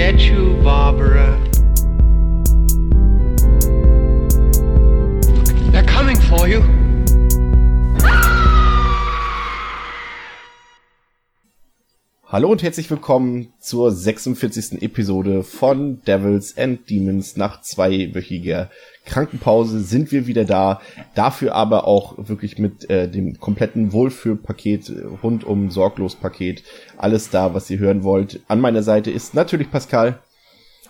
get 0.00 0.18
you, 0.20 0.54
Barbara. 0.62 1.49
Hallo 12.32 12.48
und 12.48 12.62
herzlich 12.62 12.88
willkommen 12.88 13.52
zur 13.58 13.90
46. 13.90 14.82
Episode 14.82 15.42
von 15.42 16.00
Devils 16.04 16.56
and 16.56 16.88
Demons. 16.88 17.36
Nach 17.36 17.60
zweiwöchiger 17.60 18.70
Krankenpause 19.04 19.80
sind 19.80 20.12
wir 20.12 20.28
wieder 20.28 20.44
da. 20.44 20.80
Dafür 21.16 21.56
aber 21.56 21.88
auch 21.88 22.28
wirklich 22.28 22.56
mit 22.56 22.88
äh, 22.88 23.08
dem 23.10 23.40
kompletten 23.40 23.92
Wohlfühlpaket, 23.92 24.92
rundum 25.24 25.72
sorglos 25.72 26.14
Paket. 26.14 26.62
Alles 26.96 27.30
da, 27.30 27.52
was 27.52 27.68
ihr 27.68 27.80
hören 27.80 28.04
wollt. 28.04 28.38
An 28.46 28.60
meiner 28.60 28.84
Seite 28.84 29.10
ist 29.10 29.34
natürlich 29.34 29.68
Pascal. 29.68 30.20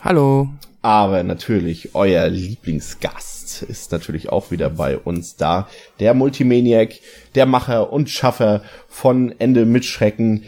Hallo. 0.02 0.50
Aber 0.82 1.22
natürlich 1.22 1.94
euer 1.94 2.28
Lieblingsgast 2.28 3.62
ist 3.62 3.92
natürlich 3.92 4.28
auch 4.28 4.50
wieder 4.50 4.68
bei 4.68 4.98
uns 4.98 5.36
da. 5.36 5.68
Der 6.00 6.12
Multimaniac, 6.12 6.96
der 7.34 7.46
Macher 7.46 7.90
und 7.94 8.10
Schaffer 8.10 8.62
von 8.88 9.34
Ende 9.38 9.64
mit 9.64 9.86
Schrecken. 9.86 10.44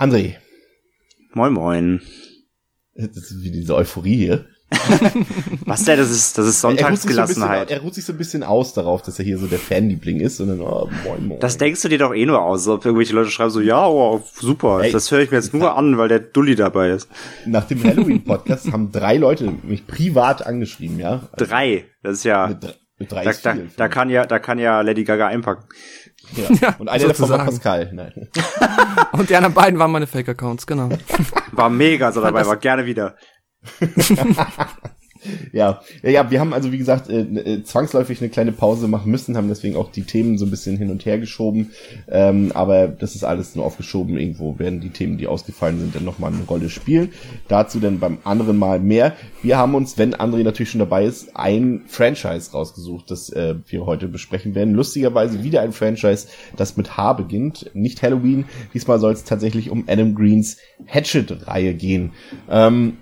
André. 0.00 0.36
Moin, 1.34 1.52
moin. 1.52 2.00
Das 2.94 3.18
ist 3.18 3.44
wie 3.44 3.50
diese 3.50 3.74
Euphorie 3.74 4.16
hier. 4.16 4.46
Was 5.66 5.84
denn? 5.84 5.98
Das 5.98 6.10
ist, 6.10 6.38
das 6.38 6.46
ist 6.46 6.62
Sonntagsgelassenheit. 6.62 7.68
So 7.68 7.74
er 7.74 7.80
ruht 7.82 7.94
sich 7.94 8.06
so 8.06 8.14
ein 8.14 8.16
bisschen 8.16 8.42
aus 8.42 8.72
darauf, 8.72 9.02
dass 9.02 9.18
er 9.18 9.26
hier 9.26 9.36
so 9.36 9.46
der 9.46 9.58
Fanliebling 9.58 10.20
ist, 10.20 10.40
und 10.40 10.48
dann, 10.48 10.62
oh, 10.62 10.88
moin, 11.04 11.26
moin. 11.26 11.40
Das 11.40 11.58
denkst 11.58 11.82
du 11.82 11.88
dir 11.88 11.98
doch 11.98 12.14
eh 12.14 12.24
nur 12.24 12.40
aus, 12.40 12.66
ob 12.66 12.82
irgendwelche 12.82 13.14
Leute 13.14 13.28
schreiben 13.28 13.50
so, 13.50 13.60
ja, 13.60 13.86
oh, 13.86 14.22
super, 14.36 14.80
Ey, 14.82 14.90
das 14.90 15.10
höre 15.10 15.20
ich 15.20 15.30
mir 15.30 15.36
jetzt 15.36 15.52
nur 15.52 15.76
an, 15.76 15.98
weil 15.98 16.08
der 16.08 16.20
Dulli 16.20 16.54
dabei 16.54 16.90
ist. 16.92 17.06
Nach 17.44 17.66
dem 17.66 17.84
Halloween-Podcast 17.84 18.72
haben 18.72 18.92
drei 18.92 19.18
Leute 19.18 19.52
mich 19.64 19.86
privat 19.86 20.46
angeschrieben, 20.46 20.98
ja. 20.98 21.28
Also 21.32 21.44
drei, 21.44 21.84
das 22.02 22.14
ist 22.14 22.24
ja. 22.24 22.46
Mit, 22.46 22.78
mit 22.96 23.12
drei 23.12 23.24
da, 23.24 23.30
ist 23.30 23.42
viel, 23.42 23.52
da, 23.52 23.70
da 23.76 23.88
kann 23.88 24.08
ja, 24.08 24.24
da 24.24 24.38
kann 24.38 24.58
ja 24.58 24.80
Lady 24.80 25.04
Gaga 25.04 25.26
einpacken. 25.26 25.68
Ja. 26.36 26.54
ja 26.60 26.76
und 26.78 26.88
einer 26.88 27.08
davon 27.08 27.28
war 27.28 27.44
Pascal. 27.44 27.90
Nein. 27.92 28.28
und 29.18 29.30
die 29.30 29.36
anderen 29.36 29.54
beiden 29.54 29.78
waren 29.78 29.90
meine 29.90 30.06
Fake-Accounts, 30.06 30.66
genau. 30.66 30.88
War 31.52 31.70
mega 31.70 32.12
so 32.12 32.20
dabei, 32.20 32.46
war 32.46 32.56
gerne 32.56 32.86
wieder. 32.86 33.16
ja, 35.52 35.80
ja, 36.02 36.30
wir 36.30 36.40
haben 36.40 36.54
also 36.54 36.72
wie 36.72 36.78
gesagt 36.78 37.08
äh, 37.08 37.20
äh, 37.20 37.62
zwangsläufig 37.64 38.20
eine 38.20 38.30
kleine 38.30 38.52
Pause 38.52 38.88
machen 38.88 39.10
müssen, 39.10 39.36
haben 39.36 39.48
deswegen 39.48 39.76
auch 39.76 39.90
die 39.90 40.02
Themen 40.02 40.38
so 40.38 40.46
ein 40.46 40.50
bisschen 40.50 40.76
hin 40.76 40.90
und 40.90 41.04
her 41.04 41.18
geschoben. 41.18 41.70
Ähm, 42.08 42.52
aber 42.54 42.88
das 42.88 43.14
ist 43.14 43.24
alles 43.24 43.54
nur 43.54 43.64
aufgeschoben. 43.64 44.18
Irgendwo 44.18 44.58
werden 44.58 44.80
die 44.80 44.90
Themen, 44.90 45.18
die 45.18 45.26
ausgefallen 45.26 45.78
sind, 45.78 45.94
dann 45.94 46.04
nochmal 46.04 46.32
eine 46.32 46.44
Rolle 46.44 46.70
spielen. 46.70 47.10
Dazu 47.48 47.80
dann 47.80 48.00
beim 48.00 48.18
anderen 48.24 48.58
Mal 48.58 48.80
mehr. 48.80 49.14
Wir 49.42 49.58
haben 49.58 49.74
uns, 49.74 49.98
wenn 49.98 50.14
André 50.14 50.42
natürlich 50.42 50.70
schon 50.70 50.80
dabei 50.80 51.04
ist, 51.04 51.36
ein 51.36 51.82
Franchise 51.86 52.52
rausgesucht, 52.52 53.10
das 53.10 53.30
äh, 53.30 53.54
wir 53.66 53.86
heute 53.86 54.08
besprechen 54.08 54.54
werden. 54.54 54.74
Lustigerweise 54.74 55.42
wieder 55.42 55.62
ein 55.62 55.72
Franchise, 55.72 56.28
das 56.56 56.76
mit 56.76 56.96
H 56.96 57.14
beginnt. 57.14 57.70
Nicht 57.74 58.02
Halloween. 58.02 58.44
Diesmal 58.74 58.98
soll 58.98 59.12
es 59.12 59.24
tatsächlich 59.24 59.70
um 59.70 59.84
Adam 59.86 60.14
Greens 60.14 60.58
Hatchet-Reihe 60.86 61.74
gehen. 61.74 62.12
Ähm, 62.50 62.98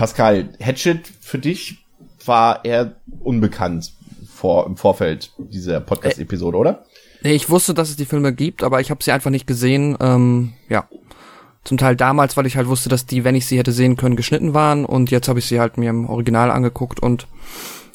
Pascal, 0.00 0.48
Hatchet 0.62 1.06
für 1.20 1.38
dich 1.38 1.84
war 2.24 2.64
eher 2.64 2.96
unbekannt 3.20 3.92
vor, 4.34 4.64
im 4.64 4.78
Vorfeld 4.78 5.30
dieser 5.36 5.78
Podcast-Episode, 5.80 6.56
oder? 6.56 6.84
Nee, 7.22 7.34
ich 7.34 7.50
wusste, 7.50 7.74
dass 7.74 7.90
es 7.90 7.96
die 7.96 8.06
Filme 8.06 8.32
gibt, 8.32 8.62
aber 8.62 8.80
ich 8.80 8.90
habe 8.90 9.04
sie 9.04 9.12
einfach 9.12 9.28
nicht 9.28 9.46
gesehen. 9.46 9.98
Ähm, 10.00 10.54
ja, 10.70 10.88
zum 11.64 11.76
Teil 11.76 11.96
damals, 11.96 12.38
weil 12.38 12.46
ich 12.46 12.56
halt 12.56 12.66
wusste, 12.66 12.88
dass 12.88 13.04
die, 13.04 13.24
wenn 13.24 13.34
ich 13.34 13.44
sie 13.44 13.58
hätte 13.58 13.72
sehen 13.72 13.98
können, 13.98 14.16
geschnitten 14.16 14.54
waren. 14.54 14.86
Und 14.86 15.10
jetzt 15.10 15.28
habe 15.28 15.38
ich 15.38 15.44
sie 15.44 15.60
halt 15.60 15.76
mir 15.76 15.90
im 15.90 16.08
Original 16.08 16.50
angeguckt 16.50 17.00
und 17.00 17.26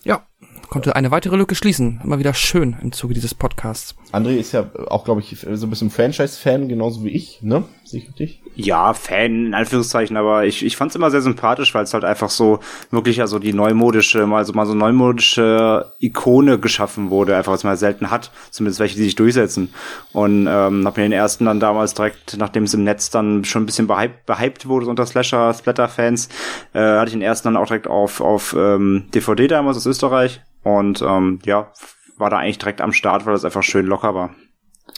ja, 0.03 0.27
konnte 0.69 0.95
eine 0.95 1.09
weitere 1.09 1.37
Lücke 1.37 1.55
schließen. 1.55 2.01
Immer 2.03 2.19
wieder 2.19 2.35
schön 2.35 2.77
im 2.83 2.91
Zuge 2.91 3.15
dieses 3.15 3.33
Podcasts. 3.33 3.95
André 4.11 4.35
ist 4.35 4.51
ja 4.51 4.69
auch, 4.89 5.05
glaube 5.05 5.21
ich, 5.21 5.39
so 5.39 5.65
ein 5.65 5.69
bisschen 5.71 5.89
Franchise-Fan, 5.89 6.69
genauso 6.69 7.03
wie 7.03 7.09
ich, 7.09 7.41
ne? 7.41 7.63
Sicher 7.83 8.11
dich? 8.11 8.43
Ja, 8.57 8.93
Fan, 8.93 9.47
in 9.47 9.53
Anführungszeichen, 9.53 10.15
aber 10.15 10.45
ich, 10.45 10.65
ich 10.65 10.77
fand 10.77 10.89
es 10.89 10.95
immer 10.95 11.11
sehr 11.11 11.21
sympathisch, 11.21 11.75
weil 11.75 11.83
es 11.83 11.93
halt 11.93 12.05
einfach 12.05 12.29
so 12.29 12.59
wirklich 12.89 13.19
also 13.19 13.37
die 13.37 13.51
neumodische, 13.51 14.25
mal 14.27 14.45
so 14.45 14.53
mal 14.53 14.65
so 14.65 14.73
neumodische 14.73 15.91
Ikone 15.99 16.57
geschaffen 16.57 17.09
wurde, 17.09 17.35
einfach 17.35 17.51
was 17.51 17.65
man 17.65 17.75
selten 17.75 18.11
hat, 18.11 18.31
zumindest 18.51 18.79
welche, 18.79 18.95
die 18.95 19.03
sich 19.03 19.15
durchsetzen. 19.15 19.73
Und 20.13 20.47
ähm, 20.47 20.85
hab 20.85 20.95
mir 20.95 21.03
den 21.03 21.11
ersten 21.11 21.45
dann 21.45 21.59
damals 21.59 21.95
direkt, 21.95 22.37
nachdem 22.37 22.63
es 22.63 22.73
im 22.73 22.85
Netz 22.85 23.09
dann 23.09 23.43
schon 23.43 23.63
ein 23.63 23.65
bisschen 23.65 23.87
behypt, 23.87 24.25
behypt 24.25 24.67
wurde 24.69 24.85
unter 24.87 25.05
Slasher, 25.05 25.53
Splatter-Fans, 25.53 26.29
äh, 26.73 26.79
hatte 26.79 27.07
ich 27.07 27.13
den 27.13 27.21
ersten 27.21 27.49
dann 27.49 27.57
auch 27.57 27.67
direkt 27.67 27.87
auf, 27.87 28.21
auf 28.21 28.55
ähm, 28.57 29.07
DVD 29.13 29.47
damals 29.47 29.75
aus 29.77 29.85
Österreich. 29.85 30.41
Und 30.63 31.01
ähm, 31.01 31.39
ja, 31.45 31.71
war 32.17 32.29
da 32.29 32.37
eigentlich 32.37 32.59
direkt 32.59 32.79
am 32.79 32.93
Start, 32.93 33.25
weil 33.25 33.33
das 33.33 33.43
einfach 33.43 33.63
schön 33.63 33.85
locker 33.85 34.15
war. 34.15 34.33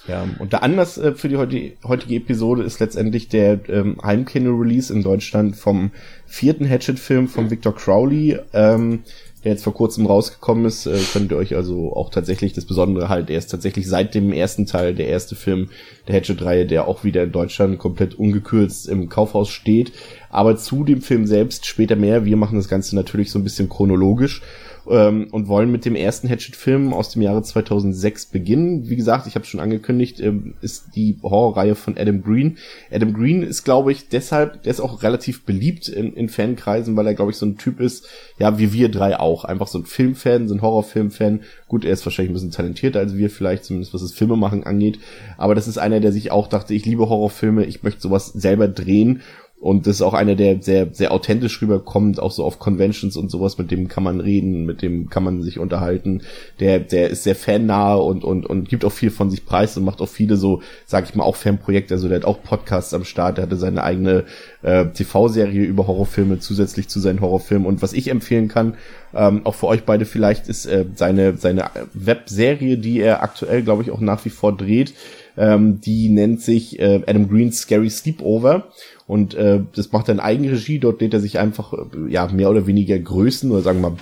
Ja, 0.08 0.26
und 0.40 0.54
der 0.54 0.64
Anlass 0.64 0.98
äh, 0.98 1.14
für 1.14 1.28
die 1.28 1.38
heutige, 1.38 1.74
heutige 1.84 2.16
Episode 2.16 2.64
ist 2.64 2.80
letztendlich 2.80 3.28
der 3.28 3.60
ähm, 3.70 3.98
Heimkino-Release 4.02 4.94
in 4.94 5.04
Deutschland 5.04 5.56
vom 5.56 5.92
vierten 6.26 6.68
Hatchet-Film 6.68 7.28
von 7.28 7.50
Victor 7.52 7.76
Crowley, 7.76 8.40
ähm, 8.54 9.04
der 9.44 9.52
jetzt 9.52 9.64
vor 9.64 9.74
kurzem 9.74 10.06
rausgekommen 10.06 10.66
ist. 10.66 10.86
Äh, 10.86 10.98
könnt 11.12 11.32
ihr 11.32 11.38
euch 11.38 11.56
also 11.56 11.94
auch 11.94 12.10
tatsächlich 12.10 12.54
das 12.54 12.66
Besondere 12.66 13.10
halt, 13.10 13.30
er 13.30 13.38
ist 13.38 13.52
tatsächlich 13.52 13.88
seit 13.88 14.16
dem 14.16 14.32
ersten 14.32 14.66
Teil 14.66 14.96
der 14.96 15.08
erste 15.08 15.36
Film 15.36 15.70
der 16.08 16.16
Hatchet-Reihe, 16.16 16.66
der 16.66 16.88
auch 16.88 17.04
wieder 17.04 17.24
in 17.24 17.34
Deutschland 17.34 17.78
komplett 17.78 18.16
ungekürzt 18.16 18.88
im 18.88 19.10
Kaufhaus 19.10 19.50
steht. 19.50 19.92
Aber 20.30 20.56
zu 20.56 20.86
dem 20.86 21.02
Film 21.02 21.28
selbst 21.28 21.66
später 21.66 21.98
mehr. 21.98 22.24
Wir 22.24 22.38
machen 22.38 22.58
das 22.58 22.70
Ganze 22.70 22.96
natürlich 22.96 23.30
so 23.30 23.40
ein 23.40 23.44
bisschen 23.44 23.68
chronologisch 23.68 24.42
ähm, 24.90 25.28
und 25.32 25.48
wollen 25.48 25.72
mit 25.72 25.86
dem 25.86 25.96
ersten 25.96 26.30
Hatchet-Film 26.30 26.94
aus 26.94 27.12
dem 27.12 27.22
Jahre 27.22 27.44
2006 27.44 28.28
beginnen. 28.28 28.90
Wie 28.90 28.96
gesagt, 28.96 29.28
ich 29.28 29.36
habe 29.36 29.46
schon 29.46 29.60
angekündigt, 29.60 30.20
ähm, 30.20 30.56
ist 30.62 30.96
die 30.96 31.18
Horrorreihe 31.22 31.76
von 31.76 31.98
Adam 31.98 32.22
Green. 32.22 32.58
Adam 32.92 33.14
Green 33.14 33.44
ist, 33.44 33.64
glaube 33.64 33.92
ich, 33.92 34.10
deshalb, 34.10 34.64
der 34.64 34.72
ist 34.72 34.80
auch 34.80 35.04
relativ 35.04 35.44
beliebt 35.46 35.88
in, 35.88 36.14
in 36.14 36.30
Fankreisen, 36.30 36.96
weil 36.96 37.08
er, 37.08 37.14
glaube 37.14 37.32
ich, 37.32 37.38
so 37.38 37.46
ein 37.46 37.58
Typ 37.58 37.80
ist, 37.80 38.08
ja, 38.40 38.58
wie 38.60 38.74
wir 38.74 38.90
drei 38.90 39.20
auch. 39.20 39.46
Einfach 39.46 39.68
so 39.68 39.80
ein 39.80 39.86
Filmfan, 39.86 40.48
so 40.48 40.56
ein 40.56 40.62
Horrorfilmfan. 40.62 41.42
Gut, 41.68 41.86
er 41.86 41.94
ist 41.94 42.06
wahrscheinlich 42.06 42.32
ein 42.32 42.36
bisschen 42.36 42.52
talentierter 42.52 43.00
als 43.00 43.16
wir 43.16 43.30
vielleicht, 43.30 43.66
zumindest 43.66 43.94
was 43.94 44.02
das 44.02 44.14
Filmemachen 44.14 44.64
angeht. 44.64 45.00
Aber 45.38 45.56
das 45.56 45.68
ist 45.68 45.78
einer, 45.78 46.00
der 46.00 46.12
sich 46.12 46.32
auch 46.32 46.48
dachte, 46.48 46.74
ich 46.74 46.86
liebe 46.86 47.10
Horrorfilme, 47.10 47.66
ich 47.66 47.84
möchte 47.84 48.02
sowas 48.02 48.28
selber 48.28 48.68
drehen 48.68 49.22
und 49.60 49.88
das 49.88 49.96
ist 49.96 50.02
auch 50.04 50.14
einer, 50.14 50.36
der 50.36 50.62
sehr, 50.62 50.94
sehr 50.94 51.12
authentisch 51.12 51.62
rüberkommt, 51.64 52.20
auch 52.20 52.32
so 52.32 52.44
auf 52.44 52.60
Conventions 52.60 53.18
und 53.18 53.32
sowas, 53.32 53.58
mit 53.58 53.72
dem 53.72 53.88
kann 53.88 54.04
man 54.04 54.20
reden, 54.20 54.66
mit 54.66 54.84
dem 54.84 55.10
kann 55.10 55.24
man 55.24 55.42
sich 55.42 55.58
unterhalten. 55.58 56.22
Der, 56.60 56.80
der 56.80 57.10
ist 57.10 57.24
sehr 57.24 57.36
fannahe 57.36 57.98
und, 57.98 58.24
und, 58.24 58.46
und 58.46 58.70
gibt 58.70 58.86
auch 58.86 58.92
viel 58.92 59.10
von 59.10 59.32
sich 59.32 59.46
preis 59.46 59.76
und 59.76 59.84
macht 59.84 60.00
auch 60.00 60.10
viele 60.10 60.38
so, 60.38 60.62
sag 60.86 61.06
ich 61.06 61.16
mal, 61.16 61.24
auch 61.24 61.36
Fanprojekte. 61.36 61.96
Also 61.96 62.08
der 62.08 62.18
hat 62.18 62.26
auch 62.26 62.44
Podcasts 62.44 62.94
am 62.94 63.04
Start, 63.04 63.38
der 63.38 63.46
hatte 63.46 63.56
seine 63.56 63.84
eigene 63.84 64.26
äh, 64.62 64.86
TV-Serie 64.86 65.64
über 65.64 65.88
Horrorfilme 65.88 66.38
zusätzlich 66.38 66.88
zu 66.88 67.00
seinen 67.00 67.20
Horrorfilmen. 67.20 67.68
Und 67.68 67.82
was 67.82 67.94
ich 67.94 68.10
empfehlen 68.10 68.50
kann, 68.50 68.76
ähm, 69.16 69.42
auch 69.44 69.56
für 69.56 69.68
euch 69.68 69.86
beide 69.86 70.06
vielleicht, 70.06 70.50
ist 70.50 70.68
äh, 70.68 70.86
seine, 70.94 71.36
seine 71.36 71.72
Webserie, 71.94 72.78
die 72.78 73.00
er 73.00 73.24
aktuell, 73.24 73.64
glaube 73.64 73.82
ich, 73.82 73.90
auch 73.90 74.02
nach 74.02 74.24
wie 74.24 74.30
vor 74.30 74.56
dreht. 74.56 74.94
Ähm, 75.38 75.80
die 75.82 76.10
nennt 76.10 76.42
sich 76.42 76.80
äh, 76.80 77.02
Adam 77.06 77.30
Green's 77.30 77.60
Scary 77.60 77.90
Sleepover. 77.90 78.68
Und 79.06 79.36
äh, 79.36 79.62
das 79.76 79.92
macht 79.92 80.10
er 80.10 80.16
in 80.16 80.20
Eigenregie, 80.20 80.80
dort 80.80 81.00
lädt 81.00 81.14
er 81.14 81.22
sich 81.22 81.40
einfach 81.40 81.74
äh, 81.74 82.12
ja 82.12 82.28
mehr 82.28 82.50
oder 82.50 82.68
weniger 82.68 83.00
Größen 83.00 83.50
oder 83.52 83.62
sagen 83.62 83.82
wir 83.82 83.90
mal 83.90 83.98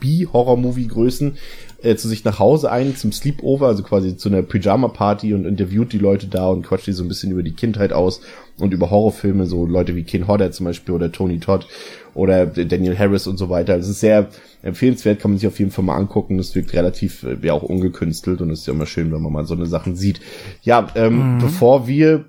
B-Horror-Movie-Größen 0.00 1.36
äh, 1.82 1.96
zu 1.96 2.08
sich 2.08 2.24
nach 2.24 2.38
Hause 2.38 2.70
ein 2.70 2.96
zum 2.96 3.12
Sleepover, 3.12 3.66
also 3.66 3.82
quasi 3.82 4.16
zu 4.16 4.28
einer 4.28 4.42
Pyjama-Party 4.42 5.34
und 5.34 5.44
interviewt 5.44 5.92
die 5.92 5.98
Leute 5.98 6.26
da 6.26 6.48
und 6.48 6.62
quatscht 6.62 6.86
die 6.86 6.92
so 6.92 7.04
ein 7.04 7.08
bisschen 7.08 7.32
über 7.32 7.42
die 7.42 7.54
Kindheit 7.54 7.92
aus 7.92 8.20
und 8.58 8.72
über 8.72 8.90
Horrorfilme, 8.90 9.46
so 9.46 9.66
Leute 9.66 9.94
wie 9.96 10.04
Ken 10.04 10.26
Hodder 10.26 10.52
zum 10.52 10.66
Beispiel 10.66 10.94
oder 10.94 11.12
Tony 11.12 11.38
Todd 11.38 11.66
oder 12.14 12.46
Daniel 12.46 12.98
Harris 12.98 13.26
und 13.26 13.36
so 13.36 13.48
weiter. 13.48 13.76
Es 13.76 13.88
ist 13.88 14.00
sehr 14.00 14.28
empfehlenswert, 14.62 15.20
kann 15.20 15.32
man 15.32 15.38
sich 15.38 15.48
auf 15.48 15.58
jeden 15.58 15.70
Fall 15.70 15.84
mal 15.84 15.96
angucken. 15.96 16.38
Das 16.38 16.54
wirkt 16.54 16.72
relativ, 16.72 17.22
äh, 17.22 17.36
ja 17.42 17.52
auch 17.52 17.62
ungekünstelt 17.62 18.40
und 18.40 18.50
ist 18.50 18.66
ja 18.66 18.72
immer 18.72 18.86
schön, 18.86 19.12
wenn 19.12 19.22
man 19.22 19.32
mal 19.32 19.46
so 19.46 19.54
eine 19.54 19.66
Sachen 19.66 19.96
sieht. 19.96 20.20
Ja, 20.62 20.88
ähm, 20.94 21.34
mhm. 21.34 21.38
bevor 21.38 21.86
wir 21.86 22.26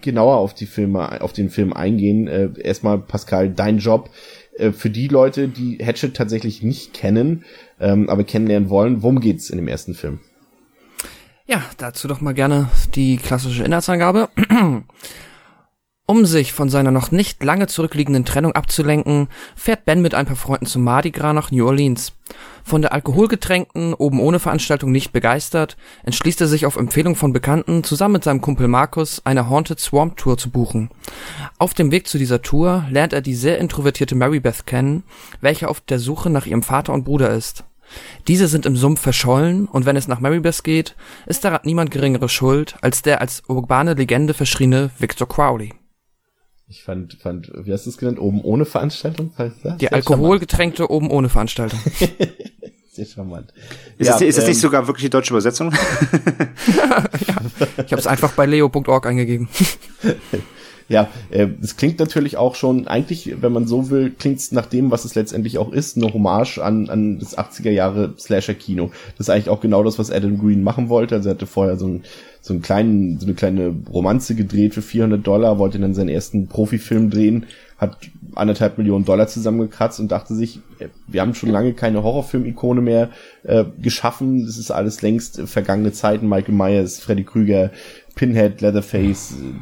genauer 0.00 0.36
auf 0.36 0.54
die 0.54 0.66
Filme, 0.66 1.20
auf 1.22 1.32
den 1.32 1.48
Film 1.48 1.72
eingehen. 1.72 2.28
Äh, 2.28 2.50
erstmal, 2.60 2.98
Pascal, 2.98 3.50
dein 3.50 3.78
Job 3.78 4.10
äh, 4.58 4.72
für 4.72 4.90
die 4.90 5.08
Leute, 5.08 5.48
die 5.48 5.78
Hatchet 5.78 6.14
tatsächlich 6.14 6.62
nicht 6.62 6.92
kennen, 6.92 7.44
ähm, 7.80 8.08
aber 8.08 8.24
kennenlernen 8.24 8.68
wollen. 8.68 9.02
Worum 9.02 9.20
geht's 9.20 9.50
in 9.50 9.56
dem 9.56 9.68
ersten 9.68 9.94
Film? 9.94 10.20
Ja, 11.46 11.62
dazu 11.78 12.08
doch 12.08 12.20
mal 12.20 12.34
gerne 12.34 12.68
die 12.94 13.16
klassische 13.16 13.64
Inhaltsangabe. 13.64 14.28
Um 16.12 16.26
sich 16.26 16.52
von 16.52 16.68
seiner 16.68 16.90
noch 16.90 17.10
nicht 17.10 17.42
lange 17.42 17.68
zurückliegenden 17.68 18.26
Trennung 18.26 18.52
abzulenken, 18.52 19.28
fährt 19.56 19.86
Ben 19.86 20.02
mit 20.02 20.12
ein 20.12 20.26
paar 20.26 20.36
Freunden 20.36 20.66
zum 20.66 20.84
Mardi 20.84 21.10
Gras 21.10 21.32
nach 21.32 21.50
New 21.50 21.66
Orleans. 21.66 22.12
Von 22.64 22.82
der 22.82 22.92
alkoholgetränkten, 22.92 23.94
oben 23.94 24.20
ohne 24.20 24.38
Veranstaltung 24.38 24.92
nicht 24.92 25.12
begeistert, 25.12 25.78
entschließt 26.04 26.42
er 26.42 26.48
sich 26.48 26.66
auf 26.66 26.76
Empfehlung 26.76 27.16
von 27.16 27.32
Bekannten, 27.32 27.82
zusammen 27.82 28.12
mit 28.12 28.24
seinem 28.24 28.42
Kumpel 28.42 28.68
Markus 28.68 29.22
eine 29.24 29.48
Haunted 29.48 29.80
Swamp 29.80 30.18
Tour 30.18 30.36
zu 30.36 30.50
buchen. 30.50 30.90
Auf 31.56 31.72
dem 31.72 31.90
Weg 31.90 32.06
zu 32.06 32.18
dieser 32.18 32.42
Tour 32.42 32.84
lernt 32.90 33.14
er 33.14 33.22
die 33.22 33.34
sehr 33.34 33.56
introvertierte 33.56 34.14
Mary 34.14 34.40
Beth 34.40 34.66
kennen, 34.66 35.04
welche 35.40 35.66
auf 35.66 35.80
der 35.80 35.98
Suche 35.98 36.28
nach 36.28 36.44
ihrem 36.44 36.62
Vater 36.62 36.92
und 36.92 37.04
Bruder 37.04 37.30
ist. 37.30 37.64
Diese 38.28 38.48
sind 38.48 38.66
im 38.66 38.76
Sumpf 38.76 39.00
verschollen 39.00 39.66
und 39.66 39.86
wenn 39.86 39.96
es 39.96 40.08
nach 40.08 40.20
Marybeth 40.20 40.62
geht, 40.62 40.94
ist 41.24 41.42
daran 41.42 41.60
niemand 41.64 41.90
geringeres 41.90 42.32
schuld 42.32 42.76
als 42.82 43.00
der 43.00 43.22
als 43.22 43.44
urbane 43.48 43.94
Legende 43.94 44.34
verschriene 44.34 44.90
Victor 44.98 45.26
Crowley. 45.26 45.72
Ich 46.72 46.84
fand, 46.84 47.18
fand, 47.20 47.52
wie 47.54 47.70
hast 47.70 47.84
du 47.84 47.90
es 47.90 47.98
genannt? 47.98 48.18
Oben 48.18 48.40
ohne 48.40 48.64
Veranstaltung? 48.64 49.30
Die 49.78 49.92
alkoholgetränkte 49.92 50.90
oben 50.90 51.10
ohne 51.10 51.28
Veranstaltung. 51.28 51.78
Sehr 52.90 53.04
charmant. 53.04 53.52
Ist, 53.98 54.06
Ja, 54.06 54.12
das, 54.14 54.22
ist 54.22 54.38
das 54.38 54.44
ähm, 54.44 54.50
nicht 54.50 54.60
sogar 54.60 54.86
wirklich 54.86 55.04
die 55.04 55.10
deutsche 55.10 55.34
Übersetzung? 55.34 55.70
Ich 57.84 57.92
habe 57.92 58.00
es 58.00 58.06
einfach 58.06 58.32
bei 58.32 58.46
leo.org 58.46 59.06
eingegeben. 59.06 59.48
Ja, 60.88 61.08
äh, 61.30 61.48
es 61.62 61.76
klingt 61.76 61.98
natürlich 61.98 62.36
auch 62.36 62.54
schon, 62.54 62.86
eigentlich, 62.88 63.42
wenn 63.42 63.52
man 63.52 63.66
so 63.66 63.90
will, 63.90 64.10
klingt 64.10 64.38
es 64.38 64.52
nach 64.52 64.66
dem, 64.66 64.90
was 64.90 65.04
es 65.04 65.14
letztendlich 65.14 65.58
auch 65.58 65.72
ist, 65.72 65.96
eine 65.96 66.12
Hommage 66.12 66.58
an, 66.58 66.88
an 66.88 67.18
das 67.18 67.36
80er 67.36 67.70
Jahre 67.70 68.14
Slasher-Kino. 68.18 68.90
Das 69.18 69.26
ist 69.26 69.30
eigentlich 69.30 69.50
auch 69.50 69.60
genau 69.60 69.82
das, 69.82 69.98
was 69.98 70.10
Adam 70.10 70.38
Green 70.38 70.62
machen 70.62 70.88
wollte. 70.88 71.16
Also 71.16 71.28
er 71.28 71.34
hatte 71.34 71.46
vorher 71.46 71.76
so, 71.76 71.86
ein, 71.86 72.04
so, 72.42 72.52
einen 72.52 72.62
kleinen, 72.62 73.20
so 73.20 73.26
eine 73.26 73.34
kleine 73.34 73.74
Romanze 73.90 74.34
gedreht 74.34 74.74
für 74.74 74.82
400 74.82 75.24
Dollar, 75.24 75.58
wollte 75.58 75.78
dann 75.78 75.94
seinen 75.94 76.08
ersten 76.08 76.48
Profifilm 76.48 77.08
drehen, 77.08 77.46
hat 77.78 77.96
anderthalb 78.34 78.78
Millionen 78.78 79.04
Dollar 79.04 79.28
zusammengekratzt 79.28 80.00
und 80.00 80.10
dachte 80.10 80.34
sich, 80.34 80.58
äh, 80.80 80.88
wir 81.06 81.20
haben 81.20 81.34
schon 81.34 81.50
lange 81.50 81.72
keine 81.72 82.02
Horrorfilm-Ikone 82.02 82.80
mehr 82.80 83.10
äh, 83.44 83.64
geschaffen. 83.80 84.44
Das 84.44 84.58
ist 84.58 84.72
alles 84.72 85.02
längst 85.02 85.38
äh, 85.38 85.46
vergangene 85.46 85.92
Zeiten. 85.92 86.28
Michael 86.28 86.54
Myers, 86.54 86.98
Freddy 86.98 87.22
Krüger, 87.22 87.70
Pinhead, 88.16 88.60
Leatherface, 88.60 89.32
äh, 89.32 89.54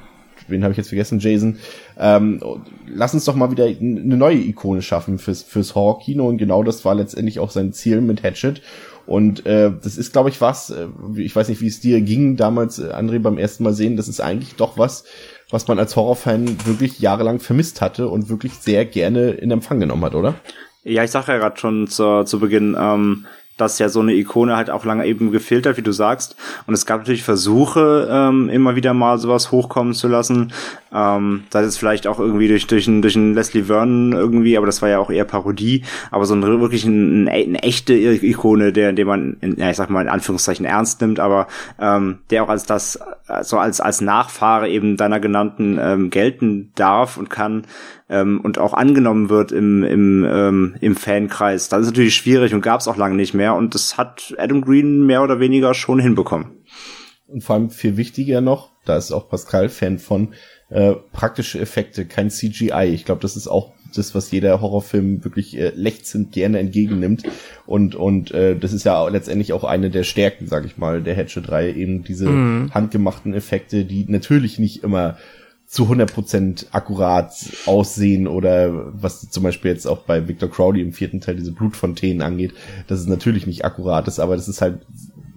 wen 0.49 0.63
habe 0.63 0.73
ich 0.73 0.79
jetzt 0.79 0.89
vergessen, 0.89 1.19
Jason. 1.19 1.59
Ähm, 1.99 2.41
lass 2.87 3.13
uns 3.13 3.27
doch 3.27 3.35
mal 3.35 3.51
wieder 3.51 3.67
eine 3.67 4.17
neue 4.17 4.39
Ikone 4.39 4.81
schaffen 4.81 5.19
fürs, 5.19 5.43
fürs 5.43 5.75
Horror-Kino 5.75 6.27
und 6.27 6.39
genau 6.39 6.63
das 6.63 6.85
war 6.85 6.95
letztendlich 6.95 7.41
auch 7.41 7.51
sein 7.51 7.73
Ziel 7.73 8.01
mit 8.01 8.23
Hatchet. 8.23 8.63
Und 9.11 9.45
äh, 9.45 9.73
das 9.83 9.99
ist, 9.99 10.13
glaube 10.13 10.29
ich, 10.29 10.41
was, 10.41 10.71
äh, 10.71 10.87
ich 11.17 11.35
weiß 11.35 11.49
nicht, 11.49 11.61
wie 11.61 11.67
es 11.67 11.81
dir 11.81 12.01
ging 12.01 12.37
damals, 12.37 12.79
äh, 12.79 12.93
André, 12.93 13.19
beim 13.19 13.39
ersten 13.39 13.65
Mal 13.65 13.75
sehen, 13.75 13.97
das 13.97 14.07
ist 14.07 14.21
eigentlich 14.21 14.55
doch 14.55 14.79
was, 14.79 15.03
was 15.51 15.67
man 15.67 15.81
als 15.81 15.97
Horrorfan 15.97 16.65
wirklich 16.65 17.01
jahrelang 17.01 17.41
vermisst 17.41 17.81
hatte 17.81 18.07
und 18.07 18.29
wirklich 18.29 18.53
sehr 18.55 18.85
gerne 18.85 19.33
in 19.33 19.51
Empfang 19.51 19.81
genommen 19.81 20.05
hat, 20.05 20.15
oder? 20.15 20.37
Ja, 20.85 21.03
ich 21.03 21.11
sag 21.11 21.27
ja 21.27 21.39
gerade 21.39 21.59
schon 21.59 21.89
zu, 21.89 22.23
zu 22.23 22.39
Beginn, 22.39 22.77
ähm, 22.79 23.27
dass 23.61 23.79
ja 23.79 23.89
so 23.89 24.01
eine 24.01 24.15
Ikone 24.15 24.57
halt 24.57 24.71
auch 24.71 24.85
lange 24.85 25.07
eben 25.07 25.31
gefehlt 25.31 25.67
hat, 25.67 25.77
wie 25.77 25.83
du 25.83 25.93
sagst. 25.93 26.37
Und 26.67 26.75
es 26.75 26.87
gab 26.87 27.01
natürlich 27.01 27.23
Versuche, 27.23 28.09
ähm, 28.11 28.49
immer 28.49 28.77
wieder 28.77 28.95
mal 28.95 29.19
sowas 29.19 29.51
hochkommen 29.51 29.95
zu 29.95 30.09
lassen. 30.09 30.53
Ähm, 30.93 31.45
sei 31.51 31.63
es 31.63 31.77
vielleicht 31.77 32.07
auch 32.07 32.19
irgendwie 32.19 32.49
durch, 32.49 32.67
durch, 32.67 32.89
einen, 32.89 33.03
durch 33.03 33.17
einen 33.17 33.35
Leslie 33.35 33.65
Vernon 33.65 34.13
irgendwie, 34.13 34.57
aber 34.57 34.67
das 34.67 34.83
war 34.83 34.89
ja 34.89 34.99
auch 34.99 35.11
eher 35.11 35.25
Parodie. 35.25 35.85
Aber 36.11 36.27
so 36.27 36.35
ein, 36.35 36.43
wirklich 36.43 36.85
ein, 36.85 37.29
ein, 37.29 37.29
eine 37.29 37.63
echte 37.63 37.95
Ikone, 37.95 38.73
der, 38.73 38.93
den 38.93 39.07
man, 39.07 39.37
in, 39.41 39.57
ja, 39.57 39.71
ich 39.71 39.77
sag 39.77 39.91
mal 39.91 40.03
in 40.03 40.09
Anführungszeichen 40.09 40.65
ernst 40.65 41.01
nimmt, 41.01 41.21
aber 41.21 41.47
ähm, 41.81 42.19
der 42.31 42.43
auch 42.43 42.49
als 42.49 42.65
das, 42.65 42.99
so 43.43 43.59
als, 43.59 43.81
als 43.81 44.01
Nachfahre 44.01 44.69
eben 44.69 44.97
deiner 44.97 45.21
genannten 45.21 45.79
ähm, 45.81 46.11
gelten 46.11 46.73
darf 46.75 47.17
und 47.17 47.31
kann, 47.31 47.67
ähm, 48.11 48.41
und 48.41 48.59
auch 48.59 48.75
angenommen 48.75 49.31
wird 49.31 49.53
im, 49.53 49.85
im, 49.85 50.27
ähm, 50.29 50.75
im 50.81 50.97
Fankreis. 50.97 51.69
Das 51.69 51.83
ist 51.83 51.87
natürlich 51.87 52.15
schwierig 52.15 52.53
und 52.53 52.61
gab 52.61 52.81
es 52.81 52.89
auch 52.89 52.97
lange 52.97 53.15
nicht 53.15 53.33
mehr. 53.33 53.55
Und 53.55 53.75
das 53.75 53.97
hat 53.97 54.35
Adam 54.37 54.61
Green 54.61 55.07
mehr 55.07 55.23
oder 55.23 55.41
weniger 55.41 55.73
schon 55.73 56.01
hinbekommen. 56.01 56.49
Und 57.29 57.45
vor 57.45 57.55
allem 57.55 57.71
viel 57.71 57.97
wichtiger 57.97 58.41
noch, 58.41 58.73
da 58.85 58.97
ist 58.97 59.13
auch 59.13 59.29
Pascal 59.29 59.69
Fan 59.69 59.99
von, 60.01 60.35
äh, 60.71 60.95
praktische 61.13 61.61
Effekte, 61.61 62.05
kein 62.05 62.31
CGI. 62.31 62.91
Ich 62.93 63.05
glaube, 63.05 63.21
das 63.23 63.37
ist 63.37 63.47
auch 63.47 63.73
das, 63.95 64.15
was 64.15 64.31
jeder 64.31 64.61
Horrorfilm 64.61 65.25
wirklich 65.25 65.57
äh, 65.59 65.73
lechzend 65.75 66.33
gerne 66.33 66.59
entgegennimmt. 66.59 67.23
Und, 67.67 67.95
und 67.95 68.33
äh, 68.33 68.57
das 68.57 68.73
ist 68.73 68.85
ja 68.85 68.99
auch 68.99 69.11
letztendlich 69.11 69.53
auch 69.53 69.65
eine 69.65 69.91
der 69.91 70.05
Stärken, 70.05 70.47
sag 70.47 70.65
ich 70.65 70.77
mal, 70.77 71.03
der 71.03 71.17
Hatchet 71.17 71.49
3, 71.49 71.73
eben 71.73 72.03
diese 72.05 72.29
Mhm. 72.29 72.75
handgemachten 72.75 73.35
Effekte, 73.35 73.85
die 73.85 74.05
natürlich 74.09 74.59
nicht 74.59 74.83
immer 74.83 75.17
zu 75.71 75.85
100% 75.85 76.67
akkurat 76.73 77.33
aussehen 77.65 78.27
oder 78.27 78.93
was 78.93 79.31
zum 79.31 79.45
Beispiel 79.45 79.71
jetzt 79.71 79.87
auch 79.87 79.99
bei 79.99 80.27
Victor 80.27 80.51
Crowley 80.51 80.83
im 80.83 80.93
vierten 80.93 81.21
Teil 81.21 81.37
diese 81.37 81.53
Blutfontänen 81.53 82.23
angeht, 82.23 82.55
dass 82.89 82.99
es 82.99 83.07
natürlich 83.07 83.47
nicht 83.47 83.65
akkurat 83.65 84.09
ist, 84.09 84.19
aber 84.19 84.35
das 84.35 84.49
ist 84.49 84.63
halt, 84.63 84.81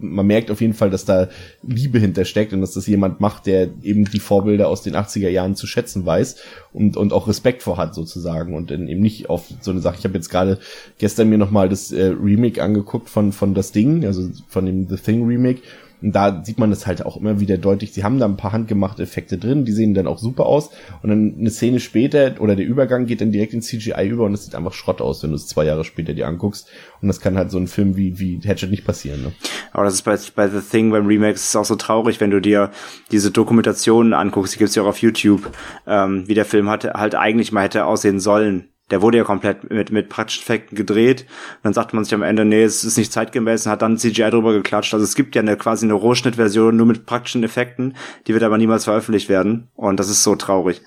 man 0.00 0.26
merkt 0.26 0.50
auf 0.50 0.60
jeden 0.60 0.74
Fall, 0.74 0.90
dass 0.90 1.04
da 1.04 1.28
Liebe 1.62 2.00
hintersteckt 2.00 2.52
und 2.52 2.62
dass 2.62 2.72
das 2.72 2.88
jemand 2.88 3.20
macht, 3.20 3.46
der 3.46 3.68
eben 3.82 4.06
die 4.06 4.18
Vorbilder 4.18 4.68
aus 4.68 4.82
den 4.82 4.96
80er 4.96 5.28
Jahren 5.28 5.54
zu 5.54 5.68
schätzen 5.68 6.04
weiß 6.04 6.34
und, 6.72 6.96
und 6.96 7.12
auch 7.12 7.28
Respekt 7.28 7.62
vor 7.62 7.76
hat 7.76 7.94
sozusagen 7.94 8.56
und 8.56 8.72
eben 8.72 9.00
nicht 9.00 9.30
auf 9.30 9.46
so 9.60 9.70
eine 9.70 9.80
Sache. 9.80 9.98
Ich 10.00 10.04
habe 10.04 10.14
jetzt 10.14 10.30
gerade 10.30 10.58
gestern 10.98 11.28
mir 11.28 11.38
nochmal 11.38 11.68
das 11.68 11.92
äh, 11.92 12.06
Remake 12.06 12.60
angeguckt 12.60 13.08
von, 13.08 13.30
von 13.30 13.54
das 13.54 13.70
Ding, 13.70 14.04
also 14.04 14.28
von 14.48 14.66
dem 14.66 14.88
The 14.88 14.96
Thing 14.96 15.24
Remake 15.28 15.60
und 16.04 16.12
da 16.12 16.44
sieht 16.44 16.58
man 16.58 16.68
das 16.68 16.86
halt 16.86 17.06
auch 17.06 17.16
immer 17.16 17.40
wieder 17.40 17.56
deutlich. 17.56 17.94
Sie 17.94 18.04
haben 18.04 18.18
da 18.18 18.26
ein 18.26 18.36
paar 18.36 18.52
handgemachte 18.52 19.02
Effekte 19.02 19.38
drin, 19.38 19.64
die 19.64 19.72
sehen 19.72 19.94
dann 19.94 20.06
auch 20.06 20.18
super 20.18 20.44
aus. 20.44 20.68
Und 21.02 21.08
dann 21.08 21.36
eine 21.38 21.48
Szene 21.48 21.80
später 21.80 22.34
oder 22.40 22.56
der 22.56 22.66
Übergang 22.66 23.06
geht 23.06 23.22
dann 23.22 23.32
direkt 23.32 23.54
in 23.54 23.62
CGI 23.62 24.06
über 24.06 24.24
und 24.24 24.34
es 24.34 24.44
sieht 24.44 24.54
einfach 24.54 24.74
Schrott 24.74 25.00
aus, 25.00 25.22
wenn 25.22 25.30
du 25.30 25.36
es 25.36 25.46
zwei 25.46 25.64
Jahre 25.64 25.82
später 25.82 26.12
dir 26.12 26.28
anguckst. 26.28 26.68
Und 27.00 27.08
das 27.08 27.20
kann 27.20 27.38
halt 27.38 27.50
so 27.50 27.56
ein 27.56 27.68
Film 27.68 27.96
wie, 27.96 28.18
wie 28.18 28.38
Hatchet 28.46 28.70
nicht 28.70 28.84
passieren. 28.84 29.22
Ne? 29.22 29.32
Aber 29.72 29.84
das 29.84 29.94
ist 29.94 30.02
bei, 30.02 30.18
bei 30.34 30.48
The 30.48 30.60
Thing, 30.60 30.90
beim 30.90 31.06
Remake, 31.06 31.36
ist 31.36 31.56
auch 31.56 31.64
so 31.64 31.76
traurig, 31.76 32.20
wenn 32.20 32.30
du 32.30 32.40
dir 32.40 32.70
diese 33.10 33.30
Dokumentationen 33.30 34.12
anguckst, 34.12 34.54
die 34.54 34.58
gibt's 34.58 34.74
ja 34.74 34.82
auch 34.82 34.88
auf 34.88 34.98
YouTube, 34.98 35.50
ähm, 35.86 36.24
wie 36.26 36.34
der 36.34 36.44
Film 36.44 36.68
hatte, 36.68 36.92
halt 36.92 37.14
eigentlich 37.14 37.50
mal 37.50 37.62
hätte 37.62 37.86
aussehen 37.86 38.20
sollen. 38.20 38.73
Der 38.94 39.02
wurde 39.02 39.18
ja 39.18 39.24
komplett 39.24 39.68
mit, 39.72 39.90
mit 39.90 40.08
praktischen 40.08 40.44
Effekten 40.44 40.76
gedreht. 40.76 41.22
Und 41.22 41.64
dann 41.64 41.72
sagt 41.72 41.94
man 41.94 42.04
sich 42.04 42.14
am 42.14 42.22
Ende, 42.22 42.44
nee, 42.44 42.62
es 42.62 42.84
ist 42.84 42.96
nicht 42.96 43.12
zeitgemäß 43.12 43.66
und 43.66 43.72
hat 43.72 43.82
dann 43.82 43.98
CGI 43.98 44.30
drüber 44.30 44.52
geklatscht. 44.52 44.94
Also 44.94 45.02
es 45.02 45.16
gibt 45.16 45.34
ja 45.34 45.42
eine, 45.42 45.56
quasi 45.56 45.84
eine 45.84 45.94
Rohschnittversion 45.94 46.76
nur 46.76 46.86
mit 46.86 47.04
praktischen 47.04 47.42
Effekten, 47.42 47.96
die 48.28 48.34
wird 48.34 48.44
aber 48.44 48.56
niemals 48.56 48.84
veröffentlicht 48.84 49.28
werden. 49.28 49.66
Und 49.74 49.98
das 49.98 50.08
ist 50.08 50.22
so 50.22 50.36
traurig. 50.36 50.80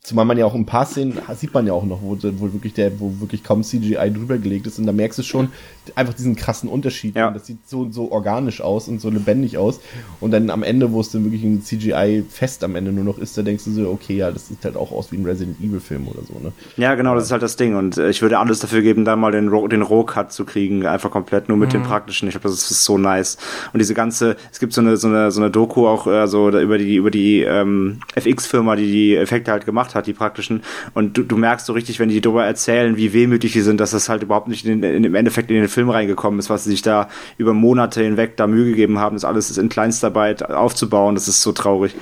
Zumal 0.00 0.26
man 0.26 0.38
ja 0.38 0.46
auch 0.46 0.54
ein 0.54 0.64
paar 0.64 0.86
Szenen 0.86 1.18
sieht 1.34 1.52
man 1.52 1.66
ja 1.66 1.72
auch 1.72 1.82
noch, 1.82 2.02
wo, 2.02 2.16
wo 2.22 2.52
wirklich 2.52 2.74
der, 2.74 3.00
wo 3.00 3.18
wirklich 3.18 3.42
kaum 3.42 3.64
CGI 3.64 4.12
drüber 4.14 4.38
gelegt 4.38 4.68
ist. 4.68 4.78
Und 4.78 4.86
da 4.86 4.92
merkst 4.92 5.18
du 5.18 5.24
schon 5.24 5.48
einfach 5.94 6.14
diesen 6.14 6.36
krassen 6.36 6.68
Unterschied. 6.68 7.16
Ja. 7.16 7.28
Und 7.28 7.34
Das 7.34 7.46
sieht 7.46 7.68
so, 7.68 7.90
so 7.90 8.10
organisch 8.10 8.60
aus 8.60 8.88
und 8.88 9.00
so 9.00 9.10
lebendig 9.10 9.58
aus. 9.58 9.80
Und 10.20 10.30
dann 10.30 10.50
am 10.50 10.62
Ende, 10.62 10.92
wo 10.92 11.00
es 11.00 11.10
dann 11.10 11.24
wirklich 11.24 11.42
ein 11.44 11.62
CGI-Fest 11.62 12.64
am 12.64 12.76
Ende 12.76 12.92
nur 12.92 13.04
noch 13.04 13.18
ist, 13.18 13.36
da 13.38 13.42
denkst 13.42 13.64
du 13.64 13.72
so, 13.72 13.90
okay, 13.90 14.16
ja, 14.16 14.30
das 14.30 14.48
sieht 14.48 14.64
halt 14.64 14.76
auch 14.76 14.92
aus 14.92 15.12
wie 15.12 15.16
ein 15.16 15.24
Resident 15.24 15.60
Evil-Film 15.60 16.08
oder 16.08 16.20
so, 16.22 16.38
ne? 16.42 16.52
Ja, 16.76 16.94
genau, 16.94 17.14
das 17.14 17.24
ist 17.24 17.32
halt 17.32 17.42
das 17.42 17.56
Ding. 17.56 17.76
Und 17.76 17.98
äh, 17.98 18.10
ich 18.10 18.22
würde 18.22 18.38
alles 18.38 18.60
dafür 18.60 18.82
geben, 18.82 19.04
da 19.04 19.16
mal 19.16 19.32
den, 19.32 19.48
Ro 19.48 19.68
den 19.68 19.82
Roh-Cut 19.82 20.32
zu 20.32 20.44
kriegen, 20.44 20.86
einfach 20.86 21.10
komplett 21.10 21.48
nur 21.48 21.56
mit 21.56 21.72
dem 21.72 21.82
praktischen. 21.82 22.28
Ich 22.28 22.34
glaube, 22.34 22.48
das 22.48 22.70
ist 22.70 22.84
so 22.84 22.98
nice. 22.98 23.38
Und 23.72 23.78
diese 23.78 23.94
ganze, 23.94 24.36
es 24.50 24.58
gibt 24.58 24.72
so 24.72 24.80
eine, 24.80 24.96
so 24.96 25.08
eine, 25.08 25.30
so 25.30 25.40
eine 25.40 25.50
Doku 25.50 25.86
auch 25.86 26.06
so 26.26 26.50
da 26.50 26.60
über 26.60 26.78
die, 26.78 26.96
über 26.96 27.10
die 27.10 27.42
ähm, 27.42 28.00
FX-Firma, 28.14 28.76
die 28.76 28.86
die 28.90 29.16
Effekte 29.16 29.50
halt 29.52 29.66
gemacht 29.66 29.94
hat, 29.94 30.06
die 30.06 30.12
praktischen. 30.12 30.62
Und 30.94 31.16
du, 31.16 31.22
du 31.22 31.36
merkst 31.36 31.66
so 31.66 31.72
richtig, 31.72 31.98
wenn 31.98 32.08
die 32.08 32.20
darüber 32.20 32.44
erzählen, 32.44 32.96
wie 32.96 33.12
wehmütig 33.12 33.52
die 33.52 33.60
sind, 33.60 33.80
dass 33.80 33.90
das 33.90 34.08
halt 34.08 34.22
überhaupt 34.22 34.48
nicht 34.48 34.64
in, 34.66 34.82
in, 34.82 35.04
im 35.04 35.14
Endeffekt 35.14 35.50
in 35.50 35.56
den 35.56 35.68
Film 35.76 35.90
reingekommen 35.90 36.40
ist, 36.40 36.48
was 36.48 36.64
sie 36.64 36.70
sich 36.70 36.80
da 36.80 37.10
über 37.36 37.52
Monate 37.52 38.02
hinweg 38.02 38.38
da 38.38 38.46
Mühe 38.46 38.70
gegeben 38.70 38.98
haben, 38.98 39.14
das 39.14 39.26
alles 39.26 39.58
in 39.58 39.68
Kleinstarbeit 39.68 40.42
aufzubauen. 40.50 41.14
Das 41.14 41.28
ist 41.28 41.42
so 41.42 41.52
traurig. 41.52 41.94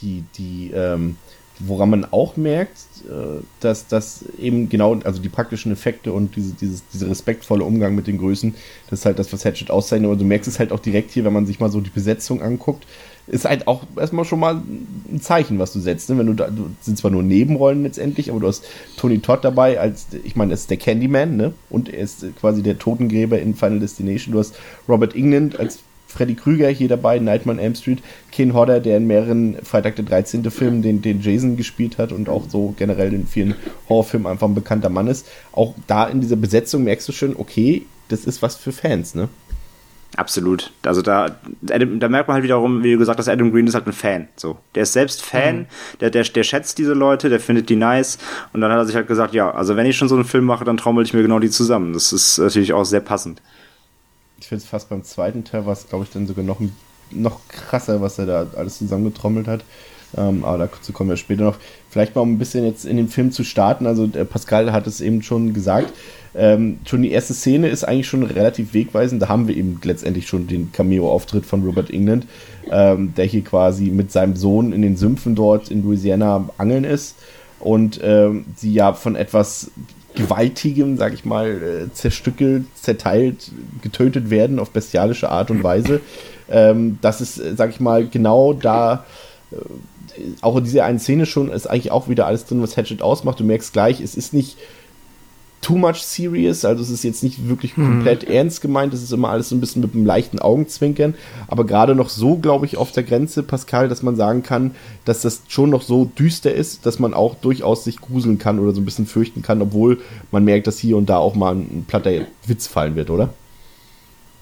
die, 0.00 0.22
die, 0.38 0.70
ähm, 0.72 1.16
woran 1.58 1.90
man 1.90 2.06
auch 2.12 2.36
merkt, 2.36 2.78
äh, 3.08 3.42
dass 3.58 3.88
das 3.88 4.24
eben 4.38 4.68
genau, 4.68 5.00
also 5.02 5.20
die 5.20 5.28
praktischen 5.28 5.72
Effekte 5.72 6.12
und 6.12 6.36
diese, 6.36 6.54
dieses, 6.54 6.86
dieser 6.92 7.10
respektvolle 7.10 7.64
Umgang 7.64 7.96
mit 7.96 8.06
den 8.06 8.18
Größen, 8.18 8.54
das 8.88 9.00
ist 9.00 9.04
halt 9.04 9.18
das, 9.18 9.32
was 9.32 9.44
Hatchet 9.44 9.70
auszeichnet. 9.70 10.08
Aber 10.08 10.18
du 10.18 10.24
merkst 10.24 10.48
es 10.48 10.60
halt 10.60 10.70
auch 10.70 10.80
direkt 10.80 11.10
hier, 11.10 11.24
wenn 11.24 11.32
man 11.32 11.46
sich 11.46 11.58
mal 11.58 11.70
so 11.70 11.80
die 11.80 11.90
Besetzung 11.90 12.40
anguckt, 12.40 12.86
ist 13.30 13.44
halt 13.44 13.68
auch 13.68 13.84
erstmal 13.96 14.24
schon 14.24 14.40
mal 14.40 14.56
ein 14.56 15.20
Zeichen, 15.20 15.58
was 15.58 15.72
du 15.72 15.80
setzt. 15.80 16.10
Ne? 16.10 16.18
Wenn 16.18 16.26
du 16.26 16.34
da, 16.34 16.48
du 16.48 16.70
sind 16.80 16.98
zwar 16.98 17.10
nur 17.10 17.22
Nebenrollen 17.22 17.84
letztendlich, 17.84 18.30
aber 18.30 18.40
du 18.40 18.48
hast 18.48 18.64
Tony 18.96 19.20
Todd 19.20 19.44
dabei 19.44 19.78
als, 19.78 20.08
ich 20.24 20.36
meine, 20.36 20.52
er 20.52 20.54
ist 20.54 20.70
der 20.70 20.76
Candyman, 20.76 21.36
ne? 21.36 21.52
Und 21.70 21.88
er 21.88 22.00
ist 22.00 22.24
quasi 22.40 22.62
der 22.62 22.78
Totengräber 22.78 23.38
in 23.38 23.54
Final 23.54 23.78
Destination. 23.78 24.32
Du 24.32 24.40
hast 24.40 24.56
Robert 24.88 25.14
England 25.14 25.58
als 25.58 25.78
Freddy 26.08 26.34
Krüger 26.34 26.68
hier 26.68 26.88
dabei, 26.88 27.20
Nightmare 27.20 27.58
on 27.58 27.64
Elm 27.64 27.74
Street, 27.76 28.02
Ken 28.32 28.52
Hodder, 28.52 28.80
der 28.80 28.96
in 28.96 29.06
mehreren 29.06 29.58
Freitag 29.62 29.94
der 29.94 30.04
13. 30.04 30.50
Filmen 30.50 30.82
den, 30.82 31.02
den 31.02 31.20
Jason 31.20 31.56
gespielt 31.56 31.98
hat 31.98 32.10
und 32.10 32.28
auch 32.28 32.48
so 32.48 32.74
generell 32.76 33.14
in 33.14 33.28
vielen 33.28 33.54
Horrorfilmen 33.88 34.26
einfach 34.26 34.48
ein 34.48 34.56
bekannter 34.56 34.88
Mann 34.88 35.06
ist. 35.06 35.28
Auch 35.52 35.74
da 35.86 36.08
in 36.08 36.20
dieser 36.20 36.36
Besetzung 36.36 36.82
merkst 36.82 37.08
du 37.08 37.12
schon, 37.12 37.36
okay, 37.36 37.86
das 38.08 38.24
ist 38.24 38.42
was 38.42 38.56
für 38.56 38.72
Fans, 38.72 39.14
ne? 39.14 39.28
Absolut. 40.16 40.72
Also 40.82 41.02
da, 41.02 41.36
Adam, 41.70 42.00
da 42.00 42.08
merkt 42.08 42.28
man 42.28 42.34
halt 42.34 42.44
wiederum, 42.44 42.82
wie 42.82 42.92
du 42.92 42.98
gesagt 42.98 43.18
hast, 43.18 43.28
Adam 43.28 43.52
Green 43.52 43.66
ist 43.66 43.74
halt 43.74 43.86
ein 43.86 43.92
Fan. 43.92 44.28
So, 44.36 44.58
der 44.74 44.82
ist 44.82 44.92
selbst 44.92 45.22
Fan, 45.22 45.60
mhm. 45.60 45.66
der, 46.00 46.10
der, 46.10 46.24
der 46.24 46.42
schätzt 46.42 46.78
diese 46.78 46.94
Leute, 46.94 47.28
der 47.28 47.38
findet 47.38 47.68
die 47.68 47.76
nice. 47.76 48.18
Und 48.52 48.60
dann 48.60 48.72
hat 48.72 48.78
er 48.78 48.86
sich 48.86 48.96
halt 48.96 49.06
gesagt, 49.06 49.34
ja, 49.34 49.50
also 49.50 49.76
wenn 49.76 49.86
ich 49.86 49.96
schon 49.96 50.08
so 50.08 50.16
einen 50.16 50.24
Film 50.24 50.44
mache, 50.44 50.64
dann 50.64 50.76
trommel 50.76 51.04
ich 51.04 51.14
mir 51.14 51.22
genau 51.22 51.38
die 51.38 51.50
zusammen. 51.50 51.92
Das 51.92 52.12
ist 52.12 52.38
natürlich 52.38 52.72
auch 52.72 52.84
sehr 52.84 53.00
passend. 53.00 53.40
Ich 54.40 54.48
finde 54.48 54.64
es 54.64 54.68
fast 54.68 54.88
beim 54.88 55.04
zweiten 55.04 55.44
Teil 55.44 55.66
war 55.66 55.74
es, 55.74 55.88
glaube 55.88 56.04
ich, 56.04 56.10
dann 56.10 56.26
sogar 56.26 56.44
noch, 56.44 56.60
noch 57.10 57.46
krasser, 57.48 58.00
was 58.00 58.18
er 58.18 58.26
da 58.26 58.46
alles 58.56 58.78
zusammengetrommelt 58.78 59.46
hat. 59.46 59.64
Ähm, 60.16 60.44
aber 60.44 60.58
dazu 60.58 60.92
kommen 60.92 61.10
wir 61.10 61.16
später 61.16 61.44
noch. 61.44 61.56
Vielleicht 61.88 62.14
mal 62.14 62.22
um 62.22 62.32
ein 62.32 62.38
bisschen 62.38 62.64
jetzt 62.64 62.84
in 62.84 62.96
den 62.96 63.08
Film 63.08 63.32
zu 63.32 63.44
starten. 63.44 63.86
Also 63.86 64.08
Pascal 64.08 64.72
hat 64.72 64.86
es 64.86 65.00
eben 65.00 65.22
schon 65.22 65.54
gesagt. 65.54 65.92
Ähm, 66.34 66.78
schon 66.84 67.02
die 67.02 67.10
erste 67.10 67.34
Szene 67.34 67.68
ist 67.68 67.84
eigentlich 67.84 68.06
schon 68.06 68.22
relativ 68.22 68.72
wegweisend. 68.72 69.20
Da 69.22 69.28
haben 69.28 69.48
wir 69.48 69.56
eben 69.56 69.80
letztendlich 69.82 70.28
schon 70.28 70.46
den 70.46 70.70
Cameo-Auftritt 70.72 71.44
von 71.44 71.64
Robert 71.64 71.90
England, 71.90 72.26
ähm, 72.70 73.14
der 73.16 73.24
hier 73.24 73.42
quasi 73.42 73.86
mit 73.86 74.12
seinem 74.12 74.36
Sohn 74.36 74.72
in 74.72 74.82
den 74.82 74.96
Sümpfen 74.96 75.34
dort 75.34 75.70
in 75.70 75.82
Louisiana 75.82 76.48
angeln 76.56 76.84
ist 76.84 77.16
und 77.58 78.00
ähm, 78.02 78.44
sie 78.56 78.72
ja 78.72 78.92
von 78.92 79.16
etwas 79.16 79.70
gewaltigem, 80.14 80.96
sag 80.96 81.14
ich 81.14 81.24
mal, 81.24 81.48
äh, 81.88 81.92
zerstückelt, 81.92 82.64
zerteilt, 82.74 83.50
getötet 83.82 84.30
werden 84.30 84.58
auf 84.58 84.70
bestialische 84.70 85.30
Art 85.30 85.50
und 85.50 85.62
Weise. 85.62 86.00
Ähm, 86.50 86.98
das 87.00 87.20
ist, 87.20 87.38
äh, 87.38 87.54
sag 87.56 87.70
ich 87.70 87.80
mal, 87.80 88.06
genau 88.06 88.52
da 88.52 89.04
äh, 89.52 89.56
auch 90.40 90.56
in 90.56 90.64
dieser 90.64 90.84
einen 90.84 90.98
Szene 90.98 91.26
schon 91.26 91.50
ist 91.50 91.68
eigentlich 91.68 91.90
auch 91.90 92.08
wieder 92.08 92.26
alles 92.26 92.46
drin, 92.46 92.62
was 92.62 92.76
Hatchet 92.76 93.02
ausmacht. 93.02 93.40
Du 93.40 93.44
merkst 93.44 93.72
gleich, 93.72 94.00
es 94.00 94.14
ist 94.14 94.32
nicht 94.32 94.56
too 95.60 95.76
much 95.76 96.02
serious, 96.02 96.64
also 96.64 96.82
es 96.82 96.90
ist 96.90 97.04
jetzt 97.04 97.22
nicht 97.22 97.48
wirklich 97.48 97.76
hm. 97.76 97.84
komplett 97.84 98.22
hm. 98.22 98.32
ernst 98.32 98.60
gemeint, 98.62 98.94
es 98.94 99.02
ist 99.02 99.12
immer 99.12 99.28
alles 99.28 99.50
so 99.50 99.56
ein 99.56 99.60
bisschen 99.60 99.82
mit 99.82 99.94
einem 99.94 100.06
leichten 100.06 100.38
Augenzwinkern, 100.38 101.14
aber 101.48 101.64
gerade 101.64 101.94
noch 101.94 102.08
so, 102.08 102.36
glaube 102.36 102.66
ich, 102.66 102.76
auf 102.76 102.92
der 102.92 103.02
Grenze, 103.02 103.42
Pascal, 103.42 103.88
dass 103.88 104.02
man 104.02 104.16
sagen 104.16 104.42
kann, 104.42 104.74
dass 105.04 105.20
das 105.20 105.42
schon 105.48 105.70
noch 105.70 105.82
so 105.82 106.06
düster 106.06 106.52
ist, 106.52 106.86
dass 106.86 106.98
man 106.98 107.12
auch 107.12 107.34
durchaus 107.34 107.84
sich 107.84 108.00
gruseln 108.00 108.38
kann 108.38 108.58
oder 108.58 108.72
so 108.72 108.80
ein 108.80 108.84
bisschen 108.84 109.06
fürchten 109.06 109.42
kann, 109.42 109.60
obwohl 109.60 110.00
man 110.30 110.44
merkt, 110.44 110.66
dass 110.66 110.78
hier 110.78 110.96
und 110.96 111.10
da 111.10 111.18
auch 111.18 111.34
mal 111.34 111.54
ein 111.54 111.84
platter 111.86 112.12
Witz 112.46 112.66
fallen 112.66 112.96
wird, 112.96 113.10
oder? 113.10 113.34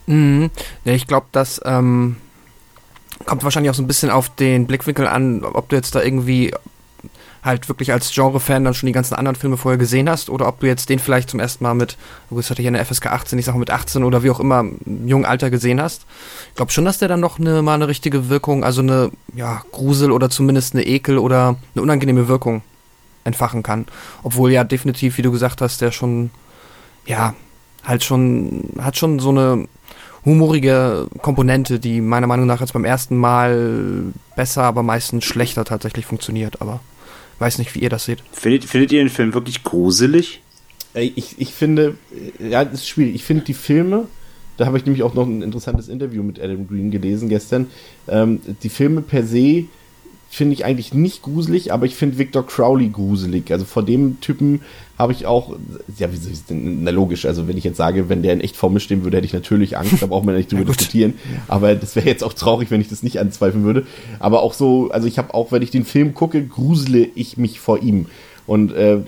Mhm. 0.06 0.50
Ja, 0.84 0.92
ich 0.92 1.06
glaube, 1.06 1.26
dass 1.32 1.60
ähm, 1.64 2.16
kommt 3.24 3.44
wahrscheinlich 3.44 3.70
auch 3.70 3.74
so 3.74 3.82
ein 3.82 3.88
bisschen 3.88 4.10
auf 4.10 4.28
den 4.28 4.66
Blickwinkel 4.66 5.06
an, 5.06 5.44
ob 5.44 5.68
du 5.68 5.76
jetzt 5.76 5.94
da 5.94 6.02
irgendwie 6.02 6.52
halt 7.42 7.68
wirklich 7.68 7.92
als 7.92 8.12
Genre-Fan 8.12 8.64
dann 8.64 8.74
schon 8.74 8.88
die 8.88 8.92
ganzen 8.92 9.14
anderen 9.14 9.36
Filme 9.36 9.56
vorher 9.56 9.78
gesehen 9.78 10.08
hast 10.08 10.28
oder 10.28 10.48
ob 10.48 10.60
du 10.60 10.66
jetzt 10.66 10.88
den 10.88 10.98
vielleicht 10.98 11.30
zum 11.30 11.40
ersten 11.40 11.64
Mal 11.64 11.74
mit, 11.74 11.96
du 12.30 12.40
hatte 12.40 12.60
hier 12.60 12.68
eine 12.68 12.84
FSK 12.84 13.06
18, 13.06 13.38
ich 13.38 13.44
sage 13.44 13.58
mit 13.58 13.70
18 13.70 14.04
oder 14.04 14.22
wie 14.22 14.30
auch 14.30 14.40
immer, 14.40 14.60
im 14.60 15.08
jungen 15.08 15.24
Alter 15.24 15.50
gesehen 15.50 15.80
hast. 15.80 16.04
Ich 16.50 16.56
glaube 16.56 16.72
schon, 16.72 16.84
dass 16.84 16.98
der 16.98 17.08
dann 17.08 17.20
noch 17.20 17.38
eine, 17.38 17.62
mal 17.62 17.74
eine 17.74 17.88
richtige 17.88 18.28
Wirkung, 18.28 18.64
also 18.64 18.82
eine 18.82 19.10
ja, 19.34 19.62
Grusel 19.72 20.12
oder 20.12 20.30
zumindest 20.30 20.74
eine 20.74 20.84
Ekel 20.84 21.18
oder 21.18 21.56
eine 21.74 21.82
unangenehme 21.82 22.28
Wirkung 22.28 22.62
entfachen 23.24 23.62
kann. 23.62 23.86
Obwohl 24.22 24.50
ja 24.52 24.64
definitiv, 24.64 25.18
wie 25.18 25.22
du 25.22 25.30
gesagt 25.30 25.60
hast, 25.60 25.80
der 25.80 25.92
schon, 25.92 26.30
ja, 27.06 27.34
halt 27.84 28.04
schon, 28.04 28.70
hat 28.80 28.96
schon 28.96 29.18
so 29.20 29.30
eine 29.30 29.68
humorige 30.24 31.08
Komponente, 31.22 31.78
die 31.78 32.00
meiner 32.00 32.26
Meinung 32.26 32.46
nach 32.46 32.60
jetzt 32.60 32.72
beim 32.72 32.84
ersten 32.84 33.16
Mal 33.16 34.12
besser, 34.36 34.64
aber 34.64 34.82
meistens 34.82 35.24
schlechter 35.24 35.64
tatsächlich 35.64 36.06
funktioniert, 36.06 36.60
aber 36.60 36.80
weiß 37.38 37.58
nicht, 37.58 37.74
wie 37.74 37.80
ihr 37.80 37.90
das 37.90 38.04
seht. 38.04 38.22
Findet, 38.32 38.64
findet 38.64 38.92
ihr 38.92 39.00
den 39.00 39.10
Film 39.10 39.34
wirklich 39.34 39.62
gruselig? 39.62 40.42
Ich, 40.94 41.38
ich 41.38 41.52
finde, 41.52 41.96
ja, 42.38 42.64
das 42.64 42.80
ist 42.80 42.88
schwierig. 42.88 43.14
Ich 43.14 43.24
finde 43.24 43.44
die 43.44 43.54
Filme, 43.54 44.08
da 44.56 44.66
habe 44.66 44.76
ich 44.76 44.84
nämlich 44.84 45.02
auch 45.04 45.14
noch 45.14 45.26
ein 45.26 45.42
interessantes 45.42 45.88
Interview 45.88 46.22
mit 46.22 46.40
Adam 46.40 46.66
Green 46.66 46.90
gelesen 46.90 47.28
gestern. 47.28 47.68
Ähm, 48.08 48.40
die 48.62 48.68
Filme 48.68 49.02
per 49.02 49.24
se 49.24 49.66
finde 50.30 50.52
ich 50.52 50.64
eigentlich 50.64 50.92
nicht 50.92 51.22
gruselig, 51.22 51.72
aber 51.72 51.86
ich 51.86 51.94
finde 51.94 52.18
Victor 52.18 52.46
Crowley 52.46 52.90
gruselig. 52.90 53.50
Also 53.50 53.64
vor 53.64 53.82
dem 53.82 54.20
Typen 54.20 54.60
habe 54.98 55.12
ich 55.12 55.26
auch, 55.26 55.56
ja, 55.96 56.12
wie 56.12 56.16
soll 56.16 56.32
ich 56.32 56.44
denn, 56.44 56.82
na 56.84 56.90
logisch, 56.90 57.24
also 57.24 57.48
wenn 57.48 57.56
ich 57.56 57.64
jetzt 57.64 57.78
sage, 57.78 58.08
wenn 58.08 58.22
der 58.22 58.34
in 58.34 58.40
echt 58.40 58.56
vor 58.56 58.68
mir 58.70 58.80
stehen 58.80 59.04
würde, 59.04 59.16
hätte 59.16 59.26
ich 59.26 59.32
natürlich 59.32 59.78
Angst, 59.78 60.02
da 60.02 60.06
braucht 60.06 60.26
man 60.26 60.36
nicht 60.36 60.52
drüber 60.52 60.64
diskutieren. 60.66 61.14
Aber 61.48 61.74
das 61.74 61.96
wäre 61.96 62.06
jetzt 62.06 62.22
auch 62.22 62.34
traurig, 62.34 62.70
wenn 62.70 62.80
ich 62.80 62.88
das 62.88 63.02
nicht 63.02 63.18
anzweifeln 63.18 63.64
würde. 63.64 63.86
Aber 64.18 64.42
auch 64.42 64.52
so, 64.52 64.90
also 64.90 65.06
ich 65.08 65.18
habe 65.18 65.32
auch, 65.32 65.50
wenn 65.50 65.62
ich 65.62 65.70
den 65.70 65.84
Film 65.84 66.14
gucke, 66.14 66.44
grusele 66.44 67.08
ich 67.14 67.38
mich 67.38 67.58
vor 67.58 67.82
ihm. 67.82 68.06
Und 68.46 68.72
äh, 68.72 69.00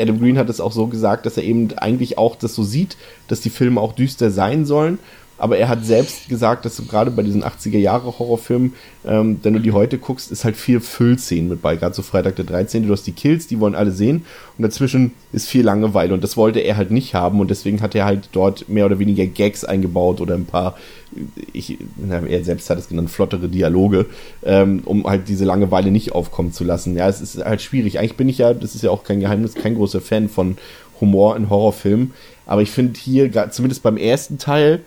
Adam 0.00 0.20
Green 0.20 0.38
hat 0.38 0.48
es 0.48 0.60
auch 0.60 0.72
so 0.72 0.86
gesagt, 0.86 1.26
dass 1.26 1.36
er 1.36 1.42
eben 1.42 1.76
eigentlich 1.78 2.18
auch 2.18 2.36
das 2.36 2.54
so 2.54 2.62
sieht, 2.62 2.96
dass 3.26 3.40
die 3.40 3.50
Filme 3.50 3.80
auch 3.80 3.92
düster 3.92 4.30
sein 4.30 4.64
sollen 4.64 4.98
aber 5.40 5.56
er 5.56 5.68
hat 5.68 5.84
selbst 5.86 6.28
gesagt, 6.28 6.66
dass 6.66 6.76
du 6.76 6.84
gerade 6.84 7.10
bei 7.10 7.22
diesen 7.22 7.42
80er 7.42 7.78
Jahre 7.78 8.18
Horrorfilmen, 8.18 8.74
ähm, 9.06 9.40
wenn 9.42 9.54
du 9.54 9.60
die 9.60 9.72
heute 9.72 9.96
guckst, 9.96 10.30
ist 10.30 10.44
halt 10.44 10.54
viel 10.54 10.80
Füllszenen 10.80 11.48
mit 11.48 11.62
bei, 11.62 11.76
gerade 11.76 11.94
so 11.94 12.02
Freitag 12.02 12.36
der 12.36 12.44
13. 12.44 12.86
Du 12.86 12.92
hast 12.92 13.06
die 13.06 13.12
Kills, 13.12 13.46
die 13.46 13.58
wollen 13.58 13.74
alle 13.74 13.90
sehen 13.90 14.26
und 14.58 14.62
dazwischen 14.62 15.12
ist 15.32 15.48
viel 15.48 15.64
Langeweile 15.64 16.12
und 16.12 16.22
das 16.22 16.36
wollte 16.36 16.60
er 16.60 16.76
halt 16.76 16.90
nicht 16.90 17.14
haben 17.14 17.40
und 17.40 17.50
deswegen 17.50 17.80
hat 17.80 17.94
er 17.94 18.04
halt 18.04 18.28
dort 18.32 18.68
mehr 18.68 18.84
oder 18.84 18.98
weniger 18.98 19.24
Gags 19.24 19.64
eingebaut 19.64 20.20
oder 20.20 20.34
ein 20.34 20.44
paar, 20.44 20.76
ich, 21.54 21.78
na, 21.96 22.18
er 22.18 22.44
selbst 22.44 22.68
hat 22.68 22.78
es 22.78 22.88
genannt, 22.88 23.10
flottere 23.10 23.48
Dialoge, 23.48 24.06
ähm, 24.44 24.82
um 24.84 25.06
halt 25.06 25.28
diese 25.28 25.46
Langeweile 25.46 25.90
nicht 25.90 26.12
aufkommen 26.12 26.52
zu 26.52 26.64
lassen. 26.64 26.96
Ja, 26.96 27.08
es 27.08 27.22
ist 27.22 27.42
halt 27.42 27.62
schwierig. 27.62 27.98
Eigentlich 27.98 28.16
bin 28.16 28.28
ich 28.28 28.38
ja, 28.38 28.52
das 28.52 28.74
ist 28.74 28.82
ja 28.82 28.90
auch 28.90 29.04
kein 29.04 29.20
Geheimnis, 29.20 29.54
kein 29.54 29.74
großer 29.74 30.02
Fan 30.02 30.28
von 30.28 30.58
Humor 31.00 31.34
in 31.34 31.48
Horrorfilmen, 31.48 32.12
aber 32.44 32.60
ich 32.60 32.70
finde 32.70 33.00
hier, 33.00 33.30
zumindest 33.50 33.82
beim 33.82 33.96
ersten 33.96 34.36
Teil, 34.36 34.80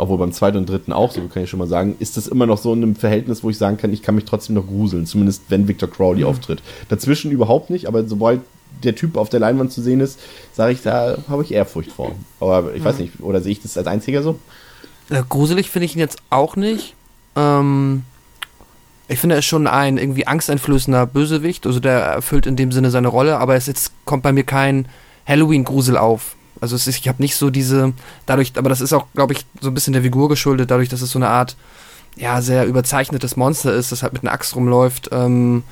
obwohl 0.00 0.18
beim 0.18 0.32
zweiten 0.32 0.56
und 0.56 0.68
dritten 0.68 0.92
auch, 0.92 1.12
so 1.12 1.20
kann 1.28 1.44
ich 1.44 1.50
schon 1.50 1.58
mal 1.58 1.68
sagen, 1.68 1.94
ist 1.98 2.16
das 2.16 2.26
immer 2.26 2.46
noch 2.46 2.58
so 2.58 2.72
in 2.72 2.82
einem 2.82 2.96
Verhältnis, 2.96 3.44
wo 3.44 3.50
ich 3.50 3.58
sagen 3.58 3.76
kann, 3.76 3.92
ich 3.92 4.02
kann 4.02 4.14
mich 4.14 4.24
trotzdem 4.24 4.54
noch 4.54 4.66
gruseln, 4.66 5.06
zumindest 5.06 5.44
wenn 5.48 5.68
Victor 5.68 5.90
Crowley 5.90 6.22
mhm. 6.22 6.28
auftritt. 6.28 6.62
Dazwischen 6.88 7.30
überhaupt 7.30 7.70
nicht, 7.70 7.86
aber 7.86 8.06
sobald 8.06 8.40
der 8.82 8.94
Typ 8.94 9.16
auf 9.16 9.28
der 9.28 9.40
Leinwand 9.40 9.72
zu 9.72 9.82
sehen 9.82 10.00
ist, 10.00 10.18
sage 10.54 10.72
ich, 10.72 10.82
da 10.82 11.18
habe 11.28 11.42
ich 11.42 11.52
Ehrfurcht 11.52 11.92
vor. 11.92 12.12
Aber 12.40 12.72
ich 12.74 12.80
mhm. 12.80 12.84
weiß 12.84 12.98
nicht, 12.98 13.20
oder 13.20 13.40
sehe 13.40 13.52
ich 13.52 13.62
das 13.62 13.76
als 13.76 13.86
einziger 13.86 14.22
so? 14.22 14.38
Äh, 15.10 15.22
gruselig 15.28 15.70
finde 15.70 15.86
ich 15.86 15.94
ihn 15.94 16.00
jetzt 16.00 16.18
auch 16.30 16.56
nicht. 16.56 16.94
Ähm, 17.36 18.04
ich 19.08 19.18
finde, 19.18 19.34
er 19.34 19.40
ist 19.40 19.46
schon 19.46 19.66
ein 19.66 19.98
irgendwie 19.98 20.26
angsteinflößender 20.26 21.04
Bösewicht, 21.06 21.66
also 21.66 21.80
der 21.80 22.00
erfüllt 22.00 22.46
in 22.46 22.56
dem 22.56 22.72
Sinne 22.72 22.90
seine 22.90 23.08
Rolle, 23.08 23.38
aber 23.38 23.56
es 23.56 23.66
jetzt 23.66 23.92
kommt 24.04 24.22
bei 24.22 24.32
mir 24.32 24.44
kein 24.44 24.86
Halloween-Grusel 25.26 25.96
auf. 25.98 26.36
Also 26.60 26.76
es 26.76 26.86
ist, 26.86 26.98
ich 26.98 27.08
habe 27.08 27.22
nicht 27.22 27.36
so 27.36 27.50
diese, 27.50 27.92
dadurch, 28.26 28.52
aber 28.56 28.68
das 28.68 28.80
ist 28.80 28.92
auch, 28.92 29.06
glaube 29.14 29.32
ich, 29.32 29.46
so 29.60 29.68
ein 29.68 29.74
bisschen 29.74 29.92
der 29.92 30.02
Figur 30.02 30.28
geschuldet, 30.28 30.70
dadurch, 30.70 30.88
dass 30.88 31.02
es 31.02 31.10
so 31.10 31.18
eine 31.18 31.28
Art, 31.28 31.56
ja, 32.16 32.42
sehr 32.42 32.66
überzeichnetes 32.66 33.36
Monster 33.36 33.72
ist, 33.72 33.92
das 33.92 34.02
halt 34.02 34.12
mit 34.12 34.22
einer 34.22 34.32
Axt 34.32 34.54
rumläuft. 34.56 35.08
Ähm, 35.12 35.62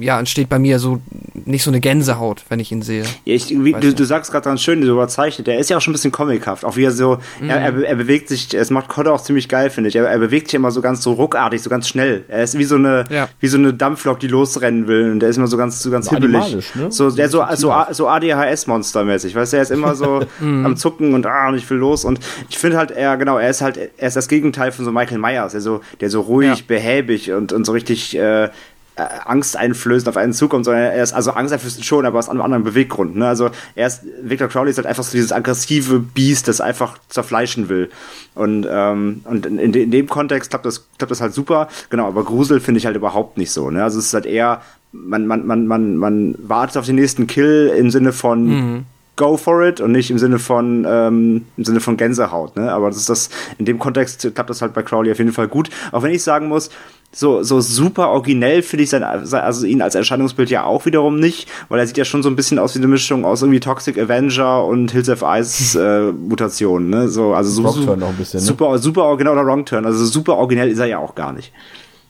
ja, 0.00 0.18
entsteht 0.18 0.48
bei 0.48 0.58
mir 0.58 0.78
so 0.78 1.00
nicht 1.44 1.62
so 1.62 1.70
eine 1.70 1.80
Gänsehaut, 1.80 2.44
wenn 2.48 2.60
ich 2.60 2.72
ihn 2.72 2.82
sehe. 2.82 3.04
Ja, 3.24 3.34
ich, 3.34 3.50
wie, 3.50 3.72
du, 3.72 3.94
du 3.94 4.04
sagst 4.04 4.32
gerade 4.32 4.44
ganz 4.44 4.62
schön, 4.62 4.84
so 4.84 4.92
überzeichnet. 4.92 5.46
Der 5.46 5.58
ist 5.58 5.70
ja 5.70 5.76
auch 5.76 5.80
schon 5.80 5.92
ein 5.92 5.94
bisschen 5.94 6.12
comichaft. 6.12 6.64
Auch 6.64 6.76
wie 6.76 6.84
er 6.84 6.90
so, 6.90 7.18
mhm. 7.40 7.50
er, 7.50 7.60
er, 7.60 7.82
er, 7.84 7.94
bewegt 7.94 8.28
sich, 8.28 8.52
es 8.54 8.70
macht 8.70 8.88
Kodder 8.88 9.12
auch 9.12 9.22
ziemlich 9.22 9.48
geil, 9.48 9.70
finde 9.70 9.88
ich. 9.88 9.96
Er, 9.96 10.04
er, 10.06 10.18
bewegt 10.18 10.48
sich 10.48 10.54
immer 10.54 10.70
so 10.70 10.80
ganz 10.80 11.02
so 11.02 11.12
ruckartig, 11.12 11.62
so 11.62 11.70
ganz 11.70 11.88
schnell. 11.88 12.24
Er 12.28 12.42
ist 12.42 12.58
wie 12.58 12.64
so 12.64 12.76
eine, 12.76 13.04
ja. 13.10 13.28
wie 13.40 13.48
so 13.48 13.58
eine 13.58 13.74
Dampflok, 13.74 14.18
die 14.18 14.28
losrennen 14.28 14.88
will. 14.88 15.12
Und 15.12 15.20
der 15.20 15.28
ist 15.28 15.36
immer 15.36 15.46
so 15.46 15.56
ganz, 15.56 15.80
so 15.82 15.90
ganz 15.90 16.06
so 16.06 16.16
hibbelig. 16.16 16.74
Ne? 16.74 16.90
So, 16.90 17.10
der 17.10 17.28
so, 17.28 17.44
so, 17.54 17.72
so 17.92 18.08
ADHS-Monster-mäßig. 18.08 19.34
Weißt 19.34 19.52
du, 19.52 19.56
er 19.56 19.62
ist 19.62 19.70
immer 19.70 19.94
so 19.94 20.22
mhm. 20.40 20.66
am 20.66 20.76
Zucken 20.76 21.14
und 21.14 21.26
ah, 21.26 21.48
und 21.48 21.56
ich 21.56 21.68
will 21.70 21.78
los. 21.78 22.04
Und 22.04 22.18
ich 22.48 22.58
finde 22.58 22.78
halt, 22.78 22.90
er, 22.90 23.16
genau, 23.16 23.38
er 23.38 23.50
ist 23.50 23.60
halt, 23.60 23.78
er 23.96 24.08
ist 24.08 24.16
das 24.16 24.28
Gegenteil 24.28 24.72
von 24.72 24.84
so 24.84 24.90
Michael 24.90 25.18
Myers, 25.18 25.52
der 25.52 25.60
so, 25.60 25.80
der 26.00 26.10
so 26.10 26.22
ruhig, 26.22 26.58
ja. 26.58 26.64
behäbig 26.66 27.32
und, 27.32 27.52
und 27.52 27.64
so 27.64 27.72
richtig, 27.72 28.16
äh, 28.16 28.48
äh, 28.96 29.04
Angst 29.26 29.56
einflößend 29.56 30.08
auf 30.08 30.16
einen 30.16 30.32
zukommt, 30.32 30.64
sondern 30.64 30.84
er 30.84 31.02
ist 31.02 31.12
also 31.12 31.32
Angst 31.32 31.52
einflößend 31.52 31.84
schon, 31.84 32.06
aber 32.06 32.18
aus 32.18 32.28
einem 32.28 32.40
anderen 32.40 32.64
Beweggrund. 32.64 33.16
Ne? 33.16 33.28
Also 33.28 33.50
er 33.74 33.86
ist, 33.86 34.02
Victor 34.22 34.48
Crowley 34.48 34.70
ist 34.70 34.78
halt 34.78 34.86
einfach 34.86 35.04
so 35.04 35.12
dieses 35.12 35.32
aggressive 35.32 36.00
Biest, 36.00 36.48
das 36.48 36.60
einfach 36.60 36.98
zerfleischen 37.08 37.68
will. 37.68 37.90
Und, 38.34 38.66
ähm, 38.70 39.20
und 39.24 39.44
in, 39.46 39.58
in 39.58 39.90
dem 39.90 40.08
Kontext 40.08 40.50
klappt 40.50 40.64
das, 40.64 40.86
klappt 40.96 41.10
das 41.10 41.20
halt 41.20 41.34
super. 41.34 41.68
Genau, 41.90 42.06
aber 42.06 42.24
Grusel 42.24 42.60
finde 42.60 42.78
ich 42.78 42.86
halt 42.86 42.96
überhaupt 42.96 43.36
nicht 43.36 43.50
so. 43.50 43.70
Ne? 43.70 43.82
Also 43.82 43.98
es 43.98 44.06
ist 44.06 44.14
halt 44.14 44.26
eher, 44.26 44.62
man, 44.92 45.26
man, 45.26 45.46
man, 45.46 45.66
man, 45.66 45.96
man 45.96 46.34
wartet 46.38 46.78
auf 46.78 46.86
den 46.86 46.96
nächsten 46.96 47.26
Kill 47.26 47.72
im 47.76 47.90
Sinne 47.90 48.12
von 48.12 48.46
mhm 48.46 48.84
go 49.16 49.36
for 49.36 49.66
it 49.66 49.80
und 49.80 49.92
nicht 49.92 50.10
im 50.10 50.18
Sinne 50.18 50.38
von 50.38 50.86
ähm, 50.86 51.46
im 51.56 51.64
Sinne 51.64 51.80
von 51.80 51.96
Gänsehaut. 51.96 52.54
Ne? 52.56 52.70
Aber 52.70 52.88
das 52.88 52.98
ist 52.98 53.08
das 53.08 53.30
in 53.58 53.64
dem 53.64 53.78
Kontext 53.78 54.30
klappt 54.34 54.50
das 54.50 54.62
halt 54.62 54.74
bei 54.74 54.82
Crowley 54.82 55.10
auf 55.10 55.18
jeden 55.18 55.32
Fall 55.32 55.48
gut. 55.48 55.70
Auch 55.90 56.02
wenn 56.02 56.12
ich 56.12 56.22
sagen 56.22 56.48
muss, 56.48 56.70
so, 57.16 57.42
so 57.42 57.62
super 57.62 58.10
originell 58.10 58.62
finde 58.62 58.82
ich 58.84 58.90
sein, 58.90 59.02
also 59.02 59.66
ihn 59.66 59.80
als 59.80 59.94
Erscheinungsbild 59.94 60.50
ja 60.50 60.64
auch 60.64 60.84
wiederum 60.84 61.18
nicht, 61.18 61.48
weil 61.70 61.80
er 61.80 61.86
sieht 61.86 61.96
ja 61.96 62.04
schon 62.04 62.22
so 62.22 62.28
ein 62.28 62.36
bisschen 62.36 62.58
aus 62.58 62.74
wie 62.74 62.78
eine 62.78 62.88
Mischung 62.88 63.24
aus 63.24 63.40
irgendwie 63.40 63.58
Toxic 63.58 63.98
Avenger 63.98 64.66
und 64.66 64.90
Hills 64.90 65.08
of 65.08 65.22
Ice 65.26 65.80
äh, 65.80 66.12
Mutation, 66.12 66.90
ne? 66.90 67.08
So, 67.08 67.32
also 67.32 67.50
so, 67.50 67.64
Wrong 67.64 67.98
noch 67.98 68.10
ein 68.10 68.16
bisschen, 68.16 68.40
ne? 68.40 68.46
super, 68.46 68.78
super, 68.78 69.16
genau, 69.16 69.32
oder 69.32 69.46
Wrong 69.46 69.64
Turn, 69.64 69.86
also 69.86 70.04
super 70.04 70.36
originell 70.36 70.68
ist 70.68 70.78
er 70.78 70.86
ja 70.86 70.98
auch 70.98 71.14
gar 71.14 71.32
nicht. 71.32 71.52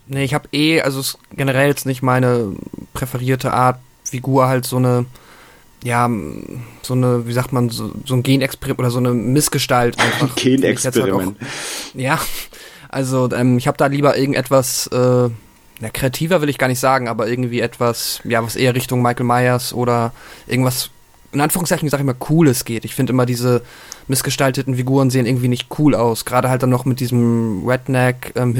Nee, 0.08 0.24
ich 0.24 0.34
habe 0.34 0.48
eh, 0.52 0.80
also 0.80 1.00
generell 1.36 1.68
jetzt 1.68 1.86
nicht 1.86 2.02
meine 2.02 2.54
präferierte 2.92 3.52
Art, 3.52 3.78
Figur 4.02 4.48
halt 4.48 4.66
so 4.66 4.76
eine 4.76 5.06
ja, 5.84 6.10
so 6.82 6.94
eine, 6.94 7.28
wie 7.28 7.32
sagt 7.32 7.52
man, 7.52 7.68
so, 7.68 7.92
so 8.04 8.14
ein 8.14 8.24
Genexperiment 8.24 8.80
oder 8.80 8.90
so 8.90 8.98
eine 8.98 9.12
Missgestalt 9.14 9.96
einfach. 10.00 10.34
Genexperiment. 10.34 11.38
Halt 11.38 11.94
ja, 11.94 12.18
also 12.96 13.28
ähm, 13.32 13.58
ich 13.58 13.66
habe 13.66 13.76
da 13.76 13.88
lieber 13.88 14.16
irgendetwas, 14.16 14.86
äh, 14.86 14.96
ja, 14.96 15.90
kreativer 15.92 16.40
will 16.40 16.48
ich 16.48 16.56
gar 16.56 16.68
nicht 16.68 16.80
sagen, 16.80 17.08
aber 17.08 17.28
irgendwie 17.28 17.60
etwas, 17.60 18.22
ja, 18.24 18.42
was 18.42 18.56
eher 18.56 18.74
Richtung 18.74 19.02
Michael 19.02 19.26
Myers 19.26 19.74
oder 19.74 20.12
irgendwas, 20.46 20.88
in 21.30 21.42
Anführungszeichen 21.42 21.90
sage 21.90 22.02
ich 22.02 22.06
mal, 22.06 22.14
Cooles 22.14 22.64
geht. 22.64 22.86
Ich 22.86 22.94
finde 22.94 23.12
immer 23.12 23.26
diese 23.26 23.60
missgestalteten 24.08 24.76
Figuren 24.76 25.10
sehen 25.10 25.26
irgendwie 25.26 25.48
nicht 25.48 25.68
cool 25.78 25.94
aus. 25.94 26.24
Gerade 26.24 26.48
halt 26.48 26.62
dann 26.62 26.70
noch 26.70 26.86
mit 26.86 26.98
diesem 26.98 27.68
Redneck, 27.68 28.32
ähm. 28.34 28.56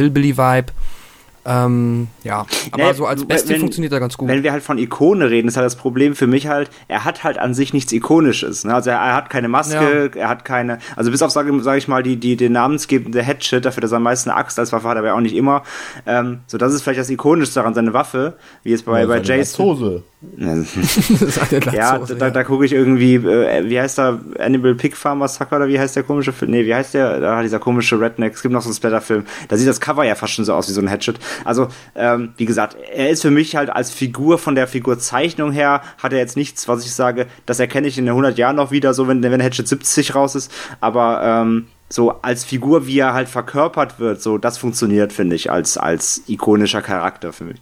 Ähm, 1.46 2.08
ja, 2.24 2.44
aber 2.72 2.88
nee, 2.88 2.92
so 2.92 3.06
als 3.06 3.24
Bestie 3.24 3.50
wenn, 3.50 3.60
funktioniert 3.60 3.92
er 3.92 4.00
ganz 4.00 4.16
gut. 4.16 4.28
Wenn 4.28 4.42
wir 4.42 4.50
halt 4.50 4.64
von 4.64 4.78
Ikone 4.78 5.30
reden, 5.30 5.46
ist 5.46 5.56
halt 5.56 5.64
das 5.64 5.76
Problem 5.76 6.16
für 6.16 6.26
mich 6.26 6.48
halt, 6.48 6.70
er 6.88 7.04
hat 7.04 7.22
halt 7.22 7.38
an 7.38 7.54
sich 7.54 7.72
nichts 7.72 7.92
Ikonisches. 7.92 8.64
Ne? 8.64 8.74
Also 8.74 8.90
er, 8.90 8.96
er, 8.96 9.14
hat 9.14 9.30
keine 9.30 9.46
Maske, 9.46 10.10
ja. 10.12 10.20
er 10.20 10.28
hat 10.28 10.44
keine, 10.44 10.78
also 10.96 11.12
bis 11.12 11.22
auf, 11.22 11.30
sage 11.30 11.56
sag 11.62 11.78
ich 11.78 11.86
mal, 11.86 12.02
die, 12.02 12.16
die, 12.16 12.36
den 12.36 12.52
namensgebende 12.52 13.22
Hatchet, 13.22 13.64
dafür, 13.64 13.80
dass 13.80 13.92
er 13.92 13.98
am 13.98 14.02
meisten 14.02 14.30
eine 14.30 14.38
Axt 14.40 14.58
als 14.58 14.72
Waffe 14.72 14.88
hat, 14.88 14.96
aber 14.96 15.14
auch 15.14 15.20
nicht 15.20 15.36
immer. 15.36 15.62
Ähm, 16.04 16.40
so, 16.48 16.58
das 16.58 16.74
ist 16.74 16.82
vielleicht 16.82 16.98
das 16.98 17.10
Ikonischste 17.10 17.60
daran, 17.60 17.74
seine 17.74 17.92
Waffe, 17.92 18.34
wie 18.64 18.70
jetzt 18.70 18.84
bei, 18.84 19.02
ja, 19.02 19.06
bei 19.06 19.20
Jason. 19.20 20.02
ja, 21.72 21.98
da, 21.98 22.14
da, 22.14 22.30
da 22.30 22.44
gucke 22.44 22.64
ich 22.64 22.72
irgendwie, 22.72 23.16
äh, 23.16 23.68
wie 23.68 23.78
heißt 23.78 23.98
der 23.98 24.18
Animal 24.38 24.74
Pig 24.74 24.96
Farm 24.96 25.18
Massacre 25.18 25.56
oder 25.56 25.68
wie 25.68 25.78
heißt 25.78 25.94
der 25.94 26.02
komische 26.02 26.32
Film? 26.32 26.50
Nee, 26.50 26.64
wie 26.64 26.74
heißt 26.74 26.94
der? 26.94 27.20
Da 27.20 27.42
dieser 27.42 27.58
komische 27.58 28.00
Redneck. 28.00 28.34
Es 28.34 28.42
gibt 28.42 28.52
noch 28.52 28.62
so 28.62 28.68
einen 28.68 28.74
Splatter-Film. 28.74 29.24
Da 29.48 29.56
sieht 29.56 29.68
das 29.68 29.80
Cover 29.80 30.04
ja 30.04 30.14
fast 30.14 30.32
schon 30.32 30.44
so 30.44 30.54
aus 30.54 30.68
wie 30.68 30.72
so 30.72 30.80
ein 30.80 30.90
Hatchet. 30.90 31.18
Also, 31.44 31.68
ähm, 31.94 32.32
wie 32.36 32.46
gesagt, 32.46 32.76
er 32.92 33.10
ist 33.10 33.22
für 33.22 33.30
mich 33.30 33.56
halt 33.56 33.70
als 33.70 33.90
Figur 33.90 34.38
von 34.38 34.54
der 34.54 34.66
Figurzeichnung 34.66 35.52
her, 35.52 35.82
hat 35.98 36.12
er 36.12 36.18
jetzt 36.18 36.36
nichts, 36.36 36.68
was 36.68 36.84
ich 36.84 36.92
sage, 36.92 37.26
das 37.46 37.60
erkenne 37.60 37.88
ich 37.88 37.98
in 37.98 38.08
100 38.08 38.38
Jahren 38.38 38.56
noch 38.56 38.70
wieder, 38.70 38.94
so 38.94 39.08
wenn, 39.08 39.22
wenn 39.22 39.42
Hatchet 39.42 39.68
70 39.68 40.14
raus 40.14 40.34
ist. 40.34 40.52
Aber, 40.80 41.22
ähm, 41.22 41.66
so 41.88 42.20
als 42.22 42.44
Figur, 42.44 42.86
wie 42.86 42.98
er 42.98 43.14
halt 43.14 43.28
verkörpert 43.28 44.00
wird, 44.00 44.20
so 44.20 44.38
das 44.38 44.58
funktioniert, 44.58 45.12
finde 45.12 45.36
ich, 45.36 45.50
als, 45.50 45.78
als 45.78 46.22
ikonischer 46.26 46.82
Charakter 46.82 47.32
für 47.32 47.44
mich. 47.44 47.60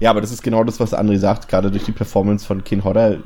Ja, 0.00 0.10
aber 0.10 0.20
das 0.20 0.30
ist 0.30 0.42
genau 0.42 0.64
das, 0.64 0.80
was 0.80 0.94
André 0.94 1.18
sagt. 1.18 1.48
Gerade 1.48 1.70
durch 1.70 1.84
die 1.84 1.92
Performance 1.92 2.46
von 2.46 2.64
Kin 2.64 2.84
Hodder 2.84 3.18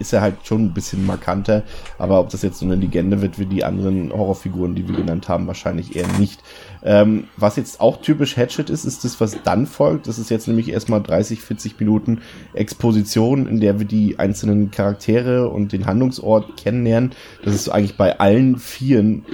ist 0.00 0.12
er 0.12 0.22
halt 0.22 0.36
schon 0.44 0.64
ein 0.64 0.74
bisschen 0.74 1.06
markanter. 1.06 1.62
Aber 1.98 2.18
ob 2.18 2.30
das 2.30 2.42
jetzt 2.42 2.58
so 2.58 2.66
eine 2.66 2.74
Legende 2.74 3.22
wird 3.22 3.38
wie 3.38 3.46
die 3.46 3.64
anderen 3.64 4.12
Horrorfiguren, 4.12 4.74
die 4.74 4.88
wir 4.88 4.96
genannt 4.96 5.28
haben, 5.28 5.46
wahrscheinlich 5.46 5.94
eher 5.94 6.08
nicht. 6.18 6.42
Ähm, 6.82 7.28
was 7.36 7.56
jetzt 7.56 7.80
auch 7.80 8.00
typisch 8.00 8.36
Hatchet 8.36 8.70
ist, 8.70 8.84
ist 8.84 9.04
das, 9.04 9.20
was 9.20 9.36
dann 9.44 9.66
folgt. 9.66 10.08
Das 10.08 10.18
ist 10.18 10.30
jetzt 10.30 10.48
nämlich 10.48 10.70
erstmal 10.70 11.02
30, 11.02 11.42
40 11.42 11.78
Minuten 11.78 12.22
Exposition, 12.54 13.46
in 13.46 13.60
der 13.60 13.78
wir 13.78 13.86
die 13.86 14.18
einzelnen 14.18 14.70
Charaktere 14.70 15.48
und 15.48 15.72
den 15.72 15.86
Handlungsort 15.86 16.56
kennenlernen. 16.56 17.12
Das 17.44 17.54
ist 17.54 17.68
eigentlich 17.68 17.96
bei 17.96 18.18
allen 18.18 18.58
vieren 18.58 19.24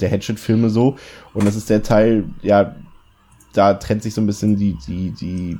der 0.00 0.10
Hatchet-Filme 0.10 0.68
so. 0.68 0.96
Und 1.32 1.46
das 1.46 1.56
ist 1.56 1.70
der 1.70 1.82
Teil, 1.82 2.24
ja, 2.42 2.76
da 3.52 3.74
trennt 3.74 4.02
sich 4.02 4.14
so 4.14 4.20
ein 4.20 4.26
bisschen 4.26 4.56
die, 4.56 4.76
die, 4.86 5.10
die, 5.10 5.58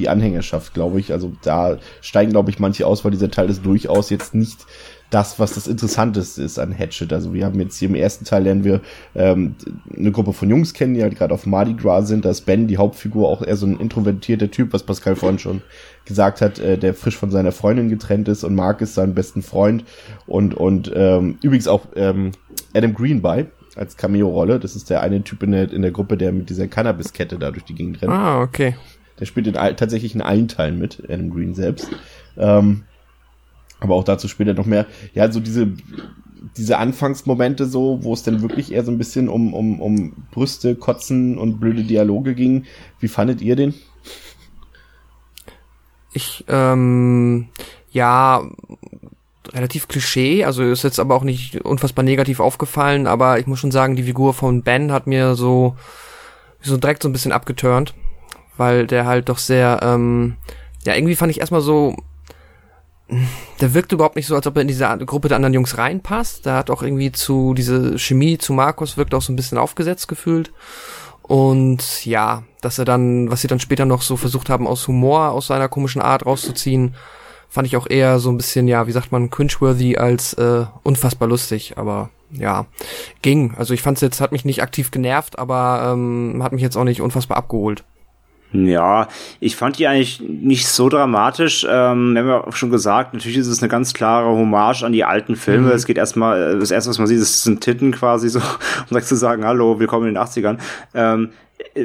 die 0.00 0.08
Anhängerschaft, 0.08 0.74
glaube 0.74 0.98
ich. 0.98 1.12
Also 1.12 1.32
da 1.42 1.78
steigen, 2.00 2.32
glaube 2.32 2.50
ich, 2.50 2.58
manche 2.58 2.86
aus, 2.86 3.04
weil 3.04 3.10
dieser 3.10 3.30
Teil 3.30 3.50
ist 3.50 3.64
durchaus 3.64 4.10
jetzt 4.10 4.34
nicht 4.34 4.66
das, 5.10 5.40
was 5.40 5.54
das 5.54 5.66
Interessanteste 5.66 6.42
ist 6.42 6.58
an 6.58 6.76
Hatchet. 6.76 7.12
Also 7.12 7.34
wir 7.34 7.44
haben 7.44 7.60
jetzt 7.60 7.76
hier 7.76 7.88
im 7.88 7.96
ersten 7.96 8.24
Teil 8.24 8.44
lernen 8.44 8.64
wir 8.64 8.80
ähm, 9.14 9.56
eine 9.94 10.12
Gruppe 10.12 10.32
von 10.32 10.48
Jungs 10.48 10.72
kennen, 10.72 10.94
die 10.94 11.02
halt 11.02 11.16
gerade 11.16 11.34
auf 11.34 11.46
Mardi 11.46 11.74
Gras 11.74 12.06
sind. 12.06 12.24
Da 12.24 12.30
ist 12.30 12.42
Ben, 12.42 12.68
die 12.68 12.78
Hauptfigur, 12.78 13.28
auch 13.28 13.42
eher 13.42 13.56
so 13.56 13.66
ein 13.66 13.78
introvertierter 13.78 14.50
Typ, 14.50 14.72
was 14.72 14.84
Pascal 14.84 15.16
vorhin 15.16 15.40
schon 15.40 15.62
gesagt 16.04 16.40
hat, 16.40 16.58
äh, 16.60 16.78
der 16.78 16.94
frisch 16.94 17.16
von 17.16 17.30
seiner 17.30 17.52
Freundin 17.52 17.88
getrennt 17.88 18.28
ist 18.28 18.44
und 18.44 18.54
Mark 18.54 18.80
ist 18.80 18.94
sein 18.94 19.14
besten 19.14 19.42
Freund. 19.42 19.84
Und, 20.26 20.54
und 20.54 20.90
ähm, 20.94 21.38
übrigens 21.42 21.66
auch 21.66 21.86
ähm, 21.96 22.30
Adam 22.72 22.94
Green 22.94 23.20
bei, 23.20 23.46
als 23.74 23.96
Cameo-Rolle. 23.96 24.60
Das 24.60 24.76
ist 24.76 24.90
der 24.90 25.02
eine 25.02 25.22
Typ 25.24 25.42
in 25.42 25.50
der, 25.52 25.72
in 25.72 25.82
der 25.82 25.90
Gruppe, 25.90 26.16
der 26.16 26.30
mit 26.30 26.50
dieser 26.50 26.68
Cannabis-Kette 26.68 27.38
da 27.38 27.50
durch 27.50 27.64
die 27.64 27.74
Gegend 27.74 28.00
rennt. 28.00 28.12
Ah, 28.12 28.42
okay. 28.42 28.76
Der 29.20 29.26
spielt 29.26 29.46
in, 29.46 29.54
tatsächlich 29.54 30.14
in 30.14 30.22
allen 30.22 30.48
Teilen 30.48 30.78
mit, 30.78 31.02
Adam 31.08 31.30
Green 31.30 31.54
selbst. 31.54 31.88
Ähm, 32.36 32.84
aber 33.80 33.94
auch 33.94 34.04
dazu 34.04 34.28
später 34.28 34.54
noch 34.54 34.66
mehr. 34.66 34.86
Ja, 35.14 35.30
so 35.30 35.40
diese, 35.40 35.72
diese 36.56 36.78
Anfangsmomente 36.78 37.66
so, 37.66 38.02
wo 38.02 38.12
es 38.12 38.22
dann 38.22 38.42
wirklich 38.42 38.72
eher 38.72 38.84
so 38.84 38.90
ein 38.90 38.98
bisschen 38.98 39.28
um, 39.28 39.54
um, 39.54 39.80
um 39.80 40.12
Brüste, 40.30 40.74
Kotzen 40.74 41.38
und 41.38 41.60
blöde 41.60 41.84
Dialoge 41.84 42.34
ging. 42.34 42.64
Wie 42.98 43.08
fandet 43.08 43.40
ihr 43.40 43.56
den? 43.56 43.74
Ich, 46.12 46.44
ähm, 46.48 47.48
ja, 47.90 48.42
relativ 49.52 49.88
Klischee, 49.88 50.44
also 50.44 50.62
ist 50.62 50.82
jetzt 50.82 51.00
aber 51.00 51.14
auch 51.14 51.22
nicht 51.22 51.60
unfassbar 51.62 52.04
negativ 52.04 52.40
aufgefallen, 52.40 53.06
aber 53.06 53.38
ich 53.38 53.46
muss 53.46 53.58
schon 53.58 53.70
sagen, 53.70 53.96
die 53.96 54.02
Figur 54.02 54.34
von 54.34 54.62
Ben 54.62 54.92
hat 54.92 55.06
mir 55.06 55.34
so, 55.34 55.76
so 56.60 56.76
direkt 56.76 57.02
so 57.02 57.08
ein 57.08 57.12
bisschen 57.12 57.32
abgeturnt, 57.32 57.94
weil 58.60 58.86
der 58.86 59.06
halt 59.06 59.30
doch 59.30 59.38
sehr, 59.38 59.80
ähm, 59.82 60.36
ja, 60.84 60.94
irgendwie 60.94 61.16
fand 61.16 61.30
ich 61.30 61.40
erstmal 61.40 61.62
so, 61.62 61.96
der 63.58 63.72
wirkt 63.72 63.90
überhaupt 63.90 64.16
nicht 64.16 64.26
so, 64.26 64.34
als 64.34 64.46
ob 64.46 64.54
er 64.54 64.62
in 64.62 64.68
diese 64.68 64.86
Gruppe 65.06 65.28
der 65.28 65.36
anderen 65.36 65.54
Jungs 65.54 65.78
reinpasst. 65.78 66.44
Da 66.44 66.58
hat 66.58 66.68
auch 66.68 66.82
irgendwie 66.82 67.10
zu, 67.10 67.54
diese 67.54 67.98
Chemie 67.98 68.36
zu 68.36 68.52
Markus 68.52 68.98
wirkt 68.98 69.14
auch 69.14 69.22
so 69.22 69.32
ein 69.32 69.36
bisschen 69.36 69.56
aufgesetzt 69.56 70.08
gefühlt. 70.08 70.52
Und 71.22 72.04
ja, 72.04 72.42
dass 72.60 72.78
er 72.78 72.84
dann, 72.84 73.30
was 73.30 73.40
sie 73.40 73.48
dann 73.48 73.60
später 73.60 73.86
noch 73.86 74.02
so 74.02 74.18
versucht 74.18 74.50
haben, 74.50 74.66
aus 74.66 74.86
Humor, 74.86 75.30
aus 75.30 75.46
seiner 75.46 75.68
komischen 75.68 76.02
Art 76.02 76.26
rauszuziehen, 76.26 76.94
fand 77.48 77.66
ich 77.66 77.78
auch 77.78 77.88
eher 77.88 78.18
so 78.18 78.30
ein 78.30 78.36
bisschen, 78.36 78.68
ja, 78.68 78.86
wie 78.86 78.92
sagt 78.92 79.10
man, 79.10 79.30
cringeworthy 79.30 79.96
als 79.96 80.34
äh, 80.34 80.66
unfassbar 80.82 81.28
lustig, 81.28 81.78
aber 81.78 82.10
ja, 82.30 82.66
ging. 83.22 83.54
Also 83.56 83.72
ich 83.72 83.80
fand's 83.80 84.02
jetzt, 84.02 84.20
hat 84.20 84.32
mich 84.32 84.44
nicht 84.44 84.62
aktiv 84.62 84.90
genervt, 84.90 85.38
aber 85.38 85.92
ähm, 85.94 86.42
hat 86.42 86.52
mich 86.52 86.62
jetzt 86.62 86.76
auch 86.76 86.84
nicht 86.84 87.00
unfassbar 87.00 87.38
abgeholt. 87.38 87.84
Ja, 88.52 89.06
ich 89.38 89.54
fand 89.54 89.78
die 89.78 89.86
eigentlich 89.86 90.20
nicht 90.20 90.66
so 90.66 90.88
dramatisch. 90.88 91.64
Ähm, 91.68 92.14
wir 92.14 92.22
haben 92.22 92.28
ja 92.28 92.44
auch 92.44 92.56
schon 92.56 92.70
gesagt, 92.70 93.14
natürlich 93.14 93.38
ist 93.38 93.46
es 93.46 93.62
eine 93.62 93.68
ganz 93.68 93.94
klare 93.94 94.28
Hommage 94.28 94.82
an 94.82 94.92
die 94.92 95.04
alten 95.04 95.36
Filme. 95.36 95.68
Mhm. 95.68 95.72
Es 95.72 95.86
geht 95.86 95.98
erstmal, 95.98 96.58
das 96.58 96.72
erste, 96.72 96.90
was 96.90 96.98
man 96.98 97.06
sieht, 97.06 97.20
das 97.20 97.44
sind 97.44 97.60
Titten 97.60 97.92
quasi 97.92 98.28
so, 98.28 98.40
um 98.90 99.00
zu 99.00 99.14
sagen, 99.14 99.44
hallo, 99.44 99.78
willkommen 99.78 100.08
in 100.08 100.14
den 100.14 100.22
80ern. 100.22 100.58
Ähm, 100.94 101.30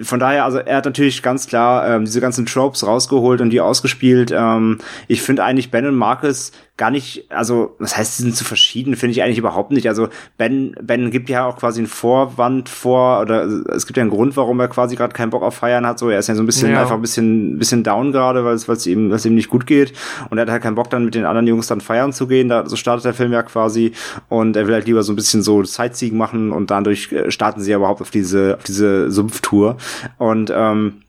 von 0.03 0.19
daher, 0.19 0.45
also 0.45 0.57
er 0.59 0.77
hat 0.77 0.85
natürlich 0.85 1.21
ganz 1.21 1.47
klar 1.47 1.87
ähm, 1.87 2.05
diese 2.05 2.21
ganzen 2.21 2.45
Tropes 2.45 2.85
rausgeholt 2.85 3.41
und 3.41 3.49
die 3.49 3.61
ausgespielt. 3.61 4.33
Ähm, 4.35 4.79
ich 5.07 5.21
finde 5.21 5.43
eigentlich 5.43 5.71
Ben 5.71 5.85
und 5.85 5.95
Marcus 5.95 6.51
gar 6.77 6.91
nicht, 6.91 7.31
also 7.31 7.75
was 7.79 7.95
heißt, 7.95 8.17
sie 8.17 8.23
sind 8.23 8.35
zu 8.35 8.43
verschieden, 8.43 8.97
finde 8.97 9.11
ich 9.11 9.23
eigentlich 9.23 9.37
überhaupt 9.37 9.71
nicht. 9.71 9.87
Also 9.87 10.09
Ben, 10.37 10.75
Ben 10.81 11.09
gibt 11.09 11.29
ja 11.29 11.45
auch 11.45 11.55
quasi 11.55 11.79
einen 11.79 11.87
Vorwand 11.87 12.67
vor, 12.67 13.21
oder 13.21 13.45
es 13.45 13.87
gibt 13.87 13.95
ja 13.95 14.01
einen 14.01 14.09
Grund, 14.09 14.35
warum 14.35 14.59
er 14.59 14.67
quasi 14.67 14.97
gerade 14.97 15.13
keinen 15.13 15.29
Bock 15.29 15.41
auf 15.41 15.55
Feiern 15.55 15.87
hat. 15.87 15.99
So, 15.99 16.09
er 16.09 16.19
ist 16.19 16.27
ja 16.27 16.35
so 16.35 16.43
ein 16.43 16.45
bisschen 16.45 16.71
ja. 16.71 16.81
einfach 16.81 16.95
ein 16.95 17.01
bisschen, 17.01 17.57
bisschen 17.57 17.83
down 17.83 18.11
gerade, 18.11 18.43
weil 18.43 18.55
es, 18.55 18.67
weil 18.67 18.75
es 18.75 18.85
ihm, 18.87 19.09
weil 19.09 19.15
es 19.15 19.25
ihm 19.25 19.35
nicht 19.35 19.49
gut 19.49 19.65
geht. 19.65 19.93
Und 20.29 20.37
er 20.37 20.41
hat 20.41 20.49
halt 20.49 20.63
keinen 20.63 20.75
Bock 20.75 20.89
dann 20.89 21.05
mit 21.05 21.15
den 21.15 21.23
anderen 21.23 21.47
Jungs 21.47 21.67
dann 21.67 21.79
feiern 21.79 22.11
zu 22.11 22.27
gehen. 22.27 22.49
Da, 22.49 22.67
so 22.67 22.75
startet 22.75 23.05
der 23.05 23.13
Film 23.13 23.31
ja 23.31 23.43
quasi. 23.43 23.93
Und 24.27 24.57
er 24.57 24.67
will 24.67 24.73
halt 24.73 24.85
lieber 24.85 25.03
so 25.03 25.13
ein 25.13 25.15
bisschen 25.15 25.43
so 25.43 25.63
Sightseeing 25.63 26.17
machen 26.17 26.51
und 26.51 26.71
dadurch 26.71 27.09
äh, 27.13 27.31
starten 27.31 27.61
sie 27.61 27.71
ja 27.71 27.77
überhaupt 27.77 28.01
auf 28.01 28.11
diese, 28.11 28.55
auf 28.57 28.63
diese 28.63 29.11
Sumpftour. 29.11 29.77
Und 30.17 30.51
ähm, 30.55 31.01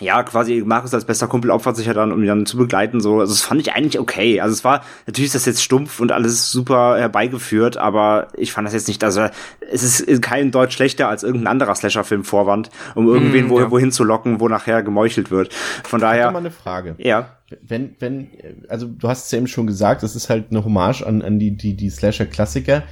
ja, 0.00 0.22
quasi 0.22 0.62
Markus 0.64 0.94
als 0.94 1.04
bester 1.04 1.28
Kumpel 1.28 1.50
opfert 1.50 1.76
sich 1.76 1.86
ja 1.86 1.92
dann, 1.92 2.12
um 2.12 2.20
ihn 2.22 2.26
dann 2.26 2.46
zu 2.46 2.56
begleiten, 2.56 3.00
so. 3.00 3.20
Also, 3.20 3.32
das 3.32 3.42
fand 3.42 3.60
ich 3.60 3.72
eigentlich 3.72 4.00
okay. 4.00 4.40
Also, 4.40 4.54
es 4.54 4.64
war, 4.64 4.82
natürlich 5.06 5.26
ist 5.26 5.34
das 5.34 5.44
jetzt 5.44 5.62
stumpf 5.62 6.00
und 6.00 6.12
alles 6.12 6.50
super 6.50 6.98
herbeigeführt, 6.98 7.76
aber 7.76 8.28
ich 8.36 8.52
fand 8.52 8.66
das 8.66 8.72
jetzt 8.72 8.88
nicht, 8.88 9.04
also, 9.04 9.26
es 9.70 10.00
ist 10.00 10.22
kein 10.22 10.50
Deutsch 10.50 10.74
schlechter 10.74 11.08
als 11.08 11.22
irgendein 11.22 11.48
anderer 11.48 11.74
Slasher-Film 11.74 12.24
Vorwand, 12.24 12.70
um 12.94 13.06
irgendwen 13.06 13.46
mm, 13.46 13.50
wo, 13.50 13.60
ja. 13.60 13.70
wohin 13.70 13.92
zu 13.92 14.02
locken, 14.02 14.40
wo 14.40 14.48
nachher 14.48 14.82
gemeuchelt 14.82 15.30
wird. 15.30 15.52
Von 15.84 16.00
daher. 16.00 16.28
Ich 16.28 16.32
mal 16.32 16.38
eine 16.38 16.50
Frage. 16.50 16.94
Ja. 16.98 17.36
Wenn, 17.60 17.94
wenn, 18.00 18.30
also, 18.68 18.86
du 18.86 19.08
hast 19.08 19.26
es 19.26 19.30
ja 19.30 19.38
eben 19.38 19.46
schon 19.46 19.66
gesagt, 19.66 20.02
es 20.02 20.16
ist 20.16 20.30
halt 20.30 20.46
eine 20.50 20.64
Hommage 20.64 21.02
an, 21.02 21.20
an 21.20 21.38
die, 21.38 21.56
die, 21.56 21.76
die 21.76 21.90
Slasher-Klassiker. 21.90 22.82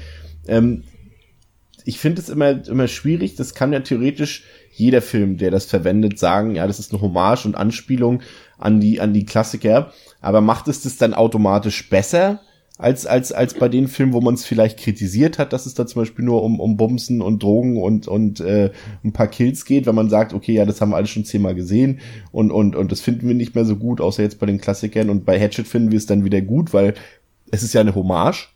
Ähm, 0.47 0.85
ich 1.85 1.99
finde 1.99 2.21
es 2.21 2.29
immer, 2.29 2.67
immer 2.69 2.89
schwierig. 2.89 3.37
Das 3.37 3.55
kann 3.55 3.73
ja 3.73 3.81
theoretisch 3.81 4.45
jeder 4.81 5.03
Film, 5.03 5.37
der 5.37 5.51
das 5.51 5.67
verwendet, 5.67 6.19
sagen, 6.19 6.57
ja, 6.57 6.67
das 6.67 6.81
ist 6.81 6.93
eine 6.93 7.01
Hommage 7.01 7.47
und 7.47 7.55
Anspielung 7.55 8.23
an 8.59 8.81
die, 8.81 9.01
an 9.01 9.13
die 9.13 9.25
Klassiker. 9.25 9.93
Aber 10.21 10.41
macht 10.41 10.67
es 10.69 10.83
das 10.83 10.97
dann 10.97 11.15
automatisch 11.15 11.89
besser? 11.89 12.41
als, 12.81 13.05
als, 13.05 13.31
als 13.31 13.55
bei 13.55 13.69
den 13.69 13.89
Filmen, 13.89 14.15
wo 14.15 14.23
man 14.23 14.35
es 14.35 14.47
vielleicht 14.47 14.79
kritisiert 14.79 15.39
hat, 15.39 15.53
dass 15.53 15.67
es 15.67 15.75
da 15.75 15.87
zum 15.87 16.01
Beispiel 16.01 16.25
nur 16.25 16.43
um, 16.43 16.59
um 16.59 16.79
Bumsen 16.79 17.21
und 17.21 17.43
Drogen 17.43 17.77
und, 17.77 18.09
und 18.09 18.41
äh, 18.41 18.71
ein 19.05 19.13
paar 19.13 19.29
Kills 19.29 19.67
geht, 19.67 19.87
wenn 19.87 19.95
man 19.95 20.09
sagt, 20.09 20.33
okay, 20.33 20.55
ja, 20.55 20.65
das 20.65 20.81
haben 20.81 20.91
wir 20.91 20.97
alles 20.97 21.11
schon 21.11 21.27
zehnmal 21.27 21.55
gesehen 21.55 22.01
und, 22.33 22.51
und, 22.51 22.75
und 22.77 22.91
das 22.91 23.03
finden 23.03 23.29
wir 23.29 23.35
nicht 23.35 23.55
mehr 23.55 23.67
so 23.67 23.77
gut, 23.77 24.01
außer 24.01 24.23
jetzt 24.23 24.41
bei 24.41 24.47
den 24.47 24.61
Klassikern 24.61 25.11
und 25.11 25.27
bei 25.27 25.39
Hatchet 25.39 25.69
finden 25.69 25.91
wir 25.91 25.99
es 25.99 26.07
dann 26.07 26.25
wieder 26.25 26.41
gut, 26.41 26.73
weil 26.73 26.95
es 27.51 27.63
ist 27.63 27.75
ja 27.75 27.83
eine 27.83 27.95
Hommage 27.95 28.49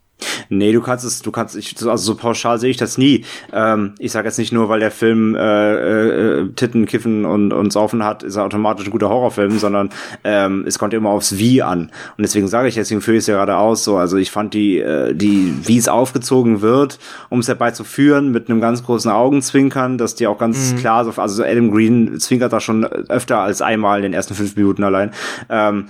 Nee, 0.48 0.72
du 0.72 0.80
kannst 0.80 1.04
es, 1.04 1.22
du 1.22 1.30
kannst, 1.30 1.56
ich, 1.56 1.74
also 1.76 1.96
so 1.96 2.14
pauschal 2.14 2.58
sehe 2.58 2.70
ich 2.70 2.76
das 2.76 2.98
nie. 2.98 3.24
Ähm, 3.52 3.94
ich 3.98 4.12
sage 4.12 4.28
jetzt 4.28 4.38
nicht 4.38 4.52
nur, 4.52 4.68
weil 4.68 4.80
der 4.80 4.90
Film 4.90 5.34
äh, 5.34 6.40
äh, 6.40 6.48
Titten, 6.54 6.86
Kiffen 6.86 7.24
und, 7.24 7.52
und 7.52 7.72
Saufen 7.72 8.04
hat, 8.04 8.22
ist 8.22 8.36
er 8.36 8.44
automatisch 8.44 8.86
ein 8.86 8.90
guter 8.90 9.08
Horrorfilm, 9.08 9.58
sondern 9.58 9.90
ähm, 10.22 10.64
es 10.66 10.78
kommt 10.78 10.94
immer 10.94 11.10
aufs 11.10 11.38
Wie 11.38 11.62
an. 11.62 11.90
Und 12.16 12.22
deswegen 12.22 12.48
sage 12.48 12.68
ich, 12.68 12.74
deswegen 12.74 13.00
führe 13.00 13.16
ich 13.16 13.22
es 13.22 13.26
ja 13.26 13.36
gerade 13.36 13.56
aus. 13.56 13.84
So, 13.84 13.96
also 13.96 14.16
ich 14.16 14.30
fand 14.30 14.54
die, 14.54 14.78
äh, 14.78 15.14
die, 15.14 15.54
wie 15.64 15.78
es 15.78 15.88
aufgezogen 15.88 16.60
wird, 16.60 16.98
um 17.30 17.40
es 17.40 17.48
herbeizuführen, 17.48 18.30
mit 18.30 18.48
einem 18.48 18.60
ganz 18.60 18.84
großen 18.84 19.10
Augenzwinkern, 19.10 19.98
dass 19.98 20.14
die 20.14 20.26
auch 20.26 20.38
ganz 20.38 20.72
mhm. 20.72 20.76
klar, 20.76 21.04
so, 21.04 21.20
also 21.20 21.42
Adam 21.42 21.70
Green 21.70 22.18
zwinkert 22.20 22.52
da 22.52 22.60
schon 22.60 22.84
öfter 22.84 23.38
als 23.38 23.62
einmal 23.62 23.98
in 23.98 24.04
den 24.04 24.12
ersten 24.12 24.34
fünf 24.34 24.56
Minuten 24.56 24.84
allein. 24.84 25.10
Ähm, 25.48 25.86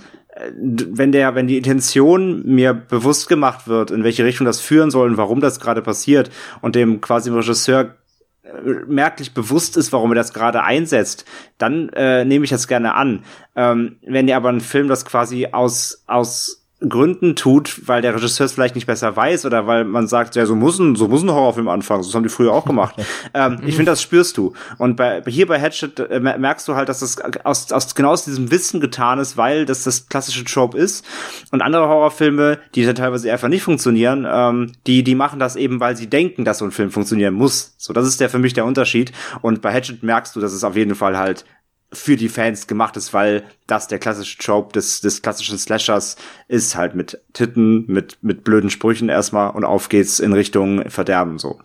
wenn 0.57 1.11
der, 1.11 1.35
wenn 1.35 1.47
die 1.47 1.57
Intention 1.57 2.45
mir 2.45 2.73
bewusst 2.73 3.29
gemacht 3.29 3.67
wird, 3.67 3.91
in 3.91 4.03
welche 4.03 4.25
Richtung 4.25 4.45
das 4.45 4.59
führen 4.59 4.91
soll 4.91 5.09
und 5.09 5.17
warum 5.17 5.39
das 5.39 5.59
gerade 5.59 5.81
passiert 5.81 6.29
und 6.61 6.75
dem 6.75 6.99
quasi 6.99 7.29
Regisseur 7.29 7.95
äh, 8.43 8.49
merklich 8.87 9.33
bewusst 9.33 9.77
ist, 9.77 9.93
warum 9.93 10.11
er 10.11 10.15
das 10.15 10.33
gerade 10.33 10.63
einsetzt, 10.63 11.25
dann 11.57 11.89
äh, 11.89 12.25
nehme 12.25 12.43
ich 12.43 12.51
das 12.51 12.67
gerne 12.67 12.95
an. 12.95 13.23
Ähm, 13.55 13.97
wenn 14.05 14.27
ihr 14.27 14.35
aber 14.35 14.49
einen 14.49 14.61
Film 14.61 14.87
das 14.89 15.05
quasi 15.05 15.47
aus 15.51 16.03
aus 16.05 16.64
Gründen 16.81 17.37
tut, 17.37 17.87
weil 17.87 18.01
der 18.01 18.13
Regisseur 18.13 18.45
es 18.45 18.51
vielleicht 18.51 18.75
nicht 18.75 18.85
besser 18.85 19.15
weiß 19.15 19.45
oder 19.45 19.65
weil 19.65 19.85
man 19.85 20.07
sagt, 20.07 20.35
ja, 20.35 20.45
so 20.45 20.55
muss 20.55 20.77
ein, 20.77 20.95
so 20.95 21.07
muss 21.07 21.23
ein 21.23 21.31
Horrorfilm 21.31 21.69
anfangen. 21.69 22.03
So 22.03 22.13
haben 22.13 22.23
die 22.23 22.29
früher 22.29 22.51
auch 22.51 22.65
gemacht. 22.65 22.95
ähm, 23.33 23.59
ich 23.65 23.75
finde, 23.75 23.91
das 23.91 24.01
spürst 24.01 24.37
du. 24.37 24.53
Und 24.77 24.97
bei, 24.97 25.23
hier 25.25 25.47
bei 25.47 25.59
Hatchet 25.59 25.99
äh, 25.99 26.19
merkst 26.19 26.67
du 26.67 26.75
halt, 26.75 26.89
dass 26.89 26.99
das 26.99 27.17
aus, 27.45 27.71
aus, 27.71 27.95
genau 27.95 28.11
aus 28.11 28.25
diesem 28.25 28.51
Wissen 28.51 28.81
getan 28.81 29.19
ist, 29.19 29.37
weil 29.37 29.65
das 29.65 29.83
das 29.83 30.09
klassische 30.09 30.43
Trope 30.43 30.77
ist. 30.77 31.05
Und 31.51 31.61
andere 31.61 31.87
Horrorfilme, 31.87 32.59
die 32.75 32.85
dann 32.85 32.95
teilweise 32.95 33.31
einfach 33.31 33.47
nicht 33.47 33.63
funktionieren, 33.63 34.27
ähm, 34.29 34.73
die, 34.85 35.03
die 35.03 35.15
machen 35.15 35.39
das 35.39 35.55
eben, 35.55 35.79
weil 35.79 35.95
sie 35.95 36.07
denken, 36.07 36.43
dass 36.43 36.57
so 36.57 36.65
ein 36.65 36.71
Film 36.71 36.91
funktionieren 36.91 37.35
muss. 37.35 37.75
So, 37.77 37.93
das 37.93 38.05
ist 38.05 38.19
der 38.19 38.29
für 38.29 38.39
mich 38.39 38.53
der 38.53 38.65
Unterschied. 38.65 39.13
Und 39.41 39.61
bei 39.61 39.73
Hatchet 39.73 40.03
merkst 40.03 40.35
du, 40.35 40.41
dass 40.41 40.51
es 40.51 40.65
auf 40.65 40.75
jeden 40.75 40.95
Fall 40.95 41.17
halt 41.17 41.45
für 41.95 42.15
die 42.15 42.29
Fans 42.29 42.67
gemacht 42.67 42.97
ist, 42.97 43.13
weil 43.13 43.43
das 43.67 43.87
der 43.87 43.99
klassische 43.99 44.37
Trope 44.37 44.73
des, 44.73 45.01
des 45.01 45.21
klassischen 45.21 45.57
Slashers 45.57 46.17
ist, 46.47 46.75
halt 46.75 46.95
mit 46.95 47.19
Titten, 47.33 47.85
mit, 47.87 48.17
mit 48.21 48.43
blöden 48.43 48.69
Sprüchen 48.69 49.09
erstmal 49.09 49.51
und 49.51 49.65
auf 49.65 49.89
geht's 49.89 50.19
in 50.19 50.33
Richtung 50.33 50.89
Verderben 50.89 51.39
so. 51.39 51.59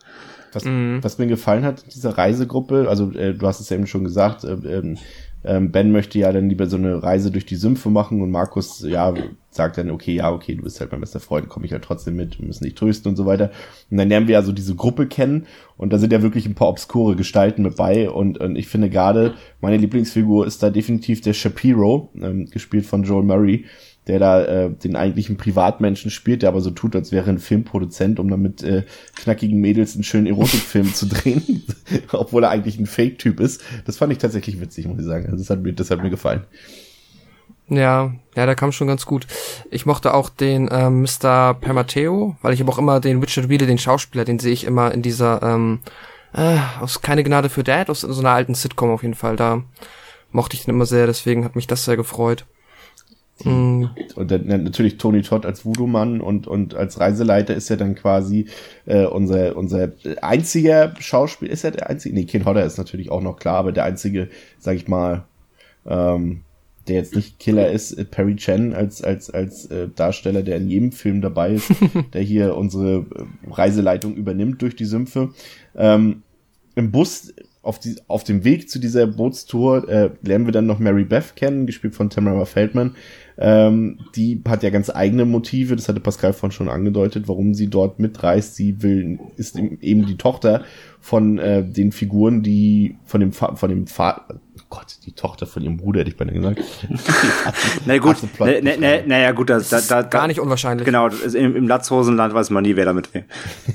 Was, 0.52 0.64
mhm. 0.64 0.98
was 1.02 1.18
mir 1.18 1.26
gefallen 1.26 1.64
hat, 1.64 1.84
diese 1.94 2.16
Reisegruppe, 2.18 2.86
also 2.88 3.12
äh, 3.12 3.34
du 3.34 3.46
hast 3.46 3.60
es 3.60 3.68
ja 3.68 3.76
eben 3.76 3.86
schon 3.86 4.04
gesagt, 4.04 4.44
äh, 4.44 4.52
ähm, 4.52 4.98
ähm, 5.44 5.70
Ben 5.72 5.90
möchte 5.90 6.18
ja 6.18 6.33
dann 6.33 6.48
lieber 6.48 6.66
so 6.66 6.76
eine 6.76 7.03
Reise 7.03 7.31
durch 7.31 7.46
die 7.46 7.57
Sümpfe 7.57 7.90
machen 7.90 8.20
und 8.20 8.31
Markus, 8.31 8.85
ja, 8.87 9.14
sagt 9.50 9.79
dann, 9.79 9.90
okay, 9.90 10.14
ja, 10.14 10.31
okay, 10.31 10.55
du 10.55 10.62
bist 10.62 10.81
halt 10.81 10.92
mein 10.92 11.00
bester 11.00 11.18
Freund, 11.18 11.48
komme 11.48 11.66
ich 11.66 11.72
halt 11.72 11.83
trotzdem 11.83 12.16
mit, 12.16 12.38
wir 12.38 12.46
müssen 12.46 12.64
dich 12.64 12.74
trösten 12.74 13.11
und 13.11 13.16
so 13.16 13.26
weiter. 13.26 13.50
Und 13.90 13.96
dann 13.96 14.09
lernen 14.09 14.29
wir 14.29 14.35
ja 14.35 14.42
so 14.42 14.53
diese 14.53 14.76
Gruppe 14.76 15.07
kennen 15.07 15.46
und 15.76 15.92
da 15.92 15.98
sind 15.98 16.12
ja 16.12 16.22
wirklich 16.22 16.46
ein 16.46 16.55
paar 16.55 16.68
obskure 16.68 17.16
Gestalten 17.16 17.62
mit 17.62 17.76
bei 17.76 18.11
und, 18.11 18.38
und 18.38 18.57
ich 18.57 18.68
finde 18.68 18.90
gerade, 18.90 19.35
meine 19.61 19.76
Lieblingsfigur 19.76 20.46
ist 20.46 20.62
da 20.62 20.70
definitiv 20.70 21.20
der 21.20 21.33
Shapiro, 21.33 22.11
ähm, 22.20 22.46
gespielt 22.46 22.87
von 22.87 23.03
Joel 23.03 23.24
Murray, 23.24 23.64
der 24.06 24.18
da 24.18 24.44
äh, 24.44 24.70
den 24.70 24.96
eigentlichen 24.96 25.36
Privatmenschen 25.36 26.10
spielt, 26.10 26.42
der 26.42 26.48
aber 26.48 26.60
so 26.60 26.70
tut, 26.70 26.96
als 26.96 27.12
wäre 27.12 27.30
ein 27.30 27.38
Filmproduzent, 27.38 28.18
um 28.18 28.28
dann 28.28 28.40
mit 28.40 28.62
äh, 28.62 28.84
knackigen 29.16 29.60
Mädels 29.60 29.94
einen 29.94 30.04
schönen 30.04 30.26
Erotikfilm 30.26 30.92
zu 30.94 31.06
drehen, 31.06 31.64
obwohl 32.12 32.44
er 32.44 32.50
eigentlich 32.50 32.78
ein 32.78 32.86
Fake-Typ 32.86 33.40
ist. 33.40 33.62
Das 33.84 33.98
fand 33.98 34.12
ich 34.12 34.18
tatsächlich 34.18 34.60
witzig, 34.60 34.86
muss 34.86 34.98
ich 34.98 35.06
sagen. 35.06 35.26
Also 35.26 35.38
das 35.38 35.50
hat 35.50 35.62
mir, 35.62 35.72
das 35.72 35.90
hat 35.90 36.02
mir 36.02 36.10
gefallen. 36.10 36.44
Ja, 37.68 38.12
ja, 38.34 38.46
der 38.46 38.56
kam 38.56 38.72
schon 38.72 38.88
ganz 38.88 39.06
gut. 39.06 39.28
Ich 39.70 39.86
mochte 39.86 40.12
auch 40.12 40.28
den 40.28 40.68
ähm, 40.72 41.02
Mr. 41.02 41.54
Permateo, 41.54 42.36
weil 42.42 42.52
ich 42.52 42.60
habe 42.60 42.72
auch 42.72 42.78
immer 42.78 42.98
den 42.98 43.20
Richard 43.20 43.48
Wheeler, 43.48 43.66
den 43.66 43.78
Schauspieler, 43.78 44.24
den 44.24 44.40
sehe 44.40 44.52
ich 44.52 44.64
immer 44.64 44.92
in 44.92 45.02
dieser 45.02 45.40
ähm, 45.42 45.78
äh, 46.32 46.58
aus 46.80 47.00
Keine 47.00 47.22
Gnade 47.22 47.48
für 47.48 47.62
Dad, 47.62 47.88
aus 47.88 48.00
so 48.00 48.20
einer 48.20 48.30
alten 48.30 48.54
Sitcom 48.54 48.90
auf 48.90 49.02
jeden 49.02 49.14
Fall. 49.14 49.36
Da 49.36 49.62
mochte 50.32 50.56
ich 50.56 50.64
den 50.64 50.74
immer 50.74 50.86
sehr, 50.86 51.06
deswegen 51.06 51.44
hat 51.44 51.54
mich 51.54 51.68
das 51.68 51.84
sehr 51.84 51.96
gefreut. 51.96 52.44
Mhm. 53.44 53.90
Und 54.16 54.31
dann 54.31 54.46
natürlich 54.46 54.98
Tony 54.98 55.22
Todd 55.22 55.46
als 55.46 55.64
Voodoo-Mann 55.64 56.20
und, 56.20 56.46
und 56.46 56.74
als 56.74 57.00
Reiseleiter 57.00 57.55
ist 57.55 57.70
er 57.70 57.76
dann 57.76 57.94
quasi 57.94 58.46
äh, 58.87 59.05
unser, 59.05 59.57
unser 59.57 59.92
einziger 60.22 60.94
Schauspiel. 60.98 61.48
Ist 61.48 61.64
er 61.64 61.72
der 61.72 61.90
einzige? 61.90 62.14
Nee, 62.14 62.24
Ken 62.24 62.44
Hodder 62.44 62.64
ist 62.64 62.79
natürlich 62.79 63.11
auch 63.11 63.22
noch 63.22 63.37
klar, 63.37 63.57
aber 63.57 63.72
der 63.72 63.85
einzige, 63.85 64.29
sag 64.59 64.76
ich 64.76 64.88
mal, 64.88 65.24
ähm, 65.87 66.42
der 66.88 66.96
jetzt 66.96 67.14
nicht 67.14 67.38
Killer 67.38 67.70
ist, 67.70 67.92
äh, 67.92 68.05
Perry 68.05 68.37
Chen 68.37 68.74
als, 68.74 69.03
als, 69.03 69.31
als 69.31 69.66
äh, 69.66 69.88
Darsteller, 69.94 70.42
der 70.42 70.57
in 70.57 70.68
jedem 70.68 70.92
Film 70.92 71.20
dabei 71.20 71.53
ist, 71.53 71.70
der 72.12 72.22
hier 72.22 72.57
unsere 72.57 73.07
äh, 73.14 73.50
Reiseleitung 73.50 74.14
übernimmt 74.14 74.61
durch 74.62 74.76
die 74.76 74.85
Sümpfe. 74.85 75.31
Ähm, 75.76 76.22
Im 76.74 76.90
Bus 76.90 77.33
auf, 77.62 77.79
die, 77.79 77.96
auf 78.09 78.24
dem 78.24 78.44
Weg 78.44 78.70
zu 78.70 78.79
dieser 78.79 79.07
Bootstour 79.07 79.88
äh, 79.88 80.11
lernen 80.22 80.46
wir 80.46 80.53
dann 80.53 80.66
noch 80.66 80.79
Mary 80.79 81.05
Beth 81.05 81.37
kennen, 81.37 81.66
gespielt 81.66 81.94
von 81.94 82.09
Tamara 82.09 82.46
Feldman. 82.46 82.96
Ähm, 83.42 83.98
die 84.16 84.42
hat 84.46 84.62
ja 84.62 84.68
ganz 84.68 84.90
eigene 84.90 85.24
Motive, 85.24 85.74
das 85.74 85.88
hatte 85.88 85.98
Pascal 85.98 86.35
vorhin 86.35 86.53
schon 86.53 86.68
angedeutet, 86.68 87.26
warum 87.26 87.55
sie 87.55 87.68
dort 87.68 87.98
mitreist. 87.98 88.55
Sie 88.55 88.83
will, 88.83 89.18
ist 89.37 89.59
eben 89.59 90.05
die 90.05 90.18
Tochter 90.18 90.62
von 91.00 91.38
äh, 91.38 91.64
den 91.64 91.90
Figuren, 91.90 92.42
die 92.42 92.96
von 93.07 93.20
dem 93.22 93.33
Fa 93.33 93.55
von 93.55 93.70
dem 93.70 93.87
Vater, 93.87 94.40
Gott, 94.68 94.98
die 95.07 95.12
Tochter 95.12 95.46
von 95.46 95.62
ihrem 95.62 95.79
Bruder, 95.79 96.00
hätte 96.00 96.11
ich 96.11 96.16
beinahe 96.18 96.35
gesagt. 96.35 96.62
na 97.87 97.96
gut, 97.96 98.18
naja, 98.38 98.61
na, 98.62 98.72
na, 98.79 98.98
na 99.07 99.33
gut, 99.33 99.48
das, 99.48 99.70
da, 99.70 99.81
da, 99.81 100.03
gar 100.03 100.26
nicht 100.26 100.38
unwahrscheinlich. 100.38 100.85
Genau, 100.85 101.09
im, 101.09 101.57
im 101.57 101.66
Latzhosenland 101.66 102.35
weiß 102.35 102.50
man 102.50 102.62
nie, 102.62 102.76
wer 102.76 102.85
damit 102.85 103.12
will. 103.14 103.24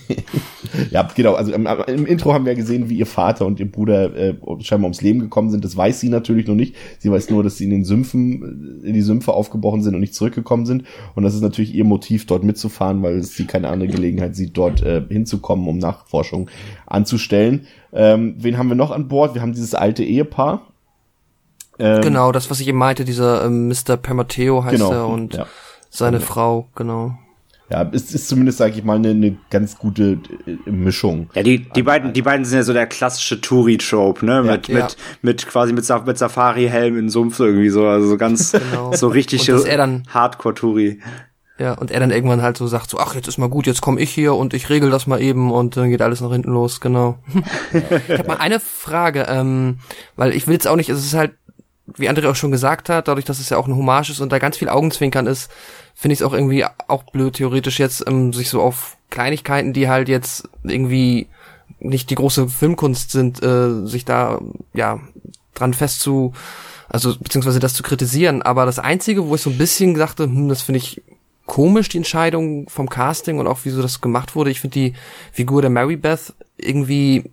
ja, 0.91 1.07
genau, 1.15 1.33
also 1.33 1.51
im, 1.53 1.67
im, 1.87 2.05
Intro 2.05 2.33
haben 2.33 2.45
wir 2.45 2.55
gesehen, 2.55 2.89
wie 2.89 2.97
ihr 2.97 3.05
Vater 3.05 3.45
und 3.45 3.59
ihr 3.59 3.71
Bruder 3.71 4.15
äh, 4.15 4.35
scheinbar 4.59 4.85
ums 4.85 5.01
Leben 5.01 5.19
gekommen 5.19 5.49
sind. 5.49 5.65
Das 5.65 5.75
weiß 5.75 5.99
sie 5.99 6.09
natürlich 6.09 6.47
noch 6.47 6.55
nicht. 6.55 6.75
Sie 6.99 7.11
weiß 7.11 7.29
nur, 7.29 7.43
dass 7.43 7.57
sie 7.57 7.65
in 7.65 7.69
den 7.69 7.85
Sümpfen, 7.85 8.81
in 8.83 8.93
die 8.93 9.01
Sümpfe 9.01 9.33
aufgebrochen 9.33 9.81
sind 9.81 9.93
und 9.95 10.01
nicht 10.01 10.15
zurückgekommen 10.15 10.65
sind. 10.65 10.83
Und 11.15 11.23
das 11.23 11.35
ist 11.35 11.41
natürlich 11.41 11.73
ihr 11.73 11.85
Motiv, 11.85 12.25
dort 12.25 12.43
mitzufahren, 12.43 13.01
weil 13.03 13.23
sie 13.23 13.45
keine 13.45 13.69
andere 13.69 13.89
Gelegenheit 13.89 14.35
sieht, 14.35 14.57
dort 14.57 14.81
äh, 14.81 15.03
hinzukommen, 15.09 15.67
um 15.67 15.77
Nachforschung 15.77 16.49
anzustellen. 16.85 17.67
Ähm, 17.93 18.35
wen 18.37 18.57
haben 18.57 18.69
wir 18.69 18.75
noch 18.75 18.91
an 18.91 19.07
Bord? 19.07 19.35
Wir 19.35 19.41
haben 19.41 19.53
dieses 19.53 19.75
alte 19.75 20.03
Ehepaar, 20.03 20.61
ähm, 21.77 22.01
genau, 22.01 22.31
das, 22.31 22.49
was 22.49 22.59
ich 22.59 22.67
eben 22.67 22.77
meinte, 22.77 23.03
dieser 23.03 23.45
ähm, 23.45 23.67
Mr. 23.67 23.97
Permateo 23.97 24.63
heißt 24.63 24.77
genau, 24.77 24.91
er 24.91 25.07
und 25.07 25.33
ja. 25.33 25.45
seine 25.89 26.17
genau. 26.17 26.29
Frau, 26.29 26.67
genau. 26.75 27.17
Ja, 27.69 27.89
es 27.91 28.13
ist 28.13 28.27
zumindest, 28.27 28.59
sage 28.59 28.75
ich 28.77 28.83
mal, 28.83 28.97
eine, 28.97 29.09
eine 29.09 29.37
ganz 29.49 29.77
gute 29.77 30.19
äh, 30.45 30.69
Mischung. 30.69 31.29
Ja, 31.33 31.41
die, 31.41 31.59
die 31.59 31.81
beiden, 31.81 32.13
die 32.13 32.21
beiden 32.21 32.45
sind 32.45 32.57
ja 32.57 32.63
so 32.63 32.73
der 32.73 32.85
klassische 32.85 33.41
Touri-Trope, 33.41 34.23
ne? 34.23 34.33
Ja, 34.33 34.41
mit, 34.43 34.67
ja. 34.67 34.75
mit, 34.75 34.97
mit 35.23 35.47
quasi 35.47 35.73
mit, 35.73 35.87
mit 36.05 36.17
Safari-Helm 36.17 36.97
in 36.97 37.09
Sumpf 37.09 37.39
irgendwie 37.39 37.69
so, 37.69 37.87
also 37.87 38.07
so 38.07 38.17
ganz, 38.17 38.51
genau. 38.71 38.93
so 38.93 39.07
richtig 39.07 39.49
Hardcore-Touri. 39.49 40.99
Ja, 41.57 41.73
und 41.73 41.89
er 41.89 42.01
dann 42.01 42.11
irgendwann 42.11 42.41
halt 42.41 42.57
so 42.57 42.67
sagt 42.67 42.89
so, 42.89 42.99
ach, 42.99 43.15
jetzt 43.15 43.27
ist 43.27 43.37
mal 43.37 43.49
gut, 43.49 43.65
jetzt 43.65 43.81
komme 43.81 43.99
ich 43.99 44.11
hier 44.11 44.35
und 44.35 44.53
ich 44.53 44.69
regel 44.69 44.91
das 44.91 45.07
mal 45.07 45.21
eben 45.21 45.51
und 45.51 45.77
dann 45.77 45.89
geht 45.89 46.01
alles 46.01 46.19
nach 46.19 46.31
hinten 46.31 46.51
los, 46.51 46.81
genau. 46.81 47.17
ich 47.73 48.17
habe 48.19 48.27
mal 48.27 48.37
eine 48.37 48.59
Frage, 48.59 49.25
ähm, 49.29 49.79
weil 50.17 50.35
ich 50.35 50.47
will 50.47 50.53
jetzt 50.53 50.67
auch 50.67 50.75
nicht, 50.75 50.89
es 50.89 51.05
ist 51.05 51.13
halt 51.13 51.31
wie 51.97 52.09
André 52.09 52.29
auch 52.29 52.35
schon 52.35 52.51
gesagt 52.51 52.89
hat, 52.89 53.07
dadurch, 53.07 53.25
dass 53.25 53.39
es 53.39 53.49
ja 53.49 53.57
auch 53.57 53.67
ein 53.67 53.75
Hommage 53.75 54.09
ist 54.09 54.19
und 54.19 54.31
da 54.31 54.39
ganz 54.39 54.57
viel 54.57 54.69
Augenzwinkern 54.69 55.27
ist, 55.27 55.51
finde 55.95 56.13
ich 56.13 56.19
es 56.19 56.25
auch 56.25 56.33
irgendwie 56.33 56.65
auch 56.87 57.03
blöd, 57.03 57.35
theoretisch 57.35 57.79
jetzt 57.79 58.03
ähm, 58.05 58.33
sich 58.33 58.49
so 58.49 58.61
auf 58.61 58.97
Kleinigkeiten, 59.09 59.73
die 59.73 59.89
halt 59.89 60.09
jetzt 60.09 60.47
irgendwie 60.63 61.27
nicht 61.79 62.09
die 62.09 62.15
große 62.15 62.49
Filmkunst 62.49 63.11
sind, 63.11 63.41
äh, 63.41 63.87
sich 63.87 64.05
da 64.05 64.39
ja 64.73 64.99
dran 65.53 65.73
fest 65.73 66.01
zu, 66.01 66.33
also 66.89 67.17
beziehungsweise 67.17 67.59
das 67.59 67.73
zu 67.73 67.81
kritisieren. 67.81 68.41
Aber 68.41 68.65
das 68.65 68.77
Einzige, 68.77 69.27
wo 69.27 69.35
ich 69.35 69.41
so 69.41 69.49
ein 69.49 69.57
bisschen 69.57 69.95
dachte, 69.95 70.25
hm, 70.25 70.49
das 70.49 70.61
finde 70.61 70.79
ich 70.79 71.01
komisch, 71.45 71.89
die 71.89 71.97
Entscheidung 71.97 72.67
vom 72.69 72.89
Casting 72.89 73.39
und 73.39 73.47
auch 73.47 73.59
wieso 73.63 73.81
das 73.81 74.01
gemacht 74.01 74.35
wurde. 74.35 74.51
Ich 74.51 74.61
finde 74.61 74.73
die 74.73 74.93
Figur 75.31 75.61
der 75.61 75.71
Mary 75.71 75.95
Beth 75.95 76.33
irgendwie, 76.57 77.31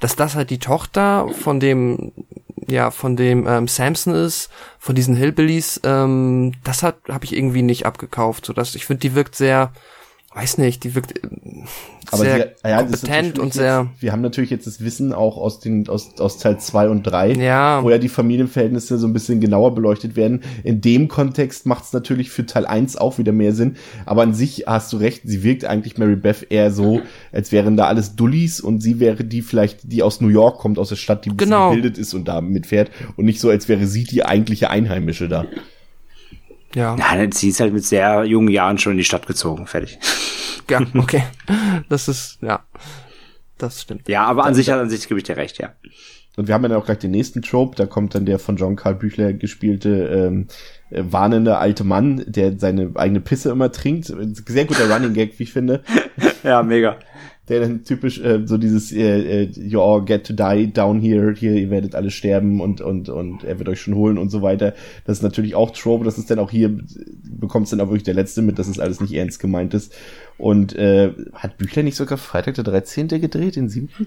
dass 0.00 0.16
das 0.16 0.34
halt 0.34 0.50
die 0.50 0.58
Tochter 0.58 1.28
von 1.40 1.60
dem 1.60 2.12
ja 2.66 2.90
von 2.90 3.16
dem 3.16 3.46
ähm, 3.46 3.68
Samson 3.68 4.14
ist, 4.14 4.50
von 4.78 4.94
diesen 4.94 5.16
Hillbillies, 5.16 5.80
ähm, 5.84 6.52
das 6.64 6.82
hat 6.82 6.96
habe 7.08 7.24
ich 7.24 7.34
irgendwie 7.36 7.62
nicht 7.62 7.86
abgekauft, 7.86 8.46
so 8.46 8.52
dass 8.52 8.74
ich 8.74 8.86
finde, 8.86 9.00
die 9.00 9.14
wirkt 9.14 9.36
sehr 9.36 9.72
weiß 10.34 10.58
nicht, 10.58 10.84
die 10.84 10.94
wirkt 10.94 11.16
äh, 11.16 11.28
aber 12.10 12.24
sehr 12.24 12.54
sie, 12.62 12.68
ja, 12.68 12.82
kompetent 12.82 13.38
und 13.38 13.54
sehr. 13.54 13.88
wir 14.00 14.12
haben 14.12 14.20
natürlich 14.20 14.50
jetzt 14.50 14.66
das 14.66 14.82
Wissen 14.82 15.12
auch 15.12 15.36
aus 15.36 15.60
den 15.60 15.88
aus, 15.88 16.18
aus 16.18 16.38
Teil 16.38 16.58
zwei 16.58 16.88
und 16.88 17.04
drei, 17.04 17.32
ja. 17.32 17.82
wo 17.82 17.90
ja 17.90 17.98
die 17.98 18.08
Familienverhältnisse 18.08 18.98
so 18.98 19.06
ein 19.06 19.12
bisschen 19.12 19.40
genauer 19.40 19.74
beleuchtet 19.74 20.16
werden. 20.16 20.42
In 20.64 20.80
dem 20.80 21.08
Kontext 21.08 21.66
macht 21.66 21.84
es 21.84 21.92
natürlich 21.92 22.30
für 22.30 22.46
Teil 22.46 22.66
eins 22.66 22.96
auch 22.96 23.18
wieder 23.18 23.32
mehr 23.32 23.54
Sinn. 23.54 23.76
Aber 24.06 24.22
an 24.22 24.34
sich 24.34 24.64
hast 24.66 24.92
du 24.92 24.96
recht, 24.96 25.22
sie 25.24 25.42
wirkt 25.42 25.64
eigentlich 25.64 25.98
Mary 25.98 26.16
Beth 26.16 26.46
eher 26.50 26.70
so, 26.70 27.00
als 27.32 27.52
wären 27.52 27.76
da 27.76 27.86
alles 27.86 28.16
Dullis 28.16 28.60
und 28.60 28.80
sie 28.80 29.00
wäre 29.00 29.24
die 29.24 29.42
vielleicht, 29.42 29.80
die 29.84 30.02
aus 30.02 30.20
New 30.20 30.28
York 30.28 30.58
kommt, 30.58 30.78
aus 30.78 30.88
der 30.88 30.96
Stadt, 30.96 31.24
die 31.24 31.30
ein 31.30 31.36
bisschen 31.36 31.50
genau. 31.50 31.70
gebildet 31.70 31.98
ist 31.98 32.12
und 32.12 32.26
da 32.26 32.40
mitfährt 32.40 32.90
und 33.16 33.24
nicht 33.24 33.40
so, 33.40 33.50
als 33.50 33.68
wäre 33.68 33.86
sie 33.86 34.04
die 34.04 34.24
eigentliche 34.24 34.70
Einheimische 34.70 35.28
da. 35.28 35.46
Ja. 36.74 36.96
Nein, 36.96 37.32
sie 37.32 37.48
ist 37.48 37.60
halt 37.60 37.72
mit 37.72 37.84
sehr 37.84 38.24
jungen 38.24 38.48
Jahren 38.48 38.78
schon 38.78 38.92
in 38.92 38.98
die 38.98 39.04
Stadt 39.04 39.26
gezogen. 39.26 39.66
Fertig. 39.66 39.98
ja, 40.68 40.80
okay. 40.94 41.24
Das 41.88 42.08
ist, 42.08 42.38
ja. 42.42 42.64
Das 43.58 43.82
stimmt. 43.82 44.08
Ja, 44.08 44.24
aber 44.24 44.44
an 44.44 44.54
sich, 44.54 44.72
an 44.72 44.90
sich 44.90 45.08
gebe 45.08 45.18
ich 45.18 45.24
dir 45.24 45.36
recht, 45.36 45.58
ja. 45.58 45.72
Und 46.36 46.48
wir 46.48 46.54
haben 46.54 46.62
ja 46.64 46.70
dann 46.70 46.78
auch 46.78 46.86
gleich 46.86 46.98
den 46.98 47.12
nächsten 47.12 47.42
Trope, 47.42 47.76
da 47.76 47.86
kommt 47.86 48.14
dann 48.16 48.26
der 48.26 48.40
von 48.40 48.56
John 48.56 48.74
Carl 48.74 48.96
Büchler 48.96 49.32
gespielte 49.32 49.90
ähm, 49.90 50.48
äh, 50.90 51.04
warnende 51.06 51.58
alte 51.58 51.84
Mann, 51.84 52.24
der 52.26 52.58
seine 52.58 52.90
eigene 52.96 53.20
Pisse 53.20 53.50
immer 53.50 53.70
trinkt. 53.70 54.12
Sehr 54.46 54.64
guter 54.64 54.92
Running 54.92 55.14
Gag, 55.14 55.38
wie 55.38 55.44
ich 55.44 55.52
finde. 55.52 55.82
Ja, 56.42 56.62
mega. 56.62 56.98
Der 57.48 57.60
dann 57.60 57.84
typisch 57.84 58.20
äh, 58.20 58.46
so 58.46 58.56
dieses 58.56 58.90
äh, 58.90 59.42
äh, 59.42 59.50
You 59.54 59.80
all 59.80 60.02
get 60.04 60.26
to 60.26 60.32
die 60.32 60.72
down 60.72 61.00
here, 61.00 61.34
hier, 61.34 61.52
ihr 61.52 61.70
werdet 61.70 61.94
alle 61.94 62.10
sterben 62.10 62.60
und 62.60 62.80
und 62.80 63.10
und 63.10 63.44
er 63.44 63.58
wird 63.58 63.68
euch 63.68 63.82
schon 63.82 63.94
holen 63.94 64.16
und 64.16 64.30
so 64.30 64.40
weiter. 64.40 64.72
Das 65.04 65.18
ist 65.18 65.22
natürlich 65.22 65.54
auch 65.54 65.70
Trope, 65.70 66.04
das 66.04 66.16
ist 66.16 66.30
dann 66.30 66.38
auch 66.38 66.50
hier, 66.50 66.74
bekommt 67.22 67.70
dann 67.70 67.80
auch 67.80 67.88
wirklich 67.88 68.02
der 68.04 68.14
Letzte 68.14 68.40
mit, 68.40 68.58
dass 68.58 68.66
es 68.66 68.80
alles 68.80 69.00
nicht 69.00 69.12
ernst 69.12 69.40
gemeint 69.40 69.74
ist. 69.74 69.94
Und 70.38 70.74
äh, 70.74 71.12
hat 71.34 71.58
Büchler 71.58 71.82
nicht 71.82 71.96
sogar 71.96 72.16
Freitag 72.16 72.54
der 72.54 72.64
13. 72.64 73.08
gedreht, 73.08 73.56
den 73.56 73.68
siebten? 73.68 74.06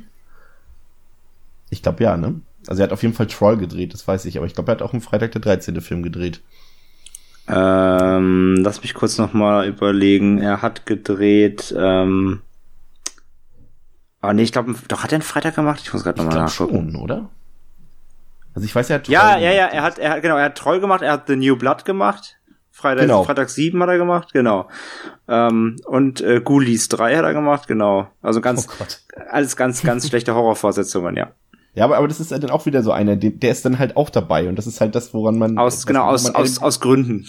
Ich 1.69 1.83
glaube 1.83 2.03
ja, 2.03 2.17
ne? 2.17 2.41
Also 2.65 2.81
er 2.81 2.85
hat 2.85 2.93
auf 2.93 3.03
jeden 3.03 3.13
Fall 3.13 3.27
Troll 3.27 3.57
gedreht, 3.57 3.93
das 3.93 4.07
weiß 4.07 4.25
ich, 4.25 4.37
aber 4.37 4.47
ich 4.47 4.55
glaube, 4.55 4.71
er 4.71 4.75
hat 4.75 4.81
auch 4.81 4.93
einen 4.93 5.01
Freitag 5.01 5.31
der 5.33 5.41
13. 5.41 5.79
Film 5.81 6.01
gedreht. 6.01 6.41
Ähm, 7.47 8.57
lass 8.57 8.81
mich 8.81 8.93
kurz 8.93 9.17
noch 9.17 9.33
mal 9.33 9.67
überlegen. 9.67 10.39
Er 10.39 10.61
hat 10.61 10.85
gedreht. 10.85 11.73
Ähm, 11.77 12.41
aber 14.21 14.33
nee, 14.33 14.43
ich 14.43 14.51
glaube, 14.51 14.75
doch 14.87 15.03
hat 15.03 15.11
er 15.11 15.17
einen 15.17 15.23
Freitag 15.23 15.55
gemacht. 15.55 15.81
Ich 15.83 15.93
muss 15.93 16.03
gerade 16.03 16.17
nochmal 16.17 16.43
nachgucken. 16.43 16.91
Schon, 16.91 16.95
oder? 16.95 17.29
Also 18.53 18.65
ich 18.65 18.75
weiß, 18.75 18.89
er 18.89 18.95
hat 18.95 19.07
Ja, 19.07 19.37
ja, 19.37 19.51
ja. 19.51 19.65
Er 19.67 19.83
hat, 19.83 19.99
er 19.99 20.11
hat 20.11 20.21
genau, 20.21 20.37
er 20.37 20.45
hat 20.45 20.55
Troll 20.55 20.79
gemacht. 20.79 21.01
Er 21.01 21.11
hat 21.13 21.27
The 21.27 21.35
New 21.35 21.55
Blood 21.55 21.85
gemacht. 21.85 22.37
Freitag, 22.71 23.03
Genau. 23.03 23.23
Freitag 23.23 23.49
7 23.49 23.81
hat 23.81 23.89
er 23.89 23.97
gemacht, 23.97 24.33
genau. 24.33 24.67
Ähm, 25.27 25.77
und 25.87 26.21
äh, 26.21 26.41
Ghoulies 26.41 26.89
3 26.89 27.15
hat 27.17 27.25
er 27.25 27.33
gemacht, 27.33 27.67
genau. 27.67 28.07
Also 28.21 28.39
ganz, 28.39 28.67
Oh 28.67 28.83
alles 29.31 29.55
ganz, 29.55 29.81
ganz 29.81 30.07
schlechte 30.09 30.35
Horrorvorsetzungen, 30.35 31.15
ja. 31.15 31.31
Ja, 31.73 31.85
aber, 31.85 31.97
aber 31.97 32.07
das 32.07 32.19
ist 32.19 32.31
dann 32.31 32.49
auch 32.51 32.67
wieder 32.67 32.83
so 32.83 32.91
einer, 32.91 33.15
der, 33.15 33.51
ist 33.51 33.65
dann 33.65 33.79
halt 33.79 33.97
auch 33.97 34.11
dabei 34.11 34.47
und 34.47 34.57
das 34.57 34.67
ist 34.67 34.79
halt 34.79 34.93
das, 34.93 35.11
woran 35.13 35.39
man 35.39 35.57
Aus, 35.57 35.87
genau, 35.87 36.05
aus, 36.05 36.29
aus, 36.33 36.59
aus 36.61 36.79
Gründen. 36.79 37.25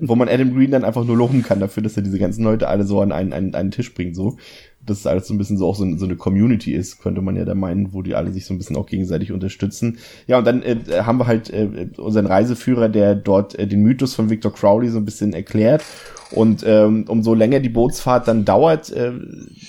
Wo 0.00 0.16
man 0.16 0.28
Adam 0.28 0.54
Green 0.54 0.72
dann 0.72 0.84
einfach 0.84 1.04
nur 1.04 1.16
loben 1.16 1.42
kann 1.42 1.60
dafür, 1.60 1.82
dass 1.82 1.96
er 1.96 2.02
diese 2.02 2.18
ganzen 2.18 2.42
Leute 2.42 2.68
alle 2.68 2.84
so 2.84 3.00
an 3.00 3.12
einen, 3.12 3.32
einen, 3.32 3.54
einen 3.54 3.70
Tisch 3.70 3.94
bringt, 3.94 4.16
so. 4.16 4.36
Dass 4.84 5.00
es 5.00 5.06
alles 5.06 5.28
so 5.28 5.34
ein 5.34 5.38
bisschen 5.38 5.58
so 5.58 5.66
auch 5.66 5.76
so, 5.76 5.96
so 5.96 6.04
eine 6.04 6.16
Community 6.16 6.72
ist, 6.72 7.00
könnte 7.00 7.20
man 7.20 7.36
ja 7.36 7.44
da 7.44 7.54
meinen, 7.54 7.92
wo 7.92 8.02
die 8.02 8.14
alle 8.14 8.32
sich 8.32 8.46
so 8.46 8.54
ein 8.54 8.58
bisschen 8.58 8.76
auch 8.76 8.86
gegenseitig 8.86 9.32
unterstützen. 9.32 9.98
Ja, 10.26 10.38
und 10.38 10.46
dann 10.46 10.62
äh, 10.62 10.76
haben 11.02 11.18
wir 11.18 11.26
halt 11.26 11.50
äh, 11.50 11.88
unseren 11.98 12.26
Reiseführer, 12.26 12.88
der 12.88 13.14
dort 13.14 13.58
äh, 13.58 13.66
den 13.66 13.82
Mythos 13.82 14.14
von 14.14 14.30
Victor 14.30 14.52
Crowley 14.52 14.88
so 14.88 14.98
ein 14.98 15.04
bisschen 15.04 15.32
erklärt. 15.32 15.84
Und 16.30 16.62
ähm, 16.66 17.04
umso 17.08 17.34
länger 17.34 17.60
die 17.60 17.68
Bootsfahrt 17.68 18.28
dann 18.28 18.44
dauert, 18.44 18.90
äh, 18.90 19.12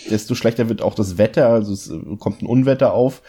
desto 0.10 0.36
schlechter 0.36 0.69
wird 0.69 0.82
auch 0.82 0.95
das 0.95 1.17
Wetter, 1.17 1.50
also 1.50 1.74
es 1.74 1.89
äh, 1.89 1.98
kommt 2.17 2.41
ein 2.41 2.48
Unwetter 2.48 2.93
auf. 2.93 3.22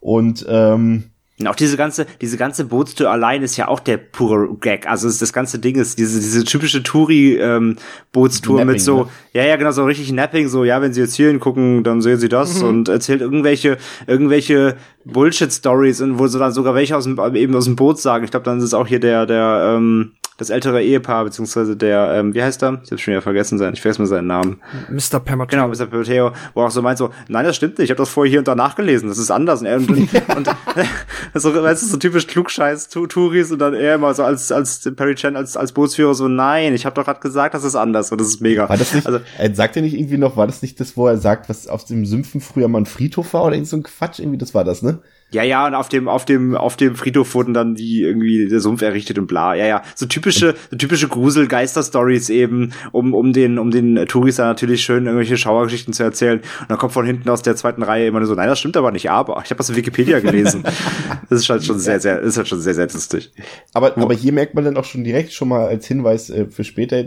Und 0.00 0.44
ähm, 0.48 1.04
Und 1.40 1.48
auch 1.48 1.56
diese 1.56 1.76
ganze, 1.76 2.06
diese 2.20 2.36
ganze 2.36 2.64
Bootstour 2.64 3.10
allein 3.10 3.42
ist 3.42 3.56
ja 3.56 3.66
auch 3.66 3.80
der 3.80 3.96
pure 3.96 4.54
Gag. 4.60 4.88
Also 4.88 5.08
das 5.08 5.32
ganze 5.32 5.58
Ding 5.58 5.74
ist 5.74 5.98
diese, 5.98 6.20
diese 6.20 6.44
typische 6.44 6.84
Touri-Bootstour 6.84 8.58
Napping, 8.58 8.72
mit 8.72 8.80
so, 8.80 9.04
ne? 9.04 9.08
ja, 9.32 9.44
ja, 9.44 9.56
genau, 9.56 9.72
so 9.72 9.84
richtig 9.84 10.12
Napping, 10.12 10.46
so, 10.46 10.62
ja, 10.62 10.80
wenn 10.80 10.92
sie 10.92 11.00
jetzt 11.00 11.16
hier 11.16 11.28
hingucken, 11.28 11.82
dann 11.82 12.02
sehen 12.02 12.18
sie 12.18 12.28
das 12.28 12.62
und 12.62 12.88
erzählt 12.88 13.20
irgendwelche, 13.20 13.78
irgendwelche 14.06 14.76
Bullshit-Stories 15.04 16.02
und 16.02 16.20
wo 16.20 16.28
sie 16.28 16.38
dann 16.38 16.52
sogar 16.52 16.76
welche 16.76 16.96
aus 16.96 17.02
dem, 17.02 17.18
eben 17.34 17.56
aus 17.56 17.64
dem 17.64 17.74
Boot 17.74 17.98
sagen. 17.98 18.24
Ich 18.24 18.30
glaube, 18.30 18.44
dann 18.44 18.58
ist 18.58 18.64
es 18.64 18.74
auch 18.74 18.86
hier 18.86 19.00
der, 19.00 19.26
der, 19.26 19.74
ähm, 19.76 20.12
das 20.36 20.50
ältere 20.50 20.82
Ehepaar, 20.82 21.24
beziehungsweise 21.24 21.76
der, 21.76 22.14
ähm, 22.14 22.34
wie 22.34 22.42
heißt 22.42 22.62
er? 22.62 22.80
Ich 22.84 22.90
habe 22.90 22.98
schon 22.98 23.12
wieder 23.12 23.22
vergessen 23.22 23.58
sein, 23.58 23.74
ich 23.74 23.80
vergesse 23.80 24.00
mal 24.00 24.06
seinen 24.06 24.26
Namen. 24.26 24.60
Mr. 24.90 25.20
Pemberton. 25.20 25.58
Genau, 25.60 25.68
Mr. 25.68 25.86
Potato, 25.86 26.32
wo 26.54 26.62
er 26.62 26.66
auch 26.66 26.70
so 26.70 26.82
meint 26.82 26.98
so, 26.98 27.10
nein, 27.28 27.44
das 27.44 27.54
stimmt 27.54 27.78
nicht, 27.78 27.84
ich 27.84 27.90
habe 27.90 27.98
das 27.98 28.08
vorher 28.08 28.30
hier 28.30 28.38
und 28.40 28.48
da 28.48 28.54
nachgelesen, 28.54 29.08
das 29.08 29.18
ist 29.18 29.30
anders. 29.30 29.60
Und, 29.60 29.66
er, 29.66 29.76
und, 29.76 29.88
und 30.36 30.48
so, 31.34 31.54
weißt 31.54 31.82
du, 31.82 31.86
so 31.86 31.96
typisch 31.96 32.26
Klugscheiß 32.26 32.88
Touris 32.88 33.52
und 33.52 33.60
dann 33.60 33.74
er 33.74 33.94
immer 33.94 34.12
so 34.14 34.24
als 34.24 34.50
als 34.50 34.88
Perry 34.96 35.14
Chen 35.14 35.36
als 35.36 35.56
als 35.56 35.72
Bootsführer 35.72 36.14
so, 36.14 36.28
nein, 36.28 36.74
ich 36.74 36.84
habe 36.86 36.94
doch 36.94 37.04
gerade 37.04 37.20
gesagt, 37.20 37.54
das 37.54 37.64
ist 37.64 37.76
anders 37.76 38.10
und 38.10 38.20
das 38.20 38.28
ist 38.28 38.40
mega. 38.40 38.68
War 38.68 38.76
das 38.76 38.92
nicht, 38.92 39.06
Also 39.06 39.20
er 39.38 39.54
sagt 39.54 39.76
ja 39.76 39.82
nicht 39.82 39.94
irgendwie 39.94 40.18
noch, 40.18 40.36
war 40.36 40.46
das 40.46 40.62
nicht 40.62 40.80
das, 40.80 40.96
wo 40.96 41.06
er 41.06 41.18
sagt, 41.18 41.48
was 41.48 41.68
auf 41.68 41.84
dem 41.84 42.04
Sümpfen 42.06 42.40
früher 42.40 42.68
mal 42.68 42.78
ein 42.78 42.86
Friedhof 42.86 43.34
war 43.34 43.44
oder 43.44 43.54
irgend 43.54 43.68
so 43.68 43.76
ein 43.76 43.82
Quatsch? 43.82 44.18
Irgendwie, 44.18 44.38
das 44.38 44.54
war 44.54 44.64
das, 44.64 44.82
ne? 44.82 44.98
Ja, 45.34 45.42
ja, 45.42 45.66
und 45.66 45.74
auf 45.74 45.88
dem 45.88 46.08
auf 46.08 46.24
dem 46.24 46.54
auf 46.54 46.76
dem 46.76 46.94
Friedhof 46.94 47.34
wurden 47.34 47.54
dann 47.54 47.74
die 47.74 48.02
irgendwie 48.02 48.46
der 48.48 48.60
Sumpf 48.60 48.82
errichtet 48.82 49.18
und 49.18 49.26
bla. 49.26 49.54
Ja, 49.54 49.66
ja, 49.66 49.82
so 49.94 50.06
typische 50.06 50.54
so 50.70 50.76
typische 50.76 51.08
Grusel 51.08 51.48
Geister 51.48 51.82
Stories 51.82 52.30
eben, 52.30 52.72
um 52.92 53.14
um 53.14 53.32
den 53.32 53.58
um 53.58 53.70
den 53.70 54.06
Touris 54.06 54.36
dann 54.36 54.46
natürlich 54.46 54.82
schön 54.82 55.06
irgendwelche 55.06 55.36
Schauergeschichten 55.36 55.92
zu 55.92 56.04
erzählen 56.04 56.38
und 56.60 56.70
dann 56.70 56.78
kommt 56.78 56.92
von 56.92 57.04
hinten 57.04 57.28
aus 57.28 57.42
der 57.42 57.56
zweiten 57.56 57.82
Reihe 57.82 58.06
immer 58.06 58.20
nur 58.20 58.28
so, 58.28 58.34
nein, 58.34 58.48
das 58.48 58.60
stimmt 58.60 58.76
aber 58.76 58.92
nicht, 58.92 59.10
aber 59.10 59.42
ich 59.44 59.50
habe 59.50 59.58
das 59.58 59.68
in 59.68 59.76
Wikipedia 59.76 60.20
gelesen. 60.20 60.62
das 61.28 61.40
ist 61.40 61.50
halt 61.50 61.64
schon 61.64 61.78
sehr 61.78 61.98
sehr 61.98 62.20
ist 62.20 62.36
halt 62.36 62.48
schon 62.48 62.60
sehr 62.60 62.74
sehr 62.74 62.88
lustig. 62.88 63.32
Aber, 63.72 63.96
aber 63.98 64.14
hier 64.14 64.32
merkt 64.32 64.54
man 64.54 64.64
dann 64.64 64.76
auch 64.76 64.84
schon 64.84 65.02
direkt 65.02 65.32
schon 65.32 65.48
mal 65.48 65.66
als 65.66 65.86
Hinweis 65.86 66.30
äh, 66.30 66.46
für 66.46 66.62
später, 66.64 67.04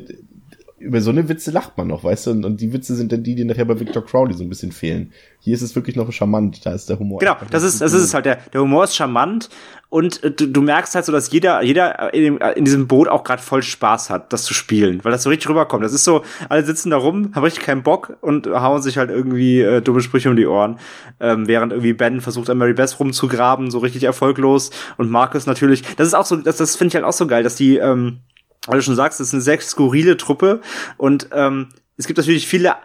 über 0.80 1.02
so 1.02 1.10
eine 1.10 1.28
Witze 1.28 1.50
lacht 1.50 1.78
man 1.78 1.88
noch, 1.88 2.04
weißt 2.04 2.28
du? 2.28 2.32
Und, 2.32 2.46
und 2.46 2.62
die 2.62 2.72
Witze 2.72 2.96
sind 2.96 3.12
dann 3.12 3.24
die, 3.24 3.34
die 3.34 3.46
nachher 3.46 3.66
bei 3.66 3.80
Victor 3.80 4.06
Crowley 4.06 4.34
so 4.34 4.44
ein 4.44 4.50
bisschen 4.50 4.72
fehlen. 4.72 5.12
Hier 5.40 5.56
ist 5.56 5.64
es 5.64 5.76
wirklich 5.76 5.96
noch 5.96 6.12
charmant, 6.12 6.64
da 6.66 6.74
ist 6.74 6.88
der 6.88 7.00
Humor. 7.00 7.20
Genau, 7.20 7.36
das 7.50 7.64
ist, 7.64 7.82
das 7.82 7.94
ist 7.94 8.04
es 8.04 8.14
halt. 8.14 8.26
Der, 8.26 8.38
der 8.54 8.62
Humor 8.62 8.84
ist 8.84 8.96
charmant 8.96 9.50
und 9.90 10.24
äh, 10.24 10.30
du, 10.30 10.48
du 10.48 10.62
merkst 10.62 10.94
halt 10.94 11.06
so, 11.06 11.12
dass 11.12 11.32
jeder, 11.32 11.64
jeder 11.64 12.14
in, 12.14 12.24
dem, 12.24 12.38
in 12.56 12.66
diesem 12.66 12.88
Boot 12.88 13.08
auch 13.08 13.24
gerade 13.24 13.42
voll 13.42 13.64
Spaß 13.64 14.12
hat, 14.12 14.32
das 14.34 14.44
zu 14.44 14.54
spielen, 14.54 15.04
weil 15.04 15.12
das 15.12 15.24
so 15.24 15.30
richtig 15.30 15.50
rüberkommt. 15.50 15.84
Das 15.84 15.94
ist 15.94 16.04
so, 16.04 16.22
alle 16.48 16.64
sitzen 16.64 16.92
da 16.92 16.98
rum, 16.98 17.32
haben 17.34 17.44
richtig 17.44 17.64
keinen 17.64 17.82
Bock 17.82 18.16
und 18.22 18.46
hauen 18.46 18.82
sich 18.84 19.00
halt 19.00 19.10
irgendwie 19.10 19.62
äh, 19.62 19.82
dumme 19.82 20.02
Sprüche 20.02 20.30
um 20.30 20.36
die 20.36 20.46
Ohren, 20.46 20.78
ähm, 21.20 21.48
während 21.48 21.72
irgendwie 21.72 21.94
Ben 21.94 22.22
versucht 22.22 22.52
an 22.52 22.60
Mary 22.60 22.74
Beth 22.74 23.00
rumzugraben, 23.00 23.72
so 23.72 23.80
richtig 23.80 24.04
erfolglos 24.04 24.70
und 24.98 25.10
Marcus 25.10 25.48
natürlich. 25.48 25.82
Das 25.96 26.08
ist 26.08 26.14
auch 26.14 26.26
so, 26.26 26.36
das, 26.36 26.58
das 26.58 26.76
finde 26.76 26.90
ich 26.90 26.96
halt 26.96 27.06
auch 27.06 27.14
so 27.14 27.26
geil, 27.26 27.42
dass 27.42 27.56
die, 27.56 27.78
ähm, 27.78 28.20
weil 28.68 28.78
du 28.78 28.84
schon 28.84 28.96
sagst, 28.96 29.20
das 29.20 29.28
ist 29.28 29.34
eine 29.34 29.42
sehr 29.42 29.60
skurrile 29.62 30.18
Truppe 30.18 30.62
und 30.98 31.30
ähm, 31.32 31.70
es 31.98 32.06
gibt 32.08 32.18
natürlich 32.18 32.48
viele 32.48 32.76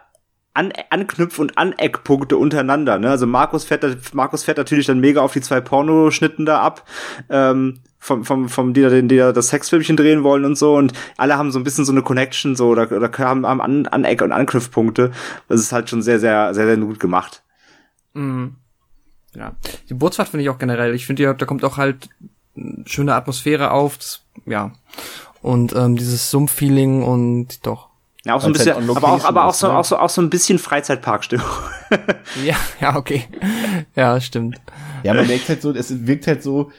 an 0.54 0.72
Anknüpf- 0.90 1.38
und 1.38 1.56
Aneckpunkte 1.56 2.36
untereinander. 2.36 2.98
Ne? 2.98 3.08
Also 3.08 3.26
Markus 3.26 3.64
fährt, 3.64 4.14
Markus 4.14 4.44
fährt 4.44 4.58
natürlich 4.58 4.86
dann 4.86 5.00
mega 5.00 5.22
auf 5.22 5.32
die 5.32 5.40
zwei 5.40 5.60
Pornoschnitten 5.60 6.44
da 6.44 6.60
ab, 6.60 6.86
ähm, 7.30 7.80
vom, 7.98 8.24
vom, 8.24 8.48
vom 8.48 8.74
die, 8.74 8.82
da 8.82 8.90
die 8.90 9.16
da 9.16 9.32
das 9.32 9.48
Sexfilmchen 9.48 9.96
drehen 9.96 10.24
wollen 10.24 10.44
und 10.44 10.56
so. 10.56 10.74
Und 10.74 10.92
alle 11.16 11.38
haben 11.38 11.52
so 11.52 11.58
ein 11.58 11.64
bisschen 11.64 11.84
so 11.84 11.92
eine 11.92 12.02
Connection, 12.02 12.54
so 12.54 12.68
oder, 12.68 12.90
oder 12.92 13.10
haben, 13.18 13.46
haben 13.46 13.60
An 13.62 13.86
Aneck- 13.86 14.22
und 14.22 14.32
Anknüpfpunkte. 14.32 15.12
Das 15.48 15.60
ist 15.60 15.72
halt 15.72 15.88
schon 15.88 16.02
sehr, 16.02 16.20
sehr, 16.20 16.52
sehr, 16.52 16.66
sehr 16.66 16.76
gut 16.76 17.00
gemacht. 17.00 17.42
Mhm. 18.12 18.56
Ja. 19.34 19.52
Die 19.88 19.94
Bootsfahrt 19.94 20.28
finde 20.28 20.42
ich 20.42 20.50
auch 20.50 20.58
generell. 20.58 20.94
Ich 20.94 21.06
finde, 21.06 21.34
da 21.34 21.46
kommt 21.46 21.64
auch 21.64 21.78
halt 21.78 22.10
eine 22.56 22.84
schöne 22.86 23.14
Atmosphäre 23.14 23.70
auf. 23.70 23.96
Das, 23.96 24.22
ja. 24.44 24.72
Und 25.42 25.74
ähm, 25.74 25.96
dieses 25.96 26.30
Sumpf-Feeling 26.30 27.02
und 27.02 27.66
doch. 27.66 27.88
Ja, 28.24 28.34
auch 28.36 28.40
so 28.40 28.46
ein 28.46 28.54
halt 28.54 28.64
bisschen, 28.64 28.88
on 28.88 28.96
aber 28.96 29.12
auch, 29.12 29.24
aber 29.24 29.44
auch 29.46 29.52
ist, 29.52 29.58
so, 29.58 29.66
ne? 29.66 29.76
auch 29.76 29.84
so, 29.84 29.98
auch 29.98 30.08
so 30.08 30.22
ein 30.22 30.30
bisschen 30.30 30.58
Freizeitparkstimmung. 30.58 31.46
Ja, 32.42 32.56
ja, 32.80 32.96
okay. 32.96 33.24
Ja, 33.94 34.18
stimmt. 34.18 34.58
Ja, 35.02 35.12
man 35.12 35.26
merkt 35.26 35.46
halt 35.50 35.60
so, 35.60 35.72
es 35.72 36.06
wirkt 36.06 36.26
halt 36.26 36.42
so, 36.42 36.70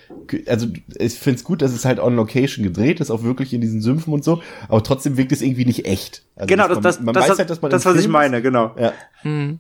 also 0.48 0.68
ich 0.96 1.14
finde 1.20 1.38
es 1.38 1.44
gut, 1.44 1.62
dass 1.62 1.72
es 1.72 1.86
halt 1.86 2.00
on 2.00 2.16
location 2.16 2.64
gedreht 2.64 3.00
ist, 3.00 3.12
auch 3.12 3.22
wirklich 3.22 3.54
in 3.54 3.62
diesen 3.62 3.80
Sümpfen 3.82 4.12
und 4.12 4.24
so, 4.24 4.42
aber 4.70 4.82
trotzdem 4.82 5.16
wirkt 5.16 5.32
es 5.32 5.44
irgendwie 5.44 5.66
nicht 5.66 5.86
echt. 5.86 6.24
Also 6.36 6.48
genau, 6.48 6.68
das, 6.68 6.78
man, 6.78 6.84
das, 6.84 7.00
man 7.00 7.14
das, 7.14 7.22
weiß 7.22 7.30
das, 7.30 7.40
halt, 7.40 7.50
dass 7.52 7.62
man 7.62 7.70
das 7.70 7.86
was 7.86 7.96
ich 7.96 8.02
Film 8.02 8.14
meine, 8.14 8.42
genau. 8.42 8.72
Ja, 8.80 8.94
Hm. 9.22 9.60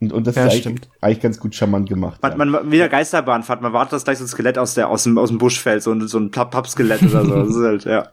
Und, 0.00 0.12
und 0.12 0.26
das 0.26 0.34
Ja, 0.36 0.46
ist 0.46 0.66
eigentlich, 0.66 0.88
eigentlich 1.00 1.20
ganz 1.20 1.40
gut 1.40 1.54
charmant 1.54 1.88
gemacht. 1.88 2.20
ja. 2.22 2.36
Man, 2.36 2.50
man 2.50 2.70
wieder 2.70 2.88
Geisterbahn 2.88 3.42
fährt, 3.42 3.62
man 3.62 3.72
wartet, 3.72 3.94
dass 3.94 4.04
gleich 4.04 4.18
so 4.18 4.24
ein 4.24 4.28
Skelett 4.28 4.58
aus 4.58 4.74
der 4.74 4.88
aus 4.88 5.04
dem 5.04 5.16
aus 5.16 5.30
dem 5.30 5.38
Busch 5.38 5.58
fällt, 5.60 5.82
so 5.82 5.92
ein 5.92 6.06
so 6.06 6.18
ein 6.18 6.30
Papp- 6.30 6.50
Pappskelett 6.50 7.02
oder 7.02 7.24
so. 7.24 7.34
Das 7.34 7.48
ist 7.48 7.62
halt, 7.62 7.84
ja. 7.84 8.08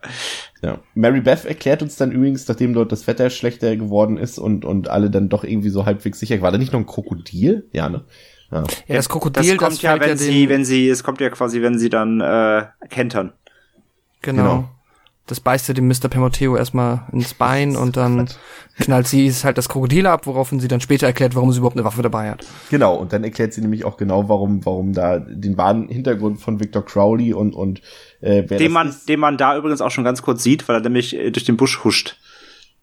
Ja. 0.62 0.78
Mary 0.96 1.20
Beth 1.20 1.44
erklärt 1.46 1.82
uns 1.82 1.98
dann 1.98 2.12
übrigens, 2.14 2.48
nachdem 2.48 2.74
dort 2.74 2.92
das 2.94 3.06
Wetter 3.08 3.30
schlechter 3.30 3.76
geworden 3.76 4.18
ist 4.18 4.40
und, 4.40 4.64
und 4.64 4.88
alle 4.88 5.10
dann 5.10 5.28
doch 5.28 5.44
irgendwie 5.44 5.70
so 5.70 5.86
halbwegs 5.86 6.20
sicher. 6.20 6.42
War 6.42 6.52
da 6.54 6.58
nicht 6.58 6.72
noch 6.72 6.80
ein 6.80 6.86
Krokodil? 6.86 7.68
Ja, 7.74 7.90
ne? 7.90 8.06
Ja. 8.50 8.64
Ja, 8.88 8.96
das 8.96 9.10
Krokodil, 9.10 9.44
das 9.44 9.58
kommt 9.58 9.82
ja, 9.82 9.92
fällt 9.92 10.02
wenn 10.04 10.10
den, 10.10 10.18
sie, 10.18 10.48
wenn 10.48 10.64
sie, 10.64 10.88
es 10.88 11.04
kommt 11.04 11.20
ja 11.20 11.30
quasi, 11.32 11.62
wenn 11.62 11.78
sie 11.80 11.90
dann 11.90 12.22
äh, 12.22 12.66
kentern. 12.90 13.34
Genau. 14.22 14.44
Genau. 14.44 14.70
Das 15.26 15.40
beißt 15.40 15.70
ja 15.70 15.74
dem 15.74 15.88
Mr. 15.88 16.10
Pemoteo 16.10 16.58
erstmal 16.58 17.04
ins 17.14 17.34
Bein 17.34 17.78
und 17.78 17.96
dann 17.96 18.28
knallt 18.78 19.08
sie 19.08 19.26
es 19.26 19.46
halt 19.46 19.58
das 19.58 19.70
Krokodil 19.70 20.06
ab, 20.06 20.28
woraufhin 20.28 20.60
sie 20.60 20.68
dann 20.68 20.82
später 20.82 21.08
erklärt, 21.08 21.34
warum 21.34 21.52
sie 21.54 21.60
überhaupt 21.60 21.78
eine 21.78 21.86
Waffe 21.86 22.02
dabei 22.02 22.32
hat. 22.32 22.46
Genau, 22.70 22.96
und 22.96 23.14
dann 23.14 23.24
erklärt 23.24 23.54
sie 23.54 23.62
nämlich 23.62 23.86
auch 23.86 23.96
genau, 23.96 24.28
warum, 24.28 24.66
warum 24.66 24.92
da 24.92 25.20
den 25.20 25.58
wahren 25.58 25.88
Hintergrund 25.88 26.42
von 26.42 26.60
Victor 26.60 26.84
Crowley 26.84 27.34
und, 27.34 27.54
und 27.56 27.80
äh, 28.20 28.44
wer 28.48 28.58
Den 28.58 28.60
das 28.60 28.74
man, 28.74 28.90
ist. 28.90 29.08
den 29.08 29.20
man 29.22 29.38
da 29.38 29.56
übrigens 29.56 29.80
auch 29.80 29.92
schon 29.92 30.04
ganz 30.04 30.22
kurz 30.22 30.44
sieht, 30.44 30.68
weil 30.68 30.76
er 30.78 30.82
nämlich 30.82 31.16
äh, 31.16 31.32
durch 31.32 31.46
den 31.46 31.56
Busch 31.56 31.86
huscht. 31.86 32.18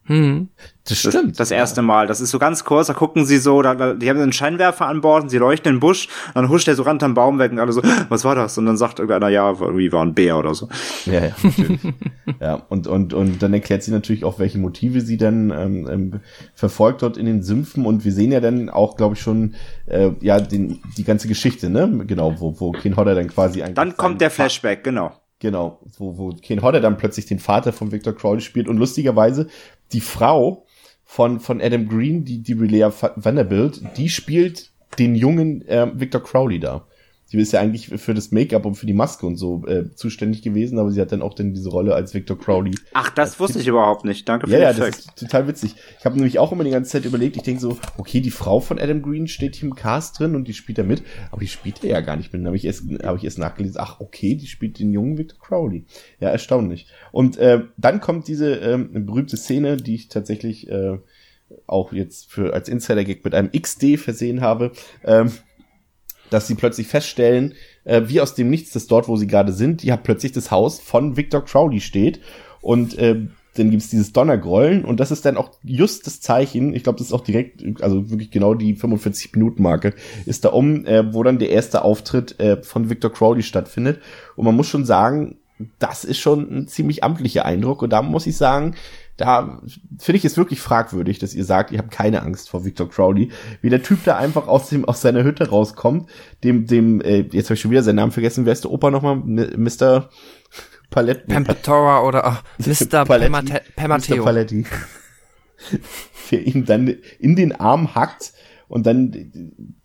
Hm. 0.04 0.48
Das 0.84 1.02
Das, 1.02 1.12
stimmt. 1.12 1.38
das 1.38 1.50
erste 1.50 1.82
Mal. 1.82 2.06
Das 2.06 2.20
ist 2.20 2.30
so 2.30 2.38
ganz 2.38 2.64
kurz, 2.64 2.88
da 2.88 2.94
gucken 2.94 3.24
sie 3.26 3.38
so, 3.38 3.62
da, 3.62 3.74
da, 3.74 3.94
die 3.94 4.10
haben 4.10 4.18
einen 4.18 4.32
Scheinwerfer 4.32 4.86
an 4.86 5.02
Bord 5.02 5.22
und 5.22 5.28
sie 5.28 5.38
leuchten 5.38 5.68
in 5.68 5.76
den 5.76 5.80
Busch, 5.80 6.08
dann 6.34 6.48
huscht 6.48 6.66
der 6.66 6.74
so 6.74 6.82
ran 6.82 6.98
am 7.02 7.14
Baum 7.14 7.38
weg 7.38 7.52
und 7.52 7.58
alle 7.60 7.72
so, 7.72 7.82
was 8.08 8.24
war 8.24 8.34
das? 8.34 8.58
Und 8.58 8.66
dann 8.66 8.76
sagt 8.76 8.98
irgendeiner, 8.98 9.28
ja, 9.28 9.50
irgendwie 9.50 9.92
war 9.92 10.04
ein 10.04 10.14
Bär 10.14 10.38
oder 10.38 10.54
so. 10.54 10.68
Ja, 11.06 11.26
ja, 11.26 11.36
natürlich. 11.42 11.80
ja, 12.40 12.54
und, 12.54 12.86
und, 12.86 13.14
und 13.14 13.42
dann 13.42 13.54
erklärt 13.54 13.82
sie 13.82 13.92
natürlich 13.92 14.24
auch, 14.24 14.38
welche 14.38 14.58
Motive 14.58 15.00
sie 15.00 15.16
dann 15.16 15.50
ähm, 15.50 15.88
ähm, 15.88 16.20
verfolgt 16.54 17.02
dort 17.02 17.16
in 17.16 17.26
den 17.26 17.42
Sümpfen. 17.42 17.86
Und 17.86 18.04
wir 18.04 18.12
sehen 18.12 18.32
ja 18.32 18.40
dann 18.40 18.68
auch, 18.68 18.96
glaube 18.96 19.14
ich, 19.14 19.20
schon 19.20 19.54
äh, 19.86 20.10
ja 20.20 20.40
den, 20.40 20.80
die 20.96 21.04
ganze 21.04 21.28
Geschichte, 21.28 21.70
ne? 21.70 22.04
Genau, 22.06 22.40
wo, 22.40 22.58
wo 22.58 22.72
Ken 22.72 22.96
Hodder 22.96 23.14
dann 23.14 23.28
quasi 23.28 23.62
eigentlich. 23.62 23.74
Dann 23.74 23.96
kommt 23.96 24.20
der 24.20 24.30
Flashback, 24.30 24.82
genau. 24.82 25.12
Genau, 25.40 25.81
wo, 25.96 26.18
wo 26.18 26.31
Ken 26.35 26.62
Hodder 26.62 26.81
dann 26.81 26.98
plötzlich 26.98 27.24
den 27.24 27.38
Vater 27.38 27.72
von 27.72 27.90
Victor 27.90 28.14
Crowley 28.14 28.42
spielt. 28.42 28.68
Und 28.68 28.76
lustigerweise, 28.76 29.48
die 29.92 30.03
Frau 30.03 30.66
von, 31.05 31.40
von 31.40 31.61
Adam 31.62 31.88
Green, 31.88 32.24
die, 32.24 32.42
die 32.42 32.53
Relea 32.53 32.92
Vanderbilt, 33.16 33.83
die 33.96 34.11
spielt 34.11 34.70
den 34.98 35.14
jungen 35.14 35.66
äh, 35.66 35.90
Victor 35.94 36.22
Crowley 36.22 36.61
da. 36.61 36.87
Die 37.32 37.38
ist 37.38 37.52
ja 37.52 37.60
eigentlich 37.60 37.88
für 37.88 38.14
das 38.14 38.32
Make-up 38.32 38.66
und 38.66 38.74
für 38.74 38.86
die 38.86 38.92
Maske 38.92 39.26
und 39.26 39.36
so 39.36 39.64
äh, 39.66 39.94
zuständig 39.94 40.42
gewesen, 40.42 40.78
aber 40.78 40.90
sie 40.90 41.00
hat 41.00 41.12
dann 41.12 41.22
auch 41.22 41.34
dann 41.34 41.54
diese 41.54 41.70
Rolle 41.70 41.94
als 41.94 42.12
Victor 42.12 42.38
Crowley 42.38 42.74
Ach, 42.92 43.10
das 43.10 43.38
wusste 43.38 43.60
ich 43.60 43.68
überhaupt 43.68 44.04
nicht. 44.04 44.28
Danke 44.28 44.46
für 44.46 44.52
ja, 44.52 44.58
ja, 44.58 44.72
den 44.72 44.80
das 44.80 44.98
ist 44.98 45.16
total 45.16 45.46
witzig. 45.46 45.76
Ich 45.98 46.04
habe 46.04 46.16
nämlich 46.16 46.38
auch 46.38 46.52
immer 46.52 46.64
die 46.64 46.70
ganze 46.70 46.90
Zeit 46.90 47.04
überlegt, 47.04 47.36
ich 47.36 47.42
denke 47.42 47.60
so, 47.60 47.78
okay, 47.98 48.20
die 48.20 48.30
Frau 48.30 48.60
von 48.60 48.78
Adam 48.78 49.02
Green 49.02 49.28
steht 49.28 49.56
hier 49.56 49.68
im 49.68 49.74
Cast 49.74 50.18
drin 50.18 50.34
und 50.34 50.48
die 50.48 50.54
spielt 50.54 50.78
da 50.78 50.82
mit, 50.82 51.02
aber 51.30 51.40
die 51.40 51.48
spielt 51.48 51.84
er 51.84 51.90
ja 51.90 52.00
gar 52.00 52.16
nicht 52.16 52.32
mit. 52.32 52.40
Dann 52.40 52.46
habe 52.46 52.56
ich 52.56 52.64
erst, 52.64 52.84
habe 53.02 53.18
ich 53.18 53.24
erst 53.24 53.38
nachgelesen, 53.38 53.80
ach, 53.80 54.00
okay, 54.00 54.34
die 54.34 54.46
spielt 54.46 54.78
den 54.78 54.92
jungen 54.92 55.18
Victor 55.18 55.38
Crowley. 55.38 55.84
Ja, 56.18 56.30
erstaunlich. 56.30 56.88
Und 57.12 57.36
äh, 57.38 57.62
dann 57.76 58.00
kommt 58.00 58.28
diese 58.28 58.54
ähm, 58.56 59.06
berühmte 59.06 59.36
Szene, 59.36 59.76
die 59.76 59.94
ich 59.94 60.08
tatsächlich 60.08 60.68
äh, 60.68 60.98
auch 61.66 61.92
jetzt 61.92 62.30
für 62.30 62.54
als 62.54 62.68
Insider-Gag 62.68 63.24
mit 63.24 63.34
einem 63.34 63.50
XD 63.52 63.98
versehen 63.98 64.40
habe. 64.40 64.72
Ähm, 65.04 65.32
dass 66.30 66.46
sie 66.46 66.54
plötzlich 66.54 66.86
feststellen, 66.86 67.54
äh, 67.84 68.02
wie 68.06 68.20
aus 68.20 68.34
dem 68.34 68.50
Nichts, 68.50 68.72
dass 68.72 68.86
dort, 68.86 69.08
wo 69.08 69.16
sie 69.16 69.26
gerade 69.26 69.52
sind, 69.52 69.84
ja 69.84 69.96
plötzlich 69.96 70.32
das 70.32 70.50
Haus 70.50 70.80
von 70.80 71.16
Victor 71.16 71.44
Crowley 71.44 71.80
steht. 71.80 72.20
Und 72.60 72.96
äh, 72.98 73.26
dann 73.54 73.70
gibt's 73.70 73.90
dieses 73.90 74.12
Donnergrollen. 74.12 74.84
Und 74.84 75.00
das 75.00 75.10
ist 75.10 75.24
dann 75.24 75.36
auch 75.36 75.50
just 75.64 76.06
das 76.06 76.20
Zeichen, 76.20 76.74
ich 76.74 76.84
glaube, 76.84 76.98
das 76.98 77.08
ist 77.08 77.12
auch 77.12 77.24
direkt, 77.24 77.82
also 77.82 78.10
wirklich 78.10 78.30
genau 78.30 78.54
die 78.54 78.76
45-Minuten-Marke, 78.76 79.94
ist 80.26 80.44
da 80.44 80.50
um, 80.50 80.86
äh, 80.86 81.12
wo 81.12 81.22
dann 81.22 81.38
der 81.38 81.50
erste 81.50 81.82
Auftritt 81.84 82.38
äh, 82.38 82.62
von 82.62 82.90
Victor 82.90 83.12
Crowley 83.12 83.42
stattfindet. 83.42 84.00
Und 84.36 84.44
man 84.44 84.54
muss 84.54 84.68
schon 84.68 84.84
sagen, 84.84 85.36
das 85.78 86.04
ist 86.04 86.18
schon 86.18 86.50
ein 86.50 86.68
ziemlich 86.68 87.04
amtlicher 87.04 87.44
Eindruck. 87.44 87.82
Und 87.82 87.90
da 87.90 88.02
muss 88.02 88.26
ich 88.26 88.36
sagen, 88.36 88.76
da 89.20 89.61
finde 89.98 90.16
ich 90.16 90.24
es 90.24 90.37
wirklich 90.37 90.61
fragwürdig, 90.61 91.18
dass 91.18 91.35
ihr 91.35 91.44
sagt, 91.44 91.70
ihr 91.70 91.78
habt 91.78 91.90
keine 91.90 92.22
Angst 92.22 92.48
vor 92.48 92.64
Victor 92.64 92.88
Crowley, 92.88 93.30
wie 93.61 93.68
der 93.70 93.83
Typ 93.83 94.02
da 94.04 94.16
einfach 94.16 94.48
aus 94.48 94.70
dem 94.70 94.85
aus 94.87 95.00
seiner 95.02 95.22
Hütte 95.24 95.48
rauskommt, 95.50 96.09
dem 96.42 96.66
dem 96.66 97.00
äh, 97.02 97.20
jetzt 97.30 97.46
habe 97.46 97.54
ich 97.54 97.61
schon 97.61 97.70
wieder 97.70 97.83
seinen 97.83 97.96
Namen 97.96 98.12
vergessen, 98.12 98.46
wer 98.46 98.52
ist 98.54 98.64
der 98.64 98.70
Opa 98.70 98.90
nochmal, 98.90 99.14
M- 99.16 99.62
Mr. 99.64 100.09
Palett 100.90 101.26
Pampatora 101.28 102.00
oder 102.02 102.24
ach, 102.26 102.42
Mr. 102.59 103.04
Paletti. 103.04 103.30
Pemate- 103.76 104.14
Mr. 104.16 104.24
Paletti. 104.24 104.64
der 106.30 106.46
ihm 106.46 106.64
dann 106.64 106.96
in 107.18 107.37
den 107.37 107.52
Arm 107.52 107.94
hackt 107.94 108.33
und 108.70 108.87
dann 108.87 109.11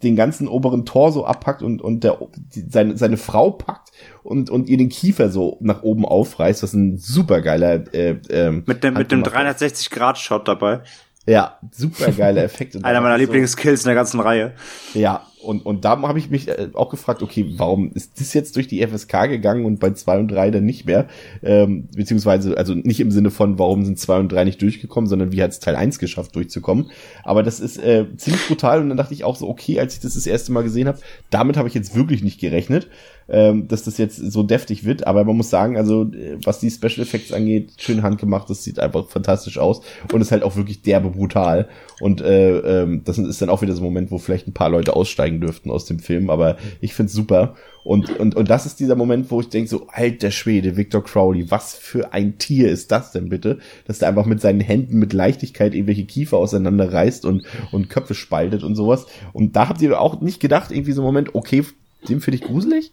den 0.03 0.15
ganzen 0.15 0.47
oberen 0.47 0.85
Torso 0.85 1.25
abpackt 1.25 1.63
und, 1.63 1.81
und 1.81 2.03
der, 2.03 2.19
die, 2.37 2.65
seine, 2.69 2.95
seine 2.97 3.17
Frau 3.17 3.49
packt 3.49 3.89
und, 4.21 4.51
und 4.51 4.69
ihr 4.69 4.77
den 4.77 4.89
Kiefer 4.89 5.29
so 5.29 5.57
nach 5.59 5.81
oben 5.81 6.05
aufreißt, 6.05 6.61
was 6.61 6.73
ein 6.73 6.97
supergeiler 6.97 7.91
äh, 7.95 8.19
ähm, 8.29 8.63
Mit 8.67 8.83
dem, 8.83 8.93
mit 8.93 9.11
dem 9.11 9.23
handgemachter- 9.23 9.57
360-Grad-Shot 9.57 10.47
dabei. 10.47 10.81
Ja, 11.27 11.59
supergeiler 11.71 12.43
Effekt. 12.43 12.75
Und 12.75 12.85
Einer 12.85 13.01
meiner 13.01 13.17
Lieblingskills 13.17 13.81
in 13.81 13.87
der 13.87 13.95
ganzen 13.95 14.19
Reihe. 14.19 14.53
Ja, 14.93 15.25
und, 15.45 15.65
und 15.65 15.85
da 15.85 16.01
habe 16.01 16.19
ich 16.19 16.29
mich 16.29 16.47
äh, 16.47 16.69
auch 16.73 16.89
gefragt, 16.89 17.21
okay, 17.21 17.45
warum 17.57 17.91
ist 17.93 18.19
das 18.19 18.33
jetzt 18.33 18.55
durch 18.55 18.67
die 18.67 18.85
FSK 18.85 19.27
gegangen 19.29 19.65
und 19.65 19.79
bei 19.79 19.91
zwei 19.91 20.17
und 20.17 20.27
drei 20.27 20.49
dann 20.51 20.65
nicht 20.65 20.85
mehr? 20.85 21.07
Ähm, 21.43 21.87
beziehungsweise, 21.95 22.57
also 22.57 22.73
nicht 22.73 22.99
im 22.99 23.11
Sinne 23.11 23.31
von, 23.31 23.59
warum 23.59 23.85
sind 23.85 23.99
zwei 23.99 24.19
und 24.19 24.31
drei 24.31 24.43
nicht 24.43 24.61
durchgekommen, 24.61 25.07
sondern 25.07 25.31
wie 25.31 25.41
hat 25.41 25.51
es 25.51 25.59
Teil 25.59 25.75
eins 25.75 25.99
geschafft, 25.99 26.35
durchzukommen. 26.35 26.89
Aber 27.23 27.43
das 27.43 27.59
ist 27.59 27.77
äh, 27.77 28.05
ziemlich 28.17 28.47
brutal 28.47 28.81
und 28.81 28.89
dann 28.89 28.97
dachte 28.97 29.13
ich 29.13 29.23
auch 29.23 29.35
so, 29.35 29.47
okay, 29.47 29.79
als 29.79 29.95
ich 29.95 29.99
das 29.99 30.15
das 30.15 30.27
erste 30.27 30.51
Mal 30.51 30.63
gesehen 30.63 30.87
habe, 30.87 30.99
damit 31.29 31.57
habe 31.57 31.67
ich 31.67 31.73
jetzt 31.73 31.95
wirklich 31.95 32.23
nicht 32.23 32.39
gerechnet, 32.39 32.87
ähm, 33.27 33.67
dass 33.67 33.83
das 33.83 33.97
jetzt 33.97 34.17
so 34.17 34.43
deftig 34.43 34.85
wird. 34.85 35.07
Aber 35.07 35.23
man 35.23 35.37
muss 35.37 35.49
sagen, 35.49 35.77
also 35.77 36.03
äh, 36.03 36.37
was 36.43 36.59
die 36.59 36.69
Special 36.69 37.01
Effects 37.01 37.31
angeht, 37.31 37.73
schön 37.77 38.03
handgemacht, 38.03 38.49
das 38.49 38.63
sieht 38.63 38.79
einfach 38.79 39.07
fantastisch 39.07 39.57
aus 39.57 39.81
und 40.11 40.21
ist 40.21 40.31
halt 40.31 40.43
auch 40.43 40.55
wirklich 40.55 40.81
derbe 40.81 41.09
brutal. 41.09 41.67
Und 42.01 42.21
äh, 42.21 42.59
ähm, 42.59 43.01
das 43.05 43.17
ist 43.17 43.41
dann 43.41 43.49
auch 43.49 43.61
wieder 43.61 43.73
so 43.73 43.81
ein 43.81 43.85
Moment, 43.85 44.11
wo 44.11 44.17
vielleicht 44.17 44.47
ein 44.47 44.53
paar 44.53 44.69
Leute 44.69 44.95
aussteigen 44.95 45.41
dürften 45.41 45.71
aus 45.71 45.85
dem 45.85 45.99
Film, 45.99 46.29
aber 46.29 46.57
ich 46.81 46.93
find's 46.93 47.13
super. 47.13 47.55
Und, 47.83 48.19
und, 48.19 48.35
und 48.35 48.49
das 48.49 48.65
ist 48.65 48.79
dieser 48.79 48.95
Moment, 48.95 49.29
wo 49.29 49.39
ich 49.41 49.49
denke 49.49 49.69
so, 49.69 49.85
alter 49.89 50.31
Schwede, 50.31 50.75
Victor 50.75 51.03
Crowley, 51.03 51.51
was 51.51 51.75
für 51.75 52.13
ein 52.13 52.39
Tier 52.39 52.71
ist 52.71 52.91
das 52.91 53.11
denn 53.11 53.29
bitte? 53.29 53.59
Dass 53.85 53.99
der 53.99 54.09
einfach 54.09 54.25
mit 54.25 54.41
seinen 54.41 54.59
Händen 54.59 54.97
mit 54.97 55.13
Leichtigkeit 55.13 55.75
irgendwelche 55.75 56.05
Kiefer 56.05 56.37
auseinanderreißt 56.37 57.25
und, 57.25 57.43
und 57.71 57.89
Köpfe 57.91 58.15
spaltet 58.15 58.63
und 58.63 58.73
sowas. 58.73 59.05
Und 59.33 59.55
da 59.55 59.69
habt 59.69 59.83
ihr 59.83 60.01
auch 60.01 60.19
nicht 60.19 60.39
gedacht, 60.39 60.71
irgendwie 60.71 60.93
so 60.93 61.03
ein 61.03 61.05
Moment, 61.05 61.35
okay, 61.35 61.63
den 62.09 62.21
finde 62.21 62.37
ich 62.37 62.43
gruselig? 62.43 62.91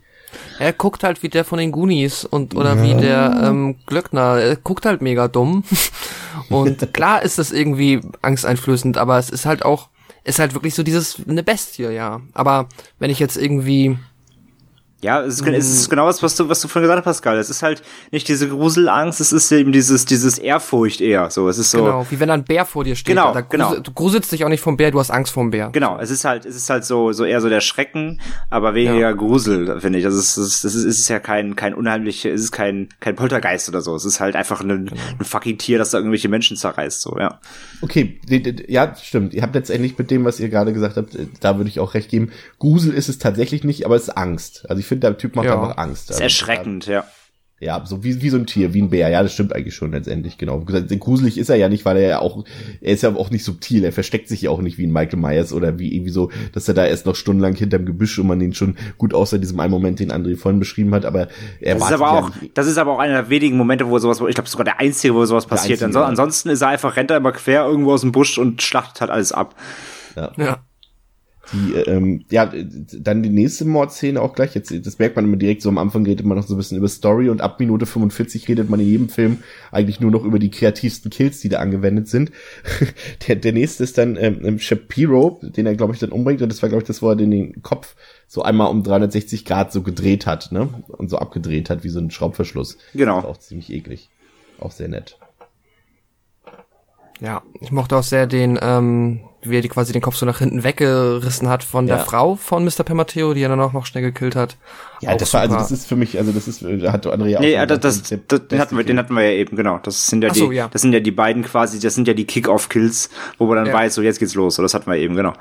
Er 0.58 0.72
guckt 0.72 1.04
halt 1.04 1.22
wie 1.22 1.28
der 1.28 1.44
von 1.44 1.58
den 1.58 1.72
Goonies 1.72 2.24
und 2.24 2.54
oder 2.54 2.82
wie 2.82 2.94
der 2.94 3.42
ähm, 3.44 3.76
Glöckner. 3.86 4.38
Er 4.38 4.56
guckt 4.56 4.86
halt 4.86 5.02
mega 5.02 5.28
dumm. 5.28 5.64
Und 6.48 6.92
klar 6.92 7.22
ist 7.22 7.38
das 7.38 7.50
irgendwie 7.50 8.00
angsteinflößend, 8.20 8.98
aber 8.98 9.18
es 9.18 9.30
ist 9.30 9.46
halt 9.46 9.64
auch, 9.64 9.88
ist 10.24 10.38
halt 10.38 10.52
wirklich 10.54 10.74
so 10.74 10.82
dieses 10.82 11.16
eine 11.26 11.42
Bestie, 11.42 11.84
ja. 11.84 12.20
Aber 12.34 12.68
wenn 12.98 13.10
ich 13.10 13.18
jetzt 13.18 13.36
irgendwie 13.36 13.96
Ja, 15.02 15.20
es 15.22 15.40
ist, 15.40 15.46
es 15.48 15.68
ist 15.72 15.90
genau 15.90 16.06
das, 16.06 16.22
was 16.22 16.36
du, 16.36 16.48
was 16.48 16.60
du 16.60 16.68
vorhin 16.68 16.88
gesagt 16.88 17.04
hast, 17.04 17.16
Pascal. 17.16 17.36
Es 17.38 17.50
ist 17.50 17.62
halt 17.62 17.82
nicht 18.12 18.28
diese 18.28 18.48
Gruselangst, 18.48 19.20
es 19.20 19.32
ist 19.32 19.50
eben 19.50 19.72
dieses, 19.72 20.04
dieses 20.04 20.38
Ehrfurcht 20.38 21.00
eher. 21.00 21.28
So, 21.30 21.48
es 21.48 21.58
ist 21.58 21.72
so. 21.72 21.78
genau, 21.78 22.06
wie 22.08 22.20
wenn 22.20 22.30
ein 22.30 22.44
Bär 22.44 22.64
vor 22.64 22.84
dir 22.84 22.94
steht. 22.94 23.16
Genau, 23.16 23.34
da 23.34 23.40
genau. 23.40 23.70
grusel- 23.70 23.82
Du 23.82 23.92
gruselst 23.92 24.30
dich 24.30 24.44
auch 24.44 24.48
nicht 24.48 24.60
vom 24.60 24.76
Bär, 24.76 24.92
du 24.92 25.00
hast 25.00 25.10
Angst 25.10 25.32
vom 25.32 25.50
Bär. 25.50 25.70
Genau, 25.72 25.98
es 25.98 26.10
ist 26.10 26.24
halt, 26.24 26.46
es 26.46 26.54
ist 26.54 26.70
halt 26.70 26.84
so, 26.84 27.12
so 27.12 27.24
eher 27.24 27.40
so 27.40 27.48
der 27.48 27.60
Schrecken, 27.60 28.20
aber 28.48 28.74
weniger 28.74 28.94
Ja. 29.00 29.12
Grusel, 29.12 29.80
finde 29.80 29.98
ich. 29.98 30.04
Das 30.04 30.14
ist, 30.14 30.36
das 30.36 30.46
ist, 30.46 30.64
das 30.64 30.74
ist, 30.76 30.84
es 30.84 30.98
ist 31.00 31.08
ja 31.08 31.18
kein, 31.18 31.56
kein 31.56 31.74
unheimlich, 31.74 32.24
es 32.24 32.40
ist 32.40 32.52
kein, 32.52 32.88
kein 33.00 33.16
Poltergeist 33.16 33.68
oder 33.68 33.80
so. 33.80 33.96
Es 33.96 34.04
ist 34.04 34.20
halt 34.20 34.36
einfach 34.36 34.60
ein, 34.60 34.86
Genau. 34.86 35.02
ein 35.18 35.24
fucking 35.24 35.58
Tier, 35.58 35.78
das 35.78 35.90
da 35.90 35.98
irgendwelche 35.98 36.28
Menschen 36.28 36.56
zerreißt, 36.56 37.00
so, 37.02 37.16
ja. 37.18 37.40
Okay, 37.80 38.20
ja, 38.68 38.94
stimmt. 38.94 39.34
Ihr 39.34 39.42
habt 39.42 39.54
letztendlich 39.56 39.98
mit 39.98 40.12
dem, 40.12 40.24
was 40.24 40.38
ihr 40.38 40.48
gerade 40.48 40.72
gesagt 40.72 40.96
habt, 40.96 41.16
äh, 41.16 41.26
da 41.40 41.56
würde 41.56 41.68
ich 41.68 41.80
auch 41.80 41.94
recht 41.94 42.08
geben. 42.08 42.30
Grusel 42.60 42.94
ist 42.94 43.08
es 43.08 43.18
tatsächlich 43.18 43.64
nicht, 43.64 43.84
aber 43.84 43.96
es 43.96 44.04
ist 44.04 44.10
Angst. 44.16 44.64
Also 44.70 44.78
ich 44.78 44.91
finde, 44.92 45.08
der 45.08 45.18
Typ 45.18 45.36
macht 45.36 45.46
Ja. 45.46 45.60
einfach 45.60 45.76
Angst. 45.78 46.04
ist 46.10 46.16
Also, 46.16 46.22
erschreckend, 46.24 46.86
ja. 46.86 47.04
Ja, 47.60 47.80
so 47.86 48.02
wie, 48.02 48.20
wie 48.22 48.28
so 48.28 48.38
ein 48.38 48.46
Tier, 48.46 48.74
wie 48.74 48.82
ein 48.82 48.90
Bär. 48.90 49.08
Ja, 49.08 49.22
das 49.22 49.34
stimmt 49.34 49.54
eigentlich 49.54 49.76
schon 49.76 49.92
letztendlich, 49.92 50.36
genau. 50.36 50.58
Gruselig 50.98 51.38
ist 51.38 51.48
er 51.48 51.54
ja 51.54 51.68
nicht, 51.68 51.84
weil 51.84 51.96
er 51.96 52.08
ja 52.08 52.18
auch, 52.18 52.44
er 52.80 52.92
ist 52.92 53.02
ja 53.04 53.14
auch 53.14 53.30
nicht 53.30 53.44
subtil. 53.44 53.84
Er 53.84 53.92
versteckt 53.92 54.26
sich 54.28 54.42
ja 54.42 54.50
auch 54.50 54.60
nicht 54.60 54.78
wie 54.78 54.86
ein 54.88 54.92
Michael 54.92 55.20
Myers 55.20 55.52
oder 55.52 55.78
wie 55.78 55.94
irgendwie 55.94 56.10
so, 56.10 56.32
dass 56.52 56.66
er 56.66 56.74
da 56.74 56.84
erst 56.84 57.06
noch 57.06 57.14
stundenlang 57.14 57.54
hinterm 57.54 57.86
Gebüsch 57.86 58.18
und 58.18 58.26
man 58.26 58.40
ihn 58.40 58.52
schon 58.52 58.76
gut 58.98 59.14
außer 59.14 59.38
diesem 59.38 59.60
einen 59.60 59.70
Moment, 59.70 60.00
den 60.00 60.10
André 60.10 60.36
vorhin 60.36 60.58
beschrieben 60.58 60.92
hat, 60.92 61.04
aber 61.04 61.28
er 61.60 61.76
Das 61.76 61.84
ist 61.84 61.92
aber 61.92 62.04
ja 62.04 62.10
auch, 62.24 62.34
nicht- 62.40 62.58
das 62.58 62.66
ist 62.66 62.78
aber 62.78 62.94
auch 62.94 62.98
einer 62.98 63.14
der 63.14 63.30
wenigen 63.30 63.56
Momente, 63.56 63.88
wo 63.88 63.96
sowas, 64.00 64.20
ich 64.28 64.34
glaube 64.34 64.50
sogar 64.50 64.64
der 64.64 64.80
einzige, 64.80 65.14
wo 65.14 65.24
sowas 65.24 65.46
passiert. 65.46 65.74
einzige, 65.80 65.86
Anso 65.86 66.00
ja. 66.00 66.06
Ansonsten 66.06 66.48
ist 66.50 66.62
er 66.62 66.68
einfach, 66.70 66.96
rennt 66.96 67.12
er 67.12 67.18
immer 67.18 67.30
quer 67.30 67.64
irgendwo 67.64 67.92
aus 67.92 68.00
dem 68.00 68.10
Busch 68.10 68.38
und 68.38 68.60
schlachtet 68.60 69.00
halt 69.02 69.12
alles 69.12 69.30
ab. 69.30 69.54
Ja. 70.16 70.64
Die, 71.52 71.74
ähm, 71.74 72.24
ja, 72.30 72.52
dann 73.00 73.22
die 73.22 73.28
nächste 73.28 73.64
Mordszene 73.64 74.20
auch 74.20 74.34
gleich. 74.34 74.54
Jetzt, 74.54 74.72
das 74.86 74.98
merkt 74.98 75.16
man 75.16 75.24
immer 75.24 75.36
direkt 75.36 75.62
so 75.62 75.68
am 75.68 75.78
Anfang 75.78 76.06
redet 76.06 76.24
man 76.24 76.38
noch 76.38 76.46
so 76.46 76.54
ein 76.54 76.56
bisschen 76.56 76.78
über 76.78 76.88
Story 76.88 77.28
und 77.30 77.40
ab 77.40 77.58
Minute 77.58 77.84
45 77.84 78.46
redet 78.48 78.70
man 78.70 78.78
in 78.78 78.86
jedem 78.86 79.08
Film 79.08 79.38
eigentlich 79.72 79.98
nur 79.98 80.12
noch 80.12 80.24
über 80.24 80.38
die 80.38 80.50
kreativsten 80.50 81.10
Kills, 81.10 81.40
die 81.40 81.48
da 81.48 81.58
angewendet 81.58 82.08
sind. 82.08 82.30
der, 83.26 83.36
der 83.36 83.52
nächste 83.52 83.82
ist 83.82 83.98
dann 83.98 84.16
ähm, 84.16 84.58
Shapiro, 84.60 85.40
den 85.42 85.66
er, 85.66 85.74
glaube 85.74 85.94
ich, 85.94 85.98
dann 85.98 86.10
umbringt. 86.10 86.42
Und 86.42 86.48
das 86.48 86.62
war, 86.62 86.68
glaube 86.68 86.82
ich, 86.82 86.86
das, 86.86 87.02
wo 87.02 87.08
er 87.08 87.16
den, 87.16 87.60
Kopf 87.62 87.96
so 88.28 88.42
einmal 88.42 88.70
um 88.70 88.82
360 88.82 89.44
Grad 89.44 89.72
so 89.72 89.82
gedreht 89.82 90.26
hat, 90.26 90.52
ne? 90.52 90.68
Und 90.88 91.10
so 91.10 91.18
abgedreht 91.18 91.70
hat, 91.70 91.84
wie 91.84 91.88
so 91.88 91.98
ein 91.98 92.10
Schraubverschluss. 92.10 92.78
Genau. 92.94 93.18
Auch 93.18 93.38
ziemlich 93.38 93.72
eklig. 93.72 94.10
Auch 94.58 94.70
sehr 94.70 94.88
nett. 94.88 95.18
Ja, 97.20 97.42
ich 97.60 97.72
mochte 97.72 97.96
auch 97.96 98.02
sehr 98.02 98.26
den, 98.26 98.58
ähm, 98.62 99.20
wie 99.44 99.56
er 99.56 99.60
die 99.60 99.68
quasi 99.68 99.92
den 99.92 100.02
Kopf 100.02 100.14
so 100.14 100.24
nach 100.24 100.38
hinten 100.38 100.62
weggerissen 100.62 101.48
hat 101.48 101.64
von 101.64 101.86
der 101.86 101.96
Ja. 101.96 102.04
Frau 102.04 102.36
von 102.36 102.64
Mr. 102.64 102.84
Pemateo, 102.84 103.34
die 103.34 103.42
er 103.42 103.48
dann 103.48 103.60
auch 103.60 103.72
noch 103.72 103.86
schnell 103.86 104.02
gekillt 104.02 104.36
hat. 104.36 104.56
Ja, 105.00 105.10
Auch 105.12 105.16
das 105.16 105.34
war, 105.34 105.40
also 105.40 105.56
das 105.56 105.72
ist 105.72 105.86
für 105.86 105.96
mich, 105.96 106.16
also 106.16 106.30
das 106.30 106.46
ist, 106.46 106.62
da 106.62 106.92
hat 106.92 107.06
Andrea 107.08 107.40
Nee, 107.40 107.46
schon 107.50 107.54
ja, 107.54 107.66
das, 107.66 107.80
das, 107.80 108.02
der 108.04 108.18
das, 108.18 108.38
den, 108.40 108.48
beste 108.48 108.58
hatten 108.60 108.76
wir, 108.76 108.84
den 108.84 108.98
hatten 108.98 109.14
wir 109.14 109.22
ja 109.24 109.32
eben, 109.32 109.56
genau. 109.56 109.78
Das 109.82 110.06
sind 110.06 110.22
ja 110.22 110.30
Ach 110.30 110.34
so, 110.36 110.50
die, 110.50 110.56
ja. 110.56 110.68
das 110.68 110.82
sind 110.82 110.92
ja 110.92 111.00
die 111.00 111.10
beiden 111.10 111.42
quasi, 111.42 111.80
das 111.80 111.94
sind 111.94 112.06
ja 112.06 112.14
die 112.14 112.24
Kick-Off-Kills, 112.24 113.10
wo 113.38 113.46
man 113.46 113.56
dann 113.56 113.66
Ja. 113.66 113.72
weiß, 113.74 113.94
so 113.96 114.02
jetzt 114.02 114.20
geht's 114.20 114.34
los. 114.34 114.54
So, 114.54 114.62
das 114.62 114.74
hatten 114.74 114.88
wir 114.90 114.96
eben, 114.98 115.16
genau. 115.16 115.32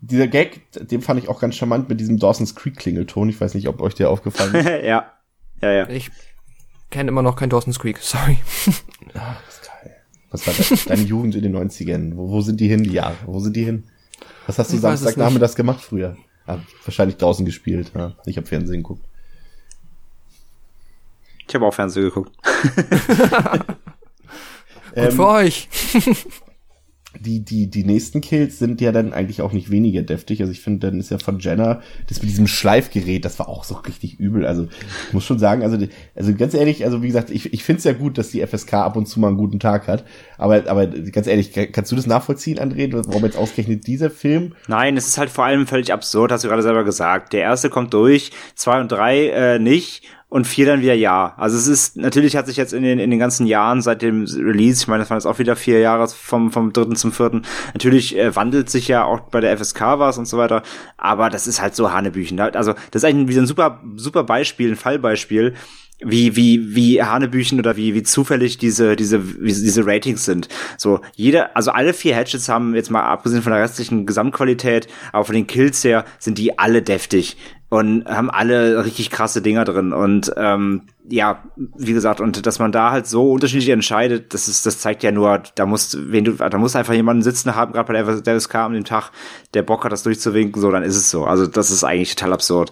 dieser 0.00 0.26
Gag, 0.26 0.62
den 0.72 1.02
fand 1.02 1.22
ich 1.22 1.28
auch 1.28 1.40
ganz 1.40 1.56
charmant 1.56 1.88
mit 1.90 2.00
diesem 2.00 2.18
Dawson's 2.18 2.54
Creek 2.54 2.76
Klingelton. 2.76 3.28
Ich 3.28 3.38
weiß 3.40 3.52
nicht, 3.54 3.68
ob 3.68 3.82
euch 3.82 3.94
der 3.94 4.08
aufgefallen 4.08 4.54
ist. 4.54 4.66
ja. 4.84 5.10
Ja, 5.60 5.70
ja. 5.70 5.88
Ich 5.90 6.10
kenne 6.90 7.10
immer 7.10 7.22
noch 7.22 7.36
kein 7.36 7.50
Dawson's 7.50 7.78
Creek, 7.78 7.98
sorry. 7.98 8.38
Was 10.34 10.46
war 10.48 10.54
das? 10.54 10.86
Deine 10.86 11.02
Jugend 11.02 11.36
in 11.36 11.42
den 11.42 11.56
90ern. 11.56 12.16
Wo, 12.16 12.28
wo 12.28 12.40
sind 12.40 12.58
die 12.58 12.66
hin, 12.66 12.82
die 12.82 12.90
Jahre? 12.90 13.14
Wo 13.24 13.38
sind 13.38 13.54
die 13.54 13.62
hin? 13.62 13.84
Was 14.48 14.58
hast 14.58 14.72
du 14.72 14.78
Samstagnachmittags 14.78 15.54
gemacht 15.54 15.80
früher? 15.80 16.16
Ah, 16.44 16.58
wahrscheinlich 16.84 17.18
draußen 17.18 17.46
gespielt. 17.46 17.92
Ja. 17.94 18.16
Ich 18.26 18.36
habe 18.36 18.44
Fernsehen 18.44 18.82
geguckt. 18.82 19.04
Ich 21.46 21.54
habe 21.54 21.64
auch 21.64 21.72
Fernsehen 21.72 22.06
geguckt. 22.06 22.32
Gut 24.96 25.12
für 25.12 25.28
euch. 25.28 25.68
die, 27.24 27.40
die, 27.40 27.68
die 27.68 27.84
nächsten 27.84 28.20
Kills 28.20 28.58
sind 28.58 28.80
ja 28.80 28.92
dann 28.92 29.12
eigentlich 29.12 29.42
auch 29.42 29.52
nicht 29.52 29.70
weniger 29.70 30.02
deftig. 30.02 30.40
Also 30.40 30.52
ich 30.52 30.60
finde, 30.60 30.86
dann 30.86 31.00
ist 31.00 31.10
ja 31.10 31.18
von 31.18 31.38
Jenna, 31.38 31.80
das 32.08 32.20
mit 32.20 32.30
diesem 32.30 32.46
Schleifgerät, 32.46 33.24
das 33.24 33.38
war 33.38 33.48
auch 33.48 33.64
so 33.64 33.74
richtig 33.74 34.20
übel. 34.20 34.46
Also 34.46 34.68
ich 35.08 35.12
muss 35.12 35.24
schon 35.24 35.38
sagen, 35.38 35.62
also, 35.62 35.78
also 36.14 36.34
ganz 36.34 36.54
ehrlich, 36.54 36.84
also 36.84 37.02
wie 37.02 37.08
gesagt, 37.08 37.30
ich, 37.30 37.52
ich 37.52 37.64
finde 37.64 37.78
es 37.78 37.84
ja 37.84 37.92
gut, 37.92 38.18
dass 38.18 38.30
die 38.30 38.46
FSK 38.46 38.74
ab 38.74 38.96
und 38.96 39.06
zu 39.06 39.20
mal 39.20 39.28
einen 39.28 39.36
guten 39.36 39.58
Tag 39.58 39.88
hat. 39.88 40.04
Aber, 40.38 40.68
aber 40.68 40.86
ganz 40.86 41.26
ehrlich, 41.26 41.52
kannst 41.72 41.90
du 41.90 41.96
das 41.96 42.06
nachvollziehen, 42.06 42.58
André, 42.58 42.90
warum 42.92 43.24
jetzt 43.24 43.36
ausgerechnet 43.36 43.86
dieser 43.86 44.10
Film? 44.10 44.54
Nein, 44.68 44.96
es 44.96 45.08
ist 45.08 45.18
halt 45.18 45.30
vor 45.30 45.44
allem 45.44 45.66
völlig 45.66 45.92
absurd, 45.92 46.30
hast 46.30 46.44
du 46.44 46.48
gerade 46.48 46.62
selber 46.62 46.84
gesagt. 46.84 47.32
Der 47.32 47.42
erste 47.42 47.70
kommt 47.70 47.94
durch, 47.94 48.30
zwei 48.54 48.80
und 48.80 48.92
drei 48.92 49.28
äh, 49.28 49.58
nicht 49.58 50.02
und 50.28 50.46
vier 50.46 50.66
dann 50.66 50.82
wieder 50.82 50.94
ja. 50.94 51.34
Also 51.36 51.56
es 51.56 51.66
ist, 51.66 51.96
natürlich 51.96 52.36
hat 52.36 52.46
sich 52.46 52.56
jetzt 52.56 52.72
in 52.72 52.82
den, 52.82 52.98
in 52.98 53.10
den 53.10 53.18
ganzen 53.18 53.46
Jahren 53.46 53.82
seit 53.82 54.02
dem 54.02 54.24
Release, 54.24 54.82
ich 54.82 54.88
meine, 54.88 55.02
das 55.02 55.10
waren 55.10 55.18
jetzt 55.18 55.26
auch 55.26 55.38
wieder 55.38 55.56
vier 55.56 55.80
Jahre 55.80 56.08
vom, 56.08 56.50
vom 56.50 56.72
dritten 56.72 56.96
zum 56.96 57.12
vierten, 57.12 57.42
natürlich 57.72 58.18
äh, 58.18 58.34
wandelt 58.34 58.68
sich 58.70 58.88
ja 58.88 59.04
auch 59.04 59.20
bei 59.20 59.40
der 59.40 59.56
FSK 59.56 59.80
was 59.98 60.18
und 60.18 60.26
so 60.26 60.38
weiter, 60.38 60.62
aber 60.96 61.30
das 61.30 61.46
ist 61.46 61.62
halt 61.62 61.74
so 61.74 61.92
Hanebüchen. 61.92 62.40
Also 62.40 62.72
das 62.90 63.02
ist 63.02 63.04
eigentlich 63.04 63.28
wieder 63.28 63.42
ein 63.42 63.46
super, 63.46 63.80
super 63.96 64.24
Beispiel, 64.24 64.70
ein 64.70 64.76
Fallbeispiel, 64.76 65.54
wie 66.00 66.34
wie 66.36 66.74
wie 66.74 67.02
Hanebüchen 67.02 67.58
oder 67.58 67.76
wie 67.76 67.94
wie 67.94 68.02
zufällig 68.02 68.58
diese 68.58 68.96
diese 68.96 69.20
diese 69.20 69.86
Ratings 69.86 70.24
sind. 70.24 70.48
So 70.76 71.00
jeder, 71.14 71.56
also 71.56 71.70
alle 71.70 71.94
vier 71.94 72.16
Hatchets 72.16 72.48
haben 72.48 72.74
jetzt 72.74 72.90
mal 72.90 73.04
abgesehen 73.04 73.42
von 73.42 73.52
der 73.52 73.62
restlichen 73.62 74.04
Gesamtqualität, 74.04 74.88
aber 75.12 75.24
von 75.24 75.34
den 75.34 75.46
Kills 75.46 75.84
her 75.84 76.04
sind 76.18 76.38
die 76.38 76.58
alle 76.58 76.82
deftig 76.82 77.36
und 77.74 78.04
haben 78.06 78.30
alle 78.30 78.84
richtig 78.84 79.10
krasse 79.10 79.42
Dinger 79.42 79.64
drin 79.64 79.92
und 79.92 80.32
ähm, 80.36 80.82
ja, 81.08 81.42
wie 81.76 81.92
gesagt, 81.92 82.20
und 82.20 82.46
dass 82.46 82.60
man 82.60 82.70
da 82.70 82.92
halt 82.92 83.06
so 83.08 83.32
unterschiedlich 83.32 83.68
entscheidet, 83.70 84.32
das 84.32 84.46
ist, 84.46 84.64
das 84.64 84.78
zeigt 84.78 85.02
ja 85.02 85.10
nur, 85.10 85.42
da 85.56 85.66
muss, 85.66 85.98
wenn 86.00 86.24
du, 86.24 86.32
da 86.32 86.56
muss 86.56 86.76
einfach 86.76 86.94
jemanden 86.94 87.22
sitzen 87.22 87.56
haben, 87.56 87.72
gerade 87.72 87.92
bei 87.92 88.00
der 88.00 88.20
der 88.20 88.40
FSK 88.40 88.54
an 88.54 88.74
dem 88.74 88.84
Tag, 88.84 89.10
der 89.54 89.62
Bock 89.62 89.84
hat, 89.84 89.90
das 89.90 90.04
durchzuwinken, 90.04 90.62
so, 90.62 90.70
dann 90.70 90.84
ist 90.84 90.96
es 90.96 91.10
so. 91.10 91.24
Also 91.24 91.48
das 91.48 91.72
ist 91.72 91.82
eigentlich 91.82 92.14
total 92.14 92.32
absurd. 92.32 92.70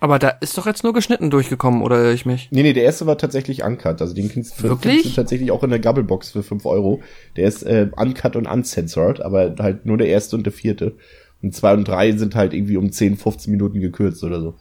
Aber 0.00 0.18
da 0.18 0.30
ist 0.40 0.58
doch 0.58 0.66
jetzt 0.66 0.82
nur 0.82 0.94
geschnitten 0.94 1.30
durchgekommen, 1.30 1.82
oder 1.82 1.98
irre 1.98 2.14
ich 2.14 2.26
mich? 2.26 2.48
Nee, 2.50 2.62
nee, 2.62 2.72
der 2.72 2.82
erste 2.82 3.06
war 3.06 3.18
tatsächlich 3.18 3.62
uncut. 3.62 4.00
Also 4.00 4.14
den 4.14 4.28
kriegst 4.28 4.58
du 4.58 4.64
Wirklich? 4.64 4.94
findest 4.94 5.16
du 5.16 5.20
tatsächlich 5.20 5.52
auch 5.52 5.62
in 5.62 5.70
der 5.70 5.78
Gabelbox 5.78 6.30
für 6.30 6.42
5 6.42 6.66
Euro. 6.66 7.02
Der 7.36 7.46
ist 7.46 7.62
äh, 7.62 7.88
uncut 7.94 8.34
und 8.34 8.46
uncensored, 8.46 9.20
aber 9.20 9.54
halt 9.60 9.86
nur 9.86 9.98
der 9.98 10.08
erste 10.08 10.34
und 10.34 10.44
der 10.44 10.52
vierte. 10.52 10.96
Und 11.42 11.54
zwei 11.54 11.74
und 11.74 11.86
drei 11.86 12.12
sind 12.12 12.34
halt 12.34 12.54
irgendwie 12.54 12.76
um 12.76 12.92
10, 12.92 13.16
15 13.16 13.50
Minuten 13.50 13.80
gekürzt 13.80 14.22
oder 14.22 14.40
so. 14.40 14.54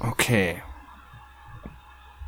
Okay. 0.00 0.56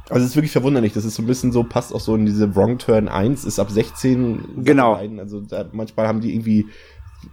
Also 0.08 0.24
es 0.24 0.30
ist 0.30 0.36
wirklich 0.36 0.50
verwunderlich. 0.50 0.92
Das 0.92 1.04
ist 1.04 1.14
so 1.14 1.22
ein 1.22 1.26
bisschen 1.26 1.52
so, 1.52 1.62
passt 1.62 1.94
auch 1.94 2.00
so 2.00 2.16
in 2.16 2.26
diese 2.26 2.56
Wrong 2.56 2.78
Turn 2.78 3.08
1, 3.08 3.44
ist 3.44 3.60
ab 3.60 3.70
16. 3.70 4.64
Genau. 4.64 4.94
Also 4.94 5.40
da, 5.40 5.66
manchmal 5.72 6.08
haben 6.08 6.20
die 6.20 6.34
irgendwie, 6.34 6.66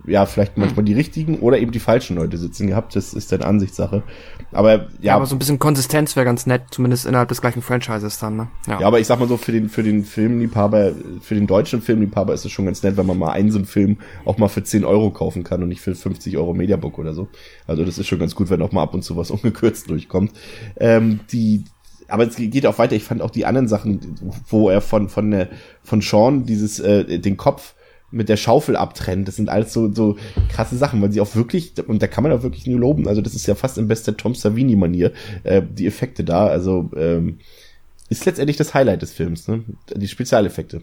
ja, 0.05 0.25
vielleicht 0.25 0.57
manchmal 0.57 0.85
die 0.85 0.93
richtigen 0.93 1.39
oder 1.39 1.59
eben 1.59 1.71
die 1.71 1.79
falschen 1.79 2.15
Leute 2.15 2.37
sitzen 2.37 2.67
gehabt. 2.67 2.95
Das 2.95 3.13
ist 3.13 3.31
dann 3.31 3.41
Ansichtssache. 3.41 4.03
Aber 4.51 4.73
ja, 4.73 4.87
Ja, 5.01 5.15
aber 5.15 5.25
so 5.25 5.35
ein 5.35 5.39
bisschen 5.39 5.59
Konsistenz 5.59 6.15
wäre 6.15 6.25
ganz 6.25 6.45
nett, 6.45 6.63
zumindest 6.71 7.05
innerhalb 7.05 7.29
des 7.29 7.41
gleichen 7.41 7.61
Franchises 7.61 8.17
dann, 8.19 8.37
ne? 8.37 8.47
Ja, 8.67 8.87
aber 8.87 8.99
ich 8.99 9.07
sag 9.07 9.19
mal 9.19 9.27
so, 9.27 9.37
für 9.37 9.51
den, 9.51 9.69
für 9.69 9.83
den 9.83 10.05
Filmliebhaber, 10.05 10.93
für 11.21 11.35
den 11.35 11.47
deutschen 11.47 11.81
Filmliebhaber 11.81 12.33
ist 12.33 12.45
es 12.45 12.51
schon 12.51 12.65
ganz 12.65 12.83
nett, 12.83 12.95
wenn 12.97 13.05
man 13.05 13.17
mal 13.17 13.31
einen 13.31 13.51
so 13.51 13.57
einen 13.57 13.67
Film 13.67 13.97
auch 14.25 14.37
mal 14.37 14.47
für 14.47 14.63
10 14.63 14.85
Euro 14.85 15.11
kaufen 15.11 15.43
kann 15.43 15.61
und 15.61 15.69
nicht 15.69 15.81
für 15.81 15.95
50 15.95 16.37
Euro 16.37 16.53
Mediabook 16.53 16.97
oder 16.97 17.13
so. 17.13 17.27
Also 17.65 17.83
das 17.83 17.97
ist 17.97 18.07
schon 18.07 18.19
ganz 18.19 18.35
gut, 18.35 18.49
wenn 18.49 18.61
auch 18.61 18.71
mal 18.71 18.83
ab 18.83 18.93
und 18.93 19.03
zu 19.03 19.17
was 19.17 19.31
ungekürzt 19.31 19.89
durchkommt. 19.89 20.31
Ähm, 20.77 21.19
die, 21.31 21.65
aber 22.07 22.27
es 22.27 22.37
geht 22.37 22.65
auch 22.65 22.77
weiter. 22.77 22.95
Ich 22.95 23.03
fand 23.03 23.21
auch 23.21 23.31
die 23.31 23.45
anderen 23.45 23.67
Sachen, 23.67 24.15
wo 24.47 24.69
er 24.69 24.81
von, 24.81 25.09
von, 25.09 25.31
der, 25.31 25.49
von 25.83 26.01
Sean 26.01 26.45
dieses, 26.45 26.79
äh, 26.79 27.19
den 27.19 27.35
Kopf 27.35 27.73
mit 28.11 28.29
der 28.29 28.37
Schaufel 28.37 28.75
abtrennt. 28.75 29.27
Das 29.27 29.35
sind 29.35 29.49
alles 29.49 29.73
so, 29.73 29.93
so 29.93 30.17
krasse 30.49 30.77
Sachen, 30.77 31.01
weil 31.01 31.11
sie 31.11 31.21
auch 31.21 31.35
wirklich, 31.35 31.73
und 31.87 32.01
da 32.01 32.07
kann 32.07 32.23
man 32.23 32.31
auch 32.31 32.43
wirklich 32.43 32.67
nur 32.67 32.79
loben, 32.79 33.07
also 33.07 33.21
das 33.21 33.35
ist 33.35 33.47
ja 33.47 33.55
fast 33.55 33.77
in 33.77 33.87
bester 33.87 34.15
Tom 34.15 34.33
Savini-Manier, 34.35 35.11
äh, 35.43 35.61
die 35.61 35.87
Effekte 35.87 36.23
da, 36.23 36.47
also 36.47 36.89
ähm, 36.95 37.39
ist 38.09 38.25
letztendlich 38.25 38.57
das 38.57 38.73
Highlight 38.73 39.01
des 39.01 39.11
Films, 39.11 39.47
ne? 39.47 39.63
Die 39.93 40.07
Spezialeffekte. 40.07 40.81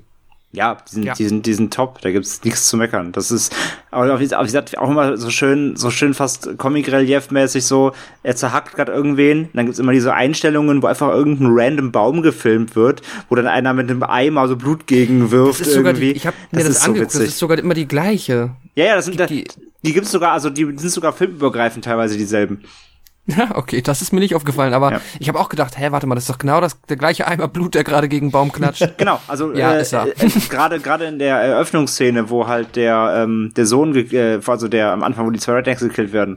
Ja, 0.55 0.77
die 0.89 0.95
sind, 0.95 1.03
Ja. 1.05 1.15
die 1.15 1.27
sind, 1.27 1.47
die 1.47 1.55
sind 1.55 1.75
top. 1.75 2.01
Da 2.03 2.13
gibt's 2.13 2.45
nichts 2.45 2.67
zu 2.69 2.77
meckern. 2.77 3.11
Das 3.11 3.31
ist, 3.33 3.53
aber 3.91 4.21
wie 4.21 4.25
gesagt, 4.25 4.79
auch 4.79 4.89
immer 4.89 5.17
so 5.17 5.29
schön, 5.31 5.75
so 5.77 5.91
schön 5.91 6.15
fast 6.15 6.57
Comic-Relief-mäßig 6.59 7.65
so, 7.65 7.93
er 8.23 8.37
zerhackt 8.37 8.75
gerade 8.77 8.93
irgendwen. 8.93 9.49
Dann 9.55 9.67
gibt's 9.67 9.81
immer 9.81 9.91
diese 9.93 10.15
Einstellungen, 10.15 10.81
wo 10.83 10.87
einfach 10.87 11.09
irgendein 11.09 11.49
random 11.51 11.91
Baum 11.93 12.23
gefilmt 12.23 12.77
wird, 12.77 13.03
wo 13.29 13.35
dann 13.35 13.47
einer 13.49 13.73
mit 13.75 13.91
einem 13.91 14.03
Eimer 14.05 14.47
so 14.47 14.57
Blut 14.57 14.87
gegenwirft 14.87 15.61
Das 15.61 15.67
ist 15.69 15.75
sogar 15.75 15.93
irgendwie. 15.93 16.13
die, 16.13 16.17
ich 16.19 16.27
habe 16.27 16.37
mir 16.53 16.61
das, 16.61 16.69
ist 16.71 16.83
so 16.83 16.87
angeguckt, 16.91 17.11
das 17.15 17.21
witzig. 17.21 17.29
ist 17.35 17.39
sogar 17.41 17.59
immer 17.59 17.75
die 17.75 17.89
gleiche. 17.89 18.51
ja, 18.77 18.85
ja, 18.85 18.95
das 18.97 19.07
sind, 19.07 19.19
die- 19.19 19.27
die, 19.27 19.45
die 19.83 19.93
gibt's 19.93 20.13
sogar, 20.13 20.33
also 20.33 20.51
die 20.51 20.65
sind 20.65 20.91
sogar 20.91 21.13
filmübergreifend 21.13 21.85
teilweise 21.85 22.17
dieselben. 22.17 22.63
Ja, 23.37 23.57
okay, 23.57 23.81
das 23.81 24.03
ist 24.03 24.13
mir 24.13 24.21
nicht 24.21 24.35
aufgefallen, 24.35 24.75
aber 24.75 24.93
Ja. 24.93 25.01
ich 25.19 25.29
habe 25.29 25.41
auch 25.41 25.49
gedacht, 25.49 25.79
hä, 25.79 25.87
warte 25.91 26.07
mal, 26.07 26.15
das 26.15 26.25
ist 26.25 26.31
doch 26.31 26.39
genau 26.39 26.61
das, 26.61 26.79
der 26.83 26.97
gleiche 26.99 27.27
Eimer 27.27 27.49
Blut, 27.49 27.75
der 27.75 27.83
gerade 27.83 28.09
gegen 28.09 28.27
einen 28.27 28.33
Baum 28.33 28.53
klatscht. 28.53 28.87
Genau, 28.99 29.19
also 29.29 29.53
Ja, 29.55 29.73
äh, 29.75 29.85
er. 29.91 30.07
äh, 30.09 30.29
gerade 30.51 30.79
gerade 30.79 31.07
in 31.07 31.19
der 31.19 31.37
Eröffnungsszene, 31.39 32.29
wo 32.29 32.47
halt 32.47 32.77
der 32.77 33.23
ähm, 33.25 33.53
der 33.57 33.65
Sohn, 33.67 33.95
äh, 33.97 34.41
also 34.47 34.69
der 34.69 34.93
am 34.93 35.03
Anfang, 35.03 35.27
wo 35.27 35.31
die 35.31 35.41
zwei 35.41 35.55
Rednecks 35.55 35.81
gekillt 35.81 36.13
werden, 36.13 36.37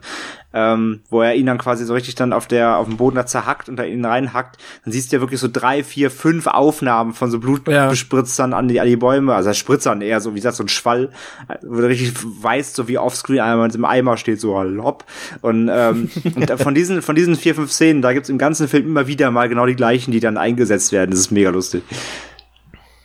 ähm, 0.53 1.01
wo 1.09 1.21
er 1.21 1.35
ihn 1.35 1.45
dann 1.45 1.57
quasi 1.57 1.83
so 1.85 1.93
richtig 1.93 2.15
dann 2.15 2.31
auf 2.31 2.47
der 2.47 2.77
auf 2.77 2.87
dem 2.87 2.95
Boden 2.97 3.17
da 3.17 3.25
zerhackt 3.25 3.67
und 3.67 3.75
da 3.75 3.83
ihn 3.83 4.03
reinhackt, 4.05 4.57
dann 4.85 4.93
siehst 4.93 5.11
du 5.11 5.17
ja 5.17 5.21
wirklich 5.21 5.41
so 5.41 5.49
drei, 5.51 5.83
vier, 5.83 6.09
fünf 6.09 6.47
Aufnahmen 6.47 7.13
von 7.13 7.29
so 7.29 7.37
Ja. 7.37 7.41
Blutbespritzern 7.41 8.53
an 8.53 8.69
die 8.69 8.79
an 8.79 8.87
die 8.87 8.95
Bäume, 8.95 9.35
also 9.35 9.53
Spritzern 9.53 10.01
eher 10.01 10.21
so 10.21 10.31
wie 10.31 10.35
gesagt 10.39 10.55
so 10.55 10.63
ein 10.63 10.69
Schwall, 10.69 11.09
äh, 11.49 11.55
wo 11.63 11.81
du 11.81 11.87
richtig 11.87 12.13
weißt, 12.23 12.75
so 12.75 12.87
wie 12.87 12.97
offscreen 12.97 13.41
einmal 13.41 13.73
im 13.75 13.85
Eimer 13.85 14.15
steht 14.17 14.39
so 14.39 14.59
lopp 14.63 15.03
und 15.41 15.69
ähm, 15.71 16.09
und 16.35 16.49
von 16.61 16.73
diesen 16.77 17.01
von 17.01 17.15
diesen 17.15 17.35
vier 17.35 17.55
fünf 17.55 17.71
Szenen, 17.71 18.01
da 18.01 18.13
gibt's 18.13 18.29
im 18.29 18.37
ganzen 18.37 18.67
Film 18.67 18.85
immer 18.85 19.07
wieder 19.07 19.31
mal 19.31 19.49
genau 19.49 19.65
die 19.65 19.75
gleichen, 19.75 20.11
die 20.11 20.19
dann 20.19 20.37
eingesetzt 20.37 20.91
werden. 20.91 21.11
Das 21.11 21.19
ist 21.19 21.31
mega 21.31 21.49
lustig. 21.49 21.83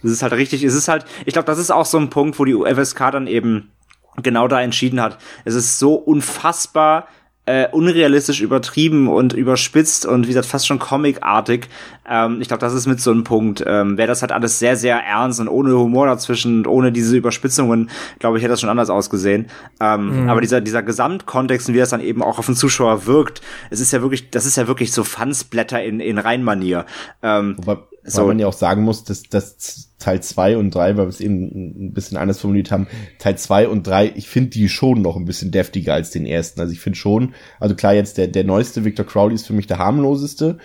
Das 0.03 0.13
ist 0.13 0.23
halt 0.23 0.33
richtig, 0.33 0.63
es 0.63 0.75
ist 0.75 0.89
halt, 0.89 1.05
ich 1.27 1.33
glaube, 1.33 1.47
das 1.47 1.59
ist 1.59 1.71
auch 1.71 1.87
so 1.87 1.99
ein 1.99 2.11
Punkt, 2.11 2.39
wo 2.39 2.45
die 2.45 2.55
FSK 2.55 3.13
dann 3.13 3.27
eben 3.27 3.71
genau 4.23 4.49
da 4.49 4.61
entschieden 4.61 5.01
hat. 5.01 5.19
Es 5.45 5.55
ist 5.55 5.79
so 5.79 5.95
unfassbar 5.95 7.09
äh, 7.45 7.67
unrealistisch 7.73 8.41
übertrieben 8.41 9.09
und 9.09 9.33
überspitzt 9.33 10.07
und 10.07 10.25
wie 10.25 10.29
gesagt 10.29 10.47
fast 10.47 10.67
schon 10.67 10.79
comicartig. 10.79 11.69
Ähm, 12.09 12.41
ich 12.41 12.49
glaube, 12.49 12.61
das 12.61 12.73
ist 12.73 12.87
mit 12.87 13.01
so 13.01 13.11
einem 13.11 13.25
Punkt. 13.25 13.65
Ähm, 13.67 13.99
Wäre 13.99 14.07
das 14.07 14.23
halt 14.23 14.31
alles 14.31 14.61
sehr, 14.61 14.77
sehr 14.77 14.99
ernst 14.99 15.41
und 15.41 15.49
ohne 15.49 15.77
Humor 15.77 16.07
dazwischen 16.07 16.59
und 16.59 16.67
ohne 16.69 16.93
diese 16.93 17.17
Überspitzungen, 17.17 17.91
glaube 18.21 18.39
ich, 18.39 18.45
hätte 18.45 18.53
das 18.53 18.61
schon 18.61 18.71
anders 18.71 18.91
ausgesehen. 18.91 19.47
Ähm, 19.81 20.29
Aber 20.29 20.41
dieser, 20.41 20.61
dieser 20.61 20.83
Gesamtkontext 20.83 21.69
und 21.69 21.75
wie 21.75 21.79
das 21.79 21.91
dann 21.91 22.01
eben 22.01 22.23
auch 22.23 22.39
auf 22.39 22.47
den 22.47 22.55
Zuschauer 22.55 23.07
wirkt, 23.07 23.43
es 23.71 23.81
ist 23.81 23.93
ja 23.93 24.03
wirklich, 24.03 24.31
das 24.31 24.47
ist 24.47 24.57
ja 24.57 24.69
wirklich 24.69 24.93
so 24.93 25.03
Fansblätter 25.03 25.83
in, 25.83 25.99
in 25.99 26.19
Reinmanier. 26.19 26.87
Ähm, 27.23 27.57
Wobei, 27.59 27.79
So. 28.05 28.23
weil 28.23 28.29
man 28.29 28.39
ja 28.41 28.47
auch 28.49 28.53
sagen 28.53 28.83
muss, 28.83 29.05
dass, 29.05 29.23
dass 29.23 29.91
Teil 29.99 30.23
zwei 30.23 30.57
und 30.57 30.75
drei, 30.75 30.97
weil 30.97 31.05
wir 31.07 31.09
es 31.11 31.21
eben 31.21 31.87
ein 31.89 31.93
bisschen 31.93 32.17
anders 32.17 32.41
formuliert 32.41 32.73
haben, 32.73 32.89
Teil 33.19 33.39
zwei 33.39 33.69
und 33.69 33.87
drei, 33.87 34.13
ich 34.17 34.29
finde 34.29 34.51
die 34.51 34.69
schon 34.69 35.03
noch 35.03 35.17
ein 35.17 35.25
bisschen 35.25 35.53
deftiger 35.53 35.95
als 35.95 36.11
den 36.11 36.27
ersten. 36.27 36.61
Also 36.61 36.73
ich 36.73 36.81
finde 36.81 36.99
schon, 36.99 37.35
also 37.61 37.75
klar, 37.77 37.95
jetzt 37.95 38.19
der, 38.19 38.27
der 38.27 38.43
neueste 38.45 38.85
Victor 38.85 39.07
Crowley 39.07 39.35
ist 39.37 39.47
für 39.47 39.53
mich 39.53 39.69
der 39.69 39.79
harmloseste. 39.79 40.59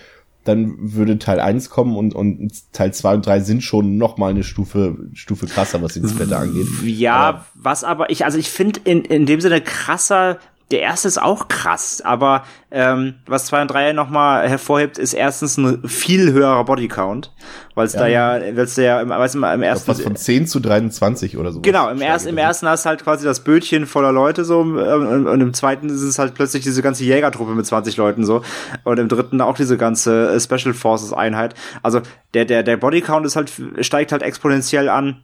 Dann 0.44 0.76
würde 0.78 1.18
Teil 1.18 1.40
eins 1.40 1.68
kommen 1.68 1.94
und, 1.96 2.14
und 2.14 2.50
Teil 2.72 2.92
zwei 2.94 3.14
und 3.14 3.26
drei 3.26 3.40
sind 3.40 3.62
schon 3.62 3.98
noch 3.98 4.16
mal 4.16 4.30
eine 4.30 4.42
Stufe, 4.44 4.96
Stufe 5.12 5.46
krasser, 5.46 5.82
was 5.82 5.94
den 5.94 6.08
Splatter 6.08 6.38
angeht. 6.38 6.66
Ja, 6.84 7.14
Aber- 7.14 7.46
was 7.54 7.84
aber 7.84 8.10
ich, 8.10 8.24
also 8.24 8.38
ich 8.38 8.48
finde 8.48 8.80
in, 8.84 9.02
in 9.04 9.26
dem 9.26 9.40
Sinne 9.40 9.60
krasser, 9.60 10.38
der 10.70 10.80
erste 10.80 11.08
ist 11.08 11.20
auch 11.20 11.48
krass, 11.48 12.02
aber 12.04 12.44
ähm, 12.70 13.14
was 13.26 13.46
2 13.46 13.62
und 13.62 13.68
3 13.68 13.92
nochmal 13.94 14.48
hervorhebt, 14.48 14.98
ist 14.98 15.14
erstens 15.14 15.56
ein 15.56 15.88
viel 15.88 16.32
höherer 16.32 16.62
Bodycount, 16.64 17.32
weil 17.74 17.86
es 17.86 17.92
da 17.92 18.06
ja, 18.06 18.32
weil 18.34 18.58
es 18.58 18.74
da 18.74 18.82
ja 18.82 19.00
im, 19.00 19.08
mal, 19.08 19.24
im 19.24 19.32
Ich 19.32 19.38
glaub, 19.38 19.62
ersten 19.62 19.88
was 19.88 20.00
von 20.02 20.16
10 20.16 20.46
zu 20.46 20.60
23 20.60 21.38
oder 21.38 21.52
so. 21.52 21.62
Genau, 21.62 21.88
im, 21.88 22.02
ersten, 22.02 22.28
im 22.28 22.36
ersten 22.36 22.68
hast 22.68 22.84
du 22.84 22.90
halt 22.90 23.02
quasi 23.02 23.24
das 23.24 23.40
Bötchen 23.40 23.86
voller 23.86 24.12
Leute 24.12 24.44
so 24.44 24.60
ähm, 24.60 25.06
und, 25.06 25.26
und 25.26 25.40
im 25.40 25.54
zweiten 25.54 25.88
ist 25.88 26.02
es 26.02 26.18
halt 26.18 26.34
plötzlich 26.34 26.64
diese 26.64 26.82
ganze 26.82 27.04
Jägertruppe 27.04 27.52
mit 27.52 27.64
20 27.64 27.96
Leuten 27.96 28.26
so 28.26 28.42
und 28.84 28.98
im 28.98 29.08
dritten 29.08 29.40
auch 29.40 29.56
diese 29.56 29.78
ganze 29.78 30.34
äh, 30.34 30.40
Special 30.40 30.74
Forces 30.74 31.14
Einheit. 31.14 31.54
Also 31.82 32.02
der 32.34 32.44
der 32.44 32.62
der 32.62 32.76
Bodycount 32.76 33.24
ist 33.24 33.36
halt 33.36 33.50
steigt 33.80 34.12
halt 34.12 34.22
exponentiell 34.22 34.90
an. 34.90 35.22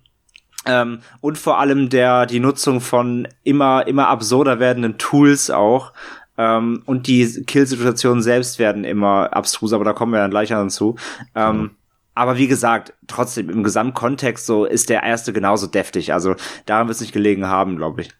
Ähm, 0.67 1.01
und 1.21 1.39
vor 1.39 1.59
allem 1.59 1.91
der 1.91 2.27
die 2.27 2.41
Nutzung 2.41 2.81
von 2.81 3.29
immer 3.43 3.87
immer 3.87 4.09
absurder 4.09 4.61
werdenden 4.61 4.99
Tools 4.99 5.51
auch 5.51 5.93
ähm, 6.37 6.83
und 6.87 7.07
die 7.07 7.45
Kill-Situationen 7.45 8.23
selbst 8.23 8.59
werden 8.59 8.85
immer 8.85 9.35
abstrus, 9.35 9.73
aber 9.73 9.85
da 9.85 9.93
kommen 9.93 10.12
wir 10.12 10.21
dann 10.21 10.31
gleich 10.31 10.49
dazu. 10.49 10.97
Ähm, 11.35 11.71
aber 12.15 12.39
wie 12.39 12.47
gesagt, 12.47 12.95
trotzdem 13.07 13.51
im 13.51 13.65
Gesamtkontext 13.65 14.47
so 14.47 14.65
ist 14.65 14.89
der 14.89 15.03
erste 15.03 15.33
genauso 15.33 15.67
deftig. 15.67 16.12
Also 16.12 16.37
daran 16.67 16.87
wird 16.87 16.97
es 16.97 17.01
nicht 17.01 17.12
gelegen 17.12 17.47
haben, 17.47 17.77
glaube 17.77 18.03
ich. 18.03 18.11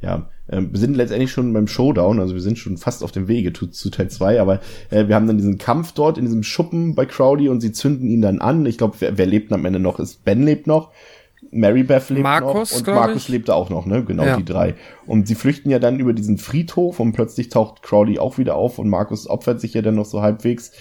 Ja, 0.00 0.28
äh, 0.48 0.60
wir 0.60 0.78
sind 0.78 0.96
letztendlich 0.96 1.32
schon 1.32 1.52
beim 1.52 1.66
Showdown, 1.66 2.20
also 2.20 2.34
wir 2.34 2.42
sind 2.42 2.58
schon 2.58 2.76
fast 2.76 3.02
auf 3.02 3.12
dem 3.12 3.28
Wege 3.28 3.52
zu, 3.52 3.68
zu 3.68 3.90
Teil 3.90 4.10
2, 4.10 4.40
aber 4.40 4.60
äh, 4.90 5.08
wir 5.08 5.14
haben 5.14 5.26
dann 5.26 5.38
diesen 5.38 5.58
Kampf 5.58 5.92
dort 5.92 6.18
in 6.18 6.24
diesem 6.24 6.42
Schuppen 6.42 6.94
bei 6.94 7.06
Crowley 7.06 7.48
und 7.48 7.60
sie 7.60 7.72
zünden 7.72 8.08
ihn 8.08 8.22
dann 8.22 8.40
an. 8.40 8.66
Ich 8.66 8.78
glaube, 8.78 8.96
wer, 9.00 9.16
wer 9.16 9.26
lebt 9.26 9.52
am 9.52 9.64
Ende 9.64 9.78
noch? 9.78 9.98
Ist 9.98 10.24
Ben 10.24 10.42
lebt 10.42 10.66
noch. 10.66 10.92
Mary 11.50 11.82
Beth 11.82 12.08
lebt 12.10 12.22
Markus, 12.22 12.72
noch 12.72 12.88
und 12.88 12.94
Markus 12.94 13.22
ich. 13.24 13.28
lebte 13.28 13.54
auch 13.54 13.70
noch, 13.70 13.86
ne? 13.86 14.04
Genau, 14.04 14.24
Ja. 14.24 14.36
die 14.36 14.44
drei. 14.44 14.74
Und 15.06 15.26
sie 15.28 15.34
flüchten 15.34 15.70
ja 15.70 15.78
dann 15.78 15.98
über 16.00 16.12
diesen 16.12 16.38
Friedhof 16.38 17.00
und 17.00 17.12
plötzlich 17.12 17.48
taucht 17.48 17.82
Crowley 17.82 18.18
auch 18.18 18.38
wieder 18.38 18.54
auf 18.56 18.78
und 18.78 18.88
Markus 18.88 19.28
opfert 19.28 19.60
sich 19.60 19.74
ja 19.74 19.82
dann 19.82 19.94
noch 19.94 20.04
so 20.06 20.22
halbwegs. 20.22 20.72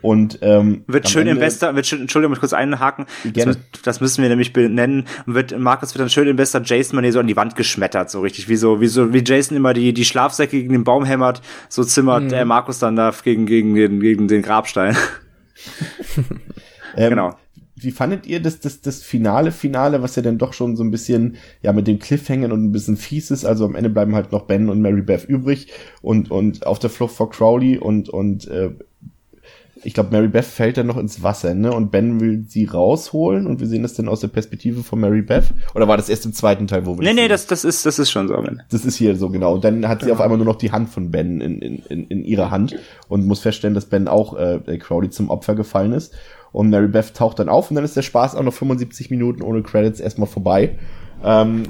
Und 0.00 0.38
ähm, 0.42 0.84
Wird 0.86 1.08
schön 1.08 1.26
Ende- 1.26 1.40
bester, 1.40 1.74
wird 1.74 1.84
schön, 1.86 2.02
Entschuldigung, 2.02 2.30
muss 2.30 2.36
ich 2.38 2.40
kurz 2.42 2.52
einhaken. 2.52 3.06
Das, 3.34 3.58
das 3.82 4.00
müssen 4.00 4.22
wir 4.22 4.28
nämlich 4.28 4.52
benennen. 4.52 5.06
Und 5.26 5.34
wird, 5.34 5.58
Markus 5.58 5.92
wird 5.92 6.00
dann 6.02 6.08
schön 6.08 6.28
in 6.28 6.36
bester 6.36 6.62
Jason-Manier 6.64 7.12
so 7.12 7.18
an 7.18 7.26
die 7.26 7.34
Wand 7.34 7.56
geschmettert, 7.56 8.08
so 8.08 8.20
richtig, 8.20 8.48
wie 8.48 8.54
so, 8.54 8.80
wie 8.80 8.86
so, 8.86 9.12
wie 9.12 9.24
Jason 9.26 9.56
immer 9.56 9.74
die, 9.74 9.92
die 9.92 10.04
Schlafsäcke 10.04 10.56
gegen 10.56 10.72
den 10.72 10.84
Baum 10.84 11.04
hämmert, 11.04 11.42
so 11.68 11.82
zimmert 11.82 12.22
Mhm. 12.24 12.28
der 12.28 12.44
Markus 12.44 12.78
dann 12.78 12.94
da 12.94 13.12
gegen, 13.24 13.46
gegen 13.46 13.74
den, 13.74 13.98
gegen 13.98 14.28
den 14.28 14.42
Grabstein. 14.42 14.96
Ähm, 16.96 17.10
Genau. 17.10 17.34
Wie 17.82 17.90
fandet 17.90 18.26
ihr 18.26 18.40
das, 18.40 18.60
das, 18.60 18.80
das 18.80 19.02
finale 19.02 19.52
Finale, 19.52 20.02
was 20.02 20.16
ja 20.16 20.22
dann 20.22 20.38
doch 20.38 20.52
schon 20.52 20.76
so 20.76 20.84
ein 20.84 20.90
bisschen, 20.90 21.36
ja, 21.62 21.72
mit 21.72 21.86
dem 21.86 21.98
Cliffhanger 21.98 22.52
und 22.52 22.64
ein 22.64 22.72
bisschen 22.72 22.96
fies 22.96 23.30
ist? 23.30 23.44
Also 23.44 23.64
am 23.64 23.74
Ende 23.74 23.90
bleiben 23.90 24.14
halt 24.14 24.32
noch 24.32 24.42
Ben 24.42 24.68
und 24.68 24.80
Mary 24.80 25.02
Beth 25.02 25.24
übrig 25.24 25.68
und, 26.02 26.30
und 26.30 26.66
auf 26.66 26.78
der 26.78 26.90
Flucht 26.90 27.14
vor 27.14 27.30
Crowley 27.30 27.78
und, 27.78 28.08
und, 28.08 28.48
äh, 28.48 28.70
ich 29.84 29.94
glaube, 29.94 30.10
Mary 30.10 30.28
Beth 30.28 30.44
fällt 30.44 30.76
dann 30.76 30.86
noch 30.86 30.96
ins 30.96 31.22
Wasser, 31.22 31.54
ne? 31.54 31.72
Und 31.72 31.90
Ben 31.90 32.20
will 32.20 32.44
sie 32.46 32.64
rausholen 32.64 33.46
und 33.46 33.60
wir 33.60 33.66
sehen 33.66 33.82
das 33.82 33.94
dann 33.94 34.08
aus 34.08 34.20
der 34.20 34.28
Perspektive 34.28 34.82
von 34.82 35.00
Mary 35.00 35.22
Beth. 35.22 35.44
Oder 35.74 35.88
war 35.88 35.96
das 35.96 36.08
erst 36.08 36.26
im 36.26 36.32
zweiten 36.32 36.66
Teil, 36.66 36.86
wo 36.86 36.98
wir 36.98 37.04
nee, 37.04 37.12
nee, 37.12 37.22
sehen? 37.22 37.28
das, 37.28 37.46
das 37.46 37.64
ist, 37.64 37.86
das 37.86 37.98
ist 37.98 38.10
schon 38.10 38.28
so. 38.28 38.42
Das 38.70 38.84
ist 38.84 38.96
hier 38.96 39.16
so 39.16 39.30
genau. 39.30 39.54
Und 39.54 39.64
dann 39.64 39.86
hat 39.88 40.02
sie 40.02 40.12
auf 40.12 40.20
einmal 40.20 40.38
nur 40.38 40.46
noch 40.46 40.56
die 40.56 40.72
Hand 40.72 40.88
von 40.88 41.10
Ben 41.10 41.40
in, 41.40 41.60
in, 41.60 41.78
in, 41.88 42.06
in 42.08 42.24
ihrer 42.24 42.50
Hand 42.50 42.76
und 43.08 43.26
muss 43.26 43.40
feststellen, 43.40 43.74
dass 43.74 43.86
Ben 43.86 44.08
auch 44.08 44.36
äh, 44.36 44.78
Crowley 44.78 45.10
zum 45.10 45.30
Opfer 45.30 45.54
gefallen 45.54 45.92
ist. 45.92 46.14
Und 46.58 46.70
Mary 46.70 46.88
Beth 46.88 47.14
taucht 47.14 47.38
dann 47.38 47.48
auf 47.48 47.70
und 47.70 47.76
dann 47.76 47.84
ist 47.84 47.94
der 47.96 48.02
Spaß 48.02 48.34
auch 48.34 48.42
noch 48.42 48.52
75 48.52 49.10
Minuten 49.10 49.42
ohne 49.42 49.62
Credits 49.62 50.00
erstmal 50.00 50.26
vorbei. 50.26 50.76
Ähm, 51.22 51.62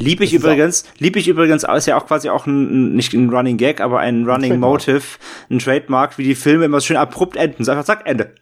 Lieb 0.00 0.20
ich 0.20 0.34
übrigens, 0.34 0.84
lieb 0.98 1.14
ich 1.14 1.28
übrigens, 1.28 1.62
ist 1.62 1.86
ja 1.86 1.96
auch 1.96 2.06
quasi 2.06 2.28
auch 2.28 2.46
ein, 2.46 2.90
ein- 2.90 2.96
nicht 2.96 3.12
ein 3.14 3.30
Running 3.30 3.56
Gag, 3.56 3.80
aber 3.80 4.00
ein 4.00 4.24
Running 4.28 4.50
Trademark. 4.50 4.72
Motive, 4.72 5.02
ein 5.48 5.58
Trademark, 5.60 6.18
wie 6.18 6.24
die 6.24 6.34
Filme 6.34 6.64
immer 6.64 6.80
so 6.80 6.86
schön 6.86 6.96
abrupt 6.96 7.36
enden. 7.36 7.62
So 7.62 7.70
einfach 7.70 7.84
zack, 7.84 8.02
Ende. 8.04 8.34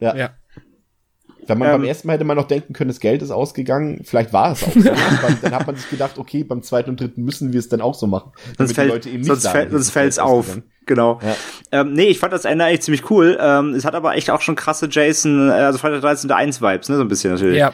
ja. 0.00 0.16
Ja. 0.16 0.30
Wenn 1.46 1.58
man 1.58 1.68
Ähm, 1.68 1.74
beim 1.74 1.84
ersten 1.84 2.06
Mal 2.06 2.14
hätte 2.14 2.24
man 2.24 2.36
noch 2.36 2.46
denken 2.46 2.72
können, 2.72 2.88
das 2.88 3.00
Geld 3.00 3.22
ist 3.22 3.30
ausgegangen. 3.30 4.02
Vielleicht 4.04 4.32
war 4.32 4.52
es 4.52 4.62
auch 4.64 4.72
so. 4.72 4.80
dann, 4.82 5.38
dann 5.42 5.52
hat 5.52 5.66
man 5.66 5.76
sich 5.76 5.88
gedacht, 5.90 6.18
okay, 6.18 6.44
beim 6.44 6.62
zweiten 6.62 6.90
und 6.90 7.00
dritten 7.00 7.22
müssen 7.22 7.52
wir 7.52 7.58
es 7.58 7.68
dann 7.68 7.80
auch 7.80 7.94
so 7.94 8.06
machen. 8.06 8.32
Sonst 8.56 8.56
damit 8.58 8.70
die 8.70 8.74
fällt, 8.74 8.90
Leute 8.90 9.08
eben 9.08 9.18
nicht 9.18 9.26
sonst 9.26 9.48
fällt, 9.48 9.66
es 9.66 9.72
sonst 9.72 9.90
fällt's 9.90 10.18
auf. 10.18 10.40
ausgegangen. 10.40 10.70
Genau. 10.86 11.18
Ja. 11.22 11.80
Ähm, 11.80 11.92
nee, 11.94 12.06
ich 12.08 12.18
fand 12.18 12.32
das 12.32 12.44
Ende 12.44 12.64
eigentlich 12.64 12.82
ziemlich 12.82 13.10
cool. 13.10 13.38
Ähm, 13.40 13.74
es 13.74 13.84
hat 13.84 13.94
aber 13.94 14.14
echt 14.16 14.30
auch 14.30 14.40
schon 14.40 14.54
krasse 14.54 14.88
Jason, 14.90 15.48
äh, 15.48 15.52
also 15.52 15.78
Freitag 15.78 16.02
13. 16.02 16.30
1 16.30 16.60
Vibes, 16.60 16.88
ne, 16.88 16.96
so 16.96 17.02
ein 17.02 17.08
bisschen 17.08 17.32
natürlich. 17.32 17.58
Ja. 17.58 17.72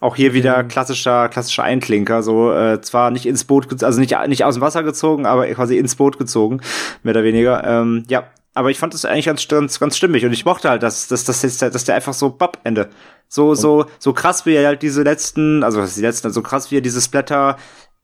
Auch 0.00 0.16
hier 0.16 0.34
wieder 0.34 0.62
klassischer, 0.64 1.28
klassischer 1.28 1.62
Einklinker, 1.62 2.22
so, 2.22 2.52
äh, 2.52 2.80
zwar 2.82 3.10
nicht 3.10 3.24
ins 3.24 3.44
Boot, 3.44 3.82
also 3.82 3.98
nicht, 3.98 4.14
nicht 4.28 4.44
aus 4.44 4.54
dem 4.54 4.60
Wasser 4.60 4.82
gezogen, 4.82 5.24
aber 5.24 5.46
quasi 5.48 5.78
ins 5.78 5.94
Boot 5.94 6.18
gezogen, 6.18 6.60
mehr 7.02 7.12
oder 7.14 7.24
weniger. 7.24 7.64
Ähm, 7.64 8.04
ja, 8.08 8.24
aber 8.56 8.70
ich 8.70 8.78
fand 8.78 8.94
das 8.94 9.04
eigentlich 9.04 9.26
ganz, 9.26 9.46
ganz, 9.46 9.78
ganz 9.78 9.96
stimmig 9.98 10.24
und 10.24 10.32
ich 10.32 10.46
mochte 10.46 10.70
halt, 10.70 10.82
dass, 10.82 11.08
dass, 11.08 11.24
dass, 11.24 11.42
dass, 11.42 11.58
dass 11.58 11.84
der 11.84 11.94
einfach 11.94 12.14
so, 12.14 12.30
bapp, 12.30 12.58
Ende. 12.64 12.88
So, 13.28 13.54
so, 13.54 13.84
so 13.98 14.14
krass 14.14 14.46
wie 14.46 14.54
er 14.54 14.66
halt 14.66 14.82
diese 14.82 15.02
letzten, 15.02 15.62
also 15.62 15.84
die 15.84 16.00
letzten, 16.00 16.32
so 16.32 16.40
krass 16.40 16.70
wie 16.70 16.78
er 16.78 16.80
diese 16.80 17.02
Splatter 17.02 17.58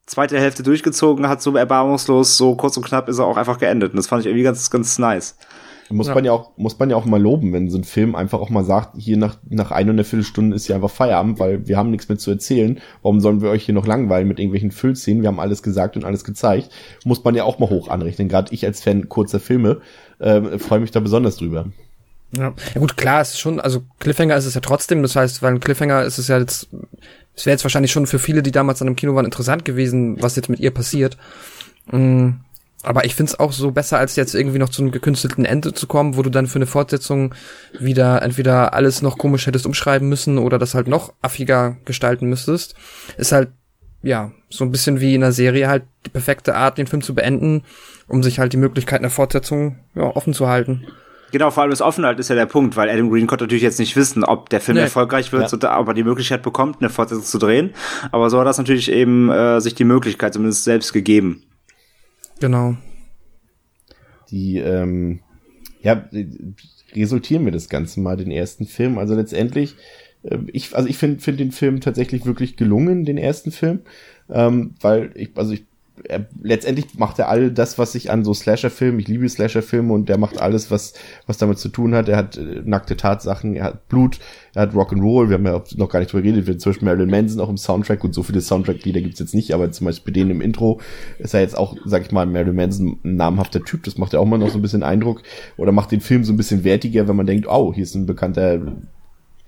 zweite 0.04 0.38
Hälfte 0.38 0.62
durchgezogen 0.62 1.26
hat, 1.26 1.40
so 1.40 1.56
erbarmungslos, 1.56 2.36
so 2.36 2.54
kurz 2.54 2.76
und 2.76 2.84
knapp 2.84 3.08
ist 3.08 3.18
er 3.18 3.24
auch 3.24 3.38
einfach 3.38 3.58
geendet. 3.58 3.92
Und 3.92 3.96
das 3.96 4.08
fand 4.08 4.20
ich 4.20 4.26
irgendwie 4.26 4.44
ganz, 4.44 4.70
ganz 4.70 4.98
nice. 4.98 5.36
Muss 5.92 6.08
Ja. 6.08 6.14
man 6.14 6.24
ja 6.24 6.32
auch, 6.32 6.50
muss 6.56 6.78
man 6.78 6.90
ja 6.90 6.96
auch 6.96 7.04
mal 7.04 7.20
loben, 7.20 7.52
wenn 7.52 7.70
so 7.70 7.78
ein 7.78 7.84
Film 7.84 8.14
einfach 8.14 8.40
auch 8.40 8.50
mal 8.50 8.64
sagt, 8.64 8.96
hier 8.98 9.16
nach, 9.16 9.36
nach 9.48 9.70
einer 9.70 9.90
und 9.90 9.96
einer 9.96 10.04
Viertelstunde 10.04 10.56
ist 10.56 10.66
ja 10.68 10.76
einfach 10.76 10.90
Feierabend, 10.90 11.38
weil 11.38 11.66
wir 11.68 11.76
haben 11.76 11.90
nichts 11.90 12.08
mehr 12.08 12.18
zu 12.18 12.30
erzählen. 12.30 12.80
Warum 13.02 13.20
sollen 13.20 13.40
wir 13.40 13.50
euch 13.50 13.64
hier 13.64 13.74
noch 13.74 13.86
langweilen 13.86 14.26
mit 14.28 14.38
irgendwelchen 14.38 14.70
Füllszenen? 14.70 15.22
Wir 15.22 15.28
haben 15.28 15.40
alles 15.40 15.62
gesagt 15.62 15.96
und 15.96 16.04
alles 16.04 16.24
gezeigt. 16.24 16.70
Muss 17.04 17.22
man 17.24 17.34
ja 17.34 17.44
auch 17.44 17.58
mal 17.58 17.70
hoch 17.70 17.88
anrechnen. 17.88 18.28
Gerade 18.28 18.52
ich 18.52 18.64
als 18.64 18.82
Fan 18.82 19.08
kurzer 19.08 19.40
Filme 19.40 19.80
äh, 20.18 20.58
freue 20.58 20.80
mich 20.80 20.90
da 20.90 21.00
besonders 21.00 21.36
drüber. 21.36 21.66
Ja. 22.34 22.54
ja 22.74 22.80
gut, 22.80 22.96
klar, 22.96 23.20
es 23.20 23.30
ist 23.32 23.40
schon, 23.40 23.60
also 23.60 23.82
Cliffhanger 23.98 24.36
ist 24.36 24.46
es 24.46 24.54
ja 24.54 24.62
trotzdem, 24.62 25.02
das 25.02 25.16
heißt, 25.16 25.42
weil 25.42 25.52
ein 25.52 25.60
Cliffhanger 25.60 26.02
ist 26.04 26.16
es 26.16 26.28
ja 26.28 26.38
jetzt, 26.38 26.68
es 27.34 27.44
wäre 27.44 27.52
jetzt 27.54 27.64
wahrscheinlich 27.64 27.92
schon 27.92 28.06
für 28.06 28.18
viele, 28.18 28.42
die 28.42 28.52
damals 28.52 28.80
an 28.80 28.86
dem 28.86 28.96
Kino 28.96 29.14
waren, 29.14 29.26
interessant 29.26 29.66
gewesen, 29.66 30.16
was 30.22 30.36
jetzt 30.36 30.48
mit 30.48 30.58
ihr 30.58 30.70
passiert. 30.70 31.18
Mm, 31.90 32.30
aber 32.82 33.04
ich 33.04 33.14
find's 33.14 33.38
auch 33.38 33.52
so 33.52 33.70
besser, 33.70 33.98
als 33.98 34.16
jetzt 34.16 34.34
irgendwie 34.34 34.58
noch 34.58 34.68
zu 34.68 34.82
einem 34.82 34.90
gekünstelten 34.90 35.44
Ende 35.44 35.72
zu 35.72 35.86
kommen, 35.86 36.16
wo 36.16 36.22
du 36.22 36.30
dann 36.30 36.46
für 36.46 36.56
eine 36.56 36.66
Fortsetzung 36.66 37.34
wieder 37.78 38.22
entweder 38.22 38.74
alles 38.74 39.02
noch 39.02 39.18
komisch 39.18 39.46
hättest 39.46 39.66
umschreiben 39.66 40.08
müssen 40.08 40.38
oder 40.38 40.58
das 40.58 40.74
halt 40.74 40.88
noch 40.88 41.12
affiger 41.22 41.76
gestalten 41.84 42.28
müsstest. 42.28 42.74
Ist 43.16 43.32
halt, 43.32 43.50
ja, 44.02 44.32
so 44.50 44.64
ein 44.64 44.72
bisschen 44.72 45.00
wie 45.00 45.14
in 45.14 45.22
einer 45.22 45.32
Serie 45.32 45.68
halt 45.68 45.84
die 46.06 46.10
perfekte 46.10 46.56
Art, 46.56 46.76
den 46.78 46.86
Film 46.88 47.02
zu 47.02 47.14
beenden, 47.14 47.62
um 48.08 48.22
sich 48.22 48.38
halt 48.40 48.52
die 48.52 48.56
Möglichkeit 48.58 49.00
einer 49.00 49.10
Fortsetzung 49.10 49.78
ja, 49.94 50.02
offen 50.02 50.34
zu 50.34 50.48
halten. 50.48 50.86
Genau, 51.30 51.50
vor 51.50 51.62
allem 51.62 51.70
das 51.70 51.80
Offenheit 51.80 52.18
ist 52.18 52.28
ja 52.28 52.34
der 52.34 52.44
Punkt, 52.46 52.76
weil 52.76 52.90
Adam 52.90 53.08
Green 53.10 53.26
konnte 53.26 53.44
natürlich 53.44 53.62
jetzt 53.62 53.78
nicht 53.78 53.96
wissen, 53.96 54.22
ob 54.22 54.50
der 54.50 54.60
Film 54.60 54.76
Nee. 54.76 54.82
erfolgreich 54.82 55.32
wird, 55.32 55.50
Ja. 55.62 55.78
ob 55.78 55.88
er 55.88 55.94
die 55.94 56.04
Möglichkeit 56.04 56.42
bekommt, 56.42 56.78
eine 56.80 56.90
Fortsetzung 56.90 57.24
zu 57.24 57.38
drehen. 57.38 57.70
Aber 58.10 58.28
so 58.28 58.38
hat 58.38 58.46
das 58.46 58.58
natürlich 58.58 58.90
eben 58.92 59.30
äh, 59.30 59.58
sich 59.60 59.74
die 59.74 59.84
Möglichkeit 59.84 60.34
zumindest 60.34 60.64
selbst 60.64 60.92
gegeben. 60.92 61.44
Genau. 62.42 62.74
Die, 64.32 64.58
ähm, 64.58 65.20
ja, 65.80 66.08
resultieren 66.92 67.44
wir 67.44 67.52
das 67.52 67.68
Ganze 67.68 68.00
mal, 68.00 68.16
den 68.16 68.32
ersten 68.32 68.66
Film. 68.66 68.98
Also 68.98 69.14
letztendlich, 69.14 69.76
äh, 70.24 70.38
ich, 70.52 70.74
also 70.74 70.88
ich 70.88 70.96
finde 70.96 71.20
find 71.20 71.38
den 71.38 71.52
Film 71.52 71.80
tatsächlich 71.80 72.26
wirklich 72.26 72.56
gelungen, 72.56 73.04
den 73.04 73.16
ersten 73.16 73.52
Film. 73.52 73.82
Ähm, 74.28 74.74
weil 74.80 75.12
ich, 75.14 75.30
also 75.36 75.52
ich, 75.52 75.66
er, 76.08 76.26
letztendlich 76.42 76.86
macht 76.96 77.18
er 77.18 77.28
all 77.28 77.50
das, 77.50 77.78
was 77.78 77.94
ich 77.94 78.10
an 78.10 78.24
so 78.24 78.34
Slasher-Filmen, 78.34 79.00
ich 79.00 79.08
liebe 79.08 79.28
Slasher-Filme 79.28 79.92
und 79.92 80.08
der 80.08 80.18
macht 80.18 80.40
alles, 80.40 80.70
was, 80.70 80.94
was 81.26 81.38
damit 81.38 81.58
zu 81.58 81.68
tun 81.68 81.94
hat. 81.94 82.08
Er 82.08 82.16
hat 82.16 82.36
äh, 82.36 82.62
nackte 82.64 82.96
Tatsachen, 82.96 83.54
er 83.54 83.64
hat 83.64 83.88
Blut, 83.88 84.18
er 84.54 84.62
hat 84.62 84.74
Rock'n'Roll, 84.74 85.28
wir 85.28 85.34
haben 85.34 85.46
ja 85.46 85.62
noch 85.76 85.88
gar 85.88 86.00
nicht 86.00 86.12
drüber 86.12 86.22
geredet, 86.22 86.46
wir 86.46 86.54
Beispiel 86.54 86.86
Marilyn 86.86 87.10
Manson 87.10 87.40
auch 87.40 87.48
im 87.48 87.56
Soundtrack 87.56 88.04
und 88.04 88.14
so 88.14 88.22
viele 88.22 88.40
Soundtrack-Lieder 88.40 89.00
gibt's 89.00 89.20
jetzt 89.20 89.34
nicht, 89.34 89.54
aber 89.54 89.70
zum 89.70 89.86
Beispiel 89.86 90.12
bei 90.12 90.20
denen 90.20 90.30
im 90.30 90.40
Intro 90.40 90.80
ist 91.18 91.34
er 91.34 91.40
jetzt 91.40 91.56
auch, 91.56 91.76
sag 91.84 92.02
ich 92.02 92.12
mal, 92.12 92.26
Marilyn 92.26 92.56
Manson 92.56 92.98
ein 93.04 93.16
namhafter 93.16 93.62
Typ, 93.62 93.84
das 93.84 93.98
macht 93.98 94.12
ja 94.12 94.18
auch 94.18 94.26
mal 94.26 94.38
noch 94.38 94.50
so 94.50 94.58
ein 94.58 94.62
bisschen 94.62 94.82
Eindruck 94.82 95.22
oder 95.56 95.72
macht 95.72 95.92
den 95.92 96.00
Film 96.00 96.24
so 96.24 96.32
ein 96.32 96.36
bisschen 96.36 96.64
wertiger, 96.64 97.08
wenn 97.08 97.16
man 97.16 97.26
denkt, 97.26 97.46
oh, 97.48 97.72
hier 97.72 97.84
ist 97.84 97.94
ein 97.94 98.06
bekannter 98.06 98.60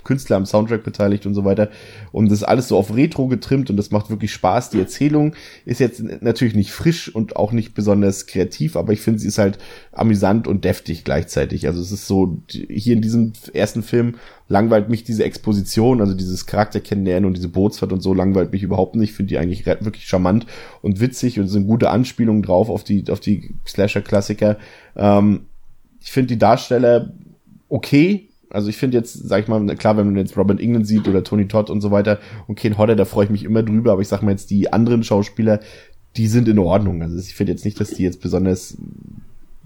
Künstler 0.05 0.36
am 0.36 0.46
Soundtrack 0.46 0.84
beteiligt 0.84 1.26
und 1.26 1.34
so 1.34 1.44
weiter. 1.44 1.70
Und 2.12 2.30
das 2.30 2.38
ist 2.38 2.44
alles 2.44 2.68
so 2.68 2.76
auf 2.76 2.94
Retro 2.94 3.26
getrimmt 3.26 3.70
und 3.70 3.76
das 3.76 3.90
macht 3.90 4.11
wirklich 4.11 4.32
Spaß. 4.32 4.70
Die 4.70 4.78
Erzählung 4.78 5.34
ist 5.64 5.80
jetzt 5.80 6.02
natürlich 6.22 6.55
nicht 6.55 6.72
frisch 6.72 7.14
und 7.14 7.36
auch 7.36 7.52
nicht 7.52 7.74
besonders 7.74 8.26
kreativ, 8.26 8.76
aber 8.76 8.92
ich 8.92 9.00
finde, 9.00 9.20
sie 9.20 9.28
ist 9.28 9.38
halt 9.38 9.59
amüsant 9.92 10.46
und 10.46 10.64
deftig 10.64 11.05
gleichzeitig. 11.05 11.66
Also 11.66 11.80
es 11.80 11.92
ist 11.92 12.07
so, 12.07 12.38
hier 12.48 12.94
in 12.94 13.02
diesem 13.02 13.32
ersten 13.52 13.82
Film 13.82 14.16
langweilt 14.48 14.88
mich 14.88 15.05
diese 15.05 15.24
Exposition, 15.24 16.00
also 16.00 16.14
dieses 16.14 16.46
Charakter 16.46 16.80
kennenlernen 16.80 17.26
und 17.26 17.36
diese 17.36 17.48
Bootsfahrt 17.48 17.92
und 17.92 18.00
so 18.00 18.12
langweilt 18.12 18.52
mich 18.52 18.62
überhaupt 18.62 18.94
nicht. 18.94 19.11
Ich 19.11 19.16
finde 19.16 19.30
die 19.30 19.38
eigentlich 19.38 19.66
wirklich 19.66 20.07
charmant 20.07 20.46
und 20.82 21.00
witzig 21.00 21.38
und 21.38 21.46
es 21.46 21.52
sind 21.52 21.66
gute 21.66 21.90
Anspielungen 21.90 22.42
drauf 22.42 22.68
auf 22.68 22.84
die, 22.84 23.05
auf 23.11 23.20
die 23.20 23.55
Slasher-Klassiker. 23.66 24.59
Ähm, 24.96 25.46
ich 26.02 26.12
finde 26.12 26.34
die 26.34 26.38
Darsteller 26.38 27.14
okay. 27.68 28.28
Also 28.55 28.68
ich 28.68 28.76
finde 28.76 28.96
jetzt, 28.96 29.14
sag 29.14 29.42
ich 29.42 29.48
mal, 29.48 29.66
klar, 29.74 29.96
wenn 29.96 30.07
man 30.07 30.16
jetzt 30.16 30.36
Robert 30.36 30.61
England 30.61 30.86
sieht 30.86 31.09
oder 31.09 31.24
Tony 31.24 31.48
Todd 31.48 31.70
und 31.70 31.80
so 31.80 31.90
weiter 31.90 32.20
und 32.46 32.55
Ken 32.55 32.78
Hodder, 32.78 32.94
da 32.94 33.05
freue 33.05 33.24
ich 33.24 33.30
mich 33.30 33.44
immer 33.44 33.64
drüber, 33.64 33.92
aber 33.92 34.00
ich 34.00 34.09
sag 34.09 34.22
mal 34.22 34.30
jetzt, 34.30 34.50
die 34.50 34.72
anderen 34.72 35.02
Schauspieler, 35.02 35.59
die 36.16 36.28
sind 36.28 36.48
in 36.48 36.61
Ordnung. 36.61 37.02
Also 37.02 37.18
ich 37.18 37.34
finde 37.34 37.52
jetzt 37.52 37.64
nicht, 37.64 37.80
dass 37.80 37.90
die 37.90 38.05
jetzt 38.05 38.20
besonders 38.20 38.76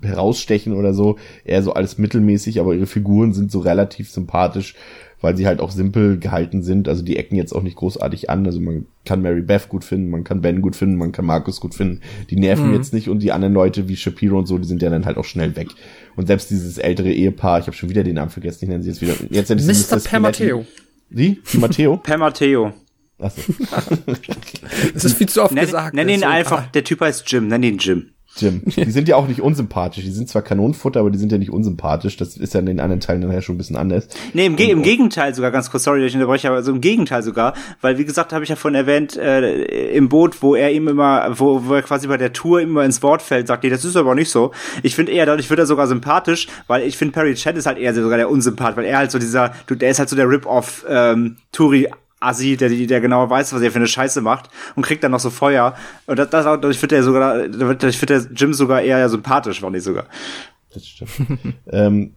herausstechen 0.00 0.72
oder 0.72 0.94
so, 0.94 1.18
eher 1.44 1.62
so 1.62 1.74
alles 1.74 1.98
mittelmäßig, 1.98 2.60
aber 2.60 2.74
ihre 2.74 2.86
Figuren 2.86 3.34
sind 3.34 3.50
so 3.50 3.58
relativ 3.58 4.10
sympathisch, 4.10 4.74
weil 5.20 5.36
sie 5.36 5.46
halt 5.46 5.60
auch 5.60 5.70
simpel 5.70 6.18
gehalten 6.18 6.62
sind. 6.62 6.88
Also 6.88 7.02
die 7.02 7.16
ecken 7.16 7.36
jetzt 7.36 7.52
auch 7.52 7.62
nicht 7.62 7.76
großartig 7.76 8.30
an. 8.30 8.46
Also 8.46 8.60
man 8.60 8.86
kann 9.04 9.22
Mary 9.22 9.42
Beth 9.42 9.68
gut 9.68 9.84
finden, 9.84 10.10
man 10.10 10.24
kann 10.24 10.40
Ben 10.40 10.60
gut 10.60 10.76
finden, 10.76 10.96
man 10.96 11.12
kann 11.12 11.26
Markus 11.26 11.60
gut 11.60 11.74
finden. 11.74 12.00
Die 12.30 12.36
nerven 12.36 12.72
jetzt 12.72 12.92
nicht 12.92 13.08
und 13.08 13.20
die 13.20 13.32
anderen 13.32 13.54
Leute 13.54 13.88
wie 13.88 13.96
Shapiro 13.96 14.38
und 14.38 14.46
so, 14.46 14.58
die 14.58 14.68
sind 14.68 14.82
ja 14.82 14.90
dann 14.90 15.06
halt 15.06 15.16
auch 15.16 15.24
schnell 15.24 15.56
weg. 15.56 15.68
Und 16.16 16.26
selbst 16.26 16.50
dieses 16.50 16.78
ältere 16.78 17.12
Ehepaar, 17.12 17.60
ich 17.60 17.66
habe 17.66 17.76
schon 17.76 17.90
wieder 17.90 18.04
den 18.04 18.14
Namen 18.14 18.30
vergessen, 18.30 18.64
ich 18.64 18.68
nenne 18.68 18.82
sie 18.82 18.90
jetzt 18.90 19.00
wieder. 19.00 19.14
Jetzt 19.30 19.48
nenne 19.48 19.60
ich 19.60 19.66
sie 19.66 19.94
Mr. 19.94 20.00
Per 20.00 20.20
Matteo. 20.20 20.64
Sie? 21.10 21.40
Die 21.54 21.56
Matteo? 21.56 21.96
Per 21.96 22.18
Matteo. 22.18 22.74
Achso. 23.18 23.40
Es 24.94 25.04
ist 25.06 25.16
viel 25.16 25.28
zu 25.28 25.42
oft 25.42 25.54
Nenn, 25.54 25.64
gesagt. 25.64 25.94
nenn 25.94 26.06
das 26.06 26.16
ihn 26.18 26.24
einfach, 26.24 26.70
der 26.70 26.84
Typ 26.84 27.00
heißt 27.00 27.24
Jim, 27.32 27.48
nenn 27.48 27.62
ihn 27.62 27.78
Jim. 27.78 28.10
Jim. 28.36 28.62
Die 28.76 28.90
sind 28.90 29.08
ja 29.08 29.16
auch 29.16 29.26
nicht 29.26 29.40
unsympathisch. 29.40 30.04
Die 30.04 30.10
sind 30.10 30.28
zwar 30.28 30.42
Kanonenfutter, 30.42 31.00
aber 31.00 31.10
die 31.10 31.18
sind 31.18 31.32
ja 31.32 31.38
nicht 31.38 31.50
unsympathisch. 31.50 32.16
Das 32.16 32.36
ist 32.36 32.54
ja 32.54 32.60
in 32.60 32.66
den 32.66 32.80
anderen 32.80 33.00
Teilen 33.00 33.20
nachher 33.20 33.42
schon 33.42 33.54
ein 33.54 33.58
bisschen 33.58 33.76
anders. 33.76 34.08
Nee, 34.32 34.46
im, 34.46 34.56
Ge 34.56 34.70
im 34.70 34.82
Gegenteil 34.82 35.34
sogar, 35.34 35.50
ganz 35.50 35.70
kurz, 35.70 35.84
sorry, 35.84 36.00
dass 36.00 36.10
ich 36.10 36.14
unterbreche, 36.14 36.48
aber 36.48 36.56
also 36.56 36.72
im 36.72 36.80
Gegenteil 36.80 37.22
sogar, 37.22 37.54
weil 37.80 37.98
wie 37.98 38.04
gesagt, 38.04 38.32
habe 38.32 38.44
ich 38.44 38.50
ja 38.50 38.56
vorhin 38.56 38.76
erwähnt, 38.76 39.16
äh, 39.16 39.90
im 39.92 40.08
Boot, 40.08 40.42
wo 40.42 40.54
er 40.54 40.70
ihm 40.72 40.88
immer, 40.88 41.38
wo, 41.38 41.64
wo 41.66 41.74
er 41.74 41.82
quasi 41.82 42.06
bei 42.06 42.16
der 42.16 42.32
Tour 42.32 42.60
immer 42.60 42.84
ins 42.84 43.02
Wort 43.02 43.22
fällt, 43.22 43.46
sagt, 43.46 43.64
nee, 43.64 43.70
das 43.70 43.84
ist 43.84 43.96
aber 43.96 44.14
nicht 44.14 44.30
so. 44.30 44.52
Ich 44.82 44.94
finde 44.94 45.12
eher, 45.12 45.26
dadurch 45.26 45.50
wird 45.50 45.60
er 45.60 45.66
sogar 45.66 45.86
sympathisch, 45.86 46.48
weil 46.66 46.82
ich 46.82 46.96
finde, 46.96 47.12
Perry 47.12 47.34
Chat 47.34 47.56
ist 47.56 47.66
halt 47.66 47.78
eher 47.78 47.94
sogar 47.94 48.18
der 48.18 48.30
Unsympath, 48.30 48.76
weil 48.76 48.84
er 48.84 48.98
halt 48.98 49.10
so 49.10 49.18
dieser, 49.18 49.52
du, 49.66 49.74
der 49.74 49.90
ist 49.90 49.98
halt 49.98 50.08
so 50.08 50.16
der 50.16 50.28
Rip-Off, 50.28 50.84
ähm, 50.88 51.36
Touri 51.52 51.88
Assi, 52.20 52.56
der, 52.56 52.68
der 52.68 53.00
genau 53.00 53.28
weiß, 53.28 53.52
was 53.52 53.62
er 53.62 53.70
für 53.70 53.78
eine 53.78 53.86
Scheiße 53.86 54.20
macht 54.20 54.50
und 54.74 54.84
kriegt 54.84 55.04
dann 55.04 55.12
noch 55.12 55.20
so 55.20 55.30
Feuer. 55.30 55.74
Und 56.06 56.18
das, 56.18 56.30
das 56.30 56.44
dadurch 56.44 56.80
wird 56.82 56.92
er 56.92 57.02
sogar, 57.02 57.48
dadurch 57.48 58.00
wird 58.00 58.10
der 58.10 58.26
Jim 58.34 58.54
sogar 58.54 58.82
eher 58.82 59.08
sympathisch, 59.08 59.62
war 59.62 59.70
nicht 59.70 59.84
sogar. 59.84 60.06
Das 60.72 60.86
stimmt. 60.86 61.10
ähm, 61.70 62.14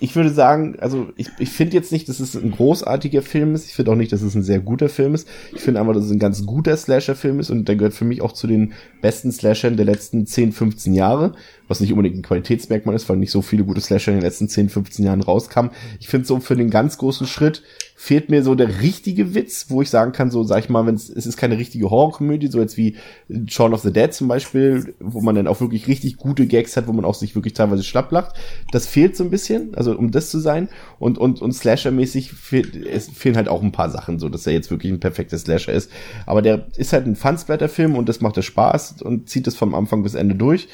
ich 0.00 0.14
würde 0.14 0.30
sagen, 0.30 0.76
also 0.78 1.08
ich, 1.16 1.28
ich 1.38 1.50
finde 1.50 1.74
jetzt 1.74 1.92
nicht, 1.92 2.08
dass 2.08 2.20
es 2.20 2.36
ein 2.36 2.52
großartiger 2.52 3.22
Film 3.22 3.54
ist. 3.54 3.66
Ich 3.66 3.74
finde 3.74 3.90
auch 3.90 3.96
nicht, 3.96 4.12
dass 4.12 4.22
es 4.22 4.34
ein 4.34 4.42
sehr 4.42 4.60
guter 4.60 4.88
Film 4.88 5.14
ist. 5.14 5.28
Ich 5.52 5.60
finde 5.60 5.80
einfach, 5.80 5.94
dass 5.94 6.04
es 6.04 6.10
ein 6.10 6.18
ganz 6.18 6.46
guter 6.46 6.76
Slasher-Film 6.76 7.40
ist 7.40 7.50
und 7.50 7.66
der 7.66 7.76
gehört 7.76 7.94
für 7.94 8.04
mich 8.04 8.22
auch 8.22 8.32
zu 8.32 8.46
den 8.46 8.74
besten 9.02 9.32
Slashern 9.32 9.76
der 9.76 9.86
letzten 9.86 10.26
10, 10.26 10.52
15 10.52 10.94
Jahre. 10.94 11.32
Was 11.66 11.80
nicht 11.80 11.92
unbedingt 11.92 12.16
ein 12.16 12.22
Qualitätsmerkmal 12.22 12.94
ist, 12.94 13.08
weil 13.08 13.16
nicht 13.16 13.32
so 13.32 13.42
viele 13.42 13.64
gute 13.64 13.80
Slasher 13.80 14.12
in 14.12 14.18
den 14.18 14.24
letzten 14.24 14.48
10, 14.48 14.68
15 14.68 15.04
Jahren 15.04 15.20
rauskamen. 15.20 15.72
Ich 15.98 16.08
finde 16.08 16.26
so 16.26 16.38
für 16.38 16.56
den 16.56 16.70
ganz 16.70 16.98
großen 16.98 17.26
Schritt 17.26 17.62
fehlt 18.00 18.30
mir 18.30 18.44
so 18.44 18.54
der 18.54 18.80
richtige 18.80 19.34
Witz, 19.34 19.66
wo 19.70 19.82
ich 19.82 19.90
sagen 19.90 20.12
kann, 20.12 20.30
so 20.30 20.44
sag 20.44 20.60
ich 20.60 20.68
mal, 20.68 20.86
wenn 20.86 20.94
es 20.94 21.08
ist 21.10 21.36
keine 21.36 21.58
richtige 21.58 21.90
Horrorkomödie, 21.90 22.46
so 22.46 22.60
jetzt 22.60 22.76
wie 22.76 22.96
Shaun 23.48 23.74
of 23.74 23.80
the 23.80 23.92
Dead 23.92 24.14
zum 24.14 24.28
Beispiel, 24.28 24.94
wo 25.00 25.20
man 25.20 25.34
dann 25.34 25.48
auch 25.48 25.60
wirklich 25.60 25.88
richtig 25.88 26.16
gute 26.16 26.46
Gags 26.46 26.76
hat, 26.76 26.86
wo 26.86 26.92
man 26.92 27.04
auch 27.04 27.16
sich 27.16 27.34
wirklich 27.34 27.54
teilweise 27.54 27.82
schlapp 27.82 28.12
lacht. 28.12 28.36
Das 28.70 28.86
fehlt 28.86 29.16
so 29.16 29.24
ein 29.24 29.30
bisschen, 29.30 29.74
also 29.74 29.98
um 29.98 30.12
das 30.12 30.30
zu 30.30 30.38
sein. 30.38 30.68
Und 31.00 31.18
und 31.18 31.42
und 31.42 31.50
Slasher-mäßig 31.50 32.34
fehlt, 32.34 32.76
es 32.86 33.08
fehlen 33.08 33.34
halt 33.34 33.48
auch 33.48 33.64
ein 33.64 33.72
paar 33.72 33.90
Sachen, 33.90 34.20
so 34.20 34.28
dass 34.28 34.46
er 34.46 34.52
jetzt 34.52 34.70
wirklich 34.70 34.92
ein 34.92 35.00
perfekter 35.00 35.36
Slasher 35.36 35.72
ist. 35.72 35.90
Aber 36.24 36.40
der 36.40 36.68
ist 36.76 36.92
halt 36.92 37.04
ein 37.04 37.16
Fansblätter-Film 37.16 37.96
und 37.96 38.08
das 38.08 38.20
macht 38.20 38.36
er 38.36 38.44
Spaß 38.44 39.02
und 39.02 39.28
zieht 39.28 39.48
es 39.48 39.56
vom 39.56 39.74
Anfang 39.74 40.04
bis 40.04 40.14
Ende 40.14 40.36
durch 40.36 40.68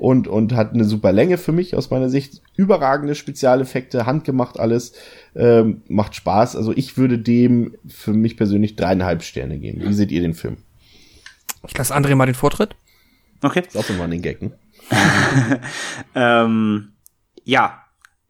und, 0.00 0.28
und 0.28 0.54
hat 0.54 0.72
eine 0.72 0.84
super 0.84 1.12
Länge 1.12 1.36
für 1.36 1.52
mich 1.52 1.76
aus 1.76 1.90
meiner 1.90 2.08
Sicht. 2.08 2.40
Überragende 2.56 3.14
Spezialeffekte, 3.14 4.06
handgemacht 4.06 4.58
alles, 4.58 4.94
ähm, 5.34 5.82
macht 5.88 6.14
Spaß. 6.14 6.56
Also 6.56 6.72
ich 6.74 6.96
würde 6.96 7.18
dem 7.18 7.76
für 7.88 8.12
mich 8.12 8.36
persönlich 8.36 8.76
dreieinhalb 8.76 9.22
Sterne 9.22 9.58
geben. 9.58 9.82
Wie 9.82 9.92
seht 9.92 10.12
ihr 10.12 10.20
den 10.20 10.34
Film? 10.34 10.58
Ich 11.66 11.76
lasse 11.76 11.94
André 11.94 12.14
mal 12.14 12.26
den 12.26 12.34
Vortritt. 12.34 12.74
Okay. 13.42 13.62
Ist 13.66 13.76
auch 13.76 13.88
mal 13.96 14.04
an 14.04 14.10
den 14.10 14.22
Gecken. 14.22 14.52
ähm, 16.14 16.92
ja, 17.44 17.84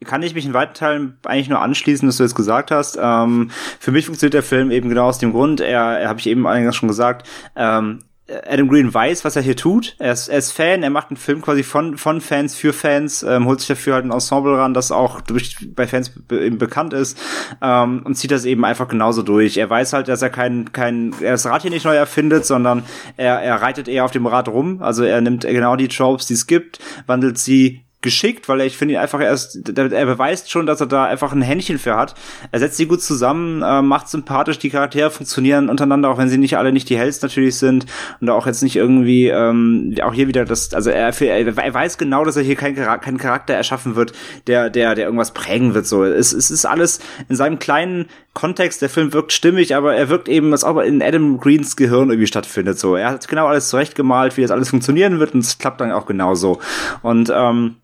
kann 0.04 0.22
ich 0.22 0.34
mich 0.34 0.46
in 0.46 0.54
weiten 0.54 0.74
Teilen 0.74 1.18
eigentlich 1.24 1.48
nur 1.48 1.60
anschließen, 1.60 2.08
was 2.08 2.16
du 2.16 2.22
jetzt 2.22 2.34
gesagt 2.34 2.70
hast. 2.70 2.98
Ähm, 3.00 3.50
für 3.78 3.92
mich 3.92 4.06
funktioniert 4.06 4.34
der 4.34 4.42
Film 4.42 4.70
eben 4.70 4.88
genau 4.88 5.06
aus 5.06 5.18
dem 5.18 5.32
Grund, 5.32 5.60
er, 5.60 5.98
er 6.00 6.08
habe 6.08 6.20
ich 6.20 6.26
eben 6.26 6.46
eingangs 6.46 6.76
schon 6.76 6.88
gesagt, 6.88 7.28
ähm, 7.56 8.00
Adam 8.46 8.68
Green 8.68 8.92
weiß, 8.92 9.24
was 9.24 9.36
er 9.36 9.42
hier 9.42 9.56
tut. 9.56 9.96
Er 9.98 10.12
ist, 10.12 10.28
er 10.28 10.38
ist 10.38 10.52
Fan, 10.52 10.82
er 10.82 10.90
macht 10.90 11.10
einen 11.10 11.16
Film 11.16 11.42
quasi 11.42 11.62
von, 11.62 11.96
von 11.98 12.20
Fans 12.20 12.54
für 12.54 12.72
Fans, 12.72 13.22
ähm, 13.22 13.46
holt 13.46 13.60
sich 13.60 13.68
dafür 13.68 13.94
halt 13.94 14.04
ein 14.04 14.12
Ensemble 14.12 14.56
ran, 14.56 14.74
das 14.74 14.92
auch 14.92 15.20
durch, 15.20 15.56
bei 15.74 15.86
Fans 15.86 16.10
be 16.10 16.44
eben 16.44 16.58
bekannt 16.58 16.92
ist 16.92 17.18
ähm, 17.62 18.02
und 18.04 18.14
zieht 18.16 18.30
das 18.30 18.44
eben 18.44 18.64
einfach 18.64 18.88
genauso 18.88 19.22
durch. 19.22 19.56
Er 19.56 19.68
weiß 19.68 19.92
halt, 19.92 20.08
dass 20.08 20.22
er 20.22 20.30
kein, 20.30 20.72
kein, 20.72 21.14
er 21.20 21.32
das 21.32 21.46
Rad 21.46 21.62
hier 21.62 21.70
nicht 21.70 21.84
neu 21.84 21.96
erfindet, 21.96 22.46
sondern 22.46 22.84
er, 23.16 23.40
er 23.40 23.56
reitet 23.62 23.88
eher 23.88 24.04
auf 24.04 24.12
dem 24.12 24.26
Rad 24.26 24.48
rum. 24.48 24.82
Also 24.82 25.04
er 25.04 25.20
nimmt 25.20 25.42
genau 25.42 25.76
die 25.76 25.88
Tropes, 25.88 26.26
die 26.26 26.34
es 26.34 26.46
gibt, 26.46 26.78
wandelt 27.06 27.38
sie 27.38 27.84
geschickt, 28.02 28.48
weil 28.48 28.62
ich 28.62 28.78
finde 28.78 28.94
ihn 28.94 29.00
einfach 29.00 29.20
erst, 29.20 29.68
er 29.76 30.06
beweist 30.06 30.50
schon, 30.50 30.64
dass 30.64 30.80
er 30.80 30.86
da 30.86 31.04
einfach 31.04 31.32
ein 31.32 31.42
Händchen 31.42 31.78
für 31.78 31.96
hat. 31.96 32.14
Er 32.50 32.58
setzt 32.58 32.78
sie 32.78 32.86
gut 32.86 33.02
zusammen, 33.02 33.62
äh, 33.62 33.82
macht 33.82 34.08
sympathisch, 34.08 34.58
die 34.58 34.70
Charaktere 34.70 35.10
funktionieren 35.10 35.68
untereinander, 35.68 36.08
auch 36.08 36.16
wenn 36.16 36.30
sie 36.30 36.38
nicht 36.38 36.56
alle 36.56 36.72
nicht 36.72 36.88
die 36.88 36.96
Hells 36.96 37.20
natürlich 37.20 37.56
sind 37.56 37.84
und 38.20 38.30
auch 38.30 38.46
jetzt 38.46 38.62
nicht 38.62 38.76
irgendwie, 38.76 39.28
ähm, 39.28 39.94
auch 40.02 40.14
hier 40.14 40.28
wieder 40.28 40.46
das, 40.46 40.72
also 40.72 40.88
er, 40.88 41.08
er 41.20 41.74
weiß 41.74 41.98
genau, 41.98 42.24
dass 42.24 42.36
er 42.36 42.42
hier 42.42 42.56
keinen 42.56 42.76
kein 43.00 43.18
Charakter 43.18 43.52
erschaffen 43.52 43.96
wird, 43.96 44.12
der, 44.46 44.70
der, 44.70 44.94
der 44.94 45.04
irgendwas 45.04 45.34
prägen 45.34 45.74
wird, 45.74 45.86
so. 45.86 46.02
Es, 46.04 46.32
es 46.32 46.50
ist 46.50 46.64
alles 46.64 47.00
in 47.28 47.36
seinem 47.36 47.58
kleinen 47.58 48.06
Kontext, 48.32 48.80
der 48.80 48.88
Film 48.88 49.12
wirkt 49.12 49.32
stimmig, 49.32 49.76
aber 49.76 49.94
er 49.94 50.08
wirkt 50.08 50.28
eben, 50.28 50.54
ob 50.54 50.76
er 50.78 50.84
in 50.84 51.02
Adam 51.02 51.38
Greens 51.38 51.76
Gehirn 51.76 52.08
irgendwie 52.08 52.26
stattfindet, 52.26 52.78
so. 52.78 52.96
Er 52.96 53.10
hat 53.10 53.28
genau 53.28 53.46
alles 53.46 53.68
zurechtgemalt, 53.68 54.38
wie 54.38 54.42
das 54.42 54.50
alles 54.50 54.70
funktionieren 54.70 55.18
wird 55.18 55.34
und 55.34 55.40
es 55.40 55.58
klappt 55.58 55.82
dann 55.82 55.92
auch 55.92 56.06
genauso. 56.06 56.60
Und, 57.02 57.30
ähm, 57.34 57.76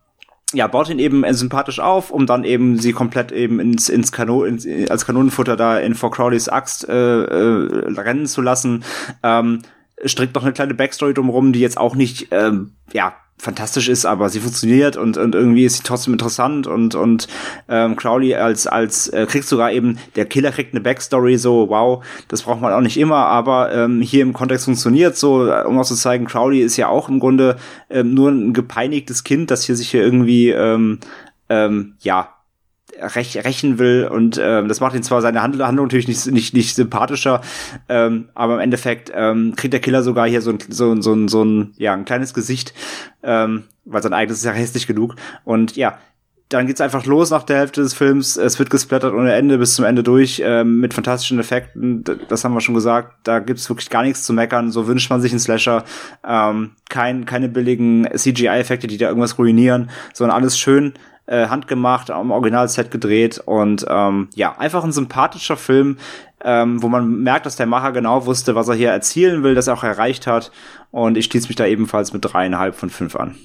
ja, 0.56 0.66
baut 0.66 0.88
ihn 0.88 0.98
eben 0.98 1.24
sympathisch 1.34 1.80
auf, 1.80 2.10
um 2.10 2.26
dann 2.26 2.44
eben 2.44 2.78
sie 2.78 2.92
komplett 2.92 3.30
eben 3.30 3.60
ins, 3.60 3.88
ins 3.88 4.10
Kanon, 4.10 4.46
ins, 4.46 4.66
als 4.90 5.04
Kanonenfutter 5.04 5.56
da 5.56 5.78
in 5.78 5.94
For 5.94 6.10
Crowleys 6.10 6.48
Axt 6.48 6.88
äh, 6.88 7.22
äh, 7.22 7.92
rennen 8.00 8.26
zu 8.26 8.40
lassen. 8.40 8.82
Ähm, 9.22 9.60
strickt 10.04 10.34
noch 10.34 10.42
eine 10.42 10.52
kleine 10.52 10.74
Backstory 10.74 11.14
drumherum, 11.14 11.52
die 11.52 11.60
jetzt 11.60 11.78
auch 11.78 11.94
nicht, 11.94 12.28
ähm, 12.30 12.72
ja, 12.92 13.14
fantastisch 13.38 13.88
ist, 13.88 14.06
aber 14.06 14.30
sie 14.30 14.40
funktioniert 14.40 14.96
und, 14.96 15.18
und 15.18 15.34
irgendwie 15.34 15.64
ist 15.64 15.76
sie 15.76 15.82
trotzdem 15.82 16.14
interessant 16.14 16.66
und 16.66 16.94
und 16.94 17.28
ähm, 17.68 17.94
Crowley 17.94 18.34
als 18.34 18.66
als 18.66 19.08
äh, 19.08 19.26
kriegt 19.26 19.46
sogar 19.46 19.72
eben 19.72 19.98
der 20.16 20.24
Killer 20.24 20.50
kriegt 20.52 20.72
eine 20.72 20.80
Backstory 20.80 21.36
so 21.36 21.68
wow 21.68 22.04
das 22.28 22.42
braucht 22.42 22.62
man 22.62 22.72
auch 22.72 22.80
nicht 22.80 22.96
immer 22.96 23.26
aber 23.26 23.72
ähm, 23.74 24.00
hier 24.00 24.22
im 24.22 24.32
Kontext 24.32 24.64
funktioniert 24.64 25.16
so 25.16 25.52
um 25.66 25.78
auch 25.78 25.84
zu 25.84 25.96
zeigen 25.96 26.24
Crowley 26.24 26.60
ist 26.60 26.78
ja 26.78 26.88
auch 26.88 27.10
im 27.10 27.20
Grunde 27.20 27.56
ähm, 27.90 28.14
nur 28.14 28.30
ein 28.30 28.54
gepeinigtes 28.54 29.22
Kind 29.22 29.50
das 29.50 29.64
hier 29.64 29.76
sich 29.76 29.90
hier 29.90 30.02
irgendwie 30.02 30.50
ähm, 30.50 30.98
ähm, 31.50 31.94
ja 32.00 32.35
rech 33.00 33.36
rächen 33.44 33.78
will 33.78 34.08
und 34.10 34.38
ähm, 34.42 34.68
das 34.68 34.80
macht 34.80 34.94
ihn 34.94 35.02
zwar 35.02 35.22
seine 35.22 35.42
Handlung, 35.42 35.66
Handlung 35.66 35.86
natürlich 35.86 36.08
nicht, 36.08 36.26
nicht, 36.26 36.54
nicht 36.54 36.74
sympathischer, 36.74 37.40
ähm, 37.88 38.28
aber 38.34 38.54
im 38.54 38.60
Endeffekt 38.60 39.12
ähm, 39.14 39.54
kriegt 39.56 39.72
der 39.72 39.80
Killer 39.80 40.02
sogar 40.02 40.28
hier 40.28 40.42
so 40.42 40.50
ein, 40.50 40.58
so, 40.68 41.00
so, 41.00 41.28
so 41.28 41.44
ein, 41.44 41.74
ja, 41.76 41.92
ein 41.92 42.04
kleines 42.04 42.34
Gesicht, 42.34 42.74
ähm, 43.22 43.64
weil 43.84 44.02
sein 44.02 44.14
eigenes 44.14 44.38
ist 44.38 44.44
ja 44.44 44.52
hässlich 44.52 44.86
genug 44.86 45.16
und 45.44 45.76
ja, 45.76 45.98
dann 46.48 46.68
geht's 46.68 46.80
einfach 46.80 47.06
los 47.06 47.30
nach 47.30 47.42
der 47.42 47.58
Hälfte 47.58 47.82
des 47.82 47.92
Films. 47.92 48.36
Es 48.36 48.58
wird 48.58 48.70
gesplattert 48.70 49.12
ohne 49.12 49.34
Ende 49.34 49.58
bis 49.58 49.74
zum 49.74 49.84
Ende 49.84 50.04
durch 50.04 50.40
ähm, 50.44 50.78
mit 50.78 50.94
fantastischen 50.94 51.40
Effekten. 51.40 52.04
Das 52.28 52.44
haben 52.44 52.54
wir 52.54 52.60
schon 52.60 52.76
gesagt. 52.76 53.16
Da 53.24 53.40
gibt's 53.40 53.68
wirklich 53.68 53.90
gar 53.90 54.04
nichts 54.04 54.22
zu 54.22 54.32
meckern. 54.32 54.70
So 54.70 54.86
wünscht 54.86 55.10
man 55.10 55.20
sich 55.20 55.32
einen 55.32 55.40
Slasher. 55.40 55.84
Ähm, 56.24 56.72
kein, 56.88 57.26
keine 57.26 57.48
billigen 57.48 58.06
CGI-Effekte, 58.14 58.86
die 58.86 58.96
da 58.96 59.08
irgendwas 59.08 59.38
ruinieren, 59.38 59.90
sondern 60.14 60.36
alles 60.36 60.56
schön 60.56 60.94
äh, 61.26 61.48
handgemacht, 61.48 62.10
am 62.10 62.30
Originalset 62.30 62.90
gedreht 62.90 63.38
und 63.44 63.84
ähm, 63.88 64.28
ja, 64.34 64.56
einfach 64.58 64.84
ein 64.84 64.92
sympathischer 64.92 65.56
Film, 65.56 65.98
ähm, 66.44 66.82
wo 66.82 66.88
man 66.88 67.22
merkt, 67.22 67.46
dass 67.46 67.56
der 67.56 67.66
Macher 67.66 67.92
genau 67.92 68.26
wusste, 68.26 68.54
was 68.54 68.68
er 68.68 68.74
hier 68.74 68.90
erzielen 68.90 69.42
will, 69.42 69.54
dass 69.54 69.66
er 69.66 69.74
auch 69.74 69.84
erreicht 69.84 70.26
hat 70.26 70.52
und 70.90 71.16
ich 71.16 71.26
schließe 71.26 71.48
mich 71.48 71.56
da 71.56 71.66
ebenfalls 71.66 72.12
mit 72.12 72.24
dreieinhalb 72.24 72.74
von 72.74 72.90
fünf 72.90 73.16
an. 73.16 73.36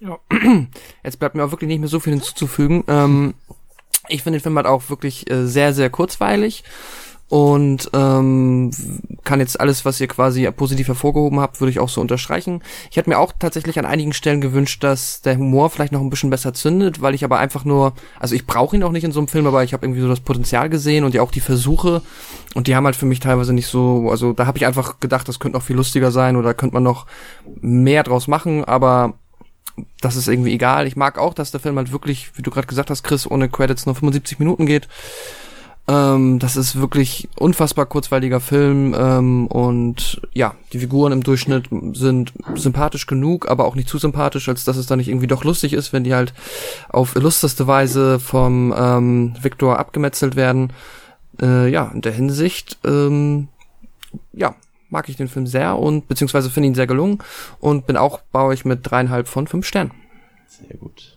Ja. 0.00 0.18
Jetzt 1.04 1.18
bleibt 1.18 1.34
mir 1.34 1.44
auch 1.44 1.50
wirklich 1.50 1.68
nicht 1.68 1.80
mehr 1.80 1.88
so 1.88 2.00
viel 2.00 2.12
hinzuzufügen. 2.12 2.84
Ähm, 2.88 3.34
ich 4.08 4.22
finde 4.22 4.38
den 4.38 4.42
Film 4.42 4.56
halt 4.56 4.66
auch 4.66 4.90
wirklich 4.90 5.30
äh, 5.30 5.46
sehr, 5.46 5.72
sehr 5.72 5.88
kurzweilig 5.88 6.64
und 7.28 7.90
ähm, 7.94 8.70
kann 9.24 9.40
jetzt 9.40 9.58
alles, 9.58 9.84
was 9.84 10.00
ihr 10.00 10.08
quasi 10.08 10.48
positiv 10.50 10.88
hervorgehoben 10.88 11.40
habt, 11.40 11.60
würde 11.60 11.70
ich 11.70 11.80
auch 11.80 11.88
so 11.88 12.00
unterstreichen. 12.00 12.62
Ich 12.90 12.96
hätte 12.96 13.08
mir 13.08 13.18
auch 13.18 13.32
tatsächlich 13.38 13.78
an 13.78 13.86
einigen 13.86 14.12
Stellen 14.12 14.40
gewünscht, 14.40 14.84
dass 14.84 15.22
der 15.22 15.38
Humor 15.38 15.70
vielleicht 15.70 15.92
noch 15.92 16.00
ein 16.00 16.10
bisschen 16.10 16.30
besser 16.30 16.52
zündet, 16.52 17.00
weil 17.00 17.14
ich 17.14 17.24
aber 17.24 17.38
einfach 17.38 17.64
nur, 17.64 17.94
also 18.20 18.34
ich 18.34 18.46
brauche 18.46 18.76
ihn 18.76 18.82
auch 18.82 18.92
nicht 18.92 19.04
in 19.04 19.12
so 19.12 19.20
einem 19.20 19.28
Film, 19.28 19.46
aber 19.46 19.64
ich 19.64 19.72
habe 19.72 19.86
irgendwie 19.86 20.02
so 20.02 20.08
das 20.08 20.20
Potenzial 20.20 20.68
gesehen 20.68 21.04
und 21.04 21.14
ja 21.14 21.22
auch 21.22 21.30
die 21.30 21.40
Versuche 21.40 22.02
und 22.54 22.66
die 22.66 22.76
haben 22.76 22.84
halt 22.84 22.96
für 22.96 23.06
mich 23.06 23.20
teilweise 23.20 23.54
nicht 23.54 23.68
so, 23.68 24.08
also 24.10 24.32
da 24.32 24.46
habe 24.46 24.58
ich 24.58 24.66
einfach 24.66 25.00
gedacht, 25.00 25.26
das 25.26 25.40
könnte 25.40 25.58
noch 25.58 25.64
viel 25.64 25.76
lustiger 25.76 26.12
sein 26.12 26.36
oder 26.36 26.52
könnte 26.52 26.74
man 26.74 26.82
noch 26.82 27.06
mehr 27.60 28.02
draus 28.02 28.28
machen, 28.28 28.64
aber 28.64 29.14
das 30.00 30.16
ist 30.16 30.28
irgendwie 30.28 30.52
egal. 30.52 30.86
Ich 30.86 30.94
mag 30.94 31.18
auch, 31.18 31.34
dass 31.34 31.50
der 31.50 31.60
Film 31.60 31.76
halt 31.78 31.90
wirklich, 31.90 32.30
wie 32.36 32.42
du 32.42 32.50
gerade 32.50 32.66
gesagt 32.66 32.90
hast, 32.90 33.02
Chris, 33.02 33.28
ohne 33.28 33.48
Credits 33.48 33.86
nur 33.86 33.94
75 33.94 34.38
Minuten 34.38 34.66
geht. 34.66 34.88
Ähm, 35.86 36.38
das 36.38 36.56
ist 36.56 36.80
wirklich 36.80 37.28
unfassbar 37.36 37.84
kurzweiliger 37.84 38.40
Film 38.40 38.94
ähm, 38.98 39.46
und 39.48 40.22
ja, 40.32 40.54
die 40.72 40.78
Figuren 40.78 41.12
im 41.12 41.22
Durchschnitt 41.22 41.68
sind 41.92 42.32
sympathisch 42.54 43.06
genug, 43.06 43.50
aber 43.50 43.66
auch 43.66 43.74
nicht 43.74 43.88
zu 43.88 43.98
sympathisch, 43.98 44.48
als 44.48 44.64
dass 44.64 44.78
es 44.78 44.86
dann 44.86 44.98
nicht 44.98 45.08
irgendwie 45.08 45.26
doch 45.26 45.44
lustig 45.44 45.74
ist, 45.74 45.92
wenn 45.92 46.04
die 46.04 46.14
halt 46.14 46.32
auf 46.88 47.16
illusteste 47.16 47.66
Weise 47.66 48.18
vom 48.18 48.74
ähm, 48.76 49.34
Victor 49.42 49.78
abgemetzelt 49.78 50.36
werden. 50.36 50.72
Äh, 51.42 51.68
ja, 51.70 51.90
in 51.92 52.00
der 52.00 52.12
Hinsicht, 52.12 52.78
ähm, 52.84 53.48
ja, 54.32 54.54
mag 54.88 55.10
ich 55.10 55.16
den 55.16 55.28
Film 55.28 55.46
sehr 55.46 55.76
und 55.78 56.08
beziehungsweise 56.08 56.48
finde 56.48 56.68
ihn 56.68 56.74
sehr 56.74 56.86
gelungen 56.86 57.18
und 57.60 57.86
bin 57.86 57.98
auch 57.98 58.20
bei 58.32 58.40
euch 58.40 58.64
mit 58.64 58.80
dreieinhalb 58.82 59.28
von 59.28 59.46
fünf 59.46 59.66
Sternen. 59.66 59.90
Sehr 60.46 60.78
gut. 60.78 61.13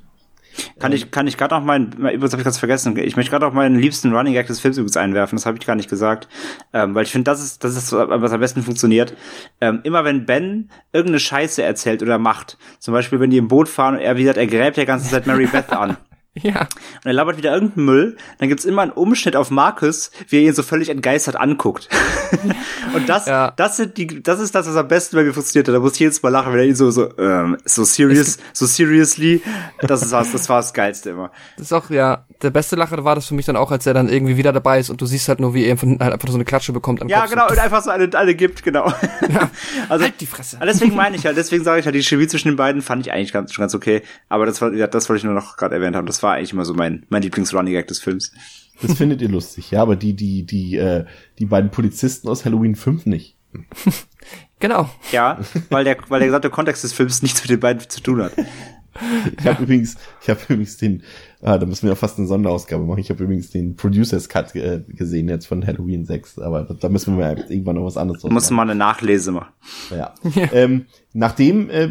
Kann 0.80 0.92
ich, 0.92 1.12
kann 1.12 1.28
ich 1.28 1.38
gerade 1.38 1.56
noch 1.56 1.64
meinen, 1.64 1.92
übrigens 1.92 2.32
habe 2.32 2.42
ich 2.42 2.46
ganz 2.46 2.58
vergessen, 2.58 2.98
ich 2.98 3.16
möchte 3.16 3.32
gerade 3.32 3.46
auch 3.46 3.54
meinen 3.54 3.78
liebsten 3.80 4.14
Running 4.14 4.36
Act 4.36 4.50
des 4.50 4.60
Films 4.60 4.78
übrigens 4.78 4.98
einwerfen, 4.98 5.36
das 5.38 5.46
habe 5.46 5.58
ich 5.60 5.66
gar 5.66 5.76
nicht 5.76 5.90
gesagt, 5.90 6.28
ähm, 6.74 6.96
weil 6.96 7.04
ich 7.04 7.12
finde, 7.12 7.26
das 7.26 7.44
ist, 7.44 7.64
das 7.64 7.76
ist, 7.76 7.92
was 7.92 8.32
am 8.32 8.40
besten 8.40 8.64
funktioniert. 8.64 9.16
Ähm, 9.62 9.82
immer 9.84 10.04
wenn 10.04 10.26
Ben 10.26 10.70
irgendeine 10.92 11.20
Scheiße 11.20 11.64
erzählt 11.64 12.02
oder 12.02 12.18
macht, 12.18 12.58
zum 12.80 12.94
Beispiel, 12.94 13.20
wenn 13.20 13.30
die 13.30 13.38
im 13.38 13.48
Boot 13.48 13.70
fahren 13.70 13.96
und 13.96 14.02
er, 14.02 14.16
wie 14.18 14.22
gesagt, 14.22 14.38
er 14.38 14.48
gräbt 14.48 14.78
ja 14.78 14.86
ganze 14.86 15.10
Zeit 15.10 15.28
Mary 15.28 15.46
Beth 15.46 15.72
an. 15.72 15.98
Ja. 16.42 16.62
Und 16.62 17.06
er 17.06 17.14
labert 17.14 17.38
wieder 17.38 17.54
irgendeinen 17.54 17.86
Müll. 17.86 18.18
Dann 18.40 18.50
gibt's 18.50 18.66
immer 18.66 18.82
einen 18.84 18.92
Umschnitt 18.92 19.36
auf 19.36 19.50
Marcus, 19.52 20.12
wie 20.30 20.38
er 20.38 20.42
ihn 20.44 20.54
so 20.54 20.64
völlig 20.64 20.90
entgeistert 20.90 21.36
anguckt. 21.36 21.90
und 22.94 23.08
das, 23.10 23.26
Ja. 23.28 23.52
das 23.56 23.78
sind 23.78 23.98
die, 23.98 24.22
das 24.24 24.40
ist 24.40 24.54
das, 24.56 24.68
was 24.68 24.76
am 24.76 24.88
besten 24.88 25.16
bei 25.16 25.24
mir 25.24 25.34
funktioniert 25.34 25.68
hat. 25.68 25.76
Da 25.76 25.80
muss 25.80 25.94
ich 25.94 26.00
jedes 26.00 26.22
Mal 26.24 26.30
lachen, 26.30 26.54
wenn 26.54 26.60
er 26.60 26.66
ihn 26.66 26.76
so, 26.76 26.92
so, 26.92 27.18
ähm, 27.18 27.58
so 27.66 27.84
serious, 27.84 28.38
so 28.54 28.66
seriously. 28.66 29.42
Das 29.82 30.02
ist 30.02 30.12
was, 30.12 30.32
das 30.32 30.48
war 30.50 30.58
das 30.58 30.74
Geilste 30.74 31.12
immer. 31.12 31.32
Das 31.58 31.68
ist 31.68 31.74
auch, 31.74 31.90
ja, 31.90 32.26
der 32.42 32.50
beste 32.52 32.76
Lacher 32.76 33.04
war 33.04 33.16
das 33.16 33.28
für 33.28 33.34
mich 33.34 33.46
dann 33.46 33.56
auch, 33.56 33.72
als 33.72 33.86
er 33.86 33.94
dann 33.94 34.10
irgendwie 34.10 34.38
wieder 34.38 34.54
dabei 34.54 34.80
ist 34.80 34.90
und 34.90 35.02
du 35.02 35.06
siehst 35.06 35.28
halt 35.28 35.40
nur, 35.40 35.54
wie 35.54 35.66
er 35.66 35.78
von 35.78 35.90
hinten 35.90 36.04
halt 36.04 36.14
einfach 36.14 36.28
so 36.28 36.36
eine 36.36 36.46
Klatsche 36.46 36.72
bekommt 36.74 37.02
am 37.02 37.08
Ja, 37.10 37.22
Kopf. 37.22 37.30
genau, 37.32 37.48
und 37.50 37.58
einfach 37.58 37.82
so 37.84 37.90
eine, 37.90 38.10
eine 38.16 38.36
gibt, 38.36 38.64
genau. 38.64 38.92
Also, 39.90 40.04
Halt 40.06 40.20
die 40.22 40.26
Fresse. 40.26 40.60
deswegen 40.64 40.96
meine 40.96 41.16
ich 41.16 41.26
halt, 41.26 41.38
deswegen 41.38 41.64
sage 41.64 41.80
ich 41.80 41.86
halt, 41.86 41.96
die 41.96 42.04
Chemie 42.04 42.28
zwischen 42.28 42.50
den 42.50 42.58
beiden 42.58 42.82
fand 42.82 43.06
ich 43.06 43.12
eigentlich 43.14 43.34
ganz, 43.34 43.54
schon 43.54 43.64
ganz 43.64 43.74
okay. 43.76 44.02
Aber 44.30 44.46
das 44.46 44.62
war, 44.62 44.74
ja, 44.74 44.88
das 44.88 45.10
wollte 45.10 45.20
ich 45.20 45.24
nur 45.24 45.34
noch 45.34 45.58
gerade 45.58 45.76
erwähnt 45.76 45.96
haben. 45.96 46.06
Das 46.08 46.22
war 46.24 46.34
eigentlich 46.36 46.54
immer 46.54 46.66
so 46.66 46.74
mein, 46.74 47.06
mein 47.10 47.22
Lieblings-Running 47.24 47.74
Gag 47.74 47.88
des 47.88 48.00
Films. 48.00 48.32
Das 48.82 48.94
findet 48.94 49.22
ihr 49.22 49.30
lustig, 49.30 49.72
ja, 49.72 49.82
aber 49.82 49.96
die, 49.96 50.14
die, 50.14 50.44
die, 50.44 50.76
äh, 50.78 51.06
die 51.40 51.46
beiden 51.46 51.72
Polizisten 51.72 52.28
aus 52.28 52.46
Halloween 52.46 52.76
5 52.76 53.06
nicht. 53.08 53.36
Genau. 54.60 54.90
Ja, 55.12 55.38
weil 55.70 55.84
der, 55.84 55.98
weil 56.10 56.20
der 56.20 56.30
gesamte 56.30 56.50
Kontext 56.50 56.84
des 56.84 56.92
Films 56.92 57.22
nichts 57.22 57.42
mit 57.44 57.52
den 57.52 57.60
beiden 57.60 57.88
zu 57.88 58.02
tun 58.02 58.24
hat. 58.24 58.32
Ich 59.40 59.46
habe 59.46 59.64
übrigens, 59.64 59.96
ich 60.22 60.30
habe 60.30 60.40
übrigens 60.48 60.78
den, 60.78 61.04
ah, 61.42 61.58
da 61.58 61.66
müssen 61.66 61.84
wir 61.84 61.90
ja 61.90 61.96
fast 61.96 62.18
eine 62.18 62.28
Sonderausgabe 62.28 62.84
machen. 62.84 63.00
Ich 63.00 63.10
habe 63.10 63.24
übrigens 63.24 63.50
den 63.50 63.76
Producers 63.76 64.30
Cut 64.30 64.56
äh, 64.56 64.82
gesehen 64.88 65.30
jetzt 65.30 65.48
von 65.48 65.66
Halloween 65.66 66.06
6, 66.06 66.40
aber 66.40 66.64
da, 66.64 66.74
da 66.74 66.90
müssen 66.90 67.18
wir 67.18 67.26
mal 67.26 67.46
irgendwann 67.50 67.76
noch 67.76 67.86
was 67.86 67.98
anderes 67.98 68.22
Du 68.22 68.30
musst 68.30 68.52
mal 68.52 68.64
eine 68.64 68.76
Nachlese 68.76 69.32
machen. 69.32 69.54
Ja. 69.92 70.14
Ähm, 70.54 70.86
nachdem 71.14 71.70
äh, 71.70 71.90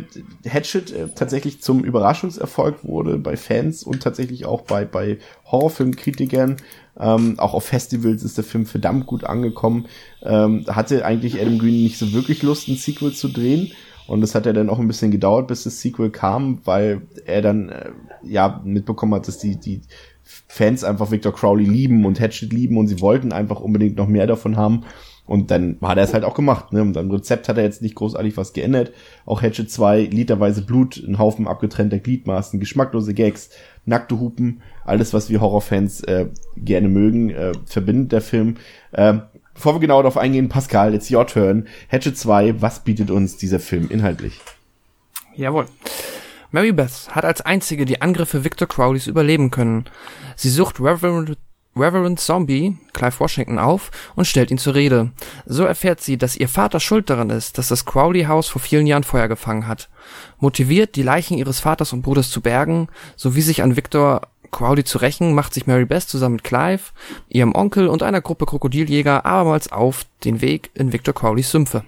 Hatchet 0.48 0.92
äh, 0.92 1.08
tatsächlich 1.14 1.62
zum 1.62 1.84
Überraschungserfolg 1.84 2.84
wurde 2.84 3.18
bei 3.18 3.36
Fans 3.36 3.82
und 3.82 4.02
tatsächlich 4.02 4.46
auch 4.46 4.62
bei, 4.62 4.84
bei 4.84 5.18
Horrorfilmkritikern, 5.46 6.56
ähm, 6.98 7.38
auch 7.38 7.54
auf 7.54 7.64
Festivals 7.64 8.22
ist 8.22 8.36
der 8.36 8.44
Film 8.44 8.66
verdammt 8.66 9.06
gut 9.06 9.24
angekommen, 9.24 9.86
ähm, 10.22 10.64
hatte 10.68 11.04
eigentlich 11.04 11.40
Adam 11.40 11.58
Green 11.58 11.82
nicht 11.82 11.98
so 11.98 12.12
wirklich 12.12 12.42
Lust, 12.42 12.68
ein 12.68 12.76
Sequel 12.76 13.12
zu 13.12 13.28
drehen. 13.28 13.72
Und 14.06 14.22
es 14.22 14.34
hat 14.34 14.46
ja 14.46 14.52
dann 14.52 14.70
auch 14.70 14.78
ein 14.78 14.86
bisschen 14.86 15.10
gedauert, 15.10 15.48
bis 15.48 15.64
das 15.64 15.80
Sequel 15.80 16.10
kam, 16.10 16.60
weil 16.64 17.02
er 17.24 17.42
dann 17.42 17.68
äh, 17.68 17.90
ja 18.22 18.60
mitbekommen 18.64 19.14
hat, 19.14 19.26
dass 19.26 19.38
die, 19.38 19.56
die 19.56 19.82
Fans 20.22 20.84
einfach 20.84 21.10
Victor 21.10 21.32
Crowley 21.32 21.64
lieben 21.64 22.04
und 22.04 22.20
Hatchet 22.20 22.52
lieben 22.52 22.78
und 22.78 22.88
sie 22.88 23.00
wollten 23.00 23.32
einfach 23.32 23.60
unbedingt 23.60 23.96
noch 23.96 24.08
mehr 24.08 24.26
davon 24.26 24.56
haben. 24.56 24.84
Und 25.26 25.50
dann 25.50 25.76
hat 25.82 25.98
er 25.98 26.04
es 26.04 26.14
halt 26.14 26.24
auch 26.24 26.34
gemacht. 26.34 26.72
Ne? 26.72 26.82
Und 26.82 26.96
am 26.96 27.10
Rezept 27.10 27.48
hat 27.48 27.58
er 27.58 27.64
jetzt 27.64 27.82
nicht 27.82 27.96
großartig 27.96 28.36
was 28.36 28.52
geändert. 28.52 28.92
Auch 29.24 29.42
Hatchet 29.42 29.70
2, 29.70 30.02
literweise 30.04 30.62
Blut, 30.62 30.96
ein 30.96 31.18
Haufen 31.18 31.48
abgetrennter 31.48 31.98
Gliedmaßen, 31.98 32.60
geschmacklose 32.60 33.12
Gags, 33.12 33.50
nackte 33.84 34.20
Hupen, 34.20 34.62
alles, 34.84 35.12
was 35.14 35.28
wir 35.28 35.40
Horrorfans 35.40 36.02
äh, 36.04 36.26
gerne 36.56 36.88
mögen, 36.88 37.30
äh, 37.30 37.52
verbindet 37.64 38.12
der 38.12 38.20
Film. 38.20 38.56
Ähm, 38.94 39.22
bevor 39.56 39.74
wir 39.74 39.80
genau 39.80 40.00
darauf 40.00 40.16
eingehen, 40.16 40.48
Pascal, 40.48 40.94
it's 40.94 41.10
your 41.10 41.26
turn. 41.26 41.66
Hatchet 41.90 42.16
2, 42.16 42.62
was 42.62 42.84
bietet 42.84 43.10
uns 43.10 43.36
dieser 43.36 43.58
Film 43.58 43.88
inhaltlich? 43.90 44.40
Jawohl. 45.34 45.66
Mary 46.52 46.72
Beth 46.72 47.08
hat 47.10 47.24
als 47.24 47.40
einzige 47.40 47.84
die 47.84 48.00
Angriffe 48.00 48.44
Victor 48.44 48.68
Crowleys 48.68 49.06
überleben 49.06 49.50
können. 49.50 49.86
Sie 50.36 50.48
sucht 50.48 50.78
Reverend, 50.78 51.36
Reverend 51.76 52.20
Zombie, 52.20 52.76
Clive 52.92 53.20
Washington, 53.20 53.58
auf 53.58 53.90
und 54.14 54.26
stellt 54.26 54.50
ihn 54.50 54.58
zur 54.58 54.74
Rede. 54.74 55.10
So 55.44 55.64
erfährt 55.64 56.00
sie, 56.00 56.16
dass 56.16 56.36
ihr 56.36 56.48
Vater 56.48 56.80
schuld 56.80 57.10
daran 57.10 57.30
ist, 57.30 57.58
dass 57.58 57.68
das 57.68 57.84
Crowley-Haus 57.84 58.48
vor 58.48 58.62
vielen 58.62 58.86
Jahren 58.86 59.04
Feuer 59.04 59.28
gefangen 59.28 59.66
hat. 59.66 59.88
Motiviert, 60.38 60.96
die 60.96 61.02
Leichen 61.02 61.36
ihres 61.36 61.60
Vaters 61.60 61.92
und 61.92 62.02
Bruders 62.02 62.30
zu 62.30 62.40
bergen, 62.40 62.88
sowie 63.16 63.42
sich 63.42 63.62
an 63.62 63.76
Victor 63.76 64.22
Crowley 64.56 64.84
zu 64.84 64.98
rächen, 64.98 65.34
macht 65.34 65.52
sich 65.52 65.66
Mary 65.66 65.84
Beth 65.84 66.02
zusammen 66.02 66.36
mit 66.36 66.44
Clive, 66.44 66.82
ihrem 67.28 67.54
Onkel 67.54 67.88
und 67.88 68.02
einer 68.02 68.22
Gruppe 68.22 68.46
Krokodiljäger 68.46 69.26
abermals 69.26 69.70
auf 69.70 70.06
den 70.24 70.40
Weg 70.40 70.70
in 70.74 70.94
Victor 70.94 71.14
Crowleys 71.14 71.50
Sümpfe. 71.50 71.84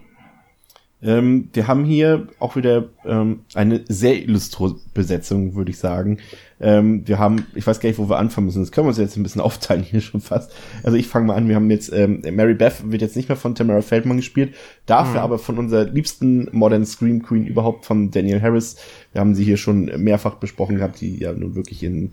Ähm, 1.00 1.48
wir 1.52 1.68
haben 1.68 1.84
hier 1.84 2.26
auch 2.40 2.56
wieder 2.56 2.88
ähm, 3.04 3.40
eine 3.54 3.84
sehr 3.88 4.20
illustre 4.20 4.74
Besetzung, 4.94 5.54
würde 5.54 5.70
ich 5.70 5.78
sagen. 5.78 6.18
Ähm, 6.60 7.06
wir 7.06 7.20
haben, 7.20 7.46
ich 7.54 7.64
weiß 7.64 7.78
gar 7.78 7.88
nicht, 7.88 8.00
wo 8.00 8.08
wir 8.08 8.18
anfangen 8.18 8.46
müssen. 8.46 8.62
Das 8.62 8.72
können 8.72 8.86
wir 8.86 8.88
uns 8.88 8.98
jetzt 8.98 9.16
ein 9.16 9.22
bisschen 9.22 9.40
aufteilen 9.48 9.84
hier 9.84 10.00
schon 10.00 10.20
fast. 10.20 10.52
Also 10.82 10.96
ich 10.96 11.06
fange 11.06 11.28
mal 11.28 11.36
an. 11.36 11.48
Wir 11.48 11.54
haben 11.54 11.70
jetzt 11.70 11.92
ähm, 11.92 12.22
Mary 12.32 12.54
Beth 12.54 12.90
wird 12.90 13.00
jetzt 13.00 13.14
nicht 13.14 13.28
mehr 13.28 13.36
von 13.36 13.54
Tamara 13.54 13.80
Feldman 13.80 14.16
gespielt, 14.16 14.54
dafür 14.86 15.22
aber 15.22 15.38
von 15.38 15.58
unserer 15.58 15.84
liebsten 15.84 16.48
Modern 16.50 16.84
Scream 16.84 17.22
Queen 17.22 17.46
überhaupt 17.46 17.86
von 17.86 18.10
Daniel 18.10 18.42
Harris. 18.42 18.76
Wir 19.12 19.20
haben 19.20 19.36
sie 19.36 19.44
hier 19.44 19.56
schon 19.56 19.84
mehrfach 20.02 20.34
besprochen 20.34 20.76
gehabt, 20.76 21.00
die 21.00 21.18
ja 21.18 21.32
nun 21.32 21.54
wirklich 21.54 21.84
in 21.84 22.12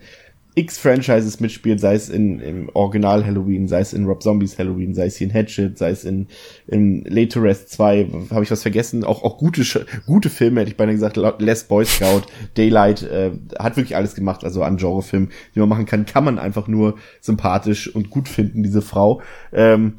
X-Franchises 0.56 1.38
mitspielt, 1.38 1.80
sei 1.80 1.94
es 1.94 2.08
in, 2.08 2.40
im 2.40 2.70
Original 2.72 3.26
Halloween, 3.26 3.68
sei 3.68 3.80
es 3.80 3.92
in 3.92 4.06
Rob 4.06 4.22
Zombies 4.22 4.58
Halloween, 4.58 4.94
sei 4.94 5.04
es 5.04 5.16
hier 5.16 5.28
in 5.28 5.34
Hatchet, 5.34 5.76
sei 5.76 5.90
es 5.90 6.04
in, 6.04 6.28
in 6.66 7.04
Late 7.04 7.42
Rest 7.42 7.68
2, 7.70 8.08
habe 8.30 8.42
ich 8.42 8.50
was 8.50 8.62
vergessen? 8.62 9.04
Auch, 9.04 9.22
auch 9.22 9.36
gute, 9.36 9.62
gute 10.06 10.30
Filme, 10.30 10.60
hätte 10.60 10.70
ich 10.70 10.78
beinahe 10.78 10.94
gesagt, 10.94 11.18
Les 11.40 11.64
Boy 11.64 11.84
Scout, 11.84 12.22
Daylight, 12.54 13.02
äh, 13.02 13.32
hat 13.58 13.76
wirklich 13.76 13.96
alles 13.96 14.14
gemacht, 14.14 14.44
also 14.44 14.62
an 14.62 14.78
Genrefilm, 14.78 15.28
die 15.54 15.60
man 15.60 15.68
machen 15.68 15.84
kann, 15.84 16.06
kann 16.06 16.24
man 16.24 16.38
einfach 16.38 16.68
nur 16.68 16.96
sympathisch 17.20 17.94
und 17.94 18.08
gut 18.08 18.26
finden, 18.26 18.62
diese 18.62 18.80
Frau. 18.80 19.20
Ähm, 19.52 19.98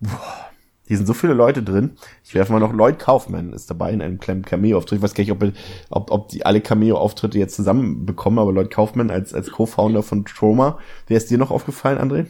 boah, 0.00 0.43
hier 0.86 0.96
sind 0.96 1.06
so 1.06 1.14
viele 1.14 1.32
Leute 1.34 1.62
drin. 1.62 1.92
Ich 2.24 2.34
werfe 2.34 2.52
mal 2.52 2.58
noch 2.60 2.72
Lloyd 2.72 2.98
Kaufman 2.98 3.52
ist 3.52 3.70
dabei 3.70 3.90
in 3.92 4.02
einem 4.02 4.18
kleinen 4.18 4.42
Cameo-Auftritt. 4.44 4.98
Ich 4.98 5.02
weiß 5.02 5.14
gar 5.14 5.22
nicht, 5.22 5.32
ob, 5.32 5.42
ob, 5.90 6.10
ob 6.10 6.28
die 6.28 6.44
alle 6.44 6.60
Cameo-Auftritte 6.60 7.38
jetzt 7.38 7.56
zusammen 7.56 8.04
bekommen, 8.04 8.38
aber 8.38 8.52
Lloyd 8.52 8.70
Kaufman 8.70 9.10
als, 9.10 9.32
als 9.32 9.50
Co-Founder 9.50 10.02
von 10.02 10.24
Troma. 10.24 10.78
Wer 11.06 11.16
ist 11.16 11.30
dir 11.30 11.38
noch 11.38 11.50
aufgefallen, 11.50 11.98
André? 11.98 12.26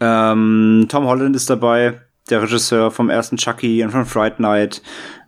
Ähm, 0.00 0.86
Tom 0.88 1.06
Holland 1.06 1.34
ist 1.36 1.50
dabei, 1.50 2.00
der 2.30 2.42
Regisseur 2.42 2.90
vom 2.90 3.10
ersten 3.10 3.36
Chucky 3.36 3.82
und 3.84 3.90
von 3.90 4.04
Fright 4.06 4.40
Night. 4.40 4.82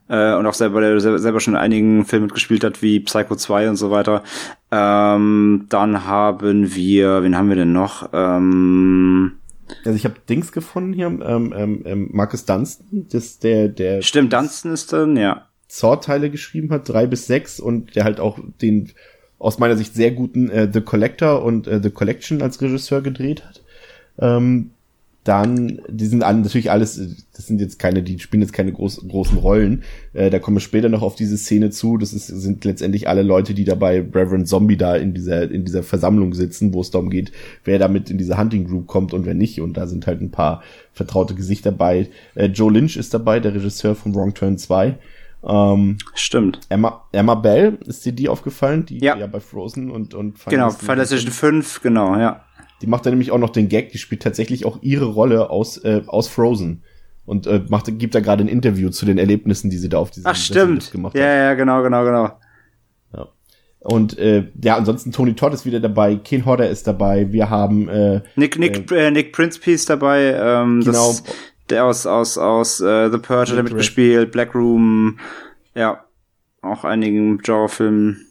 Äh, 0.09 0.35
und 0.35 0.47
auch 0.47 0.55
selber, 0.55 0.81
der 0.81 0.99
sel- 1.01 1.19
selber 1.19 1.41
schon 1.41 1.55
in 1.55 1.61
einigen 1.61 2.05
Filmen 2.05 2.27
mitgespielt 2.27 2.65
hat, 2.65 2.83
wie 2.83 3.01
Psycho 3.01 3.37
2 3.37 3.69
und 3.71 3.77
so 3.77 3.91
weiter. 3.91 4.23
Ähm, 4.71 5.67
dann 5.69 6.05
haben 6.05 6.75
wir, 6.75 7.23
wen 7.23 7.37
haben 7.37 7.49
wir 7.49 7.57
denn 7.57 7.73
noch? 7.73 8.09
Ähm, 8.13 9.40
Also 9.85 9.97
ich 9.97 10.05
habe 10.05 10.17
Dings 10.29 10.53
gefunden 10.53 10.93
hier, 10.93 11.07
ähm, 11.07 11.55
ähm, 11.57 11.83
ähm, 11.85 12.09
Marcus 12.13 12.45
Dunstan, 12.45 13.07
das 13.11 13.39
der 13.39 13.69
der 13.69 14.03
stimmt, 14.03 14.33
Dunstan 14.33 14.73
ist 14.73 14.93
dann, 14.93 15.17
ja. 15.17 15.47
Saw-Teile 15.69 16.31
geschrieben 16.31 16.71
hat, 16.71 16.89
drei 16.89 17.07
bis 17.07 17.27
sechs 17.27 17.61
und 17.61 17.95
der 17.95 18.05
halt 18.05 18.19
auch 18.19 18.39
den 18.61 18.93
aus 19.39 19.59
meiner 19.59 19.77
Sicht 19.77 19.95
sehr 19.95 20.11
guten 20.11 20.51
äh, 20.51 20.69
The 20.73 20.81
Collector 20.81 21.43
und 21.43 21.67
äh, 21.67 21.81
The 21.83 21.91
Collection 21.91 22.43
als 22.43 22.61
Regisseur 22.61 23.03
gedreht 23.03 23.45
hat. 23.45 23.63
Ähm, 24.19 24.71
dann, 25.31 25.81
die 25.89 26.07
sind 26.07 26.25
alle, 26.25 26.41
natürlich 26.41 26.73
alles, 26.73 27.01
das 27.37 27.47
sind 27.47 27.61
jetzt 27.61 27.79
keine, 27.79 28.03
die 28.03 28.19
spielen 28.19 28.43
jetzt 28.43 28.53
keine 28.53 28.73
groß, 28.73 29.07
großen 29.07 29.39
Rollen. 29.39 29.85
Äh, 30.13 30.29
da 30.29 30.41
kommen 30.41 30.57
wir 30.57 30.61
später 30.61 30.89
noch 30.89 31.03
auf 31.03 31.15
diese 31.15 31.39
Szene 31.39 31.71
zu. 31.71 31.99
Das 31.99 32.13
ist, 32.13 32.27
sind 32.27 32.65
letztendlich 32.65 33.09
alle 33.09 33.23
Leute, 33.23 33.55
die 33.55 33.63
dabei 33.63 34.01
Reverend 34.01 34.49
Zombie 34.49 34.77
da 34.77 34.97
in 34.97 35.15
dieser, 35.15 35.49
in 35.49 35.65
dieser 35.65 35.85
Versammlung 35.85 36.35
sitzen, 36.35 36.75
wo 36.75 36.81
es 36.81 36.91
darum 36.91 37.11
geht, 37.11 37.31
wer 37.63 37.79
damit 37.79 38.11
in 38.11 38.19
diese 38.19 38.39
Hunting 38.39 38.67
Group 38.67 38.89
kommt 38.89 39.15
und 39.15 39.25
wer 39.25 39.35
nicht. 39.35 39.61
Und 39.61 39.77
da 39.77 39.87
sind 39.87 40.09
halt 40.09 40.21
ein 40.21 40.33
paar 40.33 40.65
vertraute 40.95 41.37
Gesichter 41.37 41.71
dabei. 41.71 42.09
Äh, 42.35 42.47
Joe 42.47 42.73
Lynch 42.73 42.97
ist 42.97 43.15
dabei, 43.15 43.39
der 43.39 43.55
Regisseur 43.55 43.95
von 43.95 44.13
Wrong 44.17 44.35
Turn 44.35 44.59
2. 44.59 44.99
Ähm, 45.45 45.99
Stimmt. 46.15 46.59
Emma, 46.71 47.05
Emma 47.13 47.37
Bell, 47.37 47.79
ist 47.87 48.05
dir 48.05 48.13
die 48.13 48.29
aufgefallen? 48.29 48.85
Die 48.85 48.99
Ja. 48.99 49.17
ja 49.17 49.29
bei 49.29 49.39
Frozen 49.39 49.93
und, 49.93 50.13
und 50.13 50.45
Genau, 50.47 50.71
Final 50.71 51.07
Fantasy 51.07 51.31
5, 51.31 51.83
genau, 51.83 52.17
ja. 52.17 52.45
Die 52.83 52.87
macht 52.87 53.05
da 53.07 53.11
nämlich 53.11 53.31
auch 53.31 53.39
noch 53.39 53.51
den 53.51 53.69
Gag, 53.69 53.91
die 53.93 53.99
spielt 53.99 54.23
tatsächlich 54.23 54.65
auch 54.65 54.79
ihre 54.83 55.05
Rolle 55.07 55.51
aus, 55.51 55.77
äh, 55.79 56.03
aus 56.07 56.29
Frozen. 56.29 56.83
Und 57.27 57.47
äh, 57.47 57.61
macht, 57.69 57.87
gibt 57.99 58.15
da 58.15 58.21
gerade 58.21 58.43
ein 58.43 58.49
Interview 58.49 58.89
zu 58.91 59.07
den 59.07 59.19
Erlebnissen, 59.19 59.71
die 59.71 59.77
sie 59.79 59.89
da 59.89 59.99
auf 59.99 60.11
diesem 60.11 60.27
Ach, 60.31 60.35
stimmt. 60.37 60.91
Gemacht 60.91 61.15
Ja, 61.15 61.23
hat. 61.23 61.29
ja, 61.37 61.55
genau, 61.55 61.83
genau, 61.83 62.05
genau. 62.05 62.31
Ja. 63.15 63.29
Und 63.81 64.19
äh, 64.19 64.49
ja, 64.63 64.77
ansonsten 64.77 65.13
Tony 65.13 65.35
Todd 65.35 65.55
ist 65.55 65.65
wieder 65.65 65.81
dabei, 65.81 66.17
Ken 66.17 66.45
Hodder 66.45 66.69
ist 66.69 66.87
dabei, 66.87 67.33
wir 67.33 67.49
haben 67.51 67.89
äh, 67.89 68.23
Nick, 68.37 68.59
Nick, 68.59 68.91
äh, 68.91 69.11
Nick 69.11 69.33
Prince 69.33 69.61
ist 69.71 69.89
dabei, 69.89 70.35
ähm, 70.37 70.81
Genau. 70.81 70.93
das, 71.09 71.23
der 71.69 71.85
aus, 71.85 72.05
aus, 72.07 72.37
aus 72.37 72.81
äh, 72.81 73.11
The 73.11 73.19
Purge 73.19 73.57
hat 73.57 73.65
mitgespielt, 73.65 74.33
Black 74.33 74.55
Room, 74.55 75.19
ja, 75.75 76.05
auch 76.63 76.85
einigen 76.85 77.39
Genrefilmen. 77.39 78.27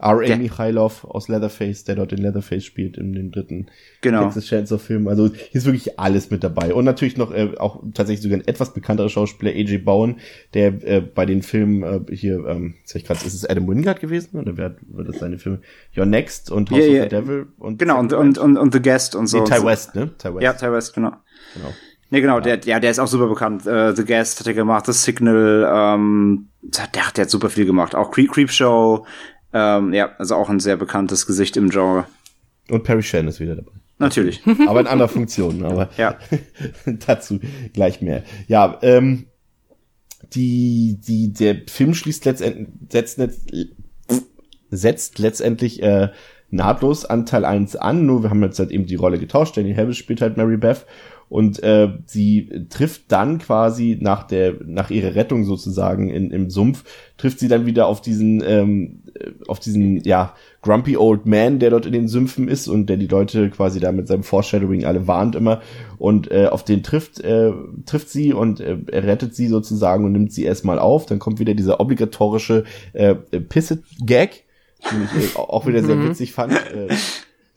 R.A. 0.00 0.36
Mikhailov 0.36 1.04
aus 1.04 1.28
Leatherface, 1.28 1.84
der 1.84 1.96
dort 1.96 2.12
den 2.12 2.18
Leatherface 2.18 2.64
spielt 2.64 2.96
in 2.96 3.12
den 3.12 3.30
dritten 3.32 3.66
Genau. 4.00 4.24
Texas 4.24 4.46
Chainsaw 4.46 4.78
Film. 4.78 5.08
Also 5.08 5.26
hier 5.26 5.58
ist 5.58 5.66
wirklich 5.66 5.98
alles 5.98 6.30
mit 6.30 6.44
dabei. 6.44 6.72
Und 6.72 6.84
natürlich 6.84 7.16
noch 7.16 7.32
äh, 7.32 7.50
auch 7.58 7.82
tatsächlich 7.94 8.22
sogar 8.22 8.38
ein 8.38 8.46
etwas 8.46 8.72
bekannterer 8.74 9.08
Schauspieler, 9.08 9.50
A.J. 9.52 9.84
Bowen, 9.84 10.18
der 10.54 10.68
äh, 10.84 11.00
bei 11.00 11.26
den 11.26 11.42
Filmen 11.42 11.82
äh, 11.82 12.14
hier, 12.14 12.44
ähm, 12.46 12.74
sag 12.84 12.96
ich 13.02 13.04
grad, 13.06 13.24
ist 13.24 13.34
es 13.34 13.44
Adam 13.44 13.66
Wingard 13.68 14.00
gewesen? 14.00 14.38
Oder 14.38 14.56
wer 14.56 14.76
war 14.88 15.04
das 15.04 15.18
seine 15.18 15.38
Filme? 15.38 15.60
Your 15.96 16.06
Next 16.06 16.50
und 16.50 16.70
House 16.70 16.78
Ja, 16.80 16.86
of 16.86 16.92
ja. 16.94 17.02
the 17.04 17.08
Devil 17.08 17.46
und 17.58 17.78
Genau, 17.78 17.98
und, 17.98 18.12
und, 18.12 18.38
und, 18.38 18.56
und 18.56 18.72
The 18.72 18.80
Guest 18.80 19.14
und 19.16 19.26
so. 19.26 19.38
nee, 19.38 19.44
Ty 19.44 19.64
West, 19.64 19.94
ne? 19.94 20.10
Ty 20.16 20.34
West. 20.34 20.42
Ja, 20.42 20.52
Ty 20.52 20.70
West, 20.72 20.94
genau. 20.94 21.12
genau. 21.54 21.72
Nee, 22.10 22.22
genau, 22.22 22.40
der, 22.40 22.58
ja, 22.64 22.80
der 22.80 22.90
ist 22.90 23.00
auch 23.00 23.06
super 23.06 23.26
bekannt. 23.28 23.66
Äh, 23.66 23.94
The 23.94 24.04
Guest 24.04 24.40
hat 24.40 24.46
er 24.46 24.54
gemacht, 24.54 24.86
The 24.86 24.92
Signal, 24.92 25.68
ähm, 25.70 26.48
der, 26.62 26.86
der 26.86 27.06
hat 27.08 27.16
der 27.18 27.24
hat 27.24 27.30
super 27.30 27.50
viel 27.50 27.66
gemacht. 27.66 27.94
Auch 27.94 28.10
Creep, 28.10 28.30
Creep 28.32 28.50
Show, 28.50 29.04
ähm, 29.52 29.92
ja, 29.92 30.10
also 30.18 30.34
auch 30.34 30.48
ein 30.48 30.60
sehr 30.60 30.76
bekanntes 30.76 31.26
Gesicht 31.26 31.56
im 31.56 31.70
Genre. 31.70 32.06
Und 32.70 32.84
Perry 32.84 33.02
Shan 33.02 33.28
ist 33.28 33.40
wieder 33.40 33.56
dabei. 33.56 33.72
Natürlich. 33.98 34.42
aber 34.66 34.80
in 34.80 34.86
anderer 34.86 35.08
Funktion, 35.08 35.64
aber 35.64 35.88
Ja. 35.96 36.18
dazu 37.06 37.40
gleich 37.72 38.00
mehr. 38.00 38.22
Ja, 38.46 38.78
ähm, 38.82 39.26
die, 40.34 40.98
die, 41.00 41.32
der 41.32 41.62
Film 41.68 41.94
schließt 41.94 42.24
letztendlich, 42.24 42.68
setzt, 42.90 43.20
setzt 44.70 45.18
letztendlich 45.18 45.82
äh, 45.82 46.10
nahtlos 46.50 47.04
an 47.04 47.26
Teil 47.26 47.44
1 47.44 47.76
an, 47.76 48.06
nur 48.06 48.22
wir 48.22 48.30
haben 48.30 48.42
jetzt 48.42 48.58
halt 48.58 48.70
eben 48.70 48.86
die 48.86 48.96
Rolle 48.96 49.18
getauscht, 49.18 49.56
Danny 49.56 49.74
Harris 49.74 49.96
spielt 49.96 50.20
halt 50.20 50.36
Mary 50.36 50.56
Beth 50.56 50.86
und 51.28 51.62
äh, 51.62 51.88
sie 52.06 52.66
trifft 52.70 53.12
dann 53.12 53.38
quasi 53.38 53.98
nach 54.00 54.24
der 54.24 54.54
nach 54.64 54.90
ihrer 54.90 55.14
Rettung 55.14 55.44
sozusagen 55.44 56.08
in, 56.08 56.30
im 56.30 56.50
Sumpf 56.50 56.84
trifft 57.16 57.38
sie 57.38 57.48
dann 57.48 57.66
wieder 57.66 57.86
auf 57.86 58.00
diesen 58.00 58.42
ähm, 58.46 59.02
äh, 59.14 59.30
auf 59.46 59.60
diesen 59.60 60.02
ja 60.04 60.34
grumpy 60.62 60.96
old 60.96 61.26
man 61.26 61.58
der 61.58 61.70
dort 61.70 61.86
in 61.86 61.92
den 61.92 62.08
Sümpfen 62.08 62.48
ist 62.48 62.68
und 62.68 62.86
der 62.86 62.96
die 62.96 63.06
Leute 63.06 63.50
quasi 63.50 63.80
da 63.80 63.92
mit 63.92 64.08
seinem 64.08 64.22
Foreshadowing 64.22 64.84
alle 64.84 65.06
warnt 65.06 65.34
immer. 65.34 65.60
Und 65.98 66.30
äh, 66.30 66.46
auf 66.46 66.64
den 66.64 66.82
trifft 66.82 67.20
äh, 67.20 67.52
trifft 67.86 68.08
sie 68.08 68.32
und 68.32 68.60
äh, 68.60 68.78
er 68.90 69.04
rettet 69.04 69.34
sie 69.34 69.48
sozusagen 69.48 70.04
und 70.04 70.12
nimmt 70.12 70.32
sie 70.32 70.44
erstmal 70.44 70.78
auf. 70.78 71.06
Dann 71.06 71.18
kommt 71.18 71.38
wieder 71.38 71.54
dieser 71.54 71.80
obligatorische 71.80 72.64
äh, 72.92 73.14
Pisset 73.14 73.82
Gag 74.04 74.44
den 74.92 75.04
ich 75.04 75.34
äh, 75.34 75.36
auch 75.36 75.66
wieder 75.66 75.82
sehr 75.82 76.02
witzig 76.02 76.32
fand 76.32 76.52
äh, 76.52 76.88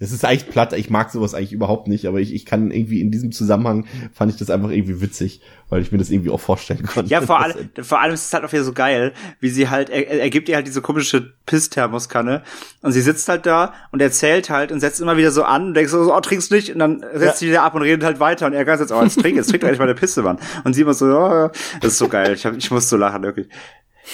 das 0.02 0.12
ist 0.12 0.26
eigentlich 0.26 0.50
platt, 0.50 0.74
ich 0.74 0.90
mag 0.90 1.12
sowas 1.12 1.36
eigentlich 1.36 1.54
überhaupt 1.54 1.88
nicht, 1.88 2.08
aber 2.08 2.20
ich, 2.20 2.34
ich 2.34 2.48
kann 2.48 2.72
irgendwie 2.72 3.02
in 3.02 3.12
diesem 3.12 3.32
Zusammenhang 3.32 3.86
fand 4.12 4.32
ich 4.32 4.38
das 4.40 4.50
einfach 4.50 4.72
irgendwie 4.72 5.00
witzig, 5.00 5.42
weil 5.70 5.84
ich 5.84 5.92
mir 5.92 6.00
das 6.00 6.10
irgendwie 6.10 6.32
auch 6.32 6.40
vorstellen 6.40 6.84
konnte. 6.88 7.12
Ja, 7.12 7.22
vor, 7.22 7.40
allem 7.40 7.70
vor 7.80 8.02
allem 8.02 8.16
ist 8.16 8.26
es 8.26 8.34
halt 8.34 8.44
auch 8.44 8.52
wieder 8.52 8.64
so 8.64 8.74
geil, 8.74 9.14
wie 9.40 9.50
sie 9.50 9.70
halt, 9.70 9.92
er, 9.92 10.08
er 10.10 10.30
gibt 10.32 10.50
ihr 10.50 10.56
halt 10.56 10.66
diese 10.66 10.82
komische 10.82 11.34
Pissthermoskanne 11.46 12.42
und 12.82 12.94
sie 12.94 13.02
sitzt 13.02 13.30
halt 13.30 13.46
da 13.46 13.76
und 13.92 14.02
erzählt 14.02 14.50
halt 14.50 14.72
und 14.72 14.80
setzt 14.80 15.00
immer 15.02 15.18
wieder 15.18 15.30
so 15.30 15.44
an 15.44 15.68
und 15.68 15.74
denkst 15.76 15.92
so, 15.92 16.12
oh, 16.12 16.20
trinkst 16.20 16.52
nicht 16.52 16.72
und 16.74 16.80
dann 16.80 17.02
setzt 17.14 17.22
Ja. 17.24 17.34
sie 17.36 17.48
wieder 17.50 17.62
ab 17.62 17.76
und 17.76 17.84
redet 17.84 18.04
halt 18.04 18.20
weiter 18.20 18.48
und 18.48 18.54
er 18.54 18.66
ganz 18.66 18.82
jetzt, 18.82 18.92
oh, 18.92 19.04
jetzt 19.04 19.20
trink, 19.22 19.36
jetzt 19.36 19.52
trink 19.52 19.62
doch 19.62 19.68
eigentlich 19.68 19.80
mal 19.80 19.86
eine 19.86 19.94
Pisse, 19.94 20.24
Mann. 20.24 20.40
Und 20.64 20.74
sie 20.74 20.82
immer 20.82 20.96
so, 20.96 21.06
oh, 21.06 21.50
das 21.80 21.92
ist 21.94 21.98
so 22.00 22.08
geil, 22.08 22.34
ich, 22.34 22.44
hab, 22.44 22.58
ich 22.58 22.72
muss 22.72 22.90
so 22.90 22.98
lachen, 22.98 23.22
wirklich. 23.22 23.48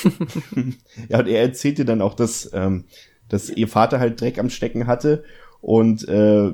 Ja, 1.10 1.20
und 1.20 1.28
er 1.28 1.42
erzählte 1.42 1.86
dann 1.86 2.02
auch, 2.02 2.14
dass, 2.14 2.50
ähm, 2.54 2.84
dass 3.30 3.50
ihr 3.50 3.68
Vater 3.70 4.00
halt 4.02 4.20
Dreck 4.20 4.38
am 4.38 4.50
Stecken 4.50 4.88
hatte 4.88 5.24
und, 5.68 6.08
äh, 6.08 6.54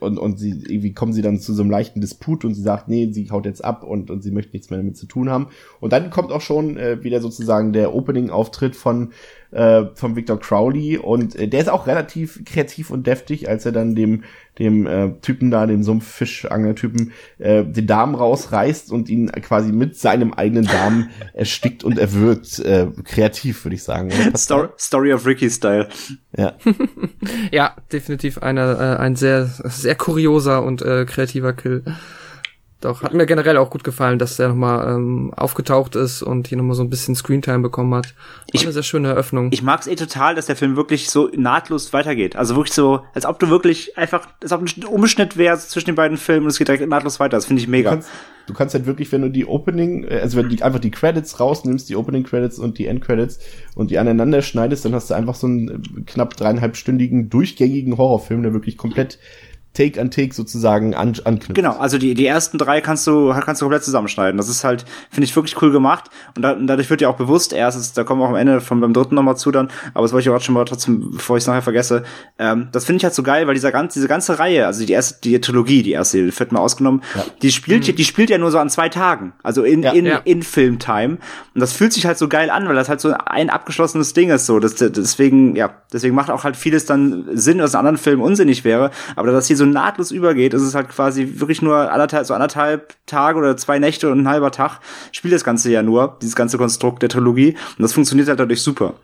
und, 0.00 0.18
und 0.18 0.40
sie, 0.40 0.50
irgendwie 0.50 0.92
kommen 0.92 1.12
sie 1.12 1.22
dann 1.22 1.38
zu 1.38 1.54
so 1.54 1.62
einem 1.62 1.70
leichten 1.70 2.00
Disput 2.00 2.44
und 2.44 2.54
sie 2.54 2.62
sagt, 2.62 2.88
nee, 2.88 3.08
sie 3.12 3.30
haut 3.30 3.46
jetzt 3.46 3.64
ab 3.64 3.84
und, 3.84 4.10
und 4.10 4.24
sie 4.24 4.32
möchte 4.32 4.50
nichts 4.50 4.70
mehr 4.70 4.80
damit 4.80 4.96
zu 4.96 5.06
tun 5.06 5.30
haben. 5.30 5.50
Und 5.78 5.92
dann 5.92 6.10
kommt 6.10 6.32
auch 6.32 6.40
schon 6.40 6.76
äh, 6.76 7.04
wieder 7.04 7.20
sozusagen 7.20 7.72
der 7.72 7.94
Opening-Auftritt 7.94 8.74
von, 8.74 9.12
äh, 9.52 9.84
von 9.94 10.16
Victor 10.16 10.38
Crowley 10.38 10.96
und 10.98 11.34
äh, 11.36 11.48
der 11.48 11.60
ist 11.60 11.68
auch 11.68 11.86
relativ 11.86 12.44
kreativ 12.44 12.90
und 12.90 13.06
deftig, 13.06 13.48
als 13.48 13.66
er 13.66 13.72
dann 13.72 13.94
dem, 13.94 14.24
dem 14.58 14.86
äh, 14.86 15.12
Typen 15.22 15.50
da, 15.50 15.66
dem 15.66 15.82
Sumpffischangler-Typen, 15.82 17.12
äh, 17.38 17.64
den 17.64 17.86
Darm 17.86 18.14
rausreißt 18.14 18.92
und 18.92 19.08
ihn 19.08 19.30
quasi 19.30 19.72
mit 19.72 19.96
seinem 19.96 20.32
eigenen 20.34 20.66
Darm 20.66 21.10
erstickt 21.34 21.82
und 21.84 21.98
erwürgt. 21.98 22.58
Äh, 22.60 22.88
kreativ, 23.04 23.64
würde 23.64 23.74
ich 23.74 23.82
sagen. 23.82 24.10
Story, 24.36 24.68
Story 24.78 25.12
of 25.12 25.26
Ricky 25.26 25.50
Style. 25.50 25.88
Ja. 26.36 26.54
Ja, 27.52 27.74
definitiv 27.92 28.38
eine, 28.38 28.96
äh, 28.98 29.00
ein 29.00 29.16
sehr, 29.16 29.46
sehr 29.46 29.94
kurioser 29.94 30.62
und 30.62 30.82
äh, 30.82 31.04
kreativer 31.04 31.52
Kill. 31.52 31.82
Doch, 32.80 33.02
hat 33.02 33.12
mir 33.12 33.26
generell 33.26 33.58
auch 33.58 33.68
gut 33.68 33.84
gefallen, 33.84 34.18
dass 34.18 34.36
der 34.36 34.48
nochmal 34.48 34.94
ähm, 34.94 35.34
aufgetaucht 35.36 35.96
ist 35.96 36.22
und 36.22 36.48
hier 36.48 36.56
nochmal 36.56 36.74
so 36.76 36.82
ein 36.82 36.88
bisschen 36.88 37.14
Screentime 37.14 37.58
bekommen 37.58 37.92
hat. 37.94 38.06
War 38.06 38.14
Ich- 38.52 38.62
eine 38.62 38.72
sehr 38.72 38.82
schöne 38.82 39.08
Eröffnung. 39.08 39.48
Ich 39.52 39.62
mag's 39.62 39.86
eh 39.86 39.96
total, 39.96 40.34
dass 40.34 40.46
der 40.46 40.56
Film 40.56 40.76
wirklich 40.76 41.10
so 41.10 41.28
nahtlos 41.36 41.92
weitergeht. 41.92 42.36
Also 42.36 42.56
wirklich 42.56 42.72
so, 42.74 43.00
als 43.14 43.26
ob 43.26 43.38
du 43.38 43.50
wirklich 43.50 43.98
einfach, 43.98 44.26
als 44.42 44.52
ob 44.52 44.62
ein 44.62 44.84
Umschnitt 44.84 45.36
wäre 45.36 45.58
zwischen 45.58 45.86
den 45.86 45.94
beiden 45.94 46.16
Filmen 46.16 46.44
und 46.44 46.50
es 46.50 46.58
geht 46.58 46.68
direkt 46.68 46.88
nahtlos 46.88 47.20
weiter. 47.20 47.36
Das 47.36 47.44
finde 47.46 47.60
ich 47.60 47.66
Du 47.66 47.70
mega. 47.70 47.90
kannst, 47.90 48.08
du 48.46 48.54
kannst 48.54 48.74
halt 48.74 48.86
wirklich, 48.86 49.12
wenn 49.12 49.20
du 49.20 49.28
die 49.30 49.44
Opening, 49.46 50.08
also 50.08 50.38
wenn 50.38 50.48
du 50.48 50.56
die, 50.56 50.62
einfach 50.62 50.80
die 50.80 50.90
Credits 50.90 51.38
rausnimmst, 51.38 51.88
die 51.90 51.96
Opening 51.96 52.24
Credits 52.24 52.58
und 52.58 52.78
die 52.78 52.86
End 52.86 53.02
Credits 53.02 53.40
und 53.74 53.90
die 53.90 53.98
aneinander 53.98 54.40
schneidest, 54.40 54.86
dann 54.86 54.94
hast 54.94 55.10
du 55.10 55.14
einfach 55.14 55.34
so 55.34 55.46
einen 55.46 55.68
äh, 55.68 56.00
knapp 56.06 56.34
dreieinhalbstündigen 56.36 57.28
durchgängigen 57.28 57.98
Horrorfilm, 57.98 58.42
der 58.42 58.54
wirklich 58.54 58.78
komplett 58.78 59.18
Take 59.72 60.00
an 60.00 60.10
Take 60.10 60.34
sozusagen 60.34 60.94
an, 60.94 61.14
anknüpft. 61.24 61.54
Genau, 61.54 61.76
also 61.76 61.96
die, 61.96 62.14
die 62.14 62.26
ersten 62.26 62.58
drei 62.58 62.80
kannst 62.80 63.06
du, 63.06 63.32
kannst 63.44 63.60
du 63.62 63.66
komplett 63.66 63.84
zusammenschneiden. 63.84 64.36
Das 64.36 64.48
ist 64.48 64.64
halt, 64.64 64.84
finde 65.10 65.24
ich 65.24 65.36
wirklich 65.36 65.60
cool 65.62 65.70
gemacht. 65.70 66.10
Und, 66.36 66.42
da, 66.42 66.52
und 66.52 66.66
dadurch 66.66 66.90
wird 66.90 67.00
ja 67.00 67.08
auch 67.08 67.16
bewusst, 67.16 67.52
erstens, 67.52 67.92
da 67.92 68.02
kommen 68.04 68.20
wir 68.20 68.24
auch 68.24 68.30
am 68.30 68.36
Ende 68.36 68.60
von 68.60 68.80
beim 68.80 68.92
dritten 68.92 69.14
nochmal 69.14 69.36
zu 69.36 69.50
dann, 69.50 69.68
aber 69.94 70.02
das 70.04 70.12
wollte 70.12 70.28
ich 70.28 70.34
auch 70.34 70.40
schon 70.40 70.54
mal 70.54 70.64
trotzdem, 70.64 71.12
bevor 71.12 71.36
ich 71.36 71.44
es 71.44 71.46
nachher 71.46 71.62
vergesse, 71.62 72.02
ähm, 72.38 72.68
das 72.72 72.84
finde 72.84 72.98
ich 72.98 73.04
halt 73.04 73.14
so 73.14 73.22
geil, 73.22 73.46
weil 73.46 73.54
dieser 73.54 73.70
ganze, 73.72 73.98
diese 73.98 74.08
ganze 74.08 74.38
Reihe, 74.38 74.66
also 74.66 74.84
die 74.84 74.92
erste, 74.92 75.20
die 75.22 75.40
Trilogie, 75.40 75.82
die 75.82 75.92
erste, 75.92 76.18
die 76.24 76.38
wird 76.38 76.52
mal 76.52 76.60
ausgenommen, 76.60 77.02
die 77.42 77.52
spielt, 77.52 77.86
die 77.98 78.04
spielt 78.04 78.30
ja 78.30 78.38
nur 78.38 78.50
so 78.50 78.58
an 78.58 78.70
zwei 78.70 78.88
Tagen. 78.88 79.32
Also 79.42 79.62
in, 79.62 79.82
Ja. 79.82 79.92
in, 79.92 80.06
Ja. 80.06 80.20
in 80.24 80.42
Filmtime. 80.42 81.18
Und 81.54 81.60
das 81.60 81.72
fühlt 81.72 81.92
sich 81.92 82.06
halt 82.06 82.18
so 82.18 82.28
geil 82.28 82.50
an, 82.50 82.68
weil 82.68 82.74
das 82.74 82.88
halt 82.88 83.00
so 83.00 83.12
ein 83.26 83.50
abgeschlossenes 83.50 84.12
Ding 84.14 84.30
ist, 84.30 84.46
so. 84.46 84.58
Das, 84.58 84.74
deswegen, 84.74 85.56
ja, 85.56 85.70
deswegen 85.92 86.14
macht 86.14 86.30
auch 86.30 86.44
halt 86.44 86.56
vieles 86.56 86.86
dann 86.86 87.24
Sinn, 87.34 87.58
was 87.60 87.72
in 87.74 87.78
anderen 87.78 87.98
Filmen 87.98 88.22
unsinnig 88.22 88.64
wäre. 88.64 88.90
Aber 89.16 89.28
da 89.28 89.32
das 89.34 89.46
hier 89.46 89.56
so 89.56 89.59
nahtlos 89.66 90.10
übergeht, 90.10 90.54
ist 90.54 90.62
es 90.62 90.74
halt 90.74 90.88
quasi 90.88 91.34
wirklich 91.36 91.62
nur 91.62 91.90
anderthalb, 91.90 92.26
so 92.26 92.34
anderthalb 92.34 92.94
Tage 93.06 93.38
oder 93.38 93.56
zwei 93.56 93.78
Nächte 93.78 94.10
und 94.10 94.20
ein 94.20 94.28
halber 94.28 94.50
Tag 94.50 94.80
spielt 95.12 95.34
das 95.34 95.44
Ganze 95.44 95.70
ja 95.70 95.82
nur, 95.82 96.16
dieses 96.22 96.36
ganze 96.36 96.58
Konstrukt 96.58 97.02
der 97.02 97.08
Trilogie. 97.08 97.56
Und 97.76 97.82
das 97.82 97.92
funktioniert 97.92 98.28
halt 98.28 98.40
dadurch 98.40 98.62
super. 98.62 98.94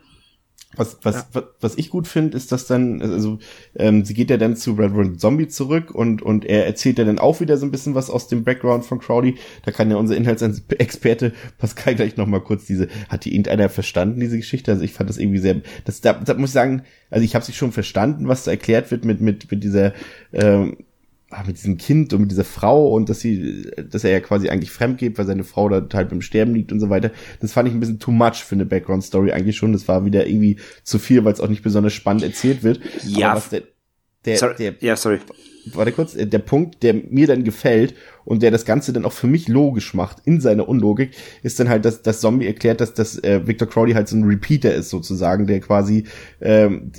Was, 0.77 0.97
was, 1.03 1.27
was, 1.33 1.43
was 1.59 1.77
ich 1.77 1.89
gut 1.89 2.07
finde, 2.07 2.37
ist, 2.37 2.51
dass 2.51 2.67
dann, 2.67 3.01
also 3.01 3.39
ähm, 3.75 4.05
sie 4.05 4.13
geht 4.13 4.29
ja 4.29 4.37
dann 4.37 4.55
zu 4.55 4.73
Reverend 4.73 5.19
Zombie 5.19 5.47
zurück 5.47 5.91
und, 5.91 6.21
und 6.21 6.45
er 6.45 6.65
erzählt 6.65 6.99
ja 6.99 7.05
dann 7.05 7.19
auch 7.19 7.39
wieder 7.41 7.57
so 7.57 7.65
ein 7.65 7.71
bisschen 7.71 7.95
was 7.95 8.09
aus 8.09 8.27
dem 8.27 8.43
Background 8.43 8.85
von 8.85 8.99
Crowley. 8.99 9.35
Da 9.65 9.71
kann 9.71 9.89
ja 9.89 9.97
unser 9.97 10.15
Inhaltsexperte 10.15 11.33
Pascal 11.57 11.95
gleich 11.95 12.17
nochmal 12.17 12.41
kurz 12.41 12.65
diese, 12.65 12.87
hat 13.09 13.25
die 13.25 13.31
irgendeiner 13.31 13.69
verstanden, 13.69 14.19
diese 14.19 14.37
Geschichte? 14.37 14.71
Also 14.71 14.83
ich 14.83 14.93
fand 14.93 15.09
das 15.09 15.17
irgendwie 15.17 15.39
sehr, 15.39 15.61
das, 15.85 16.01
da, 16.01 16.13
da 16.13 16.33
muss 16.35 16.51
ich 16.51 16.53
sagen, 16.53 16.83
also 17.09 17.23
ich 17.23 17.35
habe 17.35 17.45
sich 17.45 17.57
schon 17.57 17.71
verstanden, 17.71 18.27
was 18.27 18.43
da 18.43 18.51
erklärt 18.51 18.91
wird 18.91 19.05
mit, 19.05 19.21
mit, 19.21 19.49
mit 19.49 19.63
dieser, 19.63 19.93
ähm, 20.33 20.77
mit 21.45 21.57
diesem 21.57 21.77
Kind 21.77 22.13
und 22.13 22.21
mit 22.21 22.31
dieser 22.31 22.45
Frau 22.45 22.89
und 22.89 23.09
dass 23.09 23.19
sie, 23.19 23.69
dass 23.89 24.03
er 24.03 24.11
ja 24.11 24.19
quasi 24.21 24.49
eigentlich 24.49 24.71
fremd 24.71 24.97
geht, 24.97 25.17
weil 25.17 25.25
seine 25.25 25.43
Frau 25.43 25.67
da 25.67 25.85
halt 25.93 26.09
beim 26.09 26.21
Sterben 26.21 26.53
liegt 26.53 26.71
und 26.71 26.79
so 26.79 26.89
weiter. 26.89 27.11
Das 27.41 27.51
fand 27.51 27.67
ich 27.67 27.73
ein 27.73 27.79
bisschen 27.79 27.99
too 27.99 28.11
much 28.11 28.43
für 28.43 28.55
eine 28.55 28.65
Background 28.65 29.03
Story 29.03 29.31
eigentlich 29.31 29.57
schon. 29.57 29.73
Das 29.73 29.87
war 29.87 30.05
wieder 30.05 30.25
irgendwie 30.25 30.57
zu 30.83 30.99
viel, 30.99 31.25
weil 31.25 31.33
es 31.33 31.41
auch 31.41 31.49
nicht 31.49 31.63
besonders 31.63 31.93
spannend 31.93 32.23
erzählt 32.23 32.63
wird. 32.63 32.79
Ja. 33.03 33.41
Der, 33.51 33.63
der, 34.25 34.37
Sorry. 34.37 34.55
der, 34.57 34.75
ja, 34.79 34.95
sorry. 34.95 35.19
Warte 35.75 35.91
kurz, 35.91 36.15
äh, 36.15 36.27
der 36.27 36.39
Punkt, 36.39 36.83
der 36.83 36.93
mir 36.93 37.27
dann 37.27 37.43
gefällt 37.43 37.95
und 38.25 38.43
der 38.43 38.51
das 38.51 38.65
Ganze 38.65 38.93
dann 38.93 39.05
auch 39.05 39.13
für 39.13 39.27
mich 39.27 39.47
logisch 39.47 39.93
macht 39.93 40.17
in 40.25 40.41
seiner 40.41 40.67
Unlogik, 40.67 41.11
ist 41.43 41.59
dann 41.59 41.69
halt, 41.69 41.85
dass 41.85 42.01
das 42.01 42.19
Zombie 42.19 42.47
erklärt, 42.47 42.81
dass 42.81 42.93
das 42.93 43.21
äh, 43.23 43.47
Victor 43.47 43.67
Crowley 43.67 43.93
halt 43.93 44.07
so 44.07 44.17
ein 44.17 44.23
Repeater 44.23 44.73
ist 44.73 44.89
sozusagen, 44.89 45.47
der 45.47 45.59
quasi 45.59 46.05
ähm, 46.41 46.91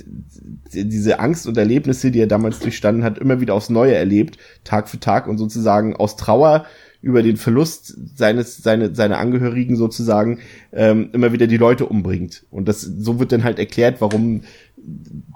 diese 0.73 1.19
Angst 1.19 1.47
und 1.47 1.57
Erlebnisse, 1.57 2.11
die 2.11 2.19
er 2.19 2.27
damals 2.27 2.59
durchstanden 2.59 3.03
hat, 3.03 3.17
immer 3.19 3.41
wieder 3.41 3.53
aufs 3.53 3.69
Neue 3.69 3.95
erlebt, 3.95 4.37
Tag 4.63 4.89
für 4.89 4.99
Tag 4.99 5.27
und 5.27 5.37
sozusagen 5.37 5.95
aus 5.95 6.15
Trauer 6.15 6.65
über 7.01 7.23
den 7.23 7.37
Verlust 7.37 7.95
seines 8.17 8.57
seine 8.57 8.93
seine 8.93 9.17
Angehörigen 9.17 9.77
sozusagen 9.77 10.39
ähm, 10.73 11.09
immer 11.13 11.31
wieder 11.31 11.47
die 11.47 11.57
Leute 11.57 11.85
umbringt. 11.85 12.45
Und 12.51 12.67
das 12.67 12.81
so 12.81 13.19
wird 13.19 13.31
dann 13.31 13.43
halt 13.43 13.57
erklärt, 13.57 14.01
warum 14.01 14.41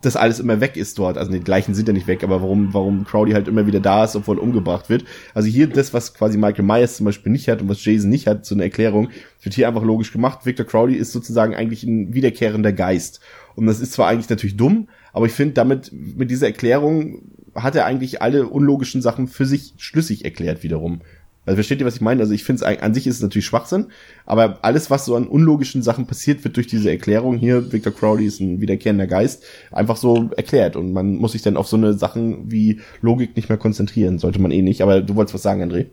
das 0.02 0.16
alles 0.16 0.40
immer 0.40 0.60
weg 0.62 0.78
ist 0.78 1.00
dort. 1.00 1.18
Also 1.18 1.32
die 1.32 1.40
gleichen 1.40 1.74
sind 1.74 1.88
ja 1.88 1.94
nicht 1.94 2.08
weg, 2.08 2.24
aber 2.24 2.42
warum, 2.42 2.74
warum 2.74 3.06
Crowley 3.06 3.34
halt 3.34 3.48
immer 3.48 3.66
wieder 3.68 3.80
da 3.80 4.04
ist, 4.04 4.16
obwohl 4.16 4.38
umgebracht 4.38 4.90
wird. 4.90 5.06
Also 5.34 5.48
hier 5.48 5.68
das, 5.68 5.94
was 5.94 6.14
quasi 6.14 6.38
Michael 6.38 6.66
Myers 6.66 6.98
zum 6.98 7.06
Beispiel 7.06 7.32
nicht 7.32 7.48
hat 7.48 7.62
und 7.62 7.70
was 7.70 7.84
Jason 7.84 8.10
nicht 8.10 8.28
hat, 8.28 8.46
so 8.46 8.56
eine 8.56 8.64
Erklärung, 8.64 9.10
wird 9.42 9.56
hier 9.56 9.68
einfach 9.68 9.84
logisch 9.84 10.12
gemacht. 10.12 10.46
Victor 10.46 10.66
Crowley 10.66 10.96
ist 10.96 11.12
sozusagen 11.12 11.56
eigentlich 11.56 11.84
ein 11.84 12.14
wiederkehrender 12.14 12.74
Geist. 12.74 13.22
Und 13.56 13.66
das 13.66 13.80
ist 13.80 13.94
zwar 13.94 14.08
eigentlich 14.08 14.30
natürlich 14.30 14.58
dumm, 14.58 14.88
aber 15.14 15.28
ich 15.28 15.34
finde, 15.34 15.54
damit, 15.54 15.92
mit 15.94 16.32
dieser 16.32 16.48
Erklärung 16.48 17.22
hat 17.56 17.76
er 17.76 17.86
eigentlich 17.86 18.22
alle 18.22 18.48
unlogischen 18.48 19.02
Sachen 19.02 19.28
für 19.28 19.46
sich 19.46 19.74
schlüssig 19.78 20.26
erklärt 20.26 20.64
wiederum. 20.64 21.02
Also 21.46 21.56
versteht 21.56 21.80
ihr, 21.80 21.86
was 21.86 21.96
ich 21.96 22.02
meine? 22.02 22.22
Also 22.22 22.34
ich 22.34 22.44
finde 22.44 22.66
es 22.66 22.82
an 22.82 22.94
sich 22.94 23.06
ist 23.06 23.18
es 23.18 23.22
natürlich 23.22 23.46
Schwachsinn, 23.46 23.88
aber 24.26 24.60
alles, 24.62 24.90
was 24.90 25.06
so 25.06 25.16
an 25.16 25.28
unlogischen 25.28 25.82
Sachen 25.82 26.08
passiert, 26.08 26.44
wird 26.44 26.56
durch 26.56 26.68
diese 26.68 26.90
Erklärung 26.90 27.38
hier, 27.38 27.72
Victor 27.72 27.94
Crowley 27.94 28.26
ist 28.26 28.40
ein 28.40 28.62
wiederkehrender 28.62 29.08
Geist, 29.08 29.44
einfach 29.72 29.98
so 29.98 30.30
erklärt. 30.38 30.76
Und 30.76 30.94
man 30.94 31.16
muss 31.16 31.34
sich 31.34 31.42
dann 31.42 31.58
auf 31.58 31.68
so 31.68 31.76
eine 31.76 31.94
Sachen 31.94 32.52
wie 32.52 32.80
Logik 33.02 33.36
nicht 33.36 33.50
mehr 33.50 33.58
konzentrieren. 33.58 34.20
Sollte 34.20 34.42
man 34.42 34.52
eh 34.52 34.62
nicht. 34.62 34.82
Aber 34.82 35.02
du 35.02 35.16
wolltest 35.16 35.36
was 35.36 35.44
sagen, 35.44 35.62
André? 35.62 35.88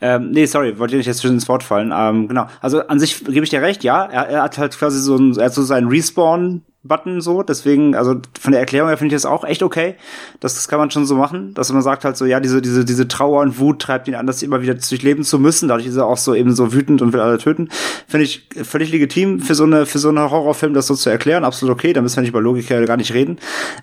Ähm, 0.00 0.30
nee, 0.30 0.46
sorry, 0.46 0.78
wollte 0.78 0.94
ich 0.94 0.98
nicht 0.98 1.06
jetzt 1.06 1.18
zwischen 1.18 1.34
ins 1.34 1.48
Wort 1.48 1.62
fallen. 1.62 1.92
Ähm, 1.94 2.28
genau. 2.28 2.46
Also 2.60 2.86
an 2.86 3.00
sich 3.00 3.24
gebe 3.24 3.42
ich 3.42 3.50
dir 3.50 3.62
recht, 3.62 3.82
ja. 3.82 4.04
Er, 4.04 4.28
er 4.28 4.42
hat 4.42 4.58
halt 4.58 4.76
quasi 4.76 5.00
so, 5.00 5.16
ein, 5.16 5.36
er 5.36 5.46
hat 5.46 5.54
so 5.54 5.62
seinen 5.62 5.88
Respawn 5.88 6.62
Button 6.84 7.20
so, 7.20 7.42
deswegen, 7.42 7.96
also 7.96 8.20
von 8.40 8.52
der 8.52 8.60
Erklärung 8.60 8.88
her 8.88 8.96
finde 8.96 9.14
ich 9.14 9.20
das 9.20 9.28
auch 9.28 9.42
echt 9.42 9.64
okay. 9.64 9.96
Das, 10.38 10.54
das 10.54 10.68
kann 10.68 10.78
man 10.78 10.92
schon 10.92 11.06
so 11.06 11.16
machen, 11.16 11.52
dass 11.54 11.72
man 11.72 11.82
sagt 11.82 12.04
halt 12.04 12.16
so, 12.16 12.24
ja, 12.24 12.38
diese, 12.38 12.62
diese, 12.62 12.84
diese 12.84 13.08
Trauer 13.08 13.42
und 13.42 13.58
Wut 13.58 13.80
treibt 13.80 14.06
ihn 14.06 14.14
an, 14.14 14.28
das 14.28 14.44
immer 14.44 14.62
wieder 14.62 14.74
durchleben 14.74 15.24
zu 15.24 15.40
müssen. 15.40 15.68
Dadurch 15.68 15.88
ist 15.88 15.96
er 15.96 16.06
auch 16.06 16.16
so 16.16 16.36
eben 16.36 16.54
so 16.54 16.72
wütend 16.72 17.02
und 17.02 17.12
will 17.12 17.20
alle 17.20 17.38
töten. 17.38 17.68
Finde 18.06 18.24
ich 18.24 18.48
völlig 18.62 18.92
legitim 18.92 19.40
für 19.40 19.56
so 19.56 19.64
eine, 19.64 19.86
für 19.86 19.98
so 19.98 20.08
einen 20.08 20.18
Horrorfilm 20.18 20.72
das 20.72 20.86
so 20.86 20.94
zu 20.94 21.10
erklären. 21.10 21.44
Absolut 21.44 21.74
okay, 21.74 21.92
da 21.92 22.00
müssen 22.00 22.16
wir 22.16 22.20
nicht 22.22 22.30
über 22.30 22.40
Logik 22.40 22.68
gar 22.68 22.96
nicht 22.96 23.12
reden. 23.12 23.38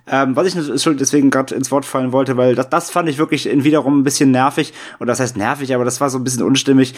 Ähm, 0.08 0.38
was 0.38 0.48
ich 0.48 0.82
schon 0.82 0.98
deswegen 0.98 1.32
gerade 1.32 1.54
ins 1.54 1.72
Wort 1.72 1.84
fallen 1.84 2.14
wollte, 2.14 2.38
weil 2.38 2.56
das, 2.56 2.70
das 2.70 2.92
fand 2.92 3.10
ich 3.10 3.18
wirklich 3.18 3.46
wiederum 3.46 4.00
ein 4.00 4.04
bisschen 4.04 4.32
nervig. 4.32 4.74
Und 5.00 5.08
das 5.08 5.20
heißt 5.20 5.36
nervig, 5.36 5.76
aber 5.76 5.84
das 5.84 6.00
war 6.00 6.10
so 6.10 6.18
ein 6.18 6.24
bisschen 6.24 6.44
unstimmig, 6.44 6.94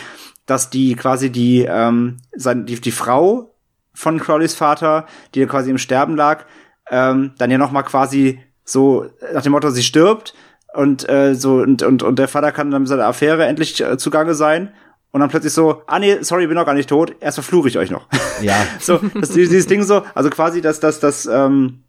dass 0.45 0.69
die 0.69 0.95
quasi 0.95 1.31
die, 1.31 1.65
ähm, 1.67 2.17
die, 2.35 2.79
die 2.79 2.91
Frau 2.91 3.57
von 3.97 4.19
Crowleys 4.19 4.53
Vater, 4.53 5.07
die 5.33 5.39
ja 5.39 5.47
quasi 5.47 5.71
im 5.71 5.79
Sterben 5.79 6.15
lag, 6.15 6.45
ähm, 6.91 7.31
dann 7.39 7.49
ja 7.49 7.57
noch 7.57 7.71
mal 7.71 7.81
quasi 7.81 8.39
so 8.63 9.07
nach 9.33 9.41
dem 9.41 9.53
Motto, 9.53 9.71
sie 9.71 9.81
stirbt 9.81 10.35
und 10.75 11.09
äh, 11.09 11.33
so 11.33 11.55
und, 11.55 11.81
und 11.81 12.03
und 12.03 12.19
der 12.19 12.27
Vater 12.27 12.51
kann 12.51 12.69
dann 12.69 12.83
mit 12.83 12.89
seiner 12.89 13.07
Affäre 13.07 13.47
endlich 13.47 13.81
äh, 13.81 13.97
zugange 13.97 14.35
sein 14.35 14.71
und 15.11 15.21
dann 15.21 15.31
plötzlich 15.31 15.53
so, 15.53 15.81
ah 15.87 15.97
nee, 15.97 16.17
sorry, 16.21 16.45
bin 16.45 16.55
noch 16.55 16.65
gar 16.67 16.75
nicht 16.75 16.89
tot, 16.89 17.15
erst 17.19 17.37
verfluche 17.37 17.69
ich 17.69 17.77
euch 17.79 17.89
noch. 17.89 18.05
Ja. 18.39 18.55
so, 18.79 18.99
das, 19.15 19.31
dieses 19.31 19.65
Ding 19.65 19.81
so, 19.81 20.03
also 20.13 20.29
quasi, 20.29 20.61
dass 20.61 20.79
dass 20.79 20.99
dass 20.99 21.25
ähm, 21.25 21.83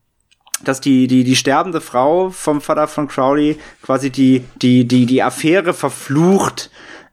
dass 0.64 0.80
die 0.80 1.09
die 1.09 1.24
die 1.24 1.36
sterbende 1.36 1.82
Frau 1.82 2.30
vom 2.30 2.62
Vater 2.62 2.88
von 2.88 3.06
Crowley 3.06 3.59
quasi 3.82 4.09
die 4.09 4.44
die 4.62 4.88
die 4.88 5.04
die 5.04 5.22
Affäre 5.22 5.74
verflucht 5.74 6.70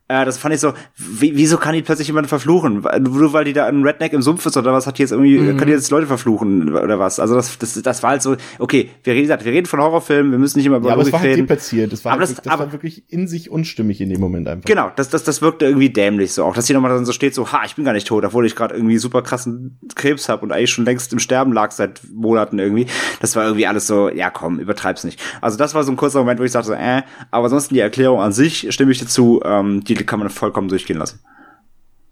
äh, 0.07 0.23
das 0.23 0.37
fand 0.37 0.53
ich 0.53 0.61
so, 0.61 0.73
wie, 0.95 1.35
wieso 1.35 1.57
kann 1.57 1.73
die 1.73 1.81
plötzlich 1.81 2.07
jemanden 2.07 2.29
verfluchen? 2.29 2.85
Nur 2.99 3.33
weil 3.33 3.45
die 3.45 3.53
da 3.53 3.65
ein 3.65 3.81
Redneck 3.81 4.13
im 4.13 4.21
Sumpf 4.21 4.45
ist 4.45 4.55
oder 4.55 4.71
was, 4.71 4.85
hat 4.85 4.99
die 4.99 5.01
jetzt 5.01 5.11
irgendwie, 5.11 5.39
mhm. 5.39 5.57
kann 5.57 5.67
die 5.67 5.73
jetzt 5.73 5.89
Leute 5.89 6.05
verfluchen 6.05 6.75
oder 6.75 6.99
was? 6.99 7.19
Also 7.19 7.33
das, 7.33 7.57
das, 7.57 7.81
das 7.81 8.03
war 8.03 8.11
halt 8.11 8.21
so, 8.21 8.35
okay, 8.59 8.91
wir 9.03 9.13
reden, 9.13 9.29
wir 9.29 9.51
reden 9.51 9.65
von 9.65 9.79
Horrorfilmen, 9.79 10.31
wir 10.31 10.37
müssen 10.37 10.59
nicht 10.59 10.67
immer 10.67 10.77
über 10.77 10.89
ja, 10.89 10.93
aber 10.93 11.01
es 11.01 11.11
war 11.11 11.21
halt 11.21 11.39
deplatziert. 11.39 11.91
Das 11.91 12.05
war, 12.05 12.11
aber 12.11 12.19
halt 12.19 12.29
das, 12.29 12.37
wirklich, 12.37 12.43
das 12.43 12.53
aber, 12.53 12.65
war 12.65 12.71
wirklich 12.71 13.03
in 13.11 13.27
sich 13.27 13.49
unstimmig 13.49 13.99
in 13.99 14.09
dem 14.09 14.21
Moment 14.21 14.47
einfach. 14.47 14.65
Genau, 14.65 14.91
das, 14.95 15.09
das, 15.09 15.23
das 15.23 15.41
wirkte 15.41 15.65
irgendwie 15.65 15.89
dämlich 15.89 16.33
so 16.33 16.43
auch, 16.43 16.53
dass 16.53 16.67
hier 16.67 16.75
nochmal 16.75 16.91
dann 16.91 17.05
so 17.05 17.11
steht 17.11 17.33
so, 17.33 17.51
ha, 17.51 17.63
ich 17.65 17.73
bin 17.73 17.83
gar 17.83 17.93
nicht 17.93 18.07
tot, 18.07 18.23
obwohl 18.25 18.45
ich 18.45 18.55
gerade 18.55 18.75
irgendwie 18.75 18.99
super 18.99 19.23
krassen 19.23 19.79
Krebs 19.95 20.29
habe 20.29 20.43
und 20.43 20.51
eigentlich 20.51 20.69
schon 20.69 20.85
längst 20.85 21.13
im 21.13 21.19
Sterben 21.19 21.51
lag 21.51 21.71
seit 21.71 22.01
Monaten 22.13 22.59
irgendwie. 22.59 22.85
Das 23.21 23.35
war 23.35 23.45
irgendwie 23.45 23.65
alles 23.65 23.87
so, 23.87 24.09
ja 24.09 24.29
komm, 24.29 24.59
übertreib's 24.59 25.03
nicht. 25.03 25.19
Also 25.41 25.57
das 25.57 25.73
war 25.73 25.83
so 25.83 25.91
ein 25.91 25.95
kurzer 25.95 26.19
Moment, 26.19 26.39
wo 26.39 26.43
ich 26.43 26.51
sagte 26.51 26.67
so, 26.67 26.73
äh, 26.73 27.01
aber 27.31 27.45
ansonsten 27.45 27.73
die 27.73 27.79
Erklärung 27.79 28.21
an 28.21 28.33
sich 28.33 28.67
stimme 28.71 28.91
ich 28.91 28.99
dazu, 28.99 29.41
ähm, 29.43 29.83
die 29.83 29.94
kann 30.03 30.19
man 30.19 30.29
vollkommen 30.29 30.67
durchgehen 30.67 30.97
lassen. 30.97 31.19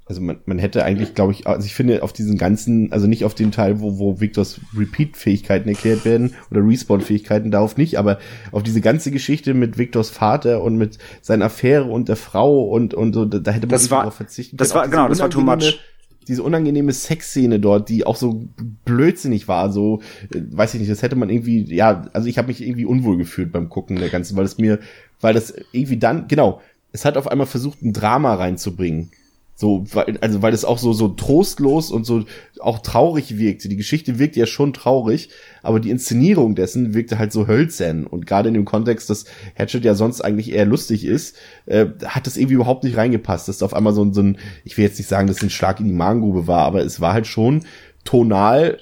Also 0.05 0.19
man, 0.19 0.39
man 0.45 0.59
hätte 0.59 0.83
eigentlich, 0.83 1.15
glaube 1.15 1.31
ich, 1.31 1.47
also 1.47 1.65
ich 1.65 1.73
finde 1.73 2.03
auf 2.03 2.11
diesen 2.11 2.37
ganzen, 2.37 2.91
also 2.91 3.07
nicht 3.07 3.23
auf 3.23 3.35
den 3.35 3.53
Teil, 3.53 3.79
wo, 3.79 3.99
wo 3.99 4.19
Victors 4.19 4.59
Repeat-Fähigkeiten 4.77 5.69
erklärt 5.69 6.03
werden 6.03 6.35
oder 6.51 6.59
Respawn-Fähigkeiten, 6.61 7.51
darauf 7.51 7.77
nicht, 7.77 7.97
aber 7.97 8.19
auf 8.51 8.63
diese 8.63 8.81
ganze 8.81 9.11
Geschichte 9.11 9.53
mit 9.53 9.77
Victors 9.77 10.09
Vater 10.09 10.61
und 10.61 10.75
mit 10.75 10.97
seiner 11.21 11.45
Affäre 11.45 11.85
und 11.85 12.09
der 12.09 12.17
Frau 12.17 12.63
und, 12.63 12.93
und 12.93 13.13
so, 13.13 13.23
da 13.23 13.51
hätte 13.51 13.67
man 13.67 13.71
das 13.71 13.91
war, 13.91 13.99
darauf 13.99 14.15
verzichten 14.15 14.57
Das 14.57 14.75
war, 14.75 14.89
genau, 14.89 15.07
das 15.07 15.19
war 15.19 15.29
too 15.29 15.41
much 15.41 15.79
diese 16.27 16.43
unangenehme 16.43 16.93
Sexszene 16.93 17.59
dort, 17.59 17.89
die 17.89 18.05
auch 18.05 18.15
so 18.15 18.47
blödsinnig 18.85 19.47
war, 19.47 19.71
so 19.71 20.01
äh, 20.33 20.41
weiß 20.51 20.73
ich 20.73 20.79
nicht, 20.79 20.91
das 20.91 21.01
hätte 21.01 21.15
man 21.15 21.29
irgendwie, 21.29 21.63
ja, 21.73 22.03
also 22.13 22.27
ich 22.27 22.37
habe 22.37 22.47
mich 22.47 22.61
irgendwie 22.61 22.85
unwohl 22.85 23.17
gefühlt 23.17 23.51
beim 23.51 23.69
Gucken 23.69 23.97
der 23.97 24.09
ganzen, 24.09 24.37
weil 24.37 24.45
es 24.45 24.57
mir, 24.57 24.79
weil 25.21 25.33
das 25.33 25.53
irgendwie 25.71 25.97
dann, 25.97 26.27
genau, 26.27 26.61
es 26.93 27.03
hat 27.03 27.17
auf 27.17 27.27
einmal 27.27 27.47
versucht, 27.47 27.81
ein 27.81 27.91
Drama 27.91 28.35
reinzubringen. 28.35 29.11
So, 29.55 29.85
weil, 29.93 30.17
also 30.19 30.41
weil 30.41 30.53
es 30.53 30.65
auch 30.65 30.79
so, 30.79 30.93
so 30.93 31.09
trostlos 31.09 31.91
und 31.91 32.05
so 32.05 32.25
auch 32.59 32.79
traurig 32.79 33.37
wirkte. 33.37 33.69
Die 33.69 33.77
Geschichte 33.77 34.17
wirkt 34.17 34.35
ja 34.35 34.47
schon 34.47 34.73
traurig, 34.73 35.29
aber 35.61 35.79
die 35.79 35.91
Inszenierung 35.91 36.55
dessen 36.55 36.95
wirkte 36.95 37.19
halt 37.19 37.31
so 37.31 37.45
hölzern. 37.45 38.07
Und 38.07 38.25
gerade 38.25 38.47
in 38.47 38.55
dem 38.55 38.65
Kontext, 38.65 39.09
dass 39.09 39.25
Hatchet 39.55 39.85
ja 39.85 39.93
sonst 39.93 40.21
eigentlich 40.21 40.51
eher 40.51 40.65
lustig 40.65 41.05
ist, 41.05 41.35
äh, 41.67 41.85
hat 42.05 42.25
das 42.25 42.37
irgendwie 42.37 42.55
überhaupt 42.55 42.83
nicht 42.83 42.97
reingepasst. 42.97 43.47
Dass 43.47 43.61
auf 43.61 43.75
einmal 43.75 43.93
so, 43.93 44.11
so 44.11 44.21
ein, 44.21 44.37
ich 44.63 44.77
will 44.77 44.85
jetzt 44.85 44.97
nicht 44.97 45.07
sagen, 45.07 45.27
dass 45.27 45.37
es 45.37 45.43
ein 45.43 45.49
Schlag 45.51 45.79
in 45.79 45.85
die 45.85 45.93
Magengrube 45.93 46.47
war, 46.47 46.63
aber 46.63 46.83
es 46.83 46.99
war 46.99 47.13
halt 47.13 47.27
schon 47.27 47.63
tonal 48.05 48.79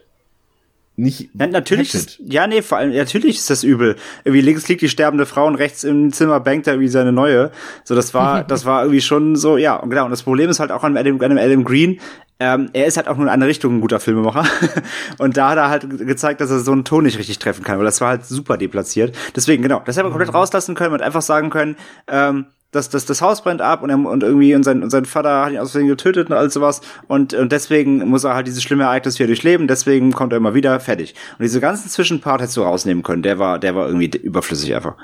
nicht. 1.02 1.30
Ja, 1.34 1.48
natürlich 1.48 1.94
ist, 1.94 2.20
ja, 2.20 2.48
nee, 2.48 2.62
vor 2.62 2.78
allem, 2.78 2.96
natürlich 2.96 3.38
ist 3.38 3.50
das 3.50 3.64
übel. 3.64 3.96
Irgendwie 4.24 4.42
links 4.42 4.68
liegt 4.68 4.82
die 4.82 4.90
sterbende 4.90 5.26
Frau 5.26 5.48
und 5.48 5.56
rechts 5.56 5.84
im 5.84 6.14
Zimmer 6.14 6.40
bankt 6.40 6.68
er 6.68 6.80
wie 6.80 6.88
seine 6.88 7.12
neue. 7.12 7.52
So, 7.84 7.96
das 7.96 8.14
war, 8.14 8.44
das 8.48 8.66
war 8.66 8.84
irgendwie 8.84 9.02
schon 9.02 9.36
so, 9.36 9.58
ja, 9.58 9.76
und 9.76 9.90
genau. 9.90 10.06
Und 10.06 10.12
das 10.12 10.24
Problem 10.24 10.50
ist 10.50 10.60
halt 10.60 10.72
auch 10.72 10.84
an 10.84 10.98
Adam, 10.98 11.20
an 11.22 11.38
Adam 11.38 11.64
Green, 11.64 12.00
ähm, 12.40 12.70
er 12.74 12.86
ist 12.86 12.98
halt 12.98 13.08
auch 13.08 13.18
nur 13.18 13.28
in 13.28 13.32
eine 13.32 13.46
Richtung 13.46 13.78
ein 13.78 13.82
guter 13.82 14.00
Filmemacher. 14.00 14.46
und 15.20 15.38
da 15.38 15.50
hat 15.50 15.58
er 15.58 15.70
halt 15.70 16.08
gezeigt, 16.08 16.42
dass 16.42 16.50
er 16.50 16.60
so 16.60 16.72
einen 16.72 16.86
Ton 16.86 17.04
nicht 17.04 17.20
richtig 17.20 17.38
treffen 17.38 17.64
kann, 17.64 17.78
weil 17.78 17.86
das 17.86 18.02
war 18.02 18.10
halt 18.10 18.26
super 18.26 18.58
deplatziert. 18.58 19.16
Deswegen, 19.36 19.62
genau, 19.62 19.82
das 19.86 19.96
hätte 19.96 20.06
man 20.06 20.12
komplett 20.12 20.32
mhm. 20.32 20.38
rauslassen 20.38 20.74
können 20.74 20.94
und 20.94 21.02
einfach 21.02 21.22
sagen 21.22 21.52
können, 21.52 21.76
ähm, 22.08 22.48
das, 22.72 22.90
das, 22.90 23.06
das 23.06 23.22
Haus 23.22 23.44
brennt 23.44 23.62
ab 23.62 23.84
und, 23.84 23.90
er, 23.90 23.98
und 23.98 24.24
irgendwie 24.24 24.56
und 24.56 24.64
sein, 24.64 24.82
und 24.84 24.90
sein 24.90 25.06
Vater 25.06 25.46
hat 25.46 25.52
ihn 25.52 25.60
aus 25.60 25.72
Versehen 25.72 25.88
getötet 25.88 26.30
und 26.30 26.36
all 26.36 26.50
sowas 26.50 26.82
und, 27.08 27.34
und 27.34 27.52
deswegen 27.52 28.08
muss 28.10 28.24
er 28.24 28.34
halt 28.34 28.48
dieses 28.48 28.64
schlimme 28.64 28.84
Ereignis 28.84 29.20
wieder 29.20 29.28
durchleben, 29.28 29.68
deswegen 29.68 30.12
kommt 30.12 30.34
er 30.34 30.38
immer 30.38 30.54
wieder, 30.54 30.80
fertig. 30.80 31.16
Und 31.38 31.44
diese 31.44 31.60
ganzen 31.60 31.90
Zwischenpart 31.90 32.42
hättest 32.42 32.58
du 32.58 32.64
rausnehmen 32.64 33.04
können, 33.04 33.24
der 33.24 33.40
war, 33.40 33.60
der 33.60 33.76
war 33.76 33.88
irgendwie 33.88 34.18
überflüssig 34.18 34.76
einfach. 34.76 34.96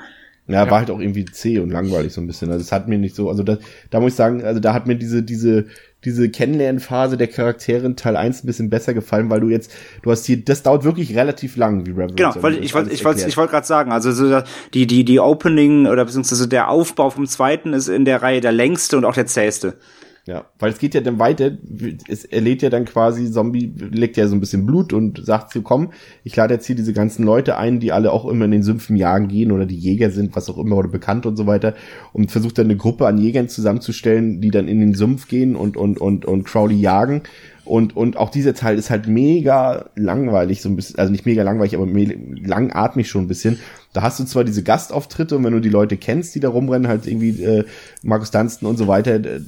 Ja, 0.48 0.64
ja, 0.64 0.70
war 0.70 0.78
halt 0.78 0.90
auch 0.90 0.98
irgendwie 0.98 1.26
zäh 1.26 1.58
und 1.58 1.70
langweilig 1.70 2.14
so 2.14 2.22
ein 2.22 2.26
bisschen. 2.26 2.50
Also 2.50 2.62
es 2.62 2.72
hat 2.72 2.88
mir 2.88 2.98
nicht 2.98 3.14
so, 3.14 3.28
also 3.28 3.42
da, 3.42 3.58
da 3.90 4.00
muss 4.00 4.12
ich 4.12 4.16
sagen, 4.16 4.42
also 4.42 4.60
da 4.60 4.72
hat 4.72 4.86
mir 4.86 4.96
diese, 4.96 5.22
diese, 5.22 5.66
diese 6.04 6.30
Kennenlernphase 6.30 7.18
der 7.18 7.26
Charaktere 7.26 7.84
in 7.84 7.96
Teil 7.96 8.16
1 8.16 8.44
ein 8.44 8.46
bisschen 8.46 8.70
besser 8.70 8.94
gefallen, 8.94 9.28
weil 9.28 9.40
du 9.40 9.50
jetzt, 9.50 9.70
du 10.02 10.10
hast 10.10 10.24
hier, 10.24 10.42
das 10.42 10.62
dauert 10.62 10.84
wirklich 10.84 11.14
relativ 11.14 11.56
lang, 11.56 11.84
wie 11.84 11.90
Reverend. 11.90 12.16
Genau, 12.16 12.34
weil 12.40 12.64
ich 12.64 12.72
wollte, 12.72 12.90
ich 12.92 13.04
wollte, 13.04 13.28
ich 13.28 13.36
wollte 13.36 13.50
gerade 13.50 13.66
sagen, 13.66 13.92
also 13.92 14.10
so 14.10 14.40
die, 14.72 14.86
die, 14.86 15.04
die 15.04 15.20
Opening 15.20 15.86
oder 15.86 16.06
beziehungsweise 16.06 16.48
der 16.48 16.70
Aufbau 16.70 17.10
vom 17.10 17.26
zweiten 17.26 17.74
ist 17.74 17.88
in 17.88 18.06
der 18.06 18.22
Reihe 18.22 18.40
der 18.40 18.52
längste 18.52 18.96
und 18.96 19.04
auch 19.04 19.14
der 19.14 19.26
zäheste. 19.26 19.74
Ja, 20.28 20.44
weil 20.58 20.70
es 20.70 20.78
geht 20.78 20.92
ja 20.92 21.00
dann 21.00 21.18
weiter, 21.18 21.52
es, 22.06 22.26
er 22.26 22.42
ja 22.42 22.68
dann 22.68 22.84
quasi, 22.84 23.32
Zombie 23.32 23.72
legt 23.78 24.18
ja 24.18 24.28
so 24.28 24.36
ein 24.36 24.40
bisschen 24.40 24.66
Blut 24.66 24.92
und 24.92 25.24
sagt 25.24 25.54
so, 25.54 25.62
komm, 25.62 25.90
ich 26.22 26.36
lade 26.36 26.52
jetzt 26.52 26.66
hier 26.66 26.76
diese 26.76 26.92
ganzen 26.92 27.24
Leute 27.24 27.56
ein, 27.56 27.80
die 27.80 27.92
alle 27.92 28.12
auch 28.12 28.26
immer 28.26 28.44
in 28.44 28.50
den 28.50 28.62
Sümpfen 28.62 28.94
jagen 28.96 29.28
gehen 29.28 29.52
oder 29.52 29.64
die 29.64 29.78
Jäger 29.78 30.10
sind, 30.10 30.36
was 30.36 30.50
auch 30.50 30.58
immer, 30.58 30.76
oder 30.76 30.88
bekannt 30.88 31.24
und 31.24 31.36
so 31.36 31.46
weiter 31.46 31.72
und 32.12 32.30
versucht 32.30 32.58
dann 32.58 32.66
eine 32.66 32.76
Gruppe 32.76 33.06
an 33.06 33.16
Jägern 33.16 33.48
zusammenzustellen, 33.48 34.42
die 34.42 34.50
dann 34.50 34.68
in 34.68 34.80
den 34.80 34.92
Sumpf 34.92 35.28
gehen 35.28 35.56
und, 35.56 35.78
und, 35.78 35.98
und, 35.98 36.26
und 36.26 36.44
Crowley 36.44 36.76
jagen 36.76 37.22
und, 37.68 37.96
und 37.96 38.16
auch 38.16 38.30
dieser 38.30 38.54
Teil 38.54 38.78
ist 38.78 38.90
halt 38.90 39.08
mega 39.08 39.90
langweilig, 39.94 40.60
so 40.62 40.68
ein 40.68 40.76
bisschen, 40.76 40.98
also 40.98 41.10
nicht 41.10 41.26
mega 41.26 41.42
langweilig, 41.42 41.74
aber 41.74 41.86
langatmig 41.86 43.08
schon 43.08 43.24
ein 43.24 43.28
bisschen. 43.28 43.58
Da 43.92 44.02
hast 44.02 44.20
du 44.20 44.24
zwar 44.24 44.44
diese 44.44 44.62
Gastauftritte 44.62 45.36
und 45.36 45.44
wenn 45.44 45.52
du 45.52 45.60
die 45.60 45.68
Leute 45.68 45.96
kennst, 45.96 46.34
die 46.34 46.40
da 46.40 46.50
rumrennen, 46.50 46.88
halt 46.88 47.06
irgendwie 47.06 47.42
äh, 47.42 47.64
Markus 48.02 48.30
Dunstan 48.30 48.68
und 48.68 48.76
so 48.76 48.86
weiter, 48.86 49.14
äh, 49.14 49.40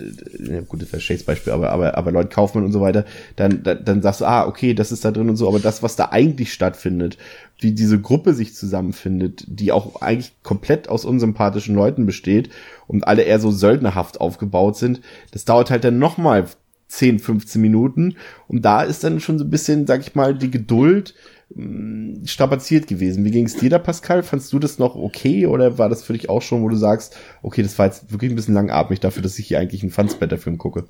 gut, 0.66 0.82
das 0.82 0.92
wäre 0.92 1.00
Shades 1.00 1.24
Beispiel, 1.24 1.52
aber, 1.52 1.70
aber, 1.70 1.96
aber 1.96 2.10
Leute 2.10 2.30
Kaufmann 2.30 2.64
und 2.64 2.72
so 2.72 2.80
weiter, 2.80 3.04
dann, 3.36 3.62
dann, 3.62 3.84
dann 3.84 4.02
sagst 4.02 4.22
du, 4.22 4.24
ah, 4.24 4.46
okay, 4.46 4.72
das 4.72 4.92
ist 4.92 5.04
da 5.04 5.10
drin 5.10 5.28
und 5.28 5.36
so, 5.36 5.46
aber 5.46 5.60
das, 5.60 5.82
was 5.82 5.96
da 5.96 6.08
eigentlich 6.10 6.52
stattfindet, 6.52 7.18
wie 7.58 7.72
diese 7.72 8.00
Gruppe 8.00 8.32
sich 8.32 8.54
zusammenfindet, 8.54 9.44
die 9.46 9.72
auch 9.72 10.00
eigentlich 10.00 10.32
komplett 10.42 10.88
aus 10.88 11.04
unsympathischen 11.04 11.74
Leuten 11.74 12.06
besteht 12.06 12.48
und 12.86 13.06
alle 13.06 13.22
eher 13.22 13.40
so 13.40 13.50
söldnerhaft 13.50 14.20
aufgebaut 14.20 14.76
sind, 14.76 15.00
das 15.32 15.44
dauert 15.44 15.70
halt 15.70 15.84
dann 15.84 15.98
nochmal 15.98 16.46
10, 16.90 17.18
15 17.18 17.60
Minuten. 17.60 18.16
Und 18.48 18.64
da 18.64 18.82
ist 18.82 19.04
dann 19.04 19.20
schon 19.20 19.38
so 19.38 19.44
ein 19.44 19.50
bisschen, 19.50 19.86
sag 19.86 20.00
ich 20.00 20.14
mal, 20.14 20.34
die 20.34 20.50
Geduld 20.50 21.14
mh, 21.54 22.26
strapaziert 22.26 22.86
gewesen. 22.86 23.24
Wie 23.24 23.30
ging 23.30 23.46
es 23.46 23.56
dir 23.56 23.70
da, 23.70 23.78
Pascal? 23.78 24.22
Fandst 24.22 24.52
du 24.52 24.58
das 24.58 24.78
noch 24.78 24.94
okay 24.94 25.46
oder 25.46 25.78
war 25.78 25.88
das 25.88 26.02
für 26.02 26.12
dich 26.12 26.28
auch 26.28 26.42
schon, 26.42 26.62
wo 26.62 26.68
du 26.68 26.76
sagst, 26.76 27.16
okay, 27.42 27.62
das 27.62 27.78
war 27.78 27.86
jetzt 27.86 28.10
wirklich 28.12 28.30
ein 28.30 28.36
bisschen 28.36 28.54
langatmig 28.54 29.00
dafür, 29.00 29.22
dass 29.22 29.38
ich 29.38 29.46
hier 29.46 29.58
eigentlich 29.58 29.82
einen 29.82 29.92
Fansblätter-Film 29.92 30.58
gucke? 30.58 30.84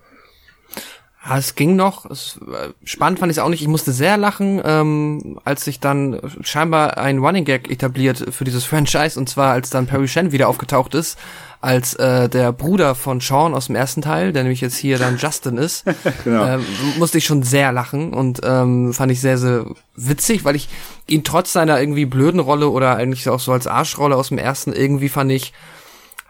Ja, 1.24 1.36
es 1.36 1.54
ging 1.54 1.76
noch. 1.76 2.10
Es, 2.10 2.38
äh, 2.38 2.70
spannend 2.82 3.18
fand 3.18 3.30
ich 3.30 3.36
es 3.36 3.42
auch 3.42 3.50
nicht. 3.50 3.60
Ich 3.60 3.68
musste 3.68 3.92
sehr 3.92 4.16
lachen, 4.16 4.60
ähm, 4.64 5.38
als 5.44 5.64
sich 5.64 5.78
dann 5.78 6.18
scheinbar 6.40 6.96
ein 6.96 7.18
Running 7.18 7.44
Gag 7.44 7.70
etabliert 7.70 8.32
für 8.34 8.44
dieses 8.44 8.64
Franchise 8.64 9.18
und 9.18 9.28
zwar 9.28 9.52
als 9.52 9.68
dann 9.68 9.86
Perry 9.86 10.08
Shen 10.08 10.32
wieder 10.32 10.48
aufgetaucht 10.48 10.94
ist 10.94 11.18
als 11.60 11.94
äh, 11.94 12.28
der 12.28 12.52
Bruder 12.52 12.94
von 12.94 13.20
Sean 13.20 13.54
aus 13.54 13.66
dem 13.66 13.76
ersten 13.76 14.00
Teil, 14.00 14.32
der 14.32 14.44
nämlich 14.44 14.62
jetzt 14.62 14.76
hier 14.76 14.98
dann 14.98 15.18
Justin 15.18 15.58
ist, 15.58 15.84
genau. 16.24 16.44
ähm, 16.44 16.64
musste 16.98 17.18
ich 17.18 17.26
schon 17.26 17.42
sehr 17.42 17.70
lachen 17.72 18.14
und 18.14 18.40
ähm, 18.42 18.94
fand 18.94 19.12
ich 19.12 19.20
sehr, 19.20 19.36
sehr 19.36 19.66
witzig, 19.94 20.44
weil 20.44 20.56
ich 20.56 20.68
ihn 21.06 21.22
trotz 21.22 21.52
seiner 21.52 21.78
irgendwie 21.78 22.06
blöden 22.06 22.40
Rolle 22.40 22.70
oder 22.70 22.96
eigentlich 22.96 23.28
auch 23.28 23.40
so 23.40 23.52
als 23.52 23.66
Arschrolle 23.66 24.16
aus 24.16 24.28
dem 24.28 24.38
ersten 24.38 24.72
irgendwie 24.72 25.10
fand 25.10 25.32
ich 25.32 25.52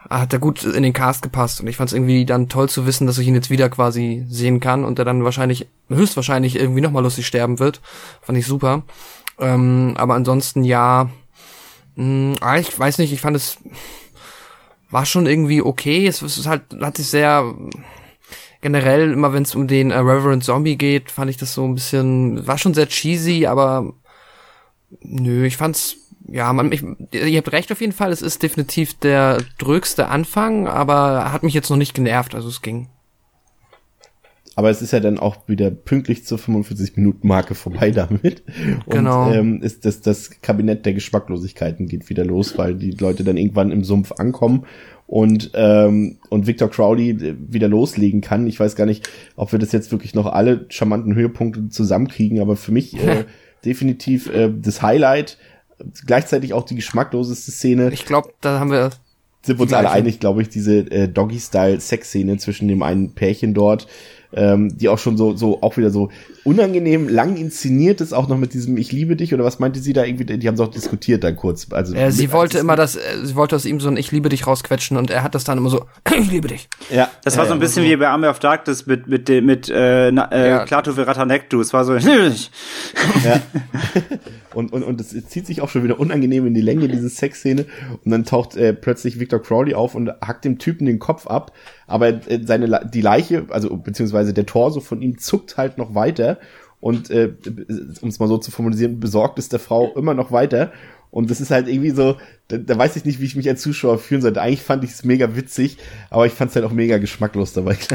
hat 0.09 0.33
er 0.33 0.39
gut 0.39 0.63
in 0.63 0.83
den 0.83 0.93
Cast 0.93 1.21
gepasst 1.21 1.61
und 1.61 1.67
ich 1.67 1.77
fand 1.77 1.89
es 1.89 1.93
irgendwie 1.93 2.25
dann 2.25 2.49
toll 2.49 2.67
zu 2.67 2.85
wissen, 2.85 3.07
dass 3.07 3.17
ich 3.17 3.27
ihn 3.27 3.35
jetzt 3.35 3.49
wieder 3.49 3.69
quasi 3.69 4.25
sehen 4.27 4.59
kann 4.59 4.83
und 4.83 4.99
er 4.99 5.05
dann 5.05 5.23
wahrscheinlich, 5.23 5.67
höchstwahrscheinlich 5.89 6.55
irgendwie 6.55 6.81
nochmal 6.81 7.03
lustig 7.03 7.27
sterben 7.27 7.59
wird. 7.59 7.81
Fand 8.21 8.37
ich 8.37 8.47
super. 8.47 8.81
Ähm, 9.39 9.93
aber 9.97 10.15
ansonsten 10.15 10.63
ja, 10.63 11.09
mh, 11.95 12.35
ah, 12.41 12.57
ich 12.57 12.77
weiß 12.77 12.97
nicht, 12.97 13.13
ich 13.13 13.21
fand 13.21 13.37
es 13.37 13.59
war 14.91 15.05
schon 15.05 15.25
irgendwie 15.25 15.61
okay. 15.61 16.05
Es, 16.05 16.21
ist 16.21 16.45
halt, 16.45 16.63
hat 16.81 16.97
sich 16.97 17.07
sehr 17.07 17.53
generell, 18.61 19.11
immer 19.11 19.33
wenn 19.33 19.43
es 19.43 19.55
um 19.55 19.67
den 19.67 19.91
äh, 19.91 19.97
Reverend 19.97 20.43
Zombie 20.43 20.77
geht, 20.77 21.09
fand 21.09 21.31
ich 21.31 21.37
das 21.37 21.53
so 21.53 21.65
ein 21.65 21.73
bisschen, 21.73 22.45
war 22.45 22.57
schon 22.57 22.73
sehr 22.73 22.87
cheesy, 22.87 23.47
aber 23.47 23.93
nö, 25.01 25.45
ich 25.45 25.57
fand's 25.57 25.97
ja, 26.27 26.53
man, 26.53 26.71
ich, 26.71 26.83
ihr 27.11 27.37
habt 27.37 27.51
recht 27.51 27.71
auf 27.71 27.81
jeden 27.81 27.93
Fall, 27.93 28.11
es 28.11 28.21
ist 28.21 28.43
definitiv 28.43 28.93
der 28.99 29.43
drögste 29.57 30.07
Anfang, 30.07 30.67
aber 30.67 31.31
hat 31.33 31.43
mich 31.43 31.53
jetzt 31.53 31.69
noch 31.69 31.77
nicht 31.77 31.93
genervt, 31.93 32.35
also 32.35 32.47
es 32.47 32.61
ging. 32.61 32.87
Aber 34.61 34.69
es 34.69 34.83
ist 34.83 34.93
ja 34.93 34.99
dann 34.99 35.17
auch 35.17 35.37
wieder 35.47 35.71
pünktlich 35.71 36.23
zur 36.23 36.37
45-Minuten-Marke 36.37 37.55
vorbei 37.55 37.89
damit. 37.91 38.43
Und 38.85 38.93
Genau. 38.93 39.31
ähm, 39.31 39.59
ist 39.63 39.85
das, 39.85 40.01
das 40.01 40.39
Kabinett 40.43 40.85
der 40.85 40.93
Geschmacklosigkeiten 40.93 41.87
geht 41.87 42.11
wieder 42.11 42.23
los, 42.23 42.59
weil 42.59 42.75
die 42.75 42.91
Leute 42.91 43.23
dann 43.23 43.37
irgendwann 43.37 43.71
im 43.71 43.83
Sumpf 43.83 44.11
ankommen 44.19 44.67
und, 45.07 45.49
ähm, 45.55 46.19
und 46.29 46.45
Victor 46.45 46.69
Crowley 46.69 47.09
äh, 47.09 47.35
wieder 47.39 47.67
loslegen 47.67 48.21
kann. 48.21 48.45
Ich 48.45 48.59
weiß 48.59 48.75
gar 48.75 48.85
nicht, 48.85 49.09
ob 49.35 49.51
wir 49.51 49.57
das 49.57 49.71
jetzt 49.71 49.91
wirklich 49.91 50.13
noch 50.13 50.27
alle 50.27 50.67
charmanten 50.69 51.15
Höhepunkte 51.15 51.69
zusammenkriegen, 51.69 52.39
aber 52.39 52.55
für 52.55 52.71
mich 52.71 52.95
äh, 53.03 53.25
definitiv 53.65 54.31
äh, 54.31 54.53
das 54.55 54.83
Highlight, 54.83 55.39
gleichzeitig 56.05 56.53
auch 56.53 56.65
die 56.65 56.75
geschmackloseste 56.75 57.49
Szene 57.49 57.89
Ich 57.91 58.05
glaube, 58.05 58.29
da 58.41 58.59
haben 58.59 58.69
wir 58.69 58.91
sind 59.43 59.57
wir 59.57 59.63
uns 59.63 59.73
alle 59.73 59.89
einig, 59.89 60.19
glaube 60.19 60.43
ich, 60.43 60.49
diese 60.49 60.81
äh, 60.91 61.07
Doggy-Style-Sex-Szene 61.07 62.37
zwischen 62.37 62.67
dem 62.67 62.83
einen 62.83 63.13
Pärchen 63.15 63.55
dort, 63.55 63.87
ähm, 64.33 64.77
die 64.77 64.89
auch 64.89 64.97
schon 64.99 65.17
so, 65.17 65.35
so, 65.35 65.61
auch 65.61 65.77
wieder 65.77 65.89
so 65.89 66.09
unangenehm 66.43 67.07
lang 67.07 67.37
inszeniert 67.37 68.01
ist, 68.01 68.13
auch 68.13 68.27
noch 68.27 68.37
mit 68.37 68.53
diesem 68.53 68.75
Ich 68.77 68.91
liebe 68.91 69.15
dich 69.15 69.33
oder 69.33 69.43
was 69.43 69.59
meinte 69.59 69.79
sie 69.79 69.93
da 69.93 70.03
irgendwie, 70.03 70.25
die 70.25 70.47
haben 70.47 70.55
es 70.55 70.61
auch 70.61 70.69
diskutiert 70.71 71.23
dann 71.23 71.35
kurz. 71.35 71.67
Also, 71.71 71.93
Äh, 71.93 72.11
sie 72.11 72.23
mit- 72.23 72.31
wollte 72.33 72.57
immer 72.57 72.75
das, 72.75 72.95
äh, 72.95 72.99
sie 73.23 73.35
wollte 73.35 73.55
aus 73.55 73.65
ihm 73.65 73.79
so 73.79 73.89
ein 73.89 73.97
Ich 73.97 74.11
liebe 74.11 74.29
dich 74.29 74.47
rausquetschen 74.47 74.97
und 74.97 75.09
er 75.11 75.21
hat 75.23 75.35
das 75.35 75.43
dann 75.43 75.57
immer 75.57 75.69
so, 75.69 75.85
ich 76.19 76.31
liebe 76.31 76.47
dich. 76.47 76.67
Ja, 76.89 77.09
Das 77.23 77.37
war 77.37 77.45
so 77.45 77.51
ein 77.53 77.57
ja. 77.59 77.61
bisschen 77.61 77.83
wie 77.85 77.95
bei 77.95 78.07
Army 78.07 78.27
of 78.27 78.39
Darkness 78.39 78.85
mit, 78.87 79.07
mit, 79.07 79.27
dem- 79.27 79.45
mit 79.45 79.69
äh, 79.69 80.11
na, 80.11 80.31
äh, 80.31 80.49
Ja. 80.49 80.65
Klaatu 80.65 80.93
Veratanektu. 80.93 81.61
Es 81.61 81.73
war 81.73 81.85
so, 81.85 81.95
Ja. 81.97 82.05
und, 84.53 84.73
und, 84.73 84.83
und 84.83 85.01
es 85.01 85.09
zieht 85.27 85.45
sich 85.45 85.61
auch 85.61 85.69
schon 85.69 85.83
wieder 85.83 85.99
unangenehm 85.99 86.45
in 86.45 86.53
die 86.53 86.61
Länge, 86.61 86.87
diese 86.87 87.09
Sexszene. 87.09 87.65
Und 88.03 88.11
dann 88.11 88.25
taucht 88.25 88.55
äh, 88.55 88.73
plötzlich 88.73 89.19
Victor 89.19 89.41
Crowley 89.41 89.73
auf 89.73 89.95
und 89.95 90.09
hackt 90.21 90.45
dem 90.45 90.57
Typen 90.57 90.85
den 90.85 90.99
Kopf 90.99 91.27
ab. 91.27 91.53
Aber 91.87 92.07
äh, 92.07 92.41
seine, 92.43 92.89
die 92.91 93.01
Leiche, 93.01 93.45
also 93.49 93.75
beziehungsweise 93.77 94.33
der 94.33 94.45
Torso 94.45 94.79
von 94.79 95.01
ihm 95.01 95.17
zuckt 95.17 95.57
halt 95.57 95.77
noch 95.77 95.95
weiter. 95.95 96.39
Und 96.79 97.09
äh, 97.11 97.33
um 98.01 98.09
es 98.09 98.19
mal 98.19 98.27
so 98.27 98.37
zu 98.37 98.51
formulieren, 98.51 98.99
besorgt 98.99 99.39
ist 99.39 99.53
der 99.53 99.59
Frau 99.59 99.93
immer 99.95 100.13
noch 100.13 100.31
weiter. 100.31 100.71
Und 101.11 101.29
das 101.29 101.41
ist 101.41 101.51
halt 101.51 101.67
irgendwie 101.67 101.91
so, 101.91 102.15
da, 102.51 102.57
da 102.57 102.77
weiß 102.77 102.95
ich 102.95 103.05
nicht, 103.05 103.19
wie 103.19 103.25
ich 103.25 103.35
mich 103.35 103.47
als 103.47 103.61
Zuschauer 103.61 103.97
fühlen 103.99 104.21
sollte. 104.21 104.41
Eigentlich 104.41 104.61
fand 104.61 104.83
ich 104.83 104.91
es 104.91 105.03
mega 105.03 105.35
witzig, 105.35 105.77
aber 106.09 106.25
ich 106.25 106.33
fand 106.33 106.49
es 106.49 106.55
halt 106.55 106.65
auch 106.65 106.71
mega 106.71 106.97
geschmacklos 106.97 107.53
dabei. 107.53 107.77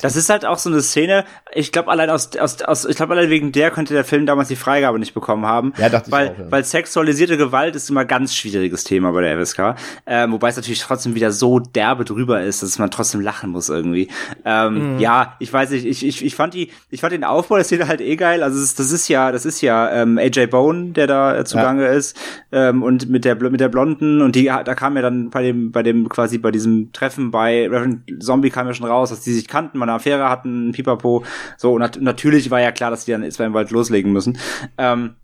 Das 0.00 0.16
ist 0.16 0.28
halt 0.28 0.44
auch 0.44 0.58
so 0.58 0.70
eine 0.70 0.82
Szene, 0.82 1.24
ich 1.52 1.72
glaube 1.72 1.90
allein 1.90 2.10
aus, 2.10 2.36
aus, 2.36 2.60
aus 2.62 2.84
ich 2.84 2.96
glaube 2.96 3.14
allein 3.14 3.30
wegen 3.30 3.52
der 3.52 3.70
könnte 3.70 3.94
der 3.94 4.04
Film 4.04 4.26
damals 4.26 4.48
die 4.48 4.56
Freigabe 4.56 4.98
nicht 4.98 5.14
bekommen 5.14 5.46
haben. 5.46 5.72
Ja, 5.78 5.88
dachte 5.88 6.08
ich 6.08 6.12
weil, 6.12 6.28
auch, 6.30 6.38
ja. 6.38 6.50
Weil 6.50 6.64
sexualisierte 6.64 7.36
Gewalt 7.36 7.74
ist 7.76 7.88
immer 7.90 8.00
ein 8.00 8.06
ganz 8.06 8.34
schwieriges 8.34 8.84
Thema 8.84 9.12
bei 9.12 9.22
der 9.22 9.44
FSK. 9.44 9.76
Ähm, 10.06 10.32
wobei 10.32 10.48
es 10.48 10.56
natürlich 10.56 10.80
trotzdem 10.80 11.14
wieder 11.14 11.32
so 11.32 11.58
derbe 11.58 12.04
drüber 12.04 12.42
ist, 12.42 12.62
dass 12.62 12.78
man 12.78 12.90
trotzdem 12.90 13.20
lachen 13.20 13.50
muss 13.50 13.68
irgendwie. 13.68 14.08
Ähm, 14.44 14.98
Ja, 14.98 15.36
ich 15.38 15.52
weiß 15.52 15.70
nicht, 15.70 15.86
ich, 15.86 16.06
ich, 16.06 16.24
ich 16.24 16.34
fand 16.34 16.54
die, 16.54 16.70
ich 16.90 17.00
fand 17.00 17.12
den 17.12 17.24
Aufbau 17.24 17.56
der 17.56 17.64
Szene 17.64 17.88
halt 17.88 18.00
eh 18.00 18.16
geil. 18.16 18.42
Also 18.42 18.58
es 18.58 18.64
ist, 18.64 18.78
das 18.78 18.90
ist 18.92 19.08
ja, 19.08 19.32
das 19.32 19.44
ist 19.44 19.60
ja 19.60 19.90
ähm, 19.90 20.18
AJ 20.18 20.48
Bone, 20.48 20.92
der 20.92 21.06
da 21.06 21.44
zugange 21.44 21.86
ist, 21.86 22.16
ähm, 22.52 22.82
und 22.82 23.08
mit 23.08 23.24
der 23.24 23.36
mit 23.36 23.60
der 23.60 23.68
Blonden 23.68 23.95
und 24.02 24.34
die, 24.34 24.44
da 24.44 24.74
kam 24.74 24.96
ja 24.96 25.02
dann 25.02 25.30
bei 25.30 25.42
dem, 25.42 25.72
bei 25.72 25.82
dem 25.82 26.08
quasi 26.08 26.38
bei 26.38 26.50
diesem 26.50 26.92
Treffen 26.92 27.30
bei 27.30 27.66
Reverend 27.66 28.22
Zombie 28.22 28.50
kam 28.50 28.66
ja 28.66 28.74
schon 28.74 28.86
raus, 28.86 29.10
dass 29.10 29.20
die 29.20 29.32
sich 29.32 29.48
kannten, 29.48 29.78
mal 29.78 29.84
eine 29.84 29.94
Affäre 29.94 30.28
hatten, 30.28 30.72
Pipapo. 30.72 31.24
So, 31.56 31.74
und 31.74 31.80
nat 31.80 32.00
natürlich 32.00 32.50
war 32.50 32.60
ja 32.60 32.72
klar, 32.72 32.90
dass 32.90 33.04
die 33.04 33.12
dann 33.12 33.22
jetzt 33.22 33.38
beim 33.38 33.54
Wald 33.54 33.70
loslegen 33.70 34.12
müssen. 34.12 34.38
Ähm, 34.78 35.16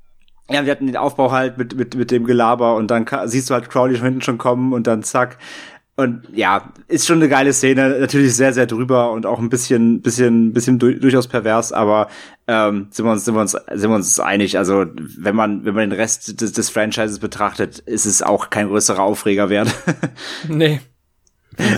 ja, 0.51 0.65
wir 0.65 0.73
hatten 0.73 0.87
den 0.87 0.97
Aufbau 0.97 1.31
halt 1.31 1.57
mit, 1.57 1.77
mit, 1.77 1.95
mit 1.95 2.11
dem 2.11 2.25
Gelaber 2.25 2.77
und 2.77 2.91
dann 2.91 3.07
siehst 3.25 3.49
du 3.49 3.55
halt 3.55 3.71
Crowley 3.71 3.97
schon 3.97 4.07
hinten 4.07 4.23
schon 4.23 4.39
kommen 4.39 4.73
und 4.73 4.87
dann 4.87 5.03
zack. 5.03 5.39
Und 5.95 6.23
ja, 6.33 6.73
ist 6.89 7.07
schon 7.07 7.19
eine 7.19 7.29
geile 7.29 7.53
Szene, 7.53 7.99
natürlich 8.01 8.35
sehr, 8.35 8.55
sehr 8.55 8.67
drüber 8.67 9.13
und 9.13 9.27
auch 9.27 9.39
ein 9.39 9.51
bisschen, 9.51 10.01
bisschen, 10.01 10.55
bisschen 10.55 10.79
du 10.79 10.99
durchaus 10.99 11.29
pervers, 11.29 11.71
aber 11.73 12.09
ähm, 12.47 12.87
sind 12.91 13.05
wir 13.05 13.13
uns, 13.13 13.27
sind 13.27 13.35
wir 13.35 13.43
uns, 13.43 13.53
sind 13.53 13.91
wir 13.91 13.95
uns 13.97 14.19
einig. 14.19 14.57
Also 14.57 14.87
wenn 15.19 15.37
man, 15.37 15.67
wenn 15.67 15.75
man 15.75 15.91
den 15.91 15.99
Rest 15.99 16.41
des, 16.41 16.53
des 16.53 16.71
Franchises 16.71 17.19
betrachtet, 17.19 17.79
ist 17.81 18.07
es 18.07 18.23
auch 18.23 18.49
kein 18.49 18.69
größerer 18.69 19.03
Aufreger 19.03 19.51
wert. 19.51 19.75
Nee. 20.49 20.81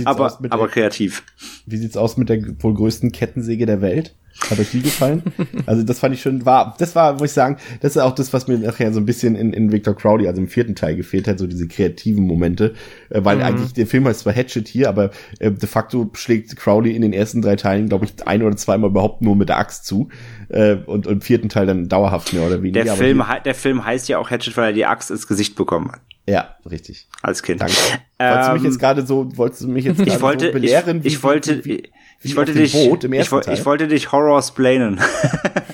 Aber, 0.05 0.39
aber 0.51 0.65
der- 0.67 0.69
kreativ. 0.69 1.25
Wie 1.67 1.77
sieht's 1.77 1.97
aus 1.97 2.17
mit 2.17 2.29
der 2.29 2.41
wohl 2.62 2.75
größten 2.75 3.11
Kettensäge 3.11 3.67
der 3.67 3.81
Welt? 3.81 4.15
Hat 4.51 4.59
euch 4.59 4.70
die 4.72 4.82
gefallen? 4.82 5.22
also 5.66 5.82
das 5.85 5.99
fand 6.01 6.14
ich 6.14 6.20
schon, 6.22 6.45
war, 6.45 6.74
das 6.78 6.95
war, 6.95 7.12
muss 7.14 7.22
ich 7.30 7.32
sagen, 7.32 7.57
das 7.80 7.93
ist 7.97 8.03
auch 8.03 8.14
das, 8.14 8.32
was 8.32 8.47
mir 8.49 8.59
nachher 8.59 8.93
so 8.93 9.01
ein 9.01 9.07
bisschen 9.07 9.37
in, 9.37 9.53
in 9.53 9.72
Victor 9.72 9.95
Crowley, 9.97 10.26
also 10.28 10.41
im 10.41 10.49
vierten 10.49 10.74
Teil 10.74 10.97
gefehlt 10.97 11.28
hat, 11.28 11.39
so 11.39 11.47
diese 11.47 11.66
kreativen 11.68 12.26
Momente, 12.26 12.74
äh, 13.11 13.20
weil 13.24 13.41
eigentlich 13.43 13.72
der 13.72 13.87
Film 13.87 14.07
heißt 14.07 14.20
zwar 14.20 14.35
Hatchet 14.35 14.68
hier, 14.68 14.89
aber 14.89 15.11
äh, 15.39 15.51
de 15.51 15.68
facto 15.68 16.11
schlägt 16.14 16.57
Crowley 16.57 16.95
in 16.95 17.03
den 17.03 17.12
ersten 17.12 17.43
drei 17.43 17.57
Teilen, 17.57 17.89
glaube 17.89 18.05
ich, 18.07 18.26
ein 18.26 18.43
oder 18.43 18.57
zweimal 18.57 18.91
überhaupt 18.91 19.22
nur 19.22 19.37
mit 19.37 19.49
der 19.49 19.59
Axt 19.59 19.87
zu 19.87 20.09
äh, 20.49 20.74
und 20.74 21.07
im 21.07 21.20
vierten 21.20 21.49
Teil 21.49 21.66
dann 21.66 21.89
dauerhaft 21.89 22.32
mehr 22.32 22.43
oder 22.47 22.61
weniger. 22.62 22.85
Der 22.85 22.95
Film, 22.95 23.26
hier- 23.26 23.41
der 23.41 23.55
Film 23.55 23.85
heißt 23.85 24.09
ja 24.09 24.18
auch 24.18 24.30
Hatchet, 24.30 24.57
weil 24.57 24.66
er 24.70 24.72
die 24.72 24.85
Axt 24.87 25.11
ins 25.11 25.26
Gesicht 25.26 25.55
bekommen 25.57 25.91
hat. 25.93 26.01
ja, 26.26 26.57
richtig. 26.70 27.07
Als 27.22 27.43
Kind. 27.43 27.61
Danke. 27.61 27.74
wolltest 28.18 28.49
du 28.49 28.53
mich 28.55 28.62
Ähm, 28.62 28.66
jetzt 28.70 28.78
gerade 28.78 29.07
so, 29.07 29.28
wolltest 29.37 29.62
du 29.62 29.68
mich 29.68 29.85
jetzt 29.85 29.99
gerade 29.99 30.11
ich 30.11 30.20
wollte, 30.20 30.47
so 30.47 30.53
belehren? 30.53 31.01
ich, 31.01 31.07
ich 31.14 31.22
wollte, 31.22 31.64
wie, 31.64 31.70
wie, 31.78 31.82
ich 32.25 32.37
wollte 32.37 32.53
dich, 32.53 32.72
Boot 32.72 33.05
im 33.05 33.12
ich, 33.12 33.20
ersten 33.20 33.33
wollte, 33.33 33.47
Teil? 33.47 33.59
ich 33.59 33.66
wollte 33.66 33.89
dich 33.89 34.12
Horror 34.12 34.43
splainen. 34.43 35.01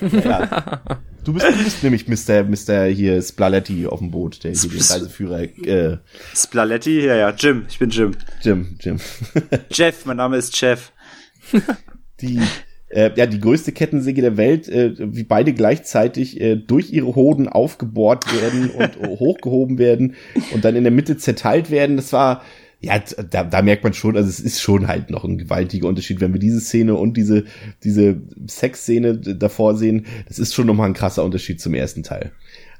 Ja. 0.01 0.81
Du 1.23 1.33
bist, 1.33 1.45
du 1.47 1.63
bist 1.63 1.83
nämlich 1.83 2.07
Mr. 2.07 2.43
Mr. 2.43 2.85
hier 2.85 3.21
Splaletti 3.21 3.85
auf 3.85 3.99
dem 3.99 4.09
Boot, 4.09 4.43
der 4.43 4.51
hier 4.51 4.69
den 4.69 4.79
Reiseführer, 4.79 5.41
äh, 5.41 5.97
Splaletti, 6.35 7.05
ja, 7.05 7.15
ja, 7.15 7.29
Jim, 7.29 7.65
ich 7.69 7.77
bin 7.77 7.91
Jim. 7.91 8.15
Jim, 8.41 8.75
Jim. 8.79 8.99
Jeff, 9.69 10.05
mein 10.05 10.17
Name 10.17 10.37
ist 10.37 10.59
Jeff. 10.59 10.91
Die, 12.21 12.41
äh, 12.89 13.11
ja, 13.15 13.25
die 13.25 13.39
größte 13.39 13.71
Kettensäge 13.71 14.21
der 14.21 14.37
Welt, 14.37 14.67
äh, 14.67 14.93
wie 14.97 15.23
beide 15.23 15.53
gleichzeitig 15.53 16.41
äh, 16.41 16.55
durch 16.55 16.91
ihre 16.91 17.15
Hoden 17.15 17.47
aufgebohrt 17.47 18.25
werden 18.41 18.71
und 18.71 19.07
hochgehoben 19.07 19.77
werden 19.77 20.15
und 20.53 20.65
dann 20.65 20.75
in 20.75 20.83
der 20.83 20.91
Mitte 20.91 21.17
zerteilt 21.17 21.71
werden. 21.71 21.95
Das 21.95 22.11
war, 22.13 22.41
ja, 22.83 22.99
da, 23.29 23.43
da 23.43 23.61
merkt 23.61 23.83
man 23.83 23.93
schon, 23.93 24.17
also 24.17 24.27
es 24.27 24.39
ist 24.39 24.59
schon 24.59 24.87
halt 24.87 25.11
noch 25.11 25.23
ein 25.23 25.37
gewaltiger 25.37 25.87
Unterschied, 25.87 26.19
wenn 26.19 26.33
wir 26.33 26.39
diese 26.39 26.59
Szene 26.59 26.95
und 26.95 27.15
diese, 27.15 27.45
diese 27.83 28.21
Sexszene 28.47 29.17
davor 29.17 29.75
sehen. 29.75 30.07
Das 30.27 30.39
ist 30.39 30.55
schon 30.55 30.65
nochmal 30.65 30.87
ein 30.87 30.95
krasser 30.95 31.23
Unterschied 31.23 31.61
zum 31.61 31.75
ersten 31.75 32.01
Teil. 32.01 32.31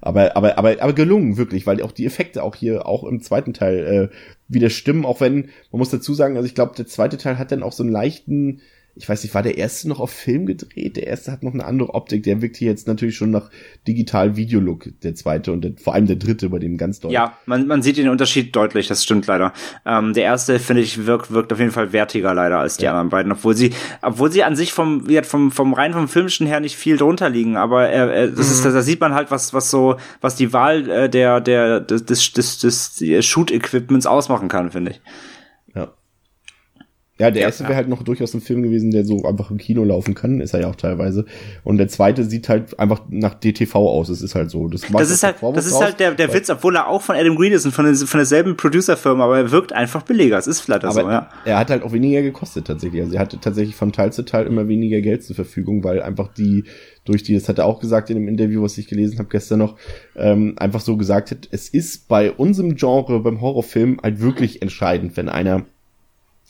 Aber, 0.02 0.36
aber, 0.36 0.58
aber, 0.58 0.82
aber 0.82 0.94
gelungen, 0.94 1.38
wirklich, 1.38 1.68
weil 1.68 1.84
auch 1.84 1.92
die 1.92 2.08
Effekte 2.08 2.42
auch 2.42 2.56
hier, 2.56 2.88
auch 2.88 3.04
im 3.04 3.22
zweiten 3.22 3.54
Teil, 3.54 4.10
äh, 4.12 4.16
wieder 4.48 4.72
stimmen, 4.72 5.06
auch 5.06 5.22
wenn, 5.22 5.50
man 5.72 5.80
muss 5.80 5.92
dazu 5.92 6.16
sagen, 6.16 6.36
also 6.36 6.48
ich 6.48 6.56
glaube, 6.56 6.74
der 6.76 6.88
zweite 6.88 7.18
Teil 7.18 7.38
hat 7.38 7.52
dann 7.52 7.62
auch 7.62 7.72
so 7.72 7.84
einen 7.84 7.92
leichten, 7.92 8.62
ich 8.96 9.08
weiß 9.08 9.24
nicht, 9.24 9.34
war 9.34 9.42
der 9.42 9.58
erste 9.58 9.88
noch 9.88 10.00
auf 10.00 10.12
Film 10.12 10.46
gedreht? 10.46 10.98
Der 10.98 11.08
erste 11.08 11.32
hat 11.32 11.44
noch 11.44 11.54
eine 11.54 11.64
andere 11.64 11.94
Optik. 11.94 12.24
Der 12.24 12.42
wirkt 12.42 12.58
hier 12.58 12.70
jetzt 12.70 12.88
natürlich 12.88 13.16
schon 13.16 13.32
nach 13.32 13.50
digital 13.88 14.36
Videolook, 14.36 14.90
der 15.02 15.16
zweite 15.16 15.54
und 15.54 15.62
der, 15.62 15.72
vor 15.82 15.94
allem 15.94 16.08
der 16.08 16.18
dritte, 16.18 16.50
bei 16.50 16.60
dem 16.60 16.78
ganz 16.78 17.00
deutlich. 17.00 17.16
Ja, 17.16 17.38
man, 17.46 17.68
man 17.68 17.82
sieht 17.82 17.98
den 17.98 18.10
Unterschied 18.10 18.54
deutlich, 18.56 18.88
das 18.88 19.04
stimmt 19.04 19.28
leider. 19.28 19.54
Ähm, 19.86 20.14
der 20.14 20.24
erste, 20.24 20.60
finde 20.60 20.82
ich, 20.82 21.06
wirkt, 21.06 21.32
wirkt 21.32 21.54
auf 21.54 21.60
jeden 21.60 21.72
Fall 21.72 21.94
wertiger 21.94 22.34
leider 22.34 22.60
als 22.60 22.78
die 22.78 22.88
anderen 22.88 23.10
beiden, 23.10 23.32
obwohl 23.32 23.56
sie, 23.56 23.72
obwohl 24.02 24.32
sie 24.32 24.44
an 24.44 24.58
sich 24.58 24.74
vom, 24.74 25.08
wie 25.08 25.22
vom, 25.24 25.52
vom 25.52 25.74
rein 25.74 25.94
vom 25.94 26.10
filmischen 26.10 26.46
her 26.46 26.60
nicht 26.60 26.76
viel 26.76 26.98
drunter 26.98 27.30
liegen, 27.30 27.56
aber 27.56 27.90
äh, 27.90 28.26
äh, 28.26 28.32
das 28.32 28.52
ist, 28.52 28.66
da 28.66 28.82
sieht 28.82 29.00
man 29.00 29.14
halt, 29.14 29.32
was, 29.32 29.54
was 29.54 29.72
so, 29.72 29.96
was 30.20 30.36
die 30.36 30.52
Wahl 30.52 30.90
äh, 30.90 31.10
der, 31.10 31.40
der, 31.40 31.80
des, 31.80 32.06
des, 32.06 32.60
des, 32.60 32.96
des 32.96 33.26
Shoot-Equipments 33.26 34.06
ausmachen 34.06 34.50
kann, 34.50 34.72
finde 34.72 34.92
ich. 34.92 35.02
Ja. 37.22 37.30
Der 37.30 37.42
Ja, 37.42 37.48
erste 37.50 37.66
wäre 37.66 37.76
halt 37.76 37.88
noch 37.88 38.02
durchaus 38.02 38.34
ein 38.34 38.42
Film 38.42 38.64
gewesen, 38.64 38.90
der 38.90 39.06
so 39.06 39.24
einfach 39.26 39.52
im 39.52 39.60
Kino 39.60 39.84
laufen 39.84 40.16
kann, 40.16 40.42
ist 40.42 40.56
er 40.56 40.62
ja 40.62 40.70
auch 40.70 40.76
teilweise. 40.76 41.26
Und 41.64 41.78
der 41.78 41.88
zweite 41.88 42.24
sieht 42.24 42.50
halt 42.50 42.80
einfach 42.80 43.04
nach 43.10 43.36
DTV 43.36 43.76
aus. 43.76 44.10
Es 44.10 44.24
ist 44.24 44.34
halt 44.34 44.50
so. 44.50 44.68
Das, 44.68 44.90
macht 44.90 45.04
Das 45.04 45.12
ist 45.12 45.22
halt, 45.22 45.38
Vorwurf 45.38 45.56
das 45.56 45.68
ist 45.68 45.80
halt 45.80 46.00
der, 46.00 46.16
der 46.16 46.34
Witz, 46.34 46.50
obwohl 46.50 46.76
er 46.76 46.88
auch 46.88 47.04
von 47.04 47.16
Adam 47.16 47.36
Green 47.36 47.54
ist 47.54 47.64
und 47.66 47.74
von, 47.74 47.94
von 47.96 48.18
derselben 48.18 48.58
Producerfirma, 48.58 49.24
aber 49.24 49.38
er 49.38 49.52
wirkt 49.52 49.72
einfach 49.72 50.02
billiger. 50.02 50.40
Es 50.40 50.48
ist 50.48 50.68
Aber 50.68 50.92
so, 50.92 51.02
ja. 51.02 51.30
er 51.46 51.60
hat 51.60 51.70
halt 51.70 51.84
auch 51.84 51.94
weniger 51.94 52.24
gekostet 52.24 52.66
tatsächlich. 52.66 53.04
Also 53.04 53.14
er 53.14 53.20
hatte 53.20 53.40
tatsächlich 53.40 53.76
von 53.76 53.92
Teil 53.92 54.12
zu 54.12 54.24
Teil 54.24 54.48
immer 54.48 54.68
weniger 54.68 55.02
Geld 55.02 55.24
zur 55.24 55.36
Verfügung, 55.36 55.84
weil 55.84 56.02
einfach 56.02 56.30
die 56.34 56.64
durch 57.06 57.24
die, 57.24 57.34
das 57.34 57.50
hat 57.50 57.58
er 57.58 57.66
auch 57.66 57.80
gesagt 57.80 58.10
in 58.10 58.16
dem 58.16 58.28
Interview, 58.28 58.62
was 58.62 58.78
ich 58.78 58.88
gelesen 58.88 59.20
habe 59.20 59.30
gestern 59.30 59.60
noch, 59.60 59.76
ähm, 60.16 60.54
einfach 60.58 60.82
so 60.82 60.98
gesagt 60.98 61.32
hat, 61.32 61.48
es 61.52 61.70
ist 61.70 62.08
bei 62.08 62.32
unserem 62.32 62.76
Genre, 62.76 63.20
beim 63.22 63.42
Horrorfilm 63.42 64.00
halt 64.02 64.22
wirklich 64.22 64.62
entscheidend, 64.62 65.18
wenn 65.18 65.30
einer 65.30 65.66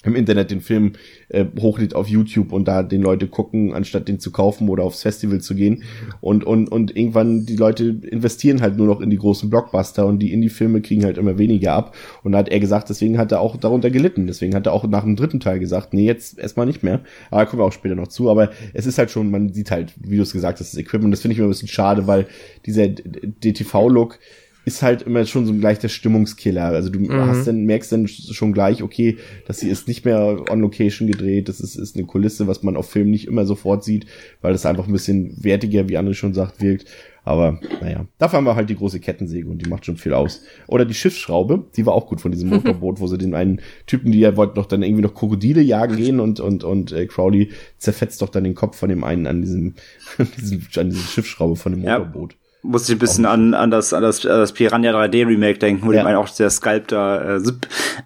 im 0.03 0.15
Internet 0.15 0.51
den 0.51 0.61
Film 0.61 0.93
äh, 1.29 1.45
hochlädt 1.59 1.95
auf 1.95 2.07
YouTube 2.07 2.51
und 2.51 2.67
da 2.67 2.81
den 2.83 3.01
Leute 3.01 3.27
gucken, 3.27 3.73
anstatt 3.73 4.07
den 4.07 4.19
zu 4.19 4.31
kaufen 4.31 4.67
oder 4.69 4.83
aufs 4.83 5.01
Festival 5.01 5.41
zu 5.41 5.53
gehen. 5.53 5.83
Und, 6.21 6.43
und, 6.43 6.69
und 6.69 6.95
irgendwann 6.95 7.45
die 7.45 7.55
Leute 7.55 7.85
investieren 8.09 8.61
halt 8.61 8.77
nur 8.77 8.87
noch 8.87 9.01
in 9.01 9.09
die 9.09 9.17
großen 9.17 9.49
Blockbuster 9.49 10.05
und 10.05 10.19
die 10.19 10.33
Indie-Filme 10.33 10.81
kriegen 10.81 11.03
halt 11.03 11.17
immer 11.17 11.37
weniger 11.37 11.73
ab. 11.73 11.95
Und 12.23 12.31
da 12.31 12.39
hat 12.39 12.49
er 12.49 12.59
gesagt, 12.59 12.89
deswegen 12.89 13.17
hat 13.17 13.31
er 13.31 13.41
auch 13.41 13.57
darunter 13.57 13.91
gelitten. 13.91 14.27
Deswegen 14.27 14.55
hat 14.55 14.65
er 14.65 14.73
auch 14.73 14.87
nach 14.87 15.03
dem 15.03 15.15
dritten 15.15 15.39
Teil 15.39 15.59
gesagt, 15.59 15.93
nee, 15.93 16.05
jetzt 16.05 16.39
erstmal 16.39 16.65
nicht 16.65 16.81
mehr. 16.81 17.01
Aber 17.29 17.41
da 17.41 17.45
kommen 17.45 17.61
wir 17.61 17.65
auch 17.65 17.73
später 17.73 17.95
noch 17.95 18.07
zu. 18.07 18.29
Aber 18.29 18.51
es 18.73 18.87
ist 18.87 18.97
halt 18.97 19.11
schon, 19.11 19.29
man 19.29 19.53
sieht 19.53 19.69
halt, 19.69 19.93
wie 19.97 20.17
du 20.17 20.23
es 20.23 20.33
gesagt 20.33 20.59
hast, 20.59 20.73
das 20.73 20.79
Equipment. 20.79 21.13
Das 21.13 21.21
finde 21.21 21.33
ich 21.33 21.39
immer 21.39 21.47
ein 21.47 21.51
bisschen 21.51 21.67
schade, 21.67 22.07
weil 22.07 22.27
dieser 22.65 22.87
DTV-Look, 22.87 24.17
ist 24.63 24.81
halt 24.81 25.01
immer 25.01 25.25
schon 25.25 25.45
so 25.45 25.53
ein 25.53 25.59
gleicher 25.59 25.89
Stimmungskiller. 25.89 26.65
Also 26.65 26.89
du 26.89 26.99
mhm. 26.99 27.11
hast 27.13 27.47
dann, 27.47 27.65
merkst 27.65 27.91
dann 27.91 28.07
schon 28.07 28.53
gleich, 28.53 28.83
okay, 28.83 29.17
dass 29.47 29.59
sie 29.59 29.69
ist 29.69 29.87
nicht 29.87 30.05
mehr 30.05 30.43
on 30.49 30.61
Location 30.61 31.07
gedreht, 31.07 31.49
das 31.49 31.59
ist, 31.59 31.75
ist 31.75 31.95
eine 31.95 32.05
Kulisse, 32.05 32.47
was 32.47 32.61
man 32.61 32.77
auf 32.77 32.89
Film 32.89 33.09
nicht 33.09 33.27
immer 33.27 33.45
sofort 33.45 33.83
sieht, 33.83 34.05
weil 34.41 34.53
das 34.53 34.65
einfach 34.65 34.87
ein 34.87 34.93
bisschen 34.93 35.43
wertiger, 35.43 35.89
wie 35.89 35.97
André 35.97 36.13
schon 36.13 36.33
sagt, 36.33 36.61
wirkt. 36.61 36.85
Aber 37.23 37.59
naja, 37.81 38.07
dafür 38.17 38.37
haben 38.37 38.45
wir 38.45 38.55
halt 38.55 38.69
die 38.71 38.75
große 38.75 38.99
Kettensäge 38.99 39.47
und 39.47 39.63
die 39.63 39.69
macht 39.69 39.85
schon 39.85 39.97
viel 39.97 40.13
aus. 40.13 40.41
Oder 40.67 40.85
die 40.85 40.95
Schiffsschraube, 40.95 41.65
die 41.75 41.85
war 41.85 41.93
auch 41.93 42.07
gut 42.07 42.19
von 42.19 42.31
diesem 42.31 42.49
Motorboot, 42.49 42.99
wo 42.99 43.05
sie 43.05 43.17
den 43.17 43.35
einen 43.35 43.61
Typen, 43.85 44.11
die 44.11 44.19
ja 44.19 44.35
wollten 44.37 44.55
doch 44.55 44.65
dann 44.65 44.81
irgendwie 44.81 45.03
noch 45.03 45.13
Krokodile 45.13 45.61
jagen 45.61 45.97
gehen 45.97 46.19
und 46.19 46.39
und 46.39 46.63
und 46.63 46.91
äh, 46.91 47.05
Crowley 47.05 47.51
zerfetzt 47.77 48.23
doch 48.23 48.29
dann 48.29 48.43
den 48.43 48.55
Kopf 48.55 48.77
von 48.77 48.89
dem 48.89 49.03
einen 49.03 49.27
an 49.27 49.41
diesem, 49.41 49.75
diesem 50.37 50.61
an 50.77 50.89
diese 50.89 51.03
Schiffsschraube 51.03 51.55
von 51.55 51.73
dem 51.73 51.81
Motorboot. 51.81 52.33
Ja 52.33 52.40
musste 52.63 52.91
ich 52.91 52.97
ein 52.97 52.99
bisschen 52.99 53.25
an, 53.25 53.53
an, 53.53 53.71
das, 53.71 53.93
an, 53.93 54.03
das, 54.03 54.25
an 54.25 54.39
das 54.39 54.53
Piranha 54.53 54.91
3D 54.91 55.27
Remake 55.27 55.59
denken, 55.59 55.85
wo 55.85 55.91
ja. 55.91 56.03
dem 56.03 56.15
auch 56.15 56.29
der 56.29 56.49
Sculptor 56.49 57.21
äh, 57.21 57.41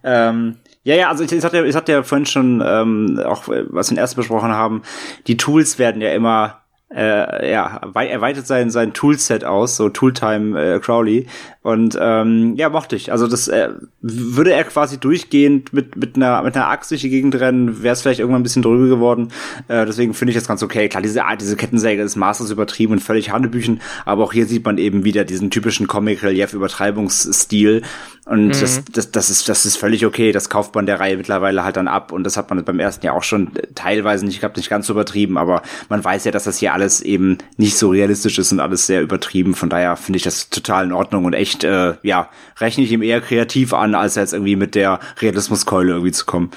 ähm, 0.03 0.56
ja, 0.84 0.95
ja, 0.95 1.10
also 1.10 1.23
ich, 1.23 1.32
ich 1.32 1.44
hatte, 1.44 1.65
ich 1.65 1.76
hatte 1.76 1.91
ja 1.91 2.03
vorhin 2.03 2.27
schon 2.27 2.64
ähm, 2.65 3.19
auch, 3.26 3.48
was 3.48 3.90
wir 3.90 3.98
erst 3.98 4.15
besprochen 4.15 4.52
haben, 4.52 4.84
die 5.26 5.36
Tools 5.36 5.80
werden 5.80 5.99
ja 5.99 6.11
immer 6.11 6.61
äh, 6.94 7.52
ja, 7.52 7.82
erweitert 7.94 8.45
sein, 8.45 8.70
sein 8.70 8.94
Toolset 8.94 9.44
aus, 9.44 9.76
so 9.76 9.90
Tooltime 9.90 10.76
äh, 10.76 10.80
Crowley. 10.80 11.28
Und 11.64 11.98
ähm, 11.99 12.53
ja, 12.57 12.70
mochte 12.70 12.95
ich. 12.95 13.12
Also 13.12 13.26
das 13.26 13.48
äh, 13.48 13.70
würde 13.99 14.53
er 14.53 14.64
quasi 14.66 14.99
durchgehend 14.99 15.74
mit, 15.74 15.95
mit 15.95 16.16
einer 16.16 16.44
mit 16.44 16.56
einer 16.56 16.68
Axt 16.68 16.91
durch 16.91 17.02
die 17.02 17.10
Gegend 17.10 17.34
rennen, 17.40 17.82
wäre 17.82 17.94
es 17.94 18.03
vielleicht 18.03 18.20
irgendwann 18.20 18.41
ein 18.41 18.44
bisschen 18.44 18.62
drüber 18.62 18.88
geworden. 18.88 19.30
Äh, 19.68 19.88
deswegen 19.88 20.14
finde 20.14 20.30
ich 20.30 20.38
das 20.38 20.48
ganz 20.48 20.62
okay. 20.62 20.88
Klar, 20.88 21.02
diese 21.02 21.26
Art, 21.26 21.41
diese 21.41 21.56
Kettensäge 21.56 22.03
ist 22.03 22.16
maßlos 22.16 22.52
übertrieben 22.52 22.94
und 22.94 22.99
völlig 22.99 23.32
Hanebüchen, 23.32 23.82
aber 24.06 24.24
auch 24.24 24.34
hier 24.34 24.45
sieht 24.45 24.64
man 24.64 24.78
eben 24.78 25.03
wieder 25.06 25.26
diesen 25.26 25.49
typischen 25.49 25.88
Comic-Relief-Übertreibungsstil. 25.88 27.82
Und 28.26 28.48
mhm. 28.48 28.52
das, 28.52 28.84
das, 28.91 29.12
das, 29.12 29.30
ist, 29.32 29.49
das 29.49 29.66
ist 29.66 29.78
völlig 29.78 30.06
okay. 30.06 30.32
Das 30.32 30.49
kauft 30.49 30.76
man 30.76 30.86
der 30.86 30.99
Reihe 30.99 31.18
mittlerweile 31.18 31.64
halt 31.64 31.78
dann 31.78 31.88
ab. 31.88 32.12
Und 32.12 32.24
das 32.26 32.38
hat 32.38 32.49
man 32.49 32.64
beim 32.64 32.80
ersten 32.80 33.06
Jahr 33.06 33.16
auch 33.16 33.24
schon 33.24 33.52
teilweise 33.74 34.26
nicht 34.26 34.41
gehabt, 34.41 34.57
nicht 34.57 34.70
ganz 34.70 34.88
so 34.88 34.94
übertrieben, 34.94 35.38
aber 35.38 35.64
man 35.90 36.03
weiß 36.03 36.26
ja, 36.26 36.32
dass 36.32 36.44
das 36.44 36.57
hier 36.57 36.74
alles 36.76 37.02
eben 37.02 37.38
nicht 37.56 37.77
so 37.77 37.89
realistisch 37.89 38.38
ist 38.38 38.52
und 38.52 38.60
alles 38.60 38.85
sehr 38.85 39.02
übertrieben. 39.02 39.56
Von 39.56 39.69
daher 39.69 39.95
finde 39.95 40.18
ich 40.18 40.23
das 40.23 40.49
total 40.49 40.85
in 40.85 40.91
Ordnung 40.91 41.23
und 41.23 41.34
echt, 41.34 41.64
äh, 41.64 41.93
ja, 42.03 42.30
rechne 42.60 42.84
ich 42.84 42.91
ihm 42.91 43.02
eher 43.02 43.22
kreativ 43.22 43.73
an, 43.73 43.95
als 43.95 44.15
jetzt 44.15 44.34
irgendwie 44.34 44.57
mit 44.57 44.76
der 44.76 44.99
Realismuskeule 45.22 45.93
irgendwie 45.93 46.11
zu 46.11 46.26
kommen. 46.26 46.52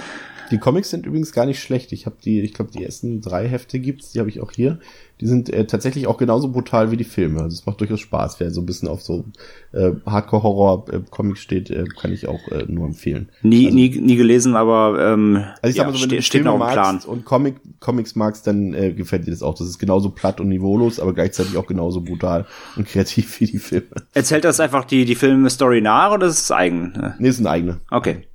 Die 0.51 0.59
Comics 0.59 0.91
sind 0.91 1.07
übrigens 1.07 1.33
gar 1.33 1.47
nicht 1.47 1.61
schlecht. 1.61 1.93
Ich 1.93 2.07
habe 2.07 2.17
die, 2.25 2.41
ich 2.41 2.55
glaube, 2.55 2.71
die 2.71 2.85
ersten 2.85 3.21
drei 3.21 3.49
Hefte 3.49 3.79
gibt's, 3.79 4.13
die 4.13 4.21
habe 4.21 4.29
ich 4.29 4.41
auch 4.41 4.53
hier. 4.53 4.79
Die 5.21 5.27
sind 5.27 5.53
äh, 5.53 5.67
tatsächlich 5.67 6.07
auch 6.07 6.17
genauso 6.17 6.49
brutal 6.49 6.91
wie 6.91 6.97
die 6.97 7.05
Filme. 7.05 7.43
Also 7.43 7.55
es 7.55 7.67
macht 7.67 7.81
durchaus 7.81 8.01
Spaß. 8.01 8.39
Wer 8.39 8.51
so 8.51 8.61
ein 8.61 8.67
bisschen 8.67 8.89
auf 8.89 9.03
so 9.03 9.25
äh, 9.73 9.91
Hardcore-Horror-Comics 10.07 11.41
steht, 11.41 11.71
äh, 11.71 11.85
kann 11.85 12.13
ich 12.13 12.29
auch 12.29 12.47
äh, 12.49 12.65
nur 12.69 12.87
empfehlen. 12.87 13.29
Nie, 13.43 13.67
also, 13.67 13.77
nie, 13.77 13.99
nie 13.99 14.17
gelesen, 14.17 14.55
aber 14.55 15.13
ähm, 15.13 15.45
also 15.61 15.71
ich 15.71 15.77
sag 15.77 15.87
mal 15.87 15.93
so, 15.93 16.03
wenn 16.03 16.11
ste 16.11 16.23
steht 16.23 16.45
noch 16.45 16.55
im 16.55 16.73
Plan. 16.73 17.01
Und 17.07 17.25
Comic, 17.25 17.57
Comics 17.81 18.15
magst, 18.15 18.47
dann 18.47 18.75
äh, 18.75 18.93
gefällt 18.93 19.27
dir 19.27 19.33
das 19.33 19.43
auch. 19.43 19.55
Das 19.55 19.67
ist 19.67 19.79
genauso 19.79 20.11
platt 20.11 20.41
und 20.41 20.49
niveaulos, 20.49 21.01
aber 21.01 21.13
gleichzeitig 21.15 21.57
auch 21.57 21.67
genauso 21.67 22.01
brutal 22.01 22.47
und 22.77 22.87
kreativ 22.87 23.41
wie 23.41 23.47
die 23.47 23.59
Filme. 23.59 23.89
Erzählt 24.15 24.45
das 24.45 24.61
einfach 24.61 24.85
die, 24.85 25.05
die 25.05 25.17
Filme-Story 25.17 25.81
nach 25.81 26.13
oder 26.13 26.29
ist 26.29 26.43
es 26.43 26.53
eigen? 26.53 27.15
Nee, 27.19 27.29
ist 27.29 27.41
ein 27.41 27.47
eigene. 27.47 27.81
Okay. 27.91 28.29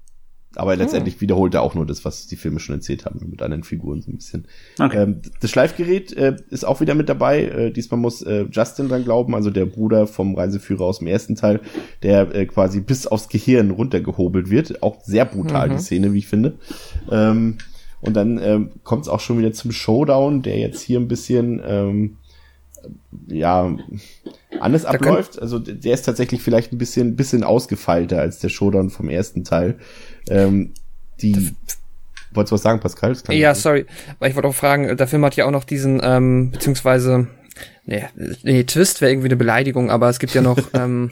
Aber 0.55 0.75
letztendlich 0.75 1.15
oh. 1.17 1.21
wiederholt 1.21 1.53
er 1.53 1.61
auch 1.61 1.75
nur 1.75 1.85
das, 1.85 2.05
was 2.05 2.27
die 2.27 2.35
Filme 2.35 2.59
schon 2.59 2.75
erzählt 2.75 3.05
haben, 3.05 3.19
mit 3.29 3.41
anderen 3.41 3.63
Figuren 3.63 4.01
so 4.01 4.11
ein 4.11 4.17
bisschen. 4.17 4.45
Okay. 4.79 5.03
Ähm, 5.03 5.21
das 5.39 5.49
Schleifgerät 5.49 6.13
äh, 6.13 6.35
ist 6.49 6.63
auch 6.63 6.81
wieder 6.81 6.95
mit 6.95 7.09
dabei. 7.09 7.43
Äh, 7.43 7.71
diesmal 7.71 7.99
muss 7.99 8.21
äh, 8.21 8.45
Justin 8.51 8.89
dran 8.89 9.03
glauben, 9.03 9.35
also 9.35 9.49
der 9.49 9.65
Bruder 9.65 10.07
vom 10.07 10.35
Reiseführer 10.35 10.85
aus 10.85 10.99
dem 10.99 11.07
ersten 11.07 11.35
Teil, 11.35 11.61
der 12.03 12.33
äh, 12.35 12.45
quasi 12.45 12.81
bis 12.81 13.07
aufs 13.07 13.29
Gehirn 13.29 13.71
runtergehobelt 13.71 14.49
wird. 14.49 14.83
Auch 14.83 15.01
sehr 15.03 15.25
brutal, 15.25 15.69
mhm. 15.69 15.77
die 15.77 15.81
Szene, 15.81 16.13
wie 16.13 16.19
ich 16.19 16.27
finde. 16.27 16.53
Ähm, 17.11 17.57
und 18.01 18.15
dann 18.15 18.37
ähm, 18.37 18.71
kommt 18.83 19.03
es 19.03 19.07
auch 19.07 19.21
schon 19.21 19.39
wieder 19.39 19.53
zum 19.53 19.71
Showdown, 19.71 20.41
der 20.41 20.59
jetzt 20.59 20.81
hier 20.81 20.99
ein 20.99 21.07
bisschen 21.07 21.61
ähm, 21.65 22.17
ja 23.27 23.75
anders 24.59 24.85
abläuft. 24.85 25.41
Also 25.41 25.59
der 25.59 25.93
ist 25.93 26.03
tatsächlich 26.03 26.41
vielleicht 26.41 26.73
ein 26.73 26.77
bisschen, 26.77 27.15
bisschen 27.15 27.43
ausgefeilter 27.43 28.19
als 28.19 28.39
der 28.39 28.49
Showdown 28.49 28.89
vom 28.89 29.09
ersten 29.09 29.43
Teil. 29.43 29.77
Ähm, 30.29 30.73
die 31.21 31.53
Wolltest 32.33 32.51
du 32.51 32.55
was 32.55 32.61
sagen, 32.63 32.79
Pascal? 32.79 33.15
Ja, 33.29 33.53
sorry. 33.53 33.85
Weil 34.19 34.29
ich 34.29 34.35
wollte 34.35 34.47
auch 34.47 34.55
fragen, 34.55 34.95
der 34.97 35.07
Film 35.07 35.23
hat 35.25 35.35
ja 35.35 35.45
auch 35.45 35.51
noch 35.51 35.63
diesen, 35.63 36.01
ähm, 36.03 36.51
beziehungsweise, 36.51 37.27
nee, 37.85 38.05
nee 38.43 38.63
Twist 38.63 39.01
wäre 39.01 39.11
irgendwie 39.11 39.27
eine 39.27 39.35
Beleidigung, 39.35 39.91
aber 39.91 40.09
es 40.09 40.19
gibt 40.19 40.33
ja 40.33 40.41
noch 40.41 40.57
ähm, 40.73 41.11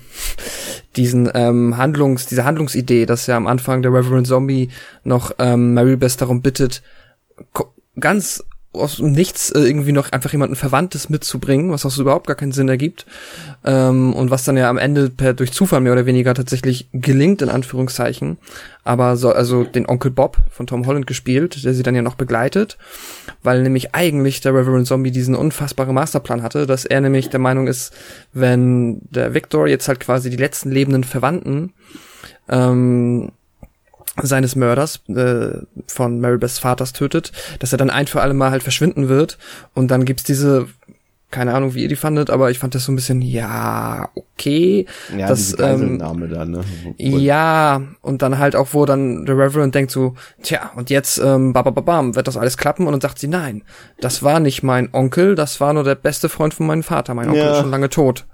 diesen 0.96 1.30
ähm, 1.34 1.78
Handlungs, 1.78 2.26
diese 2.26 2.44
Handlungsidee, 2.44 3.06
dass 3.06 3.28
ja 3.28 3.38
am 3.38 3.48
Anfang 3.48 3.82
der 3.82 3.94
Reverend 3.94 4.28
Zombie 4.28 4.70
noch 5.04 5.32
ähm, 5.38 5.74
Mary 5.74 5.96
Best 5.96 6.22
darum 6.22 6.42
bittet, 6.42 6.82
ganz 8.00 8.44
aus 8.74 9.00
nichts 9.00 9.52
äh, 9.52 9.60
irgendwie 9.60 9.92
noch 9.92 10.12
einfach 10.12 10.32
jemanden 10.32 10.56
Verwandtes 10.56 11.10
mitzubringen, 11.10 11.72
was 11.72 11.86
auch 11.86 11.92
so 11.92 12.04
überhaupt 12.04 12.28
gar 12.28 12.38
keinen 12.38 12.54
Sinn 12.54 12.70
ergibt. 12.70 13.06
Ähm, 13.66 14.14
und 14.14 14.32
was 14.32 14.46
dann 14.46 14.58
ja 14.58 14.70
am 14.70 14.78
Ende 14.78 15.10
per 15.10 15.34
durch 15.34 15.52
Zufall 15.52 15.82
mehr 15.82 15.92
oder 15.94 16.06
weniger 16.06 16.34
tatsächlich 16.34 16.88
gelingt, 16.94 17.42
in 17.42 17.50
Anführungszeichen. 17.50 18.38
Aber 18.84 19.18
so, 19.18 19.32
also 19.32 19.64
den 19.64 19.88
Onkel 19.88 20.12
Bob 20.12 20.38
von 20.50 20.68
Tom 20.68 20.88
Holland 20.88 21.06
gespielt, 21.06 21.64
der 21.64 21.74
sie 21.74 21.84
dann 21.84 21.96
ja 21.96 22.02
noch 22.02 22.16
begleitet, 22.16 22.78
weil 23.44 23.62
nämlich 23.62 23.94
eigentlich 23.94 24.42
der 24.42 24.54
Reverend 24.54 24.88
Zombie 24.88 25.12
diesen 25.12 25.36
unfassbaren 25.36 25.94
Masterplan 25.94 26.42
hatte, 26.42 26.66
dass 26.66 26.86
er 26.86 27.02
nämlich 27.02 27.30
der 27.30 27.40
Meinung 27.40 27.68
ist, 27.68 27.94
wenn 28.34 29.02
der 29.10 29.34
Victor 29.34 29.68
jetzt 29.68 29.88
halt 29.88 30.00
quasi 30.00 30.30
die 30.30 30.38
letzten 30.38 30.72
lebenden 30.72 31.04
Verwandten 31.04 31.74
ähm, 32.50 33.32
seines 34.22 34.56
Mörders 34.56 35.02
äh, 35.08 35.60
von 35.88 36.20
Marybeths 36.20 36.60
Vaters 36.60 36.94
tötet, 36.94 37.32
dass 37.60 37.72
er 37.72 37.78
dann 37.78 37.90
ein 37.90 38.08
für 38.08 38.22
alle 38.22 38.34
Mal 38.34 38.52
halt 38.52 38.64
verschwinden 38.64 39.08
wird 39.08 39.38
und 39.74 39.90
dann 39.90 40.06
gibt's 40.06 40.24
diese 40.24 40.68
keine 41.32 41.54
Ahnung, 41.54 41.74
wie 41.74 41.82
ihr 41.82 41.88
die 41.88 41.96
fandet, 41.96 42.30
aber 42.30 42.52
ich 42.52 42.60
fand 42.60 42.76
das 42.76 42.86
so 42.86 42.92
ein 42.92 42.96
bisschen, 42.96 43.22
ja, 43.22 44.10
okay. 44.16 44.86
Ja, 45.18 45.28
das, 45.28 45.58
ähm, 45.60 45.98
da, 45.98 46.14
ne? 46.46 46.62
Ja, 46.98 47.82
und 48.02 48.22
dann 48.22 48.38
halt 48.38 48.56
auch, 48.56 48.70
wo 48.74 48.86
dann 48.86 49.26
der 49.26 49.38
Reverend 49.38 49.74
denkt 49.74 49.92
so, 49.92 50.16
tja, 50.44 50.72
und 50.76 50.90
jetzt, 50.90 51.20
ähm, 51.20 51.54
bababam, 51.54 52.16
wird 52.16 52.28
das 52.28 52.38
alles 52.38 52.58
klappen? 52.58 52.86
Und 52.86 52.92
dann 52.92 53.02
sagt 53.02 53.18
sie, 53.18 53.30
nein, 53.30 53.64
das 54.02 54.24
war 54.24 54.40
nicht 54.40 54.62
mein 54.62 54.90
Onkel, 54.94 55.36
das 55.36 55.62
war 55.62 55.74
nur 55.74 55.86
der 55.86 55.96
beste 55.96 56.28
Freund 56.28 56.54
von 56.54 56.68
meinem 56.68 56.84
Vater. 56.84 57.14
Mein 57.14 57.30
Onkel 57.30 57.44
ja. 57.44 57.52
ist 57.54 57.62
schon 57.62 57.72
lange 57.72 57.90
tot. 57.90 58.26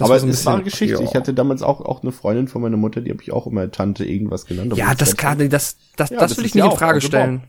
Das 0.00 0.06
aber 0.06 0.14
war 0.14 0.20
so 0.20 0.26
ein 0.26 0.30
es 0.30 0.46
war 0.46 0.54
eine 0.54 0.62
Geschichte. 0.62 0.94
Ja. 0.94 1.00
Ich 1.02 1.14
hatte 1.14 1.34
damals 1.34 1.60
auch, 1.60 1.82
auch 1.82 2.02
eine 2.02 2.10
Freundin 2.10 2.48
von 2.48 2.62
meiner 2.62 2.78
Mutter, 2.78 3.02
die 3.02 3.10
habe 3.10 3.22
ich 3.22 3.32
auch 3.32 3.46
immer 3.46 3.70
Tante 3.70 4.06
irgendwas 4.06 4.46
genannt. 4.46 4.74
Ja, 4.74 4.94
das 4.94 5.14
klar, 5.14 5.36
das, 5.36 5.48
das, 5.50 5.76
das, 5.96 6.10
ja, 6.10 6.18
das 6.20 6.38
will 6.38 6.46
ich 6.46 6.54
nicht 6.54 6.64
in 6.64 6.70
Frage 6.72 7.02
stellen. 7.02 7.42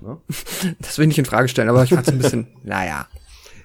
Ne? 0.00 0.18
Das 0.78 0.98
will 0.98 1.04
ich 1.04 1.08
nicht 1.08 1.18
in 1.18 1.24
Frage 1.24 1.48
stellen, 1.48 1.68
aber 1.68 1.82
ich 1.82 1.90
fand 1.90 2.06
es 2.06 2.12
ein 2.12 2.18
bisschen, 2.18 2.46
naja. 2.62 3.08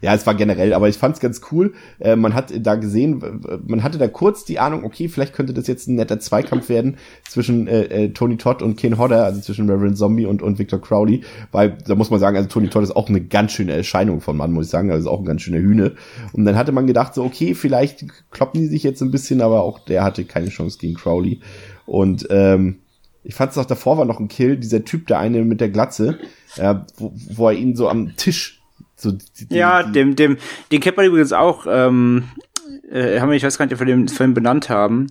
Ja, 0.01 0.15
es 0.15 0.25
war 0.25 0.33
generell, 0.33 0.73
aber 0.73 0.89
ich 0.89 0.97
fand's 0.97 1.19
ganz 1.19 1.41
cool. 1.51 1.73
Äh, 1.99 2.15
man 2.15 2.33
hat 2.33 2.51
da 2.59 2.75
gesehen, 2.75 3.41
man 3.65 3.83
hatte 3.83 3.99
da 3.99 4.07
kurz 4.07 4.45
die 4.45 4.59
Ahnung, 4.59 4.83
okay, 4.83 5.07
vielleicht 5.07 5.33
könnte 5.33 5.53
das 5.53 5.67
jetzt 5.67 5.87
ein 5.87 5.95
netter 5.95 6.19
Zweikampf 6.19 6.69
werden 6.69 6.97
zwischen 7.29 7.67
äh, 7.67 7.83
äh, 7.83 8.09
Tony 8.09 8.37
Todd 8.37 8.63
und 8.63 8.77
Ken 8.77 8.97
Hodder, 8.97 9.23
also 9.23 9.39
zwischen 9.41 9.69
Reverend 9.69 9.97
Zombie 9.97 10.25
und, 10.25 10.41
und 10.41 10.57
Victor 10.57 10.81
Crowley, 10.81 11.21
weil 11.51 11.77
da 11.85 11.95
muss 11.95 12.09
man 12.09 12.19
sagen, 12.19 12.35
also 12.35 12.49
Tony 12.49 12.69
Todd 12.69 12.83
ist 12.83 12.95
auch 12.95 13.09
eine 13.09 13.21
ganz 13.21 13.51
schöne 13.51 13.73
Erscheinung 13.73 14.21
von 14.21 14.35
Mann, 14.35 14.53
muss 14.53 14.65
ich 14.65 14.71
sagen, 14.71 14.89
also 14.89 15.07
ist 15.07 15.13
auch 15.13 15.19
ein 15.19 15.25
ganz 15.25 15.43
schöner 15.43 15.59
Hühne. 15.59 15.93
Und 16.33 16.45
dann 16.45 16.55
hatte 16.55 16.71
man 16.71 16.87
gedacht, 16.87 17.13
so, 17.13 17.23
okay, 17.23 17.53
vielleicht 17.53 18.05
kloppen 18.31 18.61
die 18.61 18.67
sich 18.67 18.83
jetzt 18.83 19.01
ein 19.01 19.11
bisschen, 19.11 19.41
aber 19.41 19.61
auch 19.61 19.79
der 19.79 20.03
hatte 20.03 20.25
keine 20.25 20.49
Chance 20.49 20.79
gegen 20.79 20.95
Crowley. 20.95 21.41
Und 21.85 22.27
ähm, 22.31 22.79
ich 23.23 23.35
fand 23.35 23.51
es 23.51 23.57
auch 23.57 23.65
davor 23.65 23.97
war 23.97 24.05
noch 24.05 24.19
ein 24.19 24.27
Kill, 24.27 24.57
dieser 24.57 24.83
Typ, 24.83 25.07
der 25.07 25.19
eine 25.19 25.43
mit 25.43 25.61
der 25.61 25.69
Glatze, 25.69 26.17
äh, 26.57 26.75
wo, 26.97 27.13
wo 27.35 27.49
er 27.49 27.53
ihn 27.53 27.75
so 27.75 27.87
am 27.87 28.15
Tisch 28.15 28.60
so, 29.01 29.11
die, 29.11 29.47
die, 29.47 29.55
ja, 29.55 29.83
dem, 29.83 30.15
dem, 30.15 30.37
den 30.71 30.79
kennt 30.79 30.97
man 30.97 31.07
übrigens 31.07 31.33
auch, 31.33 31.65
ähm, 31.67 32.25
äh, 32.91 33.19
haben 33.19 33.29
wir, 33.29 33.35
ich 33.35 33.43
weiß 33.43 33.57
gar 33.57 33.65
nicht, 33.65 33.73
ob 33.73 33.79
wir 33.79 33.87
den 33.87 34.07
Film 34.07 34.33
benannt 34.33 34.69
haben. 34.69 35.07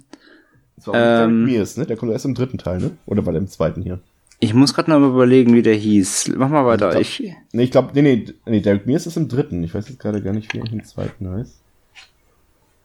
Das 0.76 0.86
war 0.86 0.94
auch 0.94 1.24
ähm, 1.26 1.44
Mears, 1.44 1.76
ne? 1.76 1.86
Der 1.86 1.96
kommt 1.96 2.12
erst 2.12 2.24
im 2.24 2.34
dritten 2.34 2.58
Teil, 2.58 2.78
ne? 2.78 2.92
Oder 3.06 3.26
war 3.26 3.32
der 3.32 3.42
im 3.42 3.48
zweiten 3.48 3.82
hier? 3.82 4.00
Ich 4.38 4.54
muss 4.54 4.72
gerade 4.72 4.90
noch 4.90 5.00
mal 5.00 5.10
überlegen, 5.10 5.54
wie 5.54 5.62
der 5.62 5.74
hieß. 5.74 6.32
Mach 6.36 6.48
mal 6.48 6.64
weiter. 6.64 6.98
Ich, 6.98 7.18
glaub, 7.18 7.28
ich 7.28 7.36
nee, 7.52 7.62
ich 7.64 7.70
glaube, 7.70 7.90
nee, 7.94 8.02
nee, 8.02 8.34
nee, 8.46 8.60
Derek 8.60 8.86
Mears 8.86 9.06
ist 9.06 9.16
im 9.16 9.28
dritten. 9.28 9.62
Ich 9.64 9.74
weiß 9.74 9.88
jetzt 9.88 9.98
gerade 9.98 10.22
gar 10.22 10.32
nicht, 10.32 10.54
wie 10.54 10.60
er 10.60 10.72
im 10.72 10.84
zweiten 10.84 11.28
heißt. 11.28 11.60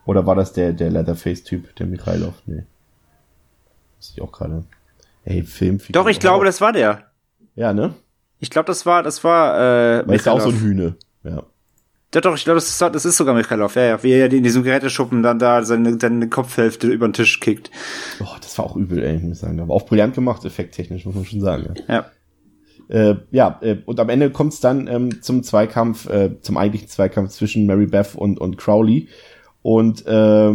Oder 0.06 0.26
war 0.26 0.36
das 0.36 0.54
der, 0.54 0.74
der 0.74 0.90
Leatherface-Typ, 0.90 1.76
der 1.76 1.86
Mikhailov? 1.86 2.34
Nee. 2.46 2.64
Weiß 3.98 4.12
ich 4.16 4.22
auch 4.22 4.32
gerade. 4.32 4.66
Ey, 5.24 5.44
Film. 5.44 5.80
Doch, 5.90 6.08
ich 6.08 6.20
glaube, 6.20 6.46
das 6.46 6.62
war 6.62 6.74
der. 6.74 7.12
Ja, 7.56 7.74
ne? 7.74 7.96
Ich 8.40 8.50
glaube, 8.50 8.68
das 8.68 8.86
war, 8.86 9.04
das 9.04 9.24
war, 9.24 9.56
äh, 10.00 10.08
Weil 10.08 10.16
ist 10.16 10.26
ja 10.26 10.34
auch 10.34 10.42
so 10.42 10.50
ein 10.50 10.60
Hühne. 10.60 10.96
Ja. 11.24 11.44
Ja, 12.14 12.22
doch, 12.22 12.36
ich 12.38 12.46
glaube, 12.46 12.56
das 12.56 12.70
ist, 12.70 12.82
das 12.82 13.04
ist 13.04 13.18
sogar 13.18 13.36
Mikhailov, 13.36 13.76
ja, 13.76 13.84
ja, 13.84 14.04
wie 14.04 14.14
er 14.14 14.32
in 14.32 14.44
diesem 14.44 14.64
Geräteschuppen 14.64 15.22
dann 15.22 15.38
da 15.38 15.64
seine, 15.64 16.00
seine 16.00 16.30
Kopfhälfte 16.30 16.88
über 16.88 17.10
den 17.10 17.14
Tisch 17.14 17.42
kickt. 17.42 17.72
Oh, 18.22 18.38
das 18.40 18.58
war 18.58 18.66
auch 18.66 18.78
übel, 18.78 19.04
ey, 19.04 19.20
muss 19.20 19.34
ich 19.34 19.40
sagen. 19.40 19.60
Aber 19.60 19.74
auch 19.74 19.86
brillant 19.86 20.16
gemacht, 20.16 20.46
effekttechnisch, 20.46 21.06
muss 21.06 21.16
man 21.16 21.26
schon 21.26 21.42
sagen. 21.42 21.74
Ja. 21.90 21.94
ja. 21.94 22.06
Äh, 22.88 23.16
ja, 23.32 23.60
äh, 23.62 23.78
und 23.86 24.00
am 24.00 24.08
Ende 24.08 24.30
kommt 24.30 24.54
es 24.54 24.62
dann 24.62 24.88
ähm, 24.88 25.22
zum 25.22 25.44
Zweikampf, 25.44 26.08
äh, 26.08 26.40
zum 26.40 26.56
eigentlichen 26.56 26.88
Zweikampf 26.88 27.32
zwischen 27.32 27.66
Mary 27.66 27.88
Beth 27.88 28.16
und, 28.16 28.40
und 28.40 28.58
Crowley. 28.58 29.10
Und 29.62 30.06
äh, 30.06 30.54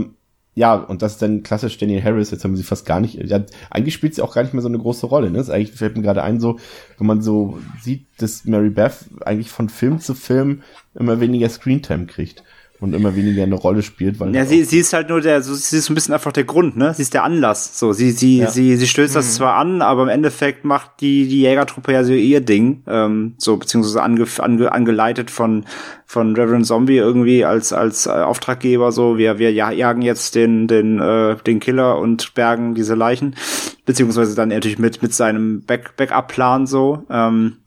ja, 0.55 0.75
und 0.75 1.03
das 1.03 1.13
ist 1.13 1.23
dann 1.23 1.43
klassisch 1.43 1.79
Daniel 1.79 2.03
Harris, 2.03 2.31
jetzt 2.31 2.45
haben 2.45 2.57
sie 2.57 2.63
fast 2.63 2.85
gar 2.85 3.01
nicht, 3.01 3.15
ja, 3.15 3.45
eigentlich 3.71 3.95
spielt 3.95 4.15
sie 4.15 4.23
auch 4.23 4.35
gar 4.35 4.43
nicht 4.43 4.53
mehr 4.53 4.63
so 4.63 4.69
eine 4.69 4.79
große 4.79 5.07
Rolle, 5.07 5.31
ne? 5.31 5.39
Das 5.39 5.51
eigentlich 5.51 5.73
fällt 5.73 5.97
mir 5.97 6.03
gerade 6.03 6.23
ein, 6.23 6.41
so, 6.41 6.59
wenn 6.99 7.07
man 7.07 7.23
so 7.23 7.59
sieht, 7.81 8.07
dass 8.19 8.45
Mary 8.45 8.71
Beth 8.71 9.07
eigentlich 9.25 9.51
von 9.51 9.69
Film 9.69 10.01
zu 10.01 10.15
Film 10.15 10.63
immer 10.95 11.21
weniger 11.21 11.49
Screentime 11.49 12.07
kriegt 12.07 12.43
und 12.81 12.95
immer 12.95 13.15
weniger 13.15 13.43
eine 13.43 13.57
Rolle 13.57 13.83
spielt, 13.83 14.19
weil 14.21 14.35
ja, 14.35 14.47
sie, 14.47 14.65
sie 14.65 14.79
ist 14.79 14.95
halt 14.95 15.11
nur 15.11 15.21
der, 15.21 15.43
so, 15.43 15.55
sie 15.55 15.77
ist 15.77 15.91
ein 15.91 15.95
bisschen 15.95 16.15
einfach 16.15 16.33
der 16.33 16.45
Grund, 16.45 16.77
ne? 16.77 16.95
Sie 16.95 17.03
ist 17.03 17.13
der 17.13 17.25
Anlass. 17.25 17.79
So, 17.79 17.93
sie, 17.93 18.11
sie, 18.11 18.39
ja. 18.39 18.51
sie, 18.51 18.77
sie 18.77 18.87
stößt 18.87 19.15
mhm. 19.15 19.19
das 19.19 19.35
zwar 19.35 19.57
an, 19.57 19.83
aber 19.83 20.03
im 20.05 20.09
Endeffekt 20.09 20.65
macht 20.65 21.01
die 21.01 21.29
die 21.29 21.43
Jägertruppe 21.43 21.93
ja 21.93 22.05
so 22.05 22.13
ihr 22.13 22.41
Ding, 22.41 22.83
ähm, 22.87 23.35
so 23.37 23.59
beziehungsweise 23.59 24.03
ange, 24.03 24.25
ange, 24.39 24.73
angeleitet 24.73 25.31
von 25.31 25.67
von 26.07 26.35
Reverend 26.35 26.67
Zombie 26.67 26.97
irgendwie 26.97 27.45
als 27.45 27.73
als 27.73 28.07
äh, 28.07 28.11
Auftraggeber. 28.11 28.93
So, 28.93 29.19
wir 29.19 29.39
wir 29.39 29.53
jagen 29.53 30.03
jetzt 30.03 30.35
den 30.35 30.67
den 30.67 31.01
äh, 31.01 31.37
den 31.47 31.61
Killer 31.61 31.99
und 31.99 32.35
bergen 32.35 32.75
diese 32.75 32.95
Leichen, 32.95 33.37
beziehungsweise 33.85 34.35
dann 34.35 34.49
natürlich 34.49 34.79
mit 34.79 35.03
mit 35.03 35.13
seinem 35.13 35.63
Back 35.63 35.97
Backup-Plan 35.97 36.67
so. 36.67 37.05
Ähm, 37.11 37.59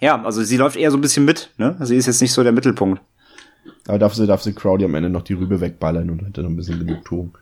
ja, 0.00 0.22
also 0.22 0.42
sie 0.42 0.58
läuft 0.58 0.76
eher 0.76 0.90
so 0.90 0.98
ein 0.98 1.00
bisschen 1.00 1.24
mit, 1.24 1.50
ne? 1.56 1.76
Sie 1.80 1.96
ist 1.96 2.06
jetzt 2.06 2.20
nicht 2.20 2.32
so 2.32 2.42
der 2.42 2.52
Mittelpunkt. 2.52 3.00
Aber 3.86 3.98
darf 3.98 4.14
sie, 4.14 4.26
darf 4.26 4.42
sie 4.42 4.52
Crowdy 4.52 4.84
am 4.84 4.94
Ende 4.94 5.10
noch 5.10 5.22
die 5.22 5.34
Rübe 5.34 5.60
wegballern 5.60 6.10
und 6.10 6.24
hätte 6.24 6.42
noch 6.42 6.50
ein 6.50 6.56
bisschen 6.56 6.78
Genugtuung. 6.78 7.36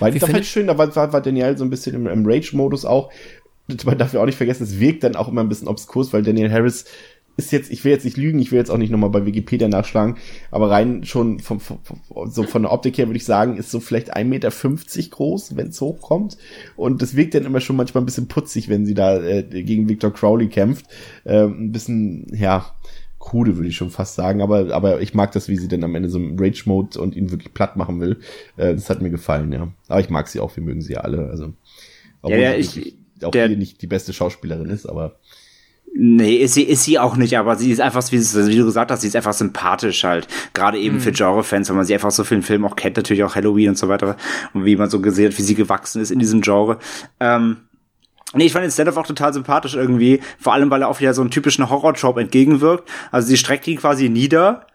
Weil 0.00 0.16
ich 0.16 0.24
fand 0.24 0.44
schön, 0.44 0.66
da 0.66 0.76
war, 0.76 0.94
war, 0.96 1.12
war 1.12 1.20
Daniel 1.20 1.56
so 1.56 1.64
ein 1.64 1.70
bisschen 1.70 1.94
im, 1.94 2.06
im 2.06 2.26
Rage-Modus 2.26 2.84
auch. 2.84 3.12
Man 3.84 3.98
darf 3.98 4.12
ja 4.12 4.20
auch 4.20 4.26
nicht 4.26 4.36
vergessen, 4.36 4.64
es 4.64 4.78
wirkt 4.78 5.04
dann 5.04 5.16
auch 5.16 5.28
immer 5.28 5.42
ein 5.42 5.48
bisschen 5.48 5.68
obskurs, 5.68 6.12
weil 6.12 6.22
Daniel 6.22 6.50
Harris 6.50 6.86
ist 7.36 7.52
jetzt, 7.52 7.70
ich 7.70 7.84
will 7.84 7.92
jetzt 7.92 8.04
nicht 8.04 8.16
lügen, 8.16 8.38
ich 8.38 8.50
will 8.50 8.58
jetzt 8.58 8.70
auch 8.70 8.78
nicht 8.78 8.90
nochmal 8.90 9.10
bei 9.10 9.26
Wikipedia 9.26 9.68
nachschlagen, 9.68 10.16
aber 10.50 10.70
rein 10.70 11.04
schon 11.04 11.38
vom, 11.40 11.60
vom, 11.60 11.78
so 12.26 12.44
von 12.44 12.62
der 12.62 12.72
Optik 12.72 12.96
her 12.96 13.08
würde 13.08 13.18
ich 13.18 13.26
sagen, 13.26 13.56
ist 13.56 13.70
so 13.70 13.80
vielleicht 13.80 14.16
1,50 14.16 14.24
Meter 14.24 14.50
groß, 15.10 15.56
wenn 15.56 15.68
es 15.68 15.80
hochkommt. 15.80 16.38
Und 16.76 17.02
das 17.02 17.14
wirkt 17.14 17.34
dann 17.34 17.44
immer 17.44 17.60
schon 17.60 17.76
manchmal 17.76 18.02
ein 18.02 18.06
bisschen 18.06 18.28
putzig, 18.28 18.68
wenn 18.68 18.86
sie 18.86 18.94
da 18.94 19.20
äh, 19.22 19.42
gegen 19.42 19.88
Victor 19.88 20.12
Crowley 20.12 20.48
kämpft. 20.48 20.86
Ähm, 21.26 21.66
ein 21.66 21.72
bisschen, 21.72 22.26
ja, 22.34 22.72
krude, 23.26 23.56
würde 23.56 23.68
ich 23.68 23.76
schon 23.76 23.90
fast 23.90 24.14
sagen, 24.14 24.40
aber, 24.40 24.72
aber 24.72 25.00
ich 25.00 25.12
mag 25.12 25.32
das, 25.32 25.48
wie 25.48 25.56
sie 25.56 25.66
denn 25.66 25.82
am 25.82 25.96
Ende 25.96 26.08
so 26.08 26.18
im 26.18 26.38
Rage-Mode 26.38 27.00
und 27.00 27.16
ihn 27.16 27.32
wirklich 27.32 27.52
platt 27.52 27.76
machen 27.76 28.00
will. 28.00 28.20
Äh, 28.56 28.74
das 28.74 28.88
hat 28.88 29.02
mir 29.02 29.10
gefallen, 29.10 29.52
ja. 29.52 29.68
Aber 29.88 30.00
ich 30.00 30.10
mag 30.10 30.28
sie 30.28 30.38
auch, 30.38 30.54
wir 30.54 30.62
mögen 30.62 30.80
sie 30.80 30.92
ja 30.92 31.00
alle. 31.00 31.28
Also, 31.28 31.52
obwohl 32.22 32.38
ja, 32.38 32.52
ja, 32.52 32.56
ich, 32.56 32.96
auch 33.24 33.32
der, 33.32 33.48
hier 33.48 33.56
nicht 33.56 33.82
die 33.82 33.88
beste 33.88 34.12
Schauspielerin 34.12 34.70
ist, 34.70 34.86
aber. 34.86 35.16
Nee, 35.98 36.36
ist 36.36 36.54
sie, 36.54 36.62
ist 36.62 36.84
sie 36.84 37.00
auch 37.00 37.16
nicht, 37.16 37.36
aber 37.36 37.56
sie 37.56 37.72
ist 37.72 37.80
einfach, 37.80 38.04
wie, 38.12 38.20
wie 38.20 38.56
du 38.56 38.64
gesagt 38.64 38.92
hast, 38.92 39.00
sie 39.00 39.08
ist 39.08 39.16
einfach 39.16 39.32
sympathisch 39.32 40.04
halt. 40.04 40.28
Gerade 40.54 40.78
eben 40.78 40.96
mhm. 40.96 41.00
für 41.00 41.10
Genre-Fans, 41.10 41.68
weil 41.68 41.76
man 41.76 41.84
sie 41.84 41.94
einfach 41.94 42.12
so 42.12 42.22
vielen 42.22 42.42
Filmen 42.42 42.64
auch 42.66 42.76
kennt, 42.76 42.96
natürlich 42.96 43.24
auch 43.24 43.34
Halloween 43.34 43.70
und 43.70 43.78
so 43.78 43.88
weiter. 43.88 44.16
Und 44.52 44.64
wie 44.64 44.76
man 44.76 44.88
so 44.88 45.00
gesehen 45.00 45.32
hat, 45.32 45.38
wie 45.38 45.42
sie 45.42 45.54
gewachsen 45.56 46.00
ist 46.00 46.12
in 46.12 46.20
diesem 46.20 46.42
Genre. 46.42 46.78
Ähm, 47.18 47.56
Nee, 48.36 48.46
ich 48.46 48.52
fand 48.52 48.64
den 48.64 48.70
Stand-up 48.70 48.96
auch 48.96 49.06
total 49.06 49.32
sympathisch 49.32 49.74
irgendwie. 49.74 50.20
Vor 50.38 50.52
allem, 50.52 50.70
weil 50.70 50.82
er 50.82 50.88
auch 50.88 51.00
wieder 51.00 51.14
so 51.14 51.22
einen 51.22 51.30
typischen 51.30 51.68
Horror-Trope 51.68 52.20
entgegenwirkt. 52.20 52.88
Also 53.10 53.28
sie 53.28 53.36
streckt 53.36 53.66
ihn 53.66 53.78
quasi 53.78 54.08
nieder 54.08 54.66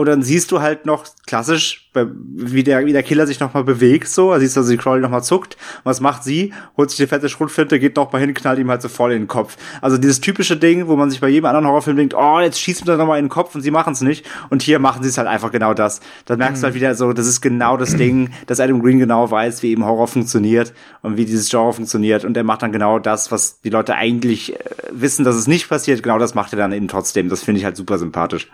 und 0.00 0.06
dann 0.06 0.22
siehst 0.22 0.50
du 0.50 0.62
halt 0.62 0.86
noch 0.86 1.04
klassisch, 1.26 1.90
wie 1.92 2.62
der, 2.62 2.86
wie 2.86 2.92
der 2.94 3.02
Killer 3.02 3.26
sich 3.26 3.38
nochmal 3.38 3.64
bewegt, 3.64 4.08
so. 4.08 4.30
Also 4.30 4.40
siehst 4.40 4.56
du, 4.56 4.60
also 4.60 4.70
die 4.70 4.78
Crowley 4.78 5.02
nochmal 5.02 5.22
zuckt. 5.22 5.58
Und 5.76 5.84
was 5.84 6.00
macht 6.00 6.24
sie? 6.24 6.54
Holt 6.78 6.88
sich 6.88 6.96
die 6.96 7.06
fette 7.06 7.28
Schrotflinte, 7.28 7.78
geht 7.78 7.96
nochmal 7.96 8.22
hin, 8.22 8.32
knallt 8.32 8.58
ihm 8.58 8.70
halt 8.70 8.80
so 8.80 8.88
voll 8.88 9.12
in 9.12 9.24
den 9.24 9.28
Kopf. 9.28 9.58
Also 9.82 9.98
dieses 9.98 10.22
typische 10.22 10.56
Ding, 10.56 10.88
wo 10.88 10.96
man 10.96 11.10
sich 11.10 11.20
bei 11.20 11.28
jedem 11.28 11.44
anderen 11.44 11.66
Horrorfilm 11.66 11.98
denkt, 11.98 12.14
oh, 12.14 12.40
jetzt 12.40 12.58
schießt 12.58 12.80
mir 12.80 12.92
das 12.92 12.98
nochmal 12.98 13.18
in 13.18 13.26
den 13.26 13.30
Kopf 13.30 13.54
und 13.54 13.60
sie 13.60 13.70
machen 13.70 13.92
es 13.92 14.00
nicht. 14.00 14.24
Und 14.48 14.62
hier 14.62 14.78
machen 14.78 15.02
sie 15.02 15.10
es 15.10 15.18
halt 15.18 15.28
einfach 15.28 15.52
genau 15.52 15.74
das. 15.74 16.00
Dann 16.24 16.38
merkst 16.38 16.56
mhm. 16.56 16.60
du 16.60 16.66
halt 16.68 16.74
wieder 16.76 16.94
so, 16.94 17.12
das 17.12 17.26
ist 17.26 17.42
genau 17.42 17.76
das 17.76 17.94
Ding, 17.94 18.30
dass 18.46 18.58
Adam 18.58 18.80
Green 18.80 18.98
genau 18.98 19.30
weiß, 19.30 19.62
wie 19.62 19.70
eben 19.70 19.84
Horror 19.84 20.08
funktioniert 20.08 20.72
und 21.02 21.18
wie 21.18 21.26
dieses 21.26 21.50
Genre 21.50 21.74
funktioniert. 21.74 22.24
Und 22.24 22.34
er 22.38 22.44
macht 22.44 22.62
dann 22.62 22.72
genau 22.72 22.98
das, 22.98 23.30
was 23.30 23.60
die 23.60 23.70
Leute 23.70 23.96
eigentlich 23.96 24.54
äh, 24.54 24.58
wissen, 24.92 25.26
dass 25.26 25.36
es 25.36 25.46
nicht 25.46 25.68
passiert. 25.68 26.02
Genau 26.02 26.18
das 26.18 26.34
macht 26.34 26.54
er 26.54 26.58
dann 26.58 26.72
eben 26.72 26.88
trotzdem. 26.88 27.28
Das 27.28 27.42
finde 27.42 27.58
ich 27.58 27.66
halt 27.66 27.76
super 27.76 27.98
sympathisch. 27.98 28.48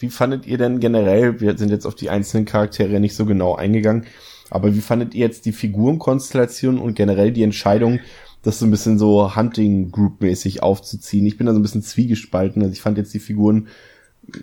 Wie 0.00 0.08
fandet 0.08 0.46
ihr 0.46 0.58
denn 0.58 0.80
generell, 0.80 1.40
wir 1.40 1.56
sind 1.58 1.70
jetzt 1.70 1.86
auf 1.86 1.94
die 1.94 2.10
einzelnen 2.10 2.46
Charaktere 2.46 3.00
nicht 3.00 3.14
so 3.14 3.26
genau 3.26 3.54
eingegangen, 3.54 4.06
aber 4.50 4.74
wie 4.74 4.80
fandet 4.80 5.14
ihr 5.14 5.26
jetzt 5.26 5.46
die 5.46 5.52
Figurenkonstellation 5.52 6.78
und 6.78 6.94
generell 6.94 7.32
die 7.32 7.42
Entscheidung, 7.42 8.00
das 8.42 8.58
so 8.58 8.66
ein 8.66 8.70
bisschen 8.70 8.98
so 8.98 9.36
Hunting 9.36 9.92
Group 9.92 10.22
mäßig 10.22 10.62
aufzuziehen? 10.62 11.26
Ich 11.26 11.36
bin 11.36 11.46
da 11.46 11.52
so 11.52 11.58
ein 11.58 11.62
bisschen 11.62 11.82
zwiegespalten. 11.82 12.62
Also 12.62 12.72
ich 12.72 12.80
fand 12.80 12.98
jetzt 12.98 13.14
die 13.14 13.20
Figuren 13.20 13.68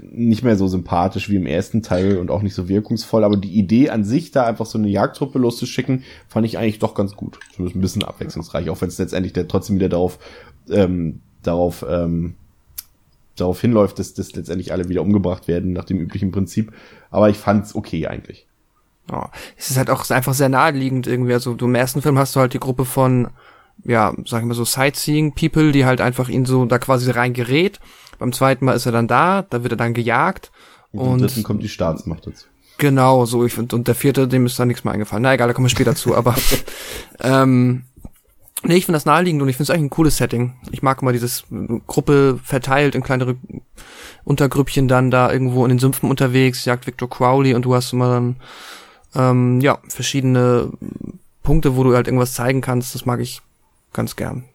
nicht 0.01 0.43
mehr 0.43 0.57
so 0.57 0.67
sympathisch 0.67 1.29
wie 1.29 1.35
im 1.35 1.45
ersten 1.45 1.81
Teil 1.81 2.17
und 2.17 2.31
auch 2.31 2.41
nicht 2.41 2.55
so 2.55 2.67
wirkungsvoll, 2.67 3.23
aber 3.23 3.37
die 3.37 3.57
Idee 3.57 3.89
an 3.89 4.03
sich, 4.03 4.31
da 4.31 4.45
einfach 4.45 4.65
so 4.65 4.77
eine 4.77 4.89
Jagdtruppe 4.89 5.39
loszuschicken, 5.39 6.03
fand 6.27 6.45
ich 6.45 6.57
eigentlich 6.57 6.79
doch 6.79 6.93
ganz 6.93 7.15
gut. 7.15 7.39
Zumindest 7.53 7.75
ein 7.75 7.81
bisschen 7.81 8.03
abwechslungsreich, 8.03 8.69
auch 8.69 8.81
wenn 8.81 8.89
es 8.89 8.97
letztendlich 8.97 9.33
der 9.33 9.47
trotzdem 9.47 9.75
wieder 9.75 9.89
darauf, 9.89 10.19
ähm, 10.69 11.21
darauf 11.41 11.85
ähm, 11.87 12.35
darauf 13.39 13.61
hinläuft, 13.61 13.99
dass, 13.99 14.13
dass 14.13 14.33
letztendlich 14.33 14.71
alle 14.71 14.89
wieder 14.89 15.01
umgebracht 15.01 15.47
werden 15.47 15.73
nach 15.73 15.85
dem 15.85 15.99
üblichen 15.99 16.31
Prinzip. 16.31 16.73
Aber 17.09 17.29
ich 17.29 17.37
fand's 17.37 17.75
okay 17.75 18.07
eigentlich. 18.07 18.47
Ja, 19.09 19.31
es 19.57 19.71
ist 19.71 19.77
halt 19.77 19.89
auch 19.89 20.09
einfach 20.09 20.33
sehr 20.33 20.49
naheliegend 20.49 21.07
irgendwie. 21.07 21.33
Also 21.33 21.53
du 21.53 21.65
im 21.65 21.75
ersten 21.75 22.01
Film 22.01 22.17
hast 22.17 22.35
du 22.35 22.39
halt 22.39 22.53
die 22.53 22.59
Gruppe 22.59 22.85
von, 22.85 23.29
ja, 23.83 24.13
sag 24.25 24.41
ich 24.41 24.47
mal 24.47 24.53
so 24.53 24.65
Sightseeing-People, 24.65 25.71
die 25.71 25.85
halt 25.85 26.01
einfach 26.01 26.29
ihn 26.29 26.45
so 26.45 26.65
da 26.65 26.77
quasi 26.77 27.09
reingerät. 27.09 27.79
Beim 28.19 28.33
zweiten 28.33 28.65
Mal 28.65 28.73
ist 28.73 28.85
er 28.85 28.91
dann 28.91 29.07
da, 29.07 29.43
da 29.43 29.63
wird 29.63 29.73
er 29.73 29.77
dann 29.77 29.93
gejagt. 29.93 30.51
Und, 30.91 31.07
und 31.07 31.21
dritten 31.21 31.43
kommt 31.43 31.63
die 31.63 31.69
Staatsmacht 31.69 32.27
dazu. 32.27 32.45
Genau, 32.77 33.25
so 33.25 33.43
ich 33.43 33.53
finde, 33.53 33.75
und 33.75 33.87
der 33.87 33.95
vierte, 33.95 34.27
dem 34.27 34.45
ist 34.45 34.59
da 34.59 34.65
nichts 34.65 34.83
mehr 34.83 34.93
eingefallen. 34.93 35.23
Na 35.23 35.33
egal, 35.33 35.47
da 35.47 35.53
kommen 35.53 35.65
wir 35.65 35.69
später 35.69 35.95
zu, 35.95 36.15
aber 36.15 36.35
ähm, 37.21 37.83
Nee, 38.63 38.75
ich 38.75 38.85
finde 38.85 38.97
das 38.97 39.05
naheliegend 39.05 39.41
und 39.41 39.49
ich 39.49 39.55
finde 39.55 39.65
es 39.65 39.69
eigentlich 39.69 39.87
ein 39.87 39.95
cooles 39.95 40.17
Setting. 40.17 40.55
Ich 40.71 40.81
mag 40.81 41.01
immer 41.01 41.13
dieses 41.13 41.45
äh, 41.51 41.79
Gruppe 41.85 42.39
verteilt 42.43 42.95
in 42.95 43.03
kleinere 43.03 43.35
Untergrüppchen 44.23 44.87
dann 44.87 45.11
da 45.11 45.31
irgendwo 45.31 45.63
in 45.63 45.69
den 45.69 45.79
Sümpfen 45.79 46.09
unterwegs, 46.09 46.65
jagt 46.65 46.87
Victor 46.87 47.09
Crowley 47.09 47.53
und 47.53 47.65
du 47.65 47.75
hast 47.75 47.93
immer 47.93 48.09
dann 48.09 48.35
ähm, 49.15 49.61
ja 49.61 49.77
verschiedene 49.87 50.71
Punkte, 51.43 51.75
wo 51.75 51.83
du 51.83 51.95
halt 51.95 52.07
irgendwas 52.07 52.33
zeigen 52.33 52.61
kannst. 52.61 52.95
Das 52.95 53.05
mag 53.05 53.19
ich 53.19 53.41
ganz 53.93 54.15
gern. 54.15 54.45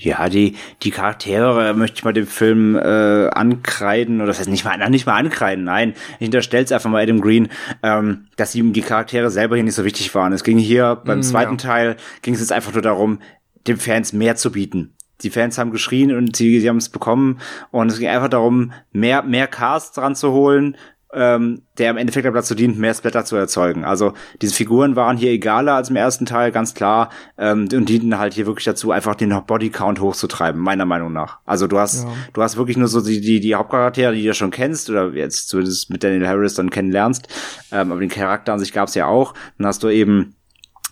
Ja, 0.00 0.28
die, 0.28 0.54
die 0.84 0.92
Charaktere 0.92 1.74
möchte 1.74 1.96
ich 1.96 2.04
mal 2.04 2.12
dem 2.12 2.28
Film 2.28 2.76
äh, 2.76 3.28
ankreiden, 3.30 4.18
oder 4.18 4.28
das 4.28 4.38
heißt 4.38 4.48
nicht 4.48 4.64
mal, 4.64 4.88
nicht 4.90 5.06
mal 5.06 5.16
ankreiden, 5.16 5.64
nein, 5.64 5.94
ich 6.20 6.26
unterstell's 6.26 6.70
einfach 6.70 6.88
mal 6.88 7.02
Adam 7.02 7.20
Green, 7.20 7.48
ähm, 7.82 8.28
dass 8.36 8.54
ihm 8.54 8.72
die 8.72 8.82
Charaktere 8.82 9.28
selber 9.28 9.56
hier 9.56 9.64
nicht 9.64 9.74
so 9.74 9.84
wichtig 9.84 10.14
waren. 10.14 10.32
Es 10.32 10.44
ging 10.44 10.56
hier 10.56 11.02
beim 11.04 11.18
mm, 11.18 11.22
zweiten 11.22 11.54
ja. 11.54 11.56
Teil, 11.56 11.96
ging 12.22 12.34
es 12.34 12.40
jetzt 12.40 12.52
einfach 12.52 12.72
nur 12.72 12.82
darum, 12.82 13.18
den 13.66 13.76
Fans 13.76 14.12
mehr 14.12 14.36
zu 14.36 14.52
bieten. 14.52 14.94
Die 15.22 15.30
Fans 15.30 15.58
haben 15.58 15.72
geschrien 15.72 16.14
und 16.14 16.36
sie, 16.36 16.60
sie 16.60 16.68
haben 16.68 16.76
es 16.76 16.90
bekommen 16.90 17.40
und 17.72 17.90
es 17.90 17.98
ging 17.98 18.08
einfach 18.08 18.28
darum, 18.28 18.70
mehr, 18.92 19.22
mehr 19.22 19.48
Cast 19.48 19.96
dran 19.96 20.14
zu 20.14 20.30
holen, 20.30 20.76
ähm, 21.12 21.62
der 21.78 21.90
im 21.90 21.96
Endeffekt 21.96 22.26
dazu 22.26 22.54
dient, 22.54 22.78
mehr 22.78 22.92
Splatter 22.92 23.24
zu 23.24 23.36
erzeugen. 23.36 23.84
Also 23.84 24.12
diese 24.42 24.54
Figuren 24.54 24.96
waren 24.96 25.16
hier 25.16 25.30
egaler 25.30 25.74
als 25.74 25.90
im 25.90 25.96
ersten 25.96 26.26
Teil, 26.26 26.52
ganz 26.52 26.74
klar, 26.74 27.10
ähm, 27.38 27.68
und 27.72 27.88
dienten 27.88 28.18
halt 28.18 28.34
hier 28.34 28.46
wirklich 28.46 28.64
dazu, 28.64 28.90
einfach 28.90 29.14
den 29.14 29.30
Bodycount 29.46 30.00
hochzutreiben, 30.00 30.60
meiner 30.60 30.84
Meinung 30.84 31.12
nach. 31.12 31.38
Also 31.46 31.66
du 31.66 31.78
hast, 31.78 32.04
ja. 32.04 32.10
du 32.32 32.42
hast 32.42 32.56
wirklich 32.56 32.76
nur 32.76 32.88
so 32.88 33.00
die, 33.00 33.20
die, 33.20 33.40
die 33.40 33.54
Hauptcharaktere, 33.54 34.14
die 34.14 34.24
du 34.24 34.34
schon 34.34 34.50
kennst, 34.50 34.90
oder 34.90 35.08
jetzt 35.14 35.48
zumindest 35.48 35.90
mit 35.90 36.04
Daniel 36.04 36.26
Harris 36.26 36.54
dann 36.54 36.70
kennenlernst, 36.70 37.28
ähm, 37.72 37.90
aber 37.90 38.00
den 38.00 38.10
Charakter 38.10 38.52
an 38.52 38.58
sich 38.58 38.72
gab's 38.72 38.94
ja 38.94 39.06
auch. 39.06 39.34
Dann 39.56 39.66
hast 39.66 39.82
du 39.82 39.88
eben 39.88 40.34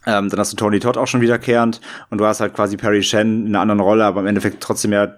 ähm, 0.09 0.28
dann 0.28 0.38
hast 0.38 0.52
du 0.52 0.56
Tony 0.56 0.78
Todd 0.78 0.97
auch 0.97 1.09
schon 1.09 1.20
wiederkehrend 1.20 1.80
und 2.10 2.18
du 2.18 2.26
hast 2.26 2.40
halt 2.40 2.55
quasi 2.55 2.76
Perry 2.76 3.02
Shen 3.02 3.47
in 3.47 3.48
einer 3.48 3.60
anderen 3.60 3.80
Rolle, 3.80 4.05
aber 4.05 4.20
im 4.20 4.28
Endeffekt 4.28 4.62
trotzdem 4.62 4.93
ja 4.93 5.16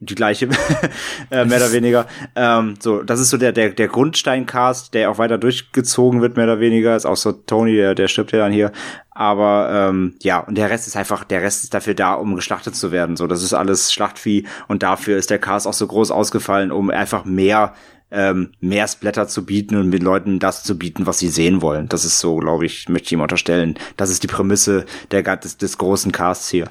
die 0.00 0.14
gleiche, 0.14 0.48
äh, 1.30 1.44
mehr 1.44 1.58
oder 1.58 1.72
weniger. 1.72 2.06
Ähm, 2.36 2.74
so, 2.78 3.02
das 3.02 3.20
ist 3.20 3.30
so 3.30 3.36
der, 3.36 3.52
der, 3.52 3.70
der 3.70 3.88
Grundsteincast, 3.88 4.94
der 4.94 5.10
auch 5.10 5.18
weiter 5.18 5.38
durchgezogen 5.38 6.22
wird, 6.22 6.36
mehr 6.36 6.46
oder 6.46 6.60
weniger. 6.60 6.94
Ist 6.94 7.06
auch 7.06 7.16
so 7.16 7.32
Tony, 7.32 7.74
der, 7.74 7.94
der 7.94 8.08
stirbt 8.08 8.32
ja 8.32 8.38
dann 8.38 8.52
hier. 8.52 8.72
Aber 9.10 9.70
ähm, 9.72 10.14
ja, 10.22 10.38
und 10.38 10.56
der 10.56 10.70
Rest 10.70 10.86
ist 10.86 10.96
einfach, 10.96 11.24
der 11.24 11.42
Rest 11.42 11.64
ist 11.64 11.74
dafür 11.74 11.94
da, 11.94 12.14
um 12.14 12.36
geschlachtet 12.36 12.76
zu 12.76 12.92
werden. 12.92 13.16
So, 13.16 13.26
das 13.26 13.42
ist 13.42 13.54
alles 13.54 13.92
Schlachtvieh 13.92 14.46
und 14.68 14.84
dafür 14.84 15.16
ist 15.18 15.30
der 15.30 15.40
Cast 15.40 15.66
auch 15.66 15.72
so 15.72 15.86
groß 15.86 16.12
ausgefallen, 16.12 16.70
um 16.70 16.90
einfach 16.90 17.24
mehr 17.24 17.74
ähm, 18.10 18.52
mehr 18.60 18.88
Splatter 18.88 19.28
zu 19.28 19.44
bieten 19.44 19.76
und 19.76 19.90
mit 19.90 20.02
Leuten 20.02 20.38
das 20.38 20.62
zu 20.62 20.78
bieten, 20.78 21.06
was 21.06 21.18
sie 21.18 21.28
sehen 21.28 21.60
wollen. 21.60 21.88
Das 21.88 22.04
ist 22.04 22.20
so, 22.20 22.36
glaube 22.36 22.64
ich, 22.64 22.88
möchte 22.88 23.06
ich 23.06 23.12
ihm 23.12 23.20
unterstellen. 23.20 23.78
Das 23.96 24.10
ist 24.10 24.22
die 24.22 24.28
Prämisse 24.28 24.86
der, 25.10 25.22
des, 25.36 25.58
des 25.58 25.76
großen 25.76 26.12
Casts 26.12 26.48
hier. 26.48 26.68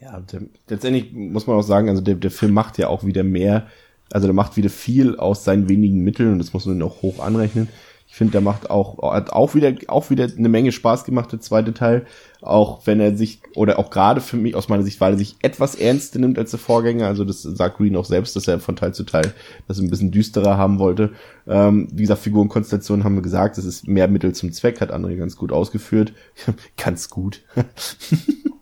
Ja, 0.00 0.20
der, 0.20 0.42
letztendlich 0.68 1.12
muss 1.12 1.46
man 1.46 1.56
auch 1.56 1.62
sagen, 1.62 1.88
also 1.88 2.02
der, 2.02 2.16
der 2.16 2.30
Film 2.30 2.52
macht 2.52 2.78
ja 2.78 2.88
auch 2.88 3.04
wieder 3.04 3.24
mehr, 3.24 3.66
also 4.12 4.26
der 4.26 4.34
macht 4.34 4.56
wieder 4.56 4.70
viel 4.70 5.16
aus 5.16 5.44
seinen 5.44 5.68
wenigen 5.68 6.00
Mitteln 6.00 6.32
und 6.32 6.38
das 6.38 6.52
muss 6.52 6.66
man 6.66 6.82
auch 6.82 7.02
hoch 7.02 7.20
anrechnen. 7.20 7.68
Ich 8.08 8.14
finde, 8.14 8.32
der 8.32 8.40
macht 8.40 8.70
auch, 8.70 9.12
hat 9.12 9.30
auch 9.30 9.54
wieder, 9.54 9.74
auch 9.88 10.10
wieder 10.10 10.26
eine 10.26 10.48
Menge 10.48 10.70
Spaß 10.70 11.04
gemacht, 11.04 11.32
der 11.32 11.40
zweite 11.40 11.74
Teil. 11.74 12.06
Auch 12.40 12.86
wenn 12.86 13.00
er 13.00 13.16
sich, 13.16 13.40
oder 13.54 13.80
auch 13.80 13.90
gerade 13.90 14.20
für 14.20 14.36
mich 14.36 14.54
aus 14.54 14.68
meiner 14.68 14.84
Sicht, 14.84 15.00
weil 15.00 15.14
er 15.14 15.18
sich 15.18 15.36
etwas 15.42 15.74
ernster 15.74 16.20
nimmt 16.20 16.38
als 16.38 16.52
der 16.52 16.60
Vorgänger. 16.60 17.08
Also 17.08 17.24
das 17.24 17.42
sagt 17.42 17.78
Green 17.78 17.96
auch 17.96 18.04
selbst, 18.04 18.36
dass 18.36 18.46
er 18.46 18.60
von 18.60 18.76
Teil 18.76 18.94
zu 18.94 19.02
Teil 19.02 19.34
das 19.66 19.80
ein 19.80 19.90
bisschen 19.90 20.12
düsterer 20.12 20.56
haben 20.56 20.78
wollte. 20.78 21.12
Ähm, 21.48 21.88
wie 21.92 22.02
gesagt, 22.02 22.22
Figurenkonstellation 22.22 23.02
haben 23.02 23.16
wir 23.16 23.22
gesagt, 23.22 23.58
das 23.58 23.64
ist 23.64 23.88
mehr 23.88 24.06
Mittel 24.06 24.32
zum 24.34 24.52
Zweck, 24.52 24.80
hat 24.80 24.94
André 24.94 25.16
ganz 25.16 25.36
gut 25.36 25.50
ausgeführt. 25.50 26.12
ganz 26.76 27.10
gut. 27.10 27.42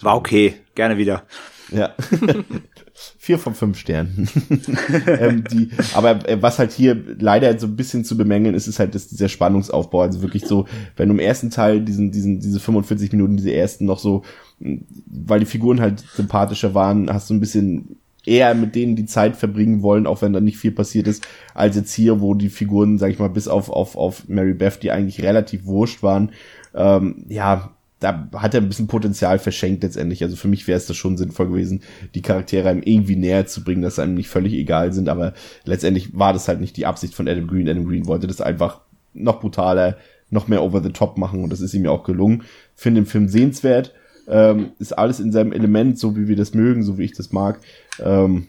War 0.00 0.16
okay, 0.16 0.54
gerne 0.74 0.96
wieder. 0.96 1.24
Ja. 1.72 1.94
Vier 3.18 3.38
von 3.38 3.54
fünf 3.54 3.78
Sternen. 3.78 4.28
ähm, 5.06 5.44
die, 5.50 5.70
aber 5.94 6.28
äh, 6.28 6.42
was 6.42 6.58
halt 6.58 6.72
hier 6.72 6.96
leider 7.18 7.58
so 7.58 7.66
ein 7.66 7.76
bisschen 7.76 8.04
zu 8.04 8.16
bemängeln 8.16 8.54
ist, 8.54 8.66
ist 8.66 8.78
halt 8.78 8.94
das, 8.94 9.08
dieser 9.08 9.28
Spannungsaufbau. 9.28 10.02
Also 10.02 10.20
wirklich 10.22 10.46
so, 10.46 10.66
wenn 10.96 11.08
du 11.08 11.14
im 11.14 11.20
ersten 11.20 11.50
Teil 11.50 11.80
diesen, 11.80 12.10
diesen, 12.10 12.40
diese 12.40 12.60
45 12.60 13.12
Minuten, 13.12 13.36
diese 13.36 13.54
ersten 13.54 13.84
noch 13.86 13.98
so, 13.98 14.22
weil 14.58 15.40
die 15.40 15.46
Figuren 15.46 15.80
halt 15.80 16.00
sympathischer 16.00 16.74
waren, 16.74 17.10
hast 17.10 17.30
du 17.30 17.34
ein 17.34 17.40
bisschen 17.40 17.96
eher 18.26 18.54
mit 18.54 18.74
denen 18.74 18.96
die 18.96 19.06
Zeit 19.06 19.36
verbringen 19.36 19.82
wollen, 19.82 20.06
auch 20.06 20.20
wenn 20.22 20.32
da 20.32 20.40
nicht 20.40 20.58
viel 20.58 20.72
passiert 20.72 21.06
ist, 21.08 21.26
als 21.54 21.76
jetzt 21.76 21.92
hier, 21.92 22.20
wo 22.20 22.34
die 22.34 22.50
Figuren, 22.50 22.98
sag 22.98 23.10
ich 23.10 23.18
mal, 23.18 23.30
bis 23.30 23.48
auf, 23.48 23.70
auf, 23.70 23.96
auf 23.96 24.28
Mary 24.28 24.52
Beth, 24.52 24.82
die 24.82 24.90
eigentlich 24.90 25.22
relativ 25.22 25.64
wurscht 25.64 26.02
waren, 26.02 26.32
ähm, 26.74 27.24
ja, 27.28 27.70
da 28.00 28.28
hat 28.34 28.54
er 28.54 28.62
ein 28.62 28.68
bisschen 28.68 28.86
Potenzial 28.86 29.38
verschenkt 29.38 29.82
letztendlich. 29.82 30.22
Also 30.22 30.34
für 30.34 30.48
mich 30.48 30.66
wäre 30.66 30.78
es 30.78 30.86
das 30.86 30.96
schon 30.96 31.18
sinnvoll 31.18 31.48
gewesen, 31.48 31.82
die 32.14 32.22
Charaktere 32.22 32.70
einem 32.70 32.82
irgendwie 32.82 33.16
näher 33.16 33.46
zu 33.46 33.62
bringen, 33.62 33.82
dass 33.82 33.98
einem 33.98 34.14
nicht 34.14 34.28
völlig 34.28 34.54
egal 34.54 34.92
sind. 34.92 35.08
Aber 35.10 35.34
letztendlich 35.64 36.18
war 36.18 36.32
das 36.32 36.48
halt 36.48 36.60
nicht 36.60 36.76
die 36.78 36.86
Absicht 36.86 37.14
von 37.14 37.28
Adam 37.28 37.46
Green. 37.46 37.68
Adam 37.68 37.86
Green 37.86 38.06
wollte 38.06 38.26
das 38.26 38.40
einfach 38.40 38.80
noch 39.12 39.40
brutaler, 39.40 39.98
noch 40.30 40.48
mehr 40.48 40.62
over 40.62 40.82
the 40.82 40.92
top 40.92 41.18
machen 41.18 41.44
und 41.44 41.52
das 41.52 41.60
ist 41.60 41.74
ihm 41.74 41.84
ja 41.84 41.90
auch 41.90 42.04
gelungen. 42.04 42.44
Finde 42.74 43.02
den 43.02 43.06
Film 43.06 43.28
sehenswert. 43.28 43.92
Ähm, 44.28 44.70
ist 44.78 44.96
alles 44.96 45.20
in 45.20 45.32
seinem 45.32 45.52
Element, 45.52 45.98
so 45.98 46.16
wie 46.16 46.28
wir 46.28 46.36
das 46.36 46.54
mögen, 46.54 46.82
so 46.82 46.98
wie 46.98 47.04
ich 47.04 47.12
das 47.12 47.32
mag. 47.32 47.60
Ähm, 47.98 48.46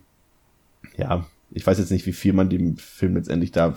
ja, 0.98 1.26
ich 1.54 1.68
weiß 1.68 1.80
jetzt 1.80 1.92
nicht, 1.92 2.06
wie 2.06 2.14
viel 2.14 2.34
man 2.34 2.50
dem 2.50 2.78
Film 2.78 3.16
letztendlich 3.16 3.52
da 3.52 3.76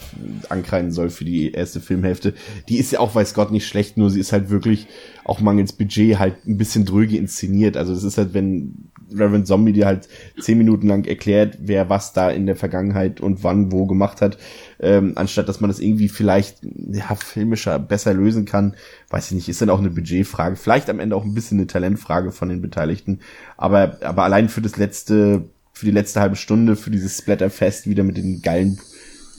ankreiden 0.49 0.93
soll 0.93 1.11
für 1.11 1.25
die 1.25 1.51
erste 1.51 1.81
Filmhälfte. 1.81 2.35
Die 2.69 2.79
ist 2.79 2.93
ja 2.93 3.01
auch, 3.01 3.15
weiß 3.15 3.35
Gott, 3.35 3.51
nicht 3.51 3.67
schlecht, 3.67 3.97
nur 3.97 4.11
sie 4.11 4.21
ist 4.21 4.33
halt 4.33 4.49
wirklich 4.49 4.87
auch 5.25 5.41
mangels 5.41 5.73
Budget 5.73 6.19
halt 6.19 6.47
ein 6.47 6.57
bisschen 6.57 6.85
dröge 6.85 7.17
inszeniert. 7.17 7.77
Also 7.77 7.93
das 7.93 8.05
ist 8.05 8.17
halt, 8.17 8.33
wenn 8.33 8.91
Reverend 9.11 9.47
Zombie 9.47 9.73
dir 9.73 9.87
halt 9.87 10.09
zehn 10.41 10.57
Minuten 10.59 10.87
lang 10.87 11.05
erklärt, 11.05 11.59
wer 11.61 11.89
was 11.91 12.13
da 12.13 12.31
in 12.31 12.47
der 12.47 12.57
Vergangenheit 12.57 13.21
und 13.21 13.43
wann 13.43 13.73
wo 13.73 13.87
gemacht 13.87 14.21
hat, 14.21 14.39
ähm, 14.81 15.13
anstatt 15.17 15.49
dass 15.49 15.61
man 15.61 15.69
das 15.69 15.81
irgendwie 15.81 16.09
vielleicht 16.09 16.59
ja, 16.63 17.15
filmischer 17.15 17.79
besser 17.79 18.15
lösen 18.15 18.45
kann, 18.45 18.75
weiß 19.11 19.27
ich 19.27 19.33
nicht, 19.33 19.49
ist 19.49 19.61
dann 19.61 19.71
auch 19.71 19.81
eine 19.81 19.91
Budgetfrage, 19.91 20.57
vielleicht 20.57 20.89
am 20.91 21.01
Ende 21.01 21.17
auch 21.17 21.25
ein 21.25 21.35
bisschen 21.35 21.59
eine 21.59 21.67
Talentfrage 21.67 22.33
von 22.33 22.49
den 22.49 22.63
Beteiligten, 22.63 23.21
aber 23.57 23.99
aber 24.03 24.25
allein 24.25 24.49
für 24.49 24.63
das 24.63 24.77
letzte 24.77 25.45
für 25.75 25.85
die 25.85 25.93
letzte 25.93 26.21
halbe 26.21 26.37
Stunde, 26.37 26.77
für 26.77 26.91
dieses 26.91 27.19
Splatterfest 27.19 27.89
wieder 27.89 28.05
mit 28.05 28.17
den 28.17 28.41
geilen 28.41 28.79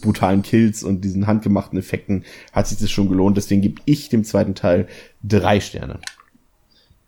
brutalen 0.01 0.43
Kills 0.43 0.83
und 0.83 1.01
diesen 1.01 1.25
handgemachten 1.25 1.79
Effekten 1.79 2.25
hat 2.51 2.67
sich 2.67 2.77
das 2.77 2.91
schon 2.91 3.09
gelohnt. 3.09 3.37
Deswegen 3.37 3.61
gebe 3.61 3.81
ich 3.85 4.09
dem 4.09 4.23
zweiten 4.23 4.53
Teil 4.53 4.87
drei 5.23 5.59
Sterne. 5.59 5.99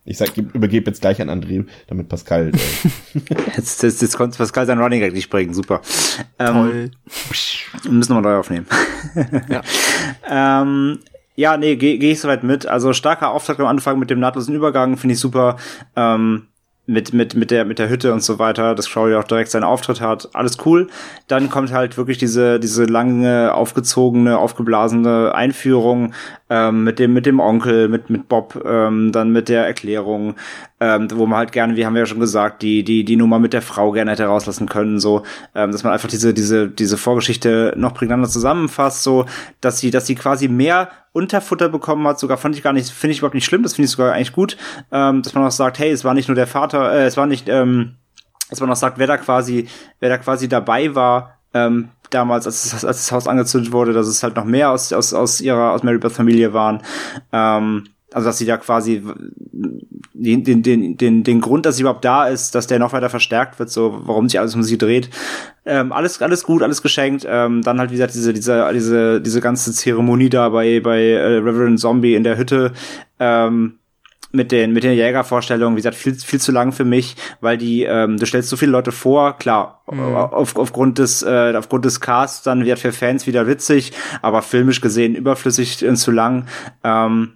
Ich 0.09 0.17
sag, 0.17 0.37
übergebe 0.37 0.89
jetzt 0.89 1.01
gleich 1.01 1.21
an 1.21 1.29
André, 1.29 1.65
damit 1.87 2.07
Pascal. 2.07 2.53
Äh 2.53 3.19
jetzt, 3.57 3.83
jetzt, 3.83 4.01
jetzt 4.01 4.15
konnte 4.15 4.37
Pascal 4.37 4.65
sein 4.65 4.79
Running 4.79 5.01
Gag 5.01 5.13
nicht 5.13 5.29
bringen, 5.29 5.53
super. 5.53 5.81
Ähm, 6.39 6.53
Toll. 6.53 6.91
Wir 7.83 7.91
müssen 7.91 8.15
wir 8.15 8.21
neu 8.21 8.37
aufnehmen. 8.37 8.65
ja. 9.49 9.61
ähm, 10.61 10.99
ja, 11.35 11.57
nee, 11.57 11.75
gehe 11.75 11.99
geh 11.99 12.13
ich 12.13 12.21
soweit 12.21 12.43
mit. 12.43 12.65
Also 12.65 12.93
starker 12.93 13.31
Auftrag 13.31 13.59
am 13.59 13.65
Anfang 13.65 13.99
mit 13.99 14.09
dem 14.09 14.21
nahtlosen 14.21 14.55
Übergang, 14.55 14.95
finde 14.95 15.13
ich 15.13 15.19
super. 15.19 15.57
Ähm, 15.97 16.47
mit, 16.87 17.13
mit, 17.13 17.35
mit 17.35 17.51
der, 17.51 17.65
mit 17.65 17.79
der 17.79 17.89
Hütte 17.89 18.13
und 18.13 18.23
so 18.23 18.39
weiter, 18.39 18.73
dass 18.73 18.89
Crowley 18.89 19.15
auch 19.15 19.25
direkt 19.25 19.51
seinen 19.51 19.65
Auftritt 19.65 19.99
hat. 19.99 20.29
Alles 20.33 20.57
cool. 20.65 20.87
Dann 21.27 21.49
kommt 21.49 21.73
halt 21.73 21.97
wirklich 21.97 22.17
diese, 22.17 22.59
diese 22.59 22.85
lange, 22.85 23.53
aufgezogene, 23.53 24.37
aufgeblasene 24.37 25.35
Einführung, 25.35 26.13
ähm, 26.49 26.85
mit 26.85 26.97
dem, 26.97 27.13
mit 27.13 27.25
dem 27.25 27.41
Onkel, 27.41 27.89
mit, 27.89 28.09
mit 28.09 28.29
Bob, 28.29 28.63
ähm, 28.65 29.11
dann 29.11 29.31
mit 29.31 29.49
der 29.49 29.67
Erklärung, 29.67 30.35
ähm, 30.79 31.07
wo 31.13 31.25
man 31.25 31.39
halt 31.39 31.51
gerne, 31.51 31.75
wie 31.75 31.85
haben 31.85 31.93
wir 31.93 32.01
ja 32.01 32.05
schon 32.05 32.19
gesagt, 32.19 32.61
die, 32.61 32.83
die, 32.83 33.03
die 33.03 33.15
Nummer 33.15 33.39
mit 33.39 33.53
der 33.53 33.61
Frau 33.61 33.91
gerne 33.91 34.11
hätte 34.11 34.25
rauslassen 34.25 34.69
können, 34.69 34.99
so, 34.99 35.23
ähm, 35.55 35.71
dass 35.71 35.83
man 35.83 35.93
einfach 35.93 36.09
diese, 36.09 36.33
diese, 36.33 36.67
diese 36.67 36.97
Vorgeschichte 36.97 37.73
noch 37.77 37.93
prägnanter 37.93 38.29
zusammenfasst, 38.29 39.03
so, 39.03 39.25
dass 39.59 39.79
sie, 39.79 39.89
dass 39.89 40.05
sie 40.05 40.15
quasi 40.15 40.47
mehr 40.47 40.89
Unterfutter 41.13 41.69
bekommen 41.69 42.07
hat, 42.07 42.19
sogar 42.19 42.37
fand 42.37 42.55
ich 42.55 42.63
gar 42.63 42.73
nicht, 42.73 42.89
finde 42.89 43.13
ich 43.13 43.19
überhaupt 43.19 43.35
nicht 43.35 43.45
schlimm, 43.45 43.63
das 43.63 43.73
finde 43.73 43.85
ich 43.85 43.91
sogar 43.91 44.13
eigentlich 44.13 44.33
gut, 44.33 44.57
ähm, 44.91 45.23
dass 45.23 45.33
man 45.33 45.45
auch 45.45 45.51
sagt, 45.51 45.79
hey, 45.79 45.89
es 45.89 46.03
war 46.03 46.13
nicht 46.13 46.27
nur 46.27 46.35
der 46.35 46.47
Vater, 46.47 46.93
äh, 46.93 47.05
es 47.05 47.17
war 47.17 47.25
nicht, 47.25 47.49
ähm, 47.49 47.95
dass 48.49 48.59
man 48.59 48.69
auch 48.69 48.75
sagt, 48.75 48.99
wer 48.99 49.07
da 49.07 49.17
quasi, 49.17 49.67
wer 49.99 50.09
da 50.09 50.17
quasi 50.17 50.47
dabei 50.47 50.93
war, 50.93 51.39
ähm, 51.53 51.89
damals, 52.11 52.45
als, 52.45 52.85
als 52.85 52.97
das 52.97 53.11
Haus 53.11 53.27
angezündet 53.27 53.71
wurde, 53.71 53.93
dass 53.93 54.07
es 54.07 54.23
halt 54.23 54.35
noch 54.35 54.45
mehr 54.45 54.71
aus, 54.71 54.93
aus, 54.93 55.13
aus 55.13 55.41
ihrer, 55.41 55.71
aus 55.71 55.83
Mary 55.83 55.97
Beth 55.97 56.11
Familie 56.11 56.53
waren. 56.53 56.83
Ähm, 57.31 57.89
also 58.17 58.29
dass 58.29 58.39
sie 58.39 58.47
da 58.47 58.57
quasi 58.57 59.03
den, 60.15 60.43
den, 60.43 60.63
den, 60.63 60.97
den, 60.97 61.23
den 61.23 61.39
Grund, 61.39 61.67
dass 61.67 61.75
sie 61.75 61.83
überhaupt 61.83 62.03
da 62.03 62.25
ist, 62.25 62.55
dass 62.55 62.65
der 62.65 62.79
noch 62.79 62.91
weiter 62.91 63.11
verstärkt 63.11 63.59
wird, 63.59 63.69
so 63.69 64.01
warum 64.05 64.27
sich 64.27 64.39
alles 64.39 64.55
um 64.55 64.63
sie 64.63 64.79
dreht. 64.79 65.11
Ähm, 65.65 65.91
alles, 65.91 66.19
alles 66.19 66.43
gut, 66.43 66.63
alles 66.63 66.81
geschenkt. 66.81 67.27
Ähm, 67.29 67.61
dann 67.61 67.79
halt, 67.79 67.91
wie 67.91 67.95
gesagt, 67.95 68.15
diese, 68.15 68.33
diese, 68.33 68.73
diese, 68.73 69.21
diese 69.21 69.39
ganze 69.39 69.71
Zeremonie 69.71 70.29
da 70.29 70.49
bei, 70.49 70.79
bei 70.79 70.99
äh, 70.99 71.37
Reverend 71.37 71.79
Zombie 71.79 72.15
in 72.15 72.23
der 72.23 72.39
Hütte. 72.39 72.73
Ähm, 73.19 73.77
mit 74.31 74.51
den 74.51 74.73
mit 74.73 74.83
den 74.83 74.93
Jägervorstellungen, 74.93 75.77
wie 75.77 75.79
gesagt, 75.79 75.95
viel 75.95 76.15
viel 76.15 76.41
zu 76.41 76.51
lang 76.51 76.73
für 76.73 76.83
mich, 76.83 77.15
weil 77.39 77.57
die 77.57 77.83
ähm, 77.83 78.17
du 78.17 78.25
stellst 78.25 78.49
so 78.49 78.57
viele 78.57 78.71
Leute 78.71 78.91
vor, 78.91 79.37
klar, 79.37 79.83
mhm. 79.89 80.15
auf, 80.15 80.57
aufgrund 80.57 80.97
des 80.97 81.23
äh, 81.23 81.53
aufgrund 81.55 81.85
des 81.85 82.01
Casts 82.01 82.43
dann 82.43 82.65
wird 82.65 82.79
für 82.79 82.91
Fans 82.91 83.25
wieder 83.25 83.47
witzig, 83.47 83.93
aber 84.21 84.41
filmisch 84.41 84.81
gesehen 84.81 85.15
überflüssig 85.15 85.85
und 85.87 85.95
zu 85.95 86.11
lang. 86.11 86.47
Ähm, 86.83 87.33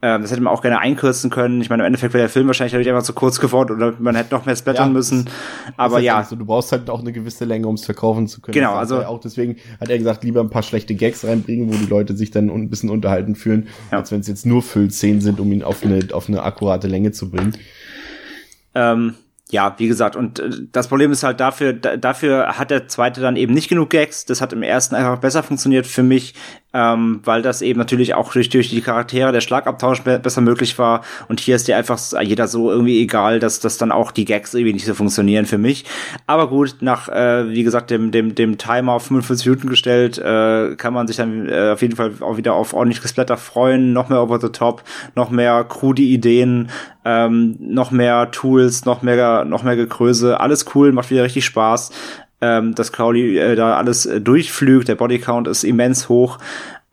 ähm, 0.00 0.22
das 0.22 0.30
hätte 0.30 0.40
man 0.40 0.52
auch 0.52 0.62
gerne 0.62 0.78
einkürzen 0.78 1.28
können. 1.28 1.60
Ich 1.60 1.70
meine, 1.70 1.82
im 1.82 1.86
Endeffekt 1.88 2.14
wäre 2.14 2.22
der 2.22 2.28
Film 2.28 2.46
wahrscheinlich 2.46 2.72
dadurch 2.72 2.88
einfach 2.88 3.02
zu 3.02 3.14
kurz 3.14 3.40
geworden 3.40 3.72
oder 3.72 3.94
man 3.98 4.14
hätte 4.14 4.32
noch 4.32 4.46
mehr 4.46 4.54
splattern 4.54 4.88
ja, 4.88 4.92
müssen. 4.92 5.28
Aber 5.76 5.96
halt 5.96 6.04
ja. 6.04 6.22
So, 6.22 6.36
du 6.36 6.46
brauchst 6.46 6.70
halt 6.70 6.88
auch 6.88 7.00
eine 7.00 7.12
gewisse 7.12 7.44
Länge, 7.44 7.66
um 7.66 7.74
es 7.74 7.84
verkaufen 7.84 8.28
zu 8.28 8.40
können. 8.40 8.54
Genau, 8.54 8.74
also 8.74 9.04
auch 9.04 9.18
deswegen 9.18 9.56
hat 9.80 9.90
er 9.90 9.98
gesagt, 9.98 10.22
lieber 10.22 10.40
ein 10.40 10.50
paar 10.50 10.62
schlechte 10.62 10.94
Gags 10.94 11.24
reinbringen, 11.24 11.68
wo 11.68 11.76
die 11.76 11.86
Leute 11.86 12.16
sich 12.16 12.30
dann 12.30 12.48
ein 12.48 12.70
bisschen 12.70 12.90
unterhalten 12.90 13.34
fühlen, 13.34 13.66
ja. 13.90 13.98
als 13.98 14.12
wenn 14.12 14.20
es 14.20 14.28
jetzt 14.28 14.46
nur 14.46 14.62
Füllszenen 14.62 15.20
sind, 15.20 15.40
um 15.40 15.50
ihn 15.50 15.64
auf 15.64 15.82
eine 15.82 15.98
auf 16.12 16.28
eine 16.28 16.44
akkurate 16.44 16.86
Länge 16.86 17.10
zu 17.10 17.30
bringen. 17.30 17.54
Ähm, 18.76 19.14
ja, 19.50 19.74
wie 19.78 19.88
gesagt, 19.88 20.14
und 20.14 20.40
äh, 20.40 20.50
das 20.72 20.88
Problem 20.88 21.10
ist 21.10 21.22
halt 21.22 21.40
dafür, 21.40 21.72
dafür 21.72 22.58
hat 22.58 22.70
der 22.70 22.86
zweite 22.88 23.20
dann 23.20 23.36
eben 23.36 23.54
nicht 23.54 23.68
genug 23.68 23.90
Gags. 23.90 24.26
Das 24.26 24.40
hat 24.40 24.52
im 24.52 24.62
ersten 24.62 24.94
einfach 24.94 25.18
besser 25.18 25.42
funktioniert 25.42 25.86
für 25.86 26.02
mich, 26.02 26.34
ähm, 26.74 27.20
weil 27.24 27.40
das 27.40 27.62
eben 27.62 27.78
natürlich 27.78 28.12
auch 28.12 28.30
durch, 28.30 28.50
durch 28.50 28.68
die 28.68 28.82
Charaktere 28.82 29.32
der 29.32 29.40
Schlagabtausch 29.40 30.02
be 30.02 30.18
besser 30.18 30.42
möglich 30.42 30.78
war. 30.78 31.02
Und 31.28 31.40
hier 31.40 31.56
ist 31.56 31.66
dir 31.66 31.78
einfach 31.78 31.98
jeder 32.22 32.46
so 32.46 32.70
irgendwie 32.70 33.00
egal, 33.00 33.38
dass 33.38 33.60
dass 33.60 33.78
dann 33.78 33.90
auch 33.90 34.12
die 34.12 34.26
Gags 34.26 34.52
irgendwie 34.52 34.74
nicht 34.74 34.84
so 34.84 34.92
funktionieren 34.92 35.46
für 35.46 35.58
mich. 35.58 35.86
Aber 36.26 36.48
gut, 36.48 36.76
nach, 36.80 37.08
äh, 37.08 37.48
wie 37.48 37.62
gesagt, 37.62 37.90
dem, 37.90 38.10
dem, 38.10 38.34
dem 38.34 38.58
Timer 38.58 38.92
auf 38.92 39.04
45 39.04 39.46
Minuten 39.46 39.68
gestellt, 39.70 40.18
äh, 40.18 40.74
kann 40.76 40.92
man 40.92 41.06
sich 41.06 41.16
dann 41.16 41.48
äh, 41.48 41.70
auf 41.72 41.80
jeden 41.80 41.96
Fall 41.96 42.12
auch 42.20 42.36
wieder 42.36 42.52
auf 42.52 42.74
ordentliches 42.74 43.14
Blätter 43.14 43.38
freuen. 43.38 43.94
Noch 43.94 44.10
mehr 44.10 44.22
over 44.22 44.38
the 44.38 44.50
top, 44.50 44.82
noch 45.14 45.30
mehr 45.30 45.64
krude 45.64 46.02
Ideen, 46.02 46.68
ähm, 47.04 47.56
noch 47.60 47.90
mehr 47.90 48.30
Tools, 48.30 48.84
noch 48.84 49.02
mehr, 49.02 49.44
noch 49.44 49.62
mehr 49.62 49.76
Gekröse, 49.76 50.40
alles 50.40 50.66
cool, 50.74 50.92
macht 50.92 51.10
wieder 51.10 51.24
richtig 51.24 51.44
Spaß, 51.44 51.90
ähm, 52.40 52.74
dass 52.74 52.92
Crowley 52.92 53.38
äh, 53.38 53.56
da 53.56 53.76
alles 53.76 54.06
äh, 54.06 54.20
durchflügt, 54.20 54.88
der 54.88 54.94
Bodycount 54.94 55.48
ist 55.48 55.64
immens 55.64 56.08
hoch. 56.08 56.38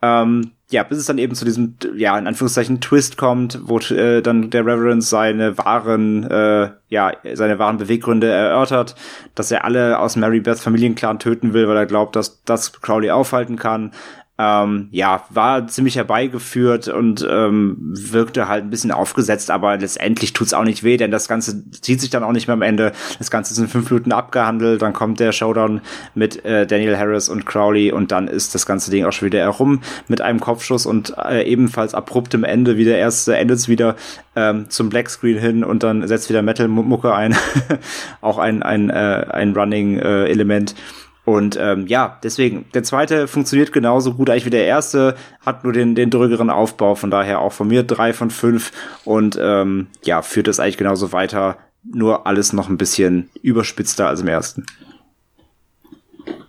Ähm, 0.01 0.51
ja, 0.69 0.83
bis 0.83 0.97
es 0.97 1.05
dann 1.05 1.19
eben 1.19 1.35
zu 1.35 1.45
diesem, 1.45 1.75
ja, 1.95 2.17
in 2.17 2.25
Anführungszeichen 2.25 2.81
Twist 2.81 3.17
kommt, 3.17 3.59
wo 3.63 3.77
äh, 3.77 4.21
dann 4.21 4.49
der 4.49 4.65
Reverend 4.65 5.03
seine 5.03 5.57
wahren, 5.59 6.23
äh, 6.29 6.71
ja, 6.89 7.11
seine 7.33 7.59
wahren 7.59 7.77
Beweggründe 7.77 8.27
erörtert, 8.27 8.95
dass 9.35 9.51
er 9.51 9.63
alle 9.63 9.99
aus 9.99 10.15
Mary 10.15 10.39
Beths 10.39 10.61
Familienclan 10.61 11.19
töten 11.19 11.53
will, 11.53 11.67
weil 11.67 11.77
er 11.77 11.85
glaubt, 11.85 12.15
dass 12.15 12.43
das 12.45 12.81
Crowley 12.81 13.11
aufhalten 13.11 13.57
kann. 13.57 13.91
Ähm, 14.37 14.89
ja, 14.91 15.23
war 15.29 15.65
ziemlich 15.67 15.95
herbeigeführt 15.95 16.89
und 16.89 17.25
ähm, 17.29 17.77
wirkte 17.79 18.47
halt 18.49 18.65
ein 18.65 18.69
bisschen 18.69 18.91
aufgesetzt, 18.91 19.49
aber 19.49 19.77
letztendlich 19.77 20.33
tut's 20.33 20.53
auch 20.53 20.65
nicht 20.65 20.83
weh, 20.83 20.97
denn 20.97 21.09
das 21.09 21.27
Ganze 21.27 21.69
zieht 21.71 22.01
sich 22.01 22.09
dann 22.09 22.23
auch 22.23 22.33
nicht 22.33 22.47
mehr 22.47 22.55
am 22.55 22.61
Ende. 22.61 22.91
Das 23.17 23.31
Ganze 23.31 23.53
ist 23.53 23.59
in 23.59 23.69
fünf 23.69 23.89
Minuten 23.89 24.11
abgehandelt, 24.11 24.81
dann 24.81 24.91
kommt 24.91 25.21
der 25.21 25.31
Showdown 25.31 25.79
mit 26.15 26.43
äh, 26.43 26.67
Daniel 26.67 26.97
Harris 26.97 27.29
und 27.29 27.45
Crowley 27.45 27.93
und 27.93 28.11
dann 28.11 28.27
ist 28.27 28.53
das 28.53 28.65
ganze 28.65 28.91
Ding 28.91 29.05
auch 29.05 29.13
schon 29.13 29.27
wieder 29.27 29.39
herum 29.39 29.79
mit 30.09 30.19
einem 30.19 30.41
Kopfschuss 30.41 30.85
und 30.85 31.13
äh, 31.17 31.43
ebenfalls 31.43 31.93
abruptem 31.93 32.43
Ende, 32.43 32.75
wie 32.75 32.85
der 32.85 32.97
erste 32.97 33.37
endet 33.37 33.55
wieder 33.69 33.95
ähm, 34.35 34.69
zum 34.69 34.89
Blackscreen 34.89 35.37
hin 35.37 35.63
und 35.63 35.83
dann 35.83 36.07
setzt 36.07 36.29
wieder 36.29 36.41
Metal-Mucke 36.41 37.13
ein. 37.13 37.35
auch 38.21 38.37
ein, 38.37 38.63
ein, 38.63 38.89
äh, 38.89 39.25
ein 39.29 39.53
Running-Element. 39.53 40.71
Äh, 40.71 41.04
und 41.25 41.57
ähm, 41.59 41.87
ja, 41.87 42.19
deswegen, 42.23 42.65
der 42.73 42.83
zweite 42.83 43.27
funktioniert 43.27 43.73
genauso 43.73 44.13
gut 44.13 44.29
eigentlich 44.29 44.45
wie 44.45 44.51
der 44.51 44.67
erste, 44.67 45.15
hat 45.43 45.63
nur 45.63 45.73
den, 45.73 45.95
den 45.95 46.11
drückeren 46.11 46.51
Aufbau, 46.51 46.93
von 46.93 47.09
daher 47.09 47.39
auch 47.39 47.51
von 47.51 47.67
mir 47.67 47.83
drei 47.83 48.13
von 48.13 48.29
fünf 48.29 48.71
und 49.03 49.37
ähm, 49.41 49.87
ja, 50.03 50.21
führt 50.21 50.47
es 50.47 50.59
eigentlich 50.59 50.77
genauso 50.77 51.11
weiter, 51.11 51.57
nur 51.83 52.27
alles 52.27 52.53
noch 52.53 52.69
ein 52.69 52.77
bisschen 52.77 53.29
überspitzter 53.41 54.07
als 54.07 54.21
im 54.21 54.27
ersten. 54.27 54.65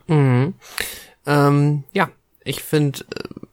Mhm. 0.07 0.55
Ähm, 1.25 1.85
ja, 1.93 2.11
ich 2.45 2.63
finde, 2.63 3.01
äh, 3.01 3.46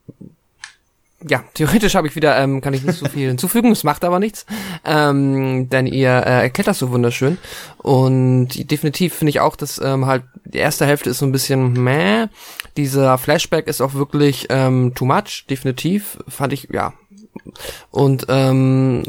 ja, 1.28 1.42
theoretisch 1.54 1.94
habe 1.94 2.06
ich 2.06 2.16
wieder, 2.16 2.36
ähm, 2.38 2.60
kann 2.60 2.74
ich 2.74 2.82
nicht 2.82 2.98
so 2.98 3.06
viel 3.06 3.28
hinzufügen, 3.28 3.72
es 3.72 3.84
macht 3.84 4.04
aber 4.04 4.18
nichts, 4.18 4.46
ähm, 4.84 5.68
denn 5.70 5.86
ihr 5.86 6.10
äh, 6.10 6.42
erklärt 6.42 6.68
das 6.68 6.78
so 6.78 6.90
wunderschön. 6.90 7.38
Und 7.78 8.70
definitiv 8.70 9.14
finde 9.14 9.30
ich 9.30 9.40
auch, 9.40 9.56
dass 9.56 9.80
ähm, 9.82 10.06
halt 10.06 10.24
die 10.44 10.58
erste 10.58 10.86
Hälfte 10.86 11.10
ist 11.10 11.18
so 11.18 11.26
ein 11.26 11.32
bisschen 11.32 11.72
meh, 11.72 12.26
dieser 12.76 13.16
Flashback 13.18 13.66
ist 13.66 13.80
auch 13.80 13.94
wirklich 13.94 14.46
ähm, 14.50 14.92
too 14.94 15.06
much, 15.06 15.46
definitiv, 15.48 16.18
fand 16.28 16.52
ich, 16.52 16.68
ja, 16.72 16.92
und 17.90 18.26
ähm, 18.28 19.02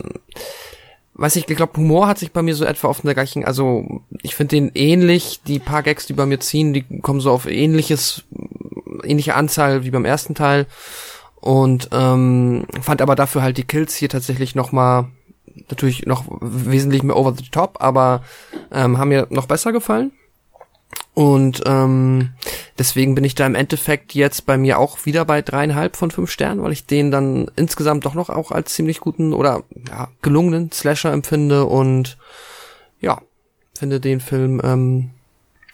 weiß 1.16 1.36
ich, 1.38 1.50
ich 1.50 1.58
glaube, 1.58 1.78
Humor 1.78 2.08
hat 2.08 2.20
sich 2.20 2.32
bei 2.32 2.42
mir 2.42 2.56
so 2.56 2.66
etwa 2.66 2.88
auf 2.88 3.02
der 3.02 3.14
gleichen, 3.14 3.46
also 3.46 4.02
ich 4.22 4.36
finde 4.36 4.56
den 4.56 4.72
ähnlich, 4.74 5.42
die 5.46 5.60
paar 5.60 5.84
Gags, 5.84 6.06
die 6.06 6.14
bei 6.14 6.26
mir 6.26 6.40
ziehen, 6.40 6.74
die 6.74 6.84
kommen 7.02 7.22
so 7.22 7.32
auf 7.32 7.46
ähnliches, 7.46 8.24
ähnliche 9.04 9.36
Anzahl 9.36 9.84
wie 9.84 9.92
beim 9.92 10.06
ersten 10.06 10.36
Teil 10.36 10.68
und 11.46 11.90
ähm, 11.92 12.66
fand 12.82 13.04
aber 13.04 13.16
dafür 13.16 13.44
halt 13.44 13.58
die 13.58 13.66
Kills 13.66 13.96
hier 13.96 14.10
tatsächlich 14.10 14.56
noch 14.56 14.72
mal 14.72 15.12
natürlich 15.70 16.08
noch 16.08 16.26
wesentlich 16.42 17.04
mehr 17.04 17.16
over 17.16 17.36
the 17.38 17.48
top, 17.52 17.78
aber 17.82 18.24
ähm, 18.72 18.98
haben 18.98 19.10
mir 19.10 19.28
noch 19.30 19.46
besser 19.46 19.72
gefallen. 19.72 20.12
Und 21.14 21.62
ähm, 21.68 22.32
deswegen 22.80 23.14
bin 23.14 23.24
ich 23.24 23.36
da 23.36 23.46
im 23.46 23.54
Endeffekt 23.54 24.16
jetzt 24.16 24.48
bei 24.48 24.58
mir 24.58 24.80
auch 24.80 25.06
wieder 25.06 25.24
bei 25.24 25.44
dreieinhalb 25.44 25.96
von 25.96 26.10
fünf 26.10 26.32
Sternen, 26.32 26.64
weil 26.64 26.72
ich 26.72 26.88
den 26.88 27.12
dann 27.12 27.52
insgesamt 27.56 28.08
doch 28.08 28.16
noch 28.16 28.32
auch 28.32 28.52
als 28.52 28.74
ziemlich 28.74 29.00
guten 29.00 29.32
oder 29.32 29.62
ja, 29.88 30.08
gelungenen 30.24 30.72
Slasher 30.72 31.14
empfinde 31.14 31.66
und 31.66 32.18
ja, 33.00 33.22
finde 33.78 34.00
den 34.00 34.20
Film 34.20 34.60
ähm, 34.64 35.12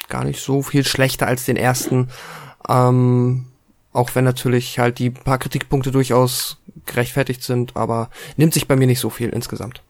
gar 0.10 0.26
nicht 0.26 0.42
so 0.42 0.64
viel 0.64 0.86
schlechter 0.86 1.28
als 1.28 1.46
den 1.46 1.56
ersten. 1.56 2.10
Ähm, 2.68 3.46
auch 3.94 4.16
wenn 4.16 4.24
natürlich 4.24 4.80
halt 4.80 5.00
die 5.00 5.10
paar 5.10 5.40
Kritikpunkte 5.40 5.92
durchaus 5.92 6.62
gerechtfertigt 6.86 7.44
sind, 7.44 7.76
aber 7.76 8.10
nimmt 8.38 8.54
sich 8.54 8.68
bei 8.68 8.76
mir 8.76 8.88
nicht 8.88 9.00
so 9.00 9.10
viel 9.10 9.30
insgesamt. 9.30 9.82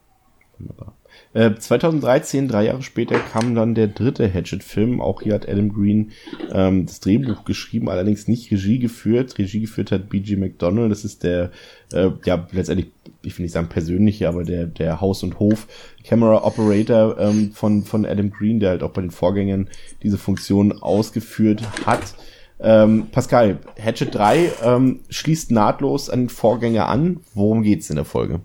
Wunderbar. 0.57 0.95
Äh, 1.33 1.55
2013, 1.55 2.49
drei 2.49 2.65
Jahre 2.65 2.81
später, 2.81 3.17
kam 3.17 3.55
dann 3.55 3.73
der 3.73 3.87
dritte 3.87 4.31
Hatchet-Film. 4.31 4.99
Auch 4.99 5.21
hier 5.21 5.33
hat 5.33 5.47
Adam 5.47 5.71
Green 5.71 6.11
ähm, 6.51 6.85
das 6.85 6.99
Drehbuch 6.99 7.45
geschrieben, 7.45 7.89
allerdings 7.89 8.27
nicht 8.27 8.51
Regie 8.51 8.79
geführt. 8.79 9.37
Regie 9.37 9.61
geführt 9.61 9.91
hat 9.91 10.09
B.G. 10.09 10.35
McDonald. 10.35 10.91
Das 10.91 11.05
ist 11.05 11.23
der, 11.23 11.51
äh, 11.93 12.09
ja, 12.25 12.47
letztendlich, 12.51 12.91
ich 13.21 13.37
will 13.37 13.43
nicht 13.43 13.53
sagen 13.53 13.69
persönliche, 13.69 14.27
aber 14.27 14.43
der, 14.43 14.65
der 14.65 14.99
Haus- 14.99 15.23
und 15.23 15.39
Hof-Camera-Operator 15.39 17.17
ähm, 17.17 17.51
von, 17.53 17.83
von 17.85 18.05
Adam 18.05 18.31
Green, 18.31 18.59
der 18.59 18.71
halt 18.71 18.83
auch 18.83 18.91
bei 18.91 19.01
den 19.01 19.11
Vorgängern 19.11 19.69
diese 20.03 20.17
Funktion 20.17 20.81
ausgeführt 20.81 21.63
hat. 21.85 22.15
Ähm, 22.61 23.07
Pascal, 23.11 23.59
Hatchet 23.79 24.13
3 24.13 24.51
ähm, 24.63 24.99
schließt 25.09 25.51
nahtlos 25.51 26.09
an 26.09 26.21
den 26.21 26.29
Vorgänger 26.29 26.87
an. 26.87 27.21
Worum 27.33 27.63
geht's 27.63 27.89
in 27.89 27.95
der 27.95 28.05
Folge? 28.05 28.41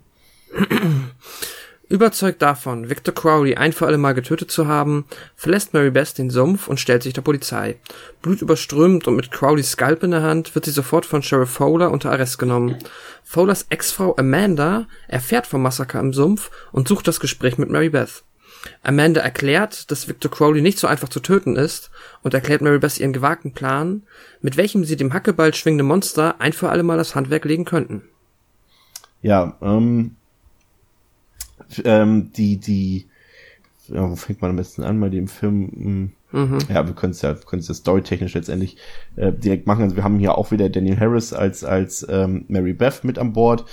Überzeugt 1.89 2.41
davon, 2.41 2.89
Victor 2.89 3.13
Crowley 3.13 3.55
ein 3.55 3.71
für 3.71 3.85
alle 3.85 3.97
Mal 3.97 4.13
getötet 4.13 4.51
zu 4.51 4.67
haben, 4.67 5.05
verlässt 5.37 5.73
Mary 5.73 5.89
Beth 5.89 6.17
den 6.17 6.29
Sumpf 6.29 6.67
und 6.67 6.81
stellt 6.81 7.01
sich 7.01 7.13
der 7.13 7.21
Polizei. 7.21 7.77
Blutüberströmt 8.21 9.07
und 9.07 9.15
mit 9.15 9.31
Crowleys 9.31 9.71
Skalp 9.71 10.03
in 10.03 10.11
der 10.11 10.21
Hand 10.21 10.53
wird 10.53 10.65
sie 10.65 10.71
sofort 10.71 11.05
von 11.05 11.23
Sheriff 11.23 11.49
Fowler 11.49 11.91
unter 11.91 12.11
Arrest 12.11 12.39
genommen. 12.39 12.75
Fowlers 13.23 13.67
Ex-Frau 13.69 14.17
Amanda 14.17 14.87
erfährt 15.07 15.47
vom 15.47 15.61
Massaker 15.61 16.01
im 16.01 16.11
Sumpf 16.11 16.51
und 16.73 16.89
sucht 16.89 17.07
das 17.07 17.21
Gespräch 17.21 17.57
mit 17.57 17.69
Mary 17.69 17.89
Beth. 17.89 18.23
Amanda 18.83 19.21
erklärt, 19.21 19.91
dass 19.91 20.07
Victor 20.07 20.31
Crowley 20.31 20.61
nicht 20.61 20.79
so 20.79 20.87
einfach 20.87 21.09
zu 21.09 21.19
töten 21.19 21.55
ist 21.55 21.91
und 22.23 22.33
erklärt 22.33 22.61
Mary 22.61 22.79
Beth 22.79 22.99
ihren 22.99 23.13
gewagten 23.13 23.53
Plan, 23.53 24.03
mit 24.41 24.57
welchem 24.57 24.85
sie 24.85 24.95
dem 24.95 25.13
Hackeball 25.13 25.53
schwingende 25.53 25.83
Monster 25.83 26.39
ein 26.39 26.53
für 26.53 26.69
alle 26.69 26.83
Mal 26.83 26.97
das 26.97 27.15
Handwerk 27.15 27.45
legen 27.45 27.65
könnten. 27.65 28.03
Ja, 29.21 29.57
ähm, 29.61 30.15
ähm 31.83 32.31
die, 32.33 32.57
die, 32.57 33.07
ja, 33.87 34.09
wo 34.09 34.15
fängt 34.15 34.41
man 34.41 34.51
am 34.51 34.57
besten 34.57 34.83
an 34.83 34.99
bei 34.99 35.09
dem 35.09 35.27
Film? 35.27 36.13
Hm, 36.31 36.47
Mhm. 36.47 36.59
Ja, 36.69 36.85
wir 36.85 36.93
können 36.93 37.11
es 37.11 37.21
ja, 37.21 37.33
können 37.33 37.61
es 37.61 37.67
ja 37.67 37.73
storytechnisch 37.73 38.33
letztendlich 38.33 38.77
äh, 39.15 39.31
direkt 39.31 39.65
machen. 39.65 39.83
Also 39.83 39.95
wir 39.95 40.03
haben 40.03 40.19
hier 40.19 40.37
auch 40.37 40.51
wieder 40.51 40.69
Daniel 40.69 40.99
Harris 40.99 41.33
als 41.33 41.63
als 41.63 42.05
ähm, 42.09 42.45
Mary 42.47 42.73
Beth 42.73 43.03
mit 43.03 43.17
an 43.17 43.33
Bord. 43.33 43.65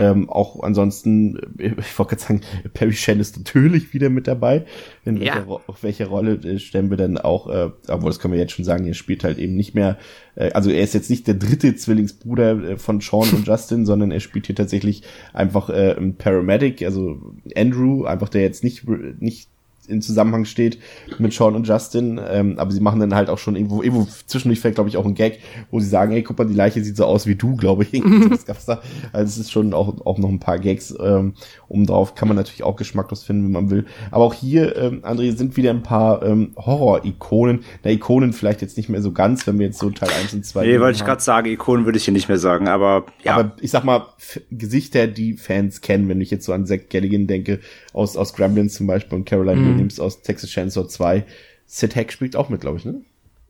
Ähm, 0.00 0.30
auch 0.30 0.62
ansonsten, 0.62 1.38
äh, 1.58 1.74
ich 1.78 1.98
wollte 1.98 2.16
gerade 2.16 2.22
sagen, 2.22 2.40
Perry 2.72 2.92
Shen 2.92 3.20
ist 3.20 3.36
natürlich 3.36 3.92
wieder 3.92 4.08
mit 4.08 4.26
dabei. 4.26 4.64
In 5.04 5.18
ja. 5.18 5.36
welcher, 5.36 5.60
auf 5.66 5.82
welche 5.82 6.06
Rolle 6.06 6.34
äh, 6.34 6.58
stellen 6.58 6.90
wir 6.90 6.96
dann 6.96 7.18
auch, 7.18 7.48
äh, 7.48 7.70
obwohl 7.88 8.10
das 8.10 8.18
können 8.18 8.32
wir 8.32 8.40
jetzt 8.40 8.52
schon 8.52 8.64
sagen, 8.64 8.86
er 8.86 8.94
spielt 8.94 9.22
halt 9.22 9.38
eben 9.38 9.54
nicht 9.54 9.74
mehr, 9.74 9.98
äh, 10.34 10.50
also 10.52 10.70
er 10.70 10.82
ist 10.82 10.94
jetzt 10.94 11.10
nicht 11.10 11.26
der 11.26 11.34
dritte 11.34 11.74
Zwillingsbruder 11.76 12.70
äh, 12.70 12.76
von 12.78 13.00
Sean 13.00 13.28
und 13.30 13.46
Justin, 13.46 13.86
sondern 13.86 14.10
er 14.10 14.20
spielt 14.20 14.46
hier 14.46 14.56
tatsächlich 14.56 15.02
einfach 15.34 15.68
äh, 15.68 15.94
ein 15.96 16.16
Paramedic, 16.16 16.82
also 16.82 17.34
Andrew, 17.54 18.04
einfach 18.04 18.28
der 18.28 18.42
jetzt 18.42 18.64
nicht, 18.64 18.86
nicht 19.20 19.50
in 19.88 20.02
Zusammenhang 20.02 20.44
steht 20.44 20.78
mit 21.18 21.32
Sean 21.32 21.54
und 21.54 21.66
Justin. 21.66 22.20
Ähm, 22.28 22.58
aber 22.58 22.70
sie 22.70 22.80
machen 22.80 23.00
dann 23.00 23.14
halt 23.14 23.30
auch 23.30 23.38
schon 23.38 23.56
irgendwo, 23.56 23.82
irgendwo 23.82 24.06
zwischendurch 24.26 24.60
fällt, 24.60 24.74
glaube 24.74 24.90
ich, 24.90 24.96
auch 24.96 25.06
ein 25.06 25.14
Gag, 25.14 25.40
wo 25.70 25.80
sie 25.80 25.88
sagen, 25.88 26.12
ey, 26.12 26.22
guck 26.22 26.38
mal, 26.38 26.46
die 26.46 26.54
Leiche 26.54 26.82
sieht 26.82 26.96
so 26.96 27.04
aus 27.04 27.26
wie 27.26 27.34
du, 27.34 27.56
glaube 27.56 27.86
ich. 27.90 28.02
das 28.30 28.46
gab's 28.46 28.66
da. 28.66 28.80
Also 29.12 29.28
es 29.30 29.38
ist 29.38 29.52
schon 29.52 29.74
auch, 29.74 30.04
auch 30.04 30.18
noch 30.18 30.28
ein 30.28 30.40
paar 30.40 30.58
Gags 30.58 30.94
ähm, 31.00 31.34
um 31.68 31.86
drauf. 31.86 32.14
Kann 32.14 32.28
man 32.28 32.36
natürlich 32.36 32.62
auch 32.62 32.76
geschmacklos 32.76 33.22
finden, 33.22 33.44
wenn 33.44 33.52
man 33.52 33.70
will. 33.70 33.86
Aber 34.10 34.24
auch 34.24 34.34
hier, 34.34 34.76
ähm, 34.76 35.02
André, 35.02 35.36
sind 35.36 35.56
wieder 35.56 35.70
ein 35.70 35.82
paar 35.82 36.22
ähm, 36.22 36.52
Horror-Ikonen. 36.56 37.64
Na, 37.84 37.90
Ikonen 37.90 38.32
vielleicht 38.32 38.62
jetzt 38.62 38.76
nicht 38.76 38.88
mehr 38.88 39.02
so 39.02 39.12
ganz, 39.12 39.46
wenn 39.46 39.58
wir 39.58 39.66
jetzt 39.66 39.78
so 39.78 39.90
Teil 39.90 40.10
1 40.20 40.34
und 40.34 40.44
2 40.44 40.66
Nee, 40.66 40.80
wollte 40.80 40.96
ich 40.96 41.04
gerade 41.04 41.22
sagen, 41.22 41.48
Ikonen 41.48 41.84
würde 41.84 41.98
ich 41.98 42.04
hier 42.04 42.14
nicht 42.14 42.28
mehr 42.28 42.38
sagen, 42.38 42.68
aber 42.68 43.06
ja. 43.22 43.36
Aber 43.36 43.52
ich 43.60 43.70
sag 43.70 43.84
mal, 43.84 44.06
Gesichter, 44.50 45.06
die 45.06 45.34
Fans 45.34 45.80
kennen, 45.80 46.08
wenn 46.08 46.20
ich 46.20 46.30
jetzt 46.30 46.44
so 46.44 46.52
an 46.52 46.66
Zack 46.66 46.90
Galligan 46.90 47.26
denke, 47.26 47.60
aus, 47.92 48.16
aus 48.16 48.34
Gremlins 48.34 48.74
zum 48.74 48.86
Beispiel 48.86 49.18
und 49.18 49.24
Caroline 49.24 49.60
mm. 49.60 49.77
Williams 49.78 50.00
aus 50.00 50.22
Texas 50.22 50.50
Chainsaw 50.50 50.86
2. 50.86 51.24
Sid 51.66 51.96
Hack 51.96 52.12
spielt 52.12 52.36
auch 52.36 52.48
mit, 52.48 52.60
glaube 52.60 52.78
ich, 52.78 52.84
ne? 52.84 53.02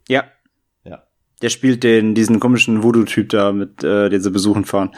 Ja. 0.09 0.24
Ja. 0.84 1.02
Der 1.42 1.48
spielt 1.48 1.84
den, 1.84 2.14
diesen 2.14 2.40
komischen 2.40 2.82
Voodoo-Typ 2.82 3.28
da, 3.28 3.52
mit, 3.52 3.82
äh, 3.84 4.09
den 4.09 4.20
sie 4.20 4.30
besuchen 4.30 4.64
fahren. 4.64 4.90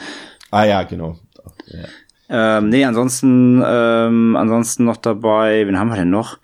Ah 0.49 0.65
ja, 0.65 0.83
genau. 0.83 1.19
Ja. 1.67 2.57
Ähm, 2.57 2.69
nee, 2.69 2.85
ansonsten, 2.85 3.61
ähm, 3.65 4.35
ansonsten 4.35 4.85
noch 4.85 4.97
dabei, 4.97 5.67
wen 5.67 5.77
haben 5.77 5.89
wir 5.89 5.97
denn 5.97 6.09
noch? 6.09 6.39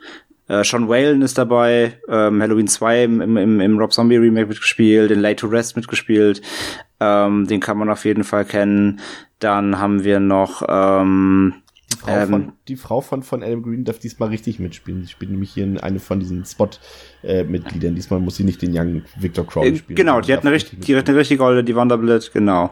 Äh, 0.47 0.64
Sean 0.64 0.88
Whalen 0.88 1.22
ist 1.22 1.38
dabei, 1.38 1.99
ähm, 2.09 2.41
Halloween 2.41 2.68
2 2.68 3.03
im, 3.03 3.38
im, 3.38 3.59
im 3.59 3.77
Rob 3.77 3.93
Zombie 3.93 4.18
Remake 4.18 4.47
mitgespielt, 4.47 5.11
in 5.11 5.19
Late 5.19 5.38
to 5.38 5.47
Rest 5.47 5.76
mitgespielt. 5.76 6.41
Ähm, 6.99 7.47
den 7.47 7.59
kann 7.59 7.77
man 7.77 7.89
auf 7.89 8.05
jeden 8.05 8.23
Fall 8.23 8.45
kennen. 8.45 8.99
Dann 9.39 9.80
haben 9.80 10.03
wir 10.03 10.19
noch 10.19 10.64
ähm, 10.68 11.55
die 11.93 11.97
Frau, 11.97 12.11
ähm, 12.11 12.30
von, 12.30 12.51
die 12.68 12.76
Frau 12.76 13.01
von, 13.01 13.23
von 13.23 13.43
Adam 13.43 13.64
Green 13.64 13.85
darf 13.85 13.99
diesmal 13.99 14.30
richtig 14.30 14.59
mitspielen. 14.59 15.03
Sie 15.03 15.09
spielt 15.09 15.31
nämlich 15.31 15.51
hier 15.51 15.64
in 15.64 15.80
eine 15.80 15.99
von 15.99 16.19
diesen 16.19 16.43
Spot-Mitgliedern. 16.45 17.93
Äh, 17.93 17.95
diesmal 17.95 18.19
muss 18.19 18.35
sie 18.35 18.43
nicht 18.43 18.61
den 18.61 18.77
Young 18.77 19.03
Victor 19.18 19.47
Crowley 19.47 19.72
äh, 19.72 19.76
spielen. 19.77 19.95
Genau, 19.95 20.19
die 20.19 20.34
hat, 20.34 20.41
eine 20.41 20.51
richtig, 20.51 20.81
die 20.81 20.95
hat 20.97 21.07
eine 21.07 21.18
richtige 21.18 21.41
Rolle, 21.41 21.64
die 21.64 21.76
Wanderblit, 21.76 22.31
genau. 22.34 22.72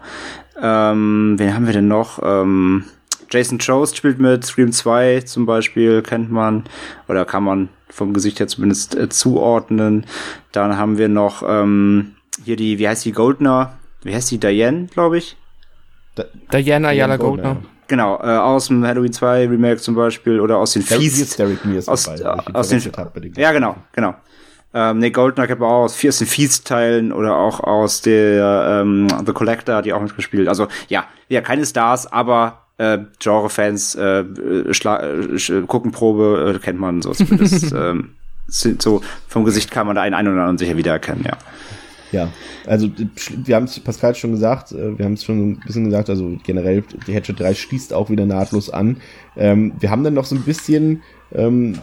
Ähm, 0.62 1.36
wen 1.38 1.54
haben 1.54 1.66
wir 1.66 1.74
denn 1.74 1.88
noch? 1.88 2.20
Ähm, 2.22 2.84
Jason 3.30 3.58
Jost 3.58 3.98
spielt 3.98 4.20
mit, 4.20 4.46
Scream 4.46 4.72
2 4.72 5.22
zum 5.22 5.46
Beispiel, 5.46 6.02
kennt 6.02 6.32
man, 6.32 6.66
oder 7.08 7.26
kann 7.26 7.44
man 7.44 7.70
vom 7.90 8.14
Gesicht 8.14 8.40
her 8.40 8.48
zumindest 8.48 8.96
äh, 8.96 9.10
zuordnen. 9.10 10.06
Dann 10.52 10.78
haben 10.78 10.98
wir 10.98 11.08
noch 11.08 11.42
ähm, 11.48 12.16
hier 12.44 12.58
die, 12.58 12.80
wie 12.80 12.88
heißt 12.88 13.06
die, 13.06 13.14
Goldner? 13.14 13.78
Wie 14.04 14.14
heißt 14.14 14.30
die, 14.30 14.40
Diane, 14.40 14.88
glaube 14.88 15.18
ich? 15.18 15.38
Da 16.16 16.26
Diana 16.52 16.90
Ayala 16.90 17.18
Goldner. 17.18 17.56
Goldner. 17.56 17.75
Genau, 17.88 18.18
äh, 18.18 18.38
aus 18.38 18.68
dem 18.68 18.86
Halloween 18.86 19.14
2 19.14 19.48
Remake 19.48 19.78
zum 19.78 19.96
Beispiel 19.96 20.40
oder 20.40 20.58
aus 20.58 20.74
den 20.74 20.82
Feast. 20.82 21.38
Derek 21.38 21.64
Mears 21.66 21.88
aus, 21.88 22.04
dabei, 22.04 22.54
aus 22.54 22.70
den, 22.70 22.80
hab, 22.80 23.38
ja, 23.38 23.52
genau, 23.52 23.76
genau. 23.94 24.16
Ähm, 24.74 25.00
Nick 25.00 25.14
Goldenberg 25.14 25.50
hat 25.52 25.62
auch 25.62 25.84
aus 25.84 25.96
Fierce 25.96 26.22
and 26.22 26.30
Feast 26.30 26.68
Teilen 26.68 27.14
oder 27.14 27.36
auch 27.38 27.62
aus 27.62 28.02
der 28.02 28.82
ähm, 28.82 29.08
The 29.26 29.32
Collector 29.32 29.82
die 29.82 29.94
auch 29.94 30.02
mitgespielt. 30.02 30.50
Also 30.50 30.68
ja, 30.90 31.06
ja, 31.30 31.42
keine 31.42 31.66
Stars, 31.66 32.12
aber 32.12 32.66
äh, 32.78 32.98
Genre-Fans 33.20 33.96
äh, 33.96 34.20
äh, 34.20 35.62
gucken 35.68 35.92
Probe, 35.92 36.56
äh, 36.56 36.60
kennt 36.60 36.80
man 36.80 37.02
so 37.02 37.14
zumindest. 37.14 37.72
ähm, 37.76 38.16
so 38.48 39.02
vom 39.28 39.46
Gesicht 39.46 39.72
kann 39.72 39.88
man 39.88 39.96
da 39.96 40.02
einen, 40.02 40.14
einen 40.14 40.28
oder 40.28 40.42
anderen 40.42 40.58
sicher 40.58 40.78
wiedererkennen, 40.78 41.24
ja. 41.24 41.38
Ja, 42.12 42.30
also 42.66 42.90
wir 43.44 43.56
haben 43.56 43.66
es, 43.66 43.80
Pascal 43.80 44.16
schon 44.16 44.32
gesagt, 44.32 44.72
äh, 44.72 44.98
wir 44.98 45.06
haben 45.06 45.14
es 45.14 45.24
schon 45.24 45.52
ein 45.52 45.60
bisschen 45.60 45.86
gesagt, 45.86 46.10
also 46.10 46.38
generell, 46.44 46.84
die 47.08 47.16
Hatchet 47.16 47.40
3 47.40 47.54
schließt 47.54 47.94
auch 47.94 48.10
wieder 48.10 48.26
nahtlos 48.26 48.70
an. 48.70 48.98
Ähm, 49.36 49.74
wir 49.80 49.90
haben 49.90 50.04
dann 50.04 50.14
noch 50.14 50.26
so 50.26 50.36
ein 50.36 50.44
bisschen 50.44 51.02
ähm, 51.36 51.80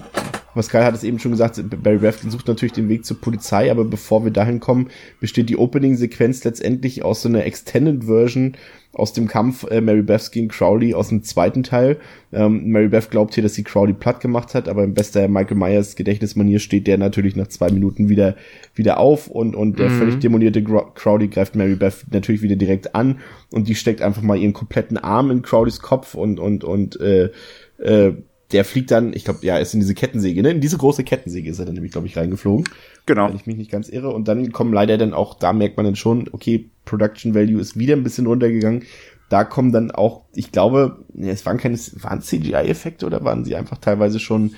Pascal 0.55 0.85
hat 0.85 0.95
es 0.95 1.05
eben 1.05 1.19
schon 1.19 1.33
gesagt, 1.33 1.63
Barry 1.83 2.05
Rafkin 2.05 2.31
sucht 2.31 2.47
natürlich 2.47 2.73
den 2.73 2.89
Weg 2.89 3.07
zur 3.07 3.21
Polizei, 3.21 3.71
aber 3.71 3.85
bevor 3.85 4.25
wir 4.25 4.33
dahin 4.33 4.61
kommen, 4.61 4.89
besteht 5.19 5.49
die 5.49 5.57
Opening-Sequenz 5.57 6.45
letztendlich 6.45 7.03
aus 7.03 7.23
so 7.23 7.29
einer 7.29 7.47
Extended 7.47 8.05
Version 8.05 8.57
aus 8.95 9.15
dem 9.15 9.27
Kampf 9.27 9.65
äh, 9.71 9.81
Mary 9.81 10.03
Beth 10.03 10.31
gegen 10.33 10.49
Crowley 10.49 10.93
aus 10.93 11.09
dem 11.09 11.23
zweiten 11.23 11.63
Teil. 11.63 11.97
Ähm, 12.31 12.69
Mary 12.69 12.89
Beth 12.89 13.11
glaubt 13.11 13.35
hier, 13.35 13.43
dass 13.43 13.55
sie 13.55 13.63
Crowley 13.63 13.95
platt 13.95 14.21
gemacht 14.21 14.55
hat, 14.55 14.69
aber 14.69 14.85
im 14.85 14.93
bester 14.93 15.29
Michael 15.29 15.57
Myers 15.57 15.97
Gedächtnismanier 15.97 16.59
steht 16.59 16.87
der 16.87 16.99
natürlich 16.99 17.35
nach 17.35 17.49
zwei 17.49 17.71
Minuten 17.71 18.11
wieder 18.11 18.37
wieder 18.75 18.99
auf 18.99 19.29
und 19.29 19.57
und 19.57 19.79
der 19.79 19.89
mhm. 19.89 19.99
völlig 19.99 20.19
demonierte 20.19 20.63
Crowley 20.63 21.29
greift 21.29 21.57
Mary 21.57 21.77
Beth 21.77 22.05
natürlich 22.11 22.43
wieder 22.43 22.57
direkt 22.57 22.95
an 22.95 23.21
und 23.51 23.67
die 23.69 23.75
steckt 23.75 24.03
einfach 24.03 24.23
mal 24.23 24.37
ihren 24.37 24.53
kompletten 24.53 24.99
Arm 24.99 25.31
in 25.31 25.41
Crowleys 25.41 25.81
Kopf 25.81 26.15
und 26.15 26.39
und 26.39 26.63
und 26.63 27.01
äh, 27.01 27.31
äh, 27.79 28.13
der 28.53 28.65
fliegt 28.65 28.91
dann, 28.91 29.13
ich 29.15 29.25
glaube, 29.25 29.45
ja, 29.45 29.59
ist 29.59 29.75
in 29.75 29.81
diese 29.81 29.95
Kettensäge, 29.95 30.43
ne? 30.43 30.51
In 30.51 30.61
diese 30.61 30.77
große 30.79 31.05
Kettensäge 31.05 31.51
ist 31.51 31.59
er 31.59 31.65
dann 31.65 31.75
nämlich, 31.75 31.93
glaube 31.93 32.07
ich, 32.07 32.17
reingeflogen. 32.17 32.69
Genau. 33.07 33.29
Wenn 33.29 33.37
ich 33.37 33.47
mich 33.47 33.57
nicht 33.57 33.71
ganz 33.71 33.89
irre. 33.89 34.11
Und 34.11 34.29
dann 34.29 34.53
kommen 34.53 34.73
leider 34.73 34.99
dann 34.99 35.15
auch, 35.15 35.35
da 35.35 35.53
merkt 35.53 35.77
man 35.77 35.87
dann 35.87 35.97
schon, 35.97 36.29
okay, 36.33 36.69
Production 36.85 37.35
Value 37.35 37.61
ist 37.61 37.79
wieder 37.79 37.97
ein 37.97 38.03
bisschen 38.03 38.27
runtergegangen. 38.27 38.85
Da 39.29 39.45
kommen 39.45 39.73
dann 39.73 39.91
auch, 39.91 40.25
ich 40.35 40.53
glaube, 40.53 41.05
es 41.19 41.47
waren 41.47 41.57
keine, 41.57 41.79
waren 42.03 42.21
CGI-Effekte 42.21 43.07
oder 43.07 43.25
waren 43.25 43.45
sie 43.45 43.57
einfach 43.57 43.79
teilweise 43.79 44.21
schon 44.21 44.55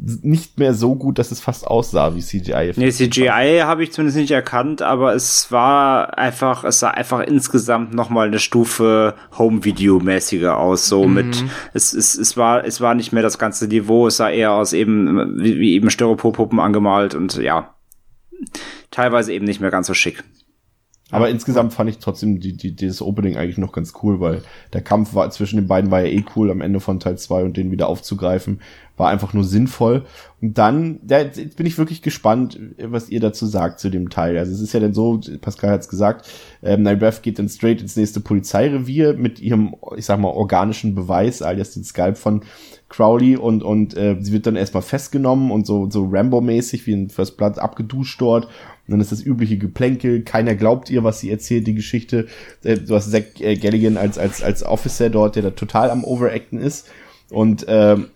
nicht 0.00 0.58
mehr 0.58 0.74
so 0.74 0.94
gut, 0.94 1.18
dass 1.18 1.32
es 1.32 1.40
fast 1.40 1.66
aussah 1.66 2.14
wie 2.14 2.20
CGI. 2.20 2.72
Nee, 2.76 2.90
CGI 2.90 3.62
habe 3.64 3.82
ich 3.82 3.92
zumindest 3.92 4.16
nicht 4.16 4.30
erkannt, 4.30 4.80
aber 4.80 5.14
es 5.14 5.50
war 5.50 6.16
einfach, 6.16 6.62
es 6.62 6.78
sah 6.78 6.90
einfach 6.90 7.20
insgesamt 7.20 7.94
nochmal 7.94 8.28
eine 8.28 8.38
Stufe 8.38 9.14
Home-Video-mäßiger 9.36 10.56
aus, 10.56 10.86
so 10.86 11.04
mhm. 11.04 11.14
mit, 11.14 11.44
es, 11.74 11.92
es, 11.92 12.16
es 12.16 12.36
war, 12.36 12.64
es 12.64 12.80
war 12.80 12.94
nicht 12.94 13.12
mehr 13.12 13.24
das 13.24 13.38
ganze 13.38 13.66
Niveau, 13.66 14.06
es 14.06 14.18
sah 14.18 14.30
eher 14.30 14.52
aus 14.52 14.72
eben, 14.72 15.42
wie, 15.42 15.58
wie 15.58 15.74
eben 15.74 15.90
Styroporpuppen 15.90 16.60
angemalt 16.60 17.16
und 17.16 17.36
ja, 17.36 17.74
teilweise 18.92 19.32
eben 19.32 19.46
nicht 19.46 19.60
mehr 19.60 19.70
ganz 19.70 19.88
so 19.88 19.94
schick. 19.94 20.22
Aber 21.10 21.30
insgesamt 21.30 21.72
fand 21.72 21.88
ich 21.88 21.98
trotzdem 21.98 22.38
die, 22.38 22.52
die, 22.54 22.76
dieses 22.76 23.00
Opening 23.00 23.36
eigentlich 23.36 23.56
noch 23.56 23.72
ganz 23.72 23.94
cool, 24.02 24.20
weil 24.20 24.42
der 24.74 24.82
Kampf 24.82 25.14
war 25.14 25.30
zwischen 25.30 25.56
den 25.56 25.66
beiden 25.66 25.90
war 25.90 26.02
ja 26.02 26.08
eh 26.08 26.24
cool 26.36 26.50
am 26.50 26.60
Ende 26.60 26.80
von 26.80 27.00
Teil 27.00 27.16
2 27.16 27.44
und 27.44 27.56
den 27.56 27.70
wieder 27.70 27.88
aufzugreifen, 27.88 28.60
war 28.98 29.08
einfach 29.08 29.32
nur 29.32 29.44
sinnvoll. 29.44 30.04
Und 30.42 30.58
dann, 30.58 31.00
ja, 31.08 31.20
jetzt 31.20 31.56
bin 31.56 31.64
ich 31.64 31.78
wirklich 31.78 32.02
gespannt, 32.02 32.60
was 32.78 33.08
ihr 33.08 33.20
dazu 33.20 33.46
sagt 33.46 33.80
zu 33.80 33.88
dem 33.88 34.10
Teil. 34.10 34.36
Also 34.36 34.52
es 34.52 34.60
ist 34.60 34.74
ja 34.74 34.80
dann 34.80 34.92
so, 34.92 35.18
Pascal 35.40 35.70
hat 35.70 35.80
es 35.80 35.88
gesagt, 35.88 36.28
ähm, 36.62 36.82
Nybreath 36.82 37.22
geht 37.22 37.38
dann 37.38 37.48
straight 37.48 37.80
ins 37.80 37.96
nächste 37.96 38.20
Polizeirevier 38.20 39.14
mit 39.14 39.40
ihrem, 39.40 39.76
ich 39.96 40.04
sag 40.04 40.20
mal, 40.20 40.28
organischen 40.28 40.94
Beweis, 40.94 41.40
alias 41.40 41.72
den 41.72 41.84
Skype 41.84 42.16
von 42.16 42.42
Crowley 42.90 43.36
und, 43.36 43.62
und 43.62 43.96
äh, 43.96 44.16
sie 44.20 44.32
wird 44.32 44.46
dann 44.46 44.56
erstmal 44.56 44.82
festgenommen 44.82 45.50
und 45.50 45.66
so, 45.66 45.88
so 45.90 46.08
Rambo-mäßig 46.10 46.86
wie 46.86 46.94
ein 46.94 47.10
First 47.10 47.36
Blood 47.36 47.58
abgeduscht 47.58 48.20
dort. 48.20 48.48
Und 48.88 48.92
dann 48.92 49.00
ist 49.02 49.12
das 49.12 49.22
übliche 49.22 49.58
Geplänkel, 49.58 50.22
keiner 50.22 50.54
glaubt 50.54 50.88
ihr, 50.88 51.04
was 51.04 51.20
sie 51.20 51.30
erzählt, 51.30 51.66
die 51.66 51.74
Geschichte. 51.74 52.26
Äh, 52.64 52.78
du 52.78 52.94
hast 52.94 53.10
Zach 53.10 53.22
äh, 53.38 53.56
Galligan 53.56 53.98
als, 53.98 54.16
als, 54.16 54.42
als 54.42 54.62
Officer 54.62 55.10
dort, 55.10 55.36
der 55.36 55.42
da 55.42 55.50
total 55.50 55.90
am 55.90 56.04
Overacten 56.04 56.58
ist. 56.58 56.88
Und 57.28 57.66
ähm, 57.68 58.06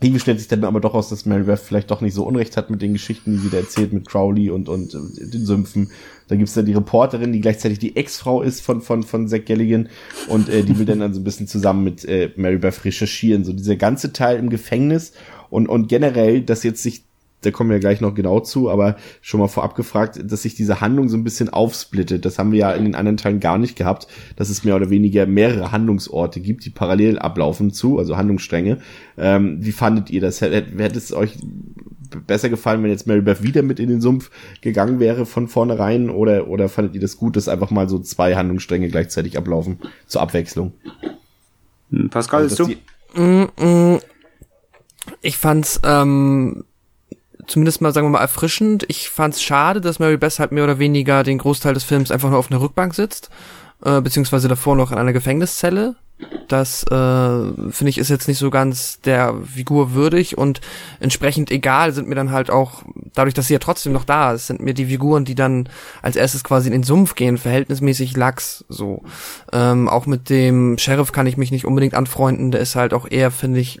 irgendwie 0.00 0.20
stellt 0.20 0.40
sich 0.40 0.48
dann 0.48 0.64
aber 0.64 0.80
doch 0.80 0.94
aus, 0.94 1.08
dass 1.08 1.26
Mary 1.26 1.44
Beth 1.44 1.60
vielleicht 1.60 1.92
doch 1.92 2.00
nicht 2.00 2.14
so 2.14 2.24
Unrecht 2.24 2.56
hat 2.56 2.70
mit 2.70 2.82
den 2.82 2.92
Geschichten, 2.92 3.32
die 3.32 3.38
sie 3.38 3.50
da 3.50 3.58
erzählt 3.58 3.92
mit 3.92 4.08
Crowley 4.08 4.50
und, 4.50 4.68
und 4.68 4.94
äh, 4.94 5.30
den 5.30 5.46
Sümpfen. 5.46 5.90
Da 6.26 6.34
gibt's 6.34 6.54
dann 6.54 6.66
die 6.66 6.74
Reporterin, 6.74 7.32
die 7.32 7.40
gleichzeitig 7.40 7.78
die 7.78 7.94
Ex-Frau 7.94 8.42
ist 8.42 8.60
von, 8.60 8.80
von, 8.80 9.04
von 9.04 9.28
Zach 9.28 9.44
Galligan 9.44 9.88
und 10.28 10.48
äh, 10.48 10.64
die 10.64 10.78
will 10.78 10.86
dann, 10.86 11.00
dann 11.00 11.14
so 11.14 11.20
ein 11.20 11.24
bisschen 11.24 11.48
zusammen 11.48 11.84
mit 11.84 12.04
äh, 12.04 12.30
Mary 12.34 12.58
Beth 12.58 12.84
recherchieren. 12.84 13.44
So 13.44 13.52
dieser 13.52 13.76
ganze 13.76 14.12
Teil 14.12 14.38
im 14.38 14.50
Gefängnis 14.50 15.12
und, 15.50 15.68
und 15.68 15.88
generell, 15.88 16.42
dass 16.42 16.62
jetzt 16.62 16.82
sich 16.82 17.07
da 17.40 17.50
kommen 17.50 17.70
wir 17.70 17.78
gleich 17.78 18.00
noch 18.00 18.14
genau 18.14 18.40
zu, 18.40 18.68
aber 18.68 18.96
schon 19.20 19.40
mal 19.40 19.48
vorab 19.48 19.74
gefragt, 19.76 20.20
dass 20.24 20.42
sich 20.42 20.54
diese 20.54 20.80
Handlung 20.80 21.08
so 21.08 21.16
ein 21.16 21.24
bisschen 21.24 21.48
aufsplittet. 21.48 22.24
Das 22.24 22.38
haben 22.38 22.52
wir 22.52 22.58
ja 22.58 22.72
in 22.72 22.84
den 22.84 22.94
anderen 22.94 23.16
Teilen 23.16 23.40
gar 23.40 23.58
nicht 23.58 23.76
gehabt, 23.76 24.08
dass 24.36 24.48
es 24.48 24.64
mehr 24.64 24.74
oder 24.76 24.90
weniger 24.90 25.26
mehrere 25.26 25.70
Handlungsorte 25.70 26.40
gibt, 26.40 26.64
die 26.64 26.70
parallel 26.70 27.18
ablaufen 27.18 27.72
zu, 27.72 27.98
also 27.98 28.16
Handlungsstränge. 28.16 28.78
Ähm, 29.16 29.58
wie 29.60 29.72
fandet 29.72 30.10
ihr 30.10 30.20
das? 30.20 30.40
Hätte, 30.40 30.66
es 30.96 31.12
euch 31.12 31.38
besser 32.26 32.48
gefallen, 32.48 32.82
wenn 32.82 32.90
jetzt 32.90 33.06
Mary 33.06 33.20
Beth 33.20 33.42
wieder 33.42 33.62
mit 33.62 33.78
in 33.78 33.88
den 33.88 34.00
Sumpf 34.00 34.30
gegangen 34.60 34.98
wäre 34.98 35.26
von 35.26 35.46
vornherein 35.46 36.10
oder, 36.10 36.48
oder 36.48 36.68
fandet 36.68 36.94
ihr 36.94 37.00
das 37.00 37.18
gut, 37.18 37.36
dass 37.36 37.48
einfach 37.48 37.70
mal 37.70 37.88
so 37.88 37.98
zwei 37.98 38.34
Handlungsstränge 38.34 38.88
gleichzeitig 38.88 39.36
ablaufen 39.36 39.78
zur 40.06 40.22
Abwechslung? 40.22 40.72
Pascal, 42.10 42.42
also, 42.42 42.64
ist 42.64 42.78
du? 43.14 43.22
Mm, 43.22 43.48
mm. 43.58 43.98
Ich 45.22 45.38
fand's 45.38 45.80
ähm, 45.84 46.64
zumindest 47.48 47.80
mal, 47.80 47.92
sagen 47.92 48.06
wir 48.06 48.10
mal, 48.12 48.20
erfrischend. 48.20 48.84
Ich 48.88 49.10
fand's 49.10 49.42
schade, 49.42 49.80
dass 49.80 49.98
Mary 49.98 50.16
Beth 50.16 50.38
halt 50.38 50.52
mehr 50.52 50.64
oder 50.64 50.78
weniger 50.78 51.24
den 51.24 51.38
Großteil 51.38 51.74
des 51.74 51.84
Films 51.84 52.10
einfach 52.10 52.30
nur 52.30 52.38
auf 52.38 52.50
einer 52.50 52.60
Rückbank 52.60 52.94
sitzt, 52.94 53.30
äh, 53.84 54.00
beziehungsweise 54.00 54.48
davor 54.48 54.76
noch 54.76 54.92
in 54.92 54.98
einer 54.98 55.12
Gefängniszelle. 55.12 55.96
Das 56.48 56.82
äh, 56.84 57.70
finde 57.70 57.90
ich 57.90 57.98
ist 57.98 58.08
jetzt 58.08 58.26
nicht 58.26 58.38
so 58.38 58.50
ganz 58.50 59.00
der 59.02 59.34
Figur 59.54 59.92
würdig 59.92 60.36
und 60.36 60.60
entsprechend 60.98 61.52
egal 61.52 61.92
sind 61.92 62.08
mir 62.08 62.16
dann 62.16 62.32
halt 62.32 62.50
auch, 62.50 62.82
dadurch, 63.14 63.34
dass 63.34 63.46
sie 63.46 63.52
ja 63.52 63.60
trotzdem 63.60 63.92
noch 63.92 64.04
da 64.04 64.32
ist, 64.32 64.48
sind 64.48 64.60
mir 64.60 64.74
die 64.74 64.86
Figuren, 64.86 65.24
die 65.24 65.36
dann 65.36 65.68
als 66.02 66.16
erstes 66.16 66.42
quasi 66.42 66.66
in 66.66 66.72
den 66.72 66.82
Sumpf 66.82 67.14
gehen, 67.14 67.38
verhältnismäßig 67.38 68.16
lax 68.16 68.64
so. 68.68 69.02
Ähm, 69.52 69.88
auch 69.88 70.06
mit 70.06 70.28
dem 70.28 70.76
Sheriff 70.76 71.12
kann 71.12 71.28
ich 71.28 71.36
mich 71.36 71.52
nicht 71.52 71.66
unbedingt 71.66 71.94
anfreunden, 71.94 72.50
der 72.50 72.62
ist 72.62 72.74
halt 72.74 72.94
auch 72.94 73.08
eher, 73.08 73.30
finde 73.30 73.60
ich, 73.60 73.80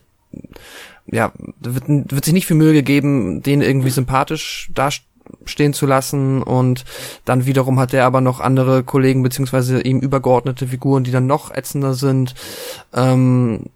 ja, 1.10 1.32
wird, 1.60 1.84
wird 1.88 2.24
sich 2.24 2.34
nicht 2.34 2.46
viel 2.46 2.56
Mühe 2.56 2.72
gegeben, 2.72 3.42
den 3.42 3.62
irgendwie 3.62 3.90
sympathisch 3.90 4.70
dastehen 4.74 5.72
zu 5.72 5.86
lassen 5.86 6.42
und 6.42 6.84
dann 7.24 7.46
wiederum 7.46 7.78
hat 7.78 7.94
er 7.94 8.04
aber 8.04 8.20
noch 8.20 8.40
andere 8.40 8.82
Kollegen 8.82 9.22
beziehungsweise 9.22 9.80
ihm 9.80 10.00
übergeordnete 10.00 10.68
Figuren, 10.68 11.04
die 11.04 11.10
dann 11.10 11.26
noch 11.26 11.50
ätzender 11.50 11.94
sind. 11.94 12.34
Ähm, 12.94 13.66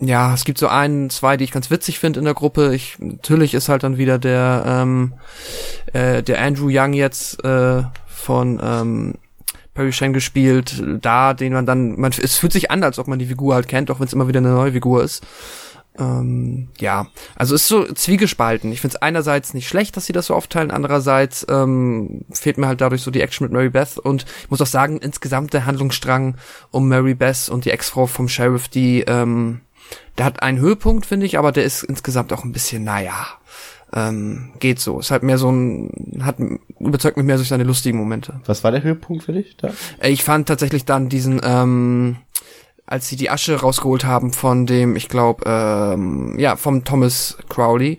ja, 0.00 0.32
es 0.32 0.44
gibt 0.44 0.58
so 0.58 0.68
ein, 0.68 1.10
zwei, 1.10 1.36
die 1.36 1.44
ich 1.44 1.50
ganz 1.50 1.70
witzig 1.70 1.98
finde 1.98 2.20
in 2.20 2.24
der 2.24 2.34
Gruppe. 2.34 2.72
Ich 2.74 2.98
natürlich 3.00 3.54
ist 3.54 3.68
halt 3.68 3.82
dann 3.82 3.98
wieder 3.98 4.18
der 4.18 4.62
ähm, 4.64 5.14
äh, 5.92 6.22
der 6.22 6.40
Andrew 6.40 6.68
Young 6.70 6.92
jetzt 6.92 7.42
äh, 7.44 7.82
von 8.06 8.60
ähm, 8.62 9.14
Perry 9.78 9.92
Shen 9.92 10.12
gespielt, 10.12 10.82
da, 11.02 11.34
den 11.34 11.52
man 11.52 11.64
dann, 11.64 12.00
man, 12.00 12.10
es 12.10 12.36
fühlt 12.36 12.52
sich 12.52 12.72
an, 12.72 12.82
als 12.82 12.98
ob 12.98 13.06
man 13.06 13.20
die 13.20 13.26
Figur 13.26 13.54
halt 13.54 13.68
kennt, 13.68 13.92
auch 13.92 14.00
wenn 14.00 14.08
es 14.08 14.12
immer 14.12 14.26
wieder 14.26 14.38
eine 14.38 14.50
neue 14.50 14.72
Figur 14.72 15.04
ist. 15.04 15.24
Ähm, 15.98 16.68
ja, 16.78 17.08
also 17.34 17.54
ist 17.54 17.66
so 17.66 17.84
zwiegespalten. 17.84 18.70
Ich 18.72 18.80
finde 18.80 18.96
es 18.96 19.02
einerseits 19.02 19.52
nicht 19.52 19.68
schlecht, 19.68 19.96
dass 19.96 20.06
sie 20.06 20.12
das 20.12 20.26
so 20.26 20.34
aufteilen, 20.34 20.70
andererseits 20.70 21.44
ähm, 21.48 22.24
fehlt 22.30 22.56
mir 22.58 22.68
halt 22.68 22.80
dadurch 22.80 23.02
so 23.02 23.10
die 23.10 23.20
Action 23.20 23.44
mit 23.44 23.52
Mary 23.52 23.70
Beth 23.70 23.98
und 23.98 24.24
ich 24.42 24.50
muss 24.50 24.60
auch 24.60 24.66
sagen, 24.66 24.98
insgesamt 24.98 25.52
der 25.52 25.66
Handlungsstrang 25.66 26.36
um 26.70 26.88
Mary 26.88 27.14
Beth 27.14 27.48
und 27.48 27.64
die 27.64 27.70
Ex-Frau 27.70 28.06
vom 28.06 28.28
Sheriff, 28.28 28.68
die, 28.68 29.00
ähm, 29.00 29.60
der 30.18 30.26
hat 30.26 30.42
einen 30.42 30.58
Höhepunkt, 30.58 31.06
finde 31.06 31.26
ich, 31.26 31.38
aber 31.38 31.50
der 31.50 31.64
ist 31.64 31.82
insgesamt 31.82 32.32
auch 32.32 32.44
ein 32.44 32.52
bisschen, 32.52 32.84
naja, 32.84 33.26
ähm, 33.92 34.52
geht 34.60 34.80
so. 34.80 35.00
Ist 35.00 35.10
halt 35.10 35.22
mehr 35.22 35.38
so 35.38 35.50
ein, 35.50 36.20
hat 36.20 36.36
überzeugt 36.78 37.16
mich 37.16 37.26
mehr 37.26 37.36
durch 37.36 37.48
seine 37.48 37.64
lustigen 37.64 37.98
Momente. 37.98 38.40
Was 38.46 38.62
war 38.62 38.70
der 38.70 38.82
Höhepunkt 38.82 39.24
für 39.24 39.32
dich 39.32 39.56
da? 39.56 39.70
Ich 40.02 40.24
fand 40.24 40.46
tatsächlich 40.46 40.84
dann 40.84 41.08
diesen, 41.08 41.40
ähm, 41.42 42.16
als 42.88 43.06
sie 43.06 43.16
die 43.16 43.28
Asche 43.28 43.54
rausgeholt 43.60 44.06
haben 44.06 44.32
von 44.32 44.64
dem, 44.64 44.96
ich 44.96 45.10
glaube, 45.10 45.44
ähm, 45.46 46.38
ja, 46.38 46.56
vom 46.56 46.84
Thomas 46.84 47.36
Crowley, 47.50 47.98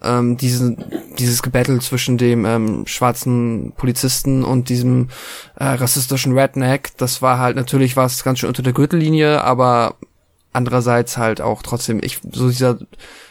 ähm, 0.00 0.36
diesen, 0.36 0.84
dieses 1.18 1.42
Gebattle 1.42 1.80
zwischen 1.80 2.18
dem 2.18 2.44
ähm, 2.44 2.86
schwarzen 2.86 3.72
Polizisten 3.76 4.44
und 4.44 4.68
diesem 4.68 5.08
äh, 5.56 5.64
rassistischen 5.64 6.38
Redneck, 6.38 6.96
das 6.98 7.20
war 7.20 7.40
halt 7.40 7.56
natürlich 7.56 7.96
was 7.96 8.22
ganz 8.22 8.38
schön 8.38 8.48
unter 8.48 8.62
der 8.62 8.72
Gürtellinie, 8.72 9.42
aber 9.42 9.96
andererseits 10.52 11.18
halt 11.18 11.40
auch 11.40 11.62
trotzdem, 11.62 11.98
ich, 12.00 12.20
so 12.30 12.48
dieser 12.48 12.78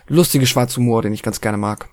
lustige 0.08 0.46
Schwarzhumor, 0.46 1.04
den 1.04 1.14
ich 1.14 1.24
ganz 1.24 1.40
gerne 1.40 1.58
mag. 1.58 1.88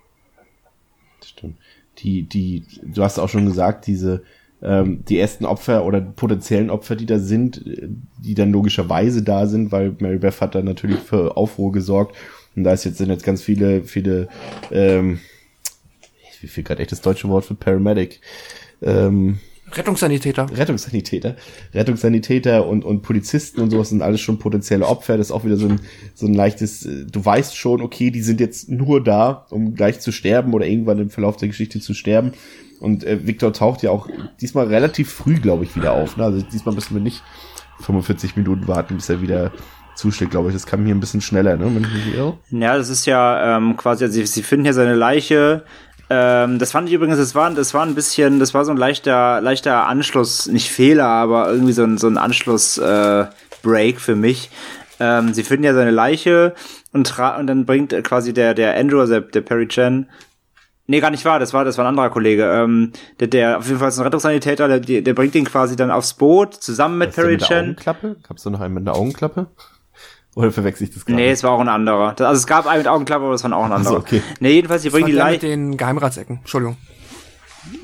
Stimmt. 1.24 1.58
Die, 1.98 2.24
die, 2.24 2.64
du 2.82 3.04
hast 3.04 3.20
auch 3.20 3.28
schon 3.28 3.46
gesagt, 3.46 3.86
diese, 3.86 4.24
ähm, 4.64 5.04
die 5.08 5.18
ersten 5.18 5.44
Opfer 5.44 5.84
oder 5.84 6.00
potenziellen 6.00 6.70
Opfer, 6.70 6.96
die 6.96 7.06
da 7.06 7.18
sind, 7.18 7.62
die 7.64 8.34
dann 8.34 8.50
logischerweise 8.50 9.22
da 9.22 9.46
sind, 9.46 9.72
weil 9.72 9.94
Mary 9.98 10.18
Beth 10.18 10.40
hat 10.40 10.54
dann 10.54 10.64
natürlich 10.64 10.98
für 10.98 11.36
Aufruhr 11.36 11.70
gesorgt. 11.70 12.16
Und 12.56 12.64
da 12.64 12.72
ist 12.72 12.84
jetzt, 12.84 12.98
sind 12.98 13.10
jetzt 13.10 13.24
ganz 13.24 13.42
viele, 13.42 13.84
viele, 13.84 14.28
ähm, 14.70 15.20
wie 16.40 16.46
viel 16.46 16.64
gerade 16.64 16.82
echt 16.82 16.92
das 16.92 17.02
deutsche 17.02 17.28
Wort 17.28 17.44
für 17.44 17.54
Paramedic. 17.54 18.20
Ähm, 18.80 19.38
Rettungssanitäter. 19.72 20.46
Rettungssanitäter. 20.56 21.36
Rettungssanitäter 21.74 22.66
und, 22.66 22.84
und 22.84 23.02
Polizisten 23.02 23.60
und 23.60 23.70
sowas 23.70 23.88
sind 23.88 24.02
alles 24.02 24.20
schon 24.20 24.38
potenzielle 24.38 24.86
Opfer. 24.86 25.16
Das 25.16 25.28
ist 25.28 25.32
auch 25.32 25.44
wieder 25.44 25.56
so 25.56 25.68
ein, 25.68 25.80
so 26.14 26.26
ein 26.26 26.34
leichtes, 26.34 26.86
äh, 26.86 27.04
du 27.04 27.24
weißt 27.24 27.56
schon, 27.56 27.82
okay, 27.82 28.10
die 28.10 28.22
sind 28.22 28.40
jetzt 28.40 28.68
nur 28.68 29.02
da, 29.02 29.46
um 29.50 29.74
gleich 29.74 30.00
zu 30.00 30.12
sterben 30.12 30.54
oder 30.54 30.66
irgendwann 30.66 30.98
im 30.98 31.10
Verlauf 31.10 31.36
der 31.36 31.48
Geschichte 31.48 31.80
zu 31.80 31.92
sterben. 31.92 32.32
Und 32.80 33.04
äh, 33.04 33.26
Victor 33.26 33.52
taucht 33.52 33.82
ja 33.82 33.90
auch 33.90 34.08
diesmal 34.40 34.66
relativ 34.66 35.12
früh, 35.12 35.34
glaube 35.40 35.64
ich, 35.64 35.76
wieder 35.76 35.92
auf. 35.92 36.16
Ne? 36.16 36.24
Also 36.24 36.42
diesmal 36.42 36.74
müssen 36.74 36.94
wir 36.94 37.02
nicht 37.02 37.22
45 37.80 38.36
Minuten 38.36 38.68
warten, 38.68 38.96
bis 38.96 39.08
er 39.08 39.20
wieder 39.22 39.52
zuschlägt, 39.94 40.32
glaube 40.32 40.48
ich. 40.48 40.54
Das 40.54 40.66
kam 40.66 40.84
hier 40.84 40.94
ein 40.94 41.00
bisschen 41.00 41.20
schneller, 41.20 41.56
ne? 41.56 41.66
Wenn 41.66 41.84
ich 41.84 42.06
mich 42.06 42.14
irre. 42.14 42.38
Ja, 42.50 42.76
das 42.76 42.88
ist 42.88 43.06
ja 43.06 43.56
ähm, 43.56 43.76
quasi, 43.76 44.04
also 44.04 44.14
sie, 44.14 44.26
sie 44.26 44.42
finden 44.42 44.66
ja 44.66 44.72
seine 44.72 44.94
Leiche. 44.94 45.64
Ähm, 46.10 46.58
das 46.58 46.72
fand 46.72 46.88
ich 46.88 46.94
übrigens, 46.94 47.18
das 47.18 47.34
war, 47.34 47.50
das 47.50 47.72
war 47.74 47.84
ein 47.84 47.94
bisschen, 47.94 48.38
das 48.38 48.52
war 48.54 48.64
so 48.64 48.72
ein 48.72 48.76
leichter, 48.76 49.40
leichter 49.40 49.86
Anschluss, 49.86 50.46
nicht 50.46 50.70
Fehler, 50.70 51.06
aber 51.06 51.50
irgendwie 51.50 51.72
so 51.72 51.84
ein, 51.84 51.96
so 51.96 52.08
ein 52.08 52.18
Anschluss-Break 52.18 53.96
äh, 53.96 54.00
für 54.00 54.16
mich. 54.16 54.50
Ähm, 55.00 55.32
sie 55.32 55.42
finden 55.42 55.64
ja 55.64 55.74
seine 55.74 55.90
Leiche 55.90 56.54
und, 56.92 57.18
und 57.18 57.46
dann 57.46 57.64
bringt 57.64 57.92
quasi 58.04 58.32
der, 58.32 58.54
der 58.54 58.76
Andrew, 58.76 59.00
also 59.00 59.14
der, 59.14 59.22
der 59.22 59.40
Perry 59.40 59.66
Chen, 59.66 60.06
Nee, 60.86 61.00
gar 61.00 61.10
nicht 61.10 61.24
wahr, 61.24 61.38
das 61.38 61.54
war, 61.54 61.64
das 61.64 61.78
war 61.78 61.84
ein 61.86 61.88
anderer 61.88 62.10
Kollege. 62.10 62.44
Ähm, 62.44 62.92
der, 63.18 63.28
der 63.28 63.58
auf 63.58 63.66
jeden 63.66 63.78
Fall 63.78 63.88
ist 63.88 63.98
ein 63.98 64.04
Rettungssanitäter, 64.04 64.80
der, 64.80 65.00
der 65.02 65.14
bringt 65.14 65.34
ihn 65.34 65.46
quasi 65.46 65.76
dann 65.76 65.90
aufs 65.90 66.12
Boot 66.14 66.54
zusammen 66.54 66.98
mit 66.98 67.14
Perry 67.14 67.38
Chen. 67.38 67.70
Augenklappe? 67.70 68.16
Gab's 68.28 68.42
da 68.42 68.50
noch 68.50 68.60
einen 68.60 68.74
mit 68.74 68.86
einer 68.86 68.96
Augenklappe? 68.96 69.46
Oder 70.34 70.50
verwechsel 70.50 70.88
ich 70.88 70.94
das 70.94 71.04
gerade? 71.06 71.16
Nee, 71.16 71.30
es 71.30 71.42
war 71.42 71.52
auch 71.52 71.60
ein 71.60 71.68
anderer. 71.68 72.08
Also 72.08 72.32
es 72.32 72.46
gab 72.46 72.66
einen 72.66 72.78
mit 72.78 72.88
Augenklappe, 72.88 73.24
aber 73.24 73.32
das 73.32 73.44
war 73.44 73.52
auch 73.56 73.64
ein 73.64 73.72
anderer. 73.72 73.94
so, 73.94 73.98
okay. 73.98 74.20
Nee, 74.40 74.52
jedenfalls, 74.54 74.82
die 74.82 74.90
bringen 74.90 75.06
die 75.06 75.12
Der 75.12 75.24
mit 75.24 75.34
Leiche. 75.42 75.46
den 75.46 75.76
Geheimratsecken. 75.76 76.38
Entschuldigung. 76.38 76.76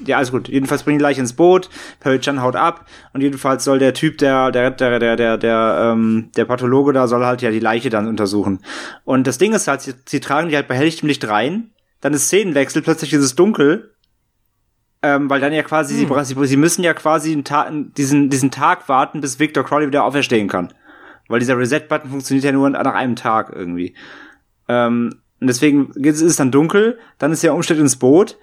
Ja, 0.04 0.18
alles 0.18 0.30
gut. 0.30 0.48
Jedenfalls 0.48 0.82
bringen 0.82 0.98
die 0.98 1.02
Leiche 1.02 1.20
ins 1.20 1.32
Boot, 1.32 1.70
Perry 2.00 2.18
Chan 2.20 2.42
haut 2.42 2.56
ab 2.56 2.84
und 3.14 3.22
jedenfalls 3.22 3.64
soll 3.64 3.78
der 3.78 3.94
Typ, 3.94 4.18
der, 4.18 4.50
der, 4.50 4.70
der, 4.72 4.98
der, 4.98 5.16
der, 5.16 5.38
der, 5.38 5.92
ähm, 5.94 6.30
der 6.36 6.44
Pathologe 6.44 6.92
da 6.92 7.08
soll 7.08 7.24
halt 7.24 7.40
ja 7.40 7.50
die 7.50 7.60
Leiche 7.60 7.88
dann 7.88 8.06
untersuchen. 8.06 8.60
Und 9.04 9.26
das 9.26 9.38
Ding 9.38 9.54
ist 9.54 9.68
halt, 9.68 9.80
sie, 9.80 9.94
sie 10.06 10.20
tragen 10.20 10.50
die 10.50 10.56
halt 10.56 10.68
bei 10.68 10.74
helllichtem 10.74 11.08
Licht 11.08 11.26
rein, 11.26 11.70
dann 12.00 12.14
ist 12.14 12.26
Szenenwechsel, 12.26 12.82
plötzlich 12.82 13.12
ist 13.12 13.22
es 13.22 13.34
dunkel, 13.34 13.94
ähm, 15.02 15.30
weil 15.30 15.40
dann 15.40 15.52
ja 15.52 15.62
quasi, 15.62 15.94
sie, 15.94 16.06
sie, 16.24 16.46
sie 16.46 16.56
müssen 16.56 16.82
ja 16.82 16.92
quasi 16.92 17.42
diesen, 17.96 18.30
diesen 18.30 18.50
Tag 18.50 18.88
warten, 18.88 19.20
bis 19.20 19.38
Victor 19.38 19.64
Crowley 19.64 19.86
wieder 19.86 20.04
auferstehen 20.04 20.48
kann. 20.48 20.72
Weil 21.28 21.40
dieser 21.40 21.56
Reset-Button 21.56 22.10
funktioniert 22.10 22.44
ja 22.44 22.52
nur 22.52 22.68
nach 22.68 22.94
einem 22.94 23.16
Tag 23.16 23.52
irgendwie. 23.54 23.94
Ähm, 24.68 25.20
und 25.40 25.46
deswegen 25.46 25.90
ist 25.92 26.20
es 26.20 26.36
dann 26.36 26.50
dunkel, 26.50 26.98
dann 27.18 27.32
ist 27.32 27.42
der 27.42 27.54
Umstieg 27.54 27.78
ins 27.78 27.96
Boot 27.96 28.36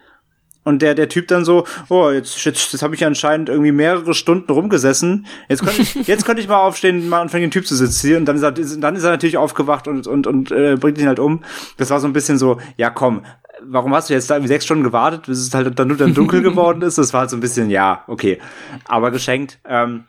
und 0.67 0.81
der, 0.81 0.95
der 0.95 1.07
Typ 1.07 1.29
dann 1.29 1.45
so, 1.45 1.65
oh, 1.87 2.09
jetzt, 2.09 2.43
jetzt, 2.43 2.73
jetzt 2.73 2.81
habe 2.81 2.93
ich 2.93 3.05
anscheinend 3.05 3.47
irgendwie 3.47 3.71
mehrere 3.71 4.13
Stunden 4.13 4.51
rumgesessen. 4.51 5.25
Jetzt 5.47 5.63
könnte 5.63 5.81
ich, 5.81 5.95
jetzt 6.07 6.25
könnte 6.25 6.41
ich 6.41 6.49
mal 6.49 6.57
aufstehen, 6.57 7.07
mal 7.07 7.21
anfangen, 7.21 7.43
den 7.43 7.51
Typ 7.51 7.65
zu 7.65 7.73
sitzen. 7.75 8.17
Und 8.17 8.25
dann 8.25 8.35
ist 8.35 8.43
er, 8.43 8.51
dann 8.51 8.95
ist 8.97 9.03
er 9.03 9.11
natürlich 9.11 9.37
aufgewacht 9.37 9.87
und, 9.87 10.07
und, 10.07 10.27
und 10.27 10.51
äh, 10.51 10.75
bringt 10.77 10.97
ihn 10.97 11.07
halt 11.07 11.19
um. 11.19 11.41
Das 11.77 11.89
war 11.89 12.01
so 12.01 12.07
ein 12.07 12.11
bisschen 12.11 12.37
so, 12.37 12.59
ja 12.75 12.89
komm, 12.89 13.23
warum 13.63 13.93
hast 13.93 14.09
du 14.09 14.13
jetzt 14.13 14.29
da 14.29 14.35
irgendwie 14.35 14.49
sechs 14.49 14.65
Stunden 14.65 14.83
gewartet, 14.83 15.23
bis 15.27 15.39
es 15.39 15.53
halt 15.53 15.77
dann 15.77 15.87
nur 15.87 15.97
dann 15.97 16.13
dunkel 16.13 16.41
geworden 16.43 16.81
ist? 16.81 16.97
Das 16.97 17.13
war 17.13 17.21
halt 17.21 17.29
so 17.29 17.37
ein 17.37 17.41
bisschen, 17.41 17.69
ja, 17.69 18.03
okay. 18.07 18.39
Aber 18.85 19.11
geschenkt. 19.11 19.59
Ähm, 19.67 20.05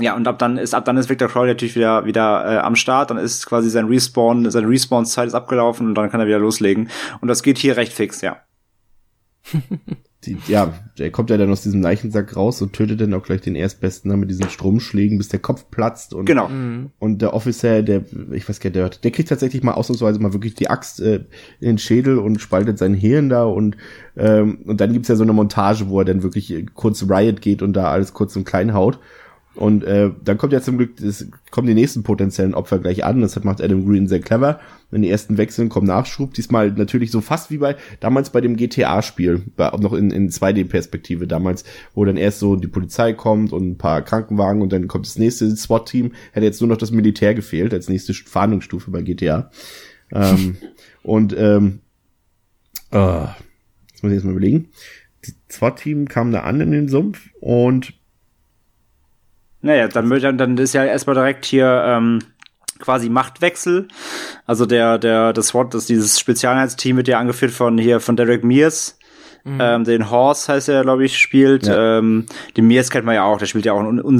ja, 0.00 0.16
und 0.16 0.26
ab 0.26 0.38
dann 0.38 0.58
ist, 0.58 0.74
ab 0.74 0.84
dann 0.84 0.96
ist 0.96 1.08
Victor 1.08 1.28
Crowley 1.28 1.50
natürlich 1.50 1.76
wieder, 1.76 2.04
wieder 2.04 2.44
äh, 2.44 2.58
am 2.58 2.74
Start, 2.74 3.10
dann 3.10 3.18
ist 3.18 3.46
quasi 3.46 3.70
sein 3.70 3.86
Respawn, 3.86 4.50
seine 4.50 4.68
Respawn-Zeit 4.68 5.28
ist 5.28 5.34
abgelaufen 5.34 5.86
und 5.86 5.94
dann 5.94 6.10
kann 6.10 6.20
er 6.20 6.26
wieder 6.26 6.40
loslegen. 6.40 6.90
Und 7.20 7.28
das 7.28 7.42
geht 7.42 7.58
hier 7.58 7.76
recht 7.76 7.92
fix, 7.92 8.20
ja. 8.20 8.38
Die, 10.26 10.36
ja, 10.48 10.74
der 10.98 11.10
kommt 11.10 11.30
ja 11.30 11.36
dann 11.36 11.50
aus 11.50 11.62
diesem 11.62 11.82
Leichensack 11.82 12.36
raus 12.36 12.60
und 12.62 12.72
tötet 12.72 13.00
dann 13.00 13.14
auch 13.14 13.22
gleich 13.22 13.40
den 13.40 13.54
Erstbesten 13.54 14.10
ne, 14.10 14.16
mit 14.16 14.30
diesen 14.30 14.48
Stromschlägen, 14.48 15.18
bis 15.18 15.28
der 15.28 15.40
Kopf 15.40 15.66
platzt 15.70 16.14
und 16.14 16.26
Genau. 16.26 16.48
und 16.98 17.22
der 17.22 17.34
Officer, 17.34 17.82
der, 17.82 18.04
ich 18.32 18.48
weiß 18.48 18.60
gar 18.60 18.70
nicht, 18.70 18.76
der, 18.76 18.88
der 18.88 19.10
kriegt 19.10 19.28
tatsächlich 19.28 19.62
mal 19.62 19.72
ausnahmsweise 19.72 20.18
mal 20.20 20.32
wirklich 20.32 20.54
die 20.54 20.68
Axt 20.70 21.00
äh, 21.00 21.24
in 21.60 21.66
den 21.68 21.78
Schädel 21.78 22.18
und 22.18 22.40
spaltet 22.40 22.78
sein 22.78 22.94
Hirn 22.94 23.28
da 23.28 23.44
und 23.44 23.76
ähm, 24.16 24.58
und 24.66 24.80
dann 24.80 24.92
gibt's 24.92 25.08
ja 25.08 25.16
so 25.16 25.24
eine 25.24 25.32
Montage, 25.32 25.88
wo 25.88 25.98
er 26.00 26.04
dann 26.04 26.22
wirklich 26.22 26.52
äh, 26.52 26.64
kurz 26.74 27.04
Riot 27.08 27.40
geht 27.40 27.62
und 27.62 27.74
da 27.74 27.90
alles 27.90 28.12
kurz 28.14 28.36
und 28.36 28.44
klein 28.44 28.74
haut. 28.74 28.98
Und 29.54 29.84
äh, 29.84 30.10
dann 30.24 30.36
kommt 30.36 30.52
ja 30.52 30.60
zum 30.60 30.78
Glück, 30.78 31.00
es 31.00 31.28
kommen 31.50 31.68
die 31.68 31.74
nächsten 31.74 32.02
potenziellen 32.02 32.54
Opfer 32.54 32.80
gleich 32.80 33.04
an. 33.04 33.20
Das 33.20 33.42
macht 33.44 33.62
Adam 33.62 33.86
Green 33.86 34.08
sehr 34.08 34.20
clever. 34.20 34.58
Wenn 34.90 35.02
die 35.02 35.10
ersten 35.10 35.38
wechseln, 35.38 35.68
kommt 35.68 35.86
Nachschub. 35.86 36.34
Diesmal 36.34 36.72
natürlich 36.72 37.12
so 37.12 37.20
fast 37.20 37.50
wie 37.50 37.58
bei 37.58 37.76
damals 38.00 38.30
bei 38.30 38.40
dem 38.40 38.56
GTA-Spiel, 38.56 39.42
noch 39.56 39.92
in, 39.92 40.10
in 40.10 40.30
2D-Perspektive 40.30 41.28
damals, 41.28 41.64
wo 41.94 42.04
dann 42.04 42.16
erst 42.16 42.40
so 42.40 42.56
die 42.56 42.66
Polizei 42.66 43.12
kommt 43.12 43.52
und 43.52 43.70
ein 43.70 43.78
paar 43.78 44.02
Krankenwagen 44.02 44.60
und 44.60 44.72
dann 44.72 44.88
kommt 44.88 45.06
das 45.06 45.18
nächste 45.18 45.54
SWAT-Team. 45.54 46.12
Hätte 46.32 46.46
jetzt 46.46 46.60
nur 46.60 46.68
noch 46.68 46.76
das 46.76 46.90
Militär 46.90 47.34
gefehlt 47.34 47.72
als 47.72 47.88
nächste 47.88 48.12
Fahndungsstufe 48.12 48.90
bei 48.90 49.02
GTA. 49.02 49.50
ähm, 50.12 50.56
und 51.04 51.34
ähm, 51.38 51.80
äh, 52.90 53.26
jetzt 53.92 54.02
muss 54.02 54.10
ich 54.10 54.16
jetzt 54.16 54.24
mal 54.24 54.32
überlegen. 54.32 54.70
Die 55.24 55.34
SWAT-Team 55.48 56.08
kam 56.08 56.32
da 56.32 56.40
an 56.40 56.60
in 56.60 56.72
den 56.72 56.88
Sumpf 56.88 57.30
und 57.40 57.94
Naja, 59.64 59.88
dann, 59.88 60.08
dann, 60.10 60.38
dann 60.38 60.58
ist 60.58 60.74
ja 60.74 60.84
erstmal 60.84 61.14
direkt 61.14 61.44
hier 61.44 61.82
ähm, 61.86 62.18
quasi 62.78 63.08
Machtwechsel. 63.08 63.88
Also 64.46 64.66
der, 64.66 64.98
der, 64.98 65.32
das 65.32 65.48
SWAT, 65.48 65.74
das 65.74 65.86
dieses 65.86 66.18
Spezialeinheitsteam 66.20 66.96
wird 66.96 67.08
ja 67.08 67.18
angeführt 67.18 67.52
von 67.52 67.78
hier 67.78 68.00
von 68.00 68.16
Derek 68.16 68.44
Mears. 68.44 68.98
Ähm, 69.46 69.84
den 69.84 70.10
Horse 70.10 70.50
heißt 70.50 70.70
er, 70.70 70.84
glaube 70.84 71.04
ich, 71.04 71.18
spielt. 71.18 71.66
Ja. 71.66 71.98
Ähm, 71.98 72.24
den 72.56 72.66
Mears 72.66 72.88
kennt 72.88 73.04
man 73.04 73.14
ja 73.14 73.24
auch, 73.24 73.36
der 73.36 73.44
spielt 73.44 73.66
ja 73.66 73.74
auch 73.74 73.80
in 73.80 73.86
un 73.86 74.00
un 74.00 74.18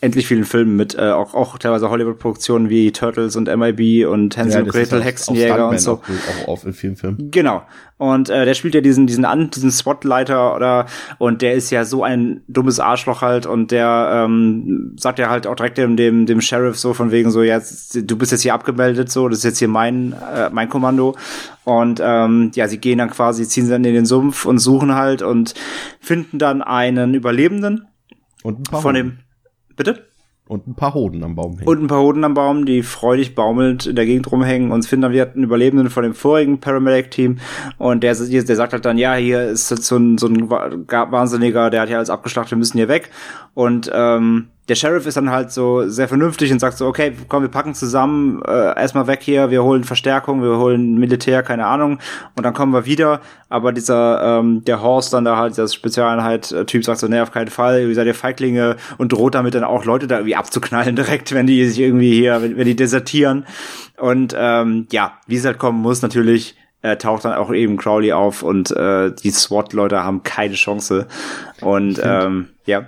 unendlich 0.00 0.26
vielen 0.26 0.44
Filmen 0.44 0.74
mit, 0.74 0.96
äh, 0.96 1.10
auch, 1.12 1.32
auch 1.34 1.58
teilweise 1.58 1.90
Hollywood-Produktionen 1.90 2.68
wie 2.68 2.90
Turtles 2.90 3.36
und 3.36 3.46
MIB 3.46 4.08
und 4.08 4.36
Hansel 4.36 4.62
und 4.62 4.66
das 4.66 4.74
ist 4.74 4.90
Gretel, 4.90 5.00
auch- 5.00 5.04
Hexenjäger 5.04 5.68
und 5.68 5.80
so. 5.80 5.92
Auch, 5.92 6.02
auch 6.44 6.48
auf 6.48 6.64
in 6.66 6.72
vielen 6.72 6.96
Filmen. 6.96 7.30
Genau. 7.30 7.62
Und 7.98 8.30
äh, 8.30 8.44
der 8.44 8.54
spielt 8.54 8.74
ja 8.74 8.80
diesen 8.80 9.08
diesen 9.08 9.24
an 9.24 9.50
diesen 9.50 9.72
SWAT-Leiter 9.72 10.54
oder 10.54 10.86
und 11.18 11.42
der 11.42 11.54
ist 11.54 11.70
ja 11.70 11.84
so 11.84 12.04
ein 12.04 12.42
dummes 12.46 12.78
Arschloch 12.78 13.22
halt 13.22 13.44
und 13.44 13.72
der 13.72 14.24
ähm, 14.24 14.94
sagt 14.96 15.18
ja 15.18 15.28
halt 15.28 15.48
auch 15.48 15.56
direkt 15.56 15.78
dem 15.78 15.96
dem 15.96 16.24
dem 16.24 16.40
Sheriff 16.40 16.78
so 16.78 16.94
von 16.94 17.10
wegen 17.10 17.32
so 17.32 17.42
jetzt 17.42 17.98
du 18.08 18.16
bist 18.16 18.30
jetzt 18.30 18.42
hier 18.42 18.54
abgemeldet 18.54 19.10
so 19.10 19.28
das 19.28 19.38
ist 19.38 19.44
jetzt 19.44 19.58
hier 19.58 19.68
mein 19.68 20.12
äh, 20.12 20.48
mein 20.50 20.68
Kommando. 20.68 21.16
Und 21.64 22.00
ähm, 22.02 22.52
ja 22.54 22.68
sie 22.68 22.78
gehen 22.78 22.98
dann 22.98 23.10
quasi 23.10 23.46
ziehen 23.48 23.64
sie 23.64 23.72
dann 23.72 23.84
in 23.84 23.94
den 23.94 24.06
Sumpf 24.06 24.46
und 24.46 24.58
suchen 24.58 24.94
halt 24.94 25.20
und 25.20 25.54
finden 26.00 26.38
dann 26.38 26.62
einen 26.62 27.14
Überlebenden 27.14 27.88
Und 28.44 28.60
ein 28.60 28.62
paar 28.62 28.80
von 28.80 28.94
dem 28.94 29.18
bitte 29.76 30.07
Und 30.48 30.66
ein 30.66 30.74
paar 30.74 30.94
Hoden 30.94 31.22
am 31.22 31.34
Baum 31.34 31.58
hängen. 31.58 31.68
und 31.68 31.82
ein 31.82 31.86
paar 31.88 32.00
Hoden 32.00 32.24
am 32.24 32.32
Baum, 32.32 32.64
die 32.64 32.82
freudig 32.82 33.34
baumelnd 33.34 33.84
in 33.86 33.96
der 33.96 34.06
Gegend 34.06 34.32
rumhängen. 34.32 34.72
Und 34.72 34.86
finden 34.86 35.12
wieder 35.12 35.30
einen 35.30 35.44
Überlebenden 35.44 35.90
von 35.90 36.02
dem 36.02 36.14
vorigen 36.14 36.58
Paramedic-Team. 36.58 37.38
Und 37.76 38.02
der, 38.02 38.14
der 38.14 38.56
sagt 38.56 38.72
halt 38.72 38.84
dann, 38.86 38.96
ja, 38.96 39.14
hier 39.14 39.44
ist 39.44 39.68
so 39.68 39.96
ein, 39.96 40.16
so 40.16 40.26
ein 40.26 40.48
Wa- 40.50 40.70
Wahnsinniger, 41.10 41.68
der 41.68 41.82
hat 41.82 41.90
ja 41.90 41.98
alles 41.98 42.08
abgeschlachtet, 42.10 42.52
wir 42.52 42.58
müssen 42.58 42.78
hier 42.78 42.88
weg. 42.88 43.10
Und 43.52 43.90
ähm, 43.94 44.48
der 44.68 44.74
Sheriff 44.74 45.06
ist 45.06 45.16
dann 45.16 45.30
halt 45.30 45.50
so 45.50 45.88
sehr 45.88 46.08
vernünftig 46.08 46.52
und 46.52 46.58
sagt 46.58 46.76
so, 46.76 46.86
okay, 46.86 47.12
komm, 47.28 47.42
wir 47.42 47.48
packen 47.48 47.74
zusammen, 47.74 48.42
äh, 48.46 48.78
erstmal 48.78 49.06
weg 49.06 49.20
hier, 49.22 49.50
wir 49.50 49.64
holen 49.64 49.84
Verstärkung, 49.84 50.42
wir 50.42 50.58
holen 50.58 50.98
Militär, 50.98 51.42
keine 51.42 51.66
Ahnung, 51.66 51.98
und 52.36 52.44
dann 52.44 52.52
kommen 52.52 52.72
wir 52.72 52.84
wieder. 52.84 53.20
Aber 53.48 53.72
dieser, 53.72 54.40
ähm, 54.40 54.62
der 54.64 54.82
Horst 54.82 55.14
dann 55.14 55.24
da 55.24 55.36
halt, 55.36 55.56
das 55.56 55.74
Spezialeinheit-Typ 55.74 56.84
sagt 56.84 57.00
so, 57.00 57.08
nee, 57.08 57.20
auf 57.20 57.32
keinen 57.32 57.48
Fall, 57.48 57.88
ihr 57.88 57.94
seid 57.94 58.06
ihr 58.06 58.14
Feiglinge 58.14 58.76
und 58.98 59.12
droht 59.12 59.34
damit 59.34 59.54
dann 59.54 59.64
auch 59.64 59.86
Leute 59.86 60.06
da 60.06 60.16
irgendwie 60.16 60.36
abzuknallen 60.36 60.96
direkt, 60.96 61.32
wenn 61.32 61.46
die 61.46 61.66
sich 61.66 61.80
irgendwie 61.80 62.12
hier, 62.12 62.42
wenn, 62.42 62.58
wenn 62.58 62.66
die 62.66 62.76
desertieren. 62.76 63.46
Und 63.96 64.36
ähm, 64.38 64.86
ja, 64.92 65.12
wie 65.26 65.36
es 65.36 65.46
halt 65.46 65.58
kommen 65.58 65.80
muss, 65.80 66.02
natürlich 66.02 66.56
äh, 66.82 66.96
taucht 66.96 67.24
dann 67.24 67.32
auch 67.32 67.52
eben 67.52 67.78
Crowley 67.78 68.12
auf 68.12 68.42
und 68.42 68.70
äh, 68.70 69.12
die 69.12 69.30
SWAT-Leute 69.30 70.04
haben 70.04 70.22
keine 70.22 70.54
Chance. 70.54 71.06
Und 71.60 72.00
ähm, 72.04 72.50
ja. 72.66 72.86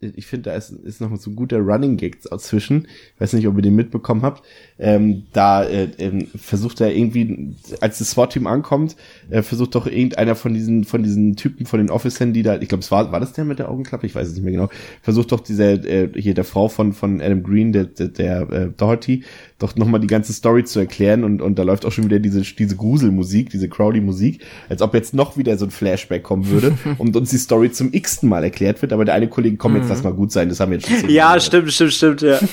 Ich 0.00 0.26
finde, 0.26 0.50
da 0.50 0.56
ist, 0.56 0.70
ist 0.70 1.02
noch 1.02 1.14
so 1.16 1.30
ein 1.30 1.36
guter 1.36 1.58
Running 1.58 1.98
Gag 1.98 2.22
zwischen. 2.22 2.88
Ich 3.14 3.20
weiß 3.20 3.34
nicht, 3.34 3.46
ob 3.46 3.56
ihr 3.56 3.62
den 3.62 3.76
mitbekommen 3.76 4.22
habt. 4.22 4.42
Ähm, 4.78 5.24
da 5.34 5.62
äh, 5.62 5.90
ähm, 5.98 6.26
versucht 6.34 6.80
er 6.80 6.94
irgendwie, 6.94 7.54
als 7.80 7.98
das 7.98 8.12
SWAT-Team 8.12 8.46
ankommt, 8.46 8.96
äh, 9.28 9.42
versucht 9.42 9.74
doch 9.74 9.86
irgendeiner 9.86 10.34
von 10.36 10.54
diesen 10.54 10.84
von 10.84 11.02
diesen 11.02 11.36
Typen, 11.36 11.66
von 11.66 11.80
den 11.80 11.90
Officern, 11.90 12.32
die 12.32 12.42
da, 12.42 12.58
ich 12.58 12.68
glaube, 12.68 12.82
es 12.82 12.90
war, 12.90 13.12
war 13.12 13.20
das 13.20 13.34
der 13.34 13.44
mit 13.44 13.58
der 13.58 13.70
Augenklappe? 13.70 14.06
Ich 14.06 14.14
weiß 14.14 14.28
es 14.28 14.34
nicht 14.34 14.42
mehr 14.42 14.52
genau. 14.52 14.70
Versucht 15.02 15.32
doch 15.32 15.40
dieser, 15.40 15.84
äh, 15.84 16.08
hier 16.16 16.32
der 16.32 16.44
Frau 16.44 16.68
von 16.68 16.94
von 16.94 17.20
Adam 17.20 17.42
Green, 17.42 17.72
der, 17.72 17.84
der, 17.84 18.08
der 18.08 18.50
äh, 18.50 18.68
Doherty, 18.74 19.24
doch 19.58 19.76
nochmal 19.76 20.00
die 20.00 20.06
ganze 20.06 20.32
Story 20.32 20.64
zu 20.64 20.80
erklären 20.80 21.24
und, 21.24 21.42
und 21.42 21.58
da 21.58 21.62
läuft 21.62 21.84
auch 21.84 21.92
schon 21.92 22.04
wieder 22.04 22.20
diese, 22.20 22.40
diese 22.40 22.76
Gruselmusik, 22.76 23.50
diese 23.50 23.68
Crowley-Musik, 23.68 24.42
als 24.70 24.80
ob 24.80 24.94
jetzt 24.94 25.12
noch 25.12 25.36
wieder 25.36 25.58
so 25.58 25.66
ein 25.66 25.70
Flashback 25.70 26.22
kommen 26.22 26.48
würde 26.48 26.78
und 26.98 27.14
uns 27.16 27.28
die 27.28 27.38
Story 27.38 27.70
zum 27.70 27.92
x-ten 27.92 28.30
Mal 28.30 28.44
erklärt 28.44 28.80
wird, 28.80 28.94
aber 28.94 29.04
der 29.04 29.14
eine 29.14 29.28
Kollege, 29.28 29.58
komm, 29.58 29.76
jetzt 29.76 29.89
lass 29.90 30.02
mal 30.02 30.12
gut 30.12 30.32
sein, 30.32 30.48
das 30.48 30.60
haben 30.60 30.72
wir 30.72 30.78
jetzt 30.78 30.88
schon 30.88 31.10
Ja, 31.10 31.38
stimmt, 31.38 31.72
stimmt, 31.72 31.92
stimmt, 31.92 32.22
ja. 32.22 32.38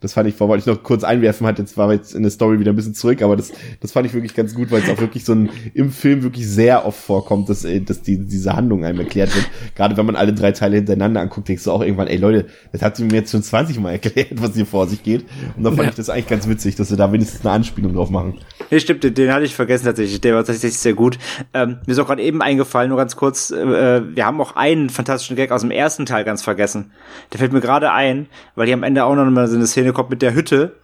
Das 0.00 0.12
fand 0.12 0.28
ich, 0.28 0.38
wollte 0.38 0.60
ich 0.60 0.66
noch 0.66 0.84
kurz 0.84 1.02
einwerfen, 1.02 1.44
hat 1.44 1.58
jetzt 1.58 1.76
war 1.76 1.92
jetzt 1.92 2.14
in 2.14 2.22
der 2.22 2.30
Story 2.30 2.60
wieder 2.60 2.72
ein 2.72 2.76
bisschen 2.76 2.94
zurück, 2.94 3.20
aber 3.20 3.34
das, 3.34 3.50
das 3.80 3.90
fand 3.90 4.06
ich 4.06 4.14
wirklich 4.14 4.32
ganz 4.32 4.54
gut, 4.54 4.70
weil 4.70 4.80
es 4.80 4.88
auch 4.88 5.00
wirklich 5.00 5.24
so 5.24 5.32
ein 5.32 5.50
im 5.74 5.90
Film 5.90 6.22
wirklich 6.22 6.48
sehr 6.48 6.86
oft 6.86 7.00
vorkommt, 7.00 7.48
dass, 7.48 7.64
äh, 7.64 7.80
dass 7.80 8.02
die, 8.02 8.24
diese 8.24 8.54
Handlung 8.54 8.84
einem 8.84 9.00
erklärt 9.00 9.34
wird. 9.34 9.46
Gerade 9.74 9.96
wenn 9.96 10.06
man 10.06 10.14
alle 10.14 10.32
drei 10.32 10.52
Teile 10.52 10.76
hintereinander 10.76 11.20
anguckt, 11.20 11.48
denkst 11.48 11.64
du 11.64 11.72
auch 11.72 11.82
irgendwann, 11.82 12.06
ey 12.06 12.16
Leute, 12.16 12.46
das 12.70 12.82
hat 12.82 12.96
sie 12.96 13.04
mir 13.04 13.14
jetzt 13.14 13.32
schon 13.32 13.42
20 13.42 13.80
Mal 13.80 13.92
erklärt, 13.92 14.40
was 14.40 14.54
hier 14.54 14.66
vor 14.66 14.86
sich 14.86 15.02
geht. 15.02 15.24
Und 15.56 15.64
da 15.64 15.70
fand 15.70 15.82
ja. 15.82 15.88
ich 15.88 15.96
das 15.96 16.10
eigentlich 16.10 16.28
ganz 16.28 16.48
witzig, 16.48 16.76
dass 16.76 16.90
sie 16.90 16.96
da 16.96 17.10
wenigstens 17.12 17.40
eine 17.44 17.50
Anspielung 17.54 17.92
drauf 17.92 18.10
machen. 18.10 18.38
Nee, 18.70 18.78
stimmt, 18.78 19.02
den, 19.02 19.14
den 19.14 19.32
hatte 19.32 19.46
ich 19.46 19.54
vergessen 19.56 19.86
tatsächlich. 19.86 20.20
Der 20.20 20.34
war 20.34 20.44
tatsächlich 20.44 20.78
sehr 20.78 20.94
gut. 20.94 21.18
Ähm, 21.54 21.78
mir 21.86 21.92
ist 21.92 21.98
auch 21.98 22.06
gerade 22.06 22.22
eben 22.22 22.40
eingefallen, 22.40 22.90
nur 22.90 22.98
ganz 22.98 23.16
kurz, 23.16 23.50
äh, 23.50 24.02
wir 24.14 24.26
haben 24.26 24.40
auch 24.40 24.54
einen 24.54 24.90
fantastischen 24.90 25.34
Gag 25.34 25.50
aus 25.50 25.62
dem 25.62 25.72
ersten 25.72 26.06
Teil 26.06 26.22
ganz 26.24 26.42
vergessen. 26.42 26.92
Der 27.32 27.40
fällt 27.40 27.52
mir 27.52 27.60
gerade 27.60 27.90
ein, 27.90 28.26
weil 28.54 28.66
die 28.66 28.72
am 28.72 28.84
Ende 28.84 29.04
auch 29.04 29.16
noch 29.16 29.28
mal 29.28 29.48
so 29.48 29.56
eine 29.56 29.66
Szene 29.66 29.87
kommt 29.92 30.10
mit 30.10 30.22
der 30.22 30.34
Hütte, 30.34 30.76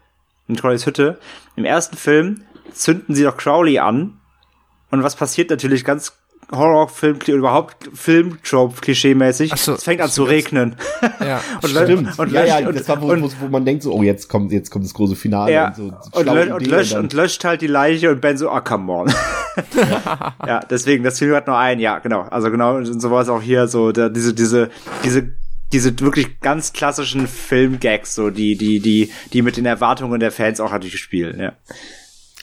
mit 0.46 0.60
Crowleys 0.60 0.86
Hütte. 0.86 1.18
Im 1.56 1.64
ersten 1.64 1.96
Film 1.96 2.42
zünden 2.72 3.14
sie 3.14 3.24
doch 3.24 3.36
Crowley 3.36 3.78
an. 3.78 4.20
Und 4.90 5.02
was 5.02 5.16
passiert 5.16 5.50
natürlich 5.50 5.84
ganz 5.84 6.12
Horrorfilm 6.52 7.16
oder 7.16 7.34
überhaupt 7.34 7.90
Filmtrope 7.94 8.80
klischeemäßig. 8.80 9.54
So, 9.56 9.74
es 9.74 9.84
fängt 9.84 10.00
an 10.00 10.10
zu 10.10 10.24
regnen. 10.24 10.76
Ja, 11.20 11.40
und 11.62 11.70
stimmt. 11.70 12.18
Und 12.18 12.32
ja, 12.32 12.44
ja, 12.44 12.72
das 12.72 12.88
war 12.88 13.00
wo, 13.00 13.06
und, 13.06 13.40
wo, 13.40 13.48
man 13.48 13.64
denkt 13.64 13.82
so, 13.82 13.92
oh 13.92 14.02
jetzt 14.02 14.28
kommt 14.28 14.52
jetzt 14.52 14.70
kommt 14.70 14.84
das 14.84 14.94
große 14.94 15.16
Finale 15.16 15.52
ja, 15.52 15.68
und 15.68 15.76
so 15.76 15.82
und, 16.12 16.26
lö 16.26 16.54
und, 16.54 16.66
löscht, 16.66 16.94
und 16.94 17.12
löscht 17.12 17.44
halt 17.44 17.60
die 17.62 17.66
Leiche 17.66 18.10
und 18.10 18.20
Ben 18.20 18.36
so, 18.36 18.50
ah 18.50 18.58
oh, 18.58 18.60
come 18.60 18.92
on. 18.92 19.08
ja. 19.74 20.34
ja, 20.46 20.60
deswegen 20.60 21.04
das 21.04 21.18
Film 21.18 21.34
hat 21.34 21.46
nur 21.46 21.56
ein, 21.56 21.80
ja 21.80 21.98
genau. 21.98 22.22
Also 22.30 22.50
genau 22.50 22.76
und 22.76 23.00
so 23.00 23.10
war 23.10 23.22
es 23.22 23.28
auch 23.28 23.42
hier 23.42 23.66
so 23.66 23.92
der, 23.92 24.10
diese 24.10 24.34
diese 24.34 24.70
diese 25.04 25.32
diese 25.74 25.98
wirklich 26.00 26.40
ganz 26.40 26.72
klassischen 26.72 27.26
Filmgags 27.26 28.14
so 28.14 28.30
die 28.30 28.56
die 28.56 28.80
die 28.80 29.10
die 29.32 29.42
mit 29.42 29.56
den 29.56 29.66
Erwartungen 29.66 30.20
der 30.20 30.30
Fans 30.30 30.60
auch 30.60 30.70
natürlich 30.70 31.00
spielen. 31.00 31.38
Ja. 31.40 31.52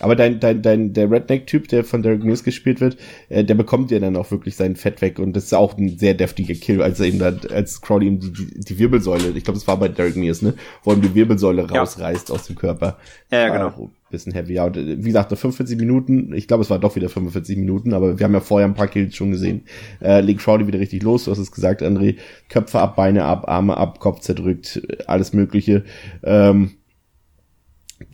Aber 0.02 0.16
dein, 0.16 0.40
dein, 0.40 0.64
dein, 0.64 0.94
der 0.94 1.12
Redneck-Typ, 1.12 1.68
der 1.68 1.84
von 1.84 2.02
Derek 2.02 2.24
Mills 2.24 2.44
gespielt 2.44 2.82
wird, 2.82 2.98
äh, 3.30 3.44
der 3.44 3.53
bekommt 3.53 3.91
ja 3.91 3.99
dann 3.99 4.16
auch 4.16 4.32
wirklich 4.32 4.56
sein 4.56 4.76
Fett 4.76 4.99
weg 5.02 5.20
und 5.20 5.34
das 5.34 5.45
ist 5.45 5.53
auch 5.53 5.78
ein 5.78 5.99
sehr 5.99 6.16
deftiger 6.16 6.56
Kill, 6.56 6.82
als 6.82 6.99
er 6.99 7.06
ihm 7.06 7.20
da, 7.20 7.34
als 7.53 7.82
Crowley 7.82 8.08
ihm 8.08 8.20
die, 8.20 8.34
die, 8.34 8.60
die 8.60 8.80
Wirbelsäule, 8.80 9.30
ich 9.30 9.44
glaube, 9.44 9.60
das 9.60 9.68
war 9.68 9.78
bei 9.78 9.90
Derek 9.90 10.16
Mills, 10.16 10.41
ne, 10.41 10.56
wo 10.84 10.91
ihm 10.91 11.02
die 11.02 11.14
Wirbelsäule 11.14 11.68
ja. 11.72 11.80
rausreißt 11.80 12.32
aus 12.32 12.48
dem 12.48 12.56
Körper. 12.56 12.98
Ja, 13.30 13.41
ja 13.41 13.49
genau. 13.49 13.91
Bisschen 14.11 14.33
heavy. 14.33 14.53
Ja, 14.53 14.73
wie 14.73 15.01
gesagt, 15.01 15.29
45 15.29 15.77
Minuten, 15.77 16.33
ich 16.33 16.47
glaube, 16.47 16.63
es 16.63 16.69
war 16.69 16.79
doch 16.79 16.95
wieder 16.95 17.09
45 17.09 17.57
Minuten, 17.57 17.93
aber 17.93 18.19
wir 18.19 18.23
haben 18.23 18.33
ja 18.33 18.39
vorher 18.39 18.67
ein 18.67 18.75
paar 18.75 18.88
Kills 18.88 19.15
schon 19.15 19.31
gesehen. 19.31 19.63
Äh, 20.01 20.21
legt 20.21 20.41
Crowley 20.41 20.67
wieder 20.67 20.79
richtig 20.79 21.03
los, 21.03 21.25
du 21.25 21.31
hast 21.31 21.39
es 21.39 21.51
gesagt, 21.51 21.81
André. 21.81 22.17
Köpfe 22.49 22.79
ab, 22.79 22.95
Beine 22.95 23.23
ab, 23.23 23.47
Arme 23.47 23.77
ab, 23.77 23.99
Kopf 23.99 24.19
zerdrückt, 24.19 24.81
alles 25.07 25.33
mögliche. 25.33 25.83
Ähm, 26.23 26.71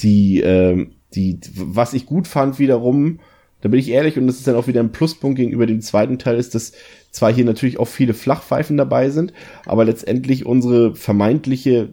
die, 0.01 0.39
ähm, 0.41 0.91
die, 1.13 1.39
was 1.55 1.93
ich 1.93 2.05
gut 2.05 2.27
fand 2.27 2.59
wiederum, 2.59 3.19
da 3.61 3.69
bin 3.69 3.79
ich 3.79 3.89
ehrlich, 3.89 4.17
und 4.17 4.27
das 4.27 4.37
ist 4.37 4.47
dann 4.47 4.55
auch 4.55 4.67
wieder 4.67 4.81
ein 4.81 4.91
Pluspunkt 4.91 5.37
gegenüber 5.37 5.65
dem 5.65 5.81
zweiten 5.81 6.19
Teil, 6.19 6.37
ist, 6.37 6.53
dass 6.53 6.73
zwar 7.11 7.33
hier 7.33 7.45
natürlich 7.45 7.79
auch 7.79 7.87
viele 7.87 8.13
Flachpfeifen 8.13 8.77
dabei 8.77 9.09
sind, 9.09 9.33
aber 9.65 9.85
letztendlich 9.85 10.45
unsere 10.45 10.95
vermeintliche, 10.95 11.89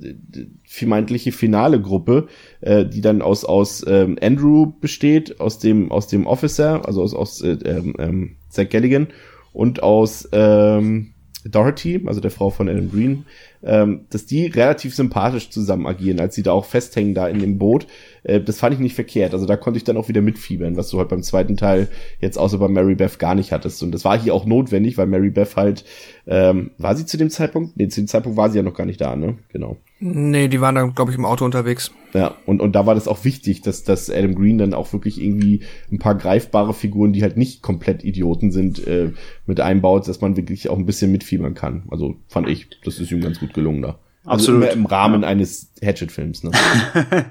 vermeintliche 0.65 1.33
finale 1.33 1.81
Gruppe, 1.81 2.29
äh, 2.61 2.85
die 2.85 3.01
dann 3.01 3.23
aus, 3.23 3.45
aus 3.45 3.85
ähm, 3.87 4.19
Andrew 4.21 4.73
besteht, 4.81 5.41
aus 5.41 5.59
dem, 5.59 5.91
aus 5.91 6.09
dem 6.09 6.27
Officer, 6.27 6.87
also 6.87 7.03
aus, 7.03 7.15
aus 7.15 7.41
äh, 7.41 7.57
ähm, 7.65 7.95
ähm 7.99 8.37
Zach 8.51 8.69
Galligan 8.69 9.09
und 9.53 9.83
aus 9.83 10.29
ähm, 10.33 11.15
Dorothy, 11.45 12.03
also 12.07 12.21
der 12.21 12.31
Frau 12.31 12.51
von 12.51 12.69
Alan 12.69 12.91
Green, 12.91 13.25
ähm, 13.65 14.07
dass 14.11 14.27
die 14.27 14.47
relativ 14.47 14.95
sympathisch 14.95 15.51
zusammen 15.51 15.87
agieren, 15.87 16.21
als 16.21 16.35
sie 16.35 16.43
da 16.43 16.53
auch 16.53 16.65
festhängen 16.65 17.15
da 17.15 17.29
in 17.29 17.39
dem 17.39 17.59
Boot. 17.59 17.87
Äh, 18.23 18.41
das 18.41 18.59
fand 18.59 18.75
ich 18.75 18.81
nicht 18.81 18.95
verkehrt. 18.95 19.33
Also 19.33 19.47
da 19.47 19.57
konnte 19.57 19.79
ich 19.79 19.85
dann 19.85 19.97
auch 19.97 20.09
wieder 20.09 20.21
mitfiebern, 20.21 20.77
was 20.77 20.91
du 20.91 20.99
halt 20.99 21.09
beim 21.09 21.23
zweiten 21.23 21.57
Teil 21.57 21.89
jetzt 22.21 22.39
außer 22.39 22.59
bei 22.59 22.69
Mary 22.69 22.95
Beth 22.95 23.19
gar 23.19 23.35
nicht 23.35 23.53
hattest. 23.53 23.83
Und 23.83 23.93
das 23.93 24.05
war 24.05 24.19
hier 24.19 24.35
auch 24.35 24.45
notwendig, 24.47 24.99
weil 24.99 25.07
Mary 25.07 25.31
Beth 25.31 25.57
halt, 25.57 25.85
ähm, 26.27 26.71
war 26.79 26.97
sie 26.97 27.07
zu 27.07 27.17
dem 27.17 27.31
Zeitpunkt? 27.31 27.77
Nee, 27.77 27.89
zu 27.89 28.01
dem 28.01 28.09
Zeitpunkt 28.09 28.37
war 28.37 28.51
sie 28.51 28.59
ja 28.59 28.63
noch 28.63 28.75
gar 28.75 28.87
nicht 28.87 29.01
da, 29.01 29.17
ne? 29.17 29.39
Genau. 29.49 29.77
Nee, 30.07 30.49
die 30.49 30.61
waren 30.61 30.75
dann, 30.75 30.95
glaube 30.95 31.13
ich, 31.13 31.17
im 31.17 31.25
Auto 31.25 31.47
unterwegs. 31.47 31.91
Ja, 32.13 32.37
und, 32.45 32.61
und 32.61 32.73
da 32.77 32.85
war 32.85 32.95
das 32.95 33.09
auch 33.09 33.25
wichtig, 33.25 33.63
dass, 33.63 33.85
dass 33.85 34.11
Adam 34.11 34.35
Green 34.35 34.59
dann 34.59 34.75
auch 34.75 34.93
wirklich 34.93 35.19
irgendwie 35.19 35.63
ein 35.91 35.99
paar 35.99 36.15
greifbare 36.15 36.75
Figuren, 36.75 37.15
die 37.15 37.23
halt 37.23 37.39
nicht 37.39 37.63
komplett 37.63 38.05
Idioten 38.05 38.53
sind, 38.53 38.87
äh, 38.87 39.13
mit 39.47 39.61
einbaut, 39.61 40.07
dass 40.07 40.21
man 40.21 40.37
wirklich 40.37 40.69
auch 40.69 40.77
ein 40.77 40.85
bisschen 40.85 41.11
mitfiebern 41.11 41.55
kann. 41.55 41.85
Also 41.91 42.17
fand 42.29 42.51
ich, 42.51 42.69
das 42.85 42.99
ist 42.99 43.11
ihm 43.13 43.23
ganz 43.23 43.41
gut 43.41 43.55
gelungen 43.55 43.81
da. 43.81 43.99
Also 44.25 44.53
Absolut. 44.53 44.75
im 44.75 44.85
Rahmen 44.85 45.23
ja. 45.23 45.29
eines 45.29 45.73
Hatchet-Films, 45.83 46.45
ne? 46.45 46.51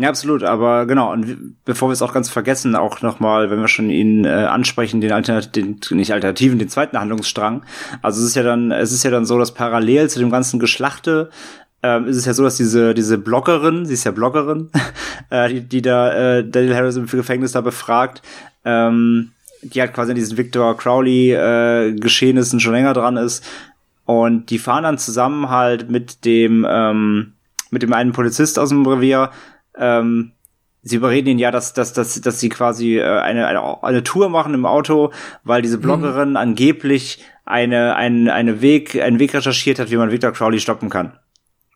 Ja, 0.00 0.08
absolut. 0.08 0.42
Aber 0.44 0.86
genau, 0.86 1.12
und 1.12 1.56
bevor 1.66 1.90
wir 1.90 1.92
es 1.92 2.00
auch 2.00 2.14
ganz 2.14 2.30
vergessen, 2.30 2.74
auch 2.74 3.02
nochmal, 3.02 3.50
wenn 3.50 3.60
wir 3.60 3.68
schon 3.68 3.90
ihn 3.90 4.24
äh, 4.24 4.28
ansprechen, 4.28 5.02
den 5.02 5.12
Alternativen, 5.12 5.78
nicht 5.90 6.14
Alternativen, 6.14 6.58
den 6.58 6.70
zweiten 6.70 6.98
Handlungsstrang. 6.98 7.64
Also 8.00 8.22
es 8.22 8.28
ist 8.28 8.34
ja 8.34 8.42
dann, 8.42 8.72
es 8.72 8.92
ist 8.92 9.04
ja 9.04 9.10
dann 9.10 9.26
so, 9.26 9.38
dass 9.38 9.52
parallel 9.52 10.08
zu 10.08 10.18
dem 10.18 10.30
ganzen 10.30 10.58
Geschlachte 10.58 11.28
ähm, 11.82 12.06
ist 12.06 12.16
es 12.16 12.24
ja 12.24 12.32
so, 12.32 12.42
dass 12.42 12.56
diese 12.56 12.94
diese 12.94 13.18
Bloggerin, 13.18 13.84
sie 13.84 13.94
ist 13.94 14.04
ja 14.04 14.10
Bloggerin, 14.10 14.70
äh, 15.30 15.48
die, 15.50 15.60
die 15.60 15.82
da 15.82 16.38
äh, 16.38 16.48
Daniel 16.48 16.76
Harris 16.76 16.96
im 16.96 17.06
Gefängnis 17.06 17.52
da 17.52 17.60
befragt, 17.60 18.22
ähm, 18.64 19.32
die 19.62 19.82
halt 19.82 19.92
quasi 19.92 20.12
an 20.12 20.16
diesen 20.16 20.38
Victor 20.38 20.76
Crowley 20.78 21.32
äh, 21.32 21.92
Geschehnissen 21.92 22.60
schon 22.60 22.72
länger 22.72 22.94
dran 22.94 23.18
ist 23.18 23.44
und 24.06 24.48
die 24.48 24.58
fahren 24.58 24.84
dann 24.84 24.96
zusammen 24.96 25.50
halt 25.50 25.90
mit 25.90 26.24
dem 26.24 26.66
ähm, 26.68 27.32
mit 27.70 27.82
dem 27.82 27.92
einen 27.92 28.12
Polizist 28.12 28.58
aus 28.58 28.70
dem 28.70 28.86
Revier 28.86 29.30
ähm, 29.80 30.32
sie 30.82 30.96
überreden 30.96 31.28
ihn 31.28 31.38
ja, 31.38 31.50
dass, 31.50 31.72
dass, 31.72 31.92
dass, 31.92 32.20
dass 32.20 32.40
sie 32.40 32.48
quasi 32.48 32.98
äh, 32.98 33.04
eine, 33.04 33.46
eine, 33.46 33.82
eine 33.82 34.02
Tour 34.04 34.28
machen 34.28 34.54
im 34.54 34.66
Auto, 34.66 35.10
weil 35.44 35.62
diese 35.62 35.78
mhm. 35.78 35.82
Bloggerin 35.82 36.30
mhm. 36.30 36.36
angeblich 36.36 37.24
eine, 37.44 37.96
eine, 37.96 38.32
eine 38.32 38.60
Weg, 38.60 39.00
einen 39.00 39.18
Weg 39.18 39.34
recherchiert 39.34 39.78
hat, 39.78 39.90
wie 39.90 39.96
man 39.96 40.10
Victor 40.10 40.32
Crowley 40.32 40.60
stoppen 40.60 40.88
kann. 40.88 41.18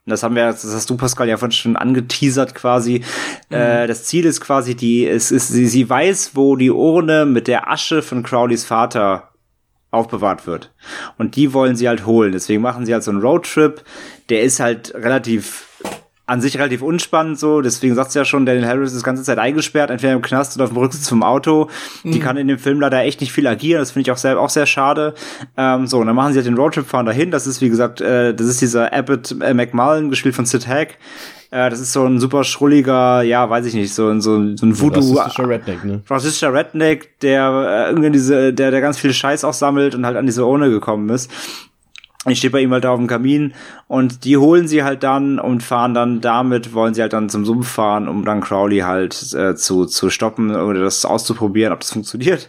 Und 0.06 0.10
das 0.10 0.22
haben 0.22 0.36
wir, 0.36 0.46
das 0.46 0.64
hast 0.64 0.90
du, 0.90 0.96
Pascal, 0.96 1.28
ja 1.28 1.38
von 1.38 1.50
schon 1.50 1.76
angeteasert 1.76 2.54
quasi. 2.54 3.02
Mhm. 3.48 3.56
Äh, 3.56 3.86
das 3.86 4.04
Ziel 4.04 4.26
ist 4.26 4.40
quasi, 4.40 4.74
die, 4.74 5.06
es 5.06 5.30
ist, 5.30 5.48
sie, 5.48 5.66
sie 5.66 5.88
weiß, 5.88 6.32
wo 6.34 6.56
die 6.56 6.70
Urne 6.70 7.24
mit 7.26 7.48
der 7.48 7.70
Asche 7.70 8.02
von 8.02 8.22
Crowleys 8.22 8.64
Vater 8.64 9.30
aufbewahrt 9.90 10.46
wird. 10.46 10.72
Und 11.18 11.36
die 11.36 11.54
wollen 11.54 11.76
sie 11.76 11.88
halt 11.88 12.04
holen. 12.04 12.32
Deswegen 12.32 12.60
machen 12.60 12.84
sie 12.84 12.92
halt 12.92 13.04
so 13.04 13.10
einen 13.10 13.20
Roadtrip. 13.20 13.82
Der 14.28 14.42
ist 14.42 14.60
halt 14.60 14.92
relativ 14.94 15.68
an 16.26 16.40
sich 16.40 16.58
relativ 16.58 16.80
unspannend 16.80 17.38
so, 17.38 17.60
deswegen 17.60 17.94
sagt 17.94 18.12
sie 18.12 18.18
ja 18.18 18.24
schon, 18.24 18.46
Daniel 18.46 18.66
Harris 18.66 18.92
ist 18.92 19.00
die 19.00 19.04
ganze 19.04 19.22
Zeit 19.22 19.38
eingesperrt, 19.38 19.90
entweder 19.90 20.14
im 20.14 20.22
Knast 20.22 20.56
oder 20.56 20.64
auf 20.64 20.70
dem 20.70 20.78
Rücksitz 20.78 21.08
vom 21.08 21.22
Auto. 21.22 21.68
Mhm. 22.02 22.12
Die 22.12 22.20
kann 22.20 22.36
in 22.38 22.48
dem 22.48 22.58
Film 22.58 22.80
leider 22.80 23.02
echt 23.02 23.20
nicht 23.20 23.32
viel 23.32 23.46
agieren, 23.46 23.80
das 23.80 23.90
finde 23.90 24.08
ich 24.08 24.10
auch 24.10 24.16
sehr, 24.16 24.40
auch 24.40 24.48
sehr 24.48 24.66
schade. 24.66 25.14
Ähm, 25.56 25.86
so, 25.86 25.98
und 25.98 26.06
dann 26.06 26.16
machen 26.16 26.32
sie 26.32 26.38
halt 26.38 26.46
den 26.46 26.56
Roadtrip, 26.56 26.86
fahren 26.86 27.06
dahin, 27.06 27.30
das 27.30 27.46
ist 27.46 27.60
wie 27.60 27.68
gesagt, 27.68 28.00
äh, 28.00 28.34
das 28.34 28.46
ist 28.46 28.60
dieser 28.60 28.92
Abbott 28.92 29.36
äh, 29.42 29.52
McMullen, 29.52 30.08
gespielt 30.08 30.34
von 30.34 30.46
Sid 30.46 30.66
Hack. 30.66 30.96
Äh, 31.50 31.70
das 31.70 31.78
ist 31.78 31.92
so 31.92 32.04
ein 32.04 32.18
super 32.18 32.42
schrulliger, 32.42 33.22
ja, 33.22 33.48
weiß 33.48 33.66
ich 33.66 33.74
nicht, 33.74 33.94
so, 33.94 34.18
so, 34.18 34.56
so 34.56 34.66
ein 34.66 34.80
Voodoo. 34.80 35.14
Rassistischer 35.14 35.48
Redneck, 35.48 35.84
ne? 35.84 36.02
Rassistischer 36.08 36.52
Redneck, 36.54 37.20
der 37.20 37.86
äh, 37.86 37.90
irgendwie 37.90 38.10
diese, 38.10 38.52
der, 38.52 38.70
der 38.70 38.80
ganz 38.80 38.98
viel 38.98 39.12
Scheiß 39.12 39.44
auch 39.44 39.52
sammelt 39.52 39.94
und 39.94 40.06
halt 40.06 40.16
an 40.16 40.26
diese 40.26 40.44
Urne 40.46 40.70
gekommen 40.70 41.10
ist. 41.10 41.30
Ich 42.26 42.38
stehe 42.38 42.50
bei 42.50 42.60
ihm 42.60 42.72
halt 42.72 42.84
da 42.84 42.90
auf 42.90 42.98
dem 42.98 43.06
Kamin 43.06 43.52
und 43.86 44.24
die 44.24 44.36
holen 44.36 44.66
sie 44.66 44.82
halt 44.82 45.02
dann 45.02 45.38
und 45.38 45.62
fahren 45.62 45.92
dann 45.94 46.20
damit, 46.20 46.72
wollen 46.72 46.94
sie 46.94 47.02
halt 47.02 47.12
dann 47.12 47.28
zum 47.28 47.44
Sumpf 47.44 47.68
fahren, 47.68 48.08
um 48.08 48.24
dann 48.24 48.40
Crowley 48.40 48.80
halt 48.80 49.34
äh, 49.34 49.54
zu, 49.54 49.84
zu 49.86 50.08
stoppen 50.08 50.54
oder 50.54 50.80
das 50.80 51.04
auszuprobieren, 51.04 51.72
ob 51.72 51.80
das 51.80 51.92
funktioniert. 51.92 52.48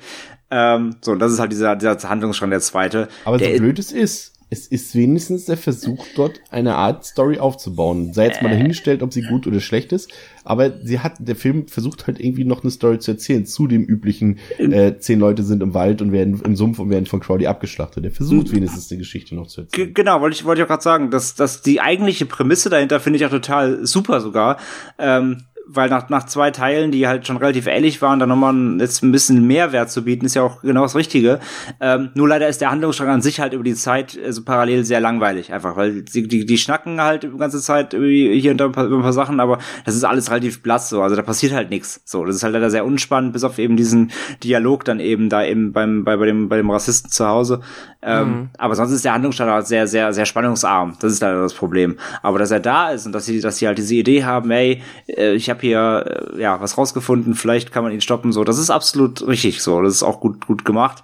Ähm, 0.51 0.95
so, 1.01 1.11
und 1.11 1.19
das 1.19 1.33
ist 1.33 1.39
halt 1.39 1.51
dieser, 1.51 1.75
dieser 1.75 1.97
Handlungsstrang 2.07 2.51
der 2.51 2.61
zweite. 2.61 3.09
Aber 3.25 3.37
der 3.37 3.53
so 3.53 3.63
blöd 3.63 3.79
es 3.79 3.91
ist, 3.91 4.34
es 4.55 4.67
ist 4.67 4.95
wenigstens 4.95 5.45
der 5.45 5.57
Versuch, 5.57 6.05
dort 6.15 6.39
eine 6.49 6.75
Art 6.75 7.03
Story 7.03 7.39
aufzubauen. 7.39 8.13
Sei 8.13 8.27
jetzt 8.27 8.41
mal 8.41 8.49
äh. 8.49 8.53
dahingestellt, 8.53 9.03
ob 9.03 9.11
sie 9.11 9.21
gut 9.21 9.47
oder 9.47 9.59
schlecht 9.59 9.91
ist, 9.91 10.11
aber 10.45 10.79
sie 10.81 10.99
hat, 10.99 11.15
der 11.19 11.35
Film 11.35 11.67
versucht 11.67 12.07
halt 12.07 12.21
irgendwie 12.21 12.45
noch 12.45 12.63
eine 12.63 12.71
Story 12.71 12.99
zu 12.99 13.11
erzählen, 13.11 13.45
zu 13.45 13.67
dem 13.67 13.83
üblichen, 13.83 14.39
äh, 14.57 14.97
zehn 14.97 15.19
Leute 15.19 15.43
sind 15.43 15.61
im 15.61 15.73
Wald 15.73 16.01
und 16.01 16.13
werden 16.13 16.41
im 16.41 16.55
Sumpf 16.55 16.79
und 16.79 16.89
werden 16.89 17.05
von 17.05 17.19
Crowley 17.19 17.47
abgeschlachtet. 17.47 18.05
Der 18.05 18.11
versucht 18.11 18.53
wenigstens 18.53 18.87
die 18.87 18.97
Geschichte 18.97 19.35
noch 19.35 19.47
zu 19.47 19.61
erzählen. 19.61 19.93
Genau, 19.93 20.21
wollte 20.21 20.37
ich, 20.37 20.45
wollte 20.45 20.61
ich 20.61 20.63
auch 20.63 20.69
gerade 20.69 20.83
sagen, 20.83 21.11
dass, 21.11 21.35
dass 21.35 21.61
die 21.61 21.81
eigentliche 21.81 22.25
Prämisse 22.25 22.69
dahinter 22.69 23.01
finde 23.01 23.17
ich 23.17 23.25
auch 23.25 23.31
total 23.31 23.85
super 23.85 24.21
sogar. 24.21 24.57
Ähm, 24.97 25.43
weil 25.67 25.89
nach, 25.89 26.09
nach 26.09 26.25
zwei 26.25 26.51
Teilen, 26.51 26.91
die 26.91 27.07
halt 27.07 27.25
schon 27.25 27.37
relativ 27.37 27.67
ähnlich 27.67 28.01
waren, 28.01 28.19
dann 28.19 28.29
nochmal 28.29 28.79
jetzt 28.79 29.03
ein 29.03 29.11
bisschen 29.11 29.45
Mehrwert 29.45 29.91
zu 29.91 30.03
bieten, 30.03 30.25
ist 30.25 30.35
ja 30.35 30.43
auch 30.43 30.61
genau 30.61 30.83
das 30.83 30.95
Richtige. 30.95 31.39
Ähm, 31.79 32.09
nur 32.13 32.27
leider 32.27 32.47
ist 32.47 32.61
der 32.61 32.71
Handlungsstrang 32.71 33.09
an 33.09 33.21
sich 33.21 33.39
halt 33.39 33.53
über 33.53 33.63
die 33.63 33.75
Zeit 33.75 34.17
also 34.23 34.43
parallel 34.43 34.85
sehr 34.85 34.99
langweilig, 34.99 35.51
einfach, 35.53 35.75
weil 35.75 36.03
die, 36.03 36.27
die, 36.27 36.45
die 36.45 36.57
schnacken 36.57 37.01
halt 37.01 37.23
die 37.23 37.37
ganze 37.37 37.61
Zeit 37.61 37.93
hier 37.93 38.51
und 38.51 38.57
da 38.57 38.65
ein 38.65 38.71
paar, 38.71 38.85
über 38.85 38.97
ein 38.97 39.01
paar 39.01 39.13
Sachen, 39.13 39.39
aber 39.39 39.59
das 39.85 39.95
ist 39.95 40.03
alles 40.03 40.29
relativ 40.29 40.61
blass 40.61 40.89
so, 40.89 41.01
also 41.01 41.15
da 41.15 41.21
passiert 41.21 41.53
halt 41.53 41.69
nichts. 41.69 42.01
So, 42.05 42.25
das 42.25 42.35
ist 42.35 42.43
halt 42.43 42.53
leider 42.53 42.69
sehr 42.69 42.85
unspannend, 42.85 43.33
bis 43.33 43.43
auf 43.43 43.59
eben 43.59 43.77
diesen 43.77 44.11
Dialog 44.43 44.85
dann 44.85 44.99
eben 44.99 45.29
da 45.29 45.43
eben 45.43 45.73
beim, 45.73 46.03
bei, 46.03 46.17
bei 46.17 46.25
dem, 46.25 46.49
bei 46.49 46.57
dem 46.57 46.69
Rassisten 46.69 47.11
zu 47.11 47.27
Hause. 47.27 47.61
Ähm, 48.05 48.27
mhm. 48.27 48.49
Aber 48.57 48.75
sonst 48.75 48.91
ist 48.91 49.03
der 49.03 49.13
Handlungsstandard 49.13 49.67
sehr, 49.67 49.87
sehr, 49.87 50.13
sehr 50.13 50.25
spannungsarm. 50.25 50.95
Das 50.99 51.11
ist 51.11 51.21
leider 51.21 51.41
das 51.41 51.53
Problem. 51.53 51.97
Aber 52.21 52.37
dass 52.37 52.51
er 52.51 52.59
da 52.59 52.91
ist 52.91 53.05
und 53.05 53.11
dass 53.11 53.25
sie, 53.25 53.41
dass 53.41 53.57
sie 53.57 53.67
halt 53.67 53.77
diese 53.77 53.95
Idee 53.95 54.23
haben, 54.23 54.51
ey, 54.51 54.83
äh, 55.07 55.33
ich 55.33 55.49
habe 55.49 55.61
hier 55.61 56.31
äh, 56.35 56.41
ja 56.41 56.61
was 56.61 56.77
rausgefunden, 56.77 57.33
vielleicht 57.33 57.71
kann 57.71 57.83
man 57.83 57.91
ihn 57.91 58.01
stoppen, 58.01 58.31
so, 58.31 58.43
das 58.43 58.59
ist 58.59 58.69
absolut 58.69 59.25
richtig 59.27 59.61
so. 59.61 59.81
Das 59.81 59.93
ist 59.93 60.03
auch 60.03 60.19
gut, 60.19 60.45
gut 60.45 60.65
gemacht 60.65 61.03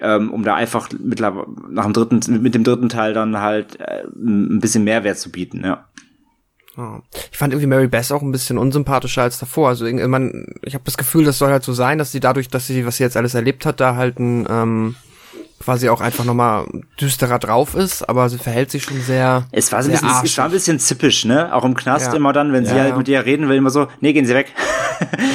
ähm, 0.00 0.32
um 0.32 0.42
da 0.42 0.54
einfach 0.54 0.88
mittlerweile 0.98 1.46
nach 1.68 1.84
dem 1.84 1.92
dritten, 1.92 2.42
mit 2.42 2.54
dem 2.54 2.64
dritten 2.64 2.88
Teil 2.88 3.12
dann 3.12 3.38
halt 3.38 3.78
äh, 3.80 4.04
ein 4.04 4.60
bisschen 4.60 4.84
Mehrwert 4.84 5.18
zu 5.18 5.30
bieten, 5.30 5.62
ja. 5.64 5.86
Ich 7.30 7.36
fand 7.36 7.52
irgendwie 7.52 7.66
Mary 7.66 7.88
Beth 7.88 8.10
auch 8.10 8.22
ein 8.22 8.32
bisschen 8.32 8.56
unsympathischer 8.56 9.22
als 9.22 9.38
davor. 9.38 9.68
Also 9.68 9.84
man, 9.84 10.46
ich 10.62 10.74
habe 10.74 10.84
das 10.84 10.96
Gefühl, 10.96 11.24
das 11.24 11.36
soll 11.36 11.50
halt 11.50 11.64
so 11.64 11.74
sein, 11.74 11.98
dass 11.98 12.12
sie 12.12 12.20
dadurch, 12.20 12.48
dass 12.48 12.66
sie, 12.66 12.86
was 12.86 12.96
sie 12.96 13.02
jetzt 13.02 13.18
alles 13.18 13.34
erlebt 13.34 13.66
hat, 13.66 13.80
da 13.80 13.96
halt 13.96 14.18
ein 14.18 14.46
ähm, 14.48 14.96
quasi 15.62 15.90
auch 15.90 16.00
einfach 16.00 16.24
nochmal 16.24 16.66
düsterer 17.00 17.38
drauf 17.38 17.74
ist, 17.74 18.08
aber 18.08 18.28
sie 18.28 18.38
verhält 18.38 18.70
sich 18.70 18.84
schon 18.84 19.00
sehr. 19.02 19.46
Es 19.52 19.70
war, 19.70 19.82
so 19.82 19.90
ein 19.90 19.92
bisschen, 19.92 20.24
es 20.24 20.38
war 20.38 20.44
ein 20.46 20.50
bisschen 20.50 20.78
zippisch, 20.78 21.26
ne? 21.26 21.54
Auch 21.54 21.64
im 21.64 21.74
Knast 21.74 22.06
ja. 22.06 22.14
immer 22.14 22.32
dann, 22.32 22.52
wenn 22.52 22.64
sie 22.64 22.74
ja, 22.74 22.82
halt 22.82 22.96
mit 22.96 23.08
ihr 23.08 23.24
reden 23.24 23.48
will, 23.48 23.56
immer 23.56 23.70
so, 23.70 23.86
nee, 24.00 24.12
gehen 24.12 24.24
Sie 24.26 24.34
weg. 24.34 24.52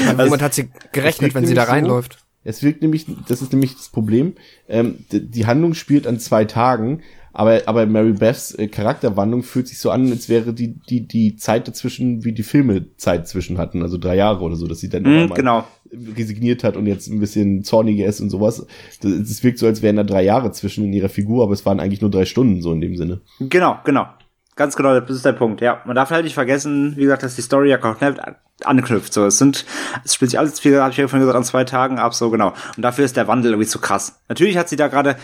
Ja, 0.05 0.15
also, 0.17 0.39
hat 0.39 0.53
sie 0.53 0.69
gerechnet, 0.91 1.35
wenn 1.35 1.45
sie 1.45 1.53
da 1.53 1.63
reinläuft. 1.63 2.13
So, 2.13 2.19
es 2.43 2.63
wirkt 2.63 2.81
nämlich, 2.81 3.05
das 3.27 3.41
ist 3.41 3.53
nämlich 3.53 3.75
das 3.75 3.89
Problem, 3.89 4.33
ähm, 4.67 5.05
die, 5.11 5.25
die 5.25 5.45
Handlung 5.45 5.73
spielt 5.75 6.07
an 6.07 6.19
zwei 6.19 6.45
Tagen, 6.45 7.01
aber, 7.35 7.63
aber 7.65 7.85
Mary 7.85 8.13
Beths 8.13 8.53
äh, 8.55 8.67
Charakterwandlung 8.67 9.43
fühlt 9.43 9.67
sich 9.67 9.77
so 9.79 9.91
an, 9.91 10.09
als 10.09 10.29
wäre 10.29 10.53
die, 10.53 10.79
die, 10.79 11.05
die 11.05 11.35
Zeit 11.35 11.67
dazwischen, 11.67 12.23
wie 12.23 12.31
die 12.31 12.43
Filme 12.43 12.95
Zeit 12.95 13.27
zwischen 13.27 13.57
hatten, 13.57 13.81
also 13.81 13.97
drei 13.97 14.15
Jahre 14.15 14.41
oder 14.41 14.55
so, 14.55 14.67
dass 14.67 14.79
sie 14.79 14.89
dann 14.89 15.03
mm, 15.03 15.33
genau. 15.33 15.65
resigniert 15.91 16.63
hat 16.63 16.77
und 16.77 16.87
jetzt 16.87 17.07
ein 17.07 17.19
bisschen 17.19 17.65
zorniger 17.65 18.05
ist 18.05 18.21
und 18.21 18.29
sowas. 18.29 18.65
Es 19.03 19.43
wirkt 19.43 19.59
so, 19.59 19.67
als 19.67 19.81
wären 19.81 19.97
da 19.97 20.03
drei 20.03 20.23
Jahre 20.23 20.51
zwischen 20.53 20.85
in 20.85 20.93
ihrer 20.93 21.09
Figur, 21.09 21.43
aber 21.43 21.51
es 21.51 21.65
waren 21.65 21.81
eigentlich 21.81 22.01
nur 22.01 22.09
drei 22.09 22.23
Stunden, 22.23 22.61
so 22.61 22.71
in 22.71 22.79
dem 22.79 22.95
Sinne. 22.95 23.19
Genau, 23.39 23.79
genau. 23.83 24.07
Ganz 24.55 24.77
genau, 24.77 24.97
das 24.97 25.09
ist 25.09 25.25
der 25.25 25.33
Punkt, 25.33 25.59
ja. 25.59 25.81
Man 25.85 25.97
darf 25.97 26.11
halt 26.11 26.23
nicht 26.23 26.35
vergessen, 26.35 26.93
wie 26.95 27.01
gesagt, 27.01 27.23
dass 27.23 27.35
die 27.35 27.41
Story 27.41 27.69
ja 27.69 27.77
komplett 27.77 28.17
anknüpft. 28.63 29.11
So, 29.11 29.25
es 29.25 29.37
sind, 29.37 29.65
es 30.05 30.15
spielt 30.15 30.31
sich 30.31 30.39
alles, 30.39 30.63
wie 30.63 30.77
habe 30.77 30.91
ich 30.91 30.95
ja 30.95 31.09
vorhin 31.09 31.27
gesagt, 31.27 31.35
an 31.35 31.43
zwei 31.43 31.65
Tagen 31.65 31.99
ab, 31.99 32.13
so 32.13 32.29
genau. 32.29 32.53
Und 32.77 32.81
dafür 32.81 33.03
ist 33.03 33.17
der 33.17 33.27
Wandel 33.27 33.51
irgendwie 33.51 33.67
zu 33.67 33.79
krass. 33.79 34.21
Natürlich 34.29 34.55
hat 34.55 34.69
sie 34.69 34.77
da 34.77 34.87
gerade 34.87 35.17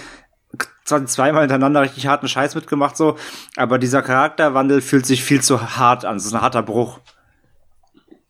zwar 0.83 1.05
zweimal 1.05 1.41
hintereinander 1.41 1.81
richtig 1.81 2.07
harten 2.07 2.27
Scheiß 2.27 2.55
mitgemacht, 2.55 2.97
so, 2.97 3.17
aber 3.55 3.77
dieser 3.77 4.01
Charakterwandel 4.01 4.81
fühlt 4.81 5.05
sich 5.05 5.23
viel 5.23 5.41
zu 5.41 5.77
hart 5.77 6.05
an. 6.05 6.17
Es 6.17 6.25
ist 6.25 6.33
ein 6.33 6.41
harter 6.41 6.63
Bruch. 6.63 6.99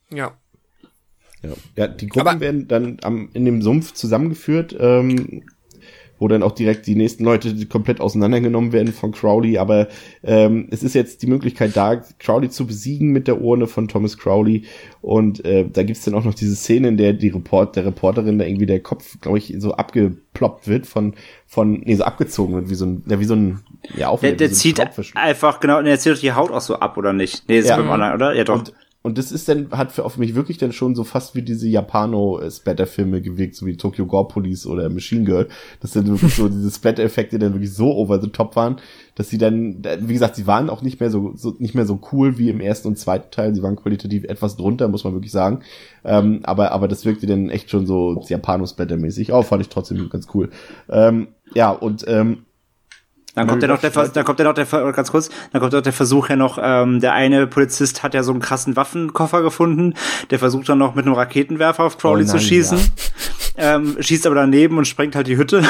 Ja. 0.10 0.34
Ja, 1.41 1.49
ja 1.76 1.88
die 1.88 2.07
Gruppen 2.07 2.28
aber 2.28 2.40
werden 2.40 2.68
dann 2.68 2.98
am, 3.02 3.30
in 3.34 3.45
dem 3.45 3.61
Sumpf 3.61 3.94
zusammengeführt. 3.94 4.76
Ähm, 4.80 5.44
wo 6.22 6.27
dann 6.27 6.43
auch 6.43 6.52
direkt 6.52 6.85
die 6.85 6.95
nächsten 6.95 7.23
Leute 7.23 7.65
komplett 7.65 7.99
auseinandergenommen 7.99 8.73
werden 8.73 8.93
von 8.93 9.11
Crowley. 9.11 9.57
Aber 9.57 9.88
ähm, 10.23 10.68
es 10.69 10.84
ist 10.84 10.93
jetzt 10.93 11.23
die 11.23 11.27
Möglichkeit 11.27 11.76
da, 11.76 11.95
Crowley 12.19 12.52
zu 12.52 12.68
besiegen 12.68 13.10
mit 13.10 13.27
der 13.27 13.41
Urne 13.41 13.65
von 13.65 13.88
Thomas 13.88 14.19
Crowley. 14.19 14.65
Und 15.02 15.43
äh, 15.43 15.65
da 15.68 15.81
gibt's 15.81 16.06
dann 16.06 16.14
auch 16.14 16.23
noch 16.23 16.35
diese 16.35 16.56
Szene, 16.56 16.89
in 16.89 16.98
der 16.98 17.14
die 17.14 17.30
Report, 17.30 17.76
der 17.76 17.88
Reporterin 17.88 18.38
da 18.38 18.45
irgendwie 18.45 18.68
der 18.68 18.81
Kopf, 18.81 19.19
glaube 19.19 19.39
ich, 19.39 19.56
so 19.57 19.73
abgeploppt 19.73 20.68
wird 20.68 20.85
von, 20.85 21.15
von, 21.48 21.81
nee, 21.85 21.95
so 21.95 22.03
abgezogen 22.03 22.53
wird, 22.53 22.69
wie 22.69 22.76
so 22.76 22.85
ein, 22.85 23.03
ja, 23.07 23.19
wie 23.19 23.26
so 23.26 23.34
ein, 23.34 23.61
ja, 23.98 24.10
auch 24.10 24.19
Der, 24.19 24.34
der 24.34 24.49
so 24.49 24.56
zieht 24.56 24.80
einfach, 25.15 25.60
genau, 25.60 25.81
der 25.81 25.98
zieht 25.98 26.22
die 26.22 26.34
Haut 26.34 26.52
auch 26.52 26.61
so 26.61 26.76
ab, 26.76 26.98
oder 26.98 27.14
nicht? 27.14 27.49
Nee, 27.49 27.57
das 27.57 27.69
ja. 27.69 27.77
ist 27.77 27.81
beim 27.81 27.89
anderen, 27.89 28.14
oder? 28.14 28.35
Ja, 28.35 28.43
doch. 28.43 28.60
Und, 28.60 28.73
und 29.03 29.18
das 29.18 29.32
ist 29.32 29.49
dann, 29.49 29.72
hat 29.72 29.91
für 29.91 30.06
auf 30.06 30.18
mich 30.18 30.36
wirklich 30.36 30.60
dann 30.60 30.72
schon 30.72 30.94
so 30.94 31.03
fast 31.03 31.34
wie 31.34 31.41
diese 31.41 31.68
Japano-Splatter-Filme 31.68 33.22
gewirkt, 33.22 33.56
so 33.56 33.65
wie 33.65 33.76
Tokyo 33.76 34.06
Gore 34.06 34.28
Police 34.28 34.68
oder 34.68 34.90
Machine 34.90 35.23
Girl, 35.23 35.48
dass 35.80 35.91
dann 35.91 36.07
wirklich 36.07 36.36
so 36.36 36.48
diese 36.49 36.69
Splatter-Effekte 36.69 37.40
dann 37.40 37.53
wirklich 37.53 37.73
so 37.73 37.95
over 37.95 38.22
the 38.22 38.30
top 38.30 38.56
waren, 38.56 38.76
dass 39.15 39.30
sie 39.30 39.40
dann, 39.40 39.84
wie 40.02 40.14
gesagt, 40.14 40.36
sie 40.36 40.45
waren 40.45 40.69
auch 40.69 40.84
nicht 40.84 40.99
mehr 40.99 41.10
so, 41.10 41.34
so 41.36 41.56
nicht 41.57 41.73
mehr 41.73 41.88
so 41.88 41.99
cool 42.11 42.38
wie 42.38 42.49
im 42.49 42.61
ersten 42.61 42.90
und 42.90 42.99
zweiten 42.99 43.32
Teil, 43.32 43.56
sie 43.56 43.64
waren 43.64 43.76
qualitativ 43.76 44.23
etwas 44.26 44.56
drunter, 44.56 44.88
muss 44.88 45.03
man 45.03 45.14
wirklich 45.14 45.32
sagen, 45.32 45.61
ähm, 46.03 46.41
aber, 46.44 46.72
aber 46.72 46.88
das 46.88 47.03
wirkte 47.03 47.26
dann 47.26 47.49
echt 47.49 47.72
schon 47.72 47.88
so 47.88 48.23
Japano-Splatter-mäßig, 48.28 49.32
auch 49.32 49.40
oh, 49.40 49.44
fand 49.44 49.64
ich 49.64 49.69
trotzdem 49.69 50.10
ganz 50.10 50.28
cool. 50.36 50.52
Ähm, 50.90 51.30
ja, 51.56 51.72
und, 51.72 52.06
ähm, 52.07 52.45
dann 53.36 53.48
kommt 53.48 53.62
ja 53.62 53.68
noch 53.68 53.80
der, 53.80 53.91
dann 53.91 54.26
kommt 54.26 54.40
ja 54.40 54.45
noch 54.45 54.53
der, 54.53 54.66
ganz 54.66 55.12
kurz, 55.12 55.30
dann 55.52 55.62
kommt 55.62 55.74
auch 55.74 55.82
der 55.82 55.94
Versuch 55.94 56.30
ja 56.30 56.36
noch, 56.36 56.60
ähm, 56.62 56.99
der 56.99 57.14
eine 57.14 57.48
Polizist 57.48 58.03
hat 58.03 58.14
ja 58.14 58.24
so 58.24 58.32
einen 58.32 58.41
krassen 58.41 58.76
Waffenkoffer 58.76 59.41
gefunden, 59.41 59.94
der 60.30 60.40
versucht 60.40 60.68
dann 60.70 60.78
noch 60.78 60.95
mit 60.95 61.06
einem 61.06 61.16
Raketenwerfer 61.16 61.84
auf 61.84 61.98
Crowley 61.98 62.24
oh 62.24 62.28
nein, 62.28 62.40
zu 62.40 62.40
schießen, 62.40 62.80
ja. 63.58 63.76
ähm, 63.76 63.95
schießt 63.99 64.26
aber 64.26 64.36
daneben 64.36 64.78
und 64.78 64.86
sprengt 64.86 65.16
halt 65.16 65.28
die 65.28 65.38
Hütte. 65.38 65.64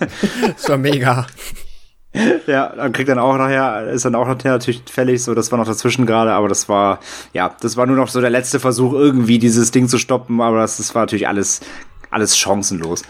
das 0.56 0.68
war 0.68 0.76
mega. 0.76 1.26
Ja, 2.46 2.72
dann 2.74 2.92
kriegt 2.92 3.08
dann 3.08 3.18
auch 3.18 3.36
nachher, 3.36 3.88
ist 3.88 4.04
dann 4.04 4.14
auch 4.14 4.26
nachher 4.26 4.52
natürlich 4.52 4.82
fällig, 4.86 5.22
so, 5.22 5.34
das 5.34 5.50
war 5.52 5.58
noch 5.58 5.66
dazwischen 5.66 6.06
gerade, 6.06 6.32
aber 6.32 6.48
das 6.48 6.68
war, 6.68 7.00
ja, 7.34 7.54
das 7.60 7.76
war 7.76 7.86
nur 7.86 7.96
noch 7.96 8.08
so 8.08 8.20
der 8.20 8.30
letzte 8.30 8.58
Versuch, 8.58 8.94
irgendwie 8.94 9.38
dieses 9.38 9.70
Ding 9.70 9.88
zu 9.88 9.98
stoppen, 9.98 10.40
aber 10.40 10.60
das, 10.60 10.78
das 10.78 10.94
war 10.94 11.02
natürlich 11.02 11.28
alles, 11.28 11.60
alles 12.10 12.36
chancenlos. 12.38 13.02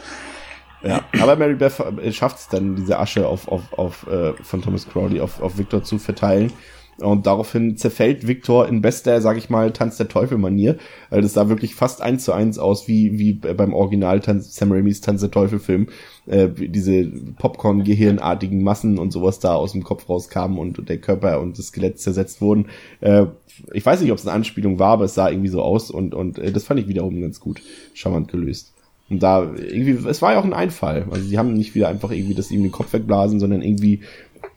Ja, 0.87 1.05
aber 1.21 1.37
Mary 1.37 1.55
Beth 1.55 1.83
schafft 2.13 2.39
es 2.39 2.49
dann, 2.49 2.77
diese 2.77 2.99
Asche 2.99 3.27
auf, 3.27 3.49
auf, 3.49 3.73
auf, 3.77 4.07
äh, 4.07 4.33
von 4.43 4.63
Thomas 4.63 4.89
Crowley 4.89 5.21
auf, 5.21 5.43
auf 5.43 5.59
Victor 5.59 5.83
zu 5.83 5.99
verteilen. 5.99 6.53
Und 6.99 7.27
daraufhin 7.27 7.77
zerfällt 7.77 8.27
Victor 8.27 8.67
in 8.69 8.81
bester, 8.81 9.21
sag 9.21 9.37
ich 9.37 9.51
mal, 9.51 9.71
Tanz 9.71 9.99
der 9.99 10.09
Teufel-Manier. 10.09 10.79
Weil 11.11 11.21
das 11.21 11.35
sah 11.35 11.51
wirklich 11.51 11.75
fast 11.75 12.01
eins 12.01 12.25
zu 12.25 12.33
eins 12.33 12.59
aus, 12.59 12.89
wie, 12.89 13.19
wie 13.19 13.35
beim 13.35 13.75
Original 13.75 14.21
Tanz, 14.21 14.55
Sam 14.55 14.73
Raimis 14.73 15.03
Tanz 15.03 15.21
der 15.21 15.31
Teufel-Film. 15.31 15.89
Äh, 16.27 16.49
diese 16.49 17.05
Popcorn-Gehirnartigen 17.39 18.63
Massen 18.63 18.99
und 18.99 19.13
sowas 19.13 19.41
da 19.41 19.55
aus 19.57 19.73
dem 19.73 19.85
Kopf 19.85 20.09
rauskamen 20.09 20.57
und 20.57 20.89
der 20.89 20.99
Körper 20.99 21.41
und 21.41 21.59
das 21.59 21.67
Skelett 21.67 22.01
zersetzt 22.01 22.41
wurden. 22.41 22.69
Äh, 23.01 23.27
ich 23.75 23.85
weiß 23.85 24.01
nicht, 24.01 24.13
ob 24.13 24.19
es 24.19 24.27
eine 24.27 24.35
Anspielung 24.35 24.79
war, 24.79 24.93
aber 24.93 25.05
es 25.05 25.15
sah 25.15 25.29
irgendwie 25.29 25.49
so 25.49 25.61
aus 25.61 25.91
und, 25.91 26.15
und 26.15 26.39
äh, 26.39 26.51
das 26.51 26.65
fand 26.65 26.81
ich 26.81 26.89
wiederum 26.89 27.21
ganz 27.21 27.41
gut 27.41 27.61
charmant 27.93 28.29
gelöst. 28.29 28.73
Und 29.09 29.23
da 29.23 29.43
irgendwie, 29.43 30.09
es 30.09 30.21
war 30.21 30.33
ja 30.33 30.41
auch 30.41 30.45
ein 30.45 30.53
Einfall. 30.53 31.07
Also 31.11 31.25
sie 31.25 31.39
haben 31.39 31.55
nicht 31.55 31.75
wieder 31.75 31.89
einfach 31.89 32.11
irgendwie 32.11 32.35
das 32.35 32.51
ihm 32.51 32.63
den 32.63 32.73
Kopf 32.73 32.93
wegblasen, 32.93 33.39
sondern 33.39 33.63
irgendwie 33.63 34.01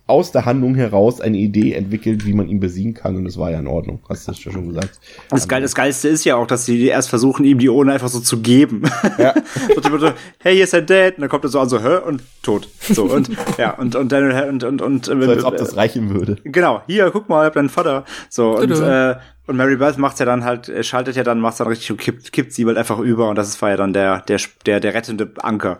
aus 0.09 0.31
der 0.31 0.45
Handlung 0.45 0.75
heraus 0.75 1.21
eine 1.21 1.37
Idee 1.37 1.73
entwickelt, 1.73 2.25
wie 2.25 2.33
man 2.33 2.47
ihn 2.47 2.59
besiegen 2.59 2.93
kann 2.93 3.15
und 3.15 3.25
das 3.25 3.37
war 3.37 3.51
ja 3.51 3.59
in 3.59 3.67
Ordnung. 3.67 3.99
Hast 4.09 4.27
du 4.27 4.31
das 4.31 4.39
schon 4.39 4.69
gesagt? 4.69 4.99
Das, 5.29 5.47
Geil, 5.47 5.61
das 5.61 5.75
Geilste 5.75 6.09
ist 6.09 6.25
ja 6.25 6.35
auch, 6.35 6.47
dass 6.47 6.65
sie 6.65 6.87
erst 6.87 7.09
versuchen, 7.09 7.45
ihm 7.45 7.59
die 7.59 7.69
Ohne 7.69 7.93
einfach 7.93 8.09
so 8.09 8.19
zu 8.19 8.41
geben. 8.41 8.83
Ja. 9.17 9.35
so, 9.81 10.11
hey, 10.39 10.55
hier 10.55 10.63
ist 10.63 10.73
dein 10.73 10.85
Dad. 10.85 11.15
Und 11.15 11.21
dann 11.21 11.29
kommt 11.29 11.43
er 11.43 11.49
so 11.49 11.59
an, 11.59 11.69
so, 11.69 11.81
hä? 11.81 11.97
Und 12.05 12.23
tot. 12.41 12.67
So, 12.81 13.03
und, 13.03 13.29
ja, 13.57 13.75
und, 13.77 13.95
und 13.95 14.11
dann, 14.11 14.49
und, 14.49 14.63
und, 14.63 14.81
und, 14.81 15.05
so, 15.05 15.13
als 15.13 15.43
ob 15.43 15.57
das 15.57 15.75
reichen 15.75 16.09
würde. 16.13 16.37
Genau. 16.43 16.81
Hier, 16.87 17.11
guck 17.11 17.29
mal, 17.29 17.43
ich 17.43 17.47
hab 17.47 17.53
deinen 17.53 17.69
Vater. 17.69 18.05
So, 18.29 18.57
und, 18.57 18.71
äh, 18.71 19.15
und 19.47 19.57
Mary 19.57 19.77
Beth 19.77 19.97
macht's 19.97 20.19
ja 20.19 20.25
dann 20.25 20.43
halt, 20.43 20.71
schaltet 20.85 21.15
ja 21.15 21.23
dann, 21.23 21.39
macht's 21.39 21.57
dann 21.57 21.67
richtig 21.67 21.91
und 21.91 21.97
kippt, 21.97 22.31
kippt 22.31 22.53
sie 22.53 22.65
halt 22.65 22.77
einfach 22.77 22.99
über 22.99 23.29
und 23.29 23.35
das 23.35 23.61
war 23.61 23.69
ja 23.69 23.77
dann 23.77 23.93
der, 23.93 24.21
der, 24.21 24.39
der, 24.65 24.79
der 24.79 24.93
rettende 24.93 25.31
Anker. 25.37 25.77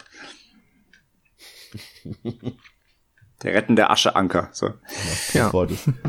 der 3.44 3.53
rettende 3.53 3.90
Ascheanker. 3.90 4.49
So. 4.52 4.74
Ja. 5.34 5.52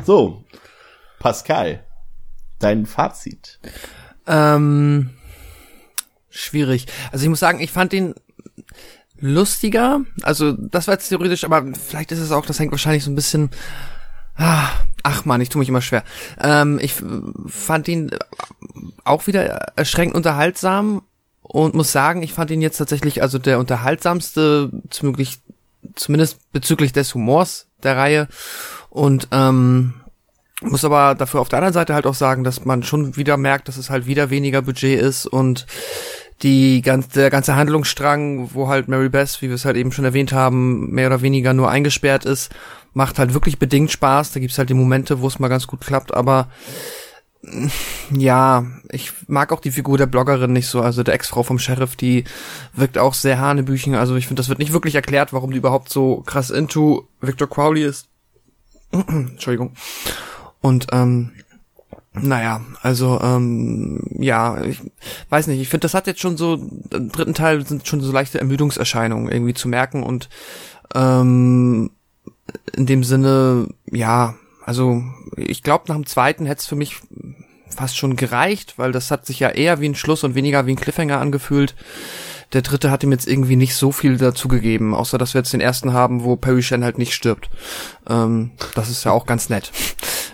So, 0.05 0.45
Pascal, 1.19 1.85
dein 2.59 2.87
Fazit. 2.87 3.61
Ähm, 4.27 5.11
schwierig. 6.29 6.87
Also 7.13 7.25
ich 7.25 7.29
muss 7.29 7.41
sagen, 7.41 7.61
ich 7.61 7.73
fand 7.73 7.93
den 7.93 8.15
lustiger. 9.19 10.01
Also 10.23 10.53
das 10.53 10.87
war 10.87 10.95
jetzt 10.95 11.09
theoretisch, 11.09 11.45
aber 11.45 11.65
vielleicht 11.75 12.13
ist 12.13 12.21
es 12.21 12.33
auch, 12.33 12.47
das 12.47 12.59
hängt 12.59 12.73
wahrscheinlich 12.73 13.05
so 13.05 13.11
ein 13.11 13.17
bisschen 13.17 13.51
Ah, 14.41 14.71
ach 15.03 15.27
man, 15.27 15.43
ich 15.43 15.51
tue 15.51 15.59
mich 15.59 15.69
immer 15.69 15.83
schwer. 15.83 16.03
Ähm, 16.41 16.79
ich 16.81 16.95
fand 17.47 17.89
ihn 17.89 18.11
auch 19.05 19.27
wieder 19.27 19.43
erschreckend 19.77 20.15
unterhaltsam 20.15 21.03
und 21.43 21.75
muss 21.75 21.93
sagen, 21.93 22.23
ich 22.23 22.33
fand 22.33 22.51
ihn 22.51 22.63
jetzt 22.63 22.79
tatsächlich 22.79 23.21
also 23.23 23.39
der 23.39 23.59
unterhaltsamste, 23.59 24.71
zumindest, 24.89 25.43
zumindest 25.95 26.53
bezüglich 26.53 26.93
des 26.93 27.15
Humors 27.15 27.67
der 27.83 27.97
Reihe. 27.97 28.29
Und 28.89 29.29
ähm, 29.33 29.95
muss 30.63 30.85
aber 30.85 31.15
dafür 31.15 31.41
auf 31.41 31.49
der 31.49 31.59
anderen 31.59 31.75
Seite 31.75 31.95
halt 31.95 32.07
auch 32.07 32.15
sagen, 32.15 32.45
dass 32.45 32.65
man 32.65 32.83
schon 32.83 33.17
wieder 33.17 33.37
merkt, 33.37 33.69
dass 33.69 33.77
es 33.77 33.91
halt 33.91 34.07
wieder 34.07 34.31
weniger 34.31 34.63
Budget 34.63 35.01
ist 35.01 35.27
und 35.27 35.67
die 36.43 36.81
ganze, 36.81 37.11
der 37.11 37.31
ganze 37.31 37.57
Handlungsstrang, 37.57 38.51
wo 38.55 38.69
halt 38.69 38.89
Mary 38.89 39.09
Beth, 39.11 39.41
wie 39.41 39.49
wir 39.49 39.55
es 39.55 39.65
halt 39.65 39.77
eben 39.77 39.93
schon 39.93 40.07
erwähnt 40.07 40.33
haben, 40.33 40.91
mehr 40.91 41.07
oder 41.07 41.23
weniger 41.23 41.53
nur 41.53 41.71
eingesperrt 41.71 42.25
ist 42.25 42.51
macht 42.93 43.19
halt 43.19 43.35
wirklich 43.35 43.59
bedingt 43.59 43.91
Spaß. 43.91 44.33
Da 44.33 44.41
gibt's 44.41 44.59
halt 44.59 44.71
die 44.71 44.75
Momente, 44.75 45.21
wo 45.21 45.27
es 45.27 45.39
mal 45.39 45.49
ganz 45.49 45.67
gut 45.67 45.81
klappt, 45.81 46.15
aber 46.15 46.49
ja, 48.11 48.67
ich 48.91 49.13
mag 49.27 49.53
auch 49.53 49.61
die 49.61 49.71
Figur 49.71 49.97
der 49.97 50.07
Bloggerin 50.07 50.53
nicht 50.53 50.67
so, 50.69 50.83
also 50.83 51.03
der 51.03 51.15
Ex-Frau 51.15 51.43
vom 51.43 51.59
Sheriff, 51.59 51.97
die 51.97 52.25
wirkt 52.75 52.99
auch 52.99 53.15
sehr 53.15 53.41
hanebüchen, 53.41 53.95
also 53.95 54.17
ich 54.17 54.27
finde, 54.27 54.41
das 54.41 54.49
wird 54.49 54.59
nicht 54.59 54.73
wirklich 54.73 54.95
erklärt, 54.95 55.33
warum 55.33 55.51
die 55.51 55.59
überhaupt 55.59 55.89
so 55.89 56.23
krass 56.27 56.51
into 56.51 57.09
Victor 57.21 57.49
Crowley 57.49 57.85
ist. 57.85 58.09
Entschuldigung. 58.93 59.73
Und, 60.61 60.89
ähm, 60.93 61.31
naja, 62.13 62.61
also, 62.83 63.21
ähm, 63.23 64.03
ja, 64.19 64.63
ich 64.65 64.81
weiß 65.31 65.47
nicht, 65.47 65.61
ich 65.61 65.69
finde, 65.69 65.83
das 65.83 65.95
hat 65.95 66.09
jetzt 66.09 66.21
schon 66.21 66.37
so, 66.37 66.55
im 66.93 67.11
dritten 67.11 67.35
Teil 67.35 67.65
sind 67.65 67.87
schon 67.87 68.01
so 68.01 68.13
leichte 68.13 68.39
Ermüdungserscheinungen 68.39 69.31
irgendwie 69.31 69.55
zu 69.55 69.69
merken 69.69 70.03
und 70.03 70.29
Ähm, 70.95 71.91
in 72.75 72.87
dem 72.87 73.05
Sinne, 73.05 73.69
ja, 73.93 74.35
also 74.71 75.03
ich 75.37 75.65
glaube, 75.65 75.87
nach 75.89 75.97
dem 75.97 76.07
zweiten 76.07 76.47
hätte 76.47 76.61
es 76.61 76.67
für 76.67 76.77
mich 76.77 77.01
fast 77.75 77.97
schon 77.97 78.15
gereicht, 78.15 78.75
weil 78.77 78.93
das 78.93 79.11
hat 79.11 79.27
sich 79.27 79.41
ja 79.41 79.49
eher 79.49 79.81
wie 79.81 79.89
ein 79.89 79.97
Schluss 79.97 80.23
und 80.23 80.37
weniger 80.37 80.65
wie 80.65 80.71
ein 80.71 80.81
Cliffhanger 80.81 81.19
angefühlt. 81.19 81.75
Der 82.53 82.63
dritte 82.63 82.93
hat 82.93 83.03
ihm 83.03 83.11
jetzt 83.11 83.27
irgendwie 83.27 83.57
nicht 83.57 83.75
so 83.75 83.91
viel 83.91 84.17
dazugegeben, 84.17 84.95
außer 84.95 85.19
dass 85.19 85.35
wir 85.35 85.41
jetzt 85.41 85.53
den 85.53 85.61
ersten 85.61 85.93
haben, 85.93 86.23
wo 86.23 86.37
Perry 86.37 86.63
Shen 86.63 86.85
halt 86.85 86.99
nicht 86.99 87.15
stirbt. 87.15 87.51
Ähm, 88.09 88.53
das 88.77 88.91
ist 88.91 89.03
ja 89.03 89.11
auch 89.11 89.27
ganz 89.27 89.49
nett. 89.49 89.73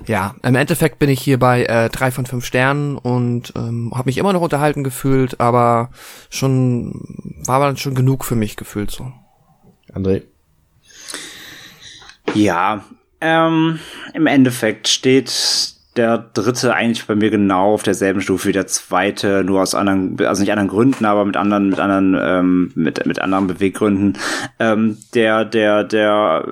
Ja, 0.06 0.34
im 0.42 0.54
Endeffekt 0.54 0.98
bin 0.98 1.08
ich 1.08 1.22
hier 1.22 1.38
bei 1.38 1.64
äh, 1.64 1.88
drei 1.88 2.10
von 2.10 2.26
fünf 2.26 2.44
Sternen 2.44 2.98
und 2.98 3.54
ähm, 3.56 3.90
habe 3.94 4.08
mich 4.08 4.18
immer 4.18 4.34
noch 4.34 4.42
unterhalten 4.42 4.84
gefühlt, 4.84 5.40
aber 5.40 5.88
schon 6.28 6.92
war 7.46 7.60
dann 7.60 7.78
schon 7.78 7.94
genug 7.94 8.22
für 8.26 8.36
mich 8.36 8.56
gefühlt 8.56 8.90
so. 8.90 9.10
André. 9.94 10.24
Ja, 12.34 12.84
ähm, 13.20 13.78
im 14.14 14.26
Endeffekt 14.26 14.88
steht 14.88 15.75
der 15.96 16.18
dritte 16.34 16.74
eigentlich 16.74 17.06
bei 17.06 17.14
mir 17.14 17.30
genau 17.30 17.74
auf 17.74 17.82
derselben 17.82 18.20
Stufe 18.20 18.48
wie 18.48 18.52
der 18.52 18.66
zweite, 18.66 19.44
nur 19.44 19.62
aus 19.62 19.74
anderen, 19.74 20.16
also 20.24 20.42
nicht 20.42 20.52
anderen 20.52 20.68
Gründen, 20.68 21.04
aber 21.04 21.24
mit 21.24 21.36
anderen, 21.36 21.70
mit 21.70 21.78
anderen, 21.78 22.16
ähm, 22.20 22.72
mit, 22.74 23.04
mit 23.06 23.18
anderen 23.20 23.46
Beweggründen. 23.46 24.18
Ähm, 24.58 24.98
der, 25.14 25.44
der, 25.44 25.84
der, 25.84 26.44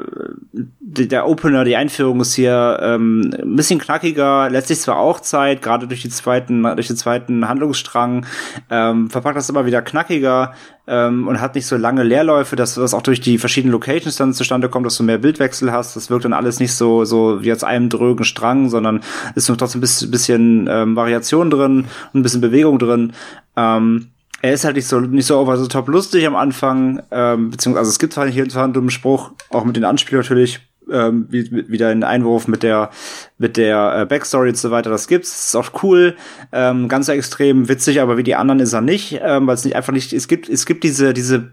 der, 0.53 1.07
der 1.07 1.29
Opener, 1.29 1.65
die 1.65 1.77
Einführung 1.77 2.21
ist 2.21 2.35
hier 2.35 2.79
ähm, 2.83 3.31
ein 3.41 3.57
bisschen 3.57 3.79
knackiger, 3.79 4.49
letztlich 4.51 4.81
zwar 4.81 4.99
auch 4.99 5.21
Zeit, 5.21 5.63
gerade 5.63 5.87
durch 5.87 6.03
die 6.03 6.09
zweiten, 6.09 6.63
durch 6.63 6.87
den 6.87 6.97
zweiten 6.97 7.49
Handlungsstrang, 7.49 8.27
ähm, 8.71 9.11
verpackt 9.11 9.37
das 9.37 9.51
immer 9.51 9.67
wieder 9.67 9.83
knackiger, 9.83 10.55
ähm, 10.87 11.29
und 11.29 11.41
hat 11.41 11.55
nicht 11.55 11.67
so 11.67 11.77
lange 11.77 12.03
Leerläufe, 12.03 12.57
dass 12.57 12.75
das 12.75 12.93
auch 12.93 13.03
durch 13.03 13.21
die 13.21 13.39
verschiedenen 13.39 13.73
Locations 13.73 14.17
dann 14.17 14.35
zustande 14.35 14.69
kommt, 14.69 14.85
dass 14.85 14.97
du 14.97 15.03
mehr 15.03 15.19
Bildwechsel 15.19 15.73
hast. 15.73 15.97
Das 15.97 16.11
wirkt 16.11 16.25
dann 16.25 16.35
alles 16.35 16.61
nicht 16.61 16.75
so 16.75 17.05
so 17.05 17.43
wie 17.43 17.53
aus 17.53 17.65
einem 17.65 17.89
drögen 17.89 18.25
Strang, 18.25 18.69
sondern 18.69 19.01
ist 19.35 19.49
noch 19.49 19.57
trotzdem 19.57 19.79
ein 19.79 19.83
bisschen, 19.83 20.11
bisschen 20.11 20.69
ähm, 20.71 20.97
Variation 20.97 21.51
drin 21.51 21.87
und 22.13 22.21
ein 22.21 22.23
bisschen 22.23 22.41
Bewegung 22.41 22.79
drin. 22.79 23.13
Ähm, 23.57 24.09
er 24.45 24.53
ist 24.53 24.65
halt 24.65 24.77
nicht 24.77 24.87
so 24.87 25.01
nicht 25.01 25.27
so 25.27 25.39
over 25.39 25.57
so 25.57 25.67
top 25.67 25.89
lustig 25.89 26.27
am 26.27 26.37
Anfang, 26.37 27.03
ähm, 27.11 27.51
beziehungsweise 27.51 27.89
es 27.89 27.99
gibt 27.99 28.17
halt 28.19 28.31
hier 28.31 28.45
und 28.45 28.55
einen 28.55 28.75
dummen 28.75 28.91
Spruch, 28.91 29.33
auch 29.51 29.65
mit 29.65 29.75
den 29.75 29.85
Anspielern 29.85 30.21
natürlich, 30.21 30.61
ähm, 30.93 31.27
wie, 31.31 31.51
wieder 31.71 31.89
ein 31.89 32.05
Einwurf 32.05 32.47
mit 32.47 32.63
der 32.63 32.91
mit 33.39 33.57
der 33.57 34.01
äh, 34.01 34.05
Backstory 34.05 34.51
und 34.51 34.59
so 34.59 34.71
weiter. 34.71 34.91
Das 34.91 35.09
gibt's, 35.09 35.31
das 35.31 35.47
ist 35.47 35.57
auch 35.57 35.83
cool, 35.83 36.15
ähm, 36.53 36.89
ganz 36.89 37.09
extrem 37.09 37.71
witzig, 37.71 38.03
aber 38.03 38.19
wie 38.19 38.23
die 38.23 38.35
anderen 38.35 38.61
ist 38.61 38.75
er 38.75 38.83
nicht, 38.83 39.19
ähm, 39.23 39.47
weil 39.47 39.55
es 39.55 39.65
nicht 39.65 39.77
einfach 39.77 39.95
nicht. 39.95 40.13
Es 40.13 40.29
gibt 40.29 40.51
es 40.51 40.67
gibt 40.67 40.85
diese 40.85 41.15
diese 41.15 41.53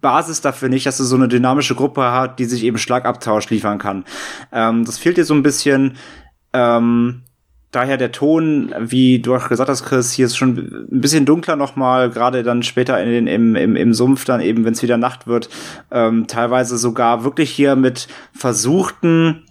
Basis 0.00 0.40
dafür 0.40 0.70
nicht, 0.70 0.86
dass 0.86 0.96
du 0.96 1.04
so 1.04 1.16
eine 1.16 1.28
dynamische 1.28 1.74
Gruppe 1.74 2.10
hat, 2.10 2.38
die 2.38 2.46
sich 2.46 2.64
eben 2.64 2.78
Schlagabtausch 2.78 3.50
liefern 3.50 3.78
kann. 3.78 4.04
Ähm, 4.50 4.86
das 4.86 4.96
fehlt 4.96 5.18
dir 5.18 5.24
so 5.24 5.34
ein 5.34 5.42
bisschen. 5.42 5.96
Ähm, 6.52 7.22
daher 7.70 7.96
der 7.96 8.12
Ton, 8.12 8.74
wie 8.78 9.20
du 9.20 9.34
auch 9.34 9.48
gesagt 9.48 9.70
hast, 9.70 9.84
Chris, 9.84 10.12
hier 10.12 10.26
ist 10.26 10.36
schon 10.36 10.86
ein 10.90 11.00
bisschen 11.00 11.26
dunkler 11.26 11.56
nochmal, 11.56 12.10
gerade 12.10 12.42
dann 12.42 12.62
später 12.62 13.00
in 13.02 13.10
den, 13.10 13.26
im, 13.26 13.54
im, 13.54 13.76
im 13.76 13.94
Sumpf, 13.94 14.24
dann 14.24 14.40
eben, 14.40 14.64
wenn 14.64 14.72
es 14.72 14.82
wieder 14.82 14.96
Nacht 14.96 15.26
wird, 15.26 15.48
ähm, 15.90 16.26
teilweise 16.26 16.78
sogar 16.78 17.24
wirklich 17.24 17.50
hier 17.50 17.76
mit 17.76 18.08
versuchten 18.32 19.44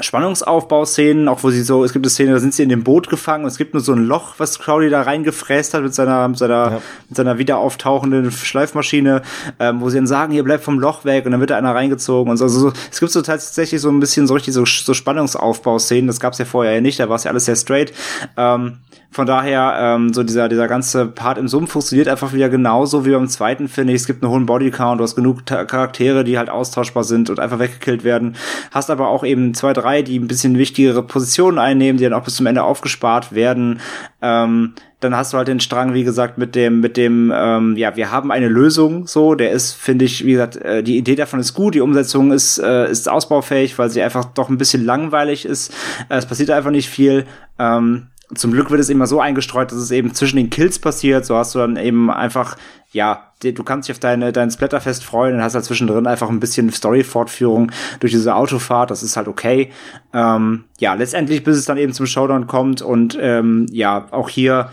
Spannungsaufbauszenen, 0.00 1.28
auch 1.28 1.42
wo 1.42 1.50
sie 1.50 1.62
so, 1.62 1.84
es 1.84 1.92
gibt 1.92 2.04
eine 2.04 2.10
Szene, 2.10 2.32
da 2.32 2.38
sind 2.38 2.54
sie 2.54 2.62
in 2.62 2.68
dem 2.68 2.84
Boot 2.84 3.08
gefangen 3.08 3.44
und 3.44 3.50
es 3.50 3.58
gibt 3.58 3.74
nur 3.74 3.82
so 3.82 3.92
ein 3.92 4.04
Loch, 4.04 4.34
was 4.38 4.58
Crowley 4.58 4.90
da 4.90 5.02
reingefräst 5.02 5.74
hat 5.74 5.82
mit 5.82 5.94
seiner, 5.94 6.28
mit 6.28 6.38
seiner, 6.38 6.70
ja. 6.70 6.82
mit 7.08 7.16
seiner 7.16 7.38
wieder 7.38 7.58
auftauchenden 7.58 8.30
Schleifmaschine, 8.30 9.22
ähm, 9.58 9.80
wo 9.80 9.90
sie 9.90 9.96
dann 9.96 10.06
sagen, 10.06 10.32
hier 10.32 10.44
bleibt 10.44 10.64
vom 10.64 10.78
Loch 10.78 11.04
weg 11.04 11.26
und 11.26 11.32
dann 11.32 11.40
wird 11.40 11.50
da 11.50 11.56
einer 11.56 11.74
reingezogen 11.74 12.30
und 12.30 12.36
so. 12.36 12.44
Also 12.44 12.60
so, 12.60 12.72
es 12.90 13.00
gibt 13.00 13.12
so 13.12 13.22
tatsächlich 13.22 13.80
so 13.80 13.90
ein 13.90 14.00
bisschen 14.00 14.26
so 14.26 14.34
richtig 14.34 14.54
so, 14.54 14.64
so 14.64 14.94
Spannungsaufbauszenen, 14.94 16.06
das 16.06 16.20
gab's 16.20 16.38
ja 16.38 16.44
vorher 16.44 16.74
ja 16.74 16.80
nicht, 16.80 17.00
da 17.00 17.08
war 17.08 17.16
es 17.16 17.24
ja 17.24 17.30
alles 17.30 17.44
sehr 17.44 17.56
straight. 17.56 17.92
Ähm, 18.36 18.78
von 19.10 19.26
daher, 19.26 19.74
ähm, 19.80 20.12
so 20.12 20.22
dieser, 20.22 20.48
dieser 20.48 20.68
ganze 20.68 21.06
Part 21.06 21.38
im 21.38 21.48
Sumpf 21.48 21.72
funktioniert 21.72 22.08
einfach 22.08 22.34
wieder 22.34 22.50
genauso 22.50 23.06
wie 23.06 23.10
beim 23.10 23.26
zweiten, 23.26 23.66
finde 23.66 23.94
ich. 23.94 24.02
Es 24.02 24.06
gibt 24.06 24.22
einen 24.22 24.30
hohen 24.30 24.44
Bodycount, 24.44 25.00
du 25.00 25.04
hast 25.04 25.16
genug 25.16 25.46
Charaktere, 25.46 26.24
die 26.24 26.36
halt 26.36 26.50
austauschbar 26.50 27.04
sind 27.04 27.30
und 27.30 27.40
einfach 27.40 27.58
weggekillt 27.58 28.04
werden. 28.04 28.36
Hast 28.70 28.90
aber 28.90 29.08
auch 29.08 29.24
eben 29.24 29.54
zwei, 29.54 29.72
drei, 29.72 30.02
die 30.02 30.18
ein 30.18 30.28
bisschen 30.28 30.58
wichtigere 30.58 31.02
Positionen 31.02 31.58
einnehmen, 31.58 31.96
die 31.96 32.04
dann 32.04 32.12
auch 32.12 32.24
bis 32.24 32.36
zum 32.36 32.46
Ende 32.46 32.62
aufgespart 32.62 33.32
werden. 33.32 33.80
Ähm, 34.20 34.74
dann 35.00 35.16
hast 35.16 35.32
du 35.32 35.38
halt 35.38 35.48
den 35.48 35.60
Strang, 35.60 35.94
wie 35.94 36.04
gesagt, 36.04 36.38
mit 36.38 36.54
dem, 36.54 36.80
mit 36.80 36.96
dem, 36.96 37.32
ähm, 37.34 37.76
ja, 37.76 37.96
wir 37.96 38.10
haben 38.10 38.30
eine 38.30 38.48
Lösung, 38.48 39.06
so, 39.06 39.34
der 39.34 39.52
ist, 39.52 39.72
finde 39.72 40.04
ich, 40.04 40.26
wie 40.26 40.32
gesagt, 40.32 40.56
äh, 40.56 40.82
die 40.82 40.98
Idee 40.98 41.14
davon 41.14 41.40
ist 41.40 41.54
gut, 41.54 41.74
die 41.74 41.80
Umsetzung 41.80 42.32
ist, 42.32 42.58
äh, 42.58 42.90
ist 42.90 43.08
ausbaufähig, 43.08 43.78
weil 43.78 43.90
sie 43.90 44.02
einfach 44.02 44.26
doch 44.26 44.50
ein 44.50 44.58
bisschen 44.58 44.84
langweilig 44.84 45.44
ist. 45.44 45.72
Äh, 46.08 46.16
es 46.16 46.26
passiert 46.26 46.50
einfach 46.50 46.72
nicht 46.72 46.90
viel. 46.90 47.26
Ähm, 47.58 48.08
zum 48.34 48.52
Glück 48.52 48.70
wird 48.70 48.80
es 48.80 48.90
immer 48.90 49.06
so 49.06 49.20
eingestreut, 49.20 49.72
dass 49.72 49.78
es 49.78 49.90
eben 49.90 50.14
zwischen 50.14 50.36
den 50.36 50.50
Kills 50.50 50.78
passiert. 50.78 51.24
So 51.24 51.36
hast 51.36 51.54
du 51.54 51.60
dann 51.60 51.76
eben 51.76 52.10
einfach, 52.10 52.56
ja, 52.92 53.32
du 53.40 53.64
kannst 53.64 53.88
dich 53.88 53.94
auf 53.94 54.00
deine, 54.00 54.32
dein 54.32 54.50
Splatterfest 54.50 55.04
freuen 55.04 55.36
und 55.36 55.42
hast 55.42 55.54
halt 55.54 55.64
zwischendrin 55.64 56.06
einfach 56.06 56.28
ein 56.28 56.40
bisschen 56.40 56.70
Story-Fortführung 56.70 57.72
durch 58.00 58.12
diese 58.12 58.34
Autofahrt. 58.34 58.90
Das 58.90 59.02
ist 59.02 59.16
halt 59.16 59.28
okay. 59.28 59.70
Ähm, 60.12 60.64
ja, 60.78 60.94
letztendlich, 60.94 61.42
bis 61.42 61.56
es 61.56 61.64
dann 61.64 61.78
eben 61.78 61.92
zum 61.92 62.06
Showdown 62.06 62.46
kommt 62.46 62.82
und 62.82 63.16
ähm, 63.20 63.66
ja, 63.70 64.06
auch 64.10 64.28
hier 64.28 64.70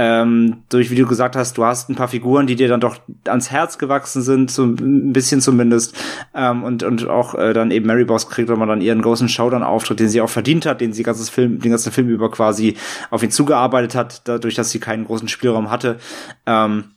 ähm, 0.00 0.62
durch, 0.68 0.92
wie 0.92 0.94
du 0.94 1.08
gesagt 1.08 1.34
hast, 1.34 1.58
du 1.58 1.64
hast 1.64 1.90
ein 1.90 1.96
paar 1.96 2.06
Figuren, 2.06 2.46
die 2.46 2.54
dir 2.54 2.68
dann 2.68 2.78
doch 2.78 2.98
ans 3.26 3.50
Herz 3.50 3.78
gewachsen 3.78 4.22
sind, 4.22 4.48
so 4.48 4.62
ein 4.62 5.12
bisschen 5.12 5.40
zumindest, 5.40 5.96
ähm, 6.36 6.62
und, 6.62 6.84
und 6.84 7.08
auch 7.08 7.34
äh, 7.34 7.52
dann 7.52 7.72
eben 7.72 7.88
Mary 7.88 8.04
Boss 8.04 8.30
kriegt, 8.30 8.48
wenn 8.48 8.60
man 8.60 8.68
dann 8.68 8.80
ihren 8.80 9.02
großen 9.02 9.28
Showdown-Auftritt, 9.28 9.98
den 9.98 10.08
sie 10.08 10.20
auch 10.20 10.30
verdient 10.30 10.66
hat, 10.66 10.80
den 10.80 10.92
sie 10.92 11.02
ganzes 11.02 11.30
Film, 11.30 11.58
den 11.58 11.72
ganzen 11.72 11.90
Film 11.90 12.08
über 12.10 12.30
quasi 12.30 12.76
auf 13.10 13.24
ihn 13.24 13.32
zugearbeitet 13.32 13.96
hat, 13.96 14.28
dadurch, 14.28 14.54
dass 14.54 14.70
sie 14.70 14.78
keinen 14.78 15.04
großen 15.04 15.26
Spielraum 15.26 15.68
hatte. 15.68 15.98
Ähm, 16.46 16.92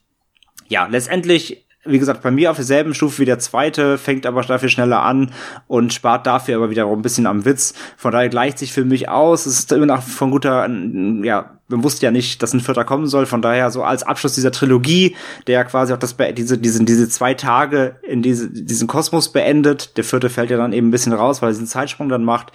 ja, 0.68 0.86
letztendlich 0.86 1.66
wie 1.84 1.98
gesagt, 1.98 2.22
bei 2.22 2.30
mir 2.30 2.52
auf 2.52 2.58
derselben 2.58 2.94
Stufe 2.94 3.20
wie 3.20 3.26
der 3.26 3.40
zweite, 3.40 3.98
fängt 3.98 4.26
aber 4.28 4.42
dafür 4.44 4.70
schneller 4.70 5.02
an 5.02 5.32
und 5.68 5.94
spart 5.94 6.28
dafür 6.28 6.58
aber 6.58 6.70
wiederum 6.70 7.00
ein 7.00 7.02
bisschen 7.02 7.26
am 7.26 7.44
Witz. 7.44 7.74
Von 7.98 8.12
daher 8.12 8.30
gleicht 8.30 8.60
sich 8.60 8.72
für 8.72 8.86
mich 8.86 9.10
aus. 9.10 9.48
Es 9.48 9.60
ist 9.60 9.72
immer 9.72 9.88
noch 9.88 10.04
von 10.04 10.30
guter, 10.30 10.70
ja, 11.24 11.58
man 11.72 11.84
wusste 11.84 12.06
ja 12.06 12.12
nicht, 12.12 12.44
dass 12.44 12.54
ein 12.54 12.60
vierter 12.60 12.84
kommen 12.84 13.08
soll. 13.08 13.26
Von 13.26 13.42
daher 13.42 13.72
so 13.72 13.84
als 13.84 14.04
Abschluss 14.04 14.36
dieser 14.36 14.52
Trilogie, 14.52 15.16
der 15.48 15.64
quasi 15.66 15.94
auch 15.94 15.98
das, 15.98 16.16
diese, 16.36 16.60
diese, 16.60 16.84
diese 16.84 17.10
zwei 17.10 17.34
Tage 17.34 17.96
in 18.04 18.22
diese, 18.22 18.50
diesen 18.50 18.88
Kosmos 18.88 19.32
beendet. 19.32 19.98
Der 19.98 20.04
vierte 20.04 20.30
fällt 20.30 20.52
ja 20.52 20.58
dann 20.58 20.74
eben 20.74 20.90
ein 20.90 20.92
bisschen 20.92 21.14
raus, 21.14 21.42
weil 21.42 21.50
er 21.50 21.54
diesen 21.54 21.68
Zeitsprung 21.68 22.10
dann 22.10 22.24
macht. 22.24 22.52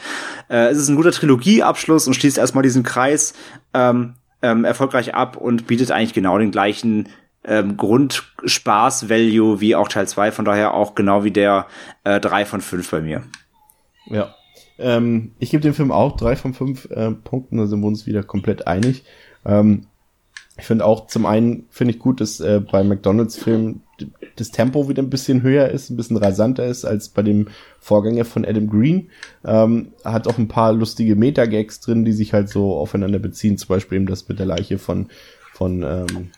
Äh, 0.49 0.69
es 0.69 0.79
ist 0.79 0.89
ein 0.89 0.97
guter 0.97 1.13
Trilogieabschluss 1.13 2.07
und 2.07 2.15
schließt 2.15 2.39
erstmal 2.39 2.63
diesen 2.63 2.85
Kreis 2.85 3.35
ähm, 3.75 4.15
ähm, 4.43 4.65
erfolgreich 4.65 5.15
ab 5.15 5.37
und 5.37 5.67
bietet 5.67 5.91
eigentlich 5.91 6.15
genau 6.15 6.39
den 6.39 6.51
gleichen 6.51 7.09
ähm, 7.47 7.77
Grundspaß-Value 7.77 9.61
wie 9.61 9.75
auch 9.77 9.89
Teil 9.89 10.09
2, 10.09 10.33
von 10.33 10.45
daher 10.45 10.75
auch 10.75 10.95
genau 10.95 11.25
wie 11.25 11.31
der 11.31 11.67
äh, 12.05 12.21
3 12.21 12.45
von 12.45 12.61
5 12.61 12.91
bei 12.91 13.01
mir. 13.01 13.23
Ja. 14.07 14.35
Ähm, 14.79 15.33
ich 15.39 15.51
gebe 15.51 15.63
dem 15.63 15.75
Film 15.75 15.93
auch 15.93 16.17
3 16.17 16.37
von 16.37 16.55
5 16.55 16.91
äh, 16.91 17.11
Punkten, 17.13 17.57
da 17.57 17.67
sind 17.67 17.81
wir 17.81 17.87
uns 17.87 18.07
wieder 18.07 18.23
komplett 18.23 18.67
einig. 18.67 19.05
Ähm, 19.45 19.87
ich 20.59 20.65
finde 20.65 20.85
auch 20.85 21.07
zum 21.07 21.27
einen 21.27 21.67
finde 21.71 21.95
ich 21.95 21.99
gut, 21.99 22.21
dass 22.21 22.41
äh, 22.41 22.61
bei 22.61 22.83
McDonalds 22.83 23.37
Film 23.37 23.83
das 24.37 24.51
Tempo 24.51 24.89
wieder 24.89 25.03
ein 25.03 25.11
bisschen 25.11 25.43
höher 25.43 25.69
ist, 25.69 25.91
ein 25.91 25.97
bisschen 25.97 26.17
rasanter 26.17 26.67
ist 26.67 26.85
als 26.85 27.11
bei 27.11 27.23
dem 27.23 27.49
Vorgänger 27.79 28.25
von 28.25 28.45
Adam 28.45 28.69
Green. 28.69 29.11
Ähm, 29.45 29.93
hat 30.05 30.29
auch 30.29 30.39
ein 30.39 30.49
paar 30.49 30.73
lustige 30.73 31.15
Meta-Gags 31.15 31.81
drin, 31.81 32.05
die 32.05 32.13
sich 32.13 32.33
halt 32.33 32.49
so 32.49 32.75
aufeinander 32.75 33.19
beziehen. 33.19 33.59
Zum 33.59 33.69
Beispiel 33.69 33.97
eben 33.97 34.07
das 34.07 34.29
mit 34.29 34.39
der 34.39 34.47
Leiche 34.47 34.79
von 34.79 35.09
von 35.53 35.83
ähm, 35.83 36.31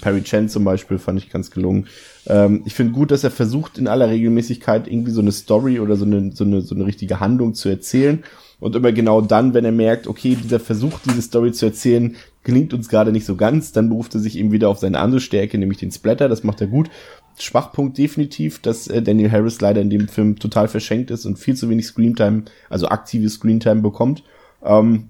Perry 0.00 0.22
Chen 0.22 0.48
zum 0.48 0.64
Beispiel 0.64 0.98
fand 0.98 1.18
ich 1.18 1.30
ganz 1.30 1.50
gelungen. 1.50 1.86
Ähm, 2.26 2.62
ich 2.64 2.74
finde 2.74 2.92
gut, 2.92 3.10
dass 3.10 3.24
er 3.24 3.30
versucht, 3.30 3.78
in 3.78 3.88
aller 3.88 4.08
Regelmäßigkeit 4.08 4.88
irgendwie 4.88 5.12
so 5.12 5.20
eine 5.20 5.32
Story 5.32 5.80
oder 5.80 5.96
so 5.96 6.04
eine, 6.04 6.32
so 6.32 6.44
eine, 6.44 6.60
so 6.60 6.74
eine 6.74 6.86
richtige 6.86 7.20
Handlung 7.20 7.54
zu 7.54 7.68
erzählen. 7.68 8.22
Und 8.60 8.76
immer 8.76 8.92
genau 8.92 9.20
dann, 9.20 9.54
wenn 9.54 9.64
er 9.64 9.72
merkt, 9.72 10.06
okay, 10.06 10.36
dieser 10.40 10.60
Versuch, 10.60 11.00
diese 11.04 11.20
Story 11.20 11.50
zu 11.50 11.66
erzählen, 11.66 12.14
gelingt 12.44 12.72
uns 12.72 12.88
gerade 12.88 13.10
nicht 13.10 13.26
so 13.26 13.34
ganz, 13.34 13.72
dann 13.72 13.88
beruft 13.88 14.14
er 14.14 14.20
sich 14.20 14.38
eben 14.38 14.52
wieder 14.52 14.68
auf 14.68 14.78
seine 14.78 15.00
andere 15.00 15.20
Stärke, 15.20 15.58
nämlich 15.58 15.78
den 15.78 15.90
Splatter. 15.90 16.28
Das 16.28 16.44
macht 16.44 16.60
er 16.60 16.68
gut. 16.68 16.88
Schwachpunkt 17.38 17.98
definitiv, 17.98 18.60
dass 18.60 18.86
äh, 18.86 19.02
Daniel 19.02 19.32
Harris 19.32 19.60
leider 19.60 19.80
in 19.80 19.90
dem 19.90 20.06
Film 20.06 20.38
total 20.38 20.68
verschenkt 20.68 21.10
ist 21.10 21.26
und 21.26 21.38
viel 21.38 21.56
zu 21.56 21.68
wenig 21.70 21.86
Screentime, 21.86 22.44
also 22.68 22.88
aktive 22.88 23.28
Screentime 23.28 23.80
bekommt. 23.80 24.22
Ähm, 24.62 25.08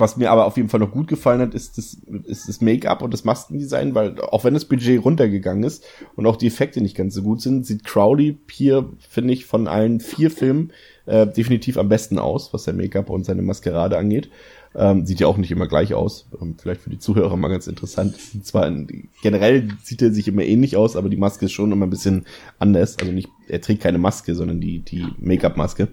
was 0.00 0.16
mir 0.16 0.30
aber 0.30 0.46
auf 0.46 0.56
jeden 0.56 0.68
Fall 0.68 0.80
noch 0.80 0.90
gut 0.90 1.06
gefallen 1.06 1.40
hat, 1.40 1.54
ist 1.54 1.78
das, 1.78 1.98
ist 2.24 2.48
das 2.48 2.60
Make-up 2.60 3.02
und 3.02 3.12
das 3.12 3.24
Maskendesign, 3.24 3.94
weil 3.94 4.20
auch 4.20 4.44
wenn 4.44 4.54
das 4.54 4.64
Budget 4.64 5.04
runtergegangen 5.04 5.62
ist 5.62 5.84
und 6.16 6.26
auch 6.26 6.36
die 6.36 6.46
Effekte 6.46 6.80
nicht 6.80 6.96
ganz 6.96 7.14
so 7.14 7.22
gut 7.22 7.40
sind, 7.40 7.66
sieht 7.66 7.84
Crowley 7.84 8.38
hier, 8.50 8.88
finde 8.98 9.34
ich, 9.34 9.46
von 9.46 9.68
allen 9.68 10.00
vier 10.00 10.30
Filmen 10.30 10.72
äh, 11.06 11.26
definitiv 11.26 11.78
am 11.78 11.88
besten 11.88 12.18
aus, 12.18 12.52
was 12.52 12.64
sein 12.64 12.76
Make-up 12.76 13.10
und 13.10 13.24
seine 13.24 13.42
Maskerade 13.42 13.98
angeht. 13.98 14.30
Ähm, 14.72 15.04
sieht 15.04 15.18
ja 15.18 15.26
auch 15.26 15.36
nicht 15.36 15.50
immer 15.50 15.66
gleich 15.66 15.94
aus. 15.94 16.28
Ähm, 16.40 16.54
vielleicht 16.56 16.82
für 16.82 16.90
die 16.90 17.00
Zuhörer 17.00 17.36
mal 17.36 17.48
ganz 17.48 17.66
interessant. 17.66 18.14
Zwar 18.44 18.68
in, 18.68 19.08
generell 19.20 19.68
sieht 19.82 20.00
er 20.00 20.12
sich 20.12 20.28
immer 20.28 20.42
ähnlich 20.42 20.76
aus, 20.76 20.94
aber 20.94 21.08
die 21.08 21.16
Maske 21.16 21.46
ist 21.46 21.52
schon 21.52 21.72
immer 21.72 21.86
ein 21.86 21.90
bisschen 21.90 22.26
anders. 22.60 22.96
Also 23.00 23.10
nicht, 23.10 23.28
er 23.48 23.60
trägt 23.60 23.82
keine 23.82 23.98
Maske, 23.98 24.36
sondern 24.36 24.60
die, 24.60 24.78
die 24.78 25.06
Make-up-Maske. 25.18 25.88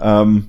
Ähm, 0.00 0.48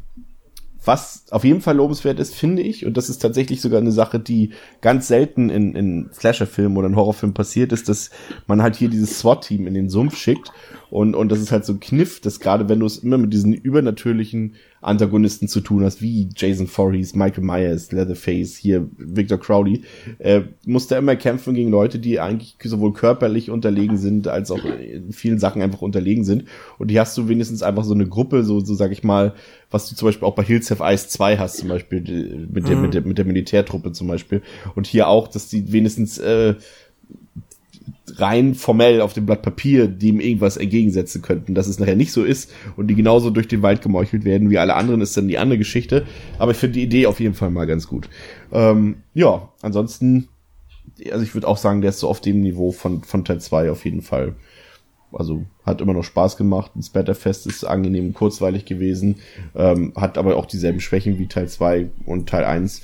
was 0.84 1.26
auf 1.32 1.44
jeden 1.44 1.62
Fall 1.62 1.76
lobenswert 1.76 2.20
ist, 2.20 2.36
finde 2.36 2.62
ich, 2.62 2.86
und 2.86 2.96
das 2.96 3.10
ist 3.10 3.20
tatsächlich 3.20 3.62
sogar 3.62 3.82
eine 3.82 3.92
Sache, 3.92 4.20
die 4.20 4.52
ganz 4.82 5.08
selten 5.08 5.50
in, 5.50 5.76
in 5.76 6.10
Slasher-Filmen 6.14 6.78
oder 6.78 6.88
in 6.88 6.96
Horrorfilmen 6.96 7.34
passiert, 7.34 7.72
ist, 7.72 7.90
dass 7.90 8.12
man 8.48 8.62
halt 8.62 8.76
hier 8.76 8.90
dieses 8.90 9.20
SWAT-Team 9.20 9.68
in 9.68 9.74
den 9.74 9.90
Sumpf 9.90 10.18
schickt 10.18 10.52
und, 10.90 11.16
und 11.16 11.32
das 11.32 11.40
ist 11.40 11.52
halt 11.52 11.66
so 11.66 11.74
ein 11.74 11.80
Kniff, 11.80 12.22
dass 12.22 12.40
gerade 12.40 12.70
wenn 12.70 12.80
du 12.80 12.86
es 12.86 12.98
immer 12.98 13.18
mit 13.18 13.34
diesen 13.34 13.54
übernatürlichen 13.54 14.56
Antagonisten 14.82 15.48
zu 15.48 15.62
tun 15.62 15.84
hast, 15.84 16.02
wie 16.02 16.30
Jason 16.36 16.68
Voorhees, 16.68 17.16
Michael 17.16 17.44
Myers, 17.44 17.92
Leatherface, 17.92 18.56
hier 18.56 18.88
Victor 18.98 19.40
Crowley, 19.40 19.84
äh, 20.20 20.42
musst 20.66 20.92
du 20.92 20.96
immer 20.96 21.16
kämpfen 21.16 21.54
gegen 21.54 21.70
Leute, 21.70 22.00
die 22.00 22.20
eigentlich 22.20 22.56
sowohl 22.64 22.94
körperlich 22.94 23.50
unterlegen 23.50 23.98
sind, 23.98 24.28
als 24.28 24.52
auch 24.52 24.64
in 24.64 25.12
vielen 25.12 25.40
Sachen 25.40 25.62
einfach 25.62 25.82
unterlegen 25.82 26.24
sind. 26.24 26.46
Und 26.78 26.92
die 26.92 27.00
hast 27.00 27.18
du 27.18 27.28
wenigstens 27.28 27.64
einfach 27.64 27.84
so 27.84 27.94
eine 27.94 28.08
Gruppe, 28.08 28.44
so, 28.44 28.60
so 28.60 28.74
sag 28.74 28.92
ich 28.92 29.04
mal, 29.04 29.34
was 29.72 29.90
du 29.90 29.96
zum 29.96 30.08
Beispiel 30.08 30.28
auch 30.28 30.36
bei 30.36 30.44
Hills 30.44 30.72
Have 30.72 30.84
Ice 30.84 31.10
2 31.10 31.38
hast, 31.38 31.58
zum 31.58 31.70
Beispiel, 31.70 32.48
mit 32.52 32.68
der, 32.68 32.76
mhm. 32.76 32.82
mit 32.82 32.94
der, 32.94 33.02
mit 33.02 33.18
der 33.18 33.26
Militärtruppe 33.26 33.92
zum 33.92 34.08
Beispiel. 34.08 34.42
Und 34.76 34.88
hier 34.88 35.08
auch, 35.08 35.28
dass 35.28 35.50
die 35.50 35.72
wenigstens, 35.72 36.18
äh, 36.18 36.56
rein 38.16 38.56
formell 38.56 39.02
auf 39.02 39.14
dem 39.14 39.26
Blatt 39.26 39.42
Papier 39.42 39.88
dem 39.88 40.20
irgendwas 40.20 40.58
entgegensetzen 40.58 41.22
könnten. 41.22 41.56
Dass 41.56 41.68
es 41.68 41.80
nachher 41.80 41.96
nicht 41.96 42.12
so 42.12 42.24
ist 42.24 42.52
und 42.76 42.88
die 42.88 42.96
genauso 42.96 43.30
durch 43.30 43.48
den 43.48 43.62
Wald 43.62 43.82
gemeuchelt 43.82 44.26
werden 44.26 44.50
wie 44.50 44.58
alle 44.58 44.76
anderen, 44.76 45.02
ist 45.02 45.16
dann 45.18 45.28
die 45.28 45.38
andere 45.38 45.58
Geschichte. 45.58 46.06
Aber 46.38 46.52
ich 46.52 46.58
finde 46.58 46.74
die 46.74 46.84
Idee 46.84 47.06
auf 47.08 47.20
jeden 47.20 47.36
Fall 47.36 47.52
mal 47.52 47.66
ganz 47.68 47.88
gut. 47.88 48.10
Ähm, 48.52 48.98
ja, 49.14 49.50
ansonsten, 49.62 50.28
also 51.12 51.24
ich 51.24 51.34
würde 51.34 51.48
auch 51.48 51.58
sagen, 51.58 51.82
der 51.82 51.90
ist 51.90 52.00
so 52.00 52.10
auf 52.10 52.22
dem 52.22 52.42
Niveau 52.42 52.72
von, 52.72 53.04
von 53.04 53.26
Teil 53.26 53.40
2 53.40 53.72
auf 53.72 53.86
jeden 53.86 54.02
Fall. 54.02 54.36
Also 55.12 55.46
hat 55.66 55.82
immer 55.82 55.94
noch 55.94 56.04
Spaß 56.04 56.38
gemacht. 56.38 56.72
Das 56.76 56.88
Splatterfest 56.88 57.48
ist 57.48 57.64
angenehm 57.64 58.14
kurzweilig 58.14 58.66
gewesen, 58.66 59.18
ähm, 59.56 59.94
hat 59.96 60.18
aber 60.18 60.38
auch 60.38 60.46
dieselben 60.46 60.80
Schwächen 60.80 61.18
wie 61.18 61.28
Teil 61.28 61.48
2 61.48 61.90
und 62.06 62.30
Teil 62.30 62.44
1. 62.44 62.84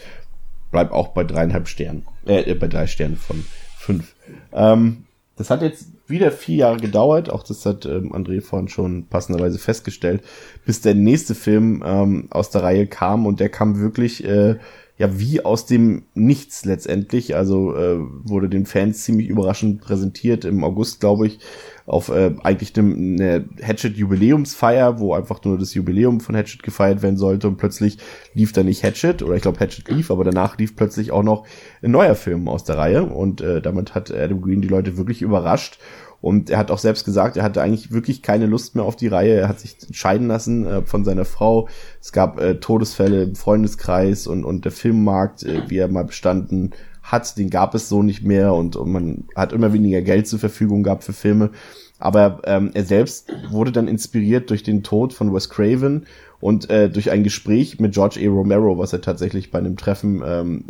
Bleibt 0.71 0.91
auch 0.91 1.09
bei 1.09 1.23
dreieinhalb 1.23 1.67
Sternen, 1.67 2.03
äh, 2.25 2.53
bei 2.55 2.67
drei 2.67 2.87
Sternen 2.87 3.17
von 3.17 3.45
fünf. 3.77 4.14
Ähm, 4.53 5.05
das 5.37 5.49
hat 5.49 5.61
jetzt 5.61 5.87
wieder 6.07 6.31
vier 6.31 6.55
Jahre 6.55 6.77
gedauert, 6.77 7.29
auch 7.29 7.43
das 7.43 7.65
hat 7.65 7.85
ähm, 7.85 8.13
André 8.13 8.41
vorhin 8.41 8.69
schon 8.69 9.07
passenderweise 9.07 9.57
festgestellt, 9.57 10.23
bis 10.65 10.81
der 10.81 10.93
nächste 10.95 11.35
Film 11.35 11.83
ähm, 11.85 12.27
aus 12.29 12.51
der 12.51 12.63
Reihe 12.63 12.87
kam. 12.87 13.25
Und 13.25 13.39
der 13.39 13.49
kam 13.49 13.79
wirklich 13.79 14.23
äh, 14.23 14.55
ja 14.97 15.19
wie 15.19 15.43
aus 15.43 15.65
dem 15.65 16.03
Nichts 16.13 16.65
letztendlich. 16.65 17.35
Also 17.35 17.75
äh, 17.75 17.97
wurde 18.23 18.49
den 18.49 18.65
Fans 18.65 19.03
ziemlich 19.03 19.27
überraschend 19.27 19.81
präsentiert 19.81 20.45
im 20.45 20.63
August, 20.63 20.99
glaube 20.99 21.27
ich 21.27 21.39
auf 21.87 22.09
äh, 22.09 22.33
eigentlich 22.41 22.75
eine 22.77 23.47
Hatchet-Jubiläumsfeier, 23.61 24.99
wo 24.99 25.13
einfach 25.13 25.43
nur 25.43 25.59
das 25.59 25.75
Jubiläum 25.75 26.19
von 26.19 26.35
Hatchet 26.35 26.63
gefeiert 26.63 27.03
werden 27.03 27.17
sollte. 27.17 27.47
Und 27.47 27.57
plötzlich 27.57 27.99
lief 28.33 28.53
da 28.53 28.63
nicht 28.63 28.83
Hatchet, 28.83 29.21
oder 29.21 29.35
ich 29.35 29.43
glaube 29.43 29.59
Hatchet 29.59 29.89
lief, 29.89 30.09
aber 30.09 30.23
danach 30.23 30.57
lief 30.57 30.75
plötzlich 30.75 31.11
auch 31.11 31.23
noch 31.23 31.45
ein 31.83 31.91
neuer 31.91 32.15
Film 32.15 32.47
aus 32.47 32.63
der 32.63 32.77
Reihe. 32.77 33.03
Und 33.03 33.41
äh, 33.41 33.61
damit 33.61 33.93
hat 33.93 34.11
Adam 34.11 34.41
Green 34.41 34.61
die 34.61 34.67
Leute 34.67 34.97
wirklich 34.97 35.21
überrascht 35.21 35.77
und 36.25 36.49
er 36.49 36.57
hat 36.57 36.71
auch 36.71 36.79
selbst 36.79 37.05
gesagt, 37.05 37.37
er 37.37 37.43
hatte 37.43 37.61
eigentlich 37.61 37.91
wirklich 37.91 38.23
keine 38.23 38.47
Lust 38.47 38.73
mehr 38.73 38.83
auf 38.83 38.95
die 38.95 39.09
Reihe. 39.09 39.35
Er 39.35 39.47
hat 39.47 39.59
sich 39.59 39.77
scheiden 39.91 40.27
lassen 40.27 40.65
äh, 40.65 40.81
von 40.81 41.05
seiner 41.05 41.23
Frau. 41.23 41.69
Es 42.01 42.11
gab 42.11 42.39
äh, 42.39 42.55
Todesfälle 42.55 43.21
im 43.21 43.35
Freundeskreis 43.35 44.25
und, 44.25 44.43
und 44.43 44.65
der 44.65 44.71
Filmmarkt, 44.71 45.43
äh, 45.43 45.61
wie 45.67 45.77
er 45.77 45.87
mal 45.87 46.03
bestanden 46.03 46.71
hat, 47.03 47.37
den 47.37 47.51
gab 47.51 47.75
es 47.75 47.89
so 47.89 48.01
nicht 48.01 48.23
mehr 48.23 48.55
und, 48.55 48.75
und 48.75 48.91
man 48.91 49.25
hat 49.35 49.53
immer 49.53 49.71
weniger 49.71 50.01
Geld 50.01 50.27
zur 50.27 50.39
Verfügung 50.39 50.81
gehabt 50.81 51.03
für 51.03 51.13
Filme. 51.13 51.51
Aber 51.99 52.41
ähm, 52.45 52.71
er 52.73 52.85
selbst 52.85 53.31
wurde 53.51 53.71
dann 53.71 53.87
inspiriert 53.87 54.49
durch 54.49 54.63
den 54.63 54.81
Tod 54.81 55.13
von 55.13 55.31
Wes 55.31 55.51
Craven 55.51 56.07
und 56.39 56.71
äh, 56.71 56.89
durch 56.89 57.11
ein 57.11 57.23
Gespräch 57.23 57.79
mit 57.79 57.93
George 57.93 58.19
A. 58.19 58.27
Romero, 58.31 58.79
was 58.79 58.93
er 58.93 59.01
tatsächlich 59.01 59.51
bei 59.51 59.59
einem 59.59 59.77
Treffen 59.77 60.23
ähm, 60.25 60.65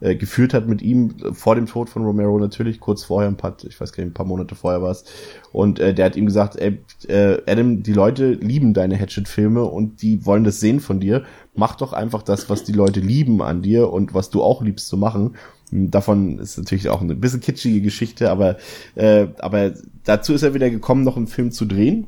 äh, 0.00 0.14
geführt 0.14 0.54
hat 0.54 0.68
mit 0.68 0.82
ihm 0.82 1.14
vor 1.32 1.54
dem 1.54 1.66
Tod 1.66 1.88
von 1.88 2.04
Romero 2.04 2.38
natürlich, 2.38 2.80
kurz 2.80 3.04
vorher, 3.04 3.28
ein 3.28 3.36
paar, 3.36 3.56
ich 3.66 3.80
weiß 3.80 3.92
gar 3.92 4.04
nicht, 4.04 4.12
ein 4.12 4.14
paar 4.14 4.26
Monate 4.26 4.54
vorher 4.54 4.82
war 4.82 4.90
es. 4.90 5.04
Und 5.52 5.80
äh, 5.80 5.94
der 5.94 6.06
hat 6.06 6.16
ihm 6.16 6.26
gesagt, 6.26 6.56
ey, 6.56 6.78
äh, 7.08 7.38
Adam, 7.46 7.82
die 7.82 7.92
Leute 7.92 8.32
lieben 8.32 8.74
deine 8.74 8.98
Hatchet-Filme 8.98 9.64
und 9.64 10.02
die 10.02 10.24
wollen 10.24 10.44
das 10.44 10.60
sehen 10.60 10.80
von 10.80 11.00
dir. 11.00 11.24
Mach 11.54 11.74
doch 11.74 11.92
einfach 11.92 12.22
das, 12.22 12.48
was 12.48 12.64
die 12.64 12.72
Leute 12.72 13.00
lieben 13.00 13.42
an 13.42 13.62
dir 13.62 13.92
und 13.92 14.14
was 14.14 14.30
du 14.30 14.42
auch 14.42 14.62
liebst 14.62 14.88
zu 14.88 14.96
machen. 14.96 15.36
Davon 15.70 16.38
ist 16.38 16.56
natürlich 16.56 16.88
auch 16.88 17.02
eine 17.02 17.14
bisschen 17.14 17.40
kitschige 17.40 17.82
Geschichte, 17.82 18.30
aber, 18.30 18.56
äh, 18.94 19.26
aber 19.38 19.74
dazu 20.04 20.32
ist 20.32 20.42
er 20.42 20.54
wieder 20.54 20.70
gekommen, 20.70 21.04
noch 21.04 21.16
einen 21.16 21.26
Film 21.26 21.50
zu 21.50 21.66
drehen. 21.66 22.06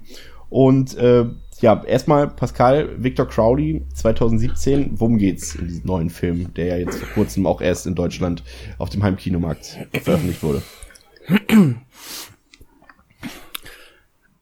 Und 0.48 0.96
äh, 0.96 1.26
ja, 1.60 1.82
erstmal 1.84 2.28
Pascal, 2.28 2.90
Victor 2.98 3.26
Crowley, 3.26 3.82
2017. 3.94 4.92
Worum 4.94 5.18
geht's 5.18 5.54
in 5.54 5.68
diesem 5.68 5.86
neuen 5.86 6.10
Film, 6.10 6.52
der 6.54 6.66
ja 6.66 6.76
jetzt 6.78 6.98
vor 6.98 7.08
kurzem 7.14 7.46
auch 7.46 7.60
erst 7.60 7.86
in 7.86 7.94
Deutschland 7.94 8.42
auf 8.78 8.90
dem 8.90 9.02
Heimkinomarkt 9.02 9.78
veröffentlicht 10.02 10.42
wurde? 10.42 10.62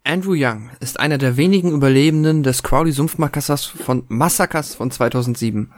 Andrew 0.08 0.34
Young 0.34 0.70
ist 0.80 0.98
einer 0.98 1.18
der 1.18 1.36
wenigen 1.36 1.72
Überlebenden 1.72 2.42
des 2.42 2.62
Crowley-Sumpfmassakers 2.62 3.66
von, 3.66 4.04
Massakers 4.08 4.74
von 4.74 4.90
2007. 4.90 5.70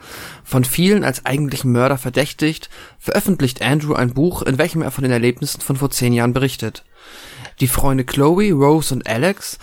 Von 0.44 0.62
vielen 0.62 1.02
als 1.02 1.26
eigentlichen 1.26 1.72
Mörder 1.72 1.98
verdächtigt, 1.98 2.70
veröffentlicht 3.00 3.60
Andrew 3.60 3.94
ein 3.94 4.14
Buch, 4.14 4.42
in 4.42 4.56
welchem 4.56 4.82
er 4.82 4.92
von 4.92 5.02
den 5.02 5.10
Erlebnissen 5.10 5.60
von 5.60 5.74
vor 5.74 5.90
zehn 5.90 6.12
Jahren 6.12 6.32
berichtet. 6.32 6.84
Die 7.58 7.66
Freunde 7.66 8.04
Chloe, 8.04 8.52
Rose 8.52 8.94
und 8.94 9.08
Alex 9.08 9.58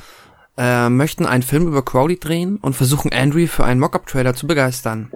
äh, 0.57 0.89
möchten 0.89 1.25
einen 1.25 1.43
Film 1.43 1.67
über 1.67 1.84
Crowley 1.84 2.19
drehen 2.19 2.57
und 2.57 2.75
versuchen 2.75 3.13
Andrew 3.13 3.47
für 3.47 3.65
einen 3.65 3.79
Mock-up-Trailer 3.79 4.34
zu 4.34 4.47
begeistern. 4.47 5.11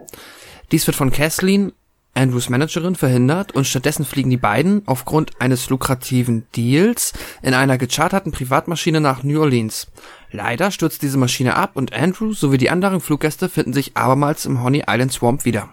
Dies 0.71 0.87
wird 0.87 0.95
von 0.95 1.11
Kathleen, 1.11 1.73
Andrews 2.13 2.49
Managerin, 2.49 2.95
verhindert 2.95 3.53
und 3.53 3.65
stattdessen 3.65 4.05
fliegen 4.05 4.29
die 4.29 4.37
beiden 4.37 4.83
aufgrund 4.85 5.39
eines 5.39 5.69
lukrativen 5.69 6.45
Deals 6.55 7.13
in 7.41 7.53
einer 7.53 7.77
gecharterten 7.77 8.31
Privatmaschine 8.31 9.01
nach 9.01 9.23
New 9.23 9.39
Orleans. 9.39 9.87
Leider 10.31 10.71
stürzt 10.71 11.01
diese 11.01 11.17
Maschine 11.17 11.55
ab 11.55 11.71
und 11.75 11.93
Andrew 11.93 12.33
sowie 12.33 12.57
die 12.57 12.69
anderen 12.69 13.01
Fluggäste 13.01 13.49
finden 13.49 13.73
sich 13.73 13.97
abermals 13.97 14.45
im 14.45 14.61
Honey 14.61 14.83
Island 14.87 15.11
Swamp 15.11 15.45
wieder. 15.45 15.69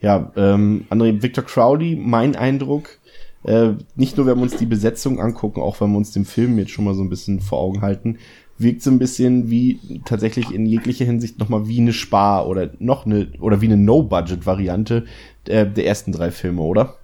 Ja, 0.00 0.30
ähm, 0.36 0.86
André, 0.90 1.22
Victor 1.22 1.44
Crowley, 1.44 1.96
mein 1.96 2.36
Eindruck, 2.36 2.98
äh, 3.44 3.70
nicht 3.94 4.16
nur 4.16 4.26
wenn 4.26 4.36
wir 4.36 4.42
uns 4.42 4.56
die 4.56 4.66
Besetzung 4.66 5.20
angucken, 5.20 5.60
auch 5.60 5.80
wenn 5.80 5.90
wir 5.90 5.98
uns 5.98 6.12
den 6.12 6.24
Film 6.24 6.58
jetzt 6.58 6.72
schon 6.72 6.84
mal 6.84 6.94
so 6.94 7.02
ein 7.02 7.08
bisschen 7.08 7.40
vor 7.40 7.58
Augen 7.58 7.80
halten, 7.80 8.18
wirkt 8.58 8.82
so 8.82 8.90
ein 8.90 8.98
bisschen 8.98 9.50
wie 9.50 10.00
tatsächlich 10.04 10.50
in 10.50 10.66
jeglicher 10.66 11.04
Hinsicht 11.04 11.38
nochmal 11.38 11.68
wie 11.68 11.80
eine 11.80 11.92
Spar 11.92 12.46
oder 12.46 12.70
noch 12.78 13.06
eine 13.06 13.28
oder 13.40 13.60
wie 13.60 13.66
eine 13.66 13.76
No-Budget-Variante 13.76 15.04
der, 15.46 15.66
der 15.66 15.86
ersten 15.86 16.12
drei 16.12 16.30
Filme, 16.30 16.62
oder? 16.62 16.96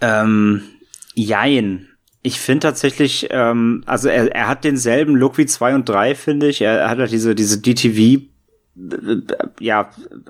Ähm, 0.00 0.62
jein. 1.14 1.88
Ich 2.22 2.40
finde 2.40 2.60
tatsächlich, 2.60 3.28
ähm, 3.30 3.82
also 3.86 4.08
er, 4.08 4.34
er 4.34 4.48
hat 4.48 4.64
denselben 4.64 5.16
Look 5.16 5.36
wie 5.36 5.46
zwei 5.46 5.74
und 5.74 5.88
drei, 5.88 6.14
finde 6.14 6.48
ich. 6.48 6.62
Er, 6.62 6.78
er 6.78 6.90
hat 6.90 6.98
halt 6.98 7.12
diese, 7.12 7.34
diese 7.34 7.60
DTV 7.60 8.22
ja, 9.60 9.88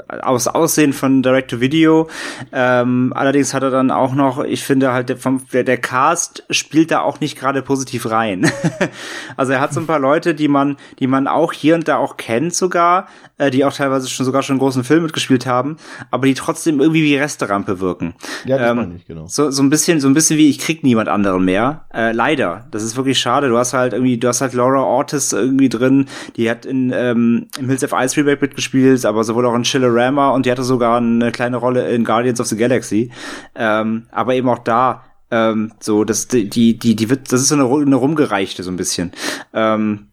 aus 0.08 0.48
Aussehen 0.48 0.92
von 0.92 1.22
Direct-to-Video. 1.22 2.08
Ähm, 2.52 3.12
allerdings 3.16 3.54
hat 3.54 3.62
er 3.62 3.70
dann 3.70 3.90
auch 3.90 4.14
noch, 4.14 4.44
ich 4.44 4.64
finde 4.64 4.92
halt, 4.92 5.08
der, 5.08 5.16
vom, 5.16 5.46
der, 5.52 5.64
der 5.64 5.78
Cast 5.78 6.44
spielt 6.50 6.90
da 6.90 7.00
auch 7.00 7.20
nicht 7.20 7.38
gerade 7.38 7.62
positiv 7.62 8.10
rein. 8.10 8.50
also 9.36 9.52
er 9.52 9.60
hat 9.60 9.72
so 9.72 9.80
ein 9.80 9.86
paar 9.86 9.98
Leute, 9.98 10.34
die 10.34 10.48
man, 10.48 10.76
die 10.98 11.06
man 11.06 11.26
auch 11.26 11.52
hier 11.52 11.74
und 11.74 11.88
da 11.88 11.96
auch 11.96 12.18
kennt 12.18 12.54
sogar, 12.54 13.08
äh, 13.38 13.50
die 13.50 13.64
auch 13.64 13.72
teilweise 13.72 14.08
schon 14.08 14.24
sogar 14.24 14.42
schon 14.42 14.54
einen 14.54 14.60
großen 14.60 14.84
Film 14.84 15.02
mitgespielt 15.02 15.46
haben, 15.46 15.76
aber 16.10 16.26
die 16.26 16.34
trotzdem 16.34 16.80
irgendwie 16.80 17.02
wie 17.02 17.16
Resterampe 17.16 17.80
wirken. 17.80 18.14
Ja, 18.44 18.58
das 18.58 18.70
ähm, 18.70 18.76
meine 18.76 18.94
ich, 18.96 19.06
genau. 19.06 19.26
So, 19.26 19.50
so 19.50 19.62
ein 19.62 19.70
bisschen, 19.70 20.00
so 20.00 20.08
ein 20.08 20.14
bisschen 20.14 20.38
wie 20.38 20.48
ich 20.48 20.58
krieg 20.58 20.84
niemand 20.84 21.08
anderen 21.08 21.44
mehr. 21.44 21.86
Äh, 21.92 22.12
leider. 22.12 22.66
Das 22.70 22.82
ist 22.82 22.96
wirklich 22.96 23.18
schade. 23.18 23.48
Du 23.48 23.58
hast 23.58 23.72
halt 23.72 23.92
irgendwie, 23.92 24.18
du 24.18 24.28
hast 24.28 24.40
halt 24.40 24.54
Laura 24.54 24.82
Ortiz 24.82 25.32
irgendwie 25.32 25.68
drin, 25.68 26.06
die 26.36 26.48
hat 26.50 26.64
in 26.66 26.92
ähm, 26.94 27.48
im 27.58 27.68
Hills 27.68 27.84
of 27.84 27.92
Ice 27.92 28.16
Remake 28.16 28.40
mitgespielt, 28.40 29.04
aber 29.04 29.24
sowohl 29.24 29.46
auch 29.46 29.54
in 29.54 29.64
Chillerama 29.64 30.30
und 30.30 30.46
die 30.46 30.50
hatte 30.50 30.62
sogar 30.62 30.98
eine 30.98 31.32
kleine 31.32 31.56
Rolle 31.56 31.90
in 31.90 32.04
Guardians 32.04 32.40
of 32.40 32.46
the 32.46 32.56
Galaxy. 32.56 33.10
Ähm, 33.54 34.06
aber 34.10 34.34
eben 34.34 34.48
auch 34.48 34.60
da 34.60 35.04
ähm, 35.30 35.72
so, 35.80 36.04
das, 36.04 36.28
die, 36.28 36.48
die, 36.48 36.78
die 36.78 37.10
wird, 37.10 37.32
das 37.32 37.40
ist 37.40 37.48
so 37.48 37.56
eine, 37.56 37.64
eine 37.64 37.96
rumgereichte 37.96 38.62
so 38.62 38.70
ein 38.70 38.76
bisschen. 38.76 39.12
Ähm, 39.52 40.08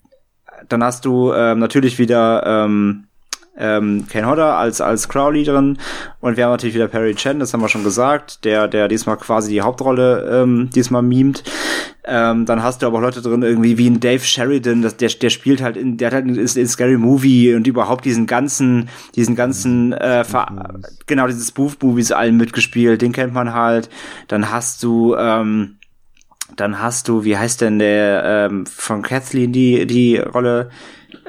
dann 0.67 0.83
hast 0.83 1.05
du 1.05 1.33
ähm, 1.33 1.59
natürlich 1.59 1.99
wieder 1.99 2.43
ähm, 2.45 3.07
ähm, 3.57 4.05
Ken 4.09 4.25
Hodder 4.25 4.57
als, 4.57 4.81
als 4.81 5.09
Crowley 5.09 5.43
drin 5.43 5.77
und 6.19 6.37
wir 6.37 6.45
haben 6.45 6.51
natürlich 6.51 6.75
wieder 6.75 6.87
Perry 6.87 7.15
Chen, 7.15 7.39
das 7.39 7.53
haben 7.53 7.61
wir 7.61 7.69
schon 7.69 7.83
gesagt, 7.83 8.45
der, 8.45 8.67
der 8.67 8.87
diesmal 8.87 9.17
quasi 9.17 9.51
die 9.51 9.61
Hauptrolle 9.61 10.41
ähm, 10.41 10.69
diesmal 10.73 11.01
mimt. 11.01 11.43
Ähm, 12.03 12.45
dann 12.45 12.63
hast 12.63 12.81
du 12.81 12.87
aber 12.87 12.97
auch 12.97 13.01
Leute 13.01 13.21
drin, 13.21 13.43
irgendwie 13.43 13.77
wie 13.77 13.87
ein 13.87 13.99
Dave 13.99 14.23
Sheridan, 14.23 14.81
das, 14.81 14.97
der, 14.97 15.09
der 15.09 15.29
spielt 15.29 15.61
halt 15.61 15.77
in, 15.77 15.97
der 15.97 16.07
hat 16.07 16.13
halt 16.15 16.25
in, 16.25 16.35
in 16.35 16.67
Scary 16.67 16.97
Movie 16.97 17.53
und 17.53 17.67
überhaupt 17.67 18.05
diesen 18.05 18.25
ganzen, 18.25 18.89
diesen 19.15 19.35
ganzen, 19.35 19.93
äh, 19.93 20.23
Ver 20.23 20.79
genau, 21.05 21.27
diese 21.27 21.45
Spoof-Movies 21.45 22.11
allen 22.11 22.37
mitgespielt, 22.37 23.01
den 23.03 23.11
kennt 23.11 23.33
man 23.33 23.53
halt. 23.53 23.89
Dann 24.27 24.49
hast 24.49 24.81
du, 24.81 25.15
ähm, 25.15 25.77
dann 26.55 26.81
hast 26.81 27.07
du, 27.07 27.23
wie 27.23 27.37
heißt 27.37 27.61
denn 27.61 27.77
der 27.77 28.49
ähm, 28.49 28.65
von 28.65 29.03
Kathleen 29.03 29.51
die 29.51 29.85
die 29.85 30.17
Rolle? 30.17 30.69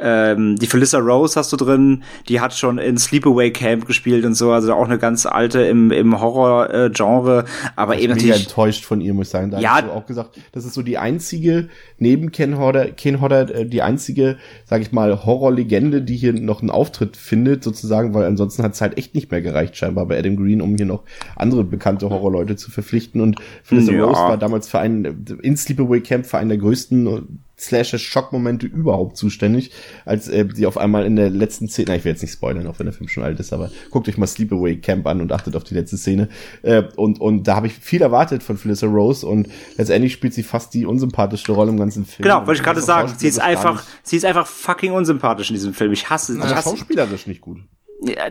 Ähm, 0.03 0.57
die 0.57 0.67
Felissa 0.67 0.99
Rose 0.99 1.39
hast 1.39 1.53
du 1.53 1.57
drin, 1.57 2.03
die 2.29 2.41
hat 2.41 2.53
schon 2.55 2.79
in 2.79 2.99
Sleepaway 2.99 3.53
Camp 3.53 3.87
gespielt 3.87 4.25
und 4.25 4.35
so, 4.35 4.51
also 4.51 4.75
auch 4.75 4.87
eine 4.87 4.99
ganz 4.99 5.27
alte 5.27 5.61
im, 5.63 5.91
im 5.93 6.21
Horror-Genre, 6.21 7.45
aber 7.77 7.95
ich 7.97 8.03
eben 8.03 8.15
bin 8.15 8.23
mega 8.23 8.29
natürlich. 8.31 8.49
enttäuscht 8.49 8.85
von 8.85 9.01
ihr, 9.01 9.15
muss 9.15 9.27
ich 9.29 9.31
sagen. 9.33 9.51
Da 9.51 9.61
Ja. 9.61 9.77
hast 9.77 9.85
du 9.87 9.91
auch 9.93 10.07
gesagt, 10.07 10.39
das 10.53 10.65
ist 10.65 10.75
so 10.75 10.83
die 10.83 10.99
einzige, 10.99 11.69
neben 11.99 12.33
Ken 12.33 12.59
Hodder, 12.59 12.87
Ken 12.91 13.21
Hodder, 13.21 13.55
äh, 13.55 13.67
die 13.67 13.83
einzige, 13.83 14.37
sag 14.65 14.83
ich 14.83 14.93
mal, 14.93 15.25
Horrorlegende, 15.25 16.03
die 16.03 16.17
hier 16.17 16.33
noch 16.33 16.61
einen 16.61 16.71
Auftritt 16.71 17.17
findet, 17.17 17.63
sozusagen, 17.63 18.15
weil 18.15 18.25
ansonsten 18.25 18.63
hat 18.63 18.73
es 18.75 18.81
halt 18.81 18.99
echt 18.99 19.15
nicht 19.15 19.31
mehr 19.31 19.43
gereicht, 19.43 19.77
scheinbar 19.77 20.07
bei 20.07 20.19
Adam 20.19 20.37
Green, 20.37 20.61
um 20.61 20.77
hier 20.77 20.87
noch 20.87 21.05
andere 21.37 21.65
bekannte 21.65 22.11
Horrorleute 22.11 22.57
zu 22.57 22.71
verpflichten. 22.71 23.21
Und 23.21 23.37
Felissa 23.63 23.93
Ja. 23.93 24.05
Rose 24.05 24.21
war 24.21 24.37
damals 24.39 24.69
für 24.69 24.79
einen, 24.79 25.25
in 25.43 25.57
Sleepaway 25.57 26.01
Camp 26.01 26.27
für 26.27 26.39
einen 26.39 26.49
der 26.49 26.59
größten 26.59 27.39
äh, 27.63 27.83
Slasher-Schockmomente 27.83 28.67
überhaupt 28.67 29.17
zuständig, 29.17 29.71
als 30.05 30.29
äh, 30.29 30.47
sie 30.53 30.67
auf 30.67 30.79
einmal 30.79 31.05
in 31.07 31.17
der 31.17 31.31
letzten 31.31 31.69
Szene, 31.69 31.87
na, 31.89 31.97
ich 31.97 32.05
will 32.05 32.13
jetzt 32.13 32.23
nicht 32.23 32.33
spoilern, 32.33 32.67
auch 32.67 32.79
wenn 32.79 32.87
der 32.87 32.93
Film 32.93 33.09
schon 33.09 33.23
alt 33.23 33.39
ist, 33.41 33.53
aber 33.53 33.71
guckt 33.91 34.09
euch 34.09 34.19
mal 34.19 34.27
Sleepaway 34.27 34.77
Camp 34.77 35.07
an 35.07 35.21
und 35.21 35.33
achtet 35.33 35.57
auf 35.57 35.65
die 35.65 35.75
letzte 35.75 35.97
Szene. 35.97 36.29
Äh, 36.63 36.85
und, 36.97 37.21
und 37.21 37.49
da 37.49 37.57
habe 37.57 37.67
ich 37.67 37.75
viel 37.75 38.03
erwartet 38.03 38.43
von 38.43 38.57
Felissa 38.57 38.87
Rose 38.87 39.27
und 39.27 39.49
letztendlich 39.77 40.13
spielt 40.13 40.35
sie 40.35 40.43
fast 40.43 40.75
die 40.75 40.87
unsympathischste 40.87 41.53
Rolle 41.53 41.71
im 41.71 41.79
ganzen 41.79 42.05
Film. 42.05 42.25
Genau, 42.25 42.47
wollte 42.47 42.61
ich 42.61 42.65
gerade 42.65 42.81
sagen. 42.81 43.13
Sie 43.17 43.29
ist 43.29 43.41
einfach, 43.41 43.83
sie 44.03 44.17
ist 44.17 44.25
einfach 44.25 44.47
fucking 44.47 44.93
unsympathisch 44.93 45.51
in 45.51 45.55
diesem 45.55 45.75
Film. 45.75 45.93
Ich 45.93 46.11
hasse, 46.11 46.35
ich 46.35 46.43
Also 46.43 46.55
hasse 46.55 46.71
schauspielerisch 46.71 47.27
nicht 47.27 47.41
gut. 47.41 47.59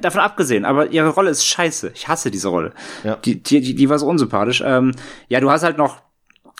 Davon 0.02 0.20
abgesehen, 0.20 0.66
aber 0.66 0.91
ihre 0.91 1.10
Rolle 1.10 1.30
ist 1.30 1.45
scheiße. 1.45 1.91
Ich 1.95 2.10
hasse 2.10 2.30
diese 2.30 2.49
Rolle. 2.49 2.74
Ja. 3.06 3.16
Die, 3.16 3.41
die, 3.41 3.62
die, 3.62 3.74
die 3.74 3.90
war 3.90 3.98
so 3.99 4.08
unsympathisch. 4.08 4.62
Ähm, 4.66 4.91
ja, 5.30 5.40
du 5.40 5.49
hast 5.49 5.64
halt 5.64 5.78
noch, 5.78 6.02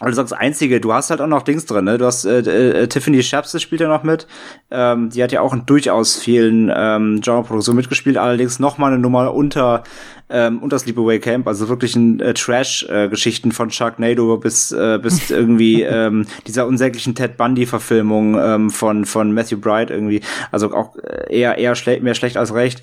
du 0.10 0.14
sagst 0.14 0.34
einzige, 0.34 0.82
du 0.82 0.94
hast 0.94 1.10
halt 1.10 1.22
auch 1.22 1.28
noch 1.28 1.44
Dings 1.44 1.65
drin, 1.65 1.86
ne? 1.86 1.98
Du 1.98 2.06
hast 2.06 2.26
äh, 2.26 2.40
äh, 2.40 2.88
Tiffany 2.88 3.22
Shapps 3.22 3.60
spielt 3.61 3.82
ja 3.82 3.88
noch 3.88 4.03
mit. 4.03 4.28
Ähm, 4.72 5.10
die 5.10 5.23
hat 5.23 5.32
ja 5.32 5.41
auch 5.41 5.53
in 5.53 5.65
durchaus 5.65 6.18
vielen 6.18 6.72
ähm, 6.76 7.22
Genreproduktionen 7.22 7.78
mitgespielt, 7.78 8.18
allerdings 8.18 8.60
noch 8.60 8.78
mal 8.78 8.88
eine 8.88 8.99
Nummer 8.99 9.34
unter 9.34 9.84
ähm, 10.30 10.60
unter 10.60 10.80
Sleepaway 10.80 11.19
Camp, 11.19 11.48
also 11.48 11.68
wirklich 11.68 11.95
ein 11.95 12.22
äh, 12.22 12.34
Trash-Geschichten 12.34 13.52
von 13.52 13.69
Sharknado 13.69 14.38
bis 14.38 14.72
äh, 14.72 14.98
bis 15.02 15.30
irgendwie 15.30 15.84
ähm, 15.84 16.26
dieser 16.48 16.65
unsäglichen 16.65 17.15
Ted 17.15 17.38
Bundy-Verfilmung 17.38 18.40
ähm, 18.40 18.69
von 18.69 19.06
von 19.06 19.34
Matthew 19.34 19.57
Bright 19.57 19.90
irgendwie, 19.90 20.22
also 20.52 20.73
auch 20.73 20.95
äh, 20.98 21.38
eher 21.38 21.57
eher 21.57 21.76
schlecht 21.76 22.02
mehr 22.02 22.15
schlecht 22.15 22.38
als 22.38 22.53
recht. 22.53 22.82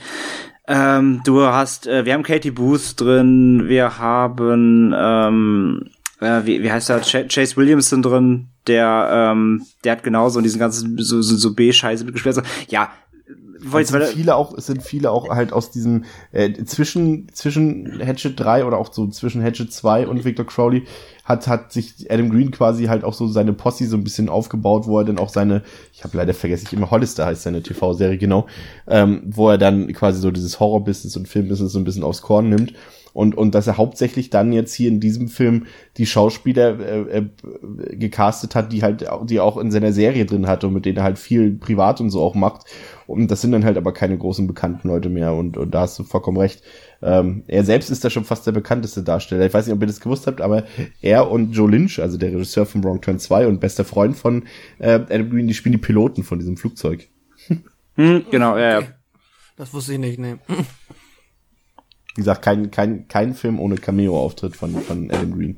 Ähm, 0.70 1.22
du 1.24 1.42
hast, 1.44 1.86
äh, 1.86 2.04
wir 2.04 2.12
haben 2.12 2.22
Katie 2.22 2.50
Booth 2.50 3.00
drin, 3.00 3.64
wir 3.68 3.98
haben, 3.98 4.94
ähm, 4.94 5.90
äh, 6.20 6.44
wie, 6.44 6.62
wie 6.62 6.70
heißt 6.70 6.88
der, 6.88 7.00
Ch 7.00 7.28
Chase 7.28 7.56
Williamson 7.56 8.02
drin, 8.02 8.48
der, 8.66 9.08
ähm, 9.12 9.64
der 9.84 9.92
hat 9.92 10.02
genauso 10.02 10.38
in 10.38 10.42
diesen 10.42 10.58
ganzen 10.58 10.98
so, 10.98 11.22
so, 11.22 11.36
so 11.36 11.54
B-Scheiße 11.54 12.04
mitgespielt. 12.04 12.36
Also, 12.36 12.48
ja, 12.68 12.90
wollte 13.60 13.96
Es 13.96 14.08
sind 14.08 14.16
viele 14.16 14.36
auch, 14.36 14.56
es 14.56 14.66
sind 14.66 14.82
viele 14.82 15.10
auch 15.10 15.28
halt 15.28 15.52
aus 15.52 15.70
diesem 15.70 16.04
äh, 16.32 16.52
zwischen 16.64 17.28
zwischen 17.32 18.00
Hatchet 18.04 18.38
3 18.38 18.64
oder 18.64 18.78
auch 18.78 18.92
so 18.92 19.06
zwischen 19.08 19.42
Hatchet 19.42 19.72
2 19.72 20.06
und 20.06 20.24
Victor 20.24 20.46
Crowley 20.46 20.84
hat 21.24 21.46
hat 21.46 21.72
sich 21.72 22.10
Adam 22.10 22.30
Green 22.30 22.50
quasi 22.50 22.84
halt 22.84 23.04
auch 23.04 23.14
so 23.14 23.26
seine 23.26 23.52
Posse 23.52 23.86
so 23.86 23.96
ein 23.96 24.04
bisschen 24.04 24.28
aufgebaut, 24.28 24.86
wo 24.86 24.98
er 24.98 25.04
dann 25.04 25.18
auch 25.18 25.28
seine, 25.28 25.62
ich 25.92 26.04
habe 26.04 26.16
leider 26.16 26.34
vergessen, 26.34 26.66
ich 26.68 26.72
immer 26.72 26.90
Hollister 26.90 27.26
heißt 27.26 27.42
seine 27.42 27.62
TV-Serie 27.62 28.18
genau, 28.18 28.46
ähm, 28.86 29.22
wo 29.26 29.50
er 29.50 29.58
dann 29.58 29.92
quasi 29.92 30.20
so 30.20 30.30
dieses 30.30 30.60
Horror-Business 30.60 31.16
und 31.16 31.28
Film-Business 31.28 31.72
so 31.72 31.78
ein 31.78 31.84
bisschen 31.84 32.04
aufs 32.04 32.22
Korn 32.22 32.48
nimmt 32.48 32.74
und 33.18 33.34
und 33.36 33.54
dass 33.56 33.66
er 33.66 33.76
hauptsächlich 33.78 34.30
dann 34.30 34.52
jetzt 34.52 34.72
hier 34.74 34.88
in 34.88 35.00
diesem 35.00 35.26
Film 35.26 35.66
die 35.96 36.06
Schauspieler 36.06 36.78
äh, 36.78 37.18
äh, 37.18 37.96
gecastet 37.96 38.54
hat, 38.54 38.72
die 38.72 38.82
halt 38.82 39.08
auch- 39.08 39.26
die 39.26 39.40
auch 39.40 39.56
in 39.58 39.72
seiner 39.72 39.92
Serie 39.92 40.24
drin 40.24 40.46
hat 40.46 40.62
und 40.62 40.72
mit 40.72 40.84
denen 40.84 40.98
er 40.98 41.02
halt 41.02 41.18
viel 41.18 41.50
privat 41.52 42.00
und 42.00 42.10
so 42.10 42.20
auch 42.22 42.36
macht 42.36 42.66
und 43.08 43.28
das 43.28 43.40
sind 43.40 43.50
dann 43.50 43.64
halt 43.64 43.76
aber 43.76 43.92
keine 43.92 44.16
großen 44.16 44.46
bekannten 44.46 44.86
Leute 44.86 45.08
mehr 45.08 45.32
und 45.34 45.56
und 45.56 45.72
da 45.74 45.80
hast 45.80 45.98
du 45.98 46.04
vollkommen 46.04 46.36
recht. 46.38 46.62
Ähm, 47.02 47.42
er 47.48 47.64
selbst 47.64 47.90
ist 47.90 48.04
da 48.04 48.10
schon 48.10 48.24
fast 48.24 48.46
der 48.46 48.52
bekannteste 48.52 49.02
Darsteller. 49.02 49.46
Ich 49.46 49.54
weiß 49.54 49.66
nicht, 49.66 49.74
ob 49.74 49.80
ihr 49.82 49.86
das 49.88 50.00
gewusst 50.00 50.26
habt, 50.28 50.40
aber 50.40 50.64
er 51.00 51.28
und 51.30 51.52
Joe 51.52 51.68
Lynch, 51.70 52.00
also 52.00 52.18
der 52.18 52.30
Regisseur 52.32 52.66
von 52.66 52.84
Wrong 52.84 53.00
Turn 53.00 53.18
2 53.18 53.46
und 53.48 53.58
bester 53.60 53.84
Freund 53.84 54.16
von 54.16 54.44
äh, 54.78 54.92
Adam 54.92 55.28
Green, 55.30 55.48
die 55.48 55.54
spielen 55.54 55.72
die 55.72 55.78
Piloten 55.78 56.22
von 56.22 56.38
diesem 56.38 56.56
Flugzeug. 56.56 57.08
hm, 57.96 58.24
genau, 58.30 58.56
ja, 58.56 58.80
ja. 58.80 58.86
Das 59.56 59.72
wusste 59.74 59.94
ich 59.94 59.98
nicht, 59.98 60.18
ne. 60.20 60.38
Wie 62.18 62.22
gesagt, 62.22 62.42
kein, 62.42 62.72
kein, 62.72 63.06
kein 63.06 63.32
Film 63.32 63.60
ohne 63.60 63.76
Cameo-Auftritt 63.76 64.56
von, 64.56 64.74
von 64.82 65.08
Adam 65.08 65.38
Green. 65.38 65.56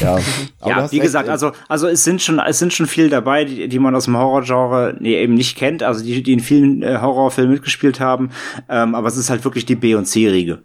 Ja, 0.00 0.18
Ja, 0.66 0.90
wie 0.90 0.98
gesagt, 0.98 1.28
äh, 1.28 1.30
also, 1.30 1.52
also 1.68 1.86
es 1.86 2.02
sind 2.02 2.20
schon, 2.20 2.40
es 2.40 2.58
sind 2.58 2.72
schon 2.72 2.86
viel 2.86 3.08
dabei, 3.08 3.44
die, 3.44 3.68
die 3.68 3.78
man 3.78 3.94
aus 3.94 4.06
dem 4.06 4.16
Horrorgenre 4.16 4.96
nee, 4.98 5.22
eben 5.22 5.34
nicht 5.34 5.56
kennt, 5.56 5.84
also 5.84 6.04
die, 6.04 6.20
die 6.24 6.32
in 6.32 6.40
vielen 6.40 6.82
äh, 6.82 6.98
Horrorfilmen 7.00 7.52
mitgespielt 7.52 8.00
haben, 8.00 8.30
ähm, 8.68 8.96
aber 8.96 9.06
es 9.06 9.16
ist 9.16 9.30
halt 9.30 9.44
wirklich 9.44 9.66
die 9.66 9.76
B- 9.76 9.94
und 9.94 10.06
C-Riege. 10.06 10.64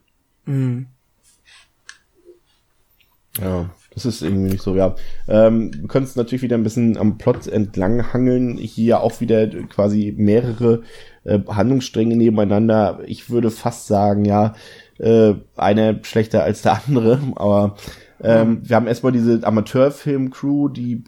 Ja, 3.40 3.70
das 3.94 4.08
ist 4.08 4.24
irgendwie 4.24 4.54
nicht 4.54 4.64
so, 4.64 4.76
ja. 4.76 4.96
Ähm, 5.28 5.72
wir 5.76 5.88
können 5.88 6.06
es 6.06 6.16
natürlich 6.16 6.42
wieder 6.42 6.58
ein 6.58 6.64
bisschen 6.64 6.98
am 6.98 7.20
Plot 7.20 7.46
entlang 7.46 8.14
hangeln. 8.14 8.58
Hier 8.58 9.02
auch 9.02 9.22
wieder 9.22 9.46
quasi 9.48 10.12
mehrere 10.18 10.82
äh, 11.24 11.40
Handlungsstränge 11.48 12.16
nebeneinander. 12.16 13.02
Ich 13.06 13.30
würde 13.30 13.52
fast 13.52 13.86
sagen, 13.86 14.26
ja, 14.26 14.56
äh, 15.00 15.34
eine 15.58 16.00
schlechter 16.04 16.44
als 16.44 16.62
der 16.62 16.82
andere, 16.86 17.20
aber 17.36 17.76
ähm, 18.22 18.62
wir 18.64 18.76
haben 18.76 18.88
erstmal 18.88 19.14
diese 19.14 19.46
Amateurfilm-Crew, 19.46 20.70
die 20.70 21.04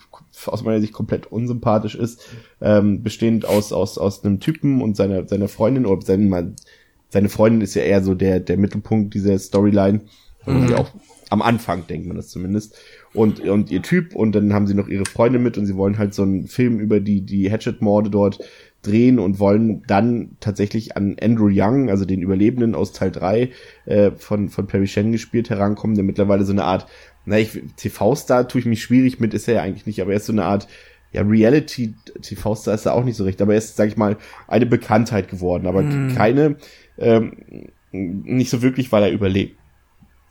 aus 0.45 0.63
meiner 0.63 0.80
Sicht 0.80 0.93
komplett 0.93 1.27
unsympathisch 1.27 1.95
ist, 1.95 2.26
ähm, 2.61 3.03
bestehend 3.03 3.45
aus, 3.45 3.73
aus, 3.73 3.97
aus 3.97 4.23
einem 4.23 4.39
Typen 4.39 4.81
und 4.81 4.95
seiner, 4.95 5.27
seiner 5.27 5.49
Freundin, 5.49 5.85
oder 5.85 6.01
seine, 6.05 6.55
seine 7.09 7.30
Freundin 7.30 7.61
ist 7.61 7.76
ja 7.76 7.84
eher 7.84 8.01
so 8.01 8.15
der, 8.15 8.39
der 8.39 8.57
Mittelpunkt 8.57 9.13
dieser 9.13 9.38
Storyline. 9.38 10.01
Sie 10.45 10.73
auch 10.73 10.89
am 11.31 11.41
Anfang 11.41 11.88
denkt 11.88 12.07
man 12.07 12.18
das 12.18 12.27
zumindest. 12.27 12.76
Und, 13.13 13.39
und 13.39 13.72
ihr 13.72 13.81
Typ, 13.81 14.15
und 14.15 14.34
dann 14.34 14.53
haben 14.53 14.68
sie 14.68 14.73
noch 14.73 14.89
ihre 14.89 15.05
Freunde 15.05 15.39
mit 15.39 15.57
und 15.57 15.65
sie 15.65 15.77
wollen 15.77 15.97
halt 15.97 16.13
so 16.13 16.23
einen 16.23 16.47
Film 16.47 16.80
über 16.80 16.99
die, 16.99 17.22
die 17.22 17.49
Hatchet-Morde 17.49 18.09
dort 18.09 18.39
drehen 18.81 19.19
und 19.19 19.39
wollen 19.39 19.83
dann 19.87 20.37
tatsächlich 20.39 20.97
an 20.97 21.15
Andrew 21.21 21.49
Young, 21.51 21.89
also 21.89 22.05
den 22.05 22.21
Überlebenden 22.21 22.75
aus 22.75 22.93
Teil 22.93 23.11
3 23.11 23.49
äh, 23.85 24.11
von, 24.11 24.49
von 24.49 24.67
Perry 24.67 24.87
Shen 24.87 25.11
gespielt, 25.11 25.49
herankommen, 25.49 25.95
der 25.95 26.03
mittlerweile 26.03 26.45
so 26.45 26.51
eine 26.51 26.63
Art, 26.63 26.87
na, 27.25 27.37
ich, 27.37 27.61
TV-Star 27.77 28.47
tue 28.47 28.59
ich 28.59 28.65
mich 28.65 28.81
schwierig 28.81 29.19
mit, 29.19 29.33
ist 29.33 29.47
er 29.47 29.55
ja 29.55 29.61
eigentlich 29.61 29.85
nicht, 29.85 30.01
aber 30.01 30.11
er 30.11 30.17
ist 30.17 30.25
so 30.25 30.33
eine 30.33 30.45
Art, 30.45 30.67
ja, 31.11 31.21
Reality-TV-Star 31.21 32.73
ist 32.73 32.85
er 32.85 32.93
auch 32.93 33.03
nicht 33.03 33.17
so 33.17 33.25
recht, 33.25 33.41
aber 33.41 33.53
er 33.53 33.59
ist, 33.59 33.75
sag 33.75 33.87
ich 33.87 33.97
mal, 33.97 34.17
eine 34.47 34.65
Bekanntheit 34.65 35.29
geworden, 35.29 35.67
aber 35.67 35.83
keine, 36.15 36.55
ähm, 36.97 37.33
nicht 37.91 38.49
so 38.49 38.61
wirklich, 38.61 38.91
weil 38.91 39.03
er 39.03 39.11
überlebt. 39.11 39.60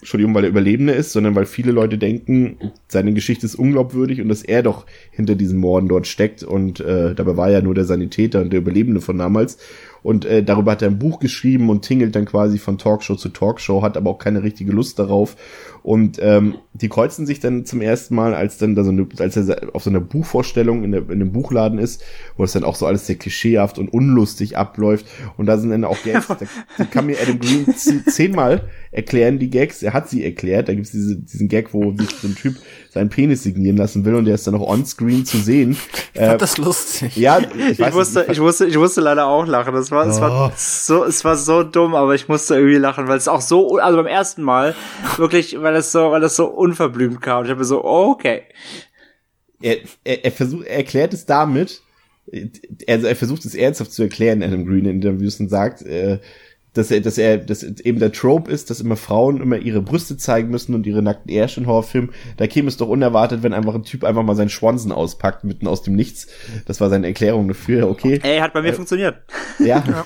Entschuldigung, 0.00 0.34
weil 0.34 0.44
er 0.44 0.50
Überlebende 0.50 0.94
ist, 0.94 1.12
sondern 1.12 1.34
weil 1.34 1.44
viele 1.44 1.72
Leute 1.72 1.98
denken, 1.98 2.56
seine 2.88 3.12
Geschichte 3.12 3.44
ist 3.44 3.54
unglaubwürdig 3.54 4.22
und 4.22 4.28
dass 4.28 4.42
er 4.42 4.62
doch 4.62 4.86
hinter 5.10 5.34
diesen 5.34 5.58
Morden 5.58 5.88
dort 5.88 6.06
steckt. 6.06 6.42
Und 6.42 6.80
äh, 6.80 7.14
dabei 7.14 7.36
war 7.36 7.50
er 7.50 7.60
nur 7.60 7.74
der 7.74 7.84
Sanitäter 7.84 8.40
und 8.40 8.50
der 8.50 8.60
Überlebende 8.60 9.02
von 9.02 9.18
damals. 9.18 9.58
Und 10.02 10.24
äh, 10.24 10.42
darüber 10.42 10.72
hat 10.72 10.80
er 10.80 10.88
ein 10.88 10.98
Buch 10.98 11.20
geschrieben 11.20 11.68
und 11.68 11.82
tingelt 11.82 12.16
dann 12.16 12.24
quasi 12.24 12.58
von 12.58 12.78
Talkshow 12.78 13.16
zu 13.16 13.28
Talkshow, 13.28 13.82
hat 13.82 13.98
aber 13.98 14.10
auch 14.10 14.18
keine 14.18 14.42
richtige 14.42 14.72
Lust 14.72 14.98
darauf 14.98 15.36
und 15.82 16.18
ähm, 16.20 16.56
die 16.74 16.88
kreuzen 16.88 17.26
sich 17.26 17.40
dann 17.40 17.64
zum 17.66 17.80
ersten 17.80 18.14
Mal, 18.14 18.34
als 18.34 18.58
dann 18.58 18.74
da 18.74 18.84
so 18.84 18.90
eine, 18.90 19.06
als 19.18 19.36
er 19.36 19.74
auf 19.74 19.82
so 19.82 19.90
einer 19.90 20.00
Buchvorstellung 20.00 20.84
in, 20.84 20.92
der, 20.92 21.08
in 21.10 21.18
dem 21.18 21.32
Buchladen 21.32 21.78
ist, 21.78 22.02
wo 22.36 22.44
es 22.44 22.52
dann 22.52 22.64
auch 22.64 22.74
so 22.76 22.86
alles 22.86 23.06
sehr 23.06 23.16
klischeehaft 23.16 23.78
und 23.78 23.92
unlustig 23.92 24.56
abläuft 24.56 25.06
und 25.36 25.46
da 25.46 25.58
sind 25.58 25.70
dann 25.70 25.84
auch 25.84 26.02
Gags, 26.04 26.26
da, 26.28 26.36
die 26.78 26.84
kann 26.86 27.06
mir 27.06 27.16
Adam 27.20 27.38
Green 27.38 27.66
zehnmal 28.06 28.62
erklären, 28.92 29.38
die 29.38 29.50
Gags, 29.50 29.82
er 29.82 29.92
hat 29.92 30.08
sie 30.08 30.24
erklärt, 30.24 30.68
da 30.68 30.74
gibt's 30.74 30.90
diese, 30.90 31.16
diesen 31.16 31.48
Gag, 31.48 31.72
wo 31.72 31.92
sich 31.96 32.10
so 32.10 32.28
ein 32.28 32.34
Typ 32.34 32.56
seinen 32.90 33.08
Penis 33.08 33.42
signieren 33.44 33.76
lassen 33.76 34.04
will 34.04 34.14
und 34.16 34.24
der 34.24 34.34
ist 34.34 34.46
dann 34.46 34.54
auch 34.56 34.68
on-screen 34.68 35.24
zu 35.24 35.38
sehen. 35.38 35.76
Ich 36.14 36.20
Äh, 36.20 36.26
fand 36.30 36.42
das 36.42 36.58
lustig. 36.58 37.16
ja, 37.16 37.38
ich, 37.38 37.70
Ich 37.70 37.80
weiß 37.80 37.94
musste, 37.94 38.20
nicht, 38.20 38.30
ich 38.32 38.40
musste, 38.40 38.66
ich 38.66 38.76
musste 38.76 39.00
leider 39.00 39.26
auch 39.26 39.46
lachen. 39.46 39.72
Das 39.74 39.90
war, 39.92 40.06
es 40.06 40.20
war 40.20 40.30
Oh. 40.48 40.52
so, 40.56 41.04
es 41.04 41.24
war 41.24 41.36
so 41.36 41.62
dumm, 41.62 41.94
aber 41.94 42.14
ich 42.14 42.28
musste 42.28 42.54
irgendwie 42.56 42.76
lachen, 42.76 43.06
weil 43.08 43.16
es 43.16 43.28
auch 43.28 43.40
so, 43.40 43.78
also 43.78 43.96
beim 43.96 44.06
ersten 44.06 44.42
Mal 44.42 44.74
wirklich, 45.16 45.60
weil 45.60 45.69
es 45.74 45.92
so, 45.92 46.10
weil 46.10 46.22
es 46.22 46.36
so 46.36 46.46
unverblümt 46.46 47.20
kam. 47.20 47.44
Ich 47.44 47.50
habe 47.50 47.60
mir 47.60 47.64
so, 47.66 47.84
oh, 47.84 48.10
okay. 48.10 48.42
er, 49.62 49.78
er, 50.04 50.24
er 50.24 50.32
versucht, 50.32 50.66
er 50.66 50.76
erklärt 50.76 51.12
es 51.12 51.26
damit, 51.26 51.82
also 52.88 53.06
er 53.06 53.16
versucht 53.16 53.44
es 53.44 53.54
ernsthaft 53.54 53.92
zu 53.92 54.02
erklären, 54.02 54.42
Adam 54.42 54.64
Green 54.64 54.84
in 54.84 55.02
Interviews 55.02 55.40
und 55.40 55.48
sagt, 55.48 55.82
äh, 55.82 56.18
dass 56.72 56.90
er, 56.90 57.00
dass 57.00 57.18
er, 57.18 57.38
dass 57.38 57.62
eben 57.62 57.98
der 57.98 58.12
Trope 58.12 58.50
ist, 58.50 58.70
dass 58.70 58.80
immer 58.80 58.96
Frauen 58.96 59.40
immer 59.40 59.56
ihre 59.56 59.82
Brüste 59.82 60.16
zeigen 60.16 60.50
müssen 60.50 60.74
und 60.74 60.86
ihre 60.86 61.02
nackten 61.02 61.32
Ärsche 61.32 61.60
in 61.60 61.66
Horrorfilmen. 61.66 62.12
Da 62.36 62.46
käme 62.46 62.68
es 62.68 62.76
doch 62.76 62.88
unerwartet, 62.88 63.42
wenn 63.42 63.52
einfach 63.52 63.74
ein 63.74 63.82
Typ 63.82 64.04
einfach 64.04 64.22
mal 64.22 64.36
seinen 64.36 64.50
Schwanzen 64.50 64.92
auspackt, 64.92 65.42
mitten 65.42 65.66
aus 65.66 65.82
dem 65.82 65.96
Nichts. 65.96 66.28
Das 66.66 66.80
war 66.80 66.88
seine 66.88 67.08
Erklärung 67.08 67.48
dafür, 67.48 67.88
okay. 67.88 68.20
Ey, 68.22 68.38
hat 68.38 68.52
bei 68.52 68.62
mir 68.62 68.68
äh, 68.68 68.74
funktioniert. 68.74 69.16
Ja. 69.58 69.82
ja. 69.86 70.04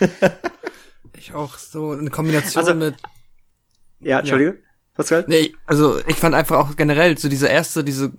Ich 1.16 1.32
auch 1.34 1.56
so 1.56 1.92
eine 1.92 2.10
Kombination 2.10 2.64
also, 2.64 2.74
mit. 2.74 2.96
Ja, 4.00 4.20
Entschuldige. 4.20 4.50
Ja. 4.50 4.63
Was 4.96 5.08
geil? 5.08 5.24
Nee, 5.26 5.54
also 5.66 5.98
ich 6.06 6.16
fand 6.16 6.34
einfach 6.34 6.58
auch 6.58 6.76
generell 6.76 7.18
so 7.18 7.28
diese 7.28 7.48
erste, 7.48 7.82
diese 7.82 8.12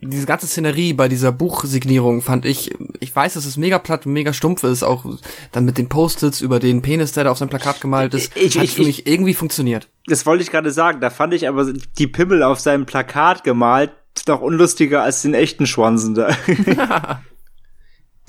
diese 0.00 0.26
ganze 0.26 0.46
Szenerie 0.46 0.92
bei 0.92 1.08
dieser 1.08 1.32
Buchsignierung 1.32 2.22
fand 2.22 2.46
ich, 2.46 2.70
ich 3.00 3.14
weiß, 3.14 3.34
dass 3.34 3.44
es 3.44 3.56
mega 3.56 3.78
platt 3.78 4.06
und 4.06 4.12
mega 4.12 4.32
stumpf 4.32 4.62
ist, 4.64 4.82
auch 4.82 5.04
dann 5.52 5.64
mit 5.64 5.78
den 5.78 5.88
Post-its 5.88 6.40
über 6.40 6.58
den 6.58 6.80
Penis, 6.80 7.12
der 7.12 7.24
da 7.24 7.30
auf 7.30 7.38
seinem 7.38 7.50
Plakat 7.50 7.80
gemalt 7.80 8.14
ist, 8.14 8.34
ich, 8.36 8.56
hat 8.56 8.64
ich, 8.64 8.74
für 8.74 8.84
mich 8.84 9.06
irgendwie 9.06 9.34
funktioniert. 9.34 9.88
Das 10.06 10.24
wollte 10.26 10.42
ich 10.42 10.50
gerade 10.50 10.70
sagen, 10.70 11.00
da 11.00 11.10
fand 11.10 11.34
ich 11.34 11.48
aber 11.48 11.70
die 11.98 12.06
Pimmel 12.06 12.42
auf 12.42 12.60
seinem 12.60 12.86
Plakat 12.86 13.44
gemalt 13.44 13.92
noch 14.26 14.40
unlustiger 14.42 15.02
als 15.02 15.22
den 15.22 15.34
echten 15.34 15.66
Schwanzen 15.66 16.14
da. 16.14 16.36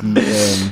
die, 0.02 0.20
ähm, 0.20 0.72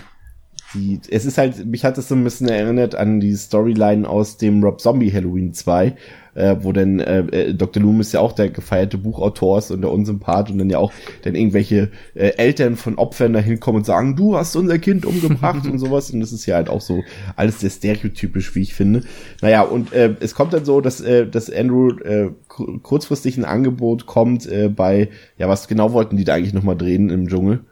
die, 0.73 1.01
es 1.09 1.25
ist 1.25 1.37
halt, 1.37 1.65
mich 1.65 1.83
hat 1.83 1.97
es 1.97 2.07
so 2.07 2.15
ein 2.15 2.23
bisschen 2.23 2.47
erinnert 2.47 2.95
an 2.95 3.19
die 3.19 3.35
Storyline 3.35 4.07
aus 4.07 4.37
dem 4.37 4.63
Rob 4.63 4.79
Zombie 4.81 5.11
Halloween 5.11 5.53
2, 5.53 5.95
äh, 6.39 6.63
wo 6.63 6.71
dann 6.71 6.99
äh, 6.99 7.19
äh 7.19 7.53
Dr. 7.53 7.83
Loomis 7.83 8.11
ja 8.13 8.21
auch 8.21 8.31
der 8.31 8.49
gefeierte 8.49 8.97
Buchautor 8.97 9.57
ist 9.57 9.71
und 9.71 9.81
der 9.81 9.91
Unsympath 9.91 10.49
und 10.49 10.57
dann 10.57 10.69
ja 10.69 10.77
auch 10.77 10.93
dann 11.23 11.35
irgendwelche 11.35 11.91
äh, 12.15 12.29
Eltern 12.37 12.77
von 12.77 12.95
Opfern 12.95 13.33
da 13.33 13.39
hinkommen 13.39 13.79
und 13.79 13.85
sagen, 13.85 14.15
du 14.15 14.37
hast 14.37 14.55
unser 14.55 14.79
Kind 14.79 15.05
umgebracht 15.05 15.67
und 15.67 15.77
sowas. 15.79 16.11
Und 16.11 16.21
das 16.21 16.31
ist 16.31 16.45
ja 16.45 16.55
halt 16.55 16.69
auch 16.69 16.81
so 16.81 17.03
alles 17.35 17.59
sehr 17.59 17.69
stereotypisch, 17.69 18.55
wie 18.55 18.61
ich 18.61 18.73
finde. 18.73 19.03
Naja, 19.41 19.61
und 19.61 19.91
äh, 19.93 20.15
es 20.19 20.33
kommt 20.33 20.53
dann 20.53 20.65
so, 20.65 20.81
dass, 20.81 21.01
äh, 21.01 21.27
dass 21.27 21.51
Andrew 21.51 21.91
äh, 21.99 22.29
kurzfristig 22.47 23.37
ein 23.37 23.45
Angebot 23.45 24.05
kommt 24.05 24.47
äh, 24.47 24.69
bei, 24.69 25.09
ja, 25.37 25.49
was 25.49 25.67
genau 25.67 25.91
wollten 25.91 26.17
die 26.17 26.23
da 26.23 26.35
eigentlich 26.35 26.53
nochmal 26.53 26.77
drehen 26.77 27.09
im 27.09 27.27
Dschungel, 27.27 27.65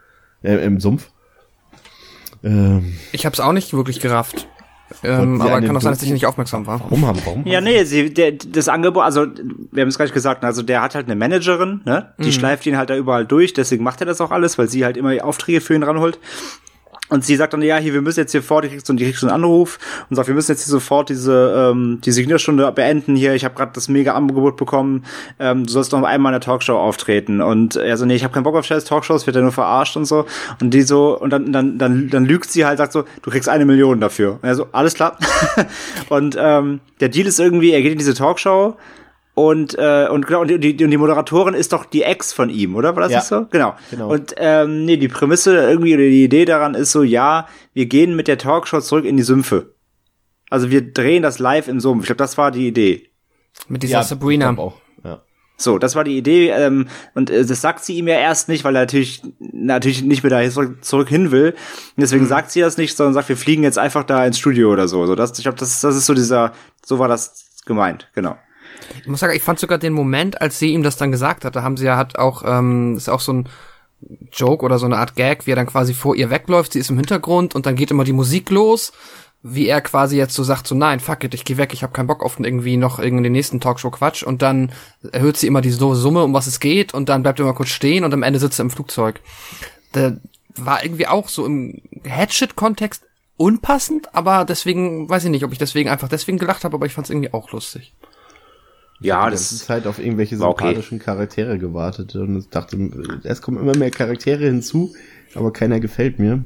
äh, 0.44 0.56
im 0.66 0.80
Sumpf? 0.80 1.12
Ähm, 2.44 2.94
ich 3.12 3.26
habe 3.26 3.34
es 3.34 3.40
auch 3.40 3.54
nicht 3.54 3.74
wirklich 3.74 4.00
gerafft. 4.00 4.48
Ähm, 5.04 5.42
aber 5.42 5.62
kann 5.62 5.76
auch 5.78 5.82
sein, 5.82 5.94
dass 5.94 6.04
ich 6.04 6.12
nicht 6.12 6.26
aufmerksam 6.26 6.66
war. 6.66 6.80
Warum 6.80 7.06
haben, 7.06 7.20
warum? 7.26 7.46
Ja, 7.46 7.62
nee, 7.62 7.84
sie, 7.84 8.14
der, 8.14 8.32
das 8.32 8.68
Angebot, 8.68 9.04
also 9.04 9.26
wir 9.72 9.82
haben 9.82 9.90
es 9.90 9.98
gleich 9.98 10.12
gesagt, 10.12 10.44
also 10.44 10.64
der 10.64 10.82
hat 10.82 10.96
halt 10.96 11.06
eine 11.06 11.16
Managerin, 11.16 11.82
ne? 11.86 12.14
Die 12.20 12.26
mhm. 12.26 12.32
schleift 12.32 12.66
ihn 12.66 12.78
halt 12.78 12.90
da 12.90 12.96
überall 12.96 13.26
durch, 13.26 13.54
deswegen 13.54 13.84
macht 13.84 14.02
er 14.02 14.06
das 14.06 14.22
auch 14.22 14.32
alles, 14.32 14.58
weil 14.58 14.68
sie 14.68 14.86
halt 14.86 14.98
immer 14.98 15.24
Aufträge 15.24 15.62
für 15.62 15.76
ihn 15.76 15.84
ranholt. 15.84 16.20
Und 17.10 17.24
sie 17.24 17.36
sagt 17.38 17.54
dann, 17.54 17.62
ja, 17.62 17.78
hier, 17.78 17.94
wir 17.94 18.02
müssen 18.02 18.20
jetzt 18.20 18.34
hier 18.34 18.44
fort, 18.44 18.66
die 18.66 18.70
kriegst 18.70 18.88
so, 18.88 18.94
die 18.94 19.06
kriegst 19.06 19.22
so 19.22 19.28
einen 19.28 19.36
Anruf 19.36 19.80
und 20.10 20.16
sagt, 20.16 20.28
wir 20.28 20.36
müssen 20.36 20.52
jetzt 20.52 20.66
hier 20.66 20.72
sofort 20.72 21.10
diese 21.10 21.72
ähm, 21.72 22.00
die 22.04 22.12
Signierstunde 22.12 22.70
beenden 22.72 23.16
hier. 23.16 23.34
Ich 23.34 23.46
habe 23.46 23.56
gerade 23.56 23.72
das 23.74 23.88
mega 23.88 24.14
Angebot 24.14 24.58
bekommen. 24.58 25.06
Ähm, 25.40 25.66
du 25.66 25.72
sollst 25.72 25.94
noch 25.94 26.04
einmal 26.04 26.32
in 26.34 26.40
der 26.40 26.46
Talkshow 26.46 26.78
auftreten. 26.78 27.42
Und 27.42 27.78
er 27.78 27.96
so, 27.98 28.06
nee, 28.06 28.16
ich 28.16 28.24
habe 28.24 28.34
keinen 28.34 28.44
Bock 28.44 28.56
auf 28.56 28.66
scheiß 28.66 28.84
Talkshows, 28.84 29.26
wird 29.26 29.36
ja 29.36 29.42
nur 29.42 29.52
verarscht 29.54 29.96
und 29.96 30.06
so. 30.06 30.26
Und 30.60 30.74
die 30.74 30.82
so, 30.82 31.18
und 31.18 31.32
dann, 31.32 31.54
dann, 31.54 31.78
dann, 31.78 32.10
dann 32.10 32.26
lügt 32.26 32.52
sie 32.52 32.66
halt, 32.66 32.78
sagt 32.78 32.92
so, 32.92 33.04
du 33.22 33.32
kriegst 33.32 33.48
eine 33.48 33.66
Million 33.66 34.02
dafür. 34.02 34.40
Und 34.42 34.44
er 34.44 34.56
so, 34.56 34.68
alles 34.74 34.94
klar. 34.94 35.18
und 36.10 36.36
ähm, 36.38 36.82
der 37.00 37.10
Deal 37.10 37.28
ist 37.28 37.40
irgendwie, 37.40 37.72
er 37.72 37.82
geht 37.82 37.94
in 37.94 38.00
diese 38.00 38.16
Talkshow 38.16 38.76
und 39.38 39.78
äh, 39.78 40.08
und 40.10 40.26
genau 40.26 40.42
und 40.42 40.48
die, 40.48 40.84
und 40.84 40.90
die 40.90 40.98
Moderatorin 40.98 41.54
ist 41.54 41.72
doch 41.72 41.86
die 41.86 42.02
Ex 42.02 42.34
von 42.34 42.50
ihm, 42.50 42.76
oder 42.76 42.96
war 42.96 43.04
das 43.04 43.12
ja. 43.12 43.20
nicht 43.20 43.28
so? 43.28 43.46
Genau. 43.52 43.76
genau. 43.92 44.10
Und 44.10 44.34
ähm, 44.38 44.84
nee, 44.84 44.98
die 44.98 45.10
Prämisse 45.10 45.56
irgendwie 45.56 45.94
oder 45.94 46.06
die 46.06 46.24
Idee 46.24 46.46
daran 46.46 46.74
ist 46.74 46.92
so, 46.92 47.04
ja, 47.04 47.48
wir 47.76 47.86
gehen 47.86 48.16
mit 48.16 48.28
der 48.28 48.40
Talkshow 48.40 48.80
zurück 48.80 49.06
in 49.06 49.16
die 49.16 49.22
Sümpfe. 49.22 49.76
Also 50.50 50.72
wir 50.72 50.92
drehen 50.92 51.22
das 51.22 51.38
live 51.38 51.68
im 51.68 51.80
Sumpf. 51.80 52.02
Ich 52.02 52.08
glaube, 52.08 52.18
das 52.18 52.40
war 52.40 52.50
die 52.50 52.68
Idee. 52.68 53.12
Mit 53.68 53.84
dieser 53.84 54.00
ja, 54.00 54.04
Sabrina. 54.04 54.58
Auch. 54.58 54.74
Ja. 55.04 55.22
So, 55.56 55.78
das 55.78 55.96
war 55.96 56.04
die 56.04 56.18
Idee 56.18 56.50
ähm, 56.50 56.88
und 57.14 57.30
äh, 57.30 57.46
das 57.46 57.62
sagt 57.62 57.86
sie 57.86 57.96
ihm 57.96 58.08
ja 58.08 58.16
erst 58.16 58.50
nicht, 58.50 58.64
weil 58.64 58.76
er 58.76 58.82
natürlich 58.82 59.22
natürlich 59.40 60.02
nicht 60.02 60.24
mehr 60.24 60.32
da 60.32 60.50
zurück, 60.50 60.84
zurück 60.84 61.10
hin 61.10 61.30
will. 61.30 61.52
Und 61.52 62.02
deswegen 62.02 62.24
mhm. 62.24 62.30
sagt 62.30 62.50
sie 62.50 62.62
das 62.62 62.78
nicht, 62.78 62.98
sondern 62.98 63.14
sagt, 63.14 63.30
wir 63.30 63.38
fliegen 63.38 63.62
jetzt 63.62 63.78
einfach 63.78 64.04
da 64.04 64.26
ins 64.26 64.40
Studio 64.40 64.74
oder 64.74 64.88
so. 64.88 65.06
So, 65.06 65.14
das, 65.14 65.38
ich 65.38 65.44
glaube, 65.44 65.60
das, 65.60 65.80
das 65.82 65.96
ist 65.96 66.08
so 66.08 66.16
dieser, 66.16 66.54
so 66.84 66.98
war 66.98 67.08
das 67.08 67.62
gemeint, 67.68 68.10
genau. 68.16 68.36
Ich 69.02 69.08
muss 69.08 69.20
sagen, 69.20 69.36
ich 69.36 69.44
fand 69.44 69.60
sogar 69.60 69.78
den 69.78 69.94
Moment, 69.94 70.42
als 70.42 70.60
sie 70.60 70.74
ihm 70.74 70.84
das 70.84 70.98
dann 70.98 71.12
gesagt 71.12 71.46
hat, 71.46 71.56
da 71.56 71.64
haben 71.64 71.78
sie 71.78 71.86
ja 71.86 71.98
hat 71.98 72.18
auch, 72.18 72.44
ähm, 72.46 72.96
ist 72.98 73.10
auch 73.10 73.20
so 73.20 73.34
ein 73.34 73.50
Joke 74.32 74.64
oder 74.64 74.78
so 74.78 74.86
eine 74.86 74.98
Art 74.98 75.16
Gag, 75.16 75.48
wie 75.48 75.52
er 75.52 75.56
dann 75.56 75.68
quasi 75.68 75.94
vor 75.94 76.16
ihr 76.16 76.30
wegläuft, 76.30 76.74
sie 76.74 76.80
ist 76.80 76.90
im 76.90 76.98
Hintergrund 76.98 77.56
und 77.56 77.66
dann 77.66 77.76
geht 77.76 77.92
immer 77.92 78.04
die 78.04 78.14
Musik 78.14 78.50
los, 78.50 78.94
wie 79.42 79.68
er 79.68 79.82
quasi 79.82 80.18
jetzt 80.18 80.34
so 80.34 80.44
sagt, 80.44 80.68
so 80.68 80.76
nein, 80.76 81.00
fuck 81.00 81.24
it, 81.24 81.34
ich 81.34 81.46
geh 81.46 81.58
weg, 81.58 81.74
ich 81.74 81.84
habe 81.84 81.94
keinen 81.94 82.08
Bock 82.08 82.24
auf 82.24 82.40
irgendwie 82.40 82.78
noch 82.78 83.00
irgendwie 83.00 83.24
den 83.24 83.32
nächsten 83.32 83.60
Talkshow 83.60 83.90
Quatsch 83.90 84.24
und 84.24 84.42
dann 84.42 84.72
erhöht 85.12 85.38
sie 85.38 85.48
immer 85.48 85.62
die 85.62 85.72
Summe, 85.72 86.24
um 86.24 86.34
was 86.34 86.48
es 86.48 86.60
geht 86.60 86.94
und 86.94 87.10
dann 87.10 87.24
bleibt 87.24 87.40
er 87.40 87.46
immer 87.46 87.56
kurz 87.56 87.70
stehen 87.70 88.04
und 88.04 88.14
am 88.14 88.24
Ende 88.24 88.40
sitzt 88.40 88.60
er 88.60 88.64
im 88.64 88.72
Flugzeug. 88.72 89.20
Der 89.94 90.18
war 90.56 90.84
irgendwie 90.84 91.08
auch 91.08 91.30
so 91.30 91.46
im 91.46 91.82
Hatchet-Kontext 92.04 93.04
unpassend, 93.38 94.14
aber 94.14 94.46
deswegen, 94.46 95.08
weiß 95.08 95.26
ich 95.26 95.32
nicht, 95.32 95.46
ob 95.46 95.52
ich 95.52 95.60
deswegen 95.60 95.90
einfach 95.90 96.10
deswegen 96.10 96.40
gelacht 96.40 96.64
habe, 96.64 96.76
aber 96.76 96.86
ich 96.86 96.94
fand 96.94 97.06
es 97.06 97.12
irgendwie 97.12 97.34
auch 97.34 97.52
lustig. 97.52 97.94
Ja, 99.00 99.30
das 99.30 99.52
ist 99.52 99.70
halt 99.70 99.86
auf 99.86 100.00
irgendwelche 100.00 100.38
sympathischen 100.38 100.98
okay. 100.98 101.06
Charaktere 101.06 101.60
gewartet 101.60 102.16
und 102.16 102.38
ich 102.38 102.50
dachte, 102.50 102.78
es 103.24 103.42
kommen 103.42 103.60
immer 103.60 103.78
mehr 103.78 103.92
Charaktere 103.92 104.46
hinzu, 104.46 104.94
aber 105.36 105.54
keiner 105.54 105.80
gefällt 105.80 106.18
mir. 106.18 106.44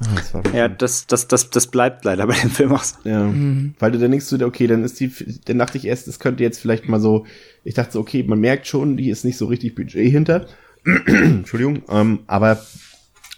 Ah, 0.00 0.14
das 0.14 0.52
ja, 0.52 0.68
das, 0.68 1.06
das, 1.06 1.26
das, 1.26 1.48
das 1.48 1.68
bleibt 1.68 2.04
leider 2.04 2.26
bei 2.26 2.34
dem 2.38 2.50
Film 2.50 2.72
auch 2.72 2.82
so. 2.82 2.96
Ja, 3.04 3.24
mhm. 3.24 3.74
weil 3.78 3.92
du 3.92 3.98
dann 3.98 4.10
denkst 4.10 4.28
du, 4.28 4.44
okay, 4.44 4.66
dann 4.66 4.84
ist 4.84 5.00
die, 5.00 5.10
dann 5.46 5.58
dachte 5.58 5.78
ich 5.78 5.86
erst, 5.86 6.06
es 6.06 6.18
könnte 6.18 6.42
jetzt 6.42 6.60
vielleicht 6.60 6.86
mal 6.86 7.00
so, 7.00 7.24
ich 7.64 7.74
dachte 7.74 7.92
so, 7.92 8.00
okay, 8.00 8.22
man 8.22 8.38
merkt 8.38 8.66
schon, 8.66 8.98
die 8.98 9.08
ist 9.08 9.24
nicht 9.24 9.38
so 9.38 9.46
richtig 9.46 9.74
Budget 9.74 10.10
hinter. 10.10 10.46
Entschuldigung, 11.06 11.82
ähm, 11.88 12.20
aber 12.26 12.60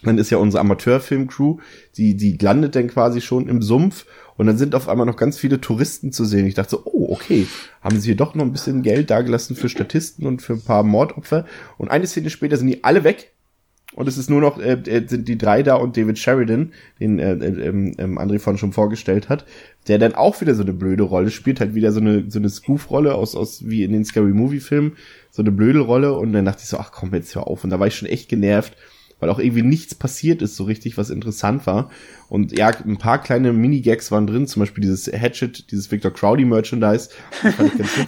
dann 0.03 0.17
ist 0.17 0.29
ja 0.29 0.37
unsere 0.37 0.61
Amateurfilm-Crew, 0.61 1.57
die, 1.97 2.15
die 2.15 2.37
landet 2.37 2.75
dann 2.75 2.87
quasi 2.87 3.21
schon 3.21 3.49
im 3.49 3.61
Sumpf 3.61 4.05
und 4.37 4.47
dann 4.47 4.57
sind 4.57 4.73
auf 4.73 4.87
einmal 4.87 5.05
noch 5.05 5.17
ganz 5.17 5.37
viele 5.37 5.59
Touristen 5.59 6.13
zu 6.13 6.23
sehen. 6.23 6.45
Ich 6.45 6.53
dachte 6.53 6.71
so, 6.71 6.81
oh, 6.85 7.11
okay, 7.11 7.45
haben 7.81 7.99
sie 7.99 8.05
hier 8.05 8.15
doch 8.15 8.35
noch 8.35 8.45
ein 8.45 8.53
bisschen 8.53 8.83
Geld 8.83 9.09
dagelassen 9.09 9.57
für 9.57 9.67
Statisten 9.67 10.25
und 10.25 10.41
für 10.41 10.53
ein 10.53 10.61
paar 10.61 10.83
Mordopfer. 10.83 11.45
Und 11.77 11.89
eine 11.89 12.07
Szene 12.07 12.29
später 12.29 12.55
sind 12.55 12.67
die 12.67 12.85
alle 12.85 13.03
weg. 13.03 13.33
Und 13.95 14.07
es 14.07 14.17
ist 14.17 14.29
nur 14.29 14.39
noch, 14.39 14.57
äh, 14.59 14.77
äh 14.85 15.05
sind 15.07 15.27
die 15.27 15.37
drei 15.37 15.61
da 15.61 15.75
und 15.75 15.97
David 15.97 16.17
Sheridan, 16.17 16.71
den 17.01 17.19
äh, 17.19 17.33
äh, 17.33 17.67
äh, 17.67 18.03
André 18.03 18.39
von 18.39 18.57
schon 18.57 18.71
vorgestellt 18.71 19.27
hat, 19.27 19.45
der 19.89 19.97
dann 19.97 20.15
auch 20.15 20.39
wieder 20.39 20.55
so 20.55 20.61
eine 20.61 20.73
blöde 20.73 21.03
Rolle 21.03 21.31
spielt, 21.31 21.59
halt 21.59 21.75
wieder 21.75 21.91
so 21.91 21.99
eine, 21.99 22.29
so 22.29 22.39
eine 22.39 22.49
Spoof-Rolle 22.49 23.15
aus, 23.15 23.35
aus, 23.35 23.67
wie 23.67 23.83
in 23.83 23.91
den 23.91 24.05
Scary 24.05 24.31
Movie-Filmen, 24.31 24.95
so 25.31 25.41
eine 25.41 25.51
blöde 25.51 25.79
Rolle. 25.79 26.13
Und 26.13 26.31
dann 26.31 26.45
dachte 26.45 26.61
ich 26.61 26.69
so, 26.69 26.77
ach 26.77 26.93
komm, 26.93 27.13
jetzt 27.13 27.35
hör 27.35 27.47
auf. 27.47 27.65
Und 27.65 27.71
da 27.71 27.79
war 27.81 27.87
ich 27.87 27.95
schon 27.95 28.07
echt 28.07 28.29
genervt 28.29 28.77
weil 29.19 29.29
auch 29.29 29.39
irgendwie 29.39 29.61
nichts 29.61 29.95
passiert 29.95 30.41
ist 30.41 30.55
so 30.55 30.63
richtig, 30.63 30.97
was 30.97 31.09
interessant 31.09 31.67
war. 31.67 31.89
Und 32.29 32.57
ja, 32.57 32.67
ein 32.69 32.97
paar 32.97 33.21
kleine 33.21 33.53
Mini-Gags 33.53 34.11
waren 34.11 34.27
drin, 34.27 34.47
zum 34.47 34.61
Beispiel 34.61 34.81
dieses 34.81 35.07
Hatchet, 35.07 35.71
dieses 35.71 35.91
Victor 35.91 36.11
Crowley 36.11 36.45
Merchandise. 36.45 37.09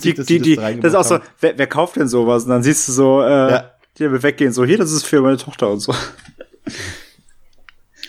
die, 0.03 0.13
die, 0.23 0.39
die, 0.39 0.55
das, 0.55 0.75
das 0.79 0.93
ist 0.93 0.95
auch 0.95 1.03
so, 1.03 1.19
wer, 1.39 1.57
wer 1.57 1.67
kauft 1.67 1.95
denn 1.95 2.07
sowas? 2.07 2.43
Und 2.43 2.49
dann 2.49 2.63
siehst 2.63 2.87
du 2.87 2.91
so, 2.91 3.21
äh, 3.21 3.51
ja. 3.51 3.71
die 3.97 4.23
weggehen, 4.23 4.53
so, 4.53 4.65
hier, 4.65 4.77
das 4.77 4.91
ist 4.91 5.05
für 5.05 5.21
meine 5.21 5.37
Tochter 5.37 5.69
und 5.69 5.79
so. 5.79 5.93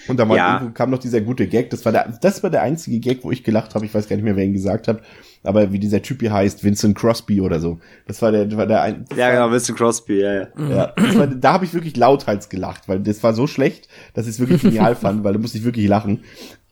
Und 0.09 0.19
da 0.19 0.27
ja. 0.35 0.70
kam 0.74 0.91
noch 0.91 0.99
dieser 0.99 1.20
gute 1.20 1.47
Gag. 1.47 1.70
Das 1.70 1.85
war 1.85 1.93
der, 1.93 2.19
das 2.20 2.43
war 2.43 2.51
der 2.51 2.62
einzige 2.62 2.99
Gag, 2.99 3.23
wo 3.23 3.31
ich 3.31 3.45
gelacht 3.45 3.74
habe. 3.74 3.87
Ich 3.87 3.95
weiß 3.95 4.09
gar 4.09 4.16
nicht 4.16 4.24
mehr, 4.24 4.37
wer 4.37 4.45
ihn 4.45 4.53
gesagt 4.53 4.89
hat. 4.89 5.01
Aber 5.44 5.73
wie 5.73 5.78
dieser 5.78 6.02
Typ 6.02 6.20
hier 6.20 6.32
heißt, 6.32 6.62
Vincent 6.62 6.97
Crosby 6.97 7.40
oder 7.40 7.59
so. 7.59 7.81
Das 8.06 8.23
war 8.23 8.31
der, 8.31 8.47
das 8.47 8.56
war 8.56 8.66
der 8.66 8.82
ein. 8.82 9.05
Ja, 9.16 9.31
genau, 9.31 9.51
Vincent 9.51 9.77
Crosby, 9.77 10.20
ja, 10.20 10.35
ja. 10.35 10.48
ja 10.56 10.94
war, 11.19 11.27
da 11.27 11.52
habe 11.55 11.64
ich 11.64 11.74
wirklich 11.74 11.97
lauthals 11.97 12.48
gelacht, 12.48 12.89
weil 12.89 13.01
das 13.01 13.23
war 13.23 13.35
so 13.35 13.47
schlecht, 13.47 13.89
dass 14.14 14.27
ich 14.27 14.35
es 14.35 14.40
wirklich 14.40 14.62
genial 14.62 14.94
fand, 14.94 15.24
weil 15.24 15.32
da 15.32 15.39
musste 15.39 15.59
ich 15.59 15.64
wirklich 15.64 15.89
lachen. 15.89 16.23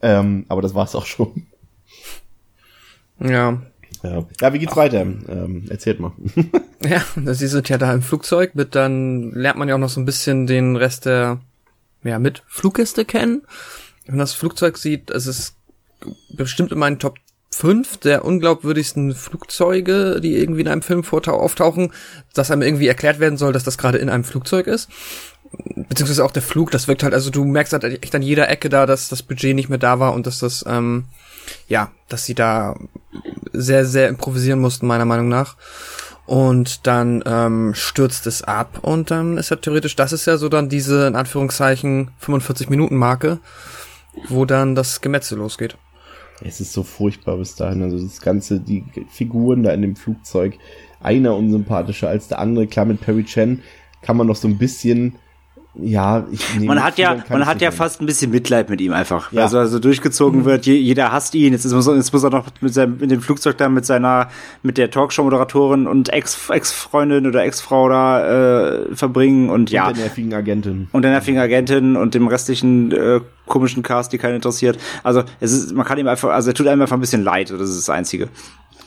Ähm, 0.02 0.46
aber 0.48 0.62
das 0.62 0.74
war's 0.74 0.94
auch 0.94 1.06
schon. 1.06 1.46
Ja. 3.18 3.60
Ja, 4.02 4.26
ja 4.40 4.52
wie 4.52 4.58
geht's 4.58 4.72
Ach. 4.72 4.76
weiter? 4.76 5.00
Ähm, 5.02 5.66
erzählt 5.68 6.00
mal. 6.00 6.12
ja, 6.82 7.02
sie 7.34 7.48
sind 7.48 7.68
ja 7.68 7.76
da 7.76 7.92
im 7.92 8.02
Flugzeug, 8.02 8.54
mit 8.54 8.74
dann 8.74 9.32
lernt 9.32 9.58
man 9.58 9.68
ja 9.68 9.74
auch 9.74 9.80
noch 9.80 9.90
so 9.90 10.00
ein 10.00 10.06
bisschen 10.06 10.46
den 10.46 10.76
Rest 10.76 11.06
der 11.06 11.40
ja, 12.02 12.18
mit 12.18 12.42
Fluggäste 12.46 13.04
kennen. 13.04 13.42
Wenn 14.06 14.14
man 14.16 14.20
das 14.20 14.32
Flugzeug 14.32 14.78
sieht, 14.78 15.10
es 15.10 15.26
ist 15.26 15.56
bestimmt 16.30 16.72
in 16.72 16.78
meinen 16.78 16.98
Top 16.98 17.18
5 17.52 17.96
der 17.98 18.24
unglaubwürdigsten 18.24 19.14
Flugzeuge, 19.14 20.20
die 20.20 20.36
irgendwie 20.36 20.60
in 20.60 20.68
einem 20.68 20.82
Film 20.82 21.04
auftauchen, 21.04 21.92
dass 22.32 22.50
einem 22.50 22.62
irgendwie 22.62 22.86
erklärt 22.86 23.18
werden 23.18 23.36
soll, 23.36 23.52
dass 23.52 23.64
das 23.64 23.78
gerade 23.78 23.98
in 23.98 24.08
einem 24.08 24.24
Flugzeug 24.24 24.66
ist. 24.66 24.88
Beziehungsweise 25.74 26.24
auch 26.24 26.30
der 26.30 26.42
Flug, 26.42 26.70
das 26.70 26.86
wirkt 26.86 27.02
halt, 27.02 27.12
also 27.12 27.30
du 27.30 27.44
merkst 27.44 27.72
halt 27.72 27.84
echt 27.84 28.14
an 28.14 28.22
jeder 28.22 28.48
Ecke 28.48 28.68
da, 28.68 28.86
dass 28.86 29.08
das 29.08 29.22
Budget 29.22 29.56
nicht 29.56 29.68
mehr 29.68 29.78
da 29.78 29.98
war 29.98 30.14
und 30.14 30.26
dass 30.26 30.38
das, 30.38 30.64
ähm, 30.68 31.06
ja, 31.66 31.90
dass 32.08 32.24
sie 32.24 32.36
da 32.36 32.76
sehr, 33.52 33.84
sehr 33.84 34.08
improvisieren 34.08 34.60
mussten, 34.60 34.86
meiner 34.86 35.04
Meinung 35.04 35.28
nach 35.28 35.56
und 36.26 36.86
dann 36.86 37.24
ähm, 37.26 37.74
stürzt 37.74 38.28
es 38.28 38.44
ab 38.44 38.78
und 38.82 39.10
dann 39.10 39.36
ist 39.36 39.50
ja 39.50 39.56
theoretisch, 39.56 39.96
das 39.96 40.12
ist 40.12 40.26
ja 40.26 40.36
so 40.36 40.48
dann 40.48 40.68
diese, 40.68 41.08
in 41.08 41.16
Anführungszeichen, 41.16 42.12
45 42.20 42.70
Minuten 42.70 42.94
Marke, 42.94 43.40
wo 44.28 44.44
dann 44.44 44.76
das 44.76 45.00
Gemetzel 45.00 45.38
losgeht. 45.38 45.76
Es 46.42 46.60
ist 46.60 46.72
so 46.72 46.82
furchtbar 46.82 47.36
bis 47.36 47.54
dahin. 47.54 47.82
Also 47.82 47.98
das 47.98 48.20
Ganze, 48.20 48.60
die 48.60 48.84
Figuren 49.08 49.62
da 49.62 49.72
in 49.72 49.82
dem 49.82 49.96
Flugzeug, 49.96 50.58
einer 51.00 51.36
unsympathischer 51.36 52.08
als 52.08 52.28
der 52.28 52.38
andere. 52.38 52.66
Klar, 52.66 52.86
mit 52.86 53.00
Perry 53.00 53.24
Chen 53.24 53.62
kann 54.02 54.16
man 54.16 54.26
noch 54.26 54.36
so 54.36 54.48
ein 54.48 54.58
bisschen 54.58 55.16
ja, 55.74 56.26
ich 56.32 56.54
nehme 56.54 56.66
Man 56.66 56.82
hat 56.82 56.98
ja, 56.98 57.22
man 57.28 57.46
hat 57.46 57.60
ja 57.60 57.70
fast 57.70 58.00
ein 58.00 58.06
bisschen 58.06 58.32
Mitleid 58.32 58.68
mit 58.68 58.80
ihm 58.80 58.92
einfach. 58.92 59.30
Ja. 59.30 59.42
Also, 59.42 59.58
also 59.58 59.78
durchgezogen 59.78 60.40
mhm. 60.40 60.44
wird, 60.44 60.66
jeder 60.66 61.12
hasst 61.12 61.34
ihn. 61.36 61.52
Jetzt, 61.52 61.70
muss, 61.72 61.86
jetzt 61.86 62.12
muss 62.12 62.24
er 62.24 62.30
noch 62.30 62.46
mit 62.60 62.74
seinem, 62.74 62.98
mit 62.98 63.10
dem 63.10 63.20
Flugzeug 63.20 63.56
da 63.56 63.68
mit 63.68 63.86
seiner, 63.86 64.28
mit 64.64 64.78
der 64.78 64.90
Talkshow-Moderatorin 64.90 65.86
und 65.86 66.12
Ex, 66.12 66.50
Ex-Freundin 66.50 67.24
oder 67.26 67.44
Ex-Frau 67.44 67.88
da 67.88 68.80
äh, 68.80 68.94
verbringen 68.96 69.48
und, 69.48 69.60
und 69.60 69.70
ja. 69.70 69.86
Und 69.86 69.96
der 69.96 70.04
nervigen 70.06 70.34
Agentin. 70.34 70.88
Und 70.90 71.02
der 71.02 71.12
nervigen 71.12 71.40
Agentin 71.40 71.96
und 71.96 72.14
dem 72.14 72.26
restlichen 72.26 72.90
äh, 72.90 73.20
komischen 73.46 73.84
Cast, 73.84 74.12
die 74.12 74.18
keinen 74.18 74.36
interessiert. 74.36 74.76
Also, 75.04 75.22
es 75.38 75.52
ist, 75.52 75.72
man 75.72 75.86
kann 75.86 75.98
ihm 75.98 76.08
einfach, 76.08 76.30
also 76.30 76.50
er 76.50 76.54
tut 76.54 76.66
einem 76.66 76.82
einfach 76.82 76.96
ein 76.96 77.00
bisschen 77.00 77.22
leid, 77.22 77.50
das 77.50 77.70
ist 77.70 77.78
das 77.78 77.90
Einzige. 77.90 78.28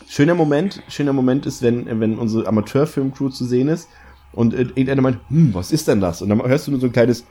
Schöner 0.09 0.35
Moment, 0.35 0.83
schöner 0.89 1.13
Moment 1.13 1.45
ist, 1.45 1.61
wenn, 1.61 1.99
wenn 1.99 2.19
unsere 2.19 2.45
Amateurfilmcrew 2.45 3.29
zu 3.29 3.45
sehen 3.45 3.69
ist 3.69 3.87
und 4.33 4.53
äh, 4.53 4.61
irgendeiner 4.61 5.01
meint, 5.01 5.19
hm, 5.29 5.53
was 5.53 5.71
ist 5.71 5.87
denn 5.87 6.01
das? 6.01 6.21
Und 6.21 6.29
dann 6.29 6.43
hörst 6.43 6.67
du 6.67 6.71
nur 6.71 6.79
so 6.79 6.87
ein 6.87 6.91
kleines 6.91 7.25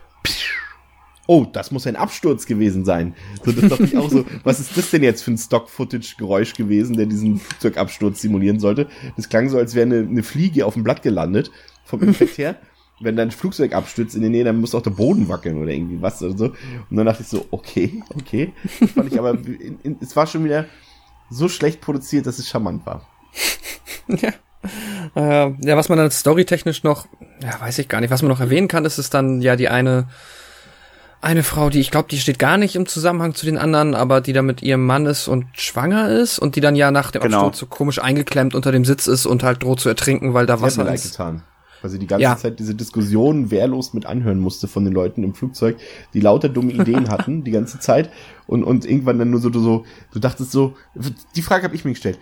Oh, 1.28 1.46
das 1.50 1.70
muss 1.70 1.86
ein 1.86 1.94
Absturz 1.94 2.46
gewesen 2.46 2.84
sein. 2.84 3.14
So, 3.44 3.52
das 3.52 3.70
dachte 3.70 3.84
ich 3.84 3.96
auch 3.96 4.10
so, 4.10 4.24
was 4.44 4.58
ist 4.58 4.76
das 4.76 4.90
denn 4.90 5.04
jetzt 5.04 5.22
für 5.22 5.30
ein 5.30 5.38
Stock-Footage-Geräusch 5.38 6.54
gewesen, 6.54 6.96
der 6.96 7.06
diesen 7.06 7.38
Flugzeugabsturz 7.38 8.20
simulieren 8.20 8.58
sollte? 8.58 8.88
Das 9.16 9.28
klang 9.28 9.48
so, 9.48 9.56
als 9.56 9.74
wäre 9.74 9.86
eine, 9.86 10.00
eine 10.00 10.22
Fliege 10.24 10.66
auf 10.66 10.74
dem 10.74 10.82
Blatt 10.82 11.02
gelandet, 11.02 11.52
vom 11.84 12.02
Effekt 12.02 12.38
her. 12.38 12.56
Wenn 13.00 13.16
dein 13.16 13.30
Flugzeug 13.30 13.72
abstürzt 13.72 14.16
in 14.16 14.22
die 14.22 14.28
Nähe, 14.28 14.44
dann 14.44 14.60
muss 14.60 14.74
auch 14.74 14.82
der 14.82 14.90
Boden 14.90 15.28
wackeln 15.28 15.56
oder 15.58 15.70
irgendwie 15.70 16.02
was 16.02 16.22
oder 16.22 16.36
so. 16.36 16.44
Und 16.90 16.96
dann 16.96 17.06
dachte 17.06 17.22
ich 17.22 17.28
so, 17.28 17.46
okay, 17.50 18.02
okay. 18.14 18.52
Das 18.80 18.90
fand 18.90 19.12
ich 19.12 19.18
aber, 19.18 19.30
in, 19.30 19.78
in, 19.82 19.96
es 20.00 20.14
war 20.14 20.26
schon 20.26 20.44
wieder 20.44 20.66
so 21.30 21.48
schlecht 21.48 21.80
produziert, 21.80 22.26
dass 22.26 22.38
es 22.38 22.48
charmant 22.48 22.84
war. 22.84 23.06
Ja. 24.08 24.32
Äh, 25.14 25.50
ja, 25.60 25.76
was 25.76 25.90
man 25.90 25.98
dann 25.98 26.10
storytechnisch 26.10 26.84
noch, 26.84 27.06
ja, 27.42 27.60
weiß 27.60 27.78
ich 27.80 27.88
gar 27.88 28.00
nicht, 28.00 28.08
was 28.08 28.22
man 28.22 28.30
noch 28.30 28.40
erwähnen 28.40 28.66
kann, 28.66 28.86
ist 28.86 28.96
es 28.96 29.10
dann 29.10 29.42
ja 29.42 29.56
die 29.56 29.68
eine 29.68 30.06
eine 31.22 31.44
Frau, 31.44 31.70
die 31.70 31.80
ich 31.80 31.92
glaube, 31.92 32.08
die 32.10 32.18
steht 32.18 32.40
gar 32.40 32.58
nicht 32.58 32.74
im 32.74 32.86
Zusammenhang 32.86 33.34
zu 33.34 33.46
den 33.46 33.56
anderen, 33.56 33.94
aber 33.94 34.20
die 34.20 34.32
da 34.32 34.42
mit 34.42 34.60
ihrem 34.60 34.84
Mann 34.84 35.06
ist 35.06 35.28
und 35.28 35.46
schwanger 35.52 36.08
ist 36.08 36.40
und 36.40 36.56
die 36.56 36.60
dann 36.60 36.74
ja 36.74 36.90
nach 36.90 37.12
dem 37.12 37.22
genau. 37.22 37.46
Absturz 37.46 37.58
so 37.58 37.66
komisch 37.66 38.00
eingeklemmt 38.00 38.56
unter 38.56 38.72
dem 38.72 38.84
Sitz 38.84 39.06
ist 39.06 39.24
und 39.24 39.44
halt 39.44 39.62
droht 39.62 39.80
zu 39.80 39.88
ertrinken, 39.88 40.34
weil 40.34 40.46
da 40.46 40.56
sie 40.56 40.62
Wasser 40.64 40.92
ist. 40.92 41.12
getan. 41.12 41.42
Weil 41.80 41.90
sie 41.90 42.00
die 42.00 42.08
ganze 42.08 42.22
ja. 42.22 42.36
Zeit 42.36 42.58
diese 42.58 42.74
Diskussion 42.74 43.52
wehrlos 43.52 43.94
mit 43.94 44.04
anhören 44.04 44.40
musste 44.40 44.66
von 44.66 44.84
den 44.84 44.92
Leuten 44.92 45.22
im 45.22 45.34
Flugzeug, 45.34 45.76
die 46.12 46.20
lauter 46.20 46.48
dumme 46.48 46.72
Ideen 46.72 47.08
hatten 47.08 47.44
die 47.44 47.50
ganze 47.52 47.78
Zeit 47.78 48.10
und 48.48 48.64
und 48.64 48.84
irgendwann 48.84 49.18
dann 49.18 49.30
nur 49.30 49.40
so 49.40 49.52
so 49.52 49.84
du 50.12 50.18
dachtest 50.18 50.50
so 50.50 50.74
die 51.36 51.42
Frage 51.42 51.64
habe 51.64 51.76
ich 51.76 51.84
mir 51.84 51.92
gestellt 51.92 52.18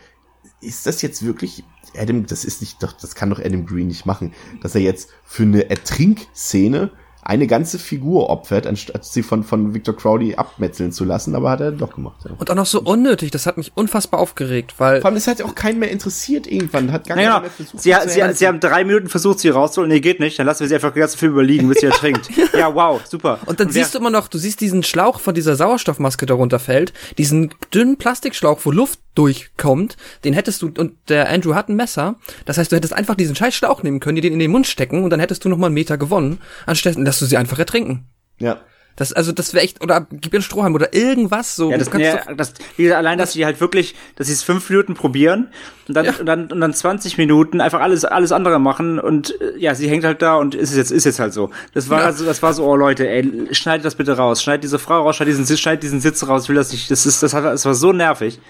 ist 0.60 0.86
das 0.86 1.02
jetzt 1.02 1.24
wirklich 1.24 1.64
Adam, 1.96 2.26
das 2.26 2.44
ist 2.44 2.60
nicht 2.60 2.82
doch, 2.82 2.92
das 2.92 3.14
kann 3.14 3.30
doch 3.30 3.38
Adam 3.38 3.66
Green 3.66 3.88
nicht 3.88 4.06
machen, 4.06 4.32
dass 4.62 4.74
er 4.74 4.80
jetzt 4.80 5.10
für 5.24 5.42
eine 5.42 5.70
Ertrinkszene 5.70 6.90
eine 7.22 7.46
ganze 7.46 7.78
Figur 7.78 8.30
opfert, 8.30 8.66
anstatt 8.66 9.04
sie 9.04 9.22
von, 9.22 9.44
von 9.44 9.74
Victor 9.74 9.94
Crowley 9.94 10.36
abmetzeln 10.36 10.90
zu 10.90 11.04
lassen, 11.04 11.34
aber 11.34 11.50
hat 11.50 11.60
er 11.60 11.72
doch 11.72 11.94
gemacht. 11.94 12.16
Ja. 12.24 12.30
Und 12.38 12.50
auch 12.50 12.54
noch 12.54 12.66
so 12.66 12.80
unnötig, 12.80 13.30
das 13.30 13.46
hat 13.46 13.56
mich 13.56 13.72
unfassbar 13.74 14.20
aufgeregt, 14.20 14.74
weil. 14.78 15.00
Vor 15.00 15.08
allem, 15.08 15.16
das 15.16 15.26
hat 15.26 15.42
auch 15.42 15.54
keinen 15.54 15.78
mehr 15.78 15.90
interessiert 15.90 16.46
irgendwann, 16.46 16.90
hat 16.92 17.06
gar 17.06 17.16
naja, 17.16 17.32
keiner 17.32 17.40
mehr 17.42 17.50
versucht. 17.50 17.82
Sie, 17.82 17.94
sie, 18.06 18.34
sie, 18.34 18.46
haben 18.46 18.60
drei 18.60 18.84
Minuten 18.84 19.08
versucht, 19.08 19.40
sie 19.40 19.50
rauszuholen, 19.50 19.90
nee, 19.90 20.00
geht 20.00 20.18
nicht, 20.18 20.38
dann 20.38 20.46
lassen 20.46 20.60
wir 20.60 20.68
sie 20.68 20.74
einfach 20.74 20.92
den 20.92 21.00
ganzen 21.00 21.18
Film 21.18 21.32
überliegen, 21.32 21.68
bis 21.68 21.80
sie 21.80 21.86
ertrinkt. 21.90 22.30
ja, 22.56 22.74
wow, 22.74 23.00
super. 23.06 23.38
Und 23.46 23.60
dann 23.60 23.66
Und 23.66 23.74
siehst 23.74 23.94
du 23.94 23.98
immer 23.98 24.10
noch, 24.10 24.28
du 24.28 24.38
siehst 24.38 24.60
diesen 24.60 24.82
Schlauch 24.82 25.20
von 25.20 25.34
dieser 25.34 25.56
Sauerstoffmaske 25.56 26.24
darunter 26.24 26.58
fällt, 26.58 26.94
diesen 27.18 27.52
dünnen 27.74 27.98
Plastikschlauch, 27.98 28.60
wo 28.64 28.70
Luft 28.70 28.98
durchkommt, 29.20 29.98
den 30.24 30.32
hättest 30.32 30.62
du, 30.62 30.72
und 30.78 30.94
der 31.10 31.28
Andrew 31.28 31.54
hat 31.54 31.68
ein 31.68 31.76
Messer, 31.76 32.16
das 32.46 32.56
heißt, 32.56 32.72
du 32.72 32.76
hättest 32.76 32.94
einfach 32.94 33.14
diesen 33.14 33.36
scheiß 33.36 33.54
Schlauch 33.54 33.82
nehmen 33.82 34.00
können, 34.00 34.16
dir 34.16 34.22
den 34.22 34.32
in 34.32 34.38
den 34.38 34.50
Mund 34.50 34.66
stecken 34.66 35.04
und 35.04 35.10
dann 35.10 35.20
hättest 35.20 35.44
du 35.44 35.50
noch 35.50 35.58
mal 35.58 35.66
einen 35.66 35.74
Meter 35.74 35.98
gewonnen, 35.98 36.38
anstatt 36.64 36.96
dass 36.98 37.18
du 37.18 37.26
sie 37.26 37.36
einfach 37.36 37.58
ertrinken. 37.58 38.06
Ja. 38.38 38.62
Das, 38.96 39.12
also, 39.12 39.32
das 39.32 39.54
wäre 39.54 39.64
echt, 39.64 39.82
oder 39.82 40.06
gib 40.10 40.32
ihr 40.32 40.38
einen 40.38 40.42
Strohhalm 40.42 40.74
oder 40.74 40.92
irgendwas 40.92 41.56
so. 41.56 41.70
Ja, 41.70 41.78
das, 41.78 41.88
ja, 41.96 42.34
das, 42.34 42.52
wie 42.76 42.92
allein, 42.92 43.18
dass 43.18 43.32
sie 43.32 43.44
halt 43.44 43.60
wirklich, 43.60 43.94
dass 44.16 44.26
sie 44.26 44.32
es 44.32 44.42
fünf 44.42 44.68
Minuten 44.68 44.94
probieren 44.94 45.48
und 45.88 45.94
dann, 45.94 46.04
ja. 46.04 46.12
und 46.18 46.26
dann, 46.26 46.52
und 46.52 46.60
dann 46.60 46.74
20 46.74 47.16
Minuten 47.16 47.60
einfach 47.60 47.80
alles, 47.80 48.04
alles 48.04 48.32
andere 48.32 48.58
machen 48.58 48.98
und, 48.98 49.40
äh, 49.40 49.58
ja, 49.58 49.74
sie 49.74 49.88
hängt 49.88 50.04
halt 50.04 50.20
da 50.22 50.36
und 50.36 50.54
ist 50.54 50.76
jetzt, 50.76 50.90
ist 50.90 51.04
jetzt 51.04 51.20
halt 51.20 51.32
so. 51.32 51.50
Das 51.72 51.88
war, 51.88 52.00
ja. 52.00 52.06
also, 52.06 52.24
das 52.24 52.42
war 52.42 52.52
so, 52.52 52.64
oh 52.66 52.76
Leute, 52.76 53.08
ey, 53.08 53.48
schneidet 53.52 53.86
das 53.86 53.94
bitte 53.94 54.16
raus, 54.16 54.42
schneidet 54.42 54.64
diese 54.64 54.78
Frau 54.78 55.02
raus, 55.02 55.16
schneidet 55.16 55.38
diesen, 55.38 55.56
schneidet 55.56 55.82
diesen 55.82 56.00
Sitz 56.00 56.26
raus, 56.26 56.42
ich 56.44 56.48
will 56.48 56.56
das 56.56 56.72
nicht, 56.72 56.90
das 56.90 57.06
ist, 57.06 57.22
das 57.22 57.32
hat, 57.32 57.44
das 57.44 57.64
war 57.64 57.74
so 57.74 57.92
nervig. 57.92 58.40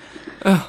Ja. 0.44 0.66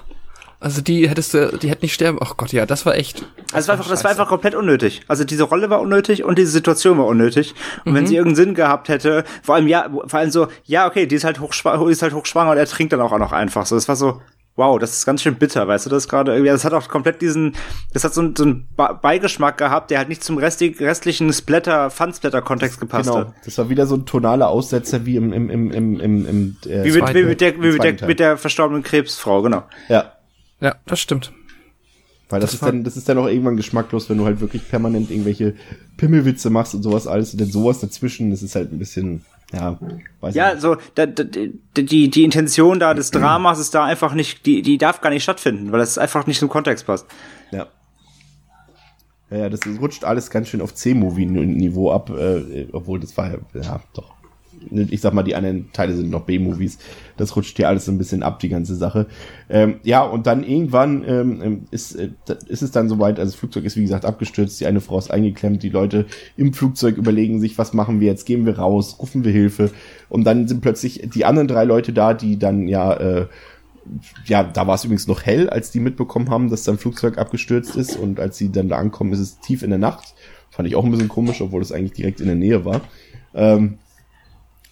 Also 0.61 0.81
die 0.81 1.09
hättest 1.09 1.33
du, 1.33 1.57
die 1.57 1.71
hätte 1.71 1.81
nicht 1.81 1.95
sterben. 1.95 2.19
Ach 2.21 2.37
Gott, 2.37 2.51
ja, 2.51 2.67
das 2.67 2.85
war 2.85 2.93
echt. 2.95 3.25
Das 3.47 3.55
also 3.55 3.67
war 3.69 3.75
einfach, 3.77 3.89
das 3.89 4.03
war 4.03 4.11
einfach 4.11 4.27
komplett 4.27 4.53
unnötig. 4.53 5.01
Also 5.07 5.23
diese 5.23 5.41
Rolle 5.41 5.71
war 5.71 5.81
unnötig 5.81 6.23
und 6.23 6.37
diese 6.37 6.51
Situation 6.51 6.99
war 6.99 7.07
unnötig. 7.07 7.55
Und 7.83 7.93
mhm. 7.93 7.95
wenn 7.95 8.07
sie 8.07 8.15
irgendeinen 8.15 8.45
Sinn 8.45 8.53
gehabt 8.53 8.87
hätte, 8.87 9.23
vor 9.41 9.55
allem 9.55 9.67
ja, 9.67 9.89
vor 10.05 10.19
allem 10.19 10.29
so, 10.29 10.49
ja, 10.65 10.85
okay, 10.85 11.07
die 11.07 11.15
ist 11.15 11.23
halt 11.23 11.39
hochschwanger, 11.39 11.89
ist 11.89 12.03
halt 12.03 12.13
hochschwanger 12.13 12.51
und 12.51 12.57
er 12.57 12.67
trinkt 12.67 12.93
dann 12.93 13.01
auch 13.01 13.17
noch 13.17 13.31
einfach. 13.31 13.65
So, 13.65 13.73
das 13.73 13.87
war 13.87 13.95
so, 13.95 14.21
wow, 14.61 14.77
das 14.77 14.93
ist 14.93 15.05
ganz 15.07 15.23
schön 15.23 15.35
bitter, 15.35 15.67
weißt 15.67 15.87
du, 15.87 15.89
das 15.89 16.07
gerade 16.07 16.33
irgendwie, 16.33 16.51
das 16.51 16.63
hat 16.63 16.73
auch 16.73 16.87
komplett 16.87 17.19
diesen, 17.21 17.55
das 17.93 18.03
hat 18.03 18.13
so, 18.13 18.31
so 18.37 18.43
einen 18.43 18.67
Beigeschmack 18.75 19.57
gehabt, 19.57 19.89
der 19.89 19.97
halt 19.97 20.07
nicht 20.07 20.23
zum 20.23 20.37
restlichen 20.37 21.33
Splatter, 21.33 21.89
Fun-Splatter-Kontext 21.89 22.79
gepasst 22.79 23.09
genau. 23.09 23.21
hat. 23.21 23.33
Das 23.43 23.57
war 23.57 23.69
wieder 23.69 23.87
so 23.87 23.95
ein 23.95 24.05
tonaler 24.05 24.49
Aussetzer 24.49 25.05
wie 25.05 25.15
im, 25.15 25.33
im, 25.33 25.49
im, 25.49 25.71
im, 25.71 25.99
im, 25.99 26.25
im 26.27 26.57
äh, 26.67 26.83
wie, 26.83 26.91
mit, 26.91 27.13
wie 27.13 27.23
mit 27.23 27.41
der, 27.41 27.55
wie 27.55 27.71
mit 27.71 27.83
der, 27.83 28.07
mit 28.07 28.19
der 28.19 28.37
verstorbenen 28.37 28.83
Krebsfrau, 28.83 29.41
genau. 29.41 29.63
Ja. 29.89 30.13
Ja, 30.59 30.75
das 30.85 30.99
stimmt. 30.99 31.33
Weil 32.29 32.39
das, 32.39 32.51
das 32.51 32.61
ist 32.61 32.67
dann, 32.67 32.83
das 32.83 32.97
ist 32.97 33.09
dann 33.09 33.17
auch 33.17 33.27
irgendwann 33.27 33.57
geschmacklos, 33.57 34.09
wenn 34.09 34.19
du 34.19 34.25
halt 34.25 34.39
wirklich 34.41 34.69
permanent 34.69 35.09
irgendwelche 35.09 35.55
Pimmelwitze 35.97 36.51
machst 36.51 36.75
und 36.75 36.83
sowas 36.83 37.07
alles 37.07 37.33
und 37.33 37.41
dann 37.41 37.49
sowas 37.49 37.79
dazwischen, 37.79 38.29
das 38.29 38.43
ist 38.43 38.55
halt 38.55 38.71
ein 38.71 38.79
bisschen, 38.79 39.25
ja, 39.53 39.77
weiß 40.21 40.35
Ja, 40.35 40.51
nicht. 40.51 40.61
so, 40.61 40.77
da, 40.95 41.05
da, 41.05 41.23
die, 41.23 42.09
die 42.09 42.23
Intention 42.23 42.79
da 42.79 42.93
des 42.93 43.11
Dramas 43.11 43.59
ist 43.59 43.73
da 43.75 43.83
einfach 43.85 44.13
nicht, 44.13 44.45
die, 44.45 44.61
die 44.61 44.77
darf 44.77 45.01
gar 45.01 45.09
nicht 45.09 45.23
stattfinden, 45.23 45.71
weil 45.71 45.79
das 45.79 45.97
einfach 45.97 46.27
nicht 46.27 46.39
zum 46.39 46.49
Kontext 46.49 46.85
passt. 46.85 47.05
Ja. 47.51 47.67
Ja, 49.29 49.37
ja, 49.37 49.49
das 49.49 49.61
rutscht 49.79 50.03
alles 50.03 50.29
ganz 50.29 50.49
schön 50.49 50.61
auf 50.61 50.73
C-Movie-Niveau 50.75 51.91
ab, 51.91 52.09
äh, 52.09 52.67
obwohl 52.73 52.99
das 52.99 53.15
war 53.17 53.31
ja, 53.31 53.37
ja, 53.53 53.79
doch 53.93 54.13
ich 54.69 55.01
sag 55.01 55.13
mal, 55.13 55.23
die 55.23 55.35
anderen 55.35 55.71
Teile 55.73 55.95
sind 55.95 56.09
noch 56.09 56.23
B-Movies. 56.23 56.77
Das 57.17 57.35
rutscht 57.35 57.57
hier 57.57 57.67
alles 57.67 57.85
so 57.85 57.91
ein 57.91 57.97
bisschen 57.97 58.23
ab, 58.23 58.39
die 58.39 58.49
ganze 58.49 58.75
Sache. 58.75 59.07
Ähm, 59.49 59.79
ja, 59.83 60.03
und 60.03 60.27
dann 60.27 60.43
irgendwann 60.43 61.03
ähm, 61.07 61.41
ähm 61.43 61.61
ist, 61.71 61.95
äh, 61.95 62.09
ist 62.47 62.61
es 62.61 62.71
dann 62.71 62.89
soweit, 62.89 63.19
also 63.19 63.31
das 63.31 63.39
Flugzeug 63.39 63.65
ist 63.65 63.75
wie 63.77 63.81
gesagt 63.81 64.05
abgestürzt, 64.05 64.59
die 64.59 64.65
eine 64.65 64.81
Frau 64.81 64.97
ist 64.97 65.11
eingeklemmt, 65.11 65.63
die 65.63 65.69
Leute 65.69 66.05
im 66.37 66.53
Flugzeug 66.53 66.97
überlegen 66.97 67.39
sich, 67.39 67.57
was 67.57 67.73
machen 67.73 67.99
wir 67.99 68.07
jetzt, 68.07 68.25
gehen 68.25 68.45
wir 68.45 68.59
raus, 68.59 68.97
rufen 68.99 69.23
wir 69.23 69.31
Hilfe. 69.31 69.71
Und 70.09 70.23
dann 70.25 70.47
sind 70.47 70.61
plötzlich 70.61 71.09
die 71.13 71.25
anderen 71.25 71.47
drei 71.47 71.63
Leute 71.63 71.93
da, 71.93 72.13
die 72.13 72.37
dann 72.37 72.67
ja, 72.67 72.93
äh, 72.93 73.25
ja, 74.25 74.43
da 74.43 74.67
war 74.67 74.75
es 74.75 74.83
übrigens 74.83 75.07
noch 75.07 75.23
hell, 75.23 75.49
als 75.49 75.71
die 75.71 75.79
mitbekommen 75.79 76.29
haben, 76.29 76.49
dass 76.49 76.63
dann 76.63 76.77
Flugzeug 76.77 77.17
abgestürzt 77.17 77.75
ist 77.75 77.95
und 77.95 78.19
als 78.19 78.37
sie 78.37 78.51
dann 78.51 78.69
da 78.69 78.77
ankommen, 78.77 79.13
ist 79.13 79.19
es 79.19 79.39
tief 79.39 79.63
in 79.63 79.69
der 79.71 79.79
Nacht. 79.79 80.13
Fand 80.49 80.67
ich 80.67 80.75
auch 80.75 80.83
ein 80.83 80.91
bisschen 80.91 81.07
komisch, 81.07 81.41
obwohl 81.41 81.61
es 81.61 81.71
eigentlich 81.71 81.93
direkt 81.93 82.19
in 82.19 82.27
der 82.27 82.35
Nähe 82.35 82.65
war. 82.65 82.81
Ähm, 83.33 83.77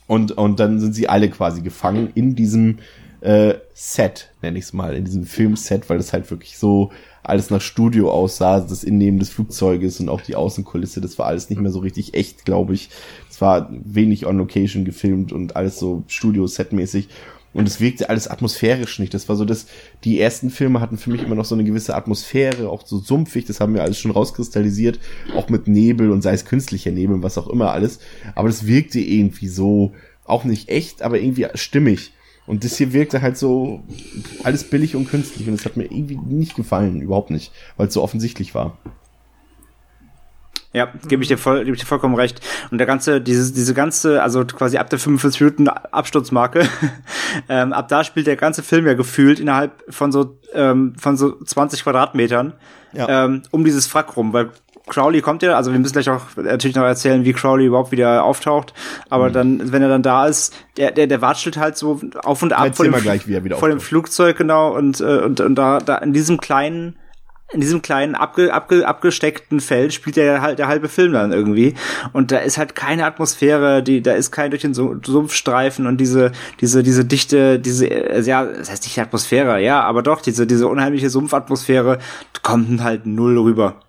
und, 0.09 0.31
und 0.31 0.59
dann 0.59 0.79
sind 0.79 0.95
sie 0.95 1.07
alle 1.07 1.29
quasi 1.29 1.61
gefangen 1.61 2.09
in 2.15 2.33
diesem 2.33 2.79
äh, 3.21 3.53
Set, 3.75 4.31
nenne 4.41 4.57
ich 4.57 4.65
es 4.65 4.73
mal, 4.73 4.95
in 4.95 5.05
diesem 5.05 5.23
Filmset, 5.23 5.87
weil 5.87 5.97
das 5.97 6.13
halt 6.13 6.31
wirklich 6.31 6.57
so 6.57 6.91
alles 7.21 7.51
nach 7.51 7.61
Studio 7.61 8.11
aussah, 8.11 8.59
das 8.59 8.83
Innehmen 8.83 9.19
des 9.19 9.29
Flugzeuges 9.29 9.99
und 9.99 10.09
auch 10.09 10.21
die 10.21 10.35
Außenkulisse, 10.35 10.99
das 10.99 11.19
war 11.19 11.27
alles 11.27 11.51
nicht 11.51 11.61
mehr 11.61 11.69
so 11.69 11.77
richtig 11.77 12.15
echt, 12.15 12.43
glaube 12.43 12.73
ich. 12.73 12.89
Es 13.29 13.39
war 13.39 13.69
wenig 13.71 14.25
on 14.25 14.39
Location 14.39 14.83
gefilmt 14.83 15.31
und 15.31 15.55
alles 15.55 15.77
so 15.77 16.03
Studio-Set-mäßig. 16.07 17.09
Und 17.51 17.67
es 17.67 17.79
wirkte 17.79 18.09
alles 18.09 18.27
atmosphärisch 18.27 18.99
nicht. 18.99 19.13
Das 19.13 19.27
war 19.27 19.35
so, 19.35 19.43
dass 19.43 19.65
die 20.03 20.19
ersten 20.19 20.51
Filme 20.51 20.81
hatten 20.81 20.97
für 20.97 21.09
mich 21.09 21.23
immer 21.23 21.35
noch 21.35 21.45
so 21.45 21.55
eine 21.55 21.63
gewisse 21.63 21.95
Atmosphäre, 21.95 22.69
auch 22.69 22.85
so 22.85 22.99
sumpfig, 22.99 23.45
das 23.45 23.59
haben 23.59 23.73
wir 23.73 23.81
alles 23.81 23.97
schon 23.97 24.11
rauskristallisiert, 24.11 24.99
auch 25.35 25.49
mit 25.49 25.67
Nebel 25.67 26.11
und 26.11 26.21
sei 26.21 26.33
es 26.33 26.45
künstlicher 26.45 26.91
Nebel, 26.91 27.23
was 27.23 27.37
auch 27.39 27.47
immer 27.47 27.71
alles. 27.71 27.99
Aber 28.35 28.49
das 28.49 28.67
wirkte 28.67 28.99
irgendwie 28.99 29.47
so, 29.47 29.93
auch 30.25 30.43
nicht 30.43 30.69
echt, 30.69 31.01
aber 31.01 31.19
irgendwie 31.19 31.47
stimmig. 31.55 32.13
Und 32.45 32.63
das 32.63 32.77
hier 32.77 32.93
wirkte 32.93 33.21
halt 33.21 33.37
so 33.37 33.83
alles 34.43 34.63
billig 34.63 34.95
und 34.95 35.07
künstlich 35.07 35.47
und 35.47 35.55
das 35.55 35.65
hat 35.65 35.77
mir 35.77 35.85
irgendwie 35.85 36.17
nicht 36.17 36.55
gefallen, 36.55 37.01
überhaupt 37.01 37.29
nicht, 37.29 37.51
weil 37.77 37.87
es 37.87 37.93
so 37.93 38.01
offensichtlich 38.01 38.55
war. 38.55 38.77
Ja, 40.71 40.87
gebe 41.07 41.23
ich 41.23 41.27
dir 41.27 41.37
voll, 41.39 41.63
gebe 41.65 41.75
ich 41.75 41.81
dir 41.81 41.87
vollkommen 41.87 42.13
recht. 42.15 42.41
Und 42.69 42.77
der 42.77 42.85
ganze, 42.85 43.21
diese, 43.21 43.51
diese 43.53 43.73
ganze, 43.73 44.21
also 44.21 44.45
quasi 44.45 44.77
ab 44.77 44.89
der 44.89 44.99
45 44.99 45.41
Minuten 45.41 45.67
Absturzmarke, 45.67 46.67
ähm, 47.49 47.73
ab 47.73 47.87
da 47.87 48.03
spielt 48.03 48.27
der 48.27 48.35
ganze 48.35 48.61
Film 48.61 48.85
ja 48.85 48.93
gefühlt 48.93 49.39
innerhalb 49.39 49.71
von 49.89 50.11
so, 50.11 50.37
ähm, 50.53 50.93
von 50.99 51.17
so 51.17 51.41
20 51.43 51.83
Quadratmetern 51.83 52.53
Ja. 52.93 53.25
ähm, 53.25 53.41
um 53.49 53.63
dieses 53.65 53.91
Wrack 53.93 54.15
rum, 54.15 54.31
weil 54.33 54.51
Crowley 54.87 55.21
kommt 55.21 55.43
ja, 55.43 55.55
also 55.55 55.71
wir 55.71 55.79
müssen 55.79 55.93
gleich 55.93 56.09
auch 56.09 56.21
natürlich 56.35 56.75
noch 56.75 56.83
erzählen, 56.83 57.23
wie 57.23 57.33
Crowley 57.33 57.65
überhaupt 57.65 57.91
wieder 57.91 58.23
auftaucht, 58.23 58.73
aber 59.09 59.29
dann, 59.29 59.71
wenn 59.71 59.81
er 59.83 59.89
dann 59.89 60.01
da 60.01 60.25
ist, 60.27 60.53
der, 60.77 60.91
der, 60.91 61.05
der 61.07 61.21
watschelt 61.21 61.57
halt 61.57 61.77
so 61.77 62.01
auf 62.23 62.41
und 62.41 62.53
ab 62.53 62.65
Erzähl 62.65 62.89
mal 62.89 63.01
gleich, 63.01 63.23
vor 63.59 63.69
dem. 63.69 63.79
Flugzeug, 63.79 64.37
genau, 64.37 64.75
und, 64.75 64.99
äh, 64.99 65.19
und, 65.19 65.41
und 65.41 65.55
da, 65.55 65.77
da 65.79 65.97
in 65.97 66.11
diesem 66.13 66.39
kleinen, 66.39 66.97
in 67.51 67.61
diesem 67.61 67.81
kleinen 67.81 68.13
abge, 68.15 68.53
abge, 68.53 68.87
abgesteckten 68.87 69.59
Feld 69.59 69.93
spielt 69.93 70.15
der 70.17 70.41
halt 70.41 70.59
der 70.59 70.67
halbe 70.67 70.87
Film 70.87 71.13
dann 71.13 71.31
irgendwie 71.31 71.73
und 72.13 72.31
da 72.31 72.37
ist 72.37 72.57
halt 72.57 72.75
keine 72.75 73.05
Atmosphäre, 73.05 73.81
die 73.81 74.01
da 74.01 74.13
ist 74.13 74.31
kein 74.31 74.51
durch 74.51 74.61
den 74.61 74.73
Su- 74.73 74.99
Sumpfstreifen 75.03 75.87
und 75.87 75.97
diese 75.97 76.31
diese 76.61 76.83
diese 76.83 77.05
dichte 77.05 77.59
diese 77.59 77.87
äh, 77.87 78.21
ja 78.21 78.45
das 78.45 78.69
heißt 78.69 78.85
nicht 78.85 78.99
Atmosphäre 78.99 79.61
ja 79.61 79.81
aber 79.81 80.03
doch 80.03 80.21
diese 80.21 80.45
diese 80.45 80.67
unheimliche 80.67 81.09
Sumpfatmosphäre 81.09 81.99
kommt 82.43 82.83
halt 82.83 83.05
null 83.05 83.37
rüber 83.39 83.81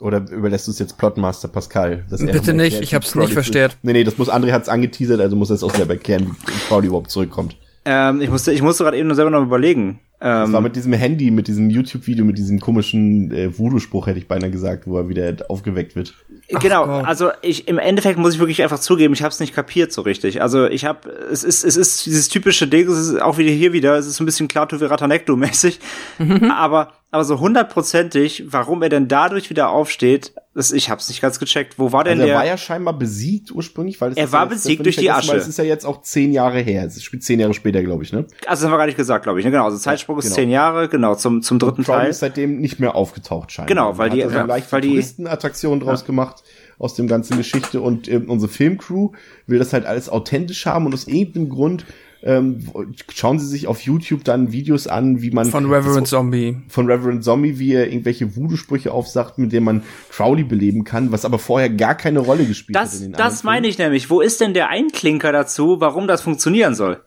Oder 0.00 0.24
überlässt 0.30 0.68
du 0.68 0.70
es 0.70 0.78
jetzt 0.78 0.96
Plotmaster 0.98 1.48
Pascal? 1.48 2.04
Bitte 2.08 2.32
erklärt, 2.32 2.56
nicht, 2.56 2.80
ich 2.80 2.94
hab's 2.94 3.12
Crowley 3.12 3.26
nicht 3.26 3.34
versteht. 3.34 3.76
Nee, 3.82 3.92
nee, 3.94 4.04
das 4.04 4.16
muss, 4.16 4.30
André 4.30 4.52
hat's 4.52 4.68
angeteasert, 4.68 5.20
also 5.20 5.34
muss 5.34 5.50
er 5.50 5.56
es 5.56 5.64
auch 5.64 5.74
selber 5.74 5.94
erklären, 5.94 6.36
wie 6.46 6.68
Crowley 6.68 6.86
überhaupt 6.86 7.10
zurückkommt. 7.10 7.56
ähm, 7.84 8.20
ich 8.20 8.30
musste 8.30 8.52
ich 8.52 8.62
musste 8.62 8.84
gerade 8.84 8.96
eben 8.96 9.08
nur 9.08 9.16
selber 9.16 9.30
noch 9.32 9.42
überlegen 9.42 9.98
Das 10.20 10.48
ähm, 10.48 10.52
war 10.52 10.60
mit 10.60 10.74
diesem 10.74 10.92
Handy, 10.94 11.30
mit 11.30 11.46
diesem 11.46 11.70
YouTube-Video, 11.70 12.24
mit 12.24 12.38
diesem 12.38 12.58
komischen 12.58 13.30
äh, 13.30 13.56
Voodoo-Spruch, 13.56 14.08
hätte 14.08 14.18
ich 14.18 14.26
beinahe 14.26 14.50
gesagt, 14.50 14.88
wo 14.88 14.98
er 14.98 15.08
wieder 15.08 15.32
aufgeweckt 15.48 15.94
wird. 15.94 16.14
genau, 16.48 16.84
also 16.84 17.30
ich 17.40 17.68
im 17.68 17.78
Endeffekt 17.78 18.18
muss 18.18 18.34
ich 18.34 18.40
wirklich 18.40 18.62
einfach 18.62 18.80
zugeben, 18.80 19.14
ich 19.14 19.22
habe 19.22 19.30
es 19.30 19.38
nicht 19.38 19.54
kapiert 19.54 19.92
so 19.92 20.02
richtig. 20.02 20.42
Also 20.42 20.66
ich 20.66 20.84
habe, 20.84 21.08
es 21.30 21.44
ist, 21.44 21.62
es 21.62 21.76
ist 21.76 22.04
dieses 22.04 22.28
typische 22.28 22.66
Ding, 22.66 22.88
es 22.88 22.98
ist 22.98 23.22
auch 23.22 23.38
wieder 23.38 23.52
hier 23.52 23.72
wieder, 23.72 23.96
es 23.96 24.06
ist 24.06 24.18
ein 24.18 24.26
bisschen 24.26 24.48
Viratanekto 24.48 25.36
mäßig, 25.36 25.78
aber 26.50 26.92
aber 27.10 27.24
so 27.24 27.40
hundertprozentig, 27.40 28.44
warum 28.50 28.82
er 28.82 28.88
denn 28.88 29.08
dadurch 29.08 29.48
wieder 29.50 29.70
aufsteht, 29.70 30.32
das, 30.54 30.72
ich 30.72 30.90
habe 30.90 31.00
es 31.00 31.08
nicht 31.08 31.20
ganz 31.20 31.38
gecheckt. 31.38 31.78
Wo 31.78 31.92
war 31.92 32.02
denn 32.04 32.14
Also 32.14 32.22
er 32.22 32.26
der? 32.26 32.36
war 32.36 32.44
ja 32.46 32.56
scheinbar 32.56 32.98
besiegt 32.98 33.50
ursprünglich, 33.52 34.00
weil 34.00 34.10
es 34.10 34.16
Er 34.16 34.24
ist 34.24 34.32
war 34.32 34.44
ja 34.46 34.50
jetzt, 34.52 34.62
besiegt 34.64 34.84
durch 34.84 34.96
die 34.96 35.10
Asche. 35.10 35.36
Es 35.36 35.46
ist 35.46 35.56
ja 35.58 35.64
jetzt 35.64 35.84
auch 35.86 36.02
zehn 36.02 36.32
Jahre 36.32 36.58
her. 36.60 36.84
Es 36.84 37.00
spielt 37.02 37.22
zehn 37.22 37.38
Jahre 37.38 37.54
später, 37.54 37.80
glaube 37.82 38.02
ich, 38.02 38.12
ne? 38.12 38.26
also 38.46 38.60
das 38.60 38.64
haben 38.64 38.72
wir 38.72 38.78
gar 38.78 38.86
nicht 38.86 38.96
gesagt, 38.96 39.22
glaube 39.22 39.38
ich. 39.38 39.44
Ne? 39.44 39.52
Genau, 39.52 39.64
also 39.64 39.78
Zeitsprung 39.78 40.18
ist 40.18 40.24
genau. 40.24 40.34
zehn 40.34 40.50
Jahre, 40.50 40.88
genau 40.88 41.14
zum 41.14 41.42
zum 41.42 41.58
dritten 41.58 41.84
Crowley 41.84 42.00
Teil. 42.02 42.10
ist 42.10 42.18
seitdem 42.20 42.60
nicht 42.60 42.80
mehr 42.80 42.94
aufgetaucht, 42.96 43.52
scheinbar. 43.52 43.68
Genau, 43.68 43.98
weil 43.98 44.10
die- 44.10 44.22
hat 44.24 44.30
da 44.30 44.32
so 44.32 44.38
eine 44.40 44.48
ja, 44.48 44.54
leichte 44.54 44.72
weil 44.72 44.80
die- 44.80 44.88
Touristenattraktion 44.88 45.80
draus 45.80 46.04
gemacht 46.04 46.42
aus 46.78 46.94
dem 46.94 47.06
ganzen 47.08 47.36
Geschichte 47.36 47.80
und 47.80 48.08
ähm, 48.08 48.28
unsere 48.28 48.50
Filmcrew 48.52 49.10
will 49.46 49.58
das 49.58 49.72
halt 49.72 49.86
alles 49.86 50.08
authentisch 50.08 50.66
haben 50.66 50.86
und 50.86 50.94
aus 50.94 51.06
irgendeinem 51.06 51.48
Grund 51.48 51.84
ähm, 52.22 52.68
schauen 53.14 53.38
sie 53.38 53.46
sich 53.46 53.66
auf 53.68 53.80
YouTube 53.82 54.24
dann 54.24 54.50
Videos 54.52 54.86
an, 54.86 55.22
wie 55.22 55.30
man 55.30 55.46
Von 55.50 55.72
Reverend 55.72 56.08
Zombie. 56.08 56.56
von 56.68 56.90
Reverend 56.90 57.22
Zombie, 57.22 57.58
wie 57.58 57.72
er 57.74 57.86
irgendwelche 57.88 58.34
Voodoo-Sprüche 58.36 58.90
aufsagt, 58.92 59.38
mit 59.38 59.52
denen 59.52 59.64
man 59.64 59.82
Crowley 60.10 60.42
beleben 60.44 60.84
kann, 60.84 61.12
was 61.12 61.24
aber 61.24 61.38
vorher 61.38 61.70
gar 61.70 61.94
keine 61.94 62.18
Rolle 62.18 62.44
gespielt 62.44 62.76
hat 62.76 62.86
Das, 62.86 62.96
in 63.00 63.12
den 63.12 63.12
das 63.12 63.44
meine 63.44 63.68
ich 63.68 63.78
nämlich. 63.78 64.10
Wo 64.10 64.20
ist 64.20 64.40
denn 64.40 64.52
der 64.54 64.68
Einklinker 64.68 65.30
dazu, 65.32 65.80
warum 65.80 66.06
das 66.08 66.20
funktionieren 66.22 66.74
soll? 66.74 67.02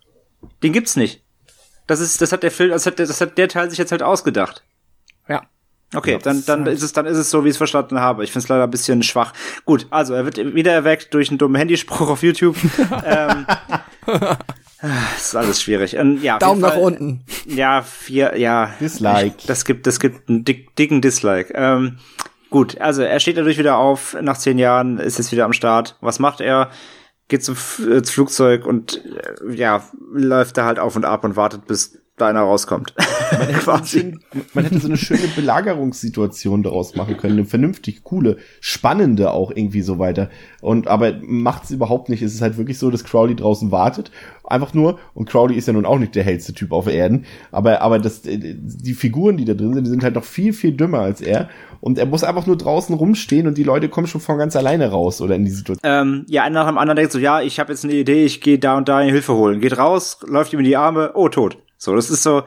Den 0.63 0.71
gibt's 0.73 0.95
nicht. 0.95 1.23
Das 1.87 1.99
ist, 1.99 2.21
das 2.21 2.31
hat 2.31 2.41
der 2.43 2.51
Film, 2.51 2.69
das 2.69 2.85
hat, 2.85 2.97
der- 2.99 3.05
das 3.07 3.19
hat 3.19 3.37
der 3.37 3.49
Teil 3.49 3.69
sich 3.69 3.79
jetzt 3.79 3.91
halt 3.91 4.03
ausgedacht. 4.03 4.63
Ja. 5.27 5.41
Okay, 5.93 6.17
dann, 6.23 6.41
dann 6.45 6.65
ist 6.67 6.83
es, 6.83 6.93
dann 6.93 7.05
ist 7.05 7.17
es 7.17 7.29
so, 7.29 7.43
wie 7.43 7.49
ich 7.49 7.55
es 7.55 7.57
verstanden 7.57 7.99
habe. 7.99 8.23
Ich 8.23 8.31
finde 8.31 8.45
es 8.45 8.47
leider 8.49 8.63
ein 8.63 8.71
bisschen 8.71 9.03
schwach. 9.03 9.33
Gut, 9.65 9.87
also 9.89 10.13
er 10.13 10.23
wird 10.23 10.37
wieder 10.55 10.71
erweckt 10.71 11.13
durch 11.13 11.27
einen 11.29 11.37
dummen 11.37 11.57
Handyspruch 11.57 12.09
auf 12.09 12.23
YouTube. 12.23 12.55
ähm, 13.05 13.45
das 14.81 15.27
ist 15.27 15.35
alles 15.35 15.61
schwierig. 15.61 15.97
Und, 15.97 16.21
ja, 16.23 16.37
Daumen 16.39 16.55
jeden 16.55 16.61
nach 16.61 16.73
Fall- 16.73 16.83
unten. 16.83 17.23
Ja, 17.45 17.81
vier, 17.81 18.37
ja. 18.37 18.73
Dislike. 18.79 19.35
Das 19.47 19.65
gibt, 19.65 19.85
das 19.87 19.99
gibt 19.99 20.29
einen 20.29 20.43
dick, 20.43 20.75
dicken 20.75 21.01
Dislike. 21.01 21.53
Ähm, 21.55 21.97
gut, 22.49 22.79
also 22.81 23.01
er 23.03 23.19
steht 23.19 23.37
dadurch 23.37 23.57
wieder 23.57 23.77
auf, 23.77 24.17
nach 24.21 24.37
zehn 24.37 24.57
Jahren 24.57 24.97
ist 24.97 25.17
jetzt 25.17 25.31
wieder 25.31 25.45
am 25.45 25.53
Start. 25.53 25.97
Was 26.01 26.19
macht 26.19 26.41
er? 26.41 26.71
Geht 27.27 27.43
zum 27.43 27.53
F 27.55 27.79
äh, 27.87 27.97
ins 27.97 28.09
Flugzeug 28.11 28.65
und 28.65 29.03
äh, 29.05 29.53
ja, 29.53 29.83
läuft 30.11 30.57
da 30.57 30.65
halt 30.65 30.79
auf 30.79 30.95
und 30.95 31.05
ab 31.05 31.23
und 31.23 31.35
wartet, 31.35 31.65
bis 31.67 32.00
da 32.21 32.27
einer 32.27 32.41
rauskommt. 32.41 32.93
Quasi. 33.59 34.17
Man 34.53 34.63
hätte 34.63 34.79
so 34.79 34.87
eine 34.87 34.97
schöne 34.97 35.27
Belagerungssituation 35.35 36.63
daraus 36.63 36.95
machen 36.95 37.17
können, 37.17 37.39
eine 37.39 37.45
vernünftig 37.45 38.03
coole, 38.03 38.37
spannende 38.61 39.31
auch 39.31 39.51
irgendwie 39.51 39.81
so 39.81 39.99
weiter. 39.99 40.29
Und 40.61 40.87
aber 40.87 41.13
macht's 41.21 41.71
überhaupt 41.71 42.09
nicht. 42.09 42.21
Es 42.21 42.33
ist 42.33 42.41
halt 42.41 42.57
wirklich 42.57 42.79
so, 42.79 42.89
dass 42.89 43.03
Crowley 43.03 43.35
draußen 43.35 43.71
wartet, 43.71 44.11
einfach 44.45 44.73
nur. 44.73 44.99
Und 45.13 45.29
Crowley 45.29 45.55
ist 45.55 45.67
ja 45.67 45.73
nun 45.73 45.85
auch 45.85 45.99
nicht 45.99 46.15
der 46.15 46.23
hellste 46.23 46.53
Typ 46.53 46.71
auf 46.71 46.87
Erden, 46.87 47.25
aber 47.51 47.81
aber 47.81 47.99
das 47.99 48.25
äh, 48.25 48.37
die 48.37 48.93
Figuren, 48.93 49.37
die 49.37 49.45
da 49.45 49.53
drin 49.53 49.73
sind, 49.73 49.85
die 49.85 49.91
sind 49.91 50.03
halt 50.03 50.15
noch 50.15 50.23
viel 50.23 50.53
viel 50.53 50.71
dümmer 50.71 50.99
als 50.99 51.19
er. 51.19 51.49
Und 51.81 51.97
er 51.97 52.05
muss 52.05 52.23
einfach 52.23 52.45
nur 52.45 52.57
draußen 52.57 52.93
rumstehen 52.93 53.47
und 53.47 53.57
die 53.57 53.63
Leute 53.63 53.89
kommen 53.89 54.05
schon 54.05 54.21
von 54.21 54.37
ganz 54.37 54.55
alleine 54.55 54.91
raus 54.91 55.19
oder 55.19 55.35
in 55.35 55.45
die 55.45 55.51
Situation. 55.51 55.81
ähm, 55.83 56.25
ja, 56.27 56.43
einer 56.43 56.61
nach 56.61 56.67
dem 56.67 56.77
anderen 56.77 56.95
denkt 56.95 57.11
so, 57.11 57.17
ja, 57.17 57.41
ich 57.41 57.59
habe 57.59 57.71
jetzt 57.71 57.83
eine 57.83 57.93
Idee, 57.93 58.23
ich 58.23 58.39
gehe 58.39 58.59
da 58.59 58.77
und 58.77 58.87
da 58.87 59.01
in 59.01 59.09
Hilfe 59.09 59.33
holen. 59.33 59.59
Geht 59.59 59.77
raus, 59.77 60.19
läuft 60.27 60.53
ihm 60.53 60.59
in 60.59 60.65
die 60.65 60.77
Arme, 60.77 61.11
oh, 61.15 61.27
tot. 61.27 61.57
So, 61.81 61.95
das 61.95 62.11
ist 62.11 62.21
so, 62.21 62.43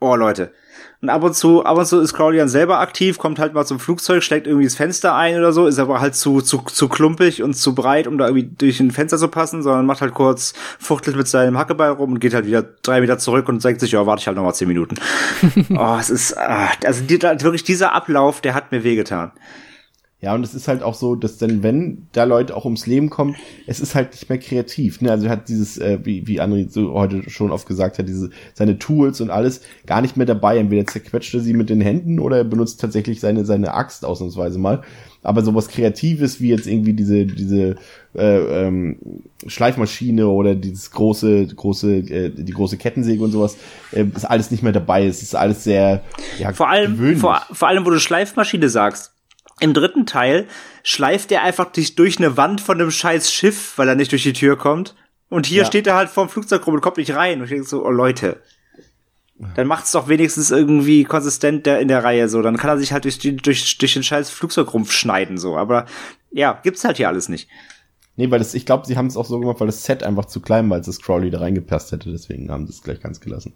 oh, 0.00 0.16
Leute. 0.16 0.52
Und 1.00 1.08
ab 1.08 1.22
und 1.22 1.36
zu, 1.36 1.64
ab 1.64 1.78
und 1.78 1.86
zu 1.86 2.00
ist 2.00 2.12
Crowley 2.12 2.38
dann 2.38 2.48
selber 2.48 2.80
aktiv, 2.80 3.18
kommt 3.18 3.38
halt 3.38 3.54
mal 3.54 3.64
zum 3.64 3.78
Flugzeug, 3.78 4.20
schlägt 4.24 4.48
irgendwie 4.48 4.64
das 4.64 4.74
Fenster 4.74 5.14
ein 5.14 5.38
oder 5.38 5.52
so, 5.52 5.68
ist 5.68 5.78
aber 5.78 6.00
halt 6.00 6.16
zu, 6.16 6.40
zu, 6.40 6.58
zu 6.58 6.88
klumpig 6.88 7.44
und 7.44 7.54
zu 7.54 7.72
breit, 7.72 8.08
um 8.08 8.18
da 8.18 8.26
irgendwie 8.26 8.50
durch 8.58 8.80
ein 8.80 8.90
Fenster 8.90 9.16
zu 9.16 9.28
passen, 9.28 9.62
sondern 9.62 9.86
macht 9.86 10.00
halt 10.00 10.12
kurz, 10.12 10.54
fuchtelt 10.80 11.16
mit 11.16 11.28
seinem 11.28 11.56
Hackeball 11.56 11.90
rum 11.90 12.14
und 12.14 12.18
geht 12.18 12.34
halt 12.34 12.46
wieder 12.46 12.64
drei 12.82 13.00
Meter 13.00 13.16
zurück 13.16 13.48
und 13.48 13.62
sagt 13.62 13.78
sich, 13.78 13.92
ja, 13.92 14.04
warte 14.06 14.22
ich 14.22 14.26
halt 14.26 14.36
noch 14.36 14.42
mal 14.42 14.54
zehn 14.54 14.66
Minuten. 14.66 14.96
oh, 15.78 15.96
es 16.00 16.10
ist, 16.10 16.36
ah, 16.36 16.70
also 16.84 17.04
die, 17.04 17.22
wirklich 17.22 17.62
dieser 17.62 17.92
Ablauf, 17.92 18.40
der 18.40 18.54
hat 18.54 18.72
mir 18.72 18.82
wehgetan. 18.82 19.30
Ja, 20.24 20.34
und 20.34 20.42
es 20.42 20.54
ist 20.54 20.68
halt 20.68 20.82
auch 20.82 20.94
so, 20.94 21.16
dass 21.16 21.36
dann, 21.36 21.62
wenn 21.62 22.06
da 22.12 22.24
Leute 22.24 22.56
auch 22.56 22.64
ums 22.64 22.86
Leben 22.86 23.10
kommen, 23.10 23.36
es 23.66 23.78
ist 23.78 23.94
halt 23.94 24.12
nicht 24.12 24.30
mehr 24.30 24.38
kreativ. 24.38 25.02
Ne? 25.02 25.10
Also 25.10 25.26
er 25.26 25.32
hat 25.32 25.50
dieses, 25.50 25.76
äh, 25.76 25.98
wie, 26.02 26.26
wie 26.26 26.40
André 26.40 26.70
so 26.70 26.94
heute 26.94 27.28
schon 27.28 27.50
oft 27.50 27.68
gesagt 27.68 27.98
hat, 27.98 28.08
diese, 28.08 28.30
seine 28.54 28.78
Tools 28.78 29.20
und 29.20 29.28
alles 29.28 29.60
gar 29.84 30.00
nicht 30.00 30.16
mehr 30.16 30.24
dabei. 30.24 30.56
Entweder 30.56 30.86
zerquetscht 30.86 31.34
er 31.34 31.40
sie 31.40 31.52
mit 31.52 31.68
den 31.68 31.82
Händen 31.82 32.18
oder 32.20 32.38
er 32.38 32.44
benutzt 32.44 32.80
tatsächlich 32.80 33.20
seine, 33.20 33.44
seine 33.44 33.74
Axt 33.74 34.06
ausnahmsweise 34.06 34.58
mal. 34.58 34.80
Aber 35.22 35.42
sowas 35.42 35.68
Kreatives 35.68 36.40
wie 36.40 36.48
jetzt 36.48 36.66
irgendwie 36.66 36.94
diese, 36.94 37.26
diese 37.26 37.76
äh, 38.14 38.66
ähm, 38.66 38.96
Schleifmaschine 39.46 40.26
oder 40.26 40.54
dieses 40.54 40.90
große, 40.90 41.48
große, 41.48 41.96
äh, 41.96 42.30
die 42.30 42.52
große 42.52 42.78
Kettensäge 42.78 43.22
und 43.22 43.32
sowas, 43.32 43.58
äh, 43.92 44.06
ist 44.16 44.24
alles 44.24 44.50
nicht 44.50 44.62
mehr 44.62 44.72
dabei. 44.72 45.06
Es 45.06 45.20
ist 45.20 45.36
alles 45.36 45.64
sehr, 45.64 46.02
ja, 46.38 46.54
Vor 46.54 46.70
allem, 46.70 46.92
gewöhnlich. 46.92 47.20
vor, 47.20 47.42
vor 47.52 47.68
allem, 47.68 47.84
wo 47.84 47.90
du 47.90 48.00
Schleifmaschine 48.00 48.70
sagst. 48.70 49.13
Im 49.64 49.72
dritten 49.72 50.04
Teil 50.04 50.46
schleift 50.82 51.32
er 51.32 51.42
einfach 51.42 51.72
durch, 51.72 51.94
durch 51.94 52.18
eine 52.18 52.36
Wand 52.36 52.60
von 52.60 52.78
einem 52.78 52.90
scheiß 52.90 53.32
Schiff, 53.32 53.72
weil 53.76 53.88
er 53.88 53.94
nicht 53.94 54.12
durch 54.12 54.22
die 54.24 54.34
Tür 54.34 54.58
kommt. 54.58 54.94
Und 55.30 55.46
hier 55.46 55.62
Ja. 55.62 55.66
steht 55.66 55.86
er 55.86 55.94
halt 55.94 56.10
vorm 56.10 56.28
Flugzeug 56.28 56.66
rum 56.66 56.74
und 56.74 56.80
kommt 56.82 56.98
nicht 56.98 57.14
rein. 57.14 57.38
Und 57.38 57.44
ich 57.44 57.50
denke 57.50 57.66
so, 57.66 57.84
oh 57.84 57.90
Leute. 57.90 58.42
Dann 59.56 59.66
macht's 59.66 59.90
doch 59.92 60.06
wenigstens 60.08 60.50
irgendwie 60.50 61.04
konsistent 61.04 61.64
der, 61.66 61.80
in 61.80 61.88
der 61.88 62.04
Reihe 62.04 62.28
so. 62.28 62.42
Dann 62.42 62.56
kann 62.58 62.70
er 62.70 62.78
sich 62.78 62.92
halt 62.92 63.04
durch, 63.04 63.18
durch, 63.18 63.78
durch 63.78 63.92
den 63.94 64.02
scheiß 64.04 64.28
Flugzeugrumpf 64.30 64.92
schneiden 64.92 65.38
so. 65.38 65.56
Aber 65.56 65.86
ja, 66.30 66.60
gibt's 66.62 66.84
halt 66.84 66.98
hier 66.98 67.08
alles 67.08 67.28
nicht. 67.30 67.48
Nee, 68.16 68.30
weil 68.30 68.38
das, 68.38 68.54
ich 68.54 68.64
glaube, 68.66 68.86
sie 68.86 68.96
haben 68.96 69.06
es 69.08 69.16
auch 69.16 69.24
so 69.24 69.40
gemacht, 69.40 69.58
weil 69.60 69.66
das 69.66 69.82
Set 69.82 70.02
einfach 70.04 70.26
zu 70.26 70.40
klein 70.40 70.68
war, 70.70 70.76
als 70.76 70.86
das 70.86 71.00
Crowley 71.00 71.30
da 71.30 71.40
reingepasst 71.40 71.90
hätte. 71.90 72.12
Deswegen 72.12 72.50
haben 72.50 72.66
sie 72.66 72.74
es 72.74 72.82
gleich 72.82 73.00
ganz 73.00 73.20
gelassen. 73.20 73.54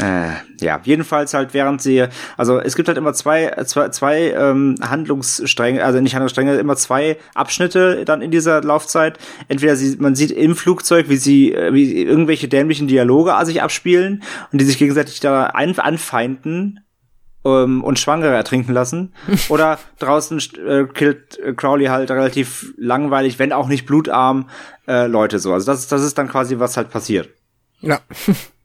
Äh, 0.00 0.30
ja, 0.60 0.80
jedenfalls 0.84 1.34
halt 1.34 1.54
während 1.54 1.82
sie, 1.82 2.06
also 2.36 2.60
es 2.60 2.76
gibt 2.76 2.88
halt 2.88 2.98
immer 2.98 3.12
zwei, 3.14 3.50
zwei, 3.64 3.88
zwei 3.88 4.30
ähm, 4.30 4.76
Handlungsstränge, 4.80 5.84
also 5.84 6.00
nicht 6.00 6.14
Handlungsstränge, 6.14 6.54
immer 6.56 6.76
zwei 6.76 7.16
Abschnitte 7.34 8.04
dann 8.04 8.22
in 8.22 8.30
dieser 8.30 8.62
Laufzeit. 8.62 9.18
Entweder 9.48 9.76
sie, 9.76 9.96
man 9.98 10.14
sieht 10.14 10.30
im 10.30 10.56
Flugzeug, 10.56 11.08
wie 11.08 11.16
sie, 11.16 11.52
äh, 11.52 11.72
wie 11.74 12.02
irgendwelche 12.02 12.48
dämlichen 12.48 12.88
Dialoge 12.88 13.32
sich 13.44 13.62
abspielen 13.62 14.22
und 14.52 14.60
die 14.60 14.64
sich 14.64 14.78
gegenseitig 14.78 15.20
da 15.20 15.46
ein, 15.46 15.78
anfeinden 15.78 16.80
ähm, 17.44 17.82
und 17.82 17.98
Schwangere 17.98 18.34
ertrinken 18.34 18.72
lassen. 18.72 19.14
Oder 19.48 19.78
draußen 19.98 20.38
äh, 20.66 20.84
killt 20.84 21.38
äh, 21.38 21.54
Crowley 21.54 21.86
halt 21.86 22.10
relativ 22.10 22.72
langweilig, 22.76 23.38
wenn 23.38 23.52
auch 23.52 23.68
nicht 23.68 23.86
blutarm, 23.86 24.48
äh, 24.86 25.06
Leute 25.06 25.38
so. 25.38 25.52
Also 25.52 25.66
das, 25.66 25.88
das 25.88 26.02
ist 26.02 26.18
dann 26.18 26.28
quasi, 26.28 26.58
was 26.58 26.76
halt 26.76 26.90
passiert. 26.90 27.30
Ja. 27.80 28.00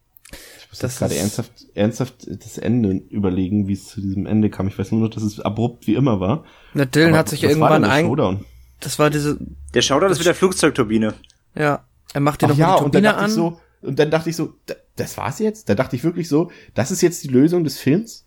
Ich 0.78 0.84
muss 0.84 0.92
Das 0.92 1.00
gerade 1.00 1.16
ernsthaft, 1.16 1.52
ernsthaft 1.74 2.28
das 2.28 2.58
Ende 2.60 2.92
überlegen, 3.10 3.68
wie 3.68 3.74
es 3.74 3.88
zu 3.88 4.00
diesem 4.02 4.26
Ende 4.28 4.50
kam. 4.50 4.68
Ich 4.68 4.78
weiß 4.78 4.92
nur 4.92 5.02
noch, 5.02 5.10
dass 5.10 5.24
es 5.24 5.40
abrupt 5.40 5.88
wie 5.88 5.96
immer 5.96 6.20
war. 6.20 6.44
Der 6.74 6.86
Dylan 6.86 7.10
Aber 7.10 7.18
hat 7.20 7.30
sich 7.30 7.44
irgendwann 7.44 7.84
ein, 7.84 8.06
Showdown? 8.06 8.46
das 8.80 9.00
war 9.00 9.10
diese, 9.10 9.40
Der 9.74 9.82
Showdown 9.82 10.12
ist 10.12 10.20
mit 10.20 10.28
der 10.28 10.36
Flugzeugturbine. 10.36 11.14
ja, 11.56 11.84
er 12.14 12.22
macht 12.22 12.42
dir 12.42 12.48
noch 12.48 12.58
ja, 12.58 12.78
die 12.78 12.84
und 12.84 12.94
dann 12.96 13.04
Turbine 13.04 13.08
dachte 13.10 13.20
an. 13.24 13.30
ich 13.30 13.34
so, 13.36 13.60
und 13.82 14.00
dann 14.00 14.12
dachte 14.12 14.30
ich 14.30 14.36
so, 14.36 14.54
da- 14.68 14.76
das 14.96 15.18
war's 15.18 15.40
jetzt? 15.40 15.68
Da 15.70 15.76
dachte 15.76 15.96
ich 15.96 16.04
wirklich 16.04 16.28
so, 16.30 16.52
das 16.76 16.92
ist 16.92 17.02
jetzt 17.02 17.24
die 17.24 17.28
Lösung 17.30 17.64
des 17.64 17.78
Films? 17.80 18.26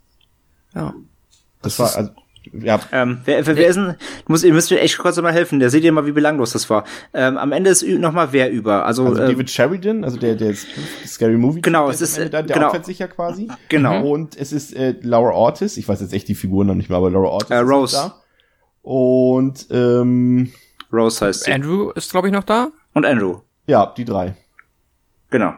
ja. 0.74 0.94
Das, 1.62 1.76
Das 1.76 1.78
war, 1.78 1.96
also, 1.98 2.10
Ja. 2.52 2.80
Ähm, 2.90 3.20
wer, 3.26 3.46
wer, 3.46 3.56
wer 3.56 3.66
ist 3.68 3.76
denn, 3.76 3.96
muss, 4.26 4.42
ihr 4.44 4.52
müsst 4.54 4.70
mir 4.70 4.80
echt 4.80 4.98
kurz 4.98 5.20
mal 5.20 5.32
helfen, 5.32 5.60
der 5.60 5.68
seht 5.70 5.84
ihr 5.84 5.92
mal, 5.92 6.06
wie 6.06 6.12
belanglos 6.12 6.52
das 6.52 6.68
war. 6.70 6.84
Ähm, 7.12 7.36
am 7.36 7.52
Ende 7.52 7.70
ist 7.70 7.86
nochmal 7.86 8.28
wer 8.32 8.50
über. 8.50 8.86
Also, 8.86 9.06
Also 9.06 9.22
äh, 9.22 9.26
David 9.28 9.50
Sheridan, 9.50 10.04
also 10.04 10.16
der, 10.18 10.34
der 10.36 10.54
Scary 11.06 11.36
Movie. 11.36 11.60
Genau, 11.60 11.86
der 11.86 11.94
es 11.94 12.00
ist, 12.00 12.18
Ende 12.18 12.30
da, 12.30 12.42
der 12.42 12.54
genau. 12.56 12.68
opfert 12.68 12.86
sich 12.86 12.98
ja 12.98 13.08
quasi. 13.08 13.48
Genau. 13.68 14.04
Und 14.10 14.36
es 14.38 14.52
ist 14.52 14.74
äh, 14.74 14.94
Laura 15.02 15.32
Ortiz, 15.34 15.76
ich 15.76 15.86
weiß 15.88 16.00
jetzt 16.00 16.12
echt 16.14 16.28
die 16.28 16.34
Figuren 16.34 16.66
noch 16.66 16.74
nicht 16.74 16.88
mehr, 16.88 16.98
aber 16.98 17.10
Laura 17.10 17.28
Ortiz 17.28 17.50
Äh, 17.50 17.62
ist 17.62 17.68
Rose. 17.68 17.96
da. 17.96 18.14
Und 18.82 19.66
ähm, 19.70 20.50
Rose 20.92 21.26
heißt 21.26 21.44
sie. 21.44 21.52
Andrew 21.52 21.90
ist, 21.90 22.10
glaube 22.10 22.28
ich, 22.28 22.32
noch 22.32 22.44
da. 22.44 22.68
Und 22.94 23.04
Andrew. 23.06 23.40
ja, 23.66 23.92
die 23.96 24.04
drei. 24.04 24.34
Genau. 25.30 25.52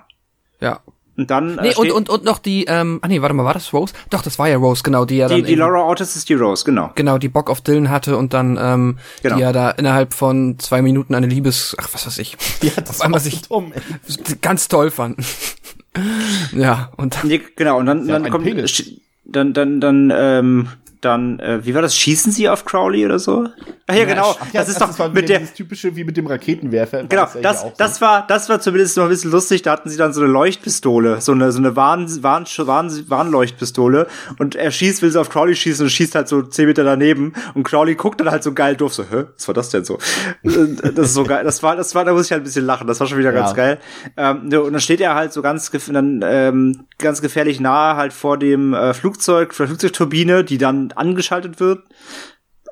Ja. 0.61 0.81
Und 1.17 1.31
dann 1.31 1.59
äh, 1.59 1.63
Nee, 1.63 1.75
und, 1.77 1.91
und, 1.93 2.09
und 2.09 2.25
noch 2.25 2.39
die, 2.39 2.65
ähm, 2.69 2.99
ah 3.03 3.09
nee, 3.09 3.21
warte 3.21 3.35
mal, 3.35 3.45
war 3.45 3.53
das 3.53 3.73
Rose? 3.75 3.93
Doch, 4.09 4.23
das 4.23 4.39
war 4.39 4.49
ja 4.49 4.57
Rose, 4.57 4.83
genau, 4.83 5.05
die 5.05 5.17
ja 5.19 5.29
dann 5.29 5.37
die, 5.37 5.43
die 5.43 5.53
irgendwie- 5.53 5.61
Laura 5.61 5.83
Ortiz 5.83 6.17
ist 6.17 6.29
die 6.29 6.35
Rose, 6.35 6.65
genau. 6.65 6.91
genau, 6.95 7.19
die 7.19 7.29
Bock 7.29 7.51
auf 7.51 7.61
Dylan 7.61 7.91
hatte 7.91 8.17
und 8.17 8.33
dann, 8.33 8.59
ähm, 8.61 8.99
Genau. 9.23 9.37
die 9.37 9.43
ja 9.43 9.53
da 9.53 9.71
innerhalb 9.71 10.15
von 10.15 10.59
zwei 10.59 10.81
Minuten 10.81 11.15
eine 11.15 11.27
Liebes, 11.27 11.77
ach, 11.79 11.89
was 11.93 12.07
weiß 12.07 12.17
ich, 12.19 12.37
Ja, 12.63 12.71
das 12.77 12.91
auf 13.01 13.01
einmal 13.03 13.21
sich 13.21 13.43
dumm, 13.43 13.73
ey. 13.75 14.37
ganz 14.41 14.69
toll 14.69 14.91
fand. 14.91 15.19
ja, 16.53 16.91
und 16.97 17.15
dann, 17.17 17.29
Nee, 17.29 17.41
genau, 17.57 17.79
und 17.79 17.87
dann, 17.87 18.07
dann 18.09 18.31
kommt, 18.31 18.45
Penis. 18.45 18.83
dann, 19.25 19.53
dann, 19.53 19.81
dann, 19.81 20.13
ähm, 20.15 20.69
dann, 21.05 21.39
äh, 21.41 21.65
wie 21.65 21.75
war 21.75 21.83
das? 21.83 21.97
Schießen 21.97 22.33
sie 22.33 22.49
auf 22.49 22.65
Crowley 22.65 23.05
oder 23.05 23.19
so? 23.19 23.49
Ach 23.89 23.95
ja, 23.95 24.05
genau. 24.05 24.37
Ach 24.39 24.47
ja, 24.53 24.61
das 24.61 24.71
ist 24.71 24.81
doch 24.81 24.97
war 24.99 25.09
mit 25.09 25.29
der, 25.29 25.41
dieses 25.41 25.55
typische 25.55 25.95
wie 25.97 26.05
mit 26.05 26.17
dem 26.17 26.27
Raketenwerfer. 26.27 27.05
Genau, 27.05 27.29
das, 27.43 27.59
auch 27.59 27.65
so. 27.65 27.73
das 27.77 28.01
war, 28.01 28.27
das 28.27 28.49
war 28.49 28.61
zumindest 28.61 28.97
noch 28.97 29.05
ein 29.05 29.11
bisschen 29.11 29.31
lustig. 29.33 29.63
Da 29.63 29.73
hatten 29.73 29.91
sie 29.91 29.97
dann 29.97 30.13
so 30.13 30.21
eine 30.23 30.31
Leuchtpistole, 30.31 31.21
so 31.21 31.33
eine, 31.33 31.51
so 31.53 31.59
eine 31.59 31.75
Warn, 31.77 32.07
Warn, 32.23 32.47
Warn, 32.59 33.11
Warnleuchtpistole. 33.11 34.07
Und 34.39 34.55
er 34.55 34.71
schießt, 34.71 35.03
will 35.03 35.11
sie 35.11 35.21
auf 35.21 35.29
Crowley 35.29 35.57
schießen 35.57 35.85
und 35.85 35.91
schießt 35.91 36.15
halt 36.15 36.29
so 36.29 36.43
zehn 36.43 36.67
Meter 36.67 36.85
daneben. 36.85 37.33
Und 37.55 37.65
Crowley 37.65 37.97
guckt 37.97 38.21
dann 38.21 38.31
halt 38.31 38.43
so 38.45 38.55
geil 38.55 38.77
doof, 38.77 38.95
so, 38.95 39.03
hä, 39.03 39.25
was 39.37 39.49
war 39.49 39.55
das 39.55 39.71
denn 39.71 39.85
so? 39.85 39.99
das 40.43 41.09
ist 41.09 41.15
so 41.15 41.25
geil. 41.25 41.45
Das 41.45 41.63
war, 41.63 41.77
das 41.77 41.95
war, 41.95 42.05
da 42.05 42.13
muss 42.13 42.27
ich 42.27 42.33
halt 42.33 42.43
ein 42.43 42.45
bisschen 42.45 42.65
lachen. 42.65 42.87
Das 42.87 43.01
war 43.01 43.07
schon 43.09 43.19
wieder 43.19 43.33
Ja. 43.33 43.41
ganz 43.41 43.55
geil. 43.55 43.79
Ähm, 44.17 44.43
und 44.45 44.73
dann 44.73 44.81
steht 44.81 45.01
er 45.01 45.15
halt 45.15 45.33
so 45.33 45.43
ganz, 45.43 45.71
dann, 45.89 46.21
ähm, 46.25 46.85
ganz 46.99 47.21
gefährlich 47.21 47.61
nahe 47.61 47.97
halt 47.97 48.13
vor 48.13 48.39
dem 48.39 48.75
äh, 48.75 48.95
Flugzeug, 48.95 49.55
vor 49.55 49.67
der 49.67 49.71
Flugzeugturbine, 49.71 50.45
die 50.45 50.59
dann 50.59 50.92
angeschaltet 50.97 51.61
wird. 51.61 51.85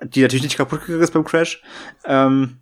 Die 0.03 0.23
natürlich 0.23 0.45
nicht 0.45 0.57
kaputt 0.57 0.81
gegangen 0.83 1.03
ist 1.03 1.13
beim 1.13 1.25
Crash. 1.25 1.63
Ähm, 2.05 2.57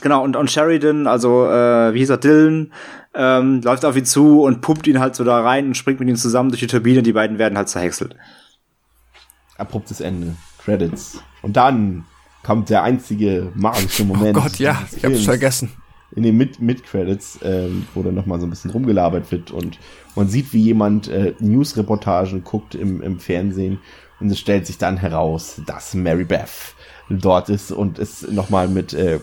Genau, 0.00 0.22
und, 0.22 0.36
und 0.36 0.48
Sheridan, 0.48 1.08
also 1.08 1.46
äh, 1.46 1.92
wie 1.92 1.98
hieß 1.98 2.10
er, 2.10 2.18
Dylan, 2.18 2.72
ähm, 3.14 3.60
läuft 3.62 3.84
auf 3.84 3.96
ihn 3.96 4.04
zu 4.04 4.42
und 4.42 4.60
pumpt 4.60 4.86
ihn 4.86 5.00
halt 5.00 5.16
so 5.16 5.24
da 5.24 5.40
rein 5.40 5.66
und 5.66 5.76
springt 5.76 5.98
mit 5.98 6.08
ihm 6.08 6.14
zusammen 6.14 6.50
durch 6.50 6.60
die 6.60 6.68
Turbine. 6.68 7.02
Die 7.02 7.12
beiden 7.12 7.40
werden 7.40 7.58
halt 7.58 7.68
zerhäckselt. 7.68 8.14
Abruptes 9.56 10.00
Ende. 10.00 10.36
Credits. 10.64 11.20
Und 11.42 11.56
dann 11.56 12.04
kommt 12.44 12.70
der 12.70 12.84
einzige 12.84 13.50
magische 13.56 14.04
oh 14.04 14.06
Moment. 14.06 14.34
Gott, 14.34 14.60
ja, 14.60 14.80
ich 14.96 15.04
hab's 15.04 15.24
vergessen. 15.24 15.72
in 16.14 16.22
den 16.22 16.36
Mid- 16.36 16.60
Mid-Credits, 16.60 17.40
ähm, 17.42 17.88
wo 17.92 18.04
dann 18.04 18.14
nochmal 18.14 18.38
so 18.38 18.46
ein 18.46 18.50
bisschen 18.50 18.70
rumgelabert 18.70 19.32
wird 19.32 19.50
und 19.50 19.80
man 20.14 20.28
sieht, 20.28 20.52
wie 20.52 20.62
jemand 20.62 21.08
äh, 21.08 21.34
News-Reportagen 21.40 22.44
guckt 22.44 22.76
im, 22.76 23.02
im 23.02 23.18
Fernsehen 23.18 23.80
und 24.20 24.30
es 24.30 24.38
stellt 24.38 24.66
sich 24.66 24.78
dann 24.78 24.96
heraus, 24.96 25.60
dass 25.66 25.94
Mary 25.94 26.24
Beth 26.24 26.74
dort 27.08 27.48
ist 27.48 27.72
und 27.72 27.98
es 27.98 28.30
nochmal 28.30 28.68
mit 28.68 28.92
äh, 28.92 29.20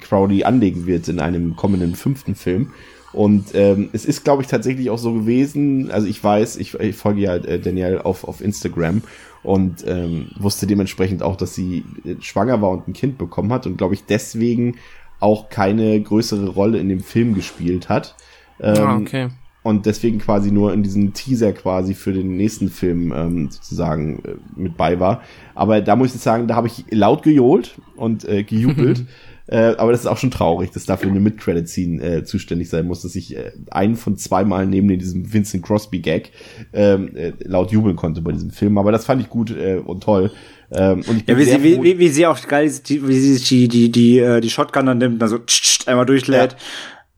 Crowley 0.00 0.44
anlegen 0.44 0.86
wird 0.86 1.08
in 1.08 1.20
einem 1.20 1.56
kommenden 1.56 1.94
fünften 1.94 2.34
Film. 2.34 2.72
Und 3.12 3.54
ähm, 3.54 3.88
es 3.92 4.04
ist, 4.04 4.24
glaube 4.24 4.42
ich, 4.42 4.48
tatsächlich 4.48 4.90
auch 4.90 4.98
so 4.98 5.14
gewesen. 5.14 5.90
Also 5.90 6.06
ich 6.06 6.22
weiß, 6.22 6.56
ich, 6.56 6.74
ich 6.74 6.96
folge 6.96 7.22
ja 7.22 7.36
äh, 7.36 7.58
Danielle 7.58 8.04
auf, 8.04 8.24
auf 8.24 8.40
Instagram 8.40 9.02
und 9.42 9.84
ähm, 9.86 10.30
wusste 10.38 10.66
dementsprechend 10.66 11.22
auch, 11.22 11.36
dass 11.36 11.54
sie 11.54 11.84
äh, 12.04 12.16
schwanger 12.20 12.60
war 12.60 12.70
und 12.70 12.88
ein 12.88 12.92
Kind 12.92 13.16
bekommen 13.16 13.52
hat 13.52 13.66
und 13.66 13.78
glaube 13.78 13.94
ich 13.94 14.04
deswegen 14.04 14.76
auch 15.18 15.48
keine 15.48 15.98
größere 16.00 16.48
Rolle 16.48 16.78
in 16.78 16.88
dem 16.88 17.00
Film 17.00 17.34
gespielt 17.34 17.88
hat. 17.88 18.16
Ähm, 18.60 18.76
ah, 18.76 18.96
okay. 18.96 19.28
Und 19.66 19.84
deswegen 19.84 20.20
quasi 20.20 20.52
nur 20.52 20.72
in 20.72 20.84
diesem 20.84 21.12
Teaser 21.12 21.52
quasi 21.52 21.94
für 21.94 22.12
den 22.12 22.36
nächsten 22.36 22.70
Film 22.70 23.12
ähm, 23.12 23.50
sozusagen 23.50 24.22
äh, 24.24 24.36
mit 24.54 24.76
bei 24.76 25.00
war. 25.00 25.22
Aber 25.56 25.80
da 25.80 25.96
muss 25.96 26.14
ich 26.14 26.20
sagen, 26.20 26.46
da 26.46 26.54
habe 26.54 26.68
ich 26.68 26.84
laut 26.92 27.24
gejohlt 27.24 27.74
und 27.96 28.24
äh, 28.28 28.44
gejubelt. 28.44 29.06
äh, 29.48 29.74
aber 29.76 29.90
das 29.90 30.02
ist 30.02 30.06
auch 30.06 30.18
schon 30.18 30.30
traurig, 30.30 30.70
dass 30.70 30.86
dafür 30.86 31.10
eine 31.10 31.18
Mid-Credit-Scene 31.18 32.00
äh, 32.00 32.22
zuständig 32.22 32.68
sein 32.68 32.86
muss, 32.86 33.02
dass 33.02 33.16
ich 33.16 33.36
äh, 33.36 33.50
einen 33.72 33.96
von 33.96 34.16
zweimal 34.16 34.68
neben 34.68 34.86
diesem 35.00 35.32
Vincent 35.32 35.64
Crosby-Gag 35.64 36.30
ähm, 36.72 37.16
äh, 37.16 37.32
laut 37.40 37.72
jubeln 37.72 37.96
konnte 37.96 38.20
bei 38.20 38.30
diesem 38.30 38.50
Film. 38.50 38.78
Aber 38.78 38.92
das 38.92 39.04
fand 39.04 39.20
ich 39.20 39.28
gut 39.28 39.50
äh, 39.50 39.82
und 39.84 40.04
toll. 40.04 40.30
Ähm, 40.70 41.02
und 41.08 41.16
ich 41.16 41.24
bin 41.24 41.36
Ja, 41.36 41.40
wie 41.40 41.44
sie, 41.44 41.62
wie, 41.64 41.82
wie, 41.82 41.98
wie 41.98 42.08
sie 42.08 42.24
auch 42.24 42.40
geil, 42.46 42.66
ist, 42.66 42.88
die, 42.88 43.04
wie 43.08 43.18
sie 43.18 43.34
sich 43.34 43.48
die, 43.48 43.66
die, 43.66 43.90
die, 43.90 44.20
äh, 44.20 44.40
die 44.40 44.50
Shotgun 44.50 44.86
dann 44.86 44.98
nimmt, 44.98 45.20
dann 45.20 45.28
so 45.28 45.38
tsch, 45.38 45.80
tsch, 45.80 45.88
einmal 45.88 46.06
durchlädt. 46.06 46.54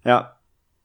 Ja. 0.03 0.38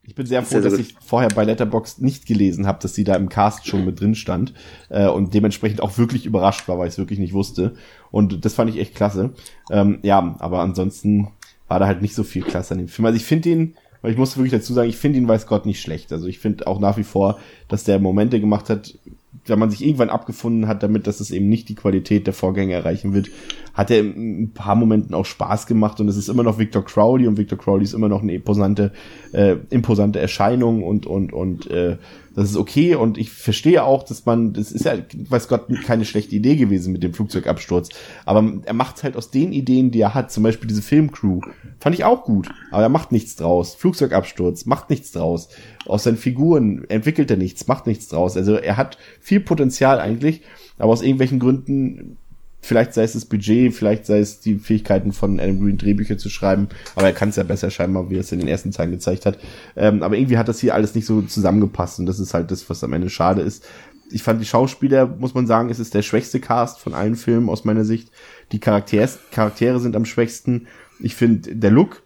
Ich 0.05 0.15
bin 0.15 0.25
sehr 0.25 0.43
froh, 0.43 0.59
Sehr, 0.59 0.61
dass 0.61 0.77
ich 0.77 0.95
vorher 0.99 1.29
bei 1.29 1.45
Letterboxd 1.45 2.01
nicht 2.01 2.25
gelesen 2.25 2.67
habe, 2.67 2.79
dass 2.81 2.93
sie 2.93 3.05
da 3.05 3.15
im 3.15 3.29
Cast 3.29 3.67
schon 3.67 3.85
mit 3.85 4.01
drin 4.01 4.15
stand 4.15 4.53
äh, 4.89 5.07
und 5.07 5.33
dementsprechend 5.33 5.81
auch 5.81 5.97
wirklich 5.97 6.25
überrascht 6.25 6.67
war, 6.67 6.77
weil 6.77 6.87
ich 6.87 6.95
es 6.95 6.97
wirklich 6.97 7.19
nicht 7.19 7.33
wusste. 7.33 7.75
Und 8.11 8.43
das 8.43 8.53
fand 8.53 8.69
ich 8.69 8.79
echt 8.79 8.95
klasse. 8.95 9.33
Ähm, 9.71 9.99
ja, 10.03 10.35
aber 10.39 10.59
ansonsten 10.59 11.29
war 11.69 11.79
da 11.79 11.87
halt 11.87 12.01
nicht 12.01 12.15
so 12.15 12.23
viel 12.23 12.43
klasse 12.43 12.73
an 12.73 12.79
dem 12.79 12.89
Film. 12.89 13.05
Also 13.05 13.15
ich 13.15 13.23
finde 13.23 13.49
ihn, 13.49 13.75
weil 14.01 14.11
ich 14.11 14.17
muss 14.17 14.35
wirklich 14.35 14.51
dazu 14.51 14.73
sagen, 14.73 14.89
ich 14.89 14.97
finde 14.97 15.19
ihn 15.19 15.27
weiß 15.27 15.47
Gott 15.47 15.65
nicht 15.65 15.81
schlecht. 15.81 16.11
Also 16.11 16.27
ich 16.27 16.39
finde 16.39 16.67
auch 16.67 16.81
nach 16.81 16.97
wie 16.97 17.03
vor, 17.03 17.39
dass 17.69 17.85
der 17.85 17.99
Momente 17.99 18.41
gemacht 18.41 18.69
hat, 18.69 18.97
wenn 19.45 19.59
man 19.59 19.71
sich 19.71 19.85
irgendwann 19.85 20.09
abgefunden 20.09 20.67
hat 20.67 20.83
damit, 20.83 21.07
dass 21.07 21.21
es 21.21 21.31
eben 21.31 21.47
nicht 21.47 21.69
die 21.69 21.75
Qualität 21.75 22.27
der 22.27 22.33
Vorgänger 22.33 22.75
erreichen 22.75 23.13
wird, 23.13 23.29
hat 23.73 23.89
er 23.89 23.99
in 23.99 24.43
ein 24.43 24.53
paar 24.53 24.75
Momenten 24.75 25.15
auch 25.15 25.25
Spaß 25.25 25.65
gemacht 25.65 25.99
und 25.99 26.07
es 26.07 26.17
ist 26.17 26.29
immer 26.29 26.43
noch 26.43 26.59
Victor 26.59 26.85
Crowley 26.85 27.27
und 27.27 27.37
Victor 27.37 27.57
Crowley 27.57 27.83
ist 27.83 27.93
immer 27.93 28.09
noch 28.09 28.21
eine 28.21 28.33
imposante, 28.33 28.91
äh, 29.31 29.55
imposante 29.69 30.19
Erscheinung 30.19 30.83
und 30.83 31.05
und 31.05 31.33
und 31.33 31.69
äh, 31.71 31.97
das 32.35 32.49
ist 32.49 32.57
okay 32.57 32.95
und 32.95 33.17
ich 33.17 33.31
verstehe 33.31 33.83
auch, 33.83 34.03
dass 34.03 34.25
man, 34.25 34.53
das 34.53 34.71
ist 34.71 34.85
ja, 34.85 34.93
weiß 35.29 35.47
Gott, 35.47 35.67
keine 35.85 36.03
schlechte 36.03 36.35
Idee 36.35 36.55
gewesen 36.55 36.91
mit 36.91 37.03
dem 37.03 37.13
Flugzeugabsturz, 37.13 37.89
aber 38.25 38.61
er 38.65 38.73
macht 38.73 39.03
halt 39.03 39.15
aus 39.15 39.29
den 39.29 39.53
Ideen, 39.53 39.91
die 39.91 40.01
er 40.01 40.15
hat, 40.15 40.31
zum 40.31 40.43
Beispiel 40.43 40.67
diese 40.67 40.81
Filmcrew, 40.81 41.41
fand 41.79 41.95
ich 41.95 42.05
auch 42.05 42.23
gut, 42.23 42.49
aber 42.71 42.83
er 42.83 42.89
macht 42.89 43.11
nichts 43.11 43.35
draus. 43.35 43.75
Flugzeugabsturz, 43.75 44.65
macht 44.65 44.89
nichts 44.89 45.11
draus. 45.11 45.49
Aus 45.85 46.03
seinen 46.03 46.17
Figuren 46.17 46.85
entwickelt 46.89 47.29
er 47.29 47.37
nichts, 47.37 47.67
macht 47.67 47.85
nichts 47.85 48.07
draus. 48.07 48.35
Also 48.35 48.55
er 48.55 48.77
hat 48.77 48.97
viel 49.19 49.39
Potenzial 49.39 49.99
eigentlich, 49.99 50.41
aber 50.79 50.91
aus 50.91 51.03
irgendwelchen 51.03 51.39
Gründen 51.39 52.17
Vielleicht 52.65 52.93
sei 52.93 53.03
es 53.03 53.11
das 53.11 53.25
Budget, 53.25 53.73
vielleicht 53.73 54.05
sei 54.05 54.19
es 54.19 54.39
die 54.39 54.55
Fähigkeiten 54.55 55.11
von 55.11 55.37
Adam 55.37 55.59
Green 55.59 55.77
Drehbücher 55.77 56.17
zu 56.17 56.29
schreiben, 56.29 56.69
aber 56.95 57.07
er 57.07 57.13
kann 57.13 57.27
es 57.27 57.35
ja 57.35 57.43
besser 57.43 57.69
scheinbar, 57.69 58.09
wie 58.09 58.15
er 58.15 58.21
es 58.21 58.31
in 58.31 58.39
den 58.39 58.47
ersten 58.47 58.71
Teilen 58.71 58.91
gezeigt 58.91 59.25
hat. 59.25 59.37
Ähm, 59.75 60.01
aber 60.01 60.15
irgendwie 60.15 60.37
hat 60.37 60.47
das 60.47 60.61
hier 60.61 60.73
alles 60.73 60.95
nicht 60.95 61.05
so 61.05 61.21
zusammengepasst 61.21 61.99
und 61.99 62.05
das 62.05 62.19
ist 62.19 62.33
halt 62.33 62.51
das, 62.51 62.69
was 62.69 62.81
am 62.81 62.93
Ende 62.93 63.09
schade 63.09 63.41
ist. 63.41 63.65
Ich 64.11 64.23
fand 64.23 64.39
die 64.39 64.45
Schauspieler, 64.45 65.07
muss 65.07 65.33
man 65.33 65.45
sagen, 65.45 65.69
es 65.69 65.79
ist 65.79 65.93
der 65.93 66.03
schwächste 66.03 66.39
Cast 66.39 66.79
von 66.79 66.93
allen 66.93 67.15
Filmen 67.15 67.49
aus 67.49 67.65
meiner 67.65 67.83
Sicht. 67.83 68.11
Die 68.53 68.59
Charakters, 68.59 69.19
Charaktere 69.31 69.81
sind 69.81 69.97
am 69.97 70.05
schwächsten. 70.05 70.67
Ich 70.99 71.15
finde, 71.15 71.55
der 71.57 71.71
Look, 71.71 72.03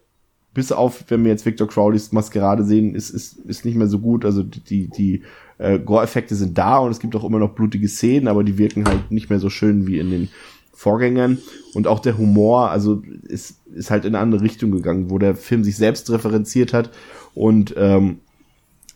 bis 0.55 0.71
auf, 0.71 1.03
wenn 1.09 1.23
wir 1.23 1.29
jetzt 1.29 1.45
Victor 1.45 1.67
Crowleys 1.67 2.11
Maskerade 2.13 2.63
sehen, 2.63 2.95
ist, 2.95 3.11
ist, 3.11 3.37
ist 3.41 3.63
nicht 3.63 3.75
mehr 3.75 3.85
so 3.85 3.99
gut. 3.99 4.25
Also 4.25 4.41
die, 4.41 4.89
die 4.89 5.21
äh, 5.57 5.79
Gore-Effekte 5.79 6.35
sind 6.35 6.57
da 6.57 6.77
und 6.77 6.91
es 6.91 6.99
gibt 6.99 7.15
auch 7.15 7.23
immer 7.23 7.39
noch 7.39 7.55
blutige 7.55 7.87
Szenen, 7.87 8.27
aber 8.27 8.43
die 8.43 8.57
wirken 8.57 8.87
halt 8.87 9.11
nicht 9.11 9.29
mehr 9.29 9.39
so 9.39 9.49
schön 9.49 9.87
wie 9.87 9.99
in 9.99 10.09
den 10.11 10.29
Vorgängern. 10.73 11.39
Und 11.73 11.87
auch 11.87 11.99
der 11.99 12.17
Humor, 12.17 12.69
also 12.69 13.01
ist, 13.23 13.65
ist 13.73 13.89
halt 13.89 14.05
in 14.05 14.13
eine 14.13 14.21
andere 14.21 14.41
Richtung 14.41 14.71
gegangen, 14.71 15.09
wo 15.09 15.17
der 15.17 15.35
Film 15.35 15.63
sich 15.63 15.75
selbst 15.75 16.09
referenziert 16.11 16.73
hat 16.73 16.91
und 17.33 17.73
ähm, 17.77 18.19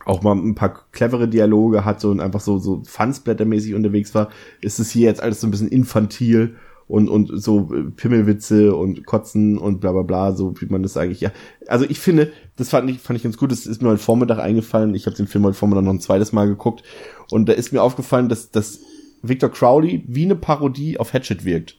auch 0.05 0.21
mal 0.23 0.35
ein 0.35 0.55
paar 0.55 0.85
clevere 0.91 1.27
Dialoge 1.27 1.85
hatte 1.85 2.09
und 2.09 2.19
einfach 2.19 2.39
so, 2.39 2.57
so 2.57 2.81
Fansblättermäßig 2.85 3.75
unterwegs 3.75 4.13
war, 4.15 4.29
ist 4.59 4.79
es 4.79 4.91
hier 4.91 5.07
jetzt 5.07 5.21
alles 5.21 5.41
so 5.41 5.47
ein 5.47 5.51
bisschen 5.51 5.69
infantil 5.69 6.55
und, 6.91 7.07
und 7.09 7.31
so 7.41 7.73
äh, 7.73 7.83
Pimmelwitze 7.89 8.75
und 8.75 9.05
Kotzen 9.05 9.57
und 9.57 9.79
bla 9.79 9.93
bla 9.93 10.01
bla, 10.01 10.33
so 10.33 10.53
wie 10.59 10.65
man 10.65 10.83
das 10.83 10.97
eigentlich, 10.97 11.21
ja. 11.21 11.31
Also 11.67 11.85
ich 11.87 11.99
finde, 11.99 12.31
das 12.57 12.69
fand 12.69 12.89
ich, 12.89 12.99
fand 12.99 13.17
ich 13.17 13.23
ganz 13.23 13.37
gut, 13.37 13.51
das 13.51 13.65
ist 13.65 13.81
mir 13.81 13.89
heute 13.89 14.03
Vormittag 14.03 14.39
eingefallen, 14.39 14.93
ich 14.93 15.05
habe 15.05 15.15
den 15.15 15.27
Film 15.27 15.45
heute 15.45 15.53
Vormittag 15.53 15.85
noch 15.85 15.93
ein 15.93 16.01
zweites 16.01 16.33
Mal 16.33 16.47
geguckt 16.47 16.83
und 17.31 17.47
da 17.47 17.53
ist 17.53 17.71
mir 17.71 17.81
aufgefallen, 17.81 18.27
dass, 18.27 18.51
dass 18.51 18.79
Victor 19.21 19.49
Crowley 19.49 20.03
wie 20.07 20.25
eine 20.25 20.35
Parodie 20.35 20.99
auf 20.99 21.13
Hatchet 21.13 21.45
wirkt. 21.45 21.77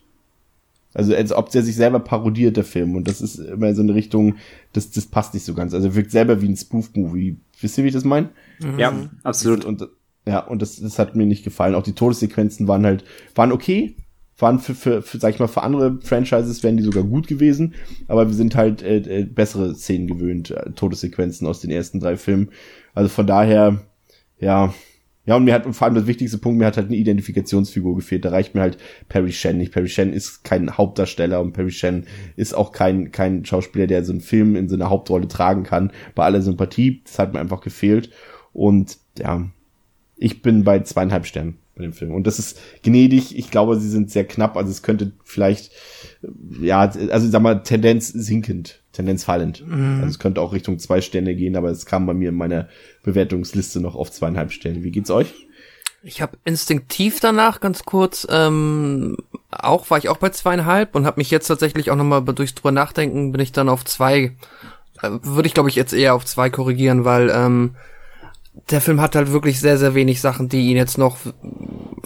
Also 0.94 1.14
als 1.14 1.32
ob 1.32 1.50
der 1.50 1.62
sich 1.62 1.76
selber 1.76 2.00
parodiert, 2.00 2.56
der 2.56 2.64
Film. 2.64 2.94
Und 2.96 3.08
das 3.08 3.22
ist 3.22 3.38
immer 3.38 3.74
so 3.74 3.80
eine 3.80 3.94
Richtung, 3.94 4.36
das, 4.74 4.90
das 4.90 5.06
passt 5.06 5.32
nicht 5.32 5.44
so 5.44 5.54
ganz. 5.54 5.72
Also 5.72 5.94
wirkt 5.94 6.10
selber 6.10 6.42
wie 6.42 6.48
ein 6.48 6.56
Spoof-Movie. 6.56 7.36
Wisst 7.60 7.78
ihr, 7.78 7.84
wie 7.84 7.88
ich 7.88 7.94
das 7.94 8.04
meine? 8.04 8.28
Ja, 8.76 8.92
absolut. 9.22 9.64
Und 9.64 9.88
ja, 10.26 10.40
und 10.40 10.62
das, 10.62 10.76
das 10.80 10.98
hat 10.98 11.16
mir 11.16 11.26
nicht 11.26 11.44
gefallen. 11.44 11.74
Auch 11.74 11.82
die 11.82 11.94
Todessequenzen 11.94 12.68
waren 12.68 12.84
halt, 12.84 13.04
waren 13.34 13.52
okay, 13.52 13.96
waren 14.38 14.58
für, 14.58 14.74
für, 14.74 15.02
für 15.02 15.18
sag 15.18 15.34
ich 15.34 15.40
mal, 15.40 15.46
für 15.46 15.62
andere 15.62 16.00
Franchises 16.02 16.62
wären 16.62 16.76
die 16.76 16.82
sogar 16.82 17.04
gut 17.04 17.28
gewesen, 17.28 17.74
aber 18.08 18.26
wir 18.26 18.34
sind 18.34 18.56
halt 18.56 18.82
äh, 18.82 18.98
äh, 18.98 19.24
bessere 19.24 19.74
Szenen 19.74 20.06
gewöhnt, 20.06 20.50
äh, 20.50 20.70
Todessequenzen 20.72 21.46
aus 21.46 21.60
den 21.60 21.70
ersten 21.70 22.00
drei 22.00 22.16
Filmen. 22.16 22.50
Also 22.94 23.08
von 23.08 23.26
daher, 23.26 23.82
ja, 24.40 24.74
Ja, 25.24 25.36
und 25.36 25.44
mir 25.44 25.54
hat 25.54 25.72
vor 25.72 25.86
allem 25.86 25.94
das 25.94 26.08
wichtigste 26.08 26.38
Punkt, 26.38 26.58
mir 26.58 26.66
hat 26.66 26.76
halt 26.76 26.88
eine 26.88 26.96
Identifikationsfigur 26.96 27.94
gefehlt. 27.94 28.24
Da 28.24 28.30
reicht 28.30 28.56
mir 28.56 28.60
halt 28.60 28.76
Perry 29.08 29.30
Shen 29.32 29.58
nicht. 29.58 29.72
Perry 29.72 29.88
Shen 29.88 30.12
ist 30.12 30.42
kein 30.42 30.76
Hauptdarsteller 30.76 31.40
und 31.40 31.52
Perry 31.52 31.70
Shen 31.70 32.06
ist 32.34 32.54
auch 32.54 32.72
kein, 32.72 33.12
kein 33.12 33.44
Schauspieler, 33.44 33.86
der 33.86 34.04
so 34.04 34.10
einen 34.10 34.20
Film 34.20 34.56
in 34.56 34.68
so 34.68 34.74
einer 34.74 34.90
Hauptrolle 34.90 35.28
tragen 35.28 35.62
kann. 35.62 35.92
Bei 36.16 36.24
aller 36.24 36.42
Sympathie, 36.42 37.02
das 37.04 37.20
hat 37.20 37.34
mir 37.34 37.38
einfach 37.40 37.60
gefehlt. 37.60 38.10
Und 38.52 38.98
ja, 39.16 39.48
ich 40.16 40.42
bin 40.42 40.64
bei 40.64 40.80
zweieinhalb 40.80 41.24
Sternen 41.26 41.58
bei 41.74 41.82
dem 41.82 41.92
Film. 41.92 42.12
Und 42.12 42.26
das 42.26 42.38
ist 42.38 42.58
gnädig. 42.82 43.36
Ich 43.36 43.50
glaube, 43.50 43.78
sie 43.78 43.88
sind 43.88 44.10
sehr 44.10 44.24
knapp. 44.24 44.56
Also 44.56 44.70
es 44.70 44.82
könnte 44.82 45.12
vielleicht, 45.24 45.72
ja, 46.60 46.80
also 46.80 47.28
sag 47.28 47.42
mal, 47.42 47.62
Tendenz 47.62 48.08
sinkend, 48.08 48.82
Tendenz 48.92 49.24
fallend. 49.24 49.66
Mhm. 49.66 50.00
Also 50.00 50.08
es 50.08 50.18
könnte 50.18 50.40
auch 50.40 50.52
Richtung 50.52 50.78
zwei 50.78 51.00
Sterne 51.00 51.34
gehen, 51.34 51.56
aber 51.56 51.70
es 51.70 51.86
kam 51.86 52.06
bei 52.06 52.14
mir 52.14 52.28
in 52.28 52.34
meiner 52.34 52.68
Bewertungsliste 53.02 53.80
noch 53.80 53.94
auf 53.94 54.10
zweieinhalb 54.10 54.52
Sterne. 54.52 54.82
Wie 54.82 54.90
geht's 54.90 55.10
euch? 55.10 55.34
Ich 56.04 56.20
habe 56.20 56.36
instinktiv 56.44 57.20
danach 57.20 57.60
ganz 57.60 57.84
kurz, 57.84 58.26
ähm, 58.28 59.16
auch 59.50 59.88
war 59.88 59.98
ich 59.98 60.08
auch 60.08 60.16
bei 60.16 60.30
zweieinhalb 60.30 60.96
und 60.96 61.06
habe 61.06 61.20
mich 61.20 61.30
jetzt 61.30 61.46
tatsächlich 61.46 61.90
auch 61.90 61.96
nochmal 61.96 62.24
durchs 62.24 62.54
drüber 62.56 62.72
nachdenken, 62.72 63.30
bin 63.30 63.40
ich 63.40 63.52
dann 63.52 63.68
auf 63.68 63.84
zwei, 63.84 64.36
äh, 65.00 65.10
würde 65.22 65.46
ich 65.46 65.54
glaube 65.54 65.68
ich 65.68 65.76
jetzt 65.76 65.92
eher 65.92 66.14
auf 66.14 66.24
zwei 66.24 66.50
korrigieren, 66.50 67.04
weil 67.04 67.30
ähm, 67.30 67.76
der 68.70 68.80
Film 68.80 69.00
hat 69.00 69.16
halt 69.16 69.32
wirklich 69.32 69.60
sehr, 69.60 69.78
sehr 69.78 69.94
wenig 69.94 70.20
Sachen, 70.20 70.48
die 70.48 70.68
ihn 70.68 70.76
jetzt 70.76 70.98
noch 70.98 71.16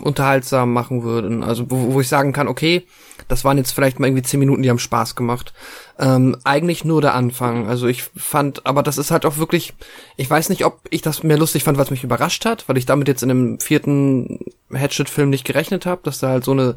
unterhaltsam 0.00 0.72
machen 0.72 1.02
würden. 1.02 1.42
Also 1.42 1.70
wo, 1.70 1.92
wo 1.92 2.00
ich 2.00 2.08
sagen 2.08 2.32
kann, 2.32 2.46
okay, 2.46 2.86
das 3.28 3.44
waren 3.44 3.58
jetzt 3.58 3.72
vielleicht 3.72 3.98
mal 3.98 4.06
irgendwie 4.06 4.22
zehn 4.22 4.38
Minuten, 4.38 4.62
die 4.62 4.70
haben 4.70 4.78
Spaß 4.78 5.16
gemacht. 5.16 5.52
Ähm, 5.98 6.36
eigentlich 6.44 6.84
nur 6.84 7.00
der 7.00 7.14
Anfang. 7.14 7.66
Also 7.66 7.88
ich 7.88 8.04
fand, 8.16 8.64
aber 8.64 8.84
das 8.84 8.98
ist 8.98 9.10
halt 9.10 9.26
auch 9.26 9.38
wirklich, 9.38 9.74
ich 10.16 10.30
weiß 10.30 10.48
nicht, 10.48 10.64
ob 10.64 10.80
ich 10.90 11.02
das 11.02 11.24
mehr 11.24 11.38
lustig 11.38 11.64
fand, 11.64 11.78
was 11.78 11.90
mich 11.90 12.04
überrascht 12.04 12.44
hat, 12.44 12.68
weil 12.68 12.76
ich 12.76 12.86
damit 12.86 13.08
jetzt 13.08 13.22
in 13.22 13.28
dem 13.28 13.58
vierten 13.58 14.38
Hatchet-Film 14.72 15.30
nicht 15.30 15.44
gerechnet 15.44 15.86
habe, 15.86 16.02
dass 16.04 16.20
da 16.20 16.28
halt 16.28 16.44
so 16.44 16.52
eine 16.52 16.76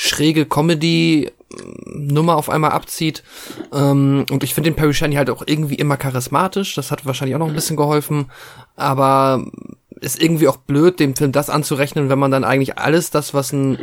schräge 0.00 0.46
Comedy 0.46 1.30
Nummer 1.92 2.36
auf 2.36 2.48
einmal 2.48 2.70
abzieht. 2.70 3.22
Ähm, 3.72 4.24
und 4.30 4.42
ich 4.42 4.54
finde 4.54 4.70
den 4.70 4.76
Perry 4.76 4.94
Shiny 4.94 5.16
halt 5.16 5.28
auch 5.28 5.42
irgendwie 5.44 5.74
immer 5.74 5.98
charismatisch. 5.98 6.74
Das 6.74 6.90
hat 6.90 7.04
wahrscheinlich 7.04 7.34
auch 7.34 7.40
noch 7.40 7.48
ein 7.48 7.54
bisschen 7.54 7.76
geholfen. 7.76 8.30
Aber 8.76 9.44
ist 10.00 10.22
irgendwie 10.22 10.48
auch 10.48 10.56
blöd, 10.56 11.00
dem 11.00 11.16
Film 11.16 11.32
das 11.32 11.50
anzurechnen, 11.50 12.08
wenn 12.08 12.18
man 12.18 12.30
dann 12.30 12.44
eigentlich 12.44 12.78
alles 12.78 13.10
das, 13.10 13.34
was 13.34 13.52
ein 13.52 13.78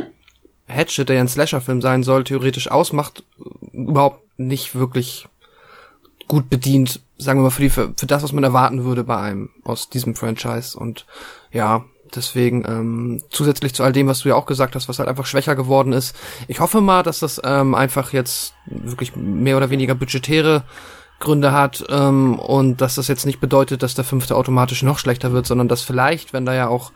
Hatchet, 0.66 1.08
der 1.08 1.16
ja 1.16 1.22
ein 1.22 1.28
Slasher-Film 1.28 1.80
sein 1.80 2.02
soll, 2.02 2.24
theoretisch 2.24 2.68
ausmacht, 2.68 3.22
überhaupt 3.72 4.22
nicht 4.38 4.74
wirklich 4.74 5.28
gut 6.26 6.50
bedient, 6.50 7.00
sagen 7.16 7.38
wir 7.38 7.44
mal, 7.44 7.50
für, 7.50 7.62
die, 7.62 7.70
für, 7.70 7.94
für 7.96 8.06
das, 8.06 8.24
was 8.24 8.32
man 8.32 8.42
erwarten 8.42 8.84
würde 8.84 9.04
bei 9.04 9.18
einem 9.18 9.50
aus 9.62 9.88
diesem 9.88 10.16
Franchise. 10.16 10.76
Und 10.76 11.06
ja, 11.52 11.84
Deswegen 12.14 12.64
ähm, 12.66 13.22
zusätzlich 13.30 13.74
zu 13.74 13.82
all 13.82 13.92
dem, 13.92 14.06
was 14.06 14.20
du 14.20 14.28
ja 14.28 14.34
auch 14.34 14.46
gesagt 14.46 14.74
hast, 14.74 14.88
was 14.88 14.98
halt 14.98 15.08
einfach 15.08 15.26
schwächer 15.26 15.56
geworden 15.56 15.92
ist. 15.92 16.16
Ich 16.46 16.60
hoffe 16.60 16.80
mal, 16.80 17.02
dass 17.02 17.20
das 17.20 17.40
ähm, 17.44 17.74
einfach 17.74 18.12
jetzt 18.12 18.54
wirklich 18.66 19.16
mehr 19.16 19.56
oder 19.56 19.70
weniger 19.70 19.94
budgetäre 19.94 20.64
Gründe 21.20 21.52
hat 21.52 21.84
ähm, 21.88 22.38
und 22.38 22.80
dass 22.80 22.94
das 22.94 23.08
jetzt 23.08 23.26
nicht 23.26 23.40
bedeutet, 23.40 23.82
dass 23.82 23.94
der 23.94 24.04
fünfte 24.04 24.36
automatisch 24.36 24.82
noch 24.82 24.98
schlechter 24.98 25.32
wird, 25.32 25.46
sondern 25.46 25.68
dass 25.68 25.82
vielleicht, 25.82 26.32
wenn 26.32 26.46
da 26.46 26.54
ja 26.54 26.68
auch 26.68 26.92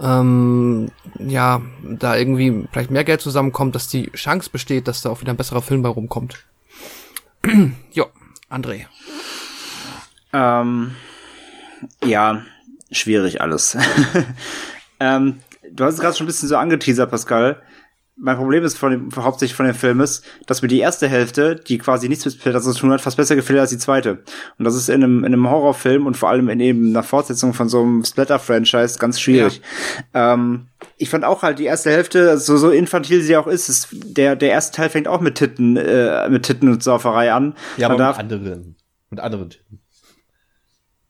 ähm, 0.00 0.90
ja 1.18 1.60
da 1.82 2.16
irgendwie 2.16 2.66
vielleicht 2.72 2.90
mehr 2.90 3.04
Geld 3.04 3.20
zusammenkommt, 3.20 3.74
dass 3.74 3.88
die 3.88 4.10
Chance 4.12 4.50
besteht, 4.50 4.88
dass 4.88 5.02
da 5.02 5.10
auch 5.10 5.20
wieder 5.20 5.32
ein 5.32 5.36
besserer 5.36 5.62
Film 5.62 5.82
bei 5.82 5.90
rumkommt. 5.90 6.44
jo, 7.92 8.06
André. 8.50 8.86
Ähm, 10.32 10.94
ja, 12.04 12.42
schwierig 12.92 13.40
alles. 13.40 13.76
ähm, 15.00 15.40
du 15.70 15.84
hast 15.84 15.94
es 15.94 16.00
gerade 16.00 16.16
schon 16.16 16.24
ein 16.24 16.28
bisschen 16.28 16.48
so 16.48 16.56
angeteasert, 16.56 17.10
Pascal. 17.10 17.62
Mein 18.14 18.36
Problem 18.36 18.62
ist 18.62 18.76
von 18.76 18.90
dem, 18.92 19.08
hauptsächlich 19.16 19.56
von 19.56 19.64
dem 19.64 19.74
Film 19.74 20.00
ist, 20.00 20.22
dass 20.46 20.60
mir 20.60 20.68
die 20.68 20.78
erste 20.78 21.08
Hälfte, 21.08 21.56
die 21.56 21.78
quasi 21.78 22.10
nichts 22.10 22.26
mit 22.26 22.34
Splitter 22.34 22.60
zu 22.60 22.74
tun 22.74 22.92
hat, 22.92 23.00
fast 23.00 23.16
besser 23.16 23.34
gefällt 23.34 23.58
als 23.58 23.70
die 23.70 23.78
zweite. 23.78 24.22
Und 24.58 24.64
das 24.64 24.76
ist 24.76 24.90
in 24.90 25.02
einem, 25.02 25.20
in 25.20 25.32
einem 25.32 25.50
Horrorfilm 25.50 26.06
und 26.06 26.16
vor 26.16 26.28
allem 26.28 26.50
in 26.50 26.60
eben 26.60 26.90
einer 26.90 27.02
Fortsetzung 27.02 27.54
von 27.54 27.70
so 27.70 27.80
einem 27.80 28.04
Splatter-Franchise 28.04 28.98
ganz 28.98 29.18
schwierig. 29.18 29.62
Ja. 30.12 30.34
Ähm, 30.34 30.68
ich 30.98 31.08
fand 31.08 31.24
auch 31.24 31.42
halt 31.42 31.58
die 31.58 31.64
erste 31.64 31.90
Hälfte, 31.90 32.36
so, 32.36 32.58
so 32.58 32.70
infantil 32.70 33.22
sie 33.22 33.36
auch 33.36 33.46
ist, 33.46 33.70
ist 33.70 33.88
der, 33.92 34.36
der 34.36 34.50
erste 34.50 34.76
Teil 34.76 34.90
fängt 34.90 35.08
auch 35.08 35.22
mit 35.22 35.36
Titten, 35.36 35.78
äh, 35.78 36.28
mit 36.28 36.42
Titten 36.42 36.68
und 36.68 36.82
Sauferei 36.82 37.32
an. 37.32 37.54
Ja, 37.78 37.88
aber 37.88 38.08
mit 38.08 38.18
anderen, 38.18 38.76
mit 39.08 39.20
anderen 39.20 39.50
Titten. 39.50 39.81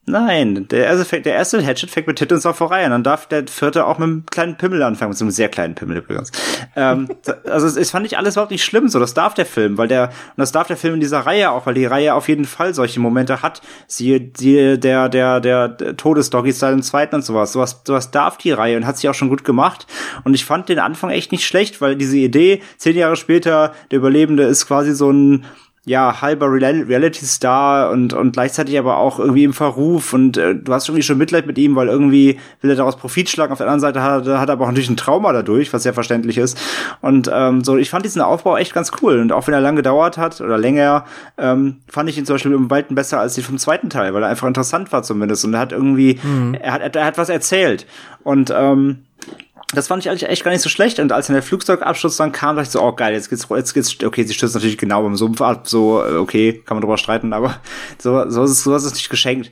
Nein, 0.05 0.67
der 0.69 0.87
erste, 0.87 1.21
der 1.21 1.35
erste 1.35 1.65
Hatchet 1.65 1.89
fängt 1.89 2.09
mit 2.09 2.19
Titten 2.19 2.35
und 2.35 2.57
vorbei 2.57 2.85
und 2.85 2.91
dann 2.91 3.05
darf 3.05 3.29
der 3.29 3.47
vierte 3.47 3.87
auch 3.87 3.99
mit 3.99 4.09
einem 4.09 4.27
kleinen 4.27 4.57
Pimmel 4.57 4.83
anfangen, 4.83 5.13
mit 5.13 5.21
einem 5.21 5.31
sehr 5.31 5.49
kleinen 5.49 5.77
Pimmel 5.77 5.99
übrigens. 5.99 6.33
ähm, 6.75 7.09
also 7.45 7.79
es 7.79 7.93
fand 7.93 8.05
ich 8.07 8.19
alles 8.19 8.35
überhaupt 8.35 8.51
nicht 8.51 8.65
schlimm, 8.65 8.89
so 8.89 8.99
das 8.99 9.15
darf 9.15 9.35
der 9.35 9.47
Film, 9.47 9.79
weil 9.79 9.87
der, 9.87 10.09
und 10.09 10.39
das 10.39 10.51
darf 10.51 10.67
der 10.67 10.77
Film 10.77 10.95
in 10.95 11.01
dieser 11.01 11.21
Reihe 11.21 11.53
auch, 11.53 11.67
weil 11.67 11.75
die 11.75 11.87
Reihe 11.87 12.15
auf 12.15 12.27
jeden 12.29 12.47
Fall 12.47 12.75
solche 12.75 12.99
Momente 12.99 13.43
hat. 13.43 13.63
Siehe, 13.87 14.33
siehe 14.37 14.77
der, 14.77 15.09
der, 15.09 15.39
der, 15.39 15.69
der 15.69 15.97
Todesdoggy-Style 15.97 16.73
im 16.73 16.83
zweiten 16.83 17.15
und 17.15 17.25
sowas. 17.25 17.53
Sowas, 17.53 17.83
sowas 17.87 18.11
darf 18.11 18.39
die 18.39 18.51
Reihe 18.51 18.77
und 18.77 18.87
hat 18.87 18.99
sie 18.99 19.09
auch 19.09 19.15
schon 19.15 19.29
gut 19.29 19.45
gemacht. 19.45 19.87
Und 20.25 20.35
ich 20.35 20.45
fand 20.45 20.69
den 20.69 20.81
Anfang 20.81 21.11
echt 21.11 21.31
nicht 21.31 21.47
schlecht, 21.47 21.81
weil 21.81 21.95
diese 21.95 22.17
Idee, 22.17 22.61
zehn 22.77 22.97
Jahre 22.97 23.15
später, 23.15 23.73
der 23.93 23.99
Überlebende 23.99 24.43
ist 24.43 24.67
quasi 24.67 24.95
so 24.97 25.13
ein, 25.13 25.45
ja, 25.85 26.23
halber 26.23 26.47
Reality-Star 26.49 27.91
und, 27.91 28.13
und 28.13 28.35
gleichzeitig 28.35 28.79
aber 28.79 28.99
auch 28.99 29.19
irgendwie 29.19 29.43
im 29.43 29.53
Verruf 29.53 30.13
und 30.13 30.37
äh, 30.37 30.55
du 30.55 30.73
hast 30.73 30.89
irgendwie 30.89 31.03
schon 31.03 31.19
Mitleid 31.19 31.45
mit 31.47 31.59
ihm, 31.59 31.75
weil 31.75 31.89
irgendwie 31.89 32.39
will 32.61 32.71
er 32.71 32.77
daraus 32.77 32.97
Profit 32.97 33.29
schlagen. 33.29 33.53
Auf 33.53 33.59
der 33.59 33.67
anderen 33.67 33.81
Seite 33.81 34.01
hat, 34.01 34.25
er 34.29 34.39
hat 34.39 34.49
er 34.49 34.53
aber 34.53 34.65
auch 34.65 34.69
natürlich 34.69 34.91
ein 34.91 34.97
Trauma 34.97 35.33
dadurch, 35.33 35.73
was 35.73 35.83
sehr 35.83 35.93
verständlich 35.93 36.39
ist. 36.39 36.57
Und 37.01 37.29
ähm, 37.33 37.65
so, 37.65 37.77
ich 37.77 37.91
fand 37.91 38.05
diesen 38.05 38.23
Aufbau 38.23 38.57
echt 38.57 38.75
ganz 38.75 38.93
cool. 39.03 39.19
Und 39.19 39.33
auch 39.33 39.49
wenn 39.49 39.55
er 39.55 39.61
lange 39.61 39.79
gedauert 39.79 40.19
hat 40.19 40.41
oder 40.41 40.57
länger, 40.57 41.05
ähm, 41.37 41.81
fand 41.89 42.09
ich 42.09 42.17
ihn 42.17 42.27
zum 42.27 42.35
Beispiel 42.35 42.53
im 42.53 42.71
Weiten 42.71 42.95
besser 42.95 43.19
als 43.19 43.35
die 43.35 43.43
vom 43.43 43.59
zweiten 43.59 43.91
Teil, 43.91 44.15
weil 44.15 44.23
er 44.23 44.29
einfach 44.29 44.47
interessant 44.47 44.93
war 44.93 45.03
zumindest. 45.03 45.45
Und 45.45 45.55
er 45.55 45.61
hat 45.61 45.73
irgendwie, 45.73 46.21
mhm. 46.23 46.55
er, 46.55 46.75
hat, 46.75 46.95
er 46.95 47.05
hat 47.05 47.19
was 47.19 47.29
erzählt. 47.29 47.87
Und 48.23 48.55
ähm, 48.57 48.99
das 49.73 49.87
fand 49.87 50.05
ich 50.05 50.11
eigentlich 50.11 50.29
echt 50.29 50.45
gar 50.45 50.51
nicht 50.51 50.61
so 50.61 50.69
schlecht. 50.69 50.99
Und 50.99 51.13
als 51.13 51.27
dann 51.27 51.35
der 51.35 51.43
Flugzeugabschluss 51.43 52.17
dann 52.17 52.33
kam, 52.33 52.57
dachte 52.57 52.67
ich 52.67 52.73
so, 52.73 52.83
oh 52.83 52.93
geil, 52.93 53.15
jetzt 53.15 53.31
geht's, 53.31 53.47
jetzt 53.51 53.75
geht's, 53.75 54.03
okay, 54.05 54.25
sie 54.25 54.35
stürzt 54.35 54.55
natürlich 54.55 54.79
genau 54.79 55.03
beim 55.03 55.17
Sumpf 55.17 55.41
ab, 55.41 55.67
so, 55.67 56.05
äh, 56.05 56.17
okay, 56.17 56.63
kann 56.65 56.77
man 56.77 56.83
drüber 56.83 56.99
streiten, 56.99 57.33
aber 57.33 57.57
so, 57.99 58.29
so 58.29 58.45
ist 58.45 58.51
es, 58.51 58.63
so 58.65 58.75
ist 58.75 58.85
es 58.85 58.95
nicht 58.95 59.11
geschenkt. 59.11 59.51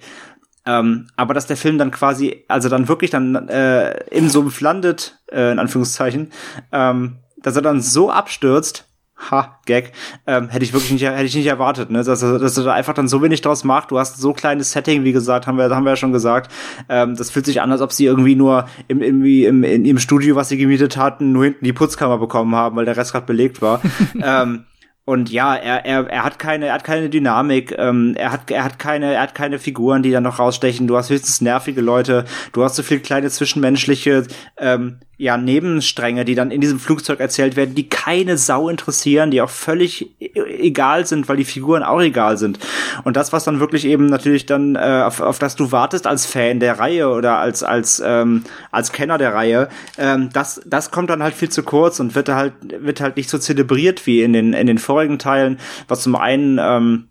Ähm, 0.66 1.08
aber 1.16 1.32
dass 1.32 1.46
der 1.46 1.56
Film 1.56 1.78
dann 1.78 1.90
quasi, 1.90 2.44
also 2.48 2.68
dann 2.68 2.88
wirklich 2.88 3.10
dann 3.10 3.48
äh, 3.48 3.92
im 4.10 4.28
Sumpf 4.28 4.60
landet, 4.60 5.18
äh, 5.32 5.52
in 5.52 5.58
Anführungszeichen, 5.58 6.32
ähm, 6.70 7.16
dass 7.38 7.56
er 7.56 7.62
dann 7.62 7.80
so 7.80 8.10
abstürzt, 8.10 8.89
ha, 9.30 9.58
Gag, 9.66 9.92
ähm, 10.26 10.48
hätte 10.48 10.64
ich 10.64 10.72
wirklich 10.72 10.90
nicht, 10.92 11.04
hätte 11.04 11.24
ich 11.24 11.34
nicht 11.34 11.46
erwartet, 11.46 11.90
ne? 11.90 12.02
Dass, 12.02 12.20
dass 12.20 12.56
er 12.56 12.64
da 12.64 12.72
einfach 12.72 12.94
dann 12.94 13.08
so 13.08 13.22
wenig 13.22 13.40
draus 13.40 13.64
macht. 13.64 13.90
Du 13.90 13.98
hast 13.98 14.18
so 14.18 14.32
kleines 14.32 14.72
Setting, 14.72 15.04
wie 15.04 15.12
gesagt, 15.12 15.46
haben 15.46 15.58
wir, 15.58 15.70
haben 15.70 15.84
wir 15.84 15.90
ja 15.90 15.96
schon 15.96 16.12
gesagt. 16.12 16.50
Ähm, 16.88 17.16
das 17.16 17.30
fühlt 17.30 17.46
sich 17.46 17.60
an, 17.60 17.70
als 17.70 17.80
ob 17.80 17.92
sie 17.92 18.06
irgendwie 18.06 18.34
nur 18.34 18.66
im, 18.88 19.02
im, 19.02 19.24
im, 19.24 19.64
in 19.64 19.84
ihrem 19.84 19.98
Studio, 19.98 20.36
was 20.36 20.48
sie 20.48 20.56
gemietet 20.56 20.96
hatten, 20.96 21.32
nur 21.32 21.44
hinten 21.44 21.64
die 21.64 21.72
Putzkammer 21.72 22.18
bekommen 22.18 22.54
haben, 22.54 22.76
weil 22.76 22.84
der 22.84 22.96
Rest 22.96 23.12
gerade 23.12 23.26
belegt 23.26 23.62
war. 23.62 23.80
ähm, 24.22 24.64
und 25.10 25.28
ja, 25.28 25.56
er, 25.56 25.84
er, 25.84 26.08
er 26.08 26.22
hat 26.22 26.38
keine, 26.38 26.66
er 26.66 26.74
hat 26.74 26.84
keine 26.84 27.10
Dynamik, 27.10 27.74
ähm, 27.76 28.14
er 28.16 28.30
hat, 28.30 28.48
er 28.48 28.62
hat 28.62 28.78
keine, 28.78 29.14
er 29.14 29.22
hat 29.22 29.34
keine 29.34 29.58
Figuren, 29.58 30.04
die 30.04 30.12
dann 30.12 30.22
noch 30.22 30.38
rausstechen. 30.38 30.86
Du 30.86 30.96
hast 30.96 31.10
höchstens 31.10 31.40
nervige 31.40 31.80
Leute, 31.80 32.26
du 32.52 32.62
hast 32.62 32.76
so 32.76 32.84
viel 32.84 33.00
kleine 33.00 33.28
zwischenmenschliche 33.28 34.28
ähm, 34.56 35.00
ja, 35.20 35.36
Nebenstränge, 35.36 36.24
die 36.24 36.34
dann 36.34 36.50
in 36.50 36.62
diesem 36.62 36.80
Flugzeug 36.80 37.20
erzählt 37.20 37.54
werden, 37.54 37.74
die 37.74 37.90
keine 37.90 38.38
Sau 38.38 38.70
interessieren, 38.70 39.30
die 39.30 39.42
auch 39.42 39.50
völlig 39.50 40.18
e-, 40.18 40.30
egal 40.60 41.04
sind, 41.06 41.28
weil 41.28 41.36
die 41.36 41.44
Figuren 41.44 41.82
auch 41.82 42.00
egal 42.00 42.38
sind. 42.38 42.58
Und 43.04 43.18
das, 43.18 43.30
was 43.30 43.44
dann 43.44 43.60
wirklich 43.60 43.84
eben 43.84 44.06
natürlich 44.06 44.46
dann, 44.46 44.76
äh, 44.76 45.02
auf, 45.04 45.20
auf 45.20 45.38
das 45.38 45.56
du 45.56 45.72
wartest 45.72 46.06
als 46.06 46.24
Fan 46.24 46.58
der 46.58 46.78
Reihe 46.78 47.10
oder 47.10 47.36
als, 47.36 47.62
als, 47.62 48.02
ähm, 48.02 48.44
als 48.70 48.92
Kenner 48.92 49.18
der 49.18 49.34
Reihe, 49.34 49.68
ähm, 49.98 50.30
das, 50.32 50.62
das 50.64 50.90
kommt 50.90 51.10
dann 51.10 51.22
halt 51.22 51.34
viel 51.34 51.50
zu 51.50 51.64
kurz 51.64 52.00
und 52.00 52.14
wird 52.14 52.30
halt, 52.30 52.54
wird 52.62 53.02
halt 53.02 53.18
nicht 53.18 53.28
so 53.28 53.36
zelebriert 53.36 54.06
wie 54.06 54.22
in 54.22 54.32
den, 54.32 54.54
in 54.54 54.66
den 54.66 54.78
vorigen 55.00 55.18
Teilen, 55.18 55.58
was 55.88 56.02
zum 56.02 56.14
einen, 56.16 56.58
ähm, 56.58 57.08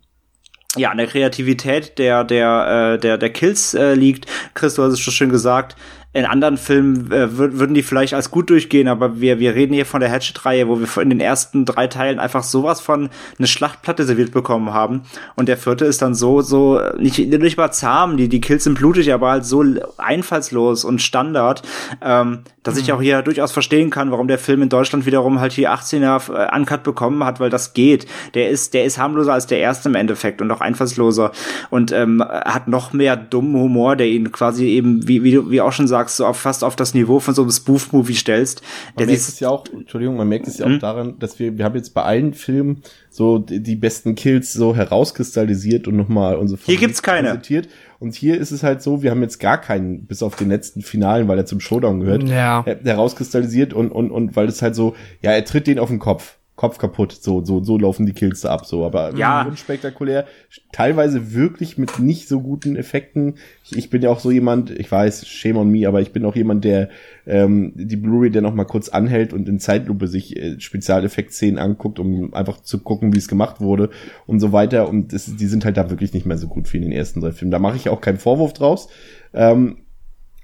ja, 0.76 0.90
an 0.90 0.98
der 0.98 1.08
Kreativität 1.08 1.98
der, 1.98 2.22
der, 2.22 2.94
äh, 2.94 2.98
der, 3.00 3.18
der 3.18 3.30
Kills 3.30 3.74
äh, 3.74 3.94
liegt. 3.94 4.26
Chris, 4.54 4.74
du 4.74 4.84
hast 4.84 4.92
es 4.92 5.00
schon 5.00 5.12
schön 5.12 5.30
gesagt 5.30 5.76
in 6.12 6.24
anderen 6.24 6.56
Filmen 6.56 7.12
äh, 7.12 7.38
würden 7.38 7.72
die 7.72 7.84
vielleicht 7.84 8.14
als 8.14 8.32
gut 8.32 8.50
durchgehen, 8.50 8.88
aber 8.88 9.20
wir, 9.20 9.38
wir 9.38 9.54
reden 9.54 9.74
hier 9.74 9.86
von 9.86 10.00
der 10.00 10.10
Hatchet-Reihe, 10.10 10.66
wo 10.66 10.80
wir 10.80 11.02
in 11.02 11.08
den 11.08 11.20
ersten 11.20 11.64
drei 11.64 11.86
Teilen 11.86 12.18
einfach 12.18 12.42
sowas 12.42 12.80
von 12.80 13.10
eine 13.38 13.46
Schlachtplatte 13.46 14.04
serviert 14.04 14.32
bekommen 14.32 14.74
haben. 14.74 15.02
Und 15.36 15.48
der 15.48 15.56
vierte 15.56 15.84
ist 15.84 16.02
dann 16.02 16.16
so, 16.16 16.40
so, 16.40 16.80
nicht, 16.98 17.18
nicht 17.18 17.56
mal 17.56 17.70
zahm, 17.70 18.16
die, 18.16 18.28
die 18.28 18.40
Kills 18.40 18.64
sind 18.64 18.74
blutig, 18.74 19.12
aber 19.12 19.30
halt 19.30 19.44
so 19.44 19.64
einfallslos 19.98 20.84
und 20.84 21.00
Standard, 21.00 21.62
ähm, 22.02 22.40
dass 22.64 22.74
mhm. 22.74 22.80
ich 22.80 22.92
auch 22.92 23.00
hier 23.00 23.22
durchaus 23.22 23.52
verstehen 23.52 23.90
kann, 23.90 24.10
warum 24.10 24.26
der 24.26 24.38
Film 24.38 24.62
in 24.62 24.68
Deutschland 24.68 25.06
wiederum 25.06 25.38
halt 25.38 25.52
hier 25.52 25.72
18er 25.72 26.32
äh, 26.34 26.56
Uncut 26.56 26.82
bekommen 26.82 27.22
hat, 27.22 27.38
weil 27.38 27.50
das 27.50 27.72
geht. 27.72 28.06
Der 28.34 28.48
ist, 28.48 28.74
der 28.74 28.84
ist 28.84 28.98
harmloser 28.98 29.34
als 29.34 29.46
der 29.46 29.60
erste 29.60 29.88
im 29.88 29.94
Endeffekt 29.94 30.42
und 30.42 30.50
auch 30.50 30.60
einfallsloser 30.60 31.30
und 31.70 31.92
ähm, 31.92 32.20
hat 32.20 32.66
noch 32.66 32.92
mehr 32.92 33.16
dummen 33.16 33.54
Humor, 33.54 33.94
der 33.94 34.08
ihn 34.08 34.32
quasi 34.32 34.66
eben, 34.66 35.06
wie, 35.06 35.22
wie, 35.22 35.50
wie 35.50 35.60
auch 35.60 35.72
schon 35.72 35.86
sagst, 35.86 35.99
sagst, 36.00 36.16
so 36.16 36.26
auf, 36.26 36.38
fast 36.38 36.64
auf 36.64 36.76
das 36.76 36.94
Niveau 36.94 37.20
von 37.20 37.34
so 37.34 37.42
einem 37.42 37.50
Spoof-Movie 37.50 38.14
stellst. 38.14 38.62
Man 38.96 39.06
merkt 39.06 39.20
es 39.20 39.40
ja 39.40 39.48
auch, 39.48 39.64
Entschuldigung, 39.72 40.16
man 40.16 40.28
merkt 40.28 40.46
es 40.46 40.58
ja 40.58 40.66
auch 40.66 40.70
mhm. 40.70 40.80
daran, 40.80 41.18
dass 41.18 41.38
wir, 41.38 41.56
wir 41.58 41.64
haben 41.64 41.76
jetzt 41.76 41.94
bei 41.94 42.02
allen 42.02 42.34
Filmen 42.34 42.82
so 43.10 43.38
die, 43.38 43.62
die 43.62 43.76
besten 43.76 44.14
Kills 44.14 44.52
so 44.52 44.74
herauskristallisiert 44.74 45.86
und 45.88 45.96
nochmal 45.96 46.36
unsere 46.36 46.60
Hier 46.62 46.76
gibt's 46.76 47.02
keine. 47.02 47.28
Präsentiert. 47.28 47.68
Und 47.98 48.14
hier 48.14 48.38
ist 48.38 48.50
es 48.50 48.62
halt 48.62 48.82
so, 48.82 49.02
wir 49.02 49.10
haben 49.10 49.20
jetzt 49.20 49.38
gar 49.38 49.60
keinen, 49.60 50.06
bis 50.06 50.22
auf 50.22 50.34
den 50.34 50.48
letzten 50.48 50.80
Finalen, 50.80 51.28
weil 51.28 51.38
er 51.38 51.44
zum 51.44 51.60
Showdown 51.60 52.00
gehört, 52.00 52.22
ja. 52.22 52.64
herauskristallisiert 52.64 53.74
und, 53.74 53.90
und, 53.90 54.10
und 54.10 54.36
weil 54.36 54.48
es 54.48 54.62
halt 54.62 54.74
so, 54.74 54.96
ja, 55.20 55.32
er 55.32 55.44
tritt 55.44 55.66
den 55.66 55.78
auf 55.78 55.90
den 55.90 55.98
Kopf. 55.98 56.38
Kopf 56.60 56.76
kaputt. 56.76 57.12
So, 57.18 57.42
so, 57.42 57.64
so 57.64 57.78
laufen 57.78 58.04
die 58.04 58.12
Kills 58.12 58.44
ab, 58.44 58.66
so. 58.66 58.84
Aber 58.84 59.16
ja. 59.16 59.46
unspektakulär. 59.46 60.26
Teilweise 60.72 61.32
wirklich 61.32 61.78
mit 61.78 61.98
nicht 61.98 62.28
so 62.28 62.42
guten 62.42 62.76
Effekten. 62.76 63.36
Ich, 63.64 63.78
ich, 63.78 63.88
bin 63.88 64.02
ja 64.02 64.10
auch 64.10 64.20
so 64.20 64.30
jemand, 64.30 64.70
ich 64.70 64.92
weiß, 64.92 65.26
shame 65.26 65.56
on 65.56 65.70
me, 65.70 65.88
aber 65.88 66.02
ich 66.02 66.12
bin 66.12 66.22
auch 66.26 66.36
jemand, 66.36 66.64
der 66.64 66.90
ähm, 67.26 67.72
die 67.76 67.96
Blu-ray 67.96 68.28
der 68.28 68.42
noch 68.42 68.52
mal 68.52 68.64
kurz 68.64 68.90
anhält 68.90 69.32
und 69.32 69.48
in 69.48 69.58
Zeitlupe 69.58 70.06
sich 70.06 70.36
äh, 70.36 70.60
Spezialeffektszenen 70.60 71.56
anguckt, 71.56 71.98
um 71.98 72.34
einfach 72.34 72.60
zu 72.60 72.80
gucken, 72.80 73.14
wie 73.14 73.18
es 73.18 73.28
gemacht 73.28 73.62
wurde 73.62 73.88
und 74.26 74.38
so 74.38 74.52
weiter. 74.52 74.86
Und 74.90 75.14
das, 75.14 75.34
die 75.34 75.46
sind 75.46 75.64
halt 75.64 75.78
da 75.78 75.88
wirklich 75.88 76.12
nicht 76.12 76.26
mehr 76.26 76.36
so 76.36 76.46
gut 76.46 76.70
wie 76.74 76.76
in 76.76 76.82
den 76.82 76.92
ersten 76.92 77.22
drei 77.22 77.32
Filmen. 77.32 77.52
Da 77.52 77.58
mache 77.58 77.76
ich 77.76 77.88
auch 77.88 78.02
keinen 78.02 78.18
Vorwurf 78.18 78.52
draus. 78.52 78.90
Ähm, 79.32 79.78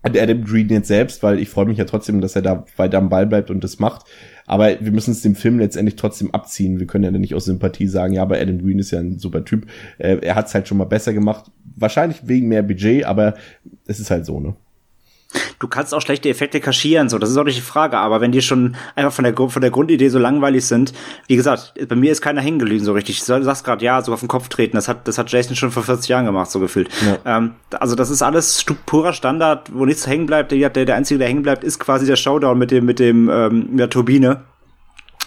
Adam 0.03 0.45
Green 0.45 0.69
jetzt 0.69 0.89
selbst, 0.89 1.23
weil 1.23 1.39
ich 1.41 1.49
freue 1.49 1.67
mich 1.67 1.79
ja 1.79 1.85
trotzdem, 1.85 2.21
dass 2.21 2.37
er 2.37 2.43
da 2.43 2.65
weiter 2.77 2.99
am 2.99 3.09
Ball 3.09 3.27
bleibt 3.27 3.51
und 3.51 3.63
das 3.65 3.79
macht. 3.79 4.07
Aber 4.47 4.81
wir 4.81 4.93
müssen 4.93 5.11
es 5.11 5.23
dem 5.23 5.35
Film 5.35 5.59
letztendlich 5.59 5.97
trotzdem 5.97 6.33
abziehen. 6.33 6.79
Wir 6.79 6.87
können 6.87 7.05
ja 7.05 7.11
nicht 7.11 7.35
aus 7.35 7.47
Sympathie 7.47 7.89
sagen, 7.89 8.15
ja, 8.15 8.23
aber 8.23 8.39
Adam 8.39 8.63
Green 8.63 8.79
ist 8.79 8.93
ja 8.93 9.01
ein 9.01 9.19
super 9.19 9.45
Typ. 9.45 9.67
Äh, 9.99 10.19
er 10.19 10.35
hat 10.35 10.47
es 10.47 10.55
halt 10.55 10.69
schon 10.69 10.79
mal 10.79 10.85
besser 10.85 11.13
gemacht. 11.13 11.51
Wahrscheinlich 11.75 12.27
wegen 12.29 12.49
mehr 12.49 12.63
Budget, 12.63 13.05
aber 13.05 13.35
es 13.87 14.01
ist 14.01 14.11
halt 14.11 14.25
so, 14.25 14.41
ne? 14.41 14.55
Du 15.59 15.69
kannst 15.69 15.95
auch 15.95 16.01
schlechte 16.01 16.29
Effekte 16.29 16.61
kaschieren, 16.61 17.09
so, 17.09 17.19
das 17.19 17.31
ist 17.31 17.37
auch 17.37 17.45
nicht 17.45 17.57
die 17.57 17.63
Frage, 17.63 17.99
aber 17.99 18.21
wenn 18.21 18.31
die 18.31 18.43
schon 18.43 18.77
einfach 18.95 19.13
von 19.13 19.25
der, 19.25 19.35
von 19.35 19.63
der 19.63 19.71
Grundidee 19.71 20.09
so 20.09 20.19
langweilig 20.19 20.67
sind, 20.67 20.93
wie 21.27 21.37
gesagt, 21.37 21.75
bei 21.89 21.97
mir 21.97 22.13
ist 22.13 22.21
keiner 22.21 22.41
hängen 22.41 22.57
so 22.85 22.93
richtig. 22.93 23.25
Du 23.25 23.43
sagst 23.43 23.65
gerade, 23.65 23.85
ja, 23.85 24.03
so 24.03 24.13
auf 24.13 24.21
den 24.21 24.29
Kopf 24.29 24.49
treten, 24.49 24.77
das 24.77 24.89
hat, 24.89 25.09
das 25.09 25.19
hat 25.19 25.31
Jason 25.31 25.57
schon 25.57 25.71
vor 25.71 25.83
40 25.83 26.09
Jahren 26.09 26.27
gemacht, 26.27 26.51
so 26.51 26.61
gefühlt. 26.61 26.89
Ja. 27.05 27.39
Ähm, 27.39 27.55
also 27.71 27.97
das 27.97 28.11
ist 28.11 28.23
alles 28.23 28.65
purer 28.87 29.13
Standard, 29.13 29.71
wo 29.73 29.85
nichts 29.85 30.07
hängen 30.07 30.27
bleibt. 30.27 30.53
Der, 30.53 30.71
der, 30.71 30.85
der 30.85 30.95
Einzige, 30.97 31.19
der 31.19 31.29
hängen 31.29 31.43
bleibt, 31.43 31.65
ist 31.65 31.79
quasi 31.79 32.07
der 32.07 32.17
Showdown 32.17 32.59
mit 32.59 32.71
dem, 32.71 32.85
mit 32.85 32.99
dem, 32.99 33.29
ähm, 33.29 33.77
der 33.77 33.91
Turbine. 33.91 34.43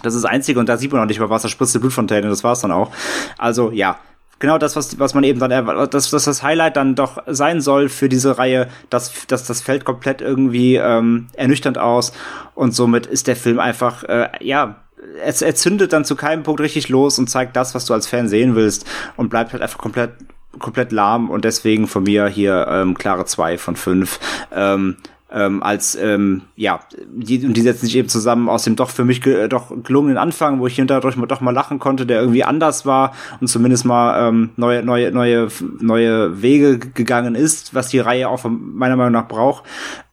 Das 0.02 0.16
ist 0.16 0.24
das 0.24 0.32
Einzige 0.32 0.60
und 0.60 0.70
da 0.70 0.78
sieht 0.78 0.92
man 0.92 1.02
noch 1.02 1.08
nicht 1.08 1.20
mal 1.20 1.30
was, 1.30 1.42
da 1.42 1.50
spritzt 1.50 1.76
die 1.76 1.80
Blutfontäne, 1.80 2.30
das 2.30 2.44
war's 2.44 2.62
dann 2.62 2.72
auch. 2.72 2.92
Also, 3.38 3.72
ja, 3.72 3.98
genau 4.40 4.58
das, 4.58 4.76
was, 4.76 5.00
was 5.00 5.14
man 5.14 5.24
eben 5.24 5.40
dann, 5.40 5.52
dass 5.90 6.10
das, 6.10 6.24
das 6.24 6.44
Highlight 6.44 6.78
dann 6.78 6.96
doch 6.96 7.22
sein 7.28 7.62
soll 7.62 7.90
für 7.90 8.10
diese 8.10 8.38
Reihe, 8.38 8.68
dass, 8.90 9.28
dass 9.28 9.46
das 9.46 9.62
fällt 9.62 9.86
komplett 9.86 10.22
irgendwie 10.22 10.76
ähm, 10.76 11.28
ernüchternd 11.34 11.78
aus 11.78 12.14
und 12.56 12.74
somit 12.74 13.06
ist 13.06 13.28
der 13.28 13.36
Film 13.36 13.60
einfach, 13.60 14.04
äh, 14.04 14.30
ja, 14.42 14.78
es, 15.24 15.42
er 15.42 15.56
zündet 15.56 15.94
dann 15.94 16.06
zu 16.06 16.16
keinem 16.16 16.44
Punkt 16.44 16.62
richtig 16.62 16.90
los 16.90 17.20
und 17.20 17.30
zeigt 17.30 17.56
das, 17.56 17.74
was 17.76 17.86
du 17.86 17.94
als 17.94 18.08
Fan 18.08 18.28
sehen 18.28 18.56
willst 18.56 18.86
und 19.16 19.30
bleibt 19.30 19.54
halt 19.54 19.62
einfach 19.62 19.78
komplett 19.78 20.12
komplett 20.58 20.92
lahm 20.92 21.30
und 21.30 21.46
deswegen 21.46 21.88
von 21.88 22.04
mir 22.04 22.28
hier 22.28 22.68
ähm, 22.70 22.98
klare 22.98 23.26
zwei 23.26 23.58
von 23.58 23.76
fünf. 23.76 24.20
Ähm, 24.52 24.98
ähm, 25.32 25.62
als 25.62 25.96
ähm, 25.96 26.44
ja 26.56 26.80
die 27.14 27.46
und 27.46 27.56
die 27.56 27.62
setzen 27.62 27.86
sich 27.86 27.96
eben 27.96 28.10
zusammen 28.10 28.50
aus 28.50 28.64
dem 28.64 28.76
doch 28.76 28.90
für 28.90 29.06
mich 29.06 29.22
ge 29.22 29.48
doch 29.48 29.72
gelungenen 29.84 30.18
Anfang, 30.18 30.60
wo 30.60 30.68
ich 30.68 30.76
hinterher 30.76 31.02
doch 31.02 31.42
mal 31.42 31.52
lachen 31.52 31.80
konnte, 31.80 32.06
der 32.06 32.20
irgendwie 32.20 32.44
anders 32.44 32.86
war 32.86 33.14
und 33.40 33.48
zumindest 33.48 33.86
mal 33.86 34.28
ähm, 34.28 34.52
neue 34.56 34.84
neue 34.84 35.12
neue 35.12 35.50
neue 35.80 36.42
Wege 36.42 36.80
gegangen 36.80 37.36
ist, 37.36 37.74
was 37.76 37.90
die 37.90 38.00
Reihe 38.00 38.30
auch 38.30 38.40
von 38.40 38.76
meiner 38.76 38.96
Meinung 38.96 39.14
nach 39.14 39.28
braucht, 39.28 39.66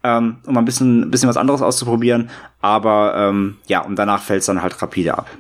ähm, 0.05 0.37
um 0.47 0.57
ein 0.57 0.65
bisschen 0.65 1.11
bisschen 1.11 1.29
was 1.29 1.37
anderes 1.37 1.63
auszuprobieren. 1.63 2.31
Aber 2.61 3.15
ähm, 3.17 3.57
ja 3.69 3.81
und 3.81 3.97
danach 3.99 4.23
fällt 4.23 4.41
es 4.41 4.47
dann 4.47 4.63
halt 4.63 4.81
rapide 4.83 5.17
ab. 5.17 5.31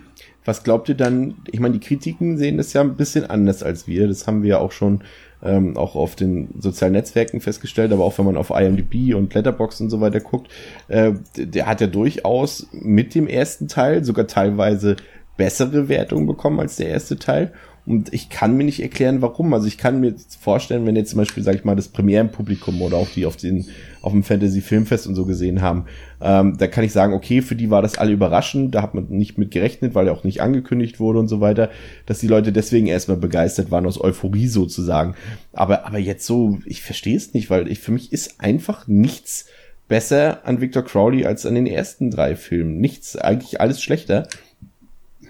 Was 0.46 0.62
glaubt 0.62 0.88
ihr 0.88 0.94
dann? 0.94 1.34
Ich 1.50 1.58
meine, 1.58 1.74
die 1.76 1.86
Kritiken 1.86 2.38
sehen 2.38 2.56
das 2.56 2.72
ja 2.72 2.80
ein 2.80 2.96
bisschen 2.96 3.28
anders 3.28 3.64
als 3.64 3.88
wir. 3.88 4.06
Das 4.06 4.28
haben 4.28 4.42
wir 4.42 4.50
ja 4.50 4.58
auch 4.58 4.70
schon 4.70 5.02
ähm, 5.46 5.76
auch 5.76 5.94
auf 5.94 6.16
den 6.16 6.48
sozialen 6.58 6.92
Netzwerken 6.92 7.40
festgestellt, 7.40 7.92
aber 7.92 8.04
auch 8.04 8.18
wenn 8.18 8.26
man 8.26 8.36
auf 8.36 8.50
IMDb 8.50 9.14
und 9.14 9.32
Letterbox 9.34 9.80
und 9.80 9.90
so 9.90 10.00
weiter 10.00 10.20
guckt, 10.20 10.50
äh, 10.88 11.12
der 11.36 11.66
hat 11.66 11.80
ja 11.80 11.86
durchaus 11.86 12.66
mit 12.72 13.14
dem 13.14 13.28
ersten 13.28 13.68
Teil 13.68 14.04
sogar 14.04 14.26
teilweise 14.26 14.96
bessere 15.36 15.88
Wertungen 15.88 16.26
bekommen 16.26 16.60
als 16.60 16.76
der 16.76 16.88
erste 16.88 17.18
Teil. 17.18 17.52
Und 17.86 18.12
ich 18.12 18.30
kann 18.30 18.56
mir 18.56 18.64
nicht 18.64 18.82
erklären, 18.82 19.22
warum. 19.22 19.54
Also 19.54 19.68
ich 19.68 19.78
kann 19.78 20.00
mir 20.00 20.14
vorstellen, 20.40 20.86
wenn 20.86 20.96
jetzt 20.96 21.10
zum 21.10 21.18
Beispiel, 21.18 21.44
sag 21.44 21.54
ich 21.54 21.64
mal, 21.64 21.76
das 21.76 21.88
Premierenpublikum 21.88 22.82
oder 22.82 22.96
auch 22.96 23.08
die 23.08 23.26
auf 23.26 23.36
den 23.36 23.66
auf 24.06 24.12
dem 24.12 24.22
Fantasy 24.22 24.60
Filmfest 24.60 25.08
und 25.08 25.16
so 25.16 25.26
gesehen 25.26 25.62
haben, 25.62 25.86
ähm, 26.20 26.56
da 26.56 26.68
kann 26.68 26.84
ich 26.84 26.92
sagen, 26.92 27.12
okay, 27.12 27.42
für 27.42 27.56
die 27.56 27.70
war 27.70 27.82
das 27.82 27.98
alle 27.98 28.12
überraschend, 28.12 28.72
da 28.72 28.80
hat 28.80 28.94
man 28.94 29.08
nicht 29.08 29.36
mit 29.36 29.50
gerechnet, 29.50 29.96
weil 29.96 30.06
er 30.06 30.12
auch 30.12 30.22
nicht 30.22 30.40
angekündigt 30.40 31.00
wurde 31.00 31.18
und 31.18 31.26
so 31.26 31.40
weiter, 31.40 31.70
dass 32.06 32.20
die 32.20 32.28
Leute 32.28 32.52
deswegen 32.52 32.86
erstmal 32.86 33.16
begeistert 33.16 33.72
waren 33.72 33.84
aus 33.84 34.00
Euphorie 34.00 34.46
sozusagen. 34.46 35.16
Aber 35.52 35.86
aber 35.86 35.98
jetzt 35.98 36.24
so, 36.24 36.58
ich 36.66 36.82
verstehe 36.82 37.16
es 37.16 37.34
nicht, 37.34 37.50
weil 37.50 37.66
ich 37.66 37.80
für 37.80 37.90
mich 37.90 38.12
ist 38.12 38.40
einfach 38.40 38.86
nichts 38.86 39.46
besser 39.88 40.46
an 40.46 40.60
Victor 40.60 40.84
Crowley 40.84 41.26
als 41.26 41.44
an 41.44 41.56
den 41.56 41.66
ersten 41.66 42.12
drei 42.12 42.36
Filmen. 42.36 42.78
Nichts, 42.78 43.16
eigentlich 43.16 43.60
alles 43.60 43.82
schlechter. 43.82 44.28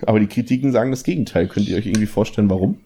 Aber 0.03 0.21
die 0.21 0.27
Kritiken 0.27 0.71
sagen 0.71 0.91
das 0.91 1.03
Gegenteil. 1.03 1.49
Könnt 1.49 1.67
ihr 1.67 1.79
euch 1.79 1.87
irgendwie 1.87 2.07
vorstellen, 2.07 2.51
warum? 2.51 2.81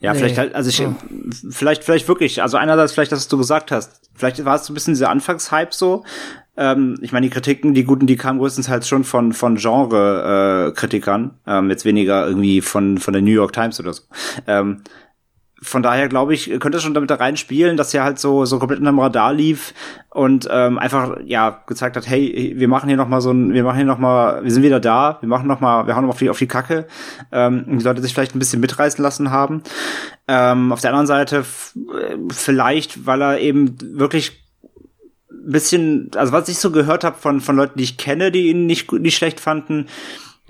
Ja, 0.00 0.12
nee. 0.12 0.18
vielleicht 0.18 0.38
halt, 0.38 0.54
also 0.54 0.70
ich, 0.70 0.80
oh. 0.80 0.94
vielleicht, 1.50 1.82
vielleicht 1.84 2.08
wirklich, 2.08 2.42
also 2.42 2.56
einerseits 2.56 2.92
vielleicht, 2.92 3.10
dass 3.10 3.26
du 3.28 3.36
gesagt 3.36 3.72
hast, 3.72 4.10
vielleicht 4.14 4.44
war 4.44 4.56
es 4.56 4.66
so 4.66 4.72
ein 4.72 4.74
bisschen 4.74 4.94
dieser 4.94 5.10
Anfangshype 5.10 5.72
so. 5.72 6.04
Ähm, 6.56 6.98
ich 7.00 7.12
meine, 7.12 7.26
die 7.26 7.32
Kritiken, 7.32 7.74
die 7.74 7.84
guten, 7.84 8.06
die 8.06 8.16
kamen 8.16 8.38
größtenteils 8.38 8.88
schon 8.88 9.04
von, 9.04 9.32
von 9.32 9.56
Genre-Kritikern, 9.56 11.34
äh, 11.46 11.58
ähm, 11.58 11.70
jetzt 11.70 11.84
weniger 11.84 12.26
irgendwie 12.26 12.60
von, 12.60 12.98
von 12.98 13.12
der 13.12 13.22
New 13.22 13.30
York 13.30 13.52
Times 13.52 13.80
oder 13.80 13.92
so. 13.92 14.02
Ähm, 14.46 14.82
von 15.60 15.82
daher 15.82 16.08
glaube 16.08 16.34
ich, 16.34 16.50
könnte 16.60 16.80
schon 16.80 16.94
damit 16.94 17.10
da 17.10 17.16
reinspielen, 17.16 17.76
dass 17.76 17.92
er 17.92 18.04
halt 18.04 18.18
so 18.18 18.44
so 18.44 18.58
komplett 18.58 18.78
unterm 18.80 18.98
Radar 19.00 19.32
lief 19.32 19.74
und 20.10 20.48
ähm, 20.50 20.78
einfach 20.78 21.18
ja 21.24 21.62
gezeigt 21.66 21.96
hat, 21.96 22.08
hey, 22.08 22.54
wir 22.56 22.68
machen 22.68 22.88
hier 22.88 22.96
noch 22.96 23.08
mal 23.08 23.20
so 23.20 23.30
ein, 23.32 23.52
wir 23.52 23.64
machen 23.64 23.76
hier 23.76 23.84
noch 23.84 23.98
mal, 23.98 24.44
wir 24.44 24.50
sind 24.50 24.62
wieder 24.62 24.80
da, 24.80 25.18
wir 25.20 25.28
machen 25.28 25.48
noch 25.48 25.60
mal, 25.60 25.86
wir 25.86 25.94
hauen 25.96 26.02
noch 26.02 26.08
mal 26.08 26.12
auf 26.12 26.18
die 26.18 26.30
auf 26.30 26.38
die 26.38 26.46
Kacke, 26.46 26.86
ähm, 27.32 27.64
die 27.66 27.84
Leute 27.84 28.02
sich 28.02 28.14
vielleicht 28.14 28.36
ein 28.36 28.38
bisschen 28.38 28.60
mitreißen 28.60 29.02
lassen 29.02 29.30
haben. 29.30 29.62
Ähm, 30.28 30.72
auf 30.72 30.80
der 30.80 30.90
anderen 30.90 31.06
Seite 31.06 31.44
vielleicht, 32.30 33.06
weil 33.06 33.22
er 33.22 33.40
eben 33.40 33.76
wirklich 33.98 34.44
ein 35.30 35.52
bisschen, 35.52 36.10
also 36.14 36.32
was 36.32 36.48
ich 36.48 36.58
so 36.58 36.70
gehört 36.70 37.02
habe 37.02 37.18
von 37.18 37.40
von 37.40 37.56
Leuten, 37.56 37.78
die 37.78 37.84
ich 37.84 37.96
kenne, 37.96 38.30
die 38.30 38.48
ihn 38.48 38.66
nicht 38.66 38.92
nicht 38.92 39.16
schlecht 39.16 39.40
fanden, 39.40 39.86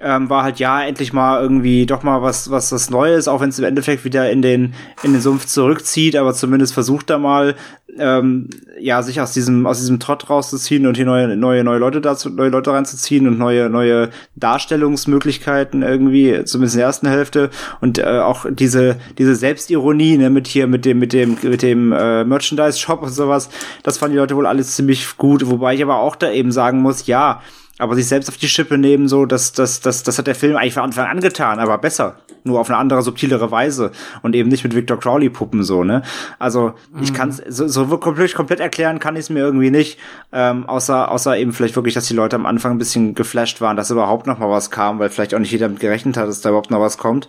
ähm, 0.01 0.31
war 0.31 0.44
halt 0.44 0.60
ja 0.60 0.83
endlich 0.83 1.12
mal 1.12 1.43
irgendwie 1.43 1.85
doch 1.85 2.02
mal 2.02 2.23
was 2.23 2.51
was 2.51 2.70
was 2.70 2.91
Neues, 2.91 3.27
auch 3.27 3.41
wenn 3.41 3.49
es 3.49 3.59
im 3.59 3.65
Endeffekt 3.65 4.05
wieder 4.05 4.31
in 4.31 4.43
den 4.43 4.75
in 5.02 5.12
den 5.12 5.20
Sumpf 5.20 5.47
zurückzieht, 5.47 6.15
aber 6.15 6.35
zumindest 6.35 6.73
versucht 6.73 7.10
er 7.10 7.18
mal 7.18 7.57
ähm, 7.99 8.49
ja 8.78 9.02
sich 9.02 9.20
aus 9.20 9.33
diesem 9.33 9.67
aus 9.67 9.78
diesem 9.78 9.99
Trott 9.99 10.31
rauszuziehen 10.31 10.86
und 10.86 10.97
hier 10.97 11.07
neue 11.07 11.36
neue 11.36 11.65
neue 11.65 11.78
Leute 11.78 12.01
dazu 12.01 12.31
neue 12.31 12.51
Leute 12.51 12.73
reinzuziehen 12.73 13.27
und 13.27 13.39
neue 13.39 13.68
neue 13.70 14.10
Darstellungsmöglichkeiten 14.36 15.83
irgendwie 15.83 16.44
zumindest 16.44 16.77
in 16.77 16.78
der 16.78 16.86
ersten 16.86 17.09
Hälfte. 17.09 17.51
Und 17.81 17.99
äh, 17.99 18.20
auch 18.20 18.47
diese 18.49 18.99
diese 19.18 19.35
Selbstironie 19.35 20.17
ne, 20.17 20.31
mit 20.31 20.47
hier 20.47 20.68
mit 20.68 20.85
dem 20.85 21.01
mit 21.01 21.12
dem 21.12 21.39
mit 21.43 21.62
dem 21.62 21.93
äh, 21.93 22.25
Merchandise 22.25 22.78
Shop 22.78 23.02
und 23.02 23.10
sowas, 23.10 23.49
das 23.83 23.99
fanden 23.99 24.15
die 24.15 24.20
Leute 24.20 24.36
wohl 24.36 24.47
alles 24.47 24.77
ziemlich 24.77 25.17
gut, 25.17 25.49
wobei 25.51 25.75
ich 25.75 25.83
aber 25.83 25.99
auch 25.99 26.15
da 26.15 26.31
eben 26.31 26.52
sagen 26.52 26.83
muss, 26.83 27.07
ja 27.09 27.43
aber 27.78 27.94
sich 27.94 28.07
selbst 28.07 28.28
auf 28.28 28.36
die 28.36 28.48
Schippe 28.48 28.76
nehmen, 28.76 29.08
so, 29.08 29.24
das, 29.26 29.52
das, 29.52 29.81
das, 29.81 30.02
das 30.02 30.18
hat 30.18 30.26
der 30.26 30.34
Film 30.34 30.57
eigentlich 30.57 30.74
von 30.74 30.82
Anfang 30.82 31.07
an 31.07 31.20
getan, 31.20 31.58
aber 31.58 31.78
besser. 31.78 32.20
Nur 32.44 32.60
auf 32.60 32.68
eine 32.68 32.78
andere, 32.78 33.02
subtilere 33.02 33.50
Weise. 33.50 33.92
Und 34.23 34.34
eben 34.34 34.48
nicht 34.48 34.65
mit 34.65 34.74
Victor 34.74 34.98
Crowley-Puppen, 34.98 35.62
so, 35.62 35.84
ne? 35.84 36.02
Also, 36.39 36.74
mhm. 36.92 37.02
ich 37.02 37.15
kann 37.15 37.32
so, 37.32 37.68
so 37.68 37.86
komplett, 37.98 38.34
komplett 38.34 38.60
erklären 38.60 38.98
kann 38.98 39.16
ich 39.16 39.20
es 39.20 39.31
mir 39.31 39.40
irgendwie 39.40 39.70
nicht. 39.70 39.98
Ähm, 40.32 40.66
außer, 40.66 41.10
außer 41.10 41.36
eben 41.36 41.52
vielleicht 41.52 41.76
wirklich, 41.76 41.94
dass 41.94 42.07
die 42.07 42.15
Leute 42.15 42.36
am 42.36 42.47
Anfang 42.47 42.73
ein 42.73 42.78
bisschen 42.78 43.15
geflasht 43.15 43.60
waren, 43.60 43.76
dass 43.76 43.90
überhaupt 43.90 44.26
noch 44.26 44.39
mal 44.39 44.50
was 44.50 44.70
kam, 44.70 44.98
weil 44.98 45.10
vielleicht 45.10 45.34
auch 45.34 45.39
nicht 45.39 45.52
jeder 45.52 45.66
damit 45.66 45.81
gerechnet 45.81 46.16
hat, 46.16 46.28
dass 46.28 46.40
da 46.40 46.50
überhaupt 46.50 46.70
noch 46.70 46.81
was 46.81 46.98
kommt. 46.98 47.28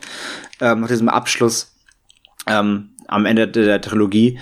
Ähm, 0.62 0.82
nach 0.82 0.88
diesem 0.88 1.10
Abschluss, 1.10 1.76
ähm, 2.48 2.90
am 3.08 3.26
Ende 3.26 3.48
der 3.48 3.82
Trilogie. 3.82 4.40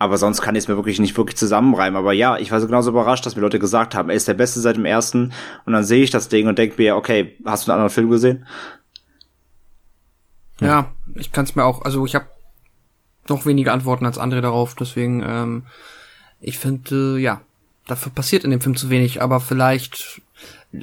Aber 0.00 0.16
sonst 0.16 0.40
kann 0.40 0.54
ich 0.54 0.64
es 0.64 0.68
mir 0.68 0.76
wirklich 0.76 0.98
nicht 0.98 1.14
wirklich 1.18 1.36
zusammenreimen. 1.36 1.98
Aber 1.98 2.14
ja, 2.14 2.38
ich 2.38 2.50
war 2.50 2.58
so 2.58 2.66
genauso 2.66 2.88
überrascht, 2.88 3.26
dass 3.26 3.36
mir 3.36 3.42
Leute 3.42 3.58
gesagt 3.58 3.94
haben, 3.94 4.08
er 4.08 4.16
ist 4.16 4.26
der 4.26 4.34
Beste 4.34 4.58
seit 4.58 4.76
dem 4.76 4.86
ersten. 4.86 5.34
Und 5.66 5.74
dann 5.74 5.84
sehe 5.84 6.02
ich 6.02 6.10
das 6.10 6.30
Ding 6.30 6.48
und 6.48 6.58
denke 6.58 6.80
mir, 6.80 6.96
okay, 6.96 7.36
hast 7.44 7.66
du 7.66 7.70
einen 7.70 7.80
anderen 7.80 7.92
Film 7.92 8.08
gesehen? 8.08 8.46
Ja, 10.58 10.90
ich 11.16 11.32
kann 11.32 11.44
es 11.44 11.54
mir 11.54 11.64
auch, 11.64 11.82
also 11.82 12.06
ich 12.06 12.14
habe 12.14 12.24
noch 13.28 13.44
weniger 13.44 13.74
Antworten 13.74 14.06
als 14.06 14.16
andere 14.16 14.40
darauf. 14.40 14.74
Deswegen, 14.74 15.22
ähm, 15.22 15.64
ich 16.40 16.58
finde, 16.58 17.18
äh, 17.18 17.20
ja, 17.20 17.42
dafür 17.86 18.10
passiert 18.10 18.44
in 18.44 18.52
dem 18.52 18.62
Film 18.62 18.76
zu 18.76 18.88
wenig. 18.88 19.20
Aber 19.20 19.38
vielleicht 19.38 20.22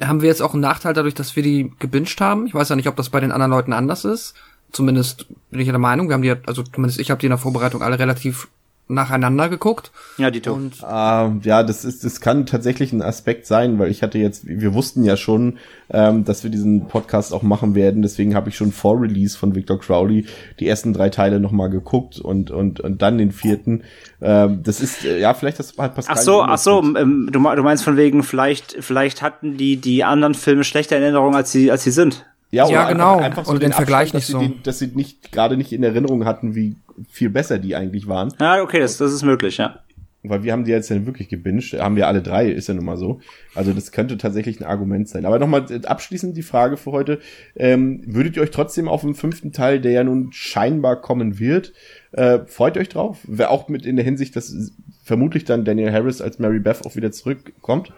haben 0.00 0.22
wir 0.22 0.28
jetzt 0.28 0.42
auch 0.42 0.52
einen 0.52 0.62
Nachteil 0.62 0.94
dadurch, 0.94 1.14
dass 1.14 1.34
wir 1.34 1.42
die 1.42 1.72
gebinged 1.80 2.20
haben. 2.20 2.46
Ich 2.46 2.54
weiß 2.54 2.68
ja 2.68 2.76
nicht, 2.76 2.88
ob 2.88 2.94
das 2.94 3.10
bei 3.10 3.18
den 3.18 3.32
anderen 3.32 3.50
Leuten 3.50 3.72
anders 3.72 4.04
ist. 4.04 4.34
Zumindest 4.70 5.26
bin 5.50 5.58
ich 5.58 5.66
der 5.66 5.76
Meinung, 5.78 6.08
wir 6.08 6.14
haben 6.14 6.22
die, 6.22 6.36
also 6.46 6.62
zumindest 6.62 7.00
ich 7.00 7.10
habe 7.10 7.18
die 7.18 7.26
in 7.26 7.30
der 7.30 7.38
Vorbereitung 7.38 7.82
alle 7.82 7.98
relativ 7.98 8.46
nacheinander 8.88 9.48
geguckt. 9.48 9.92
Ja, 10.16 10.30
die 10.30 10.40
Und 10.48 10.74
Ähm, 10.88 11.40
ja, 11.44 11.62
das 11.62 11.84
ist, 11.84 12.04
das 12.04 12.20
kann 12.20 12.46
tatsächlich 12.46 12.92
ein 12.92 13.02
Aspekt 13.02 13.46
sein, 13.46 13.78
weil 13.78 13.90
ich 13.90 14.02
hatte 14.02 14.18
jetzt, 14.18 14.46
wir 14.46 14.74
wussten 14.74 15.04
ja 15.04 15.16
schon, 15.16 15.58
ähm, 15.90 16.24
dass 16.24 16.42
wir 16.42 16.50
diesen 16.50 16.88
Podcast 16.88 17.32
auch 17.32 17.42
machen 17.42 17.74
werden. 17.74 18.02
Deswegen 18.02 18.34
habe 18.34 18.48
ich 18.48 18.56
schon 18.56 18.72
vor 18.72 19.00
Release 19.00 19.36
von 19.36 19.54
Victor 19.54 19.78
Crowley 19.78 20.26
die 20.58 20.66
ersten 20.66 20.92
drei 20.92 21.10
Teile 21.10 21.40
nochmal 21.40 21.70
geguckt 21.70 22.18
und 22.18 22.50
und 22.50 22.80
und 22.80 23.02
dann 23.02 23.18
den 23.18 23.32
vierten. 23.32 23.84
Ähm, 24.20 24.62
das 24.62 24.80
ist 24.80 25.04
äh, 25.04 25.20
ja 25.20 25.34
vielleicht 25.34 25.58
das 25.58 25.76
hat 25.78 25.94
Pascal. 25.94 26.16
Ach 26.16 26.22
so, 26.22 26.42
ach 26.42 26.58
so, 26.58 26.82
ähm, 26.96 27.28
du 27.30 27.40
meinst 27.40 27.84
von 27.84 27.96
wegen, 27.96 28.22
vielleicht, 28.22 28.76
vielleicht 28.80 29.22
hatten 29.22 29.56
die 29.56 29.76
die 29.76 30.04
anderen 30.04 30.34
Filme 30.34 30.64
schlechte 30.64 30.96
Erinnerungen, 30.96 31.36
als 31.36 31.52
sie, 31.52 31.70
als 31.70 31.84
sie 31.84 31.90
sind. 31.90 32.26
Ja, 32.50 32.64
einfach- 32.64 32.88
genau. 32.88 33.18
Einfach 33.18 33.44
so 33.44 33.52
Und 33.52 33.62
den 33.62 33.70
den 33.70 33.76
Vergleich 33.76 34.14
Abstand, 34.14 34.14
dass 34.14 34.20
nicht 34.20 34.26
sie 34.26 34.32
so. 34.32 34.38
Den, 34.54 34.62
dass 34.62 34.78
sie 34.78 34.86
nicht 34.88 35.32
gerade 35.32 35.56
nicht 35.56 35.72
in 35.72 35.82
Erinnerung 35.82 36.24
hatten, 36.24 36.54
wie 36.54 36.76
viel 37.10 37.30
besser 37.30 37.58
die 37.58 37.76
eigentlich 37.76 38.08
waren. 38.08 38.32
Ja, 38.40 38.62
okay, 38.62 38.80
das, 38.80 38.96
das 38.96 39.12
ist 39.12 39.22
möglich, 39.22 39.58
ja. 39.58 39.80
Weil 40.24 40.42
wir 40.42 40.52
haben 40.52 40.64
die 40.64 40.72
jetzt 40.72 40.88
ja 40.90 41.06
wirklich 41.06 41.28
gebinged, 41.28 41.74
haben 41.80 41.94
wir 41.94 42.08
alle 42.08 42.22
drei, 42.22 42.50
ist 42.50 42.66
ja 42.66 42.74
nun 42.74 42.84
mal 42.84 42.96
so. 42.96 43.20
Also 43.54 43.72
das 43.72 43.92
könnte 43.92 44.18
tatsächlich 44.18 44.60
ein 44.60 44.64
Argument 44.64 45.08
sein. 45.08 45.24
Aber 45.26 45.38
nochmal 45.38 45.66
äh, 45.70 45.86
abschließend 45.86 46.36
die 46.36 46.42
Frage 46.42 46.76
für 46.76 46.90
heute. 46.90 47.20
Ähm, 47.54 48.02
würdet 48.04 48.36
ihr 48.36 48.42
euch 48.42 48.50
trotzdem 48.50 48.88
auf 48.88 49.02
den 49.02 49.14
fünften 49.14 49.52
Teil, 49.52 49.80
der 49.80 49.92
ja 49.92 50.02
nun 50.02 50.32
scheinbar 50.32 51.00
kommen 51.00 51.38
wird, 51.38 51.72
äh, 52.12 52.40
freut 52.46 52.76
euch 52.76 52.88
drauf? 52.88 53.18
Wer 53.28 53.50
auch 53.52 53.68
mit 53.68 53.86
in 53.86 53.94
der 53.94 54.04
Hinsicht, 54.04 54.34
dass 54.34 54.72
vermutlich 55.04 55.44
dann 55.44 55.64
Daniel 55.64 55.92
Harris 55.92 56.20
als 56.20 56.38
Mary 56.40 56.58
Beth 56.58 56.84
auch 56.84 56.96
wieder 56.96 57.12
zurückkommt? 57.12 57.92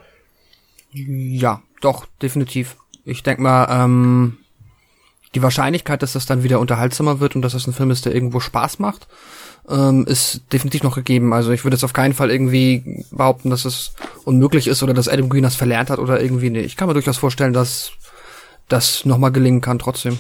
Ja, 0.93 1.63
doch, 1.81 2.07
definitiv. 2.21 2.77
Ich 3.05 3.23
denk 3.23 3.41
mal, 3.41 3.67
ähm, 3.85 4.37
die 5.35 5.43
Wahrscheinlichkeit, 5.43 6.03
dass 6.03 6.15
das 6.15 6.27
dann 6.27 6.43
wieder 6.43 6.61
unterhaltsamer 6.61 7.21
wird 7.21 7.37
und 7.37 7.43
dass 7.43 7.53
das 7.53 7.67
ein 7.67 7.73
Film 7.73 7.91
ist, 7.91 8.05
der 8.05 8.15
irgendwo 8.15 8.41
Spaß 8.41 8.79
macht, 8.79 9.07
ähm, 9.69 10.05
ist 10.07 10.43
definitiv 10.53 10.83
noch 10.83 10.97
gegeben. 10.97 11.33
Also 11.33 11.53
ich 11.53 11.65
würde 11.65 11.77
jetzt 11.77 11.85
auf 11.85 11.93
keinen 11.93 12.15
Fall 12.15 12.31
irgendwie 12.31 13.05
behaupten, 13.13 13.51
dass 13.51 13.65
es 13.65 13.95
unmöglich 14.25 14.67
ist 14.67 14.83
oder 14.83 14.95
dass 14.95 15.09
Adam 15.09 15.29
Green 15.29 15.43
das 15.43 15.55
verlernt 15.55 15.91
hat 15.91 15.99
oder 15.99 16.21
irgendwie. 16.21 16.51
Nee, 16.51 16.61
ich 16.61 16.77
kann 16.77 16.89
mir 16.89 16.95
durchaus 16.95 17.19
vorstellen, 17.19 17.53
dass 17.53 17.93
das 18.69 19.05
nochmal 19.05 19.33
gelingen 19.33 19.61
kann 19.61 19.79
trotzdem. 19.79 20.19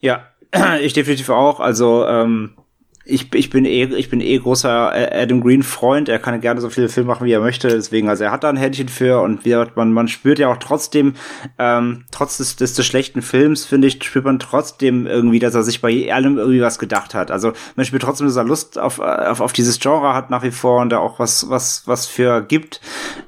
Ja, 0.00 0.28
ich 0.80 0.92
definitiv 0.92 1.30
auch. 1.30 1.60
Also 1.60 2.06
ähm, 2.06 2.56
ich, 3.04 3.32
ich 3.34 3.50
bin 3.50 3.64
eh 3.64 3.84
ich 3.84 4.08
bin 4.10 4.20
eh 4.20 4.38
großer 4.38 4.92
Adam 5.12 5.40
Green 5.40 5.62
Freund. 5.62 6.08
Er 6.08 6.18
kann 6.18 6.40
gerne 6.40 6.60
so 6.60 6.70
viele 6.70 6.88
Filme 6.88 7.08
machen, 7.08 7.26
wie 7.26 7.32
er 7.32 7.40
möchte. 7.40 7.68
Deswegen, 7.68 8.08
also 8.08 8.24
er 8.24 8.32
hat 8.32 8.44
da 8.44 8.48
ein 8.48 8.56
Händchen 8.56 8.88
für 8.88 9.20
und 9.20 9.44
wie 9.44 9.50
gesagt, 9.50 9.76
man 9.76 9.92
man 9.92 10.08
spürt 10.08 10.38
ja 10.38 10.48
auch 10.48 10.56
trotzdem, 10.56 11.14
ähm, 11.58 12.04
trotz 12.10 12.38
des, 12.38 12.56
des, 12.56 12.74
des 12.74 12.86
schlechten 12.86 13.22
Films 13.22 13.64
finde 13.64 13.88
ich 13.88 14.02
spürt 14.02 14.24
man 14.24 14.38
trotzdem 14.38 15.06
irgendwie, 15.06 15.38
dass 15.38 15.54
er 15.54 15.62
sich 15.62 15.80
bei 15.80 16.12
allem 16.12 16.38
irgendwie 16.38 16.60
was 16.60 16.78
gedacht 16.78 17.14
hat. 17.14 17.30
Also 17.30 17.52
man 17.76 17.86
spürt 17.86 18.02
trotzdem, 18.02 18.26
dass 18.26 18.36
er 18.36 18.44
Lust 18.44 18.78
auf 18.78 18.98
auf, 18.98 19.40
auf 19.40 19.52
dieses 19.52 19.78
Genre 19.78 20.14
hat 20.14 20.30
nach 20.30 20.42
wie 20.42 20.50
vor 20.50 20.80
und 20.80 20.90
da 20.90 20.98
auch 20.98 21.18
was 21.18 21.48
was 21.50 21.82
was 21.86 22.06
für 22.06 22.42
gibt. 22.42 22.80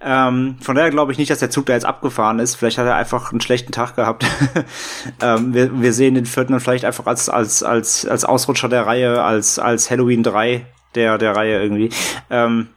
Ähm, 0.02 0.56
von 0.60 0.74
daher 0.74 0.90
glaube 0.90 1.12
ich 1.12 1.18
nicht, 1.18 1.30
dass 1.30 1.38
der 1.38 1.50
Zug 1.50 1.66
da 1.66 1.74
jetzt 1.74 1.86
abgefahren 1.86 2.38
ist. 2.38 2.54
Vielleicht 2.54 2.78
hat 2.78 2.86
er 2.86 2.96
einfach 2.96 3.30
einen 3.30 3.40
schlechten 3.40 3.72
Tag 3.72 3.96
gehabt. 3.96 4.24
ähm, 5.22 5.54
wir, 5.54 5.80
wir 5.80 5.92
sehen 5.92 6.14
den 6.14 6.26
vierten 6.26 6.52
dann 6.52 6.60
vielleicht 6.60 6.84
einfach 6.84 7.06
als, 7.06 7.28
als, 7.28 7.62
als, 7.62 8.06
als 8.06 8.24
Ausrutscher 8.24 8.68
der 8.68 8.86
Reihe, 8.86 9.22
als, 9.22 9.58
als 9.66 9.90
Halloween 9.90 10.22
3 10.22 10.64
der, 10.94 11.18
der 11.18 11.34
Reihe 11.36 11.60
irgendwie. 11.60 11.90
Ähm, 12.30 12.68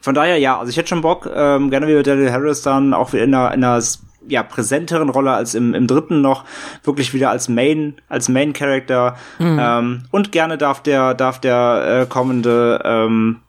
von 0.00 0.14
daher, 0.14 0.38
ja, 0.38 0.58
also 0.58 0.70
ich 0.70 0.76
hätte 0.76 0.88
schon 0.88 1.00
Bock, 1.00 1.28
ähm, 1.34 1.70
gerne 1.70 1.88
wieder 1.88 2.02
Daniel 2.02 2.30
Harris 2.30 2.62
dann 2.62 2.94
auch 2.94 3.12
wieder 3.12 3.24
in 3.24 3.34
einer, 3.34 3.52
in 3.52 3.64
einer 3.64 3.82
ja, 4.28 4.42
präsenteren 4.42 5.08
Rolle 5.08 5.32
als 5.32 5.54
im, 5.54 5.74
im 5.74 5.86
dritten 5.86 6.20
noch, 6.20 6.44
wirklich 6.84 7.14
wieder 7.14 7.30
als 7.30 7.48
Main, 7.48 7.96
als 8.08 8.28
Main 8.28 8.52
Character. 8.52 9.16
Ähm, 9.40 10.04
und 10.10 10.32
gerne 10.32 10.58
darf 10.58 10.82
der, 10.82 11.14
darf 11.14 11.40
der 11.40 12.02
äh, 12.02 12.06
kommende 12.06 12.80
ähm, 12.84 13.40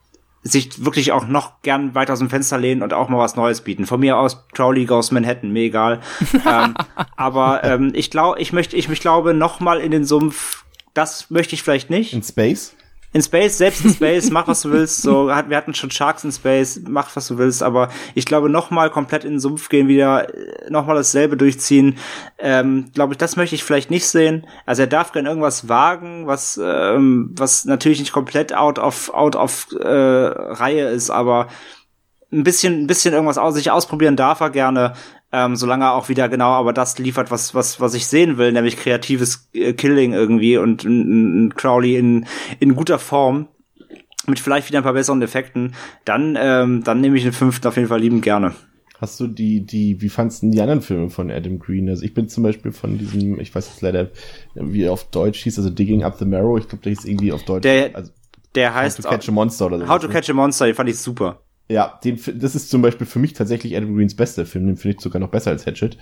sich 0.42 0.86
wirklich 0.86 1.12
auch 1.12 1.28
noch 1.28 1.62
gern 1.62 1.96
weiter 1.96 2.14
aus 2.14 2.20
dem 2.20 2.30
Fenster 2.30 2.58
lehnen 2.58 2.82
und 2.82 2.94
auch 2.94 3.10
mal 3.10 3.18
was 3.18 3.36
Neues 3.36 3.62
bieten. 3.62 3.86
Von 3.86 4.00
mir 4.00 4.18
aus 4.18 4.48
Crowley 4.54 4.86
Goes 4.86 5.12
Manhattan, 5.12 5.52
mir 5.52 5.64
egal. 5.64 6.00
ähm, 6.34 6.76
aber 7.18 7.64
ähm, 7.64 7.92
ich 7.94 8.10
glaube, 8.10 8.40
ich 8.40 8.54
möchte, 8.54 8.78
ich, 8.78 8.90
ich 8.90 9.02
glaube, 9.02 9.34
noch 9.34 9.60
mal 9.60 9.80
in 9.80 9.92
den 9.92 10.06
Sumpf, 10.06 10.64
das 10.94 11.30
möchte 11.30 11.56
ich 11.56 11.64
vielleicht 11.64 11.90
nicht. 11.90 12.14
In 12.14 12.24
Space? 12.24 12.76
In 13.12 13.24
Space, 13.24 13.58
selbst 13.58 13.84
in 13.84 13.92
Space, 13.92 14.30
mach 14.30 14.48
was 14.48 14.62
du 14.62 14.72
willst. 14.72 15.02
So, 15.02 15.28
wir 15.28 15.58
hatten 15.58 15.74
schon 15.74 15.90
Sharks 15.90 16.24
in 16.24 16.32
Space, 16.32 16.80
mach 16.88 17.16
was 17.16 17.28
du 17.28 17.40
willst. 17.40 17.64
Aber 17.64 17.90
ich 18.14 18.26
glaube, 18.26 18.52
noch 18.52 18.70
mal 18.70 18.92
komplett 18.92 19.24
in 19.24 19.32
den 19.32 19.40
Sumpf 19.40 19.70
gehen, 19.70 19.88
wieder 19.88 20.32
äh, 20.32 20.70
noch 20.70 20.86
mal 20.86 20.94
dasselbe 20.94 21.36
durchziehen. 21.36 21.98
Ähm, 22.38 22.92
glaube 22.94 23.14
ich, 23.14 23.18
das 23.18 23.36
möchte 23.36 23.56
ich 23.56 23.64
vielleicht 23.64 23.90
nicht 23.90 24.06
sehen. 24.06 24.46
Also 24.68 24.84
er 24.84 24.88
darf 24.88 25.12
gern 25.12 25.26
irgendwas 25.26 25.68
wagen, 25.68 26.28
was 26.28 26.60
ähm, 26.64 27.32
was 27.36 27.66
natürlich 27.66 28.00
nicht 28.00 28.12
komplett 28.12 28.54
out 28.54 28.78
of 28.78 29.12
out 29.12 29.36
of 29.36 29.68
äh, 29.80 29.88
Reihe 29.88 30.90
ist, 30.90 31.10
aber 31.10 31.48
ein 32.32 32.44
bisschen 32.44 32.84
ein 32.84 32.88
bisschen 32.88 33.16
irgendwas 33.16 33.40
aus 33.40 33.56
sich 33.56 33.72
ausprobieren 33.72 34.18
darf 34.18 34.40
er 34.40 34.52
gerne. 34.52 34.94
Ähm, 35.32 35.56
solange 35.56 35.86
er 35.86 35.94
auch 35.94 36.10
wieder 36.10 36.28
genau 36.28 36.50
aber 36.54 36.74
das 36.74 36.98
liefert, 36.98 37.30
was, 37.30 37.54
was, 37.54 37.80
was 37.80 37.94
ich 37.94 38.08
sehen 38.08 38.38
will, 38.38 38.52
nämlich 38.52 38.78
kreatives 38.78 39.48
äh, 39.54 39.74
Killing 39.74 40.14
irgendwie 40.14 40.58
und 40.58 40.84
ein 40.84 41.54
Crowley 41.56 41.98
in, 41.98 42.26
in 42.60 42.76
guter 42.76 42.98
Form 42.98 43.48
mit 44.26 44.40
vielleicht 44.40 44.68
wieder 44.68 44.80
ein 44.80 44.84
paar 44.84 44.94
besseren 44.94 45.22
Effekten, 45.22 45.76
dann, 46.06 46.36
ähm, 46.40 46.84
dann 46.84 47.00
nehme 47.02 47.16
ich 47.18 47.24
den 47.24 47.32
fünften 47.34 47.68
auf 47.68 47.76
jeden 47.76 47.88
Fall 47.90 48.00
liebend 48.02 48.24
gerne. 48.24 48.54
Hast 49.00 49.20
du 49.20 49.28
die, 49.28 49.62
die, 49.66 50.02
wie 50.02 50.10
fandst 50.10 50.44
du 50.44 50.50
die 50.50 50.60
anderen 50.62 50.82
Filme 50.82 51.10
von 51.10 51.32
Adam 51.32 51.58
Green? 51.60 51.88
Also 51.90 52.04
ich 52.04 52.14
bin 52.14 52.28
zum 52.28 52.44
Beispiel 52.44 52.72
von 52.72 52.98
diesem, 52.98 53.40
ich 53.40 53.54
weiß 53.56 53.68
jetzt 53.70 53.82
leider, 53.82 54.10
wie 54.56 54.84
er 54.84 54.92
auf 54.92 55.06
Deutsch 55.12 55.42
hieß, 55.44 55.58
also 55.60 55.70
Digging 55.70 56.04
Up 56.04 56.18
the 56.20 56.26
Marrow, 56.26 56.58
ich 56.60 56.68
glaube, 56.68 56.84
der 56.84 56.90
hieß 56.92 57.06
irgendwie 57.06 57.32
auf 57.32 57.44
Deutsch. 57.44 57.64
Der- 57.64 57.96
also, 57.96 58.12
Der 58.56 58.72
How 58.74 58.82
heißt 58.82 59.02
to 59.02 59.08
Catch 59.08 59.30
a 59.30 59.32
Monster 59.32 59.68
oder 59.68 59.80
so. 59.80 59.88
How 59.88 60.00
to 60.00 60.10
Catch 60.10 60.30
a 60.30 60.34
Monster, 60.34 60.66
den 60.66 60.76
fand 60.76 60.90
ich 60.90 60.98
super. 60.98 61.40
Ja, 61.72 62.00
den, 62.04 62.20
das 62.36 62.56
ist 62.56 62.70
zum 62.72 62.82
Beispiel 62.82 63.06
für 63.06 63.20
mich 63.20 63.34
tatsächlich 63.34 63.78
Adam 63.78 63.96
Greens 63.96 64.16
bester 64.16 64.46
Film. 64.46 64.66
Den 64.68 64.78
finde 64.78 64.96
ich 64.98 65.02
sogar 65.04 65.20
noch 65.20 65.30
besser 65.30 65.52
als 65.52 65.66
Hatchet. 65.68 65.98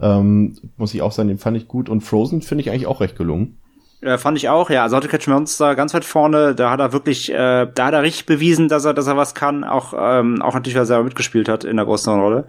Ähm, 0.00 0.56
muss 0.78 0.94
ich 0.94 1.02
auch 1.02 1.12
sagen, 1.12 1.28
den 1.28 1.38
fand 1.38 1.56
ich 1.58 1.68
gut. 1.68 1.88
Und 1.90 2.00
Frozen 2.00 2.40
finde 2.40 2.62
ich 2.62 2.70
eigentlich 2.70 2.86
auch 2.86 3.00
recht 3.02 3.16
gelungen. 3.16 3.58
Äh, 4.00 4.16
fand 4.16 4.38
ich 4.38 4.48
auch, 4.48 4.70
ja. 4.70 4.82
Also 4.82 4.98
to 4.98 5.08
Catch 5.08 5.26
Monster 5.28 5.74
ganz 5.74 5.92
weit 5.92 6.06
vorne. 6.06 6.54
Da 6.54 6.70
hat 6.70 6.80
er 6.80 6.94
wirklich, 6.94 7.30
äh, 7.30 7.66
da 7.74 7.86
hat 7.86 7.92
er 7.92 8.02
richtig 8.02 8.24
bewiesen, 8.24 8.68
dass 8.68 8.86
er, 8.86 8.94
dass 8.94 9.06
er 9.08 9.18
was 9.18 9.34
kann. 9.34 9.62
Auch, 9.62 9.92
ähm, 9.94 10.40
auch 10.40 10.54
natürlich, 10.54 10.74
weil 10.74 10.84
er 10.84 10.86
selber 10.86 11.04
mitgespielt 11.04 11.50
hat 11.50 11.64
in 11.64 11.76
der 11.76 11.84
großen 11.84 12.18
Rolle. 12.18 12.46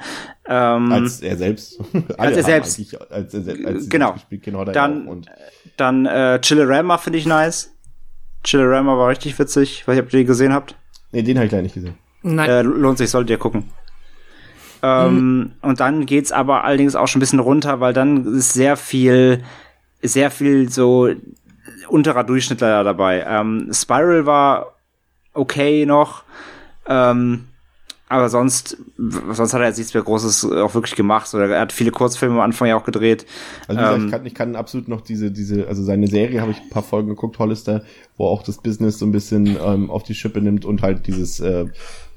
Ähm, 0.48 0.94
Als 0.94 1.20
er 1.20 1.36
selbst. 1.36 1.78
Alle 2.18 2.38
er 2.38 2.44
selbst. 2.44 2.80
Als 3.12 3.34
er, 3.34 3.42
se- 3.42 3.58
als 3.66 3.90
Genau. 3.90 4.16
selbst 4.30 4.44
genau, 4.46 4.60
er 4.64 4.72
Dann-. 4.72 5.08
Und 5.10 5.28
Dann 5.76 6.06
äh, 6.06 6.40
Chillerama 6.40 6.98
finde 6.98 7.20
ich 7.20 7.26
nice. 7.26 7.74
Chillerama 8.46 8.98
war 8.98 9.10
richtig 9.10 9.38
witzig. 9.38 9.80
Ich 9.82 9.88
weiß 9.90 9.96
nicht, 9.98 10.06
ob 10.06 10.14
ihr 10.14 10.22
den 10.22 10.28
gesehen 10.28 10.54
habt. 10.54 10.76
nee, 11.12 11.22
den 11.22 11.36
habe 11.38 11.48
ich 11.48 11.52
leider 11.52 11.64
nicht 11.64 11.76
gesehen. 11.76 11.96
Nein. 12.24 12.50
Äh, 12.50 12.62
lohnt 12.62 12.98
sich, 12.98 13.10
solltet 13.10 13.32
ihr 13.32 13.38
gucken. 13.38 13.70
Ähm, 14.84 15.52
Und 15.62 15.80
dann 15.80 16.06
geht's 16.06 16.32
aber 16.32 16.64
allerdings 16.64 16.96
auch 16.96 17.08
schon 17.08 17.20
ein 17.20 17.22
bisschen 17.22 17.40
runter, 17.40 17.80
weil 17.80 17.94
dann 17.94 18.26
ist 18.36 18.54
sehr 18.54 18.78
viel, 18.78 19.44
sehr 20.02 20.32
viel 20.32 20.70
so 20.70 21.10
unterer 21.88 22.24
Durchschnitt 22.24 22.62
leider 22.62 22.84
dabei. 22.84 23.24
Ähm, 23.28 23.70
Spiral 23.72 24.26
war 24.26 24.74
okay 25.34 25.86
noch, 25.86 26.24
ähm, 26.88 27.46
aber 28.10 28.28
sonst, 28.28 28.76
sonst 28.98 29.54
hat 29.54 29.62
er 29.62 29.68
jetzt 29.68 29.78
nichts 29.78 29.94
mehr 29.94 30.04
Großes 30.04 30.52
auch 30.52 30.74
wirklich 30.74 30.96
gemacht. 30.96 31.34
Oder 31.34 31.48
er 31.48 31.62
hat 31.62 31.72
viele 31.72 31.92
Kurzfilme 31.92 32.36
am 32.36 32.42
Anfang 32.42 32.68
ja 32.68 32.76
auch 32.76 32.84
gedreht. 32.84 33.26
Also 33.70 33.80
wie 33.80 33.84
gesagt, 33.84 34.00
Ähm, 34.00 34.06
ich, 34.06 34.12
kann, 34.12 34.26
ich 34.26 34.34
kann 34.34 34.56
absolut 34.58 34.88
noch 34.90 35.00
diese, 35.00 35.32
diese, 35.32 35.68
also 35.68 35.82
seine 35.84 36.08
Serie 36.08 36.42
habe 36.42 36.52
ich 36.52 36.60
ein 36.60 36.70
paar 36.70 36.84
Folgen 36.84 37.08
geguckt, 37.08 37.40
Hollister, 37.40 37.84
wo 38.18 38.26
auch 38.28 38.44
das 38.44 38.58
Business 38.58 39.00
so 39.00 39.06
ein 39.06 39.14
bisschen 39.14 39.58
ähm, 39.64 39.90
auf 39.90 40.04
die 40.04 40.16
Schippe 40.16 40.42
nimmt 40.42 40.66
und 40.66 40.82
halt 40.82 41.08
dieses, 41.08 41.40
äh, 41.40 41.68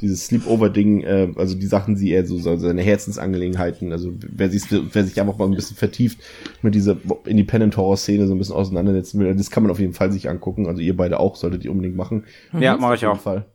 dieses 0.01 0.27
Sleepover-Ding, 0.27 1.03
äh, 1.03 1.29
also 1.37 1.55
die 1.55 1.67
Sachen, 1.67 1.95
die 1.97 2.13
er 2.13 2.27
so, 2.27 2.39
so 2.39 2.57
seine 2.57 2.83
Herzensangelegenheiten, 2.83 3.93
also 3.93 4.13
wer 4.21 4.51
sich, 4.51 4.65
wer 4.71 5.05
sich 5.05 5.21
einfach 5.21 5.39
mal 5.39 5.47
ein 5.47 5.55
bisschen 5.55 5.77
vertieft 5.77 6.19
mit 6.63 6.75
dieser 6.75 6.97
Independent-Horror-Szene 7.25 8.27
so 8.27 8.35
ein 8.35 8.39
bisschen 8.39 8.55
auseinandersetzen 8.55 9.21
will, 9.21 9.35
das 9.35 9.51
kann 9.51 9.63
man 9.63 9.73
auf 9.73 9.79
jeden 9.79 9.95
Fall 9.95 10.13
sich 10.13 10.29
angucken. 10.29 10.67
Also 10.67 10.81
ihr 10.81 10.97
beide 10.97 11.21
auch, 11.21 11.37
solltet 11.37 11.65
ihr 11.65 11.71
unbedingt 11.71 11.97
machen. 11.97 12.25
Ja, 12.59 12.77
mache 12.77 12.89
Auf 12.89 12.95
ich 12.95 13.01
jeden 13.03 13.13
auch. 13.15 13.21
Fall. 13.21 13.47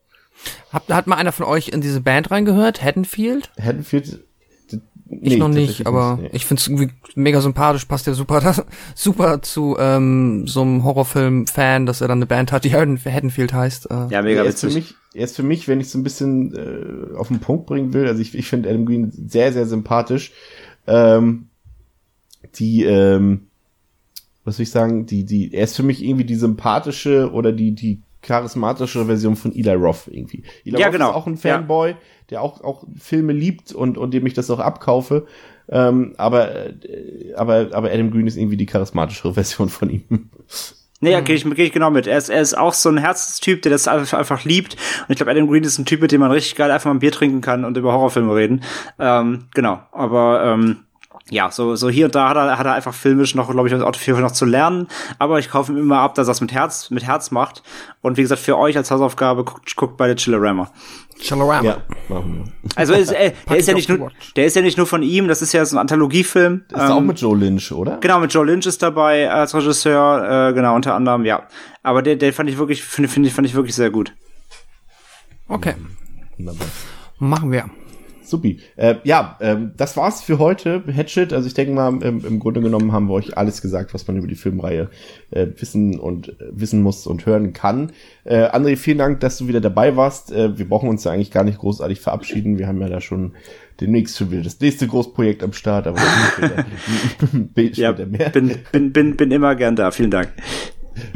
Hat, 0.71 0.87
hat 0.89 1.07
mal 1.07 1.17
einer 1.17 1.31
von 1.31 1.45
euch 1.45 1.69
in 1.69 1.81
diese 1.81 2.01
Band 2.01 2.31
reingehört? 2.31 2.81
Haddonfield? 2.81 3.51
Haddonfield, 3.59 4.23
Ich 5.11 5.33
nee, 5.33 5.37
noch 5.37 5.47
nicht, 5.47 5.87
aber 5.87 6.19
nee. 6.21 6.29
ich 6.33 6.45
find's 6.45 6.67
irgendwie 6.67 6.89
mega 7.15 7.41
sympathisch, 7.41 7.85
passt 7.85 8.05
ja 8.05 8.13
super, 8.13 8.39
das, 8.41 8.63
super 8.93 9.41
zu 9.41 9.75
ähm, 9.79 10.45
so 10.45 10.61
einem 10.61 10.83
Horrorfilm-Fan, 10.83 11.85
dass 11.87 12.01
er 12.01 12.07
dann 12.07 12.19
eine 12.19 12.27
Band 12.27 12.51
hat, 12.51 12.63
die 12.63 12.71
Haddon- 12.73 12.99
Haddonfield 13.03 13.51
heißt. 13.53 13.89
Äh. 13.89 14.07
Ja, 14.11 14.21
mega 14.21 14.43
er 14.43 14.45
ist 14.49 14.59
für 14.61 14.67
witzig. 14.67 14.83
mich, 14.83 14.95
er 15.15 15.23
ist 15.23 15.35
für 15.35 15.43
mich, 15.43 15.67
wenn 15.67 15.79
ich 15.81 15.89
so 15.89 15.97
ein 15.97 16.03
bisschen 16.03 16.53
äh, 16.55 17.15
auf 17.17 17.29
den 17.29 17.39
Punkt 17.39 17.65
bringen 17.65 17.93
will, 17.93 18.07
also 18.07 18.21
ich, 18.21 18.35
ich 18.35 18.47
finde 18.47 18.69
Adam 18.69 18.85
Green 18.85 19.11
sehr, 19.11 19.51
sehr 19.51 19.65
sympathisch. 19.65 20.31
Ähm, 20.85 21.47
die, 22.55 22.83
ähm, 22.83 23.47
was 24.43 24.57
soll 24.57 24.63
ich 24.63 24.71
sagen, 24.71 25.05
die, 25.05 25.23
die, 25.25 25.53
er 25.53 25.63
ist 25.63 25.75
für 25.75 25.83
mich 25.83 26.03
irgendwie 26.03 26.25
die 26.25 26.35
sympathische 26.35 27.31
oder 27.31 27.51
die, 27.51 27.71
die 27.73 27.99
charismatische 28.21 29.05
Version 29.05 29.35
von 29.35 29.53
Eli 29.53 29.73
Roth 29.73 30.07
irgendwie. 30.07 30.43
Eli 30.65 30.79
Ja, 30.79 30.87
Roth 30.87 30.93
genau. 30.93 31.09
ist 31.09 31.15
auch 31.15 31.27
ein 31.27 31.37
Fanboy, 31.37 31.95
der 32.29 32.41
auch, 32.41 32.61
auch 32.63 32.83
Filme 32.97 33.33
liebt 33.33 33.71
und, 33.71 33.97
und 33.97 34.13
dem 34.13 34.25
ich 34.25 34.33
das 34.33 34.49
auch 34.49 34.59
abkaufe. 34.59 35.25
Ähm, 35.69 36.13
aber, 36.17 36.65
äh, 36.65 37.33
aber, 37.35 37.69
aber 37.71 37.91
Adam 37.91 38.11
Green 38.11 38.27
ist 38.27 38.37
irgendwie 38.37 38.57
die 38.57 38.65
charismatischere 38.65 39.33
Version 39.35 39.69
von 39.69 39.89
ihm. 39.89 40.29
Nee, 41.01 41.11
ja, 41.11 41.21
gehe 41.21 41.35
ich, 41.35 41.45
geh 41.55 41.63
ich 41.63 41.71
genau 41.71 41.91
mit. 41.91 42.07
Er 42.07 42.17
ist, 42.17 42.29
er 42.29 42.41
ist 42.41 42.57
auch 42.57 42.73
so 42.73 42.89
ein 42.89 42.97
Herzenstyp, 42.97 43.61
der 43.61 43.71
das 43.71 43.87
einfach, 43.87 44.17
einfach 44.17 44.43
liebt. 44.43 44.73
Und 44.73 45.09
ich 45.09 45.15
glaube, 45.15 45.31
Adam 45.31 45.47
Green 45.47 45.63
ist 45.63 45.77
ein 45.77 45.85
Typ, 45.85 46.01
mit 46.01 46.11
dem 46.11 46.19
man 46.19 46.31
richtig 46.31 46.55
geil 46.55 46.71
einfach 46.71 46.87
mal 46.89 46.95
ein 46.95 46.99
Bier 46.99 47.13
trinken 47.13 47.39
kann 47.39 47.63
und 47.63 47.77
über 47.77 47.93
Horrorfilme 47.93 48.35
reden. 48.35 48.63
Ähm, 48.99 49.45
genau, 49.53 49.79
aber 49.93 50.43
ähm, 50.43 50.83
ja, 51.31 51.51
so, 51.51 51.75
so 51.75 51.89
hier 51.89 52.05
und 52.05 52.15
da 52.15 52.29
hat 52.29 52.37
er, 52.37 52.57
hat 52.57 52.65
er 52.65 52.73
einfach 52.73 52.93
filmisch 52.93 53.35
noch, 53.35 53.49
glaube 53.51 53.67
ich, 53.67 53.73
auch 53.75 53.95
viel 53.95 54.15
noch 54.15 54.31
zu 54.31 54.45
lernen. 54.45 54.87
Aber 55.19 55.39
ich 55.39 55.49
kaufe 55.49 55.71
ihm 55.71 55.77
immer 55.77 55.99
ab, 55.99 56.15
dass 56.15 56.27
er 56.27 56.31
es 56.31 56.41
mit 56.41 56.51
Herz, 56.51 56.89
mit 56.89 57.03
Herz 57.03 57.31
macht. 57.31 57.61
Und 58.01 58.17
wie 58.17 58.21
gesagt, 58.21 58.41
für 58.41 58.57
euch 58.57 58.75
als 58.77 58.89
Hausaufgabe, 58.89 59.43
guckt, 59.43 59.75
guckt 59.75 59.97
beide 59.97 60.15
Chillerama. 60.15 60.71
Chillerama. 61.19 61.63
Ja. 61.63 61.77
Also 62.75 62.93
ist, 62.93 63.11
äh, 63.11 63.33
der 63.47 63.57
ist 63.57 63.67
ja 63.67 63.73
ich 63.75 63.87
nicht 63.87 63.99
nur, 63.99 64.11
der 64.35 64.45
ist 64.45 64.55
ja 64.55 64.61
nicht 64.61 64.77
nur 64.77 64.87
von 64.87 65.03
ihm, 65.03 65.27
das 65.27 65.41
ist 65.41 65.53
ja 65.53 65.63
so 65.65 65.75
ein 65.75 65.79
Anthologiefilm. 65.79 66.63
Ist 66.69 66.79
auch 66.79 67.01
mit 67.01 67.19
Joe 67.21 67.37
Lynch, 67.37 67.71
oder? 67.71 67.97
Genau, 67.97 68.19
mit 68.19 68.33
Joe 68.33 68.45
Lynch 68.45 68.65
ist 68.65 68.81
dabei 68.81 69.29
als 69.29 69.53
Regisseur, 69.53 70.49
äh, 70.49 70.53
genau, 70.53 70.75
unter 70.75 70.95
anderem, 70.95 71.25
ja. 71.25 71.43
Aber 71.83 72.01
der, 72.01 72.15
der 72.15 72.33
fand 72.33 72.49
ich 72.49 72.57
wirklich, 72.57 72.83
finde 72.83 73.09
find 73.09 73.25
ich, 73.25 73.33
fand 73.33 73.47
ich 73.47 73.53
wirklich 73.53 73.75
sehr 73.75 73.91
gut. 73.91 74.13
Okay, 75.47 75.75
Wunderbar. 76.37 76.67
machen 77.19 77.51
wir. 77.51 77.69
Supi. 78.29 78.59
Äh, 78.75 78.95
ja, 79.03 79.37
ähm, 79.41 79.71
das 79.77 79.97
war's 79.97 80.21
für 80.21 80.39
heute. 80.39 80.83
Hatchet. 80.95 81.33
Also 81.33 81.47
ich 81.47 81.53
denke 81.53 81.73
mal, 81.73 81.89
im, 82.01 82.25
im 82.25 82.39
Grunde 82.39 82.61
genommen 82.61 82.91
haben 82.91 83.07
wir 83.07 83.13
euch 83.13 83.37
alles 83.37 83.61
gesagt, 83.61 83.93
was 83.93 84.07
man 84.07 84.17
über 84.17 84.27
die 84.27 84.35
Filmreihe 84.35 84.89
äh, 85.31 85.47
wissen 85.57 85.99
und 85.99 86.29
äh, 86.29 86.33
wissen 86.51 86.81
muss 86.81 87.07
und 87.07 87.25
hören 87.25 87.53
kann. 87.53 87.91
Äh, 88.23 88.45
André, 88.49 88.75
vielen 88.77 88.97
Dank, 88.99 89.19
dass 89.19 89.37
du 89.37 89.47
wieder 89.47 89.61
dabei 89.61 89.95
warst. 89.95 90.31
Äh, 90.31 90.57
wir 90.57 90.67
brauchen 90.67 90.89
uns 90.89 91.03
ja 91.03 91.11
eigentlich 91.11 91.31
gar 91.31 91.43
nicht 91.43 91.59
großartig 91.59 91.99
verabschieden. 91.99 92.57
Wir 92.57 92.67
haben 92.67 92.81
ja 92.81 92.89
da 92.89 93.01
schon 93.01 93.33
demnächst 93.81 94.17
schon 94.17 94.31
wieder 94.31 94.43
das 94.43 94.59
nächste 94.59 94.87
Großprojekt 94.87 95.43
am 95.43 95.53
Start, 95.53 95.87
aber 95.87 95.99
später, 96.33 96.65
Ja, 97.81 97.93
später 97.93 98.05
mehr. 98.05 98.29
bin, 98.29 98.55
bin, 98.71 98.91
bin, 98.91 99.15
bin 99.17 99.31
immer 99.31 99.55
gern 99.55 99.75
da. 99.75 99.91
Vielen 99.91 100.11
Dank. 100.11 100.31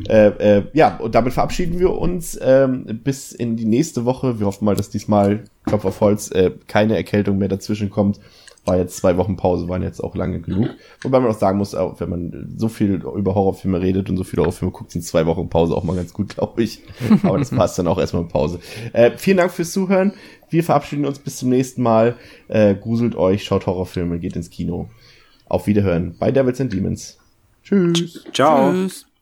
Äh, 0.08 0.58
äh, 0.58 0.64
ja, 0.74 0.98
und 0.98 1.16
damit 1.16 1.34
verabschieden 1.34 1.80
wir 1.80 1.92
uns 1.92 2.38
ähm, 2.42 2.86
bis 3.04 3.32
in 3.32 3.56
die 3.56 3.66
nächste 3.66 4.06
Woche. 4.06 4.40
Wir 4.40 4.48
hoffen 4.48 4.66
mal, 4.66 4.76
dass 4.76 4.90
diesmal, 4.90 5.44
Klopf 5.66 5.86
auf 5.86 6.02
Holz, 6.02 6.32
äh, 6.32 6.52
keine 6.68 6.96
Erkältung 6.96 7.38
mehr 7.38 7.50
dazwischen 7.50 7.90
kommt. 7.90 8.20
War 8.66 8.78
jetzt 8.78 8.96
zwei 8.96 9.18
Wochen 9.18 9.36
Pause, 9.36 9.68
waren 9.68 9.84
jetzt 9.84 10.02
auch 10.02 10.16
lange 10.16 10.40
genug. 10.40 10.70
Wobei 11.02 11.20
man 11.20 11.30
auch 11.30 11.38
sagen 11.38 11.58
muss, 11.58 11.76
auch 11.76 12.00
wenn 12.00 12.10
man 12.10 12.54
so 12.56 12.70
viel 12.70 12.94
über 12.94 13.36
Horrorfilme 13.36 13.82
redet 13.82 14.10
und 14.10 14.16
so 14.16 14.24
viele 14.24 14.44
Horrorfilme 14.44 14.72
guckt, 14.72 14.92
sind 14.92 15.04
zwei 15.04 15.26
Wochen 15.26 15.50
Pause 15.50 15.76
auch 15.76 15.84
mal 15.84 15.98
ganz 15.98 16.14
gut, 16.14 16.30
glaube 16.30 16.64
ich. 16.64 16.82
Aber 17.24 17.38
das 17.38 17.50
passt 17.50 17.78
dann 17.78 17.88
auch 17.88 18.00
erstmal 18.00 18.24
Pause. 18.24 18.60
Äh, 18.94 19.12
vielen 19.18 19.38
Dank 19.38 19.52
fürs 19.52 19.74
Zuhören. 19.74 20.14
Wir 20.50 20.64
verabschieden 20.64 21.06
uns 21.06 21.20
bis 21.20 21.38
zum 21.38 21.50
nächsten 21.50 21.82
Mal. 21.82 22.16
Äh, 22.48 22.76
gruselt 22.76 23.16
euch, 23.16 23.44
schaut 23.44 23.66
Horrorfilme, 23.66 24.20
geht 24.20 24.38
ins 24.38 24.50
Kino. 24.50 24.88
Auf 25.46 25.68
Wiederhören 25.68 26.16
bei 26.18 26.32
Devils 26.32 26.62
and 26.62 26.72
Demons. 26.72 27.18
Tschüss. 27.64 28.24
Ciao. 28.32 28.72
Tschüss. 28.72 29.13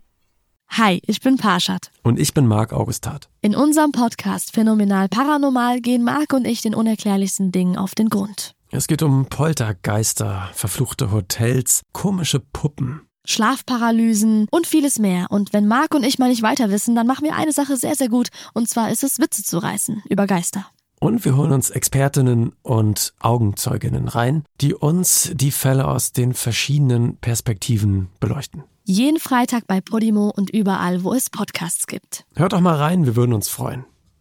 Hi, 0.78 1.02
ich 1.06 1.20
bin 1.20 1.36
Parshad. 1.36 1.92
Und 2.02 2.18
ich 2.18 2.34
bin 2.34 2.48
Marc 2.48 2.72
Augustat. 2.72 3.28
In 3.42 3.58
unserem 3.58 3.92
Podcast 3.92 4.54
Phänomenal 4.54 5.10
Paranormal 5.10 5.82
gehen 5.82 6.02
Marc 6.02 6.32
und 6.32 6.46
ich 6.46 6.62
den 6.62 6.74
unerklärlichsten 6.74 7.52
Dingen 7.52 7.76
auf 7.76 7.94
den 7.94 8.08
Grund. 8.08 8.56
Es 8.70 8.88
geht 8.88 9.04
um 9.04 9.26
Poltergeister, 9.26 10.50
verfluchte 10.54 11.12
Hotels, 11.12 11.82
komische 11.92 12.40
Puppen. 12.40 13.02
Schlafparalysen 13.26 14.48
und 14.50 14.66
vieles 14.66 14.98
mehr. 14.98 15.28
Und 15.30 15.52
wenn 15.52 15.68
Marc 15.68 15.94
und 15.94 16.06
ich 16.06 16.20
mal 16.20 16.30
nicht 16.30 16.42
weiter 16.42 16.70
wissen, 16.70 16.96
dann 16.96 17.06
machen 17.06 17.26
wir 17.26 17.36
eine 17.36 17.52
Sache 17.52 17.76
sehr, 17.76 17.96
sehr 17.96 18.08
gut. 18.08 18.30
Und 18.54 18.70
zwar 18.70 18.92
ist 18.92 19.04
es, 19.04 19.20
Witze 19.20 19.44
zu 19.44 19.58
reißen 19.58 20.04
über 20.08 20.26
Geister. 20.26 20.68
Und 21.02 21.26
wir 21.26 21.36
holen 21.36 21.52
uns 21.52 21.70
Expertinnen 21.70 22.54
und 22.62 23.14
Augenzeuginnen 23.20 24.08
rein, 24.08 24.46
die 24.62 24.74
uns 24.74 25.32
die 25.34 25.52
Fälle 25.52 25.86
aus 25.90 26.14
den 26.14 26.34
verschiedenen 26.34 27.18
Perspektiven 27.18 28.08
beleuchten. 28.22 28.64
Jeden 28.92 29.22
Freitag 29.22 29.68
bei 29.68 29.80
Podimo 29.80 30.34
und 30.36 30.50
überall, 30.50 31.06
wo 31.06 31.14
es 31.14 31.30
Podcasts 31.30 31.88
gibt. 31.88 32.26
Hört 32.36 32.52
doch 32.52 32.60
mal 32.60 32.76
rein, 32.76 33.06
wir 33.06 33.16
würden 33.16 33.32
uns 33.32 33.48
freuen. 33.48 33.86